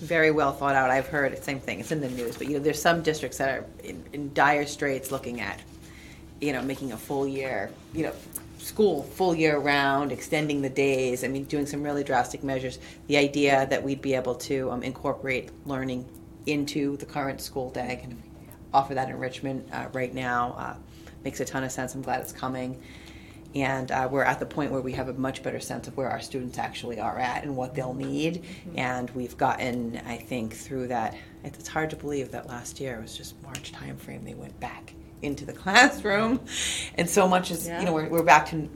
very 0.00 0.30
well 0.30 0.52
thought 0.52 0.74
out. 0.74 0.90
I've 0.90 1.06
heard 1.08 1.36
the 1.36 1.42
same 1.42 1.60
thing. 1.60 1.80
It's 1.80 1.92
in 1.92 2.00
the 2.00 2.08
news, 2.08 2.36
but 2.38 2.46
you 2.46 2.54
know, 2.54 2.60
there's 2.62 2.80
some 2.80 3.02
districts 3.02 3.36
that 3.38 3.48
are 3.50 3.64
in, 3.84 4.02
in 4.12 4.32
dire 4.32 4.64
straits, 4.64 5.10
looking 5.10 5.40
at, 5.40 5.60
you 6.40 6.52
know, 6.52 6.62
making 6.62 6.92
a 6.92 6.96
full 6.96 7.26
year, 7.26 7.70
you 7.92 8.04
know, 8.04 8.12
school 8.58 9.02
full 9.02 9.34
year 9.34 9.58
round, 9.58 10.12
extending 10.12 10.62
the 10.62 10.68
days. 10.68 11.24
I 11.24 11.28
mean, 11.28 11.44
doing 11.44 11.66
some 11.66 11.82
really 11.82 12.04
drastic 12.04 12.44
measures. 12.44 12.78
The 13.06 13.16
idea 13.16 13.66
that 13.70 13.82
we'd 13.82 14.02
be 14.02 14.14
able 14.14 14.34
to 14.36 14.70
um, 14.70 14.82
incorporate 14.82 15.50
learning 15.66 16.06
into 16.46 16.96
the 16.96 17.06
current 17.06 17.40
school 17.40 17.70
day, 17.70 18.00
and 18.02 18.22
offer 18.72 18.94
that 18.94 19.08
enrichment 19.08 19.68
uh, 19.72 19.88
right 19.92 20.14
now. 20.14 20.54
Uh, 20.58 20.76
makes 21.24 21.40
a 21.40 21.44
ton 21.44 21.64
of 21.64 21.72
sense. 21.72 21.94
I'm 21.94 22.02
glad 22.02 22.20
it's 22.20 22.32
coming. 22.32 22.80
And 23.54 23.90
uh, 23.90 24.08
we're 24.10 24.24
at 24.24 24.38
the 24.38 24.46
point 24.46 24.70
where 24.70 24.82
we 24.82 24.92
have 24.92 25.08
a 25.08 25.14
much 25.14 25.42
better 25.42 25.58
sense 25.58 25.88
of 25.88 25.96
where 25.96 26.10
our 26.10 26.20
students 26.20 26.58
actually 26.58 27.00
are 27.00 27.18
at 27.18 27.44
and 27.44 27.56
what 27.56 27.74
they'll 27.74 27.94
need. 27.94 28.44
And 28.76 29.10
we've 29.10 29.36
gotten, 29.36 30.00
I 30.06 30.18
think, 30.18 30.54
through 30.54 30.88
that. 30.88 31.16
It's 31.44 31.66
hard 31.66 31.90
to 31.90 31.96
believe 31.96 32.30
that 32.32 32.46
last 32.46 32.78
year 32.78 33.00
was 33.00 33.16
just 33.16 33.42
March 33.42 33.72
timeframe 33.72 34.24
they 34.24 34.34
went 34.34 34.58
back 34.60 34.92
into 35.22 35.44
the 35.44 35.52
classroom, 35.64 36.40
and 36.94 37.08
so 37.08 37.28
much 37.28 37.50
is 37.50 37.66
you 37.66 37.84
know 37.84 37.92
we're, 37.92 38.08
we're 38.08 38.22
back 38.22 38.48
to 38.50 38.68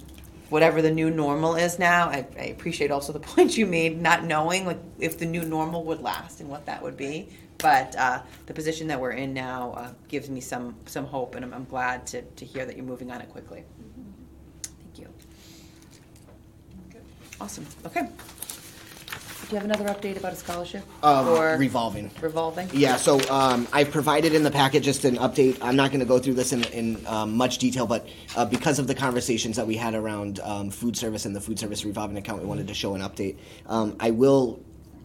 whatever 0.53 0.83
the 0.83 0.91
new 0.91 1.11
normal 1.11 1.57
is 1.57 1.79
now. 1.79 2.09
I, 2.09 2.27
I 2.39 2.45
appreciate 2.45 2.91
also 2.91 3.13
the 3.13 3.21
point 3.35 3.57
you 3.57 3.67
made, 3.67 4.01
not 4.01 4.25
knowing 4.25 4.67
like 4.67 4.79
if 4.99 5.19
the 5.19 5.27
new 5.27 5.43
normal 5.43 5.85
would 5.85 6.01
last 6.01 6.41
and 6.41 6.49
what 6.49 6.67
that 6.67 6.83
would 6.83 6.97
be. 6.97 7.31
But 7.59 7.95
uh, 7.97 8.23
the 8.47 8.55
position 8.55 8.89
that 8.89 9.01
we're 9.01 9.13
in 9.13 9.33
now 9.33 9.73
uh, 9.77 9.91
gives 10.09 10.29
me 10.29 10.41
some 10.41 10.75
some 10.87 11.07
hope, 11.07 11.35
and 11.35 11.45
I'm, 11.45 11.55
I'm 11.55 11.65
glad 11.65 12.07
to, 12.09 12.23
to 12.23 12.45
hear 12.45 12.67
that 12.67 12.77
you're 12.77 12.85
moving 12.85 13.11
on 13.11 13.21
it 13.21 13.29
quickly. 13.31 13.65
Thank 14.63 14.99
you. 14.99 15.09
okay. 16.91 17.01
Awesome. 17.41 17.67
Okay. 17.87 18.09
Do 19.53 19.57
you 19.57 19.61
have 19.69 19.71
another 19.71 19.93
update 19.93 20.17
about 20.17 20.33
a 20.33 20.37
scholarship 20.37 20.83
Um, 21.03 21.29
or 21.29 21.57
revolving. 21.59 22.11
revolving? 22.23 22.71
Yeah, 22.73 22.97
so 22.97 23.21
um, 23.31 23.69
I've 23.71 23.91
provided 23.91 24.33
in 24.33 24.45
the 24.45 24.51
packet 24.51 24.83
just 24.83 25.05
an 25.05 25.17
update. 25.19 25.59
I'm 25.61 25.77
not 25.77 25.91
going 25.91 26.01
to 26.01 26.07
go 26.07 26.19
through 26.19 26.33
this 26.41 26.55
in, 26.55 26.65
in 26.73 27.07
um, 27.07 27.37
much 27.37 27.59
detail, 27.59 27.87
but 27.87 28.09
uh, 28.35 28.47
because 28.47 28.79
of 28.79 28.87
the 28.87 28.95
conversations 28.95 29.57
that 29.57 29.67
we 29.67 29.77
had 29.77 29.93
around 29.95 30.41
um, 30.41 30.71
food 30.71 30.97
service 30.97 31.27
and 31.27 31.37
the 31.37 31.41
food 31.43 31.59
service 31.59 31.85
revolving 31.85 32.17
account, 32.17 32.41
we 32.41 32.47
wanted 32.49 32.67
to 32.69 32.73
show 32.73 32.95
an 32.95 33.03
update. 33.03 33.37
Um, 33.67 33.95
I 34.01 34.11
will. 34.13 34.65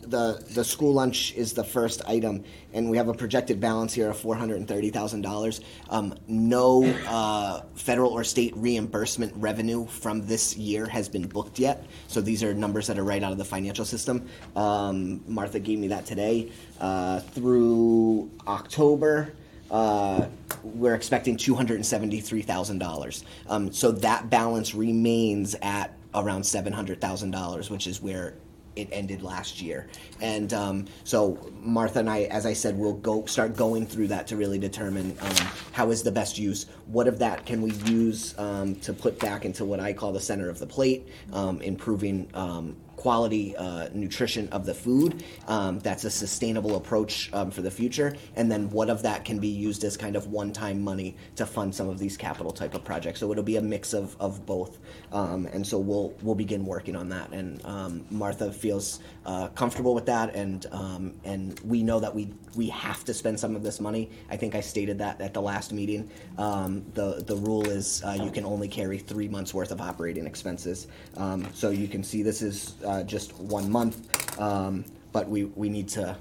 The, 0.09 0.41
the 0.53 0.63
school 0.63 0.93
lunch 0.93 1.34
is 1.35 1.51
the 1.51 1.65
first 1.65 2.01
item, 2.07 2.45
and 2.71 2.89
we 2.89 2.95
have 2.95 3.09
a 3.09 3.13
projected 3.13 3.59
balance 3.59 3.93
here 3.93 4.09
of 4.09 4.17
four 4.17 4.35
hundred 4.35 4.55
and 4.55 4.67
thirty 4.67 4.89
thousand 4.89 5.21
dollars. 5.21 5.59
Um, 5.89 6.15
no 6.27 6.85
uh, 7.07 7.63
federal 7.75 8.11
or 8.11 8.23
state 8.23 8.53
reimbursement 8.55 9.34
revenue 9.35 9.85
from 9.85 10.25
this 10.25 10.55
year 10.55 10.85
has 10.85 11.09
been 11.09 11.27
booked 11.27 11.59
yet, 11.59 11.85
so 12.07 12.21
these 12.21 12.41
are 12.41 12.53
numbers 12.53 12.88
that 12.88 12.97
are 12.97 13.03
right 13.03 13.21
out 13.21 13.34
of 13.34 13.38
the 13.38 13.45
financial 13.45 13.84
system. 13.84 14.29
Um, 14.55 15.21
Martha 15.27 15.59
gave 15.59 15.77
me 15.77 15.89
that 15.89 16.05
today. 16.05 16.51
Uh, 16.79 17.19
through 17.19 18.31
October, 18.47 19.34
uh, 19.71 20.27
we're 20.63 20.95
expecting 20.95 21.35
two 21.35 21.53
hundred 21.53 21.75
and 21.75 21.85
seventy-three 21.85 22.43
thousand 22.43 22.79
dollars. 22.79 23.25
Um, 23.49 23.73
so 23.73 23.91
that 23.91 24.29
balance 24.29 24.73
remains 24.73 25.53
at 25.61 25.97
around 26.15 26.45
seven 26.45 26.71
hundred 26.71 27.01
thousand 27.01 27.31
dollars, 27.31 27.69
which 27.69 27.88
is 27.88 28.01
where 28.01 28.35
it 28.77 28.87
ended 28.91 29.21
last 29.21 29.61
year. 29.61 29.87
And 30.21 30.53
um, 30.53 30.85
so 31.03 31.51
Martha 31.61 31.99
and 31.99 32.09
I, 32.09 32.23
as 32.23 32.45
I 32.45 32.53
said, 32.53 32.77
we'll 32.77 32.93
go 32.93 33.25
start 33.25 33.55
going 33.55 33.85
through 33.85 34.07
that 34.07 34.27
to 34.27 34.37
really 34.37 34.59
determine 34.59 35.17
um, 35.21 35.35
how 35.71 35.89
is 35.91 36.03
the 36.03 36.11
best 36.11 36.37
use. 36.37 36.67
What 36.85 37.07
of 37.07 37.19
that 37.19 37.45
can 37.45 37.61
we 37.61 37.71
use 37.71 38.37
um, 38.37 38.75
to 38.77 38.93
put 38.93 39.19
back 39.19 39.45
into 39.45 39.65
what 39.65 39.79
I 39.79 39.93
call 39.93 40.13
the 40.13 40.21
center 40.21 40.49
of 40.49 40.59
the 40.59 40.67
plate, 40.67 41.07
um, 41.33 41.61
improving 41.61 42.29
um, 42.33 42.75
quality 42.97 43.55
uh, 43.55 43.87
nutrition 43.93 44.49
of 44.49 44.65
the 44.65 44.73
food. 44.73 45.23
Um, 45.47 45.79
that's 45.79 46.03
a 46.03 46.09
sustainable 46.09 46.75
approach 46.75 47.31
um, 47.31 47.51
for 47.51 47.61
the 47.61 47.71
future. 47.71 48.17
And 48.35 48.51
then 48.51 48.69
what 48.71 48.89
of 48.89 49.01
that 49.03 49.23
can 49.23 49.39
be 49.39 49.47
used 49.47 49.83
as 49.83 49.95
kind 49.95 50.15
of 50.15 50.27
one-time 50.27 50.83
money 50.83 51.15
to 51.35 51.45
fund 51.45 51.73
some 51.73 51.87
of 51.87 51.99
these 51.99 52.17
capital 52.17 52.51
type 52.51 52.73
of 52.73 52.83
projects. 52.83 53.19
So 53.19 53.31
it'll 53.31 53.43
be 53.43 53.57
a 53.57 53.61
mix 53.61 53.93
of, 53.93 54.17
of 54.19 54.45
both. 54.45 54.79
Um, 55.11 55.45
and 55.47 55.65
so 55.65 55.77
we'll 55.77 56.13
we'll 56.21 56.35
begin 56.35 56.65
working 56.65 56.95
on 56.95 57.09
that. 57.09 57.31
And 57.31 57.63
um, 57.65 58.05
Martha 58.09 58.51
feels 58.51 58.99
uh, 59.25 59.47
comfortable 59.49 59.93
with 59.93 60.05
that. 60.07 60.35
And 60.35 60.65
um, 60.71 61.13
and 61.23 61.59
we 61.61 61.84
know 61.84 61.99
that 61.99 62.13
we 62.13 62.29
we 62.55 62.67
have 62.69 63.03
to 63.05 63.13
spend 63.13 63.39
some 63.39 63.55
of 63.55 63.63
this 63.63 63.79
money. 63.79 64.09
I 64.29 64.38
think 64.38 64.55
I 64.55 64.61
stated 64.61 64.97
that 64.99 65.21
at 65.21 65.34
the 65.34 65.41
last 65.41 65.71
meeting. 65.71 66.09
Um, 66.38 66.85
the 66.93 67.23
the 67.25 67.35
rule 67.35 67.67
is 67.67 68.03
uh, 68.03 68.17
you 68.21 68.31
can 68.31 68.45
only 68.45 68.67
carry 68.67 68.97
three 68.97 69.27
months 69.27 69.53
worth 69.53 69.71
of 69.71 69.81
operating 69.81 70.25
expenses. 70.25 70.88
Um, 71.15 71.47
so 71.53 71.69
you 71.69 71.88
can 71.88 72.03
see 72.03 72.23
this 72.23 72.41
is 72.41 72.75
uh, 72.85 73.03
just 73.03 73.38
one 73.39 73.71
month, 73.71 74.39
um, 74.39 74.84
but 75.11 75.29
we 75.29 75.45
we 75.45 75.69
need 75.69 75.89
to. 75.89 76.17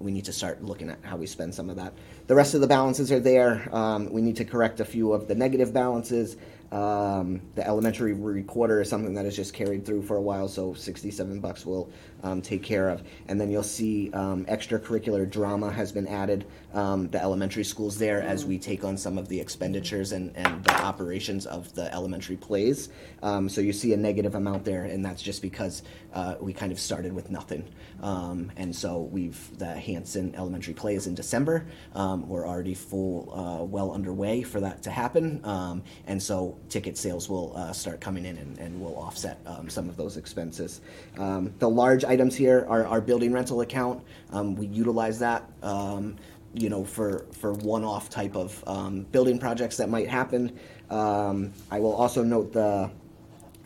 We 0.00 0.10
need 0.10 0.24
to 0.26 0.32
start 0.32 0.62
looking 0.62 0.90
at 0.90 0.98
how 1.02 1.16
we 1.16 1.26
spend 1.26 1.54
some 1.54 1.70
of 1.70 1.76
that. 1.76 1.94
The 2.26 2.34
rest 2.34 2.54
of 2.54 2.60
the 2.60 2.66
balances 2.66 3.10
are 3.10 3.20
there. 3.20 3.74
Um, 3.74 4.12
we 4.12 4.20
need 4.20 4.36
to 4.36 4.44
correct 4.44 4.80
a 4.80 4.84
few 4.84 5.12
of 5.12 5.28
the 5.28 5.34
negative 5.34 5.72
balances. 5.72 6.36
Um, 6.72 7.40
the 7.54 7.66
elementary 7.66 8.12
recorder 8.12 8.80
is 8.80 8.88
something 8.88 9.14
that 9.14 9.26
is 9.26 9.36
just 9.36 9.54
carried 9.54 9.84
through 9.84 10.02
for 10.02 10.16
a 10.16 10.22
while, 10.22 10.48
so 10.48 10.74
67 10.74 11.40
bucks 11.40 11.64
will 11.64 11.90
um, 12.24 12.42
take 12.42 12.62
care 12.62 12.88
of. 12.88 13.04
And 13.28 13.40
then 13.40 13.50
you'll 13.50 13.62
see 13.62 14.10
um, 14.12 14.44
extracurricular 14.46 15.30
drama 15.30 15.70
has 15.70 15.92
been 15.92 16.08
added. 16.08 16.46
Um, 16.72 17.08
the 17.10 17.22
elementary 17.22 17.62
schools 17.62 17.98
there 17.98 18.20
as 18.20 18.44
we 18.44 18.58
take 18.58 18.82
on 18.82 18.96
some 18.96 19.16
of 19.16 19.28
the 19.28 19.40
expenditures 19.40 20.10
and, 20.10 20.36
and 20.36 20.64
the 20.64 20.82
operations 20.82 21.46
of 21.46 21.72
the 21.74 21.92
elementary 21.94 22.36
plays. 22.36 22.88
Um, 23.22 23.48
so 23.48 23.60
you 23.60 23.72
see 23.72 23.92
a 23.92 23.96
negative 23.96 24.34
amount 24.34 24.64
there, 24.64 24.84
and 24.84 25.04
that's 25.04 25.22
just 25.22 25.40
because 25.40 25.82
uh, 26.14 26.34
we 26.40 26.52
kind 26.52 26.72
of 26.72 26.80
started 26.80 27.12
with 27.12 27.30
nothing. 27.30 27.64
Um, 28.02 28.50
and 28.56 28.74
so 28.74 29.02
we've 29.02 29.38
the 29.58 29.66
Hansen 29.66 30.34
Elementary 30.34 30.74
play 30.74 30.96
is 30.96 31.06
in 31.06 31.14
December. 31.14 31.66
Um, 31.94 32.28
we're 32.28 32.48
already 32.48 32.74
full, 32.74 33.32
uh, 33.32 33.62
well 33.62 33.92
underway 33.92 34.42
for 34.42 34.58
that 34.60 34.82
to 34.82 34.90
happen, 34.90 35.40
and 36.06 36.20
so 36.20 36.58
ticket 36.68 36.98
sales 36.98 37.28
will 37.28 37.56
uh, 37.56 37.72
start 37.72 38.00
coming 38.00 38.24
in 38.24 38.36
and, 38.38 38.58
and 38.58 38.80
will 38.80 38.96
offset 38.96 39.38
some 39.68 39.88
of 39.88 39.96
those 39.96 40.16
expenses. 40.16 40.80
The 41.16 41.68
large 41.68 42.04
items 42.14 42.36
here 42.36 42.64
are 42.68 42.86
our 42.86 43.00
building 43.00 43.32
rental 43.32 43.60
account. 43.60 44.02
Um, 44.30 44.54
we 44.54 44.66
utilize 44.66 45.18
that. 45.18 45.50
Um, 45.62 46.16
you 46.56 46.68
know, 46.68 46.84
for, 46.84 47.26
for 47.32 47.52
one-off 47.52 48.08
type 48.08 48.36
of 48.36 48.62
um, 48.68 49.02
building 49.10 49.40
projects 49.40 49.76
that 49.78 49.88
might 49.88 50.08
happen. 50.08 50.56
Um, 50.88 51.52
I 51.68 51.80
will 51.80 51.92
also 51.92 52.22
note 52.22 52.52
the 52.52 52.92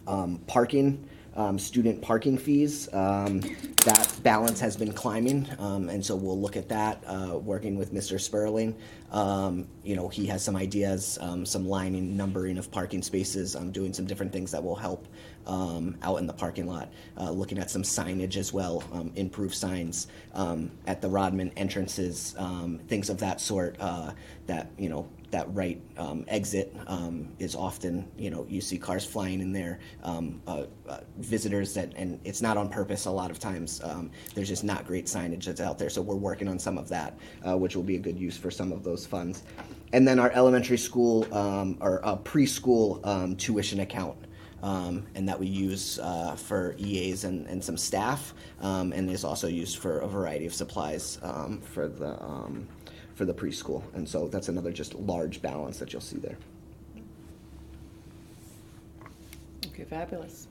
um, 0.07 0.41
parking, 0.47 1.07
um, 1.37 1.59
student 1.59 2.01
parking 2.01 2.39
fees. 2.39 2.89
Um, 2.95 3.41
that 3.85 4.17
balance 4.23 4.59
has 4.61 4.75
been 4.75 4.93
climbing, 4.93 5.47
um, 5.59 5.91
and 5.91 6.05
so 6.05 6.17
we'll 6.17 6.41
look 6.41 6.57
at 6.57 6.71
that, 6.71 7.05
uh, 7.07 7.37
working 7.37 7.77
with 7.77 7.93
Mr. 7.93 8.19
Sperling. 8.19 8.75
Um, 9.13 9.69
you 9.85 9.95
know, 9.95 10.09
he 10.09 10.25
has 10.27 10.43
some 10.43 10.57
ideas, 10.57 11.19
um, 11.21 11.45
some 11.45 11.69
lining, 11.69 12.17
numbering 12.17 12.57
of 12.57 12.71
parking 12.71 13.03
spaces, 13.03 13.55
um, 13.55 13.71
doing 13.71 13.93
some 13.93 14.07
different 14.07 14.33
things 14.33 14.51
that 14.53 14.65
will 14.65 14.77
help 14.77 15.07
um, 15.49 15.97
out 16.03 16.19
in 16.19 16.27
the 16.27 16.33
parking 16.33 16.67
lot. 16.67 16.93
Uh, 17.19 17.31
looking 17.31 17.59
at 17.59 17.71
some 17.71 17.83
signage 17.83 18.37
as 18.37 18.53
well, 18.53 18.85
um, 18.93 19.11
improve 19.17 19.55
signs 19.55 20.07
um, 20.35 20.71
at 20.87 21.01
the 21.01 21.09
Rodman 21.09 21.51
entrances, 21.57 22.35
um, 22.39 22.79
things 22.87 23.11
of 23.11 23.19
that 23.19 23.41
sort. 23.41 23.77
Uh, 23.81 24.13
that 24.47 24.71
you 24.79 24.89
know 24.89 25.07
that 25.31 25.53
right 25.55 25.79
um, 25.99 26.25
exit 26.29 26.75
um, 26.87 27.29
is 27.39 27.55
often 27.55 28.09
you 28.17 28.31
know 28.31 28.47
you 28.49 28.61
see 28.61 28.79
cars 28.79 29.05
flying 29.05 29.41
in 29.41 29.53
there, 29.53 29.79
uh, 30.05 30.23
uh, 30.47 31.01
visitors 31.19 31.75
that 31.75 31.93
and 31.97 32.21
it's 32.25 32.41
not 32.41 32.57
on 32.57 32.69
purpose. 32.69 33.07
A 33.07 33.11
lot 33.11 33.31
of 33.31 33.39
times 33.39 33.81
there's 34.35 34.49
just 34.49 34.65
not 34.65 34.87
great 34.87 35.07
signage 35.07 35.45
that's 35.45 35.61
out 35.61 35.79
there. 35.79 35.91
So 35.91 36.03
we're 36.03 36.15
working 36.15 36.49
on 36.49 36.59
some 36.59 36.79
of 36.79 36.89
that, 36.91 37.19
uh, 37.47 37.57
which 37.57 37.75
will 37.75 37.83
be 37.83 37.97
a 37.97 38.01
good 38.01 38.19
use 38.19 38.37
for 38.37 38.51
some 38.51 38.73
of 38.73 38.85
those 38.85 39.07
funds. 39.07 39.43
And 39.95 40.07
then 40.07 40.19
our 40.19 40.31
elementary 40.33 40.77
school 40.77 41.27
or 41.81 42.05
uh, 42.05 42.17
preschool 42.17 43.39
tuition 43.39 43.81
account 43.81 44.17
um, 44.63 45.07
and 45.15 45.29
that 45.29 45.39
we 45.39 45.47
use 45.47 45.99
uh, 45.99 46.35
for 46.37 46.75
EAs 46.79 47.25
and, 47.25 47.47
and 47.47 47.63
some 47.63 47.77
staff, 47.77 48.35
um, 48.61 48.93
and 48.93 49.11
is 49.11 49.25
also 49.25 49.47
used 49.49 49.79
for 49.79 50.01
a 50.01 50.07
variety 50.09 50.47
of 50.47 50.55
supplies 50.55 51.19
um, 51.23 51.61
for 51.61 51.89
the 51.89 52.21
um, 52.23 52.67
for 53.15 53.25
the 53.25 53.35
preschool. 53.35 53.83
And 53.95 54.09
so 54.09 54.29
that's 54.29 54.49
another 54.49 54.71
just 54.73 54.95
large 54.95 55.43
balance 55.43 55.79
that 55.79 55.93
you'll 55.93 56.01
see 56.03 56.19
there. 56.19 56.39
Okay, 59.67 59.85
fabulous. 59.85 60.47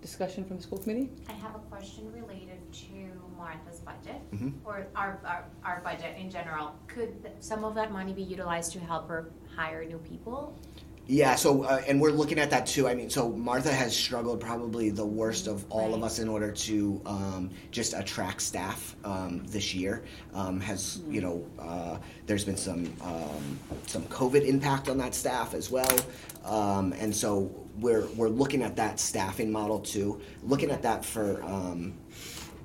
Discussion 0.00 0.44
from 0.44 0.56
the 0.56 0.62
school 0.64 0.78
committee? 0.78 1.10
I 1.28 1.32
have 1.32 1.54
a 1.54 1.60
question 1.60 2.10
related 2.12 2.58
to 2.72 3.36
Martha's 3.38 3.78
budget, 3.80 4.20
Mhm. 4.32 4.52
or 4.64 4.86
our, 4.96 5.20
our, 5.24 5.44
our 5.64 5.80
budget 5.84 6.16
in 6.18 6.28
general. 6.28 6.74
Could 6.88 7.30
some 7.38 7.62
of 7.64 7.76
that 7.76 7.92
money 7.92 8.12
be 8.12 8.22
utilized 8.22 8.72
to 8.72 8.80
help 8.80 9.06
her 9.08 9.30
hire 9.54 9.84
new 9.84 9.98
people? 9.98 10.58
Yeah, 11.08 11.34
so 11.34 11.64
uh, 11.64 11.82
and 11.88 12.00
we're 12.00 12.12
looking 12.12 12.38
at 12.38 12.50
that 12.50 12.64
too. 12.64 12.86
I 12.86 12.94
mean, 12.94 13.10
so 13.10 13.30
Martha 13.30 13.72
has 13.72 13.94
struggled 13.94 14.40
probably 14.40 14.88
the 14.88 15.04
worst 15.04 15.48
of 15.48 15.64
all 15.68 15.94
of 15.94 16.04
us 16.04 16.20
in 16.20 16.28
order 16.28 16.52
to 16.52 17.00
um, 17.04 17.50
just 17.72 17.92
attract 17.92 18.40
staff 18.40 18.94
um, 19.04 19.42
this 19.46 19.74
year. 19.74 20.04
Um, 20.32 20.60
has 20.60 21.00
you 21.08 21.20
know, 21.20 21.44
uh, 21.58 21.98
there's 22.26 22.44
been 22.44 22.56
some 22.56 22.92
um, 23.00 23.58
some 23.88 24.02
COVID 24.04 24.46
impact 24.46 24.88
on 24.88 24.96
that 24.98 25.12
staff 25.12 25.54
as 25.54 25.70
well, 25.72 25.98
um, 26.44 26.92
and 26.92 27.14
so 27.14 27.50
we're 27.80 28.06
we're 28.14 28.28
looking 28.28 28.62
at 28.62 28.76
that 28.76 29.00
staffing 29.00 29.50
model 29.50 29.80
too. 29.80 30.20
Looking 30.44 30.70
at 30.70 30.82
that 30.82 31.04
for. 31.04 31.42
Um, 31.42 31.94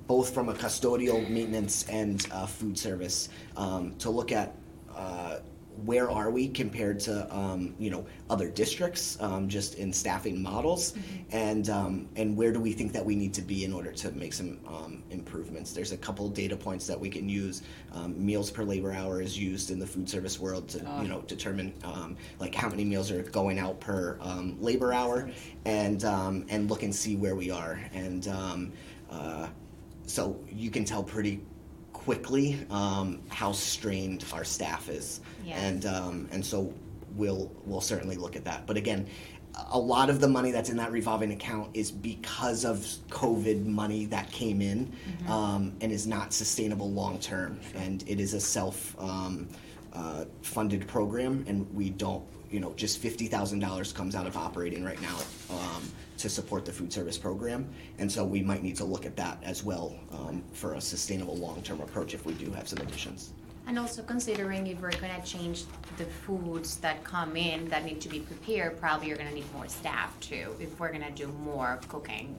both 0.05 0.33
from 0.33 0.47
a 0.47 0.53
custodial 0.53 1.29
maintenance 1.29 1.83
and 1.89 2.25
uh, 2.31 2.45
food 2.45 2.79
service 2.79 3.27
um, 3.57 3.93
to 3.97 4.09
look 4.09 4.31
at 4.31 4.55
uh, 4.95 5.39
where 5.85 6.09
are 6.09 6.29
we 6.29 6.47
compared 6.47 6.99
to 7.01 7.35
um, 7.35 7.75
you 7.77 7.89
know 7.89 8.05
other 8.29 8.49
districts 8.49 9.17
um, 9.21 9.47
just 9.47 9.75
in 9.75 9.93
staffing 9.93 10.41
models, 10.41 10.93
and 11.31 11.69
um, 11.69 12.07
and 12.15 12.35
where 12.35 12.51
do 12.51 12.59
we 12.59 12.73
think 12.73 12.93
that 12.93 13.05
we 13.05 13.15
need 13.15 13.33
to 13.35 13.41
be 13.41 13.63
in 13.63 13.73
order 13.73 13.91
to 13.91 14.11
make 14.11 14.33
some 14.33 14.59
um, 14.67 15.03
improvements? 15.09 15.73
There's 15.73 15.91
a 15.91 15.97
couple 15.97 16.27
data 16.29 16.55
points 16.55 16.87
that 16.87 16.99
we 16.99 17.09
can 17.09 17.29
use. 17.29 17.63
Um, 17.93 18.13
meals 18.23 18.51
per 18.51 18.63
labor 18.63 18.91
hour 18.91 19.21
is 19.21 19.37
used 19.37 19.71
in 19.71 19.79
the 19.79 19.87
food 19.87 20.09
service 20.09 20.39
world 20.39 20.67
to 20.69 20.79
you 21.01 21.07
know 21.07 21.21
determine 21.21 21.73
um, 21.83 22.17
like 22.39 22.53
how 22.53 22.69
many 22.69 22.83
meals 22.83 23.11
are 23.11 23.23
going 23.23 23.59
out 23.59 23.79
per 23.79 24.17
um, 24.21 24.57
labor 24.61 24.93
hour, 24.93 25.29
and 25.65 26.03
um, 26.05 26.45
and 26.49 26.69
look 26.69 26.83
and 26.83 26.93
see 26.93 27.15
where 27.15 27.35
we 27.35 27.51
are, 27.51 27.79
and 27.93 28.27
um, 28.27 28.73
uh, 29.09 29.47
so 30.05 30.39
you 30.49 30.71
can 30.71 30.85
tell 30.85 31.03
pretty 31.03 31.41
quickly 32.17 32.57
um, 32.69 33.19
how 33.27 33.51
strained 33.51 34.23
our 34.31 34.45
staff 34.45 34.87
is, 34.87 35.19
Yes. 35.45 35.59
and 35.61 35.85
um, 35.85 36.29
and 36.31 36.45
so 36.45 36.73
we'll 37.17 37.51
we'll 37.65 37.81
certainly 37.81 38.15
look 38.15 38.37
at 38.37 38.45
that. 38.45 38.65
But 38.65 38.77
again, 38.77 39.07
a 39.71 39.77
lot 39.77 40.09
of 40.09 40.21
the 40.21 40.27
money 40.29 40.51
that's 40.51 40.69
in 40.69 40.77
that 40.77 40.93
revolving 40.93 41.33
account 41.33 41.69
is 41.73 41.91
because 41.91 42.63
of 42.63 42.77
COVID 43.09 43.65
money 43.65 44.05
that 44.05 44.31
came 44.31 44.61
in 44.61 44.89
um, 45.27 45.73
and 45.81 45.91
is 45.91 46.07
not 46.07 46.31
sustainable 46.31 46.89
long 46.91 47.19
term, 47.19 47.59
and 47.75 48.05
it 48.07 48.21
is 48.21 48.33
a 48.33 48.39
self 48.39 48.95
um, 49.01 49.49
uh, 49.91 50.23
funded 50.43 50.87
program, 50.87 51.43
and 51.45 51.67
we 51.75 51.89
don't. 51.89 52.23
You 52.49 52.61
know, 52.61 52.71
just 52.77 52.99
fifty 52.99 53.27
thousand 53.27 53.59
dollars 53.59 53.91
comes 53.91 54.15
out 54.15 54.25
of 54.27 54.37
operating 54.37 54.81
right 54.85 55.01
now 55.01 55.17
um, 55.49 55.83
to 56.17 56.29
support 56.29 56.65
the 56.65 56.71
food 56.71 56.91
service 56.91 57.17
program, 57.17 57.67
and 57.99 58.11
so 58.11 58.23
we 58.23 58.41
might 58.41 58.63
need 58.63 58.75
to 58.77 58.83
look 58.83 59.05
at 59.05 59.15
that 59.15 59.37
as 59.43 59.63
well 59.63 59.95
um, 60.11 60.43
for 60.53 60.73
a 60.73 60.81
sustainable 60.81 61.35
long-term 61.37 61.81
approach 61.81 62.13
if 62.13 62.25
we 62.25 62.33
do 62.33 62.51
have 62.51 62.67
some 62.67 62.79
additions. 62.79 63.33
And 63.67 63.77
also 63.77 64.01
considering 64.01 64.65
if 64.67 64.81
we're 64.81 64.91
gonna 64.91 65.21
change 65.25 65.65
the 65.97 66.05
foods 66.05 66.77
that 66.77 67.03
come 67.03 67.35
in 67.35 67.67
that 67.67 67.83
need 67.83 67.99
to 68.01 68.09
be 68.09 68.19
prepared, 68.19 68.79
probably 68.79 69.09
you're 69.09 69.17
gonna 69.17 69.31
need 69.31 69.51
more 69.53 69.67
staff 69.67 70.17
too, 70.21 70.55
if 70.59 70.79
we're 70.79 70.91
gonna 70.91 71.11
do 71.11 71.27
more 71.43 71.79
cooking. 71.89 72.35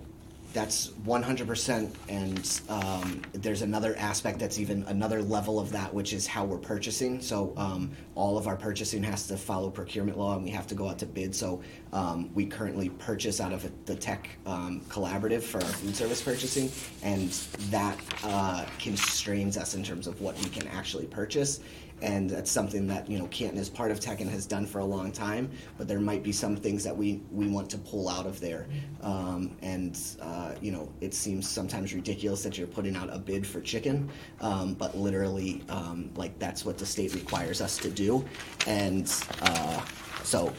That's 0.54 0.88
100%, 1.06 1.94
and 2.08 2.60
um, 2.70 3.20
there's 3.32 3.60
another 3.60 3.94
aspect 3.98 4.38
that's 4.38 4.58
even 4.58 4.82
another 4.84 5.20
level 5.20 5.60
of 5.60 5.70
that, 5.72 5.92
which 5.92 6.14
is 6.14 6.26
how 6.26 6.44
we're 6.46 6.56
purchasing. 6.56 7.20
So 7.20 7.52
um, 7.58 7.90
all 8.14 8.38
of 8.38 8.46
our 8.46 8.56
purchasing 8.56 9.02
has 9.02 9.26
to 9.26 9.36
follow 9.36 9.68
procurement 9.68 10.16
law, 10.16 10.36
and 10.36 10.42
we 10.42 10.50
have 10.50 10.66
to 10.68 10.74
go 10.74 10.88
out 10.88 10.98
to 11.00 11.06
bid. 11.06 11.34
So 11.34 11.62
um, 11.92 12.30
we 12.34 12.46
currently 12.46 12.88
purchase 12.88 13.42
out 13.42 13.52
of 13.52 13.70
the 13.84 13.94
TEC 13.94 14.30
um, 14.46 14.80
Collaborative 14.88 15.42
for 15.42 15.58
our 15.62 15.70
food 15.70 15.94
service 15.94 16.22
purchasing, 16.22 16.70
and 17.02 17.30
that 17.70 17.98
uh, 18.24 18.64
constrains 18.78 19.58
us 19.58 19.74
in 19.74 19.84
terms 19.84 20.06
of 20.06 20.18
what 20.22 20.38
we 20.42 20.48
can 20.48 20.66
actually 20.68 21.06
purchase. 21.06 21.60
And 22.00 22.30
that's 22.30 22.50
something 22.50 22.86
that 22.88 23.10
you 23.10 23.18
know 23.18 23.26
Canton 23.28 23.58
is 23.58 23.68
part 23.68 23.90
of 23.90 24.00
TEC 24.00 24.20
and 24.20 24.30
has 24.30 24.46
done 24.46 24.66
for 24.66 24.78
a 24.78 24.84
long 24.84 25.10
time. 25.12 25.50
But 25.76 25.88
there 25.88 26.00
might 26.00 26.22
be 26.22 26.32
some 26.32 26.56
things 26.56 26.84
that 26.84 26.96
we 26.96 27.20
we 27.30 27.48
want 27.48 27.68
to 27.70 27.78
pull 27.78 28.08
out 28.08 28.26
of 28.26 28.40
there. 28.40 28.66
Um, 29.02 29.56
and 29.62 29.98
uh, 30.20 30.54
you 30.60 30.72
know, 30.72 30.92
it 31.00 31.14
seems 31.14 31.48
sometimes 31.48 31.92
ridiculous 31.92 32.42
that 32.42 32.56
you're 32.56 32.66
putting 32.66 32.96
out 32.96 33.08
a 33.12 33.18
bid 33.18 33.46
for 33.46 33.60
chicken, 33.60 34.08
um, 34.40 34.74
but 34.74 34.96
literally, 34.96 35.62
um, 35.68 36.10
like 36.16 36.38
that's 36.38 36.64
what 36.64 36.78
the 36.78 36.86
state 36.86 37.14
requires 37.14 37.60
us 37.60 37.76
to 37.78 37.90
do. 37.90 38.24
And 38.66 39.12
uh, 39.42 39.84
so, 40.22 40.52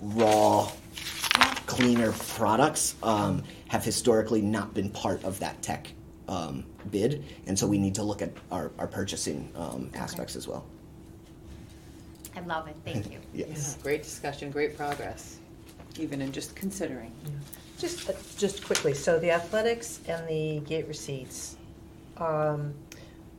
raw, 0.00 0.70
cleaner 1.66 2.12
products 2.12 2.94
um, 3.02 3.42
have 3.68 3.84
historically 3.84 4.42
not 4.42 4.74
been 4.74 4.90
part 4.90 5.22
of 5.24 5.38
that 5.40 5.62
TEC 5.62 5.92
bid, 6.90 7.24
and 7.46 7.58
so 7.58 7.66
we 7.66 7.78
need 7.78 7.94
to 7.96 8.02
look 8.02 8.22
at 8.22 8.30
our, 8.50 8.70
our 8.78 8.86
purchasing 8.86 9.50
um, 9.56 9.90
aspects 9.94 10.36
as 10.36 10.46
well. 10.48 10.64
I 12.36 12.40
love 12.40 12.68
it, 12.68 12.76
thank 12.84 13.10
you. 13.10 13.18
Yes. 13.34 13.76
Great 13.82 14.02
discussion, 14.02 14.50
great 14.50 14.76
progress, 14.76 15.38
even 15.98 16.20
in 16.22 16.32
just 16.32 16.56
considering. 16.56 17.12
Just, 17.78 18.08
uh, 18.08 18.14
just 18.38 18.64
quickly, 18.64 18.94
so 18.94 19.18
the 19.18 19.30
athletics 19.30 20.00
and 20.08 20.26
the 20.26 20.60
gate 20.60 20.88
receipts, 20.88 21.56
um, 22.16 22.72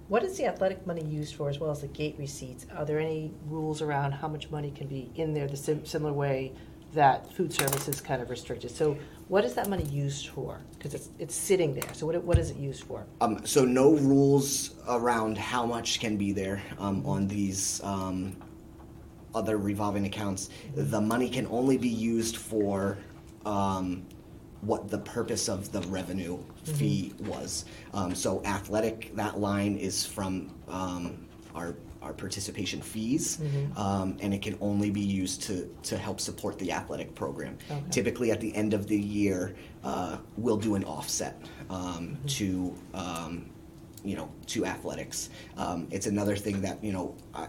what 0.08 0.24
is 0.24 0.38
the 0.38 0.46
athletic 0.46 0.86
money 0.88 1.04
used 1.04 1.36
for 1.36 1.50
as 1.50 1.60
well 1.60 1.72
as 1.72 1.82
the 1.82 1.88
gate 1.88 2.16
receipts? 2.18 2.66
Are 2.76 2.86
there 2.86 3.00
any 3.00 3.32
rules 3.48 3.82
around 3.82 4.14
how 4.14 4.28
much 4.28 4.50
money 4.50 4.72
can 4.72 4.88
be 4.88 5.10
in 5.16 5.34
there 5.34 5.48
the 5.48 5.58
sim- 5.58 5.86
similar 5.86 6.14
way 6.14 6.54
that 6.94 7.32
food 7.34 7.52
service 7.52 7.88
is 7.88 8.00
kind 8.00 8.22
of 8.22 8.30
restricted? 8.30 8.72
So 8.72 8.98
what 9.28 9.44
is 9.44 9.54
that 9.56 9.68
money 9.68 9.84
used 9.86 10.28
for? 10.30 10.62
Because 10.74 10.94
it's, 10.94 11.10
it's 11.20 11.36
sitting 11.36 11.74
there, 11.74 11.94
so 11.94 12.06
what, 12.06 12.24
what 12.24 12.38
is 12.38 12.50
it 12.50 12.58
used 12.58 12.84
for? 12.84 13.06
Um, 13.22 13.46
so 13.46 13.66
no 13.66 13.92
rules 13.96 14.76
around 14.88 15.38
how 15.38 15.66
much 15.66 16.00
can 16.00 16.18
be 16.18 16.32
there 16.32 16.62
um, 16.80 17.06
on 17.06 17.28
these 17.28 17.82
um, 17.84 18.36
other 19.36 19.58
revolving 19.58 20.06
accounts. 20.06 20.50
The 20.76 21.02
money 21.02 21.30
can 21.30 21.46
only 21.48 21.78
be 21.78 21.90
used 21.90 22.38
for 22.38 22.98
um, 23.46 24.06
what 24.62 24.90
the 24.90 24.98
purpose 25.00 25.50
of 25.50 25.72
the 25.72 25.82
revenue 25.82 26.40
fee 26.64 27.14
was. 27.20 27.66
Um, 27.94 28.16
so 28.16 28.42
athletic, 28.46 29.16
that 29.16 29.40
line 29.40 29.78
is 29.78 30.06
from 30.06 30.56
um, 30.68 31.28
our 31.54 31.76
our 32.02 32.14
participation 32.14 32.82
fees, 32.82 33.40
um, 33.76 34.18
and 34.22 34.34
it 34.34 34.42
can 34.42 34.58
only 34.62 34.90
be 34.90 35.02
used 35.02 35.42
to 35.44 35.70
to 35.84 35.98
help 35.98 36.20
support 36.20 36.60
the 36.60 36.72
athletic 36.72 37.16
program. 37.16 37.58
Okay. 37.70 37.84
Typically, 37.92 38.32
at 38.32 38.40
the 38.40 38.56
end 38.56 38.74
of 38.74 38.88
the 38.88 39.00
year, 39.00 39.56
uh, 39.84 40.18
we'll 40.38 40.58
do 40.58 40.76
an 40.76 40.84
offset 40.84 41.42
um, 41.70 42.18
to 42.28 42.74
um, 42.94 43.50
you 44.04 44.16
know 44.16 44.32
to 44.48 44.66
athletics. 44.66 45.30
Um, 45.58 45.88
it's 45.92 46.08
another 46.08 46.36
thing 46.36 46.62
that 46.62 46.84
you 46.84 46.92
know. 46.94 47.16
I, 47.34 47.48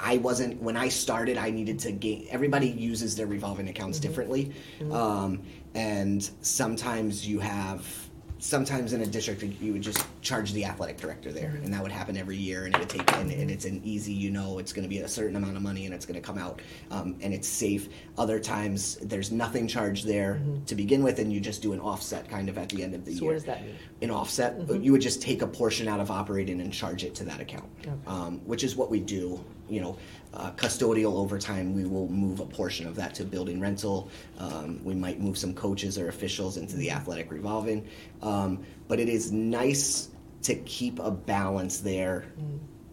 I 0.00 0.18
wasn't 0.18 0.62
when 0.62 0.76
I 0.76 0.88
started. 0.88 1.36
I 1.38 1.50
needed 1.50 1.80
to 1.80 1.90
gain. 1.90 2.28
Everybody 2.30 2.68
uses 2.68 3.16
their 3.16 3.26
revolving 3.26 3.68
accounts 3.68 3.98
differently, 3.98 4.52
um, 4.92 5.42
and 5.74 6.28
sometimes 6.40 7.26
you 7.26 7.40
have. 7.40 8.07
Sometimes 8.40 8.92
in 8.92 9.00
a 9.00 9.06
district, 9.06 9.42
you 9.60 9.72
would 9.72 9.82
just 9.82 10.06
charge 10.22 10.52
the 10.52 10.64
athletic 10.64 10.96
director 10.96 11.32
there, 11.32 11.58
and 11.64 11.74
that 11.74 11.82
would 11.82 11.90
happen 11.90 12.16
every 12.16 12.36
year, 12.36 12.66
and 12.66 12.74
it 12.74 12.78
would 12.78 12.88
take, 12.88 13.12
and, 13.14 13.32
and 13.32 13.50
it's 13.50 13.64
an 13.64 13.80
easy, 13.84 14.12
you 14.12 14.30
know, 14.30 14.58
it's 14.60 14.72
going 14.72 14.84
to 14.84 14.88
be 14.88 14.98
a 15.00 15.08
certain 15.08 15.34
amount 15.34 15.56
of 15.56 15.62
money, 15.62 15.86
and 15.86 15.94
it's 15.94 16.06
going 16.06 16.14
to 16.14 16.24
come 16.24 16.38
out, 16.38 16.62
um, 16.92 17.16
and 17.20 17.34
it's 17.34 17.48
safe. 17.48 17.88
Other 18.16 18.38
times, 18.38 18.96
there's 19.02 19.32
nothing 19.32 19.66
charged 19.66 20.06
there 20.06 20.40
to 20.66 20.76
begin 20.76 21.02
with, 21.02 21.18
and 21.18 21.32
you 21.32 21.40
just 21.40 21.62
do 21.62 21.72
an 21.72 21.80
offset 21.80 22.28
kind 22.30 22.48
of 22.48 22.58
at 22.58 22.68
the 22.68 22.82
end 22.84 22.94
of 22.94 23.04
the 23.04 23.12
So 23.14 23.22
year 23.22 23.30
what 23.32 23.34
does 23.34 23.44
that 23.44 23.64
mean? 23.64 23.74
an 24.02 24.10
offset. 24.12 24.56
You 24.82 24.92
would 24.92 25.00
just 25.00 25.20
take 25.20 25.42
a 25.42 25.46
portion 25.46 25.88
out 25.88 25.98
of 25.98 26.12
operating 26.12 26.60
and 26.60 26.72
charge 26.72 27.02
it 27.02 27.16
to 27.16 27.24
that 27.24 27.40
account, 27.40 27.68
um, 28.06 28.38
which 28.46 28.62
is 28.62 28.76
what 28.76 28.88
we 28.88 29.00
do. 29.00 29.44
You 29.68 29.80
know, 29.80 29.96
uh, 30.34 30.50
custodial 30.52 31.14
overtime, 31.14 31.74
we 31.74 31.84
will 31.84 32.08
move 32.08 32.40
a 32.40 32.46
portion 32.46 32.86
of 32.86 32.94
that 32.96 33.14
to 33.16 33.24
building 33.24 33.60
rental. 33.60 34.10
Um, 34.38 34.80
we 34.84 34.94
might 34.94 35.20
move 35.20 35.36
some 35.38 35.54
coaches 35.54 35.98
or 35.98 36.08
officials 36.08 36.56
into 36.56 36.76
the 36.76 36.90
athletic 36.90 37.30
revolving. 37.30 37.86
Um, 38.22 38.64
but 38.88 38.98
it 39.00 39.08
is 39.08 39.30
nice 39.32 40.08
to 40.42 40.54
keep 40.54 40.98
a 40.98 41.10
balance 41.10 41.80
there. 41.80 42.26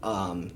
Um, 0.03 0.51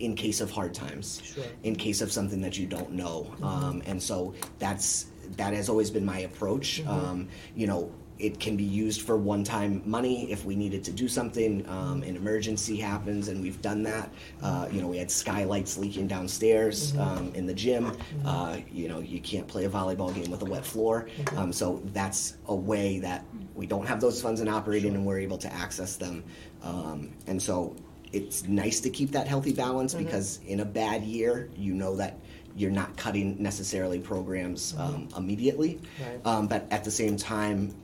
in 0.00 0.16
case 0.16 0.40
of 0.40 0.50
hard 0.50 0.74
times, 0.74 1.20
Sure. 1.22 1.44
in 1.62 1.76
case 1.76 2.00
of 2.00 2.10
something 2.10 2.40
that 2.40 2.58
you 2.58 2.66
don't 2.66 2.92
know, 2.92 3.32
um, 3.42 3.80
and 3.86 4.02
so 4.02 4.34
that's 4.58 5.06
that 5.36 5.54
has 5.54 5.68
always 5.68 5.88
been 5.90 6.04
my 6.04 6.18
approach. 6.20 6.84
Um, 6.86 7.28
you 7.54 7.66
know, 7.66 7.90
it 8.18 8.38
can 8.38 8.56
be 8.56 8.64
used 8.64 9.02
for 9.02 9.16
one-time 9.16 9.82
money 9.84 10.30
if 10.30 10.44
we 10.44 10.54
needed 10.54 10.84
to 10.84 10.92
do 10.92 11.08
something. 11.08 11.68
Um, 11.68 12.02
an 12.02 12.16
emergency 12.16 12.76
happens, 12.76 13.28
and 13.28 13.42
we've 13.42 13.60
done 13.60 13.82
that. 13.84 14.12
Uh, 14.42 14.68
you 14.70 14.80
know, 14.80 14.86
we 14.86 14.98
had 14.98 15.10
skylights 15.10 15.76
leaking 15.76 16.06
downstairs 16.06 16.96
um, 16.98 17.32
in 17.34 17.46
the 17.46 17.54
gym. 17.54 17.96
Uh, 18.24 18.58
you 18.70 18.88
know, 18.88 19.00
you 19.00 19.20
can't 19.20 19.48
play 19.48 19.64
a 19.64 19.68
volleyball 19.68 20.14
game 20.14 20.30
with 20.30 20.42
a 20.42 20.44
wet 20.44 20.64
floor. 20.64 21.08
Um, 21.36 21.52
so 21.52 21.82
that's 21.86 22.36
a 22.46 22.54
way 22.54 23.00
that 23.00 23.24
we 23.54 23.66
don't 23.66 23.86
have 23.86 24.00
those 24.00 24.22
funds 24.22 24.40
in 24.40 24.48
operating, 24.48 24.94
and 24.94 25.04
we're 25.04 25.18
able 25.18 25.38
to 25.38 25.52
access 25.52 25.96
them. 25.96 26.24
Um, 26.62 27.12
and 27.26 27.42
so 27.42 27.74
it's 28.12 28.46
nice 28.46 28.80
to 28.80 28.90
keep 28.90 29.10
that 29.10 29.26
healthy 29.26 29.52
balance 29.52 29.92
because 29.92 30.38
in 30.46 30.60
a 30.60 30.64
bad 30.64 31.02
year, 31.02 31.50
you 31.56 31.74
know 31.74 31.96
that 31.96 32.20
you're 32.56 32.70
not 32.70 32.96
cutting 32.96 33.42
necessarily 33.42 33.98
programs 33.98 34.74
um, 34.78 35.08
immediately. 35.16 35.80
Right. 36.00 36.20
Um, 36.24 36.46
but 36.46 36.66
at 36.70 36.84
the 36.84 36.90
same 36.90 37.16
time, 37.16 37.74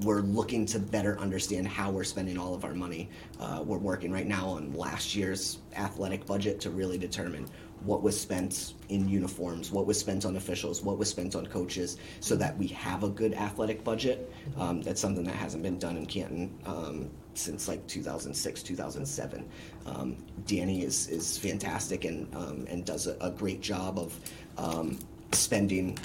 we're 0.00 0.22
looking 0.22 0.64
to 0.66 0.78
better 0.78 1.18
understand 1.18 1.68
how 1.68 1.90
we're 1.90 2.04
spending 2.04 2.38
all 2.38 2.54
of 2.54 2.64
our 2.64 2.74
money. 2.74 3.10
Uh, 3.38 3.62
we're 3.64 3.78
working 3.78 4.10
right 4.10 4.26
now 4.26 4.48
on 4.48 4.72
last 4.72 5.14
year's 5.14 5.58
athletic 5.76 6.24
budget 6.24 6.60
to 6.60 6.70
really 6.70 6.96
determine 6.96 7.46
what 7.84 8.02
was 8.02 8.18
spent 8.18 8.74
in 8.88 9.08
uniforms, 9.08 9.70
what 9.72 9.86
was 9.86 9.98
spent 9.98 10.24
on 10.24 10.36
officials, 10.36 10.82
what 10.82 10.98
was 10.98 11.10
spent 11.10 11.34
on 11.34 11.44
coaches, 11.46 11.98
so 12.20 12.36
that 12.36 12.56
we 12.56 12.68
have 12.68 13.02
a 13.02 13.08
good 13.08 13.34
athletic 13.34 13.82
budget. 13.82 14.32
Um, 14.56 14.82
that's 14.82 15.00
something 15.00 15.24
that 15.24 15.34
hasn't 15.34 15.62
been 15.62 15.78
done 15.78 15.96
in 15.96 16.06
Canton 16.06 16.56
um, 16.64 17.10
since 17.34 17.68
like 17.68 17.84
2006, 17.88 18.62
2007. 18.62 19.48
Um, 19.86 20.16
Danny 20.46 20.84
is, 20.84 21.08
is 21.08 21.36
fantastic 21.36 22.04
and, 22.04 22.32
um, 22.36 22.66
and 22.68 22.84
does 22.84 23.08
a, 23.08 23.16
a 23.20 23.30
great 23.30 23.60
job 23.60 23.98
of 23.98 24.18
um, 24.58 24.98
spending 25.32 25.98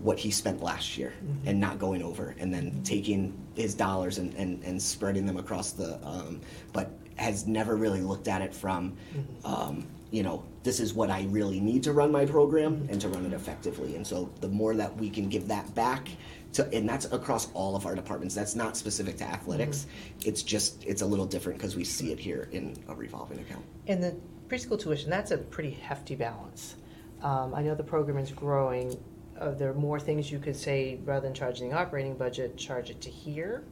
what 0.00 0.18
he 0.18 0.30
spent 0.30 0.62
last 0.62 0.96
year 0.96 1.12
and 1.46 1.60
not 1.60 1.78
going 1.78 2.02
over 2.02 2.34
and 2.38 2.52
then 2.52 2.80
taking 2.84 3.36
his 3.54 3.74
dollars 3.74 4.18
and, 4.18 4.34
and, 4.34 4.62
and 4.64 4.80
spreading 4.80 5.26
them 5.26 5.36
across 5.36 5.72
the 5.72 5.98
um, 6.06 6.40
but 6.72 6.90
has 7.16 7.46
never 7.46 7.76
really 7.76 8.00
looked 8.00 8.26
at 8.26 8.40
it 8.40 8.54
from 8.54 8.96
um, 9.44 9.86
you 10.10 10.22
know, 10.22 10.42
this 10.62 10.80
is 10.80 10.92
what 10.92 11.10
I 11.10 11.24
really 11.30 11.60
need 11.60 11.84
to 11.84 11.92
run 11.92 12.10
my 12.10 12.26
program 12.26 12.86
and 12.90 13.00
to 13.00 13.08
run 13.08 13.24
it 13.26 13.32
effectively. 13.32 13.96
And 13.96 14.06
so 14.06 14.30
the 14.40 14.48
more 14.48 14.74
that 14.74 14.96
we 14.96 15.08
can 15.08 15.28
give 15.28 15.48
that 15.48 15.72
back 15.74 16.08
to, 16.54 16.68
and 16.74 16.88
that's 16.88 17.06
across 17.06 17.50
all 17.52 17.76
of 17.76 17.86
our 17.86 17.94
departments. 17.94 18.34
That's 18.34 18.56
not 18.56 18.76
specific 18.76 19.16
to 19.18 19.24
athletics. 19.24 19.86
It's 20.24 20.42
just 20.42 20.84
it's 20.84 21.02
a 21.02 21.06
little 21.06 21.26
different 21.26 21.58
because 21.58 21.76
we 21.76 21.84
see 21.84 22.12
it 22.12 22.18
here 22.18 22.48
in 22.50 22.76
a 22.88 22.94
revolving 22.94 23.38
account. 23.38 23.64
And 23.86 24.02
the 24.02 24.16
preschool 24.48 24.80
tuition, 24.80 25.10
that's 25.10 25.30
a 25.30 25.38
pretty 25.38 25.70
hefty 25.70 26.16
balance. 26.16 26.74
Um, 27.22 27.54
I 27.54 27.62
know 27.62 27.74
the 27.74 27.84
program 27.84 28.18
is 28.18 28.32
growing. 28.32 28.98
Are 29.40 29.52
there 29.52 29.72
more 29.72 29.98
things 29.98 30.30
you 30.30 30.38
could 30.38 30.56
say, 30.56 30.98
rather 31.04 31.26
than 31.26 31.34
charging 31.34 31.70
the 31.70 31.76
operating 31.76 32.14
budget, 32.14 32.56
charge 32.58 32.90
it 32.90 33.00
to 33.02 33.10
here? 33.10 33.62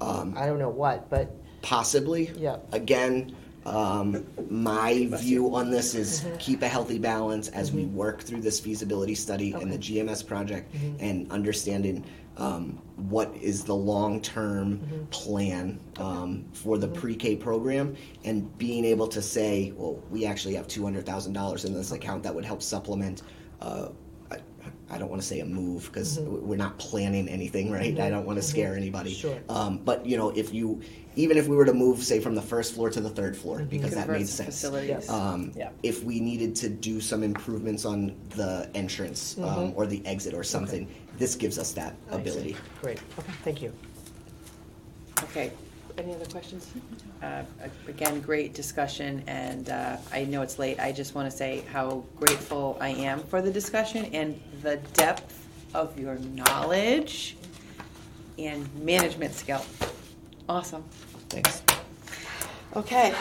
Um, 0.00 0.34
I 0.36 0.46
don't 0.46 0.58
know 0.58 0.68
what, 0.68 1.08
but, 1.08 1.30
possibly. 1.62 2.30
Yeah. 2.36 2.56
Again, 2.72 3.34
um, 3.64 4.26
my 4.50 5.06
view 5.12 5.54
on 5.54 5.70
this 5.70 5.94
is 5.94 6.20
Mhm. 6.20 6.38
keep 6.38 6.62
a 6.62 6.68
healthy 6.68 6.98
balance 6.98 7.48
as 7.48 7.72
we 7.72 7.84
Mhm. 7.84 7.92
work 7.94 8.22
through 8.22 8.40
this 8.42 8.58
feasibility 8.60 9.14
study 9.14 9.52
and 9.52 9.72
the 9.72 9.78
GMS 9.78 10.22
project 10.22 10.74
Mhm. 10.74 10.96
and 10.98 11.30
understanding 11.32 12.04
um, 12.36 12.76
what 13.08 13.32
is 13.40 13.62
the 13.62 13.74
long-term 13.76 14.80
Mhm. 14.80 15.10
plan 15.10 15.78
um, 15.98 16.44
for 16.52 16.76
the 16.78 16.88
Mhm. 16.88 16.94
pre-K 16.94 17.36
program 17.36 17.94
and 18.24 18.58
being 18.58 18.84
able 18.84 19.06
to 19.06 19.22
say, 19.22 19.72
well, 19.76 20.00
we 20.10 20.26
actually 20.26 20.54
have 20.54 20.66
two 20.66 20.82
hundred 20.82 21.06
thousand 21.06 21.32
dollars 21.34 21.64
in 21.64 21.72
this 21.72 21.92
account 21.92 22.24
that 22.24 22.34
would 22.34 22.44
help 22.44 22.60
supplement. 22.60 23.22
Uh, 23.60 23.90
I, 24.94 24.96
I 24.96 24.98
don't 24.98 25.10
want 25.10 25.20
to 25.22 25.26
say 25.28 25.40
a 25.40 25.44
move 25.44 25.86
because 25.92 26.18
Mhm. 26.18 26.42
we're 26.42 26.56
not 26.56 26.78
planning 26.78 27.28
anything, 27.28 27.70
right? 27.70 27.98
I 27.98 28.06
Mhm. 28.06 28.10
don't 28.10 28.26
want 28.26 28.38
to 28.38 28.44
Mhm. 28.44 28.48
scare 28.48 28.76
anybody. 28.76 29.12
Sure. 29.12 29.38
Um, 29.48 29.80
but 29.84 30.06
you 30.06 30.16
know, 30.16 30.30
if 30.30 30.54
you, 30.54 30.80
even 31.16 31.36
if 31.36 31.46
we 31.48 31.56
were 31.56 31.64
to 31.64 31.74
move, 31.74 32.02
say, 32.02 32.20
from 32.20 32.34
the 32.34 32.42
first 32.42 32.74
floor 32.74 32.90
to 32.90 33.00
the 33.00 33.10
third 33.10 33.36
floor, 33.36 33.58
Mhm. 33.60 33.68
because 33.70 33.90
that 33.90 34.06
Convert 34.06 34.18
made 34.18 34.28
sense. 34.28 34.54
Facilities. 34.54 34.88
Yes. 34.88 35.08
Um, 35.10 35.52
Yeah. 35.56 35.70
If 35.82 36.04
we 36.04 36.20
needed 36.20 36.54
to 36.56 36.68
do 36.68 37.00
some 37.00 37.22
improvements 37.22 37.84
on 37.84 38.14
the 38.36 38.68
entrance 38.74 39.36
um, 39.38 39.44
Mhm. 39.44 39.76
or 39.76 39.86
the 39.86 40.04
exit 40.06 40.34
or 40.34 40.44
something, 40.44 40.86
this 41.18 41.34
gives 41.34 41.58
us 41.58 41.72
that 41.72 41.94
I 42.10 42.14
see. 42.14 42.20
ability. 42.20 42.56
great, 42.80 42.98
okay, 43.18 43.32
thank 43.44 43.62
you. 43.62 43.72
Okay, 45.22 45.52
Any 45.96 46.14
other 46.14 46.26
questions? 46.26 46.68
uh, 47.22 47.42
again, 47.86 48.20
great 48.20 48.52
discussion, 48.52 49.22
and 49.28 49.70
uh, 49.70 49.96
I 50.12 50.24
know 50.24 50.42
it's 50.42 50.58
late. 50.58 50.80
I 50.80 50.90
just 50.90 51.14
want 51.14 51.30
to 51.30 51.36
say 51.36 51.62
how 51.72 52.02
grateful 52.18 52.76
I 52.80 52.88
am 52.88 53.20
for 53.22 53.40
the 53.40 53.50
discussion 53.50 54.06
and 54.06 54.40
the 54.62 54.76
depth 54.94 55.46
of 55.72 55.96
your 55.98 56.16
knowledge 56.18 57.36
and 58.38 58.68
management 58.84 59.34
skill. 59.34 59.64
Awesome. 60.48 60.82
Thanks. 61.28 61.62
Okay, 62.74 63.14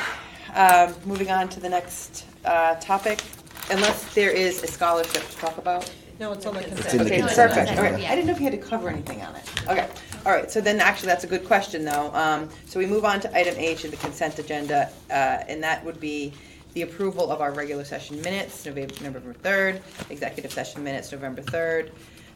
um, 0.55 0.95
moving 1.05 1.29
on 1.29 1.47
to 1.49 1.59
the 1.59 1.69
next 1.69 2.25
uh, 2.43 2.73
topic. 2.75 3.21
Unless 3.69 4.13
there 4.15 4.31
is 4.31 4.61
a 4.63 4.67
scholarship 4.67 5.23
to 5.29 5.37
talk 5.37 5.57
about. 5.59 5.89
No, 6.19 6.31
it's 6.33 6.45
on 6.45 6.55
the 6.55 6.59
It's 6.61 6.69
consent. 6.69 6.93
in 6.93 6.97
the 6.99 7.05
Okay, 7.05 7.19
consent 7.21 7.51
perfect. 7.51 7.67
All 7.69 7.85
agenda. 7.85 7.97
right. 8.01 8.11
I 8.11 8.15
didn't 8.15 8.27
know 8.27 8.33
if 8.33 8.39
you 8.39 8.49
had 8.49 8.59
to 8.59 8.67
cover 8.67 8.89
anything 8.89 9.21
on 9.21 9.35
it. 9.35 9.43
Okay. 9.69 9.87
All 10.25 10.31
right. 10.31 10.49
So 10.49 10.61
then, 10.61 10.79
actually, 10.79 11.07
that's 11.07 11.25
a 11.25 11.27
good 11.27 11.45
question, 11.45 11.83
though. 11.83 12.09
Um, 12.13 12.49
so 12.65 12.79
we 12.79 12.85
move 12.85 13.03
on 13.03 13.19
to 13.21 13.37
item 13.37 13.55
H 13.57 13.83
in 13.83 13.91
the 13.91 13.97
consent 13.97 14.39
agenda, 14.39 14.89
uh, 15.09 15.43
and 15.47 15.61
that 15.63 15.83
would 15.83 15.99
be 15.99 16.31
the 16.73 16.83
approval 16.83 17.29
of 17.29 17.41
our 17.41 17.51
regular 17.51 17.83
session 17.83 18.21
minutes, 18.21 18.65
November, 18.65 18.93
November 19.01 19.33
third, 19.33 19.81
executive 20.09 20.51
session 20.51 20.81
minutes, 20.81 21.11
November 21.11 21.41
third, 21.41 21.91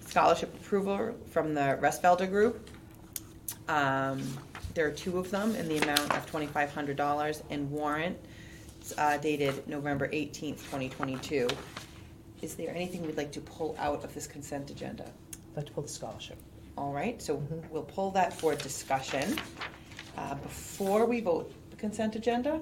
scholarship 0.06 0.54
approval 0.62 1.16
from 1.32 1.54
the 1.54 1.80
Restfelder 1.82 2.30
Group. 2.30 2.70
Um, 3.70 4.22
there 4.74 4.86
are 4.86 4.92
two 4.92 5.18
of 5.18 5.32
them 5.32 5.56
in 5.56 5.70
the 5.70 5.78
amount 5.78 6.14
of 6.14 6.26
twenty-five 6.30 6.72
hundred 6.72 6.98
dollars, 6.98 7.42
and 7.50 7.72
warrant 7.72 8.18
uh, 8.98 9.18
dated 9.18 9.66
November 9.68 10.10
eighteenth, 10.12 10.70
twenty 10.70 10.90
twenty-two. 10.90 11.48
Is 12.42 12.56
there 12.56 12.70
anything 12.76 13.06
we'd 13.08 13.18
like 13.18 13.32
to 13.32 13.42
pull 13.42 13.76
out 13.80 14.04
of 14.04 14.14
this 14.14 14.28
consent 14.28 14.70
agenda? 14.70 15.06
I'd 15.06 15.58
like 15.58 15.66
to 15.68 15.72
pull 15.72 15.84
the 15.84 15.90
scholarship. 15.90 16.38
All 16.78 16.94
right, 16.94 17.20
so 17.22 17.38
Mhm. 17.38 17.70
we'll 17.72 17.84
pull 17.84 18.12
that 18.12 18.32
for 18.34 18.54
discussion. 18.56 19.40
Uh, 20.16 20.36
Before 20.36 21.06
we 21.06 21.22
vote 21.22 21.52
the 21.72 21.76
consent 21.76 22.16
agenda, 22.16 22.62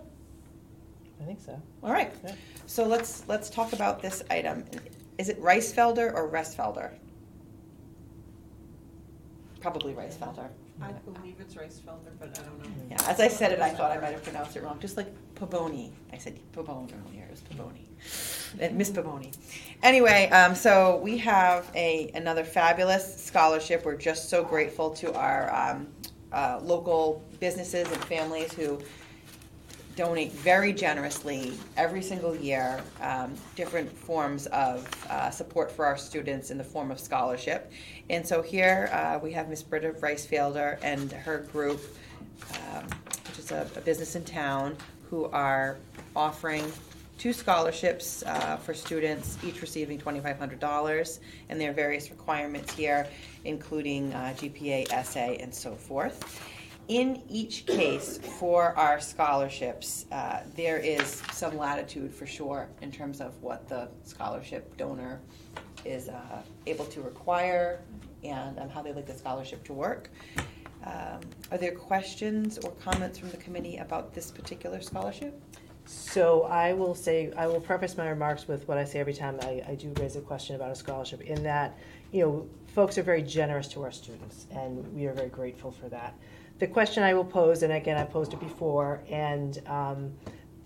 I 1.21 1.25
think 1.25 1.39
so. 1.41 1.61
all 1.83 1.91
right, 1.91 2.13
Yeah. 2.23 2.35
so 2.65 2.85
let's, 2.85 3.27
let's 3.27 3.49
talk 3.49 3.73
about 3.73 4.01
this 4.01 4.23
item. 4.29 4.65
Is 5.17 5.29
it 5.29 5.41
Ricefelder 5.41 6.13
or 6.13 6.29
Restfelder? 6.29 6.91
Probably 9.61 9.93
Ricefelder. 9.93 10.49
I 10.81 10.91
believe 10.91 11.39
it's 11.39 11.55
Ricefelder, 11.55 12.11
but 12.19 12.37
I 12.37 12.41
don't 12.43 12.59
know. 12.61 12.69
Yeah, 12.89 12.97
as 13.09 13.19
I 13.21 13.29
said 13.29 13.51
it, 13.53 13.61
I 13.61 13.69
thought 13.69 13.91
I 13.91 13.97
might 13.99 14.11
have 14.11 14.23
pronounced 14.23 14.55
it 14.57 14.63
wrong, 14.63 14.77
just 14.79 14.97
like 14.97 15.07
Paboni. 15.35 15.91
I 16.11 16.17
said 16.17 16.37
Paboni 16.53 16.91
earlier, 17.07 17.23
it 17.23 17.31
was 17.31 17.41
Paboni. 17.41 17.85
And 18.59 18.77
Miss 18.77 18.91
Paboni. 18.91 19.33
Anyway, 19.83 20.29
um, 20.29 20.55
so 20.55 20.97
we 20.97 21.17
have 21.17 21.69
a, 21.75 22.11
another 22.15 22.43
fabulous 22.43 23.23
scholarship. 23.23 23.85
We're 23.85 23.95
just 23.95 24.29
so 24.29 24.43
grateful 24.43 24.89
to 24.91 25.13
our, 25.13 25.53
um, 25.53 25.87
uh, 26.31 26.59
local 26.61 27.23
businesses 27.39 27.89
and 27.91 28.03
families 28.05 28.51
who 28.53 28.79
donate 29.95 30.33
very 30.33 30.73
generously 30.73 31.53
every 31.77 32.01
single 32.01 32.35
year 32.35 32.83
um, 33.01 33.33
different 33.55 33.89
forms 33.89 34.45
of 34.47 34.85
uh, 35.09 35.29
support 35.29 35.71
for 35.71 35.85
our 35.85 35.97
students 35.97 36.51
in 36.51 36.57
the 36.57 36.63
form 36.63 36.91
of 36.91 36.99
scholarship. 36.99 37.71
And 38.09 38.27
so 38.27 38.41
here 38.41 38.89
uh, 38.91 39.19
we 39.23 39.31
have 39.31 39.47
Miss 39.47 39.63
Britta 39.63 39.91
Ricefielder 39.91 40.77
and 40.83 41.11
her 41.13 41.47
group, 41.53 41.79
um, 42.51 42.83
which 43.27 43.39
is 43.39 43.51
a, 43.51 43.67
a 43.77 43.81
business 43.81 44.15
in 44.15 44.25
town, 44.25 44.75
who 45.09 45.25
are 45.25 45.77
offering 46.15 46.69
two 47.17 47.33
scholarships 47.33 48.23
uh, 48.23 48.57
for 48.57 48.73
students, 48.73 49.37
each 49.43 49.61
receiving 49.61 49.99
$2,500. 49.99 51.19
And 51.49 51.59
there 51.59 51.71
are 51.71 51.73
various 51.73 52.09
requirements 52.09 52.73
here, 52.73 53.07
including 53.43 54.13
uh, 54.13 54.33
GPA, 54.37 54.91
essay, 54.91 55.37
and 55.41 55.53
so 55.53 55.75
forth. 55.75 56.41
In 56.87 57.23
each 57.29 57.65
case 57.65 58.19
for 58.19 58.77
our 58.77 58.99
scholarships, 58.99 60.05
uh, 60.11 60.41
there 60.55 60.77
is 60.77 61.23
some 61.31 61.57
latitude 61.57 62.13
for 62.13 62.27
sure 62.27 62.69
in 62.81 62.91
terms 62.91 63.21
of 63.21 63.41
what 63.41 63.67
the 63.67 63.89
scholarship 64.03 64.77
donor 64.77 65.19
is 65.83 66.09
uh, 66.09 66.41
able 66.67 66.85
to 66.85 67.01
require 67.01 67.81
and 68.23 68.59
um, 68.59 68.69
how 68.69 68.83
they 68.83 68.93
like 68.93 69.07
the 69.07 69.15
scholarship 69.15 69.63
to 69.63 69.73
work. 69.73 70.09
Um, 70.83 71.21
Are 71.51 71.57
there 71.57 71.73
questions 71.73 72.59
or 72.59 72.71
comments 72.73 73.17
from 73.17 73.31
the 73.31 73.37
committee 73.37 73.77
about 73.77 74.13
this 74.13 74.29
particular 74.29 74.79
scholarship? 74.81 75.39
So 75.85 76.43
I 76.43 76.73
will 76.73 76.95
say, 76.95 77.31
I 77.37 77.47
will 77.47 77.61
preface 77.61 77.95
my 77.97 78.09
remarks 78.09 78.47
with 78.47 78.67
what 78.67 78.77
I 78.77 78.85
say 78.85 78.99
every 78.99 79.13
time 79.13 79.37
I, 79.41 79.63
I 79.67 79.75
do 79.75 79.93
raise 79.99 80.15
a 80.15 80.21
question 80.21 80.55
about 80.55 80.71
a 80.71 80.75
scholarship, 80.75 81.21
in 81.21 81.43
that, 81.43 81.77
you 82.11 82.21
know, 82.21 82.49
folks 82.73 82.97
are 82.97 83.03
very 83.03 83.21
generous 83.21 83.67
to 83.69 83.83
our 83.83 83.91
students, 83.91 84.47
and 84.51 84.85
we 84.93 85.05
are 85.05 85.13
very 85.13 85.29
grateful 85.29 85.71
for 85.71 85.87
that. 85.89 86.15
The 86.57 86.67
question 86.67 87.03
I 87.03 87.13
will 87.13 87.25
pose, 87.25 87.63
and 87.63 87.73
again, 87.73 87.97
I 87.97 88.03
posed 88.03 88.33
it 88.33 88.39
before, 88.39 89.03
and 89.09 89.61
um, 89.67 90.13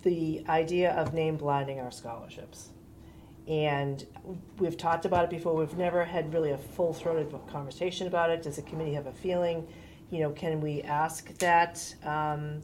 the 0.03 0.45
idea 0.48 0.91
of 0.93 1.14
name 1.14 1.35
blinding 1.35 1.80
our 1.80 1.91
scholarships. 1.91 2.69
And 3.48 4.06
we've 4.59 4.77
talked 4.77 5.06
about 5.06 5.23
it 5.23 5.30
before, 5.31 5.56
we've 5.56 5.77
never 5.77 6.06
had 6.06 6.31
really 6.33 6.51
a 6.51 6.57
full-throated 6.57 7.33
conversation 7.51 8.07
about 8.07 8.30
it. 8.30 8.43
Does 8.43 8.57
the 8.57 8.61
committee 8.61 8.93
have 8.93 9.07
a 9.07 9.11
feeling? 9.11 9.67
You 10.11 10.19
know, 10.19 10.30
can 10.31 10.61
we 10.61 10.83
ask 10.83 11.35
that 11.39 11.95
um, 12.03 12.61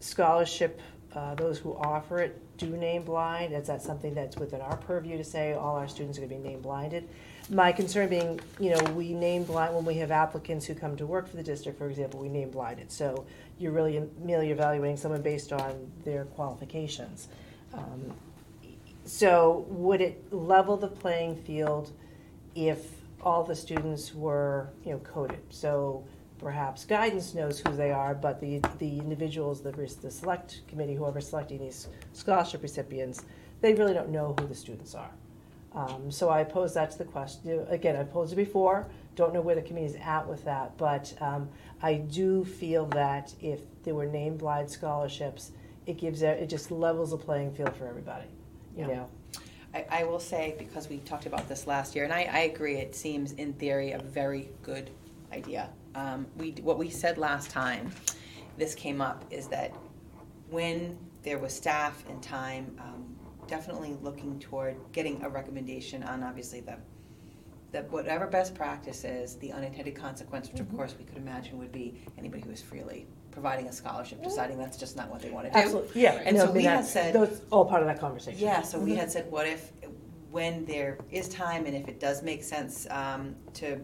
scholarship, 0.00 0.80
uh, 1.16 1.34
those 1.34 1.58
who 1.58 1.74
offer 1.76 2.18
it 2.18 2.40
do 2.58 2.76
name 2.76 3.02
blind? 3.02 3.54
Is 3.54 3.66
that 3.66 3.82
something 3.82 4.14
that's 4.14 4.36
within 4.36 4.60
our 4.60 4.76
purview 4.76 5.16
to 5.16 5.24
say 5.24 5.54
all 5.54 5.76
our 5.76 5.88
students 5.88 6.18
are 6.18 6.20
gonna 6.20 6.34
be 6.34 6.48
name 6.48 6.60
blinded? 6.60 7.08
My 7.48 7.72
concern 7.72 8.08
being, 8.08 8.40
you 8.60 8.70
know, 8.70 8.82
we 8.92 9.14
name 9.14 9.44
blind, 9.44 9.74
when 9.74 9.84
we 9.84 9.94
have 9.94 10.10
applicants 10.10 10.66
who 10.66 10.74
come 10.74 10.96
to 10.96 11.06
work 11.06 11.28
for 11.28 11.36
the 11.36 11.42
district, 11.42 11.78
for 11.78 11.88
example, 11.88 12.20
we 12.20 12.28
name 12.28 12.50
blinded. 12.50 12.92
So 12.92 13.24
you're 13.58 13.72
really 13.72 14.02
merely 14.18 14.50
evaluating 14.50 14.96
someone 14.96 15.22
based 15.22 15.52
on 15.52 15.90
their 16.04 16.24
qualifications. 16.26 17.28
Um, 17.72 18.12
So 19.06 19.64
would 19.68 20.00
it 20.00 20.32
level 20.32 20.76
the 20.76 20.88
playing 20.88 21.36
field 21.36 21.92
if 22.56 22.80
all 23.22 23.44
the 23.44 23.54
students 23.54 24.12
were, 24.12 24.70
you 24.84 24.90
know, 24.92 24.98
coded? 24.98 25.42
So 25.50 26.02
perhaps 26.38 26.84
guidance 26.84 27.34
knows 27.34 27.58
who 27.60 27.74
they 27.74 27.90
are, 27.90 28.14
but 28.14 28.40
the, 28.40 28.60
the 28.78 28.98
individuals, 28.98 29.60
the, 29.62 29.72
the 29.72 30.10
select 30.10 30.60
committee, 30.68 30.94
whoever's 30.94 31.28
selecting 31.28 31.58
these 31.58 31.88
scholarship 32.12 32.62
recipients, 32.62 33.24
they 33.60 33.74
really 33.74 33.94
don't 33.94 34.10
know 34.10 34.34
who 34.38 34.46
the 34.46 34.54
students 34.54 34.94
are. 34.94 35.10
Um, 35.72 36.10
so 36.10 36.30
I 36.30 36.44
pose 36.44 36.74
that 36.74 36.90
to 36.92 36.98
the 36.98 37.04
question, 37.04 37.64
again, 37.68 37.96
I 37.96 38.04
posed 38.04 38.32
it 38.32 38.36
before, 38.36 38.86
don't 39.14 39.32
know 39.34 39.40
where 39.40 39.54
the 39.54 39.62
committee 39.62 39.86
is 39.86 39.96
at 39.96 40.26
with 40.26 40.44
that, 40.44 40.76
but, 40.78 41.12
um, 41.20 41.48
I 41.82 41.94
do 41.94 42.44
feel 42.44 42.86
that 42.86 43.34
if 43.42 43.60
there 43.82 43.94
were 43.94 44.06
name 44.06 44.36
blind 44.36 44.70
scholarships, 44.70 45.52
it 45.86 45.98
gives, 45.98 46.22
it 46.22 46.38
it 46.38 46.48
just 46.48 46.70
levels 46.70 47.10
the 47.10 47.18
playing 47.18 47.52
field 47.52 47.76
for 47.76 47.86
everybody, 47.86 48.26
you 48.74 48.82
Yeah. 48.82 48.86
know? 48.88 49.08
I, 49.74 49.86
I 49.90 50.04
will 50.04 50.20
say, 50.20 50.54
because 50.58 50.88
we 50.88 50.98
talked 50.98 51.26
about 51.26 51.48
this 51.48 51.66
last 51.66 51.94
year, 51.94 52.04
and 52.04 52.12
I, 52.12 52.22
I 52.32 52.38
agree, 52.40 52.76
it 52.76 52.94
seems 52.94 53.32
in 53.32 53.52
theory 53.54 53.92
a 53.92 53.98
very 53.98 54.48
good 54.62 54.90
idea. 55.32 55.68
Um, 55.96 56.26
we, 56.36 56.50
what 56.62 56.76
we 56.78 56.90
said 56.90 57.16
last 57.16 57.50
time, 57.50 57.90
this 58.58 58.74
came 58.74 59.00
up, 59.00 59.24
is 59.30 59.48
that 59.48 59.72
when 60.50 60.98
there 61.22 61.38
was 61.38 61.54
staff 61.54 62.04
and 62.08 62.22
time, 62.22 62.76
um, 62.78 63.16
definitely 63.48 63.96
looking 64.02 64.38
toward 64.38 64.76
getting 64.92 65.22
a 65.22 65.28
recommendation 65.28 66.02
on 66.02 66.22
obviously 66.22 66.60
the, 66.60 66.76
the, 67.72 67.80
whatever 67.84 68.26
best 68.26 68.54
practice 68.54 69.04
is, 69.04 69.36
the 69.36 69.50
unintended 69.52 69.94
consequence, 69.94 70.50
which 70.52 70.60
of 70.60 70.66
Mhm. 70.68 70.76
course 70.76 70.94
we 70.98 71.04
could 71.04 71.16
imagine 71.16 71.58
would 71.58 71.72
be 71.72 71.98
anybody 72.18 72.42
who 72.42 72.50
is 72.50 72.60
freely 72.60 73.06
providing 73.30 73.66
a 73.68 73.72
scholarship, 73.72 74.22
deciding 74.22 74.58
that's 74.58 74.76
just 74.76 74.96
not 74.96 75.10
what 75.10 75.20
they 75.22 75.30
wanna 75.30 75.50
do. 75.50 75.58
Absolutely, 75.58 76.02
yeah. 76.02 76.22
And 76.24 76.36
no, 76.36 76.46
so 76.46 76.52
we 76.52 76.64
had 76.64 76.84
said- 76.84 77.14
That's 77.14 77.40
all 77.50 77.64
part 77.64 77.80
of 77.82 77.88
that 77.88 77.98
conversation. 77.98 78.38
Yeah, 78.40 78.62
so 78.62 78.78
we 78.78 78.92
Mhm. 78.92 78.96
had 78.96 79.10
said, 79.12 79.30
what 79.30 79.46
if, 79.46 79.72
when 80.30 80.64
there 80.66 80.98
is 81.10 81.28
time 81.28 81.64
and 81.66 81.74
if 81.74 81.88
it 81.88 82.00
does 82.00 82.22
make 82.22 82.42
sense 82.44 82.86
um, 82.90 83.34
to 83.54 83.80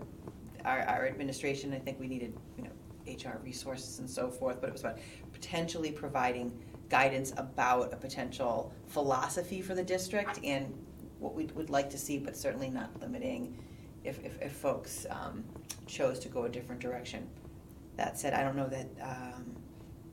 our, 0.65 0.81
our 0.83 1.07
administration, 1.07 1.73
I 1.73 1.79
think 1.79 1.99
we 2.01 2.07
needed, 2.07 2.35
you 2.57 2.65
know, 2.65 2.71
HR 3.07 3.39
resources 3.43 3.99
and 3.99 4.09
so 4.09 4.31
forth, 4.31 4.61
but 4.61 4.69
it 4.69 4.73
was 4.73 4.83
about 4.83 4.99
potentially 5.33 5.91
providing 5.91 6.53
guidance 6.89 7.33
about 7.37 7.93
a 7.93 7.97
potential 7.97 8.73
philosophy 8.87 9.61
for 9.61 9.75
the 9.75 9.83
district 9.83 10.39
and 10.45 10.73
what 11.19 11.35
we 11.35 11.47
would 11.55 11.71
like 11.71 11.89
to 11.91 11.99
see, 11.99 12.19
but 12.19 12.37
certainly 12.37 12.69
not 12.69 12.91
limiting 13.01 13.57
if, 14.05 14.23
if, 14.25 14.41
if 14.43 14.53
folks 14.53 15.07
um, 15.11 15.45
chose 15.87 16.19
to 16.19 16.29
go 16.29 16.45
a 16.45 16.49
different 16.49 16.81
direction. 16.81 17.27
That 17.97 18.19
said, 18.19 18.35
I 18.35 18.43
don't 18.43 18.57
know 18.57 18.69
that 18.69 18.89
um, 19.01 19.57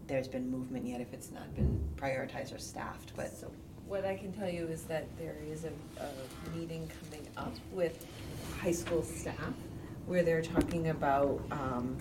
there's 0.08 0.28
been 0.28 0.50
movement 0.50 0.86
yet 0.86 1.02
if 1.02 1.14
it's 1.14 1.32
not 1.32 1.54
been 1.56 1.80
prioritized 1.96 2.56
or 2.56 2.60
staffed, 2.60 3.14
but. 3.16 3.36
So 3.36 3.52
what 3.88 4.06
I 4.06 4.16
can 4.16 4.32
tell 4.32 4.50
you 4.50 4.68
is 4.68 4.84
that 4.84 5.06
there 5.18 5.38
is 5.52 5.66
a, 5.66 5.72
a 6.02 6.58
meeting 6.58 6.90
coming 7.02 7.28
up 7.38 7.54
with 7.72 8.06
high 8.60 8.72
school 8.72 9.04
staff 9.04 9.54
where 10.10 10.24
they're 10.24 10.42
talking 10.42 10.90
about, 10.90 11.40
um, 11.52 11.96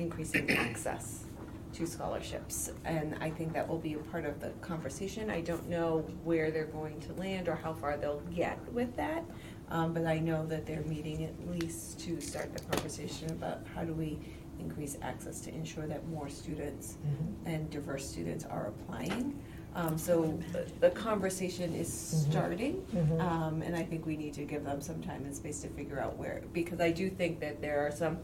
increasing 0.00 0.50
access 0.50 1.24
to 1.72 1.86
scholarships. 1.86 2.72
And 2.84 3.14
I 3.20 3.30
think 3.30 3.52
that 3.52 3.66
will 3.68 3.78
be 3.78 3.94
a 3.94 3.98
part 3.98 4.24
of 4.26 4.40
the 4.40 4.48
conversation. 4.60 5.30
I 5.30 5.42
don't 5.42 5.68
know 5.70 6.00
where 6.24 6.50
they're 6.50 6.66
going 6.66 6.98
to 7.02 7.12
land 7.14 7.48
or 7.48 7.54
how 7.54 7.72
far 7.72 7.96
they'll 7.96 8.20
get 8.34 8.58
with 8.72 8.94
that. 8.96 9.24
Um, 9.70 9.94
but 9.94 10.04
I 10.06 10.18
know 10.18 10.44
that 10.46 10.66
they're 10.66 10.82
meeting 10.82 11.24
at 11.24 11.48
least 11.48 12.00
to 12.00 12.20
start 12.20 12.52
the 12.52 12.62
conversation 12.64 13.30
about 13.30 13.60
how 13.76 13.84
do 13.84 13.94
we 13.94 14.18
increase 14.58 14.98
access 15.00 15.40
to 15.42 15.54
ensure 15.54 15.86
that 15.86 16.06
more 16.08 16.28
students 16.28 16.96
Mhm. 17.06 17.46
and 17.46 17.70
diverse 17.70 18.06
students 18.08 18.44
are 18.44 18.66
applying. 18.66 19.38
Um, 19.74 19.96
so 19.96 20.38
the- 20.52 20.66
the 20.80 20.90
conversation 20.90 21.74
is 21.74 21.88
Mhm. 21.88 22.30
starting, 22.30 22.86
Mhm. 22.94 23.20
um, 23.20 23.62
and 23.62 23.74
I 23.74 23.82
think 23.82 24.04
we 24.04 24.16
need 24.16 24.34
to 24.34 24.44
give 24.44 24.64
them 24.64 24.80
some 24.82 25.00
time 25.00 25.24
and 25.24 25.34
space 25.34 25.62
to 25.62 25.68
figure 25.68 25.98
out 25.98 26.18
where, 26.18 26.42
because 26.52 26.80
I 26.80 26.90
do 26.90 27.08
think 27.08 27.40
that 27.40 27.60
there 27.62 27.86
are 27.86 27.90
some, 27.90 28.18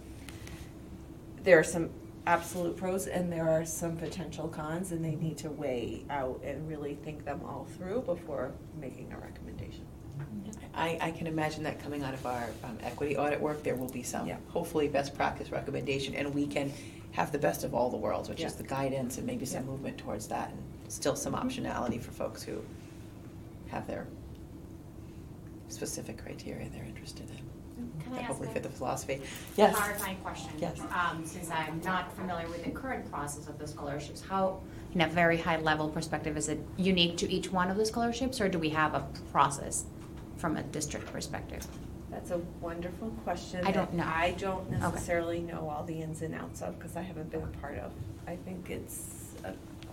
there 1.43 1.59
are 1.59 1.65
some 1.65 1.89
absolute 2.27 2.77
pros 2.77 3.07
and 3.07 3.33
there 3.33 3.49
are 3.49 3.65
some 3.65 3.97
potential 3.97 4.49
cons, 4.49 4.93
and 4.93 5.03
they 5.03 5.15
need 5.15 5.39
to 5.39 5.49
weigh 5.51 6.05
out 6.11 6.39
and 6.45 6.69
really 6.69 6.97
think 6.97 7.25
them 7.25 7.41
all 7.47 7.67
through 7.79 8.03
before 8.03 8.53
making 8.79 9.11
a 9.15 9.19
recommendation. 9.19 9.87
I, 10.75 10.99
I 11.01 11.11
can 11.13 11.27
imagine 11.27 11.63
that 11.65 11.79
coming 11.81 12.03
out 12.03 12.13
of 12.13 12.27
our 12.27 12.45
um, 12.65 12.77
equity 12.83 13.17
audit 13.17 13.41
work, 13.41 13.63
there 13.63 13.75
will 13.77 13.89
be 13.89 14.03
some, 14.03 14.27
Yeah. 14.27 14.37
hopefully, 14.49 14.87
best 14.89 15.15
practice 15.15 15.51
recommendation, 15.51 16.15
and 16.15 16.35
we 16.35 16.47
can 16.47 16.73
have 17.13 17.33
the 17.33 17.39
best 17.39 17.65
of 17.65 17.75
all 17.75 17.89
the 17.89 17.97
worlds, 17.97 18.29
which 18.29 18.43
is 18.45 18.53
Yeah. 18.53 18.59
the 18.59 18.69
guidance 18.69 19.17
and 19.17 19.27
maybe 19.27 19.47
some 19.47 19.65
Yeah. 19.65 19.71
movement 19.71 19.97
towards 19.97 20.29
that, 20.29 20.51
and 20.51 20.63
still 20.89 21.15
some 21.17 21.35
optionality 21.35 22.01
for 22.01 22.11
folks 22.13 22.43
who 22.43 22.63
have 23.69 23.87
their 23.87 24.07
specific 25.69 26.19
criteria 26.23 26.69
they're 26.71 26.85
interested 26.85 27.29
in. 27.31 27.37
Can 28.03 28.13
That 28.13 28.21
ask 28.21 28.29
hopefully 28.29 28.49
a 28.49 28.53
fit 28.53 28.63
the 28.63 28.69
philosophy. 28.71 29.21
Yes. 29.57 29.77
clarifying 29.77 30.17
question? 30.19 30.51
Yes. 30.59 30.81
Um, 30.81 31.25
since 31.25 31.51
I'm 31.51 31.81
not 31.85 32.13
familiar 32.17 32.49
with 32.49 32.65
the 32.65 32.71
current 32.71 33.09
process 33.11 33.47
of 33.49 33.59
the 33.59 33.69
scholarships, 33.69 34.21
how, 34.21 34.61
in 34.95 35.03
a 35.03 35.07
very 35.09 35.37
high 35.37 35.59
level 35.59 35.89
perspective, 35.89 36.37
is 36.37 36.49
it 36.49 36.59
unique 36.77 37.17
to 37.19 37.31
each 37.31 37.53
one 37.53 37.71
of 37.71 37.77
the 37.77 37.85
scholarships, 37.87 38.41
or 38.41 38.49
do 38.49 38.59
we 38.59 38.71
have 38.71 38.95
a 38.95 39.07
process 39.31 39.85
from 40.39 40.57
a 40.57 40.63
district 40.65 41.07
perspective? 41.13 41.65
That's 42.11 42.31
a 42.31 42.39
wonderful 42.61 43.11
question. 43.23 43.65
I 43.67 43.71
don't 43.71 43.93
know. 43.93 44.05
I 44.07 44.35
don't 44.39 44.67
Okay. 44.69 44.79
necessarily 44.79 45.41
know 45.41 45.69
all 45.69 45.85
the 45.85 46.01
ins 46.03 46.23
and 46.23 46.35
outs 46.35 46.63
of, 46.63 46.77
because 46.79 46.97
I 46.97 47.03
haven't 47.03 47.31
been 47.31 47.43
a 47.43 47.59
part 47.61 47.79
of. 47.79 47.93
I 48.27 48.37
think 48.37 48.71
it's 48.71 48.97
a 48.99 49.18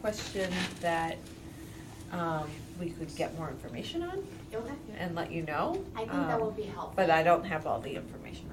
question 0.06 0.54
that, 0.82 1.18
um, 2.12 2.48
we 2.80 2.92
could 2.92 3.14
get 3.16 3.36
more 3.40 3.50
information 3.50 4.04
on 4.04 4.24
Okay. 4.54 4.72
and 5.00 5.16
let 5.16 5.32
you 5.32 5.42
know. 5.42 5.84
I 5.96 6.00
think 6.02 6.12
that 6.12 6.36
Um, 6.36 6.42
will 6.42 6.52
be 6.52 6.62
helpful. 6.62 6.94
But 6.96 7.10
I 7.10 7.24
don't 7.24 7.44
have 7.44 7.66
all 7.66 7.80
the 7.80 7.96
information. 7.96 8.46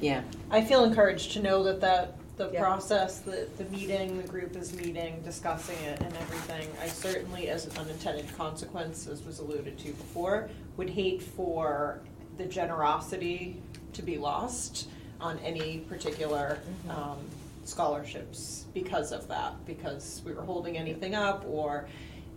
Yeah. 0.00 0.22
I 0.50 0.64
feel 0.64 0.82
encouraged 0.82 1.30
to 1.34 1.40
know 1.40 1.62
that 1.62 1.80
that, 1.82 2.14
the 2.36 2.50
Yeah. 2.52 2.62
process, 2.62 3.20
the, 3.20 3.48
the 3.58 3.64
meeting, 3.66 4.20
the 4.20 4.26
group 4.26 4.56
is 4.56 4.74
meeting, 4.74 5.22
discussing 5.24 5.78
it 5.84 6.00
and 6.00 6.12
everything. 6.16 6.68
I 6.82 6.88
certainly, 6.88 7.48
as 7.48 7.66
an 7.66 7.78
unintended 7.78 8.26
consequence, 8.36 9.06
as 9.06 9.24
was 9.24 9.38
alluded 9.38 9.78
to 9.78 9.92
before, 9.92 10.50
would 10.76 10.90
hate 10.90 11.22
for 11.22 12.00
the 12.38 12.44
generosity 12.46 13.62
to 13.92 14.02
be 14.02 14.18
lost 14.18 14.88
on 15.20 15.38
any 15.38 15.78
particular, 15.88 16.58
um, 16.90 17.18
scholarships 17.66 18.66
because 18.74 19.12
of 19.12 19.28
that, 19.28 19.64
because 19.66 20.22
we 20.24 20.32
were 20.32 20.42
holding 20.42 20.76
anything 20.78 21.14
up 21.14 21.44
or, 21.46 21.88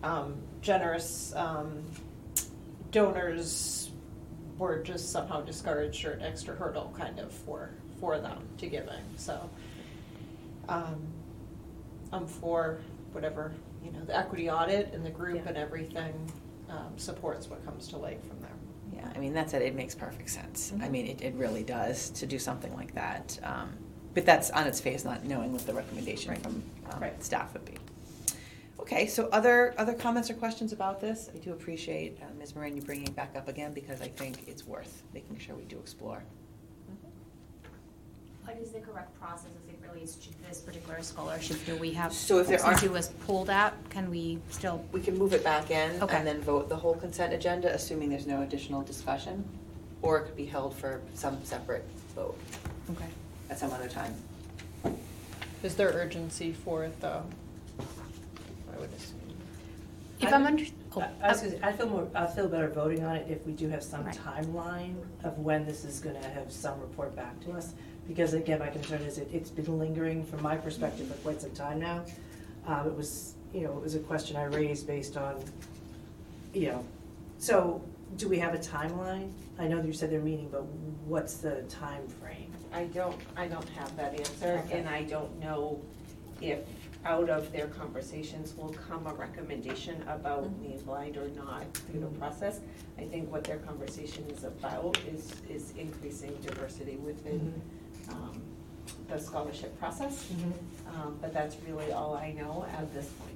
um, 0.04 0.36
generous, 0.62 1.34
um, 1.36 1.84
donors 2.92 3.92
were 4.58 4.82
just 4.84 5.12
somehow 5.12 5.42
discouraged 5.42 6.04
or 6.06 6.12
an 6.12 6.22
extra 6.22 6.56
hurdle 6.56 6.94
kind 6.98 7.20
of 7.20 7.32
for, 7.32 7.70
for 8.00 8.20
them 8.20 8.40
to 8.58 8.68
giving, 8.68 9.04
so. 9.18 9.50
Um, 10.68 11.02
I'm 12.12 12.28
for 12.28 12.80
whatever, 13.12 13.52
you 13.84 13.92
know, 13.92 14.04
the 14.06 14.16
equity 14.18 14.50
audit 14.50 14.94
and 14.94 15.06
the 15.06 15.10
group 15.10 15.38
Yeah. 15.38 15.50
and 15.50 15.58
everything, 15.58 16.32
um, 16.70 16.94
supports 16.98 17.50
what 17.50 17.64
comes 17.66 17.88
to 17.90 17.98
light 17.98 18.24
from 18.24 18.40
there. 18.42 18.50
Yeah, 18.94 19.12
I 19.16 19.20
mean, 19.20 19.34
that's 19.34 19.54
it, 19.54 19.62
it 19.62 19.76
makes 19.76 19.96
perfect 19.96 20.30
sense. 20.30 20.72
I 20.80 20.88
Mhm. 20.88 20.92
mean, 20.92 21.08
it, 21.08 21.22
it 21.22 21.34
really 21.36 21.64
does 21.64 22.10
to 22.12 22.26
do 22.26 22.38
something 22.40 22.74
like 22.76 22.94
that. 22.96 23.40
Um, 23.44 23.78
But 24.14 24.26
that's 24.26 24.50
on 24.52 24.66
its 24.68 24.80
face, 24.82 25.06
not 25.06 25.24
knowing 25.24 25.54
what 25.54 25.66
the 25.66 25.74
recommendation 25.74 26.32
Right. 26.32 26.42
from 26.42 26.64
um, 26.92 27.00
Right. 27.02 27.24
staff 27.24 27.54
would 27.54 27.66
be. 27.66 27.76
Okay, 28.80 29.06
so 29.06 29.28
other, 29.32 29.76
other 29.78 29.94
comments 29.94 30.30
or 30.32 30.34
questions 30.34 30.74
about 30.74 31.00
this? 31.00 31.30
I 31.34 31.38
do 31.38 31.52
appreciate, 31.54 32.18
uh, 32.22 32.26
Ms. 32.40 32.56
Moran, 32.56 32.76
you 32.76 32.82
bringing 32.82 33.06
it 33.08 33.16
back 33.16 33.36
up 33.36 33.48
again, 33.48 33.72
because 33.74 34.02
I 34.02 34.08
think 34.08 34.48
it's 34.48 34.66
worth 34.66 35.04
making 35.14 35.38
sure 35.38 35.56
we 35.56 35.64
do 35.66 35.78
explore. 35.78 36.24
What 38.46 38.58
is 38.58 38.72
the 38.72 38.80
correct 38.80 39.14
process 39.20 39.52
as 39.64 39.70
it 39.72 39.80
relates 39.88 40.16
to 40.16 40.30
this 40.48 40.60
particular 40.60 41.04
scholarship? 41.04 41.58
Do 41.68 41.76
we 41.76 41.92
have, 41.94 42.12
So 42.12 42.40
if 42.40 42.48
there 42.48 42.58
since 42.58 42.82
are- 42.82 42.86
it 42.86 42.92
was 42.92 43.10
pulled 43.28 43.50
out, 43.52 43.74
can 43.92 44.10
we 44.10 44.40
still? 44.50 44.84
We 44.92 45.02
can 45.02 45.16
move 45.20 45.34
it 45.34 45.44
back 45.44 45.70
in 45.70 46.02
Okay. 46.02 46.18
and 46.18 46.26
then 46.26 46.42
vote 46.42 46.68
the 46.68 46.76
whole 46.78 46.96
consent 46.96 47.32
agenda, 47.32 47.72
assuming 47.72 48.10
there's 48.10 48.26
no 48.26 48.42
additional 48.42 48.82
discussion? 48.82 49.48
Or 50.02 50.18
it 50.20 50.26
could 50.26 50.36
be 50.36 50.46
held 50.46 50.74
for 50.74 51.02
some 51.14 51.44
separate 51.44 51.86
vote 52.16 52.38
Okay. 52.90 53.06
At 53.50 53.58
some 53.60 53.72
other 53.72 53.88
time. 53.88 54.14
Is 55.64 55.76
there 55.76 55.90
urgency 55.90 56.54
for 56.54 56.84
it 56.84 57.00
though? 57.02 57.24
I 58.74 58.80
would 58.80 58.90
assume. 58.94 59.20
If 60.22 60.32
I 60.32 60.36
I'm 60.36 60.46
under, 60.46 60.64
oh, 60.96 61.02
I 61.02 61.28
I 61.28 61.32
was 61.32 61.42
gonna 61.42 61.52
say, 61.52 61.60
I 61.64 61.72
feel 61.74 61.90
more, 61.90 62.08
I 62.16 62.28
feel 62.28 62.48
better 62.48 62.70
voting 62.70 63.04
on 63.04 63.16
it 63.16 63.28
if 63.30 63.46
we 63.46 63.54
do 63.54 63.68
have 63.70 63.84
some 63.84 64.06
Right. 64.06 64.16
timeline 64.18 64.96
of 65.24 65.38
when 65.40 65.66
this 65.66 65.84
is 65.86 66.00
gonna 66.00 66.26
have 66.30 66.52
some 66.52 66.80
report 66.80 67.16
back 67.16 67.40
to 67.42 67.52
us. 67.52 67.74
Because 68.08 68.34
again, 68.34 68.60
my 68.60 68.70
concern 68.70 69.02
is 69.02 69.18
it, 69.18 69.30
it's 69.32 69.50
been 69.50 69.78
lingering 69.78 70.24
from 70.26 70.42
my 70.42 70.56
perspective 70.56 71.08
for 71.08 71.14
quite 71.16 71.42
some 71.42 71.52
time 71.52 71.80
now. 71.80 72.04
Um, 72.66 72.88
it 72.88 72.96
was, 72.96 73.36
you 73.54 73.62
know, 73.62 73.72
it 73.78 73.82
was 73.82 73.96
a 73.96 74.00
question 74.00 74.36
I 74.36 74.46
raised 74.46 74.88
based 74.88 75.16
on, 75.18 75.44
you 76.54 76.68
know, 76.68 76.86
so 77.38 77.82
do 78.18 78.28
we 78.28 78.40
have 78.40 78.54
a 78.54 78.58
timeline? 78.58 79.32
I 79.60 79.68
know 79.68 79.78
that 79.82 79.86
you 79.88 79.94
said 79.94 80.10
they're 80.12 80.22
meeting, 80.22 80.50
but 80.52 80.64
what's 81.06 81.36
the 81.38 81.62
time 81.64 82.08
frame? 82.08 82.49
I 82.74 82.86
don't, 82.86 83.20
I 83.36 83.48
don't 83.48 83.68
have 83.70 83.96
that 83.98 84.20
answer, 84.20 84.62
Okay. 84.66 84.80
and 84.80 84.88
I 84.90 85.04
don't 85.04 85.40
know 85.40 85.80
if 86.42 86.60
out 87.06 87.30
of 87.30 87.52
their 87.52 87.68
conversations 87.68 88.54
will 88.58 88.74
come 88.88 89.08
a 89.08 89.14
recommendation 89.14 90.02
about 90.08 90.44
Mhm. 90.44 90.62
being 90.62 90.80
blind 90.82 91.18
or 91.18 91.30
not 91.30 91.64
through 91.74 92.02
the 92.02 92.08
Mhm. 92.08 92.20
process. 92.20 92.60
I 92.98 93.06
think 93.06 93.32
what 93.32 93.44
their 93.46 93.60
conversation 93.60 94.26
is 94.30 94.44
about 94.44 94.98
is, 95.08 95.32
is 95.50 95.72
increasing 95.78 96.36
diversity 96.42 96.98
within, 96.98 97.62
um, 98.10 98.42
the 99.08 99.18
scholarship 99.20 99.78
process. 99.80 100.30
Um, 100.88 101.18
but 101.22 101.34
that's 101.34 101.56
really 101.68 101.92
all 101.92 102.16
I 102.16 102.32
know 102.34 102.66
at 102.78 102.94
this 102.94 103.08
point. 103.14 103.29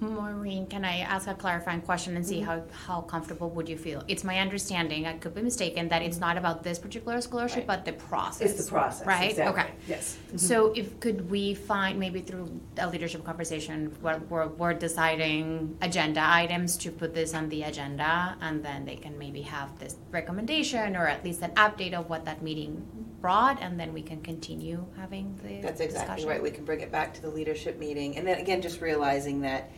Maureen, 0.00 0.66
can 0.66 0.84
I 0.84 0.98
ask 1.00 1.26
a 1.26 1.34
clarifying 1.34 1.80
question 1.80 2.14
and 2.16 2.24
Mm-hmm. 2.24 2.28
see 2.34 2.40
how, 2.40 2.62
how 2.86 3.00
comfortable 3.00 3.50
would 3.50 3.68
you 3.68 3.76
feel? 3.76 4.02
It's 4.06 4.22
my 4.22 4.38
understanding, 4.38 5.06
I 5.06 5.14
could 5.14 5.34
be 5.34 5.42
mistaken, 5.42 5.88
that 5.88 6.02
it's 6.02 6.18
not 6.18 6.36
about 6.36 6.62
this 6.62 6.78
particular 6.78 7.20
scholarship, 7.20 7.58
Right. 7.58 7.66
but 7.66 7.84
the 7.84 7.92
process. 7.92 8.50
It's 8.52 8.64
the 8.64 8.70
process, 8.70 9.06
Right? 9.06 9.30
exactly, 9.30 9.62
Okay. 9.62 9.72
yes. 9.88 10.16
Mhm. 10.32 10.38
So 10.40 10.72
if, 10.76 11.00
could 11.00 11.28
we 11.30 11.54
find, 11.54 11.98
maybe 11.98 12.20
through 12.20 12.60
a 12.78 12.88
leadership 12.88 13.24
conversation, 13.24 13.90
where 14.00 14.18
we're, 14.28 14.46
we're 14.46 14.74
deciding 14.74 15.76
agenda 15.82 16.22
items 16.24 16.76
to 16.78 16.92
put 16.92 17.12
this 17.14 17.34
on 17.34 17.48
the 17.48 17.62
agenda, 17.64 18.36
and 18.40 18.64
then 18.64 18.84
they 18.84 18.96
can 18.96 19.18
maybe 19.18 19.42
have 19.42 19.76
this 19.80 19.96
recommendation, 20.12 20.96
or 20.96 21.06
at 21.08 21.24
least 21.24 21.42
an 21.42 21.50
update 21.52 21.92
of 21.94 22.08
what 22.08 22.24
that 22.24 22.40
meeting 22.42 22.86
brought, 23.20 23.60
and 23.60 23.80
then 23.80 23.92
we 23.92 24.02
can 24.02 24.20
continue 24.22 24.84
having 24.96 25.36
the 25.42 25.60
That's 25.60 25.80
exactly 25.80 25.88
discussion? 26.22 26.28
right. 26.28 26.42
We 26.42 26.52
can 26.52 26.64
bring 26.64 26.80
it 26.82 26.92
back 26.92 27.14
to 27.14 27.22
the 27.22 27.30
leadership 27.30 27.78
meeting. 27.80 28.16
And 28.16 28.24
then 28.26 28.38
again, 28.38 28.62
just 28.62 28.80
realizing 28.80 29.40
that 29.40 29.70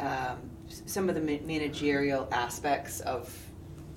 um, 0.00 0.38
some 0.68 1.08
of 1.08 1.14
the 1.14 1.20
managerial 1.20 2.28
aspects 2.32 3.00
of 3.00 3.34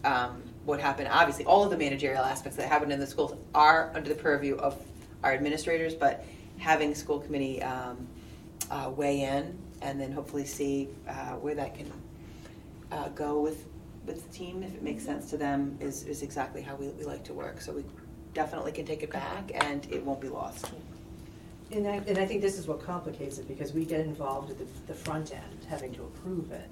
um, 0.04 0.44
what 0.66 0.80
happened. 0.80 1.10
Obviously, 1.12 1.46
all 1.46 1.64
of 1.64 1.70
the 1.70 1.78
managerial 1.78 2.24
aspects 2.24 2.58
that 2.58 2.68
happened 2.68 2.92
in 2.92 3.00
the 3.00 3.08
schools 3.08 3.36
are 3.54 3.92
under 3.96 4.10
the 4.10 4.16
purview 4.16 4.56
of 4.56 4.78
our 5.24 5.34
administrators, 5.34 5.94
but 5.94 6.26
having 6.58 6.94
school 6.94 7.20
committee 7.20 7.62
um, 7.64 8.08
uh, 8.70 8.90
weigh 8.96 9.22
in 9.22 9.58
and 9.82 10.00
then 10.00 10.12
hopefully 10.12 10.46
see 10.46 10.90
uh, 11.08 11.32
where 11.34 11.56
that 11.56 11.76
can 11.76 11.92
uh, 12.92 13.10
go 13.10 13.40
with, 13.40 13.66
with 14.06 14.30
the 14.30 14.38
team, 14.38 14.64
if 14.64 14.74
it 14.74 14.84
makes 14.84 15.04
sense 15.04 15.30
to 15.30 15.38
them, 15.38 15.78
is, 15.80 16.04
is 16.04 16.22
exactly 16.22 16.62
how 16.62 16.76
we, 16.76 16.90
we 16.90 17.04
like 17.04 17.24
to 17.24 17.34
work. 17.34 17.62
So 17.62 17.72
we 17.72 17.84
definitely 18.34 18.72
can 18.72 18.86
take 18.86 19.04
it 19.04 19.12
back 19.12 19.52
and 19.54 19.88
it 19.92 20.04
won't 20.04 20.22
be 20.22 20.30
lost. 20.30 20.72
And 21.72 21.88
I, 21.88 21.98
and 22.08 22.18
I 22.18 22.26
think 22.26 22.42
this 22.42 22.58
is 22.58 22.68
what 22.68 22.82
complicates 22.84 23.38
it, 23.38 23.48
because 23.48 23.74
we 23.74 23.86
get 23.86 24.02
involved 24.02 24.50
at 24.50 24.58
the, 24.58 24.66
the 24.88 24.94
front 24.94 25.32
end, 25.32 25.66
having 25.70 25.94
to 25.94 26.02
approve 26.02 26.52
it. 26.52 26.70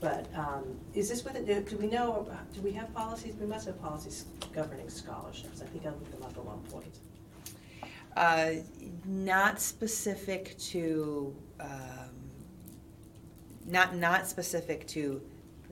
But, 0.00 0.26
um, 0.36 0.78
is 0.94 1.08
this 1.08 1.24
within, 1.24 1.44
do 1.44 1.76
we 1.76 1.88
know, 1.88 2.28
do 2.54 2.60
we 2.60 2.70
have 2.72 2.94
policies, 2.94 3.34
we 3.40 3.46
must 3.46 3.66
have 3.66 3.80
policies 3.82 4.26
governing 4.54 4.88
scholarships, 4.88 5.60
I 5.60 5.66
think 5.66 5.86
I'll 5.86 5.92
looked 5.92 6.12
them 6.12 6.22
up 6.22 6.36
at 6.36 6.44
one 6.44 6.60
point. 6.70 6.94
Uh, 8.16 8.62
Not 9.06 9.60
specific 9.60 10.56
to, 10.58 11.34
um, 11.58 12.14
not, 13.66 13.96
not 13.96 14.28
specific 14.28 14.86
to 14.88 15.20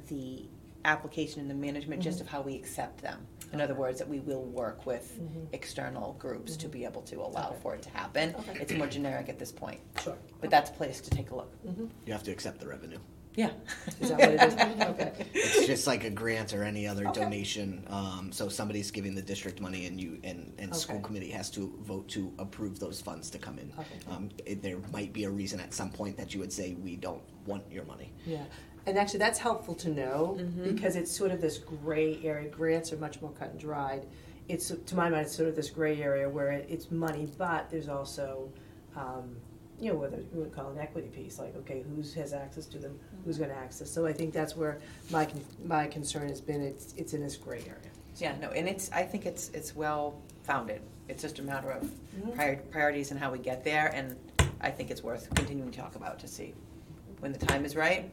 the 0.09 0.45
application 0.85 1.41
and 1.41 1.49
the 1.49 1.55
management, 1.55 2.03
just 2.03 2.21
of 2.21 2.27
how 2.27 2.41
we 2.41 2.57
accept 2.57 3.01
them. 3.01 3.25
In 3.53 3.61
other 3.61 3.75
words, 3.75 3.99
that 3.99 4.09
we 4.09 4.21
will 4.21 4.43
work 4.45 4.87
with 4.87 5.19
Mhm. 5.21 5.47
external 5.53 6.15
groups 6.19 6.57
to 6.59 6.69
be 6.69 6.85
able 6.85 7.03
to 7.03 7.17
allow 7.21 7.51
Okay. 7.51 7.59
for 7.63 7.75
it 7.75 7.83
to 7.83 7.91
happen. 7.91 8.35
Okay. 8.41 8.59
It's 8.61 8.73
more 8.73 8.87
generic 8.87 9.29
at 9.29 9.39
this 9.39 9.53
point, 9.53 9.81
Sure. 10.03 10.17
but 10.41 10.51
that's 10.51 10.71
a 10.71 10.73
place 10.75 11.01
to 11.01 11.11
take 11.11 11.31
a 11.31 11.37
look. 11.37 11.53
Mhm. 11.65 11.89
You 12.07 12.13
have 12.13 12.23
to 12.25 12.33
accept 12.33 12.61
the 12.61 12.67
revenue. 12.67 12.99
Yeah. 13.35 13.51
Is 14.01 14.09
that 14.09 14.19
what 14.19 14.31
it 14.33 14.43
is? 14.43 14.55
Okay. 14.89 15.13
It's 15.35 15.67
just 15.67 15.87
like 15.87 16.05
a 16.05 16.11
grant 16.11 16.55
or 16.55 16.63
any 16.65 16.87
other 16.87 17.07
Okay. 17.09 17.21
donation. 17.21 17.85
Um, 17.89 18.33
so 18.33 18.49
somebody's 18.49 18.91
giving 18.91 19.15
the 19.15 19.21
district 19.23 19.61
money, 19.61 19.85
and 19.87 20.01
you 20.01 20.19
and, 20.25 20.55
and 20.59 20.75
school 20.75 20.97
Okay. 20.97 21.05
committee 21.05 21.31
has 21.33 21.51
to 21.51 21.77
vote 21.83 22.09
to 22.09 22.33
approve 22.39 22.79
those 22.79 23.01
funds 23.03 23.29
to 23.31 23.39
come 23.39 23.59
in. 23.59 23.73
Okay. 23.79 23.99
Um, 24.11 24.31
it, 24.47 24.63
there 24.63 24.79
might 24.91 25.13
be 25.13 25.25
a 25.25 25.31
reason 25.31 25.61
at 25.61 25.75
some 25.75 25.91
point 25.91 26.17
that 26.17 26.33
you 26.33 26.41
would 26.41 26.53
say 26.53 26.75
we 26.75 26.97
don't 26.97 27.23
want 27.47 27.71
your 27.71 27.85
money. 27.85 28.11
Yeah, 28.25 28.45
and 28.87 28.97
actually, 28.97 29.19
that's 29.19 29.39
helpful 29.39 29.75
to 29.75 29.89
know, 29.89 30.39
Mhm. 30.41 30.75
because 30.75 30.97
it's 30.97 31.11
sort 31.11 31.31
of 31.33 31.41
this 31.41 31.59
gray 31.59 32.21
area, 32.25 32.49
grants 32.49 32.93
are 32.93 32.97
much 32.97 33.21
more 33.21 33.31
cut 33.33 33.51
and 33.51 33.59
dried. 33.61 34.07
It's, 34.49 34.69
to 34.69 34.95
my 34.97 35.11
mind, 35.11 35.27
it's 35.27 35.35
sort 35.35 35.49
of 35.49 35.57
this 35.57 35.71
gray 35.71 36.01
area 36.01 36.29
where 36.29 36.53
it- 36.53 36.67
it's 36.69 36.91
money, 36.91 37.29
but 37.37 37.69
there's 37.71 37.89
also, 37.89 38.49
um, 38.95 39.37
you 39.81 39.91
know, 39.93 39.99
whether 39.99 40.19
you 40.19 40.41
would 40.41 40.53
call 40.53 40.71
an 40.71 40.79
equity 40.79 41.09
piece, 41.09 41.39
like, 41.39 41.55
okay, 41.57 41.83
who 41.83 42.01
has 42.21 42.33
access 42.33 42.67
to 42.67 42.79
them, 42.79 42.99
who's 43.25 43.39
gonna 43.39 43.53
access, 43.53 43.91
so 43.91 44.07
I 44.07 44.13
think 44.13 44.33
that's 44.33 44.57
where 44.57 44.79
my, 45.11 45.25
con- 45.27 45.45
my 45.65 45.87
concern 45.89 46.29
has 46.29 46.41
been, 46.41 46.61
it's, 46.63 46.95
it's 46.97 47.13
in 47.13 47.21
this 47.21 47.37
gray 47.37 47.61
area. 47.61 47.91
Yeah, 48.19 48.37
no, 48.41 48.51
and 48.51 48.69
it's, 48.69 48.91
I 48.93 49.03
think 49.03 49.27
it's, 49.27 49.51
it's 49.51 49.75
well 49.77 50.23
founded. 50.45 50.81
It's 51.09 51.23
just 51.23 51.39
a 51.41 51.43
matter 51.43 51.71
of 51.71 51.83
Mhm. 52.17 52.35
prior- 52.37 52.63
priorities 52.71 53.11
and 53.11 53.19
how 53.21 53.31
we 53.33 53.39
get 53.39 53.65
there, 53.65 53.89
and 53.89 54.17
I 54.61 54.71
think 54.71 54.91
it's 54.91 55.03
worth 55.03 55.29
continuing 55.35 55.71
to 55.73 55.79
talk 55.79 55.97
about 55.97 56.19
to 56.21 56.29
see 56.29 56.55
when 57.21 57.33
the 57.33 57.39
time 57.39 57.65
is 57.65 57.75
right. 57.77 58.11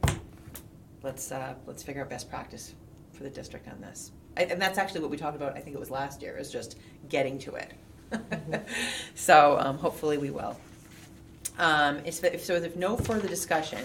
Let's, 1.04 1.30
uh, 1.30 1.54
let's 1.66 1.82
figure 1.82 2.00
out 2.02 2.08
best 2.08 2.30
practice 2.30 2.74
for 3.12 3.22
the 3.24 3.30
district 3.30 3.68
on 3.68 3.78
this. 3.80 4.10
I- 4.38 4.44
And 4.44 4.60
that's 4.60 4.78
actually 4.78 5.02
what 5.02 5.10
we 5.10 5.16
talked 5.18 5.36
about, 5.36 5.54
I 5.56 5.60
think 5.60 5.76
it 5.76 5.78
was 5.78 5.90
last 5.90 6.22
year, 6.22 6.36
is 6.38 6.50
just 6.50 6.78
getting 7.08 7.38
to 7.40 7.54
it. 7.54 7.72
So, 9.14 9.58
um, 9.60 9.76
hopefully 9.78 10.18
we 10.18 10.30
will. 10.30 10.58
Um, 11.58 11.98
if, 12.04 12.22
if- 12.24 12.42
so 12.44 12.54
if 12.54 12.74
no 12.74 12.96
further 12.96 13.28
discussion, 13.28 13.80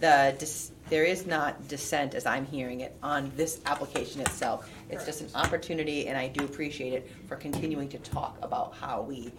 the, 0.00 0.34
dis- 0.38 0.72
there 0.88 1.04
is 1.04 1.26
not 1.26 1.68
dissent, 1.68 2.14
as 2.14 2.24
I'm 2.26 2.46
hearing 2.46 2.80
it, 2.80 2.96
on 3.02 3.30
this 3.36 3.60
application 3.66 4.20
itself. 4.22 4.68
It's 4.90 5.04
just 5.04 5.20
an 5.20 5.28
opportunity, 5.34 6.08
and 6.08 6.16
I 6.18 6.28
do 6.28 6.44
appreciate 6.44 6.92
it, 6.94 7.10
for 7.28 7.36
continuing 7.36 7.88
to 7.90 7.98
talk 7.98 8.38
about 8.42 8.74
how 8.74 9.02
we, 9.02 9.32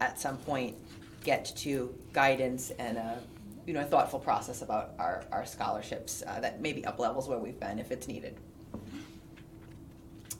at 0.00 0.18
some 0.18 0.36
point, 0.38 0.76
get 1.24 1.52
to 1.56 1.94
guidance 2.12 2.70
and 2.78 2.96
a, 2.96 3.18
you 3.66 3.72
know, 3.72 3.80
a 3.80 3.84
thoughtful 3.84 4.18
process 4.20 4.62
about 4.62 4.92
our, 4.98 5.24
our 5.32 5.44
scholarships, 5.44 6.22
uh, 6.26 6.38
that 6.40 6.60
maybe 6.60 6.84
up 6.84 6.98
levels 6.98 7.28
where 7.28 7.38
we've 7.38 7.58
been 7.58 7.78
if 7.78 7.90
it's 7.90 8.06
needed. 8.06 8.38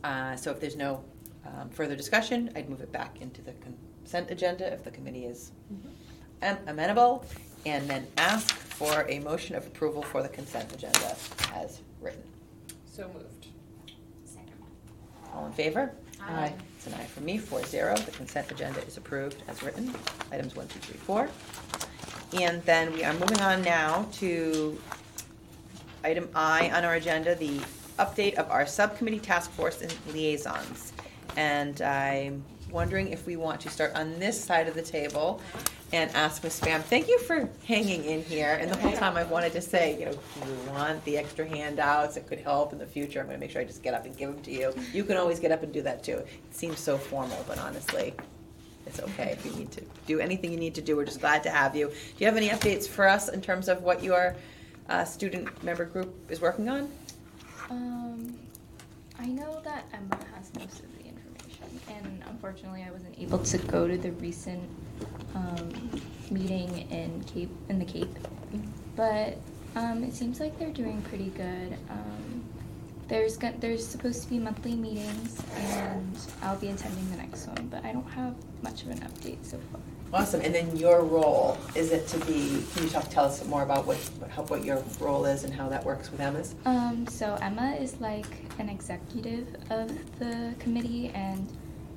Uh, 0.04 0.36
so 0.36 0.50
if 0.52 0.60
there's 0.60 0.76
no, 0.76 1.02
um, 1.44 1.68
further 1.70 1.96
discussion, 1.96 2.50
I'd 2.54 2.68
move 2.70 2.80
it 2.80 2.92
back 2.92 3.20
into 3.20 3.42
the 3.42 3.52
consent 3.52 4.30
agenda 4.30 4.72
if 4.72 4.84
the 4.84 4.90
committee 4.90 5.24
is 5.24 5.50
am- 6.42 6.58
amenable, 6.68 7.24
and 7.64 7.88
then 7.88 8.06
ask 8.16 8.54
for 8.54 9.04
a 9.08 9.18
motion 9.20 9.56
of 9.56 9.66
approval 9.66 10.02
for 10.02 10.22
the 10.22 10.28
consent 10.28 10.72
agenda 10.72 11.16
as 11.54 11.80
written. 12.00 12.22
So 12.86 13.08
moved. 13.12 13.48
Second. 14.24 14.52
All 15.34 15.46
in 15.46 15.52
favor? 15.52 15.92
Aye. 16.20 16.52
It's 16.76 16.86
an 16.86 16.94
aye 16.94 17.04
from 17.04 17.24
me, 17.24 17.38
four 17.38 17.64
zero. 17.64 17.96
The 17.96 18.10
consent 18.12 18.50
agenda 18.52 18.80
is 18.86 18.96
approved 18.96 19.42
as 19.48 19.62
written. 19.64 19.92
Items 20.30 20.54
one, 20.54 20.68
two, 20.68 20.78
three, 20.78 20.96
four. 20.98 21.28
And 22.32 22.62
then 22.64 22.92
we 22.92 23.04
are 23.04 23.12
moving 23.14 23.40
on 23.40 23.62
now 23.62 24.08
to 24.14 24.78
item 26.04 26.28
I 26.34 26.70
on 26.70 26.84
our 26.84 26.94
agenda, 26.94 27.34
the 27.34 27.60
update 27.98 28.34
of 28.34 28.50
our 28.50 28.66
subcommittee 28.66 29.20
task 29.20 29.50
force 29.52 29.80
and 29.80 29.94
liaisons. 30.12 30.92
And 31.36 31.80
I'm 31.82 32.44
wondering 32.70 33.08
if 33.08 33.26
we 33.26 33.36
want 33.36 33.60
to 33.60 33.70
start 33.70 33.94
on 33.94 34.18
this 34.18 34.42
side 34.42 34.68
of 34.68 34.74
the 34.74 34.82
table 34.82 35.40
and 35.92 36.10
ask 36.12 36.42
Ms. 36.42 36.60
Pham, 36.60 36.82
thank 36.82 37.06
you 37.08 37.18
for 37.20 37.48
hanging 37.66 38.04
in 38.04 38.22
here. 38.24 38.58
And 38.60 38.70
the 38.70 38.76
whole 38.76 38.92
time 38.92 39.16
I've 39.16 39.30
wanted 39.30 39.52
to 39.52 39.60
say, 39.60 39.98
you 39.98 40.06
know, 40.06 40.12
do 40.12 40.50
you 40.50 40.70
want 40.70 41.04
the 41.04 41.16
extra 41.16 41.46
handouts 41.46 42.16
that 42.16 42.26
could 42.26 42.40
help 42.40 42.72
in 42.72 42.78
the 42.78 42.86
future? 42.86 43.20
I'm 43.20 43.26
gonna 43.26 43.38
make 43.38 43.52
sure 43.52 43.62
I 43.62 43.64
just 43.64 43.82
get 43.82 43.94
up 43.94 44.04
and 44.04 44.16
give 44.16 44.32
them 44.32 44.42
to 44.42 44.50
you. 44.50 44.74
You 44.92 45.04
can 45.04 45.16
always 45.16 45.38
get 45.38 45.52
up 45.52 45.62
and 45.62 45.72
do 45.72 45.82
that 45.82 46.02
too. 46.02 46.16
It 46.16 46.28
seems 46.50 46.80
so 46.80 46.98
formal, 46.98 47.44
but 47.46 47.58
honestly, 47.58 48.14
it's 48.86 49.00
okay 49.00 49.32
if 49.32 49.44
you 49.44 49.52
need 49.52 49.70
to 49.72 49.82
do 50.06 50.20
anything 50.20 50.52
you 50.52 50.58
need 50.58 50.74
to 50.76 50.82
do. 50.82 50.96
We're 50.96 51.04
just 51.04 51.20
glad 51.20 51.42
to 51.44 51.50
have 51.50 51.74
you. 51.76 51.88
Do 51.88 51.94
you 52.18 52.26
have 52.26 52.36
any 52.36 52.48
updates 52.48 52.88
for 52.88 53.08
us 53.08 53.28
in 53.28 53.40
terms 53.40 53.68
of 53.68 53.82
what 53.82 54.02
your 54.02 54.36
uh, 54.88 55.04
student 55.04 55.62
member 55.62 55.84
group 55.84 56.14
is 56.30 56.40
working 56.40 56.68
on? 56.68 56.88
Um, 57.70 58.38
I 59.18 59.26
know 59.26 59.60
that 59.64 59.84
Emma 59.92 60.18
has 60.34 60.54
most 60.54 60.80
of 60.80 60.98
the 60.98 61.04
information, 61.04 61.80
and 61.88 62.22
unfortunately, 62.28 62.84
I 62.86 62.90
wasn't 62.90 63.18
able 63.18 63.38
to 63.38 63.58
go 63.58 63.88
to 63.88 63.96
the 63.96 64.12
recent 64.12 64.68
um, 65.34 66.00
meeting 66.30 66.90
in 66.90 67.24
Cape 67.24 67.50
in 67.68 67.78
the 67.78 67.84
Cape. 67.84 68.16
But 68.94 69.38
um, 69.74 70.04
it 70.04 70.14
seems 70.14 70.40
like 70.40 70.58
they're 70.58 70.70
doing 70.70 71.02
pretty 71.02 71.30
good. 71.30 71.76
Um, 71.90 72.44
there's 73.08 73.36
go- 73.36 73.54
there's 73.60 73.86
supposed 73.86 74.22
to 74.24 74.28
be 74.30 74.38
monthly 74.38 74.74
meetings, 74.74 75.40
and 75.56 76.16
I'll 76.42 76.56
be 76.56 76.68
attending 76.68 77.08
the 77.10 77.16
next 77.16 77.46
one. 77.46 77.68
But 77.68 77.84
I 77.84 77.92
don't 77.92 78.08
have 78.10 78.34
much 78.62 78.82
of 78.82 78.90
an 78.90 78.98
update 79.00 79.44
so 79.44 79.58
far. 79.72 79.80
Awesome. 80.20 80.40
And 80.40 80.54
then 80.54 80.74
your 80.76 81.02
role, 81.02 81.58
is 81.74 81.90
it 81.90 82.06
to 82.08 82.18
be, 82.26 82.62
can 82.74 82.84
you 82.84 82.88
talk, 82.90 83.08
tell 83.10 83.24
us 83.24 83.44
more 83.46 83.62
about 83.62 83.86
what, 83.86 83.96
what- 84.18 84.30
how, 84.30 84.42
what 84.44 84.64
your 84.64 84.82
role 85.00 85.24
is 85.26 85.42
and 85.44 85.52
how 85.52 85.68
that 85.68 85.84
works 85.84 86.10
with 86.10 86.20
Emma's? 86.20 86.54
Um, 86.64 87.06
so 87.08 87.34
Emma 87.42 87.74
is 87.78 88.00
like 88.00 88.26
an 88.58 88.68
executive 88.68 89.48
of 89.70 89.88
the 90.18 90.54
committee, 90.60 91.08
and 91.14 91.48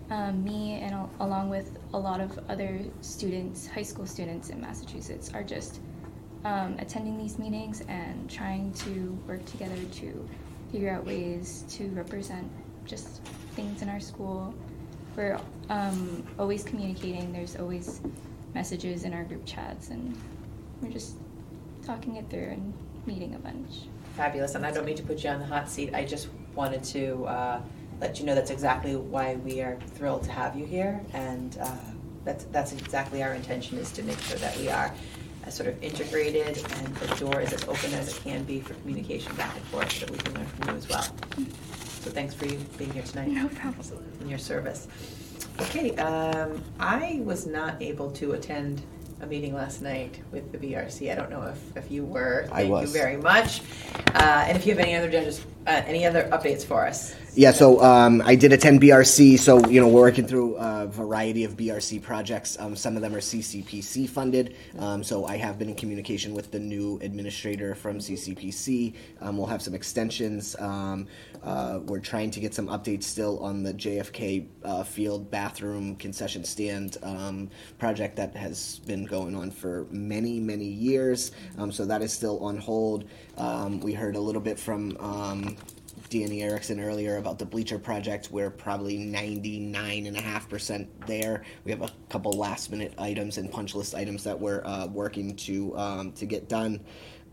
um, 0.10 0.44
me 0.44 0.80
and 0.82 0.92
al- 0.94 1.10
along 1.20 1.50
with 1.50 1.78
a 1.94 2.00
lot 2.00 2.20
of 2.20 2.38
other 2.50 2.80
students, 3.02 3.68
high 3.68 3.84
school 3.84 4.08
students 4.08 4.50
in 4.50 4.60
Massachusetts, 4.60 5.30
are 5.36 5.44
just 5.44 5.80
um, 6.46 6.76
attending 6.80 7.18
these 7.18 7.38
meetings 7.38 7.82
and 7.90 8.30
trying 8.30 8.72
to 8.74 9.18
work 9.28 9.46
together 9.46 9.76
to 9.94 10.28
figure 10.72 10.92
out 10.92 11.06
ways 11.06 11.64
to 11.70 11.88
represent 11.90 12.50
just 12.86 13.22
things 13.56 13.82
in 13.82 13.90
our 13.90 14.00
school. 14.00 14.54
We're 15.16 15.40
um, 15.70 16.26
always 16.38 16.64
communicating. 16.64 17.32
There's 17.32 17.56
always 17.56 18.02
messages 18.54 19.04
in 19.04 19.14
our 19.14 19.24
group 19.24 19.46
chats, 19.46 19.90
and 19.90 20.16
we're 20.82 20.92
just 20.92 21.16
talking 21.86 22.16
it 22.16 22.30
through 22.30 22.50
and 22.50 22.74
meeting 23.06 23.36
a 23.36 23.40
bunch. 23.40 23.88
Fabulous. 24.16 24.56
And 24.56 24.66
I 24.66 24.72
don't 24.72 24.86
mean 24.86 24.96
to 24.98 25.04
put 25.04 25.24
you 25.24 25.30
on 25.30 25.40
the 25.40 25.46
hot 25.46 25.70
seat. 25.70 25.94
I 25.94 26.06
just 26.06 26.30
wanted 26.56 26.84
to 26.86 27.26
uh, 27.26 27.62
let 28.00 28.20
you 28.20 28.26
know 28.26 28.36
that's 28.36 28.52
exactly 28.52 28.96
why 28.96 29.36
we 29.36 29.62
are 29.62 29.78
thrilled 29.96 30.24
to 30.24 30.32
have 30.32 30.58
you 30.58 30.66
here. 30.66 31.02
And 31.14 31.58
uh, 31.62 31.76
that's, 32.26 32.46
that's 32.46 32.74
exactly 32.74 33.24
our 33.24 33.34
intention 33.34 33.78
is 33.78 33.92
to 33.94 34.04
make 34.04 34.20
sure 34.20 34.38
that 34.38 34.56
we 34.58 34.70
are 34.70 34.94
uh, 35.46 35.50
sort 35.50 35.70
of 35.70 35.82
integrated 35.84 36.58
and 36.78 36.96
the 36.96 37.16
door 37.16 37.42
is 37.42 37.54
as 37.54 37.64
open 37.68 37.94
as 37.94 38.16
it 38.16 38.22
can 38.24 38.44
be 38.44 38.60
for 38.60 38.74
communication 38.76 39.36
back 39.36 39.56
and 39.56 39.66
forth 39.66 39.92
so 39.92 40.06
that 40.06 40.12
we 40.12 40.18
can 40.18 40.34
learn 40.34 40.46
from 40.46 40.70
you 40.70 40.76
as 40.76 40.90
well. 40.90 41.04
So 42.02 42.10
thanks 42.12 42.34
for 42.34 42.46
you 42.46 42.58
being 42.78 42.92
here 42.92 43.04
tonight. 43.04 43.30
No 43.30 43.48
problem. 43.50 44.04
in 44.22 44.30
your 44.30 44.40
service. 44.40 44.88
Okay, 45.62 45.96
um, 45.98 46.64
I 46.80 47.22
was 47.24 47.46
not 47.46 47.82
able 47.82 48.12
to 48.12 48.32
attend 48.34 48.82
a 49.22 49.28
meeting 49.28 49.54
last 49.54 49.82
night 49.82 50.20
with 50.32 50.52
the 50.52 50.58
BRC. 50.58 51.12
I 51.12 51.16
don't 51.16 51.30
know 51.30 51.44
if, 51.44 51.78
if 51.78 51.92
you 51.92 52.06
were. 52.06 52.48
I 52.52 52.66
was. 52.66 52.92
Thank 52.92 52.96
you 52.96 53.02
very 53.02 53.18
much. 53.18 53.62
Uh, 54.16 54.46
and 54.48 54.58
if 54.58 54.66
you 54.66 54.74
have 54.74 54.80
any 54.80 54.96
other 54.96 55.12
agendas, 55.12 55.44
Uh, 55.70 55.84
any 55.86 56.04
other 56.04 56.24
updates 56.32 56.66
for 56.66 56.84
us? 56.84 57.14
Yeah, 57.36 57.52
so 57.52 57.80
um, 57.84 58.24
I 58.26 58.34
did 58.34 58.52
attend 58.54 58.82
BRC. 58.82 59.38
So 59.38 59.64
you 59.68 59.80
know 59.80 59.88
we're 59.88 60.02
working 60.02 60.26
through 60.26 60.56
a 60.56 60.88
variety 60.88 61.44
of 61.44 61.56
BRC 61.56 62.02
projects. 62.02 62.60
Um, 62.60 62.76
some 62.76 62.96
of 62.96 63.04
them 63.04 63.14
are 63.14 63.20
CCPC 63.20 64.10
funded. 64.10 64.56
Um, 64.80 65.04
so 65.04 65.26
I 65.26 65.38
have 65.38 65.60
been 65.60 65.70
in 65.70 65.76
communication 65.76 66.34
with 66.34 66.50
the 66.50 66.60
new 66.60 66.98
administrator 67.04 67.76
from 67.76 68.00
CCPC. 68.00 68.96
Um, 69.22 69.38
we'll 69.38 69.46
have 69.46 69.62
some 69.62 69.76
extensions. 69.76 70.56
Um, 70.58 71.08
uh, 71.44 71.82
we're 71.86 72.00
trying 72.00 72.32
to 72.32 72.40
get 72.40 72.56
some 72.56 72.68
updates 72.68 73.04
still 73.04 73.38
on 73.38 73.62
the 73.62 73.76
JFK 73.76 74.48
uh, 74.64 74.84
field 74.84 75.30
bathroom 75.30 75.96
concession 75.98 76.44
stand 76.44 76.98
um, 77.04 77.48
project 77.78 78.16
that 78.16 78.36
has 78.36 78.80
been 78.88 79.06
going 79.06 79.36
on 79.36 79.52
for 79.52 79.86
many 79.92 80.40
many 80.40 80.66
years. 80.66 81.32
So 81.70 81.86
that 81.86 82.02
is 82.02 82.12
still 82.12 82.40
on 82.44 82.58
hold. 82.58 83.06
Um, 83.40 83.80
we 83.80 83.94
heard 83.94 84.16
a 84.16 84.20
little 84.20 84.42
bit 84.42 84.60
from. 84.60 84.98
Um, 85.00 85.58
Danny 86.10 86.42
Erickson 86.42 86.80
earlier 86.80 87.18
about 87.18 87.38
the 87.38 87.46
bleacher 87.46 87.78
project. 87.78 88.30
We're 88.32 88.50
probably 88.50 88.98
99.5% 88.98 90.88
there. 91.06 91.44
We 91.64 91.72
have 91.72 91.84
a 91.84 91.90
couple 92.10 92.32
last 92.32 92.72
minute 92.72 92.94
items 92.98 93.38
and 93.38 93.52
punch 93.52 93.76
list 93.76 93.94
items 93.94 94.24
that 94.24 94.40
we're 94.40 94.64
uh, 94.66 94.88
working 94.88 95.36
to 95.36 95.78
um, 95.78 96.12
to 96.14 96.26
get 96.26 96.50
done. 96.50 96.80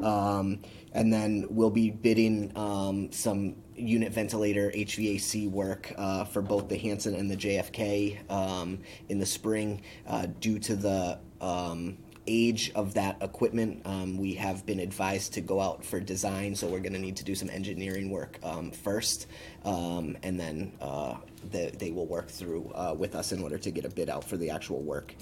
Um, 0.00 0.60
and 0.92 1.10
then 1.10 1.46
we'll 1.48 1.70
be 1.70 1.90
bidding 1.90 2.52
um, 2.54 3.10
some 3.12 3.56
unit 3.74 4.12
ventilator 4.12 4.70
HVAC 4.74 5.50
work 5.50 5.92
uh, 5.96 6.24
for 6.24 6.42
both 6.42 6.68
the 6.68 6.76
Hansen 6.76 7.14
and 7.14 7.30
the 7.30 7.36
JFK 7.36 8.30
um, 8.30 8.78
in 9.08 9.18
the 9.18 9.26
spring 9.26 9.80
uh, 10.06 10.26
due 10.40 10.58
to 10.58 10.76
the 10.76 11.18
um, 11.40 11.96
age 12.26 12.72
of 12.74 12.94
that 12.94 13.16
equipment. 13.22 13.82
Um, 13.84 14.18
we 14.18 14.34
have 14.34 14.66
been 14.66 14.80
advised 14.80 15.34
to 15.34 15.40
go 15.40 15.60
out 15.60 15.84
for 15.84 16.00
design, 16.00 16.55
so 16.55 16.66
we're 16.66 16.80
going 16.80 16.92
to 16.92 16.98
need 16.98 17.16
to 17.16 17.24
do 17.24 17.34
some 17.34 17.50
engineering 17.50 18.10
work 18.10 18.38
um, 18.42 18.70
first, 18.70 19.26
um, 19.64 20.16
and 20.22 20.38
then 20.38 20.72
uh, 20.80 21.16
the, 21.50 21.72
they 21.78 21.90
will 21.90 22.06
work 22.06 22.28
through 22.28 22.70
uh, 22.74 22.94
with 22.96 23.14
us 23.14 23.32
in 23.32 23.42
order 23.42 23.58
to 23.58 23.70
get 23.70 23.84
a 23.84 23.88
bid 23.88 24.08
out 24.08 24.24
for 24.24 24.36
the 24.36 24.50
actual 24.50 24.82
work. 24.82 25.14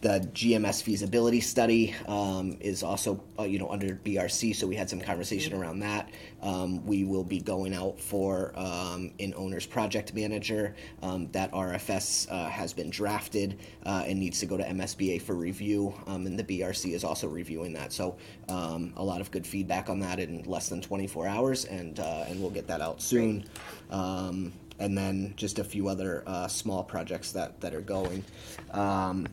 The 0.00 0.20
GMS 0.32 0.80
feasibility 0.80 1.40
study 1.40 1.92
um, 2.06 2.56
is 2.60 2.84
also, 2.84 3.20
uh, 3.36 3.42
you 3.42 3.58
know, 3.58 3.68
under 3.68 3.96
BRC, 3.96 4.54
so 4.54 4.64
we 4.64 4.76
had 4.76 4.88
some 4.88 5.00
conversation 5.00 5.52
around 5.52 5.80
that. 5.80 6.08
Um, 6.40 6.86
we 6.86 7.02
will 7.02 7.24
be 7.24 7.40
going 7.40 7.74
out 7.74 7.98
for 7.98 8.52
um, 8.54 9.10
an 9.18 9.34
owner's 9.36 9.66
project 9.66 10.14
manager. 10.14 10.76
Um, 11.02 11.28
that 11.32 11.50
RFS 11.50 12.30
uh, 12.30 12.48
has 12.48 12.72
been 12.72 12.90
drafted 12.90 13.58
uh, 13.86 14.04
and 14.06 14.20
needs 14.20 14.38
to 14.38 14.46
go 14.46 14.56
to 14.56 14.62
MSBA 14.62 15.20
for 15.20 15.34
review, 15.34 15.92
um, 16.06 16.26
and 16.26 16.38
the 16.38 16.44
BRC 16.44 16.92
is 16.92 17.02
also 17.02 17.26
reviewing 17.26 17.72
that. 17.72 17.92
So 17.92 18.16
um, 18.48 18.92
a 18.96 19.02
lot 19.02 19.20
of 19.20 19.32
good 19.32 19.44
feedback 19.44 19.90
on 19.90 19.98
that 20.00 20.20
in 20.20 20.44
less 20.44 20.68
than 20.68 20.80
24 20.80 21.26
hours, 21.26 21.64
and 21.64 21.98
uh, 21.98 22.24
and 22.28 22.40
we'll 22.40 22.50
get 22.50 22.68
that 22.68 22.80
out 22.80 23.02
soon. 23.02 23.44
Um, 23.90 24.52
and 24.78 24.96
then 24.96 25.34
just 25.36 25.58
a 25.58 25.64
few 25.64 25.88
other 25.88 26.22
uh, 26.24 26.46
small 26.46 26.84
projects 26.84 27.32
that, 27.32 27.60
that 27.60 27.74
are 27.74 27.80
going. 27.80 28.24
Um, 28.70 29.26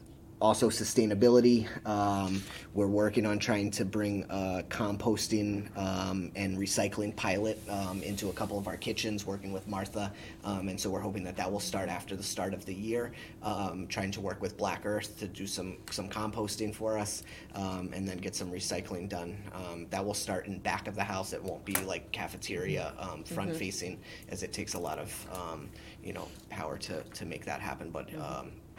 also 0.46 0.70
sustainability. 0.70 1.68
Um, 1.88 2.44
we're 2.76 2.86
working 2.86 3.26
on 3.26 3.40
trying 3.40 3.72
to 3.72 3.84
bring 3.84 4.26
a 4.30 4.64
composting 4.70 5.76
um, 5.76 6.32
and 6.36 6.56
recycling 6.56 7.16
pilot 7.16 7.60
um, 7.68 8.04
into 8.04 8.30
a 8.30 8.34
couple 8.34 8.60
of 8.60 8.68
our 8.68 8.78
kitchens, 8.78 9.26
working 9.26 9.52
with 9.52 9.68
Martha, 9.68 10.14
um, 10.44 10.70
and 10.70 10.80
so 10.80 10.92
we're 10.92 11.00
hoping 11.00 11.24
that 11.24 11.36
that 11.38 11.52
will 11.52 11.60
start 11.60 11.90
after 11.90 12.16
the 12.16 12.22
start 12.22 12.54
of 12.54 12.64
the 12.64 12.76
year. 12.76 13.12
Um, 13.42 13.88
trying 13.88 14.12
to 14.12 14.22
work 14.22 14.40
with 14.40 14.56
Black 14.56 14.86
Earth 14.86 15.18
to 15.18 15.28
do 15.28 15.48
some 15.48 15.78
some 15.90 16.08
composting 16.08 16.76
for 16.76 16.96
us, 16.96 17.24
um, 17.56 17.90
and 17.92 18.08
then 18.08 18.18
get 18.20 18.36
some 18.36 18.52
recycling 18.52 19.10
done. 19.10 19.36
Um, 19.52 19.88
that 19.90 20.06
will 20.06 20.14
start 20.14 20.46
in 20.46 20.60
back 20.60 20.88
of 20.88 20.94
the 20.94 21.04
house. 21.04 21.34
It 21.34 21.44
won't 21.44 21.66
be 21.66 21.76
like 21.78 22.12
cafeteria 22.12 22.94
um, 23.00 23.24
front 23.24 23.56
facing, 23.56 24.00
as 24.30 24.44
it 24.44 24.54
takes 24.54 24.76
a 24.76 24.80
lot 24.80 25.00
of 25.00 25.28
um, 25.34 25.70
you 26.04 26.14
know 26.14 26.28
power 26.52 26.78
to 26.78 27.02
to 27.02 27.26
make 27.26 27.46
that 27.46 27.62
happen. 27.62 27.90
But 27.90 28.14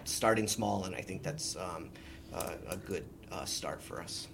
starting 0.06 0.46
small, 0.46 0.84
and 0.84 0.94
I 0.94 1.00
think 1.00 1.22
that's 1.22 1.56
um, 1.56 1.90
uh, 2.32 2.54
a 2.68 2.76
good 2.76 3.04
uh, 3.30 3.44
start 3.44 3.82
for 3.82 4.00
us. 4.00 4.28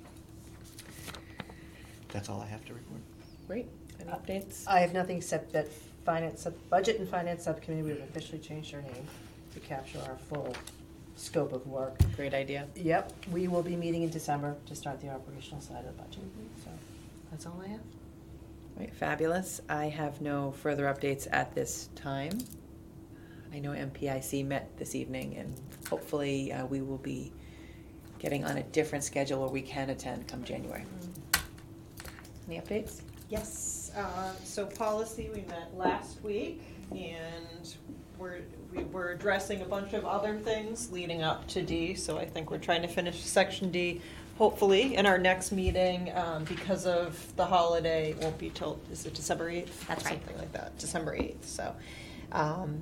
That's 2.09 2.29
all 2.29 2.41
I 2.41 2.47
have 2.47 2.65
to 2.67 2.75
report. 2.75 3.01
Great. 3.47 3.69
Any 4.01 4.11
updates? 4.11 4.65
I 4.67 4.81
have 4.81 4.93
nothing 4.93 5.17
except 5.17 5.53
that 5.53 5.69
finance, 6.05 6.43
sub- 6.43 6.55
budget 6.69 6.99
and 6.99 7.09
finance 7.09 7.45
subcommittee, 7.45 7.83
we've 7.83 8.03
officially 8.03 8.39
changed 8.39 8.75
our 8.75 8.83
name 8.83 9.07
to 9.55 9.61
capture 9.61 9.99
our 10.09 10.17
full 10.17 10.55
scope 11.17 11.53
of 11.53 11.67
work. 11.67 11.99
Great 12.17 12.35
idea. 12.35 12.67
Yep, 12.75 13.13
we 13.31 13.49
will 13.49 13.63
be 13.63 13.77
meeting 13.77 14.03
in 14.03 14.11
December 14.11 14.57
to 14.67 14.75
start 14.75 15.01
the 15.01 15.09
operational 15.09 15.61
side 15.61 15.85
of 15.85 15.97
the 15.97 16.03
budget, 16.03 16.25
so 16.65 16.71
that's 17.31 17.47
all 17.47 17.61
I 17.65 17.69
have. 17.69 17.81
Right, 18.77 18.95
fabulous. 18.95 19.61
I 19.69 19.87
have 19.87 20.21
no 20.21 20.53
further 20.53 20.85
updates 20.85 21.29
at 21.31 21.55
this 21.55 21.89
time. 21.95 22.39
I 23.53 23.59
know 23.59 23.73
MPIC 23.73 24.47
met 24.47 24.77
this 24.79 24.95
evening, 24.95 25.37
and 25.37 25.55
hopefully 25.89 26.53
uh, 26.53 26.65
we 26.67 26.81
will 26.81 26.99
be 26.99 27.33
getting 28.19 28.45
on 28.45 28.57
a 28.57 28.63
different 28.63 29.05
schedule 29.05 29.41
where 29.41 29.51
we 29.51 29.61
can 29.61 29.91
attend 29.91 30.27
come 30.27 30.43
January. 30.43 30.85
Any 32.49 32.59
updates? 32.59 33.03
Yes, 33.29 33.93
uh, 33.97 34.33
so 34.45 34.65
policy, 34.67 35.31
we 35.35 35.43
met 35.43 35.77
last 35.77 36.23
week, 36.23 36.63
and 36.93 37.75
we're, 38.19 38.41
we 38.75 38.85
were 38.85 39.11
addressing 39.11 39.61
a 39.61 39.65
bunch 39.65 39.93
of 39.93 40.05
other 40.05 40.39
things 40.39 40.91
leading 40.91 41.23
up 41.23 41.47
to 41.49 41.63
D, 41.63 41.95
so 41.95 42.19
I 42.19 42.25
think 42.25 42.51
we're 42.51 42.59
trying 42.59 42.83
to 42.83 42.89
finish 42.89 43.21
section 43.21 43.71
D, 43.71 44.01
hopefully, 44.39 44.97
in 44.97 45.05
our 45.05 45.19
next 45.19 45.53
meeting, 45.53 46.11
um, 46.15 46.45
because 46.45 46.87
of 46.87 47.37
the 47.37 47.45
holiday, 47.45 48.11
it 48.11 48.19
won't 48.19 48.39
be 48.39 48.51
till, 48.51 48.81
is 48.91 49.05
it 49.05 49.15
December 49.15 49.51
eighth? 49.51 49.87
That's 49.89 50.05
right. 50.05 50.15
Something 50.15 50.39
like 50.39 50.53
that, 50.53 50.79
December 50.79 51.15
eighth, 51.15 51.47
so, 51.47 51.75
um, 52.33 52.81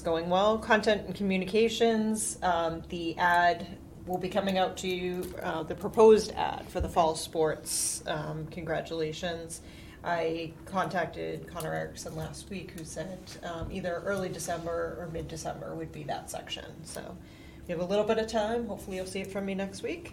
going 0.00 0.28
well. 0.28 0.58
Content 0.58 1.06
and 1.06 1.14
communications, 1.14 2.38
um, 2.42 2.82
the 2.88 3.16
ad 3.18 3.66
will 4.06 4.18
be 4.18 4.28
coming 4.28 4.58
out 4.58 4.76
to 4.78 4.88
you, 4.88 5.34
uh, 5.42 5.62
the 5.62 5.74
proposed 5.74 6.32
ad 6.32 6.66
for 6.68 6.80
the 6.80 6.88
fall 6.88 7.14
sports. 7.14 8.02
Um, 8.06 8.46
congratulations. 8.50 9.60
I 10.04 10.52
contacted 10.64 11.46
Connor 11.48 11.74
Erickson 11.74 12.16
last 12.16 12.48
week, 12.50 12.70
who 12.70 12.84
said 12.84 13.18
um, 13.42 13.70
either 13.70 14.02
early 14.06 14.28
December 14.28 14.96
or 14.98 15.08
mid 15.12 15.28
December 15.28 15.74
would 15.74 15.92
be 15.92 16.04
that 16.04 16.30
section. 16.30 16.64
So 16.84 17.16
we 17.66 17.72
have 17.72 17.80
a 17.80 17.84
little 17.84 18.04
bit 18.04 18.18
of 18.18 18.28
time. 18.28 18.66
Hopefully, 18.66 18.96
you'll 18.96 19.06
see 19.06 19.20
it 19.20 19.30
from 19.30 19.44
me 19.44 19.54
next 19.54 19.82
week. 19.82 20.12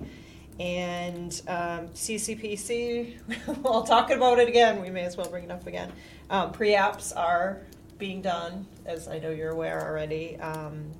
And 0.60 1.42
um, 1.48 1.90
CCPC, 1.90 3.20
while 3.62 3.84
talking 3.84 4.18
about 4.18 4.40
it 4.40 4.48
again, 4.48 4.82
we 4.82 4.90
may 4.90 5.04
as 5.04 5.18
well 5.18 5.30
bring 5.30 5.46
it 5.46 5.52
up 5.52 5.68
again. 5.68 5.92
Um, 6.30 6.52
Pre 6.52 6.72
apps 6.72 7.16
are 7.16 7.62
being 7.98 8.22
done, 8.22 8.68
as 8.86 9.08
I 9.08 9.20
know 9.20 9.32
you're 9.32 9.52
aware 9.52 9.82
already. 9.82 10.38
Um, 10.38 10.92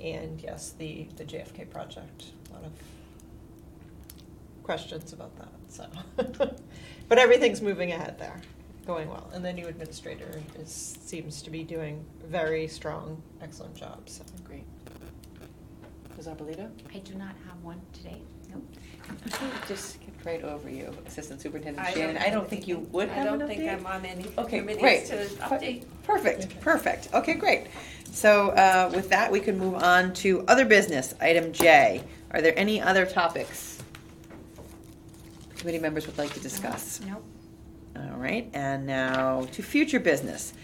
and 0.00 0.40
yes, 0.40 0.74
the, 0.78 1.06
the 1.16 1.24
JFK 1.24 1.70
project, 1.70 2.24
a 2.50 2.54
lot 2.54 2.64
of 2.64 2.72
questions 4.62 5.12
about 5.12 5.36
that, 5.36 5.52
so. 5.68 5.86
But 7.08 7.18
everything's 7.18 7.60
moving 7.60 7.92
ahead 7.92 8.18
there, 8.18 8.40
going 8.86 9.08
well. 9.08 9.28
And 9.34 9.44
the 9.44 9.52
new 9.52 9.66
administrator 9.66 10.40
is, 10.58 10.96
seems 11.02 11.42
to 11.42 11.50
be 11.50 11.62
doing 11.62 12.02
very 12.24 12.66
strong, 12.66 13.22
excellent 13.42 13.74
job, 13.74 14.08
so. 14.08 14.24
Great. 14.44 14.64
Ms. 16.16 16.26
Arbolito? 16.26 16.70
I 16.94 16.98
do 16.98 17.14
not 17.14 17.34
have 17.46 17.62
one 17.62 17.80
today, 17.92 18.22
nope. 18.50 18.64
Just 19.68 19.94
skipped 19.94 20.11
right 20.24 20.42
over 20.42 20.68
you, 20.70 20.94
Assistant 21.06 21.40
Superintendent 21.40 21.86
I 21.86 21.92
don't 21.92 22.16
I 22.16 22.30
don't 22.30 22.48
think 22.48 22.66
you 22.68 22.78
would 22.92 23.08
I 23.08 23.12
have 23.14 23.32
an 23.32 23.38
don't 23.40 23.48
think 23.48 23.62
update? 23.62 23.72
I'm 23.78 23.86
on 23.86 24.04
any 24.04 24.26
Okay, 24.38 24.58
committees 24.58 24.80
great. 24.80 25.06
to 25.06 25.14
update. 25.42 25.84
Perfect, 26.04 26.60
perfect. 26.60 27.08
Okay, 27.14 27.34
great. 27.34 27.66
So 28.12 28.50
uh, 28.50 28.90
with 28.94 29.08
that, 29.10 29.32
we 29.32 29.40
can 29.40 29.58
move 29.58 29.74
on 29.74 30.12
to 30.14 30.44
other 30.48 30.64
business, 30.64 31.14
item 31.20 31.52
J. 31.52 32.02
Are 32.30 32.40
there 32.42 32.52
any 32.58 32.80
other 32.80 33.06
topics 33.06 33.78
committee 35.56 35.78
members 35.78 36.06
would 36.06 36.18
like 36.18 36.32
to 36.34 36.40
discuss? 36.40 37.00
Nope. 37.06 37.24
All 37.94 38.18
right, 38.18 38.50
and 38.54 38.86
now 38.86 39.46
to 39.52 39.62
future 39.62 40.00
business. 40.00 40.54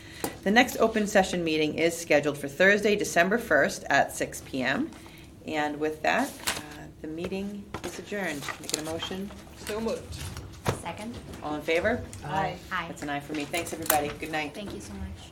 The 0.42 0.50
next 0.50 0.78
open 0.78 1.06
session 1.06 1.44
meeting 1.44 1.74
is 1.78 1.96
scheduled 1.96 2.36
for 2.38 2.48
Thursday, 2.48 2.96
December 2.96 3.38
1st 3.38 3.84
at 3.90 4.12
6 4.16 4.40
PM. 4.42 4.90
And 5.46 5.78
with 5.78 6.02
that, 6.02 6.28
uh, 6.48 6.60
the 7.02 7.06
meeting 7.08 7.64
is 7.84 7.98
adjourned. 7.98 8.42
Can 8.42 8.64
I 8.64 8.66
get 8.66 8.80
a 8.80 8.84
motion? 8.84 9.30
So 9.68 9.78
moved. 9.78 10.02
Second? 10.80 11.14
All 11.42 11.54
in 11.56 11.60
favor? 11.60 12.02
Aye. 12.24 12.56
Aye. 12.72 12.86
That's 12.88 13.02
an 13.02 13.10
aye 13.10 13.20
for 13.20 13.34
me. 13.34 13.44
Thanks, 13.44 13.74
everybody. 13.74 14.08
Good 14.18 14.32
night. 14.32 14.54
Thank 14.54 14.72
you 14.74 14.80
so 14.80 14.94
much. 14.94 15.30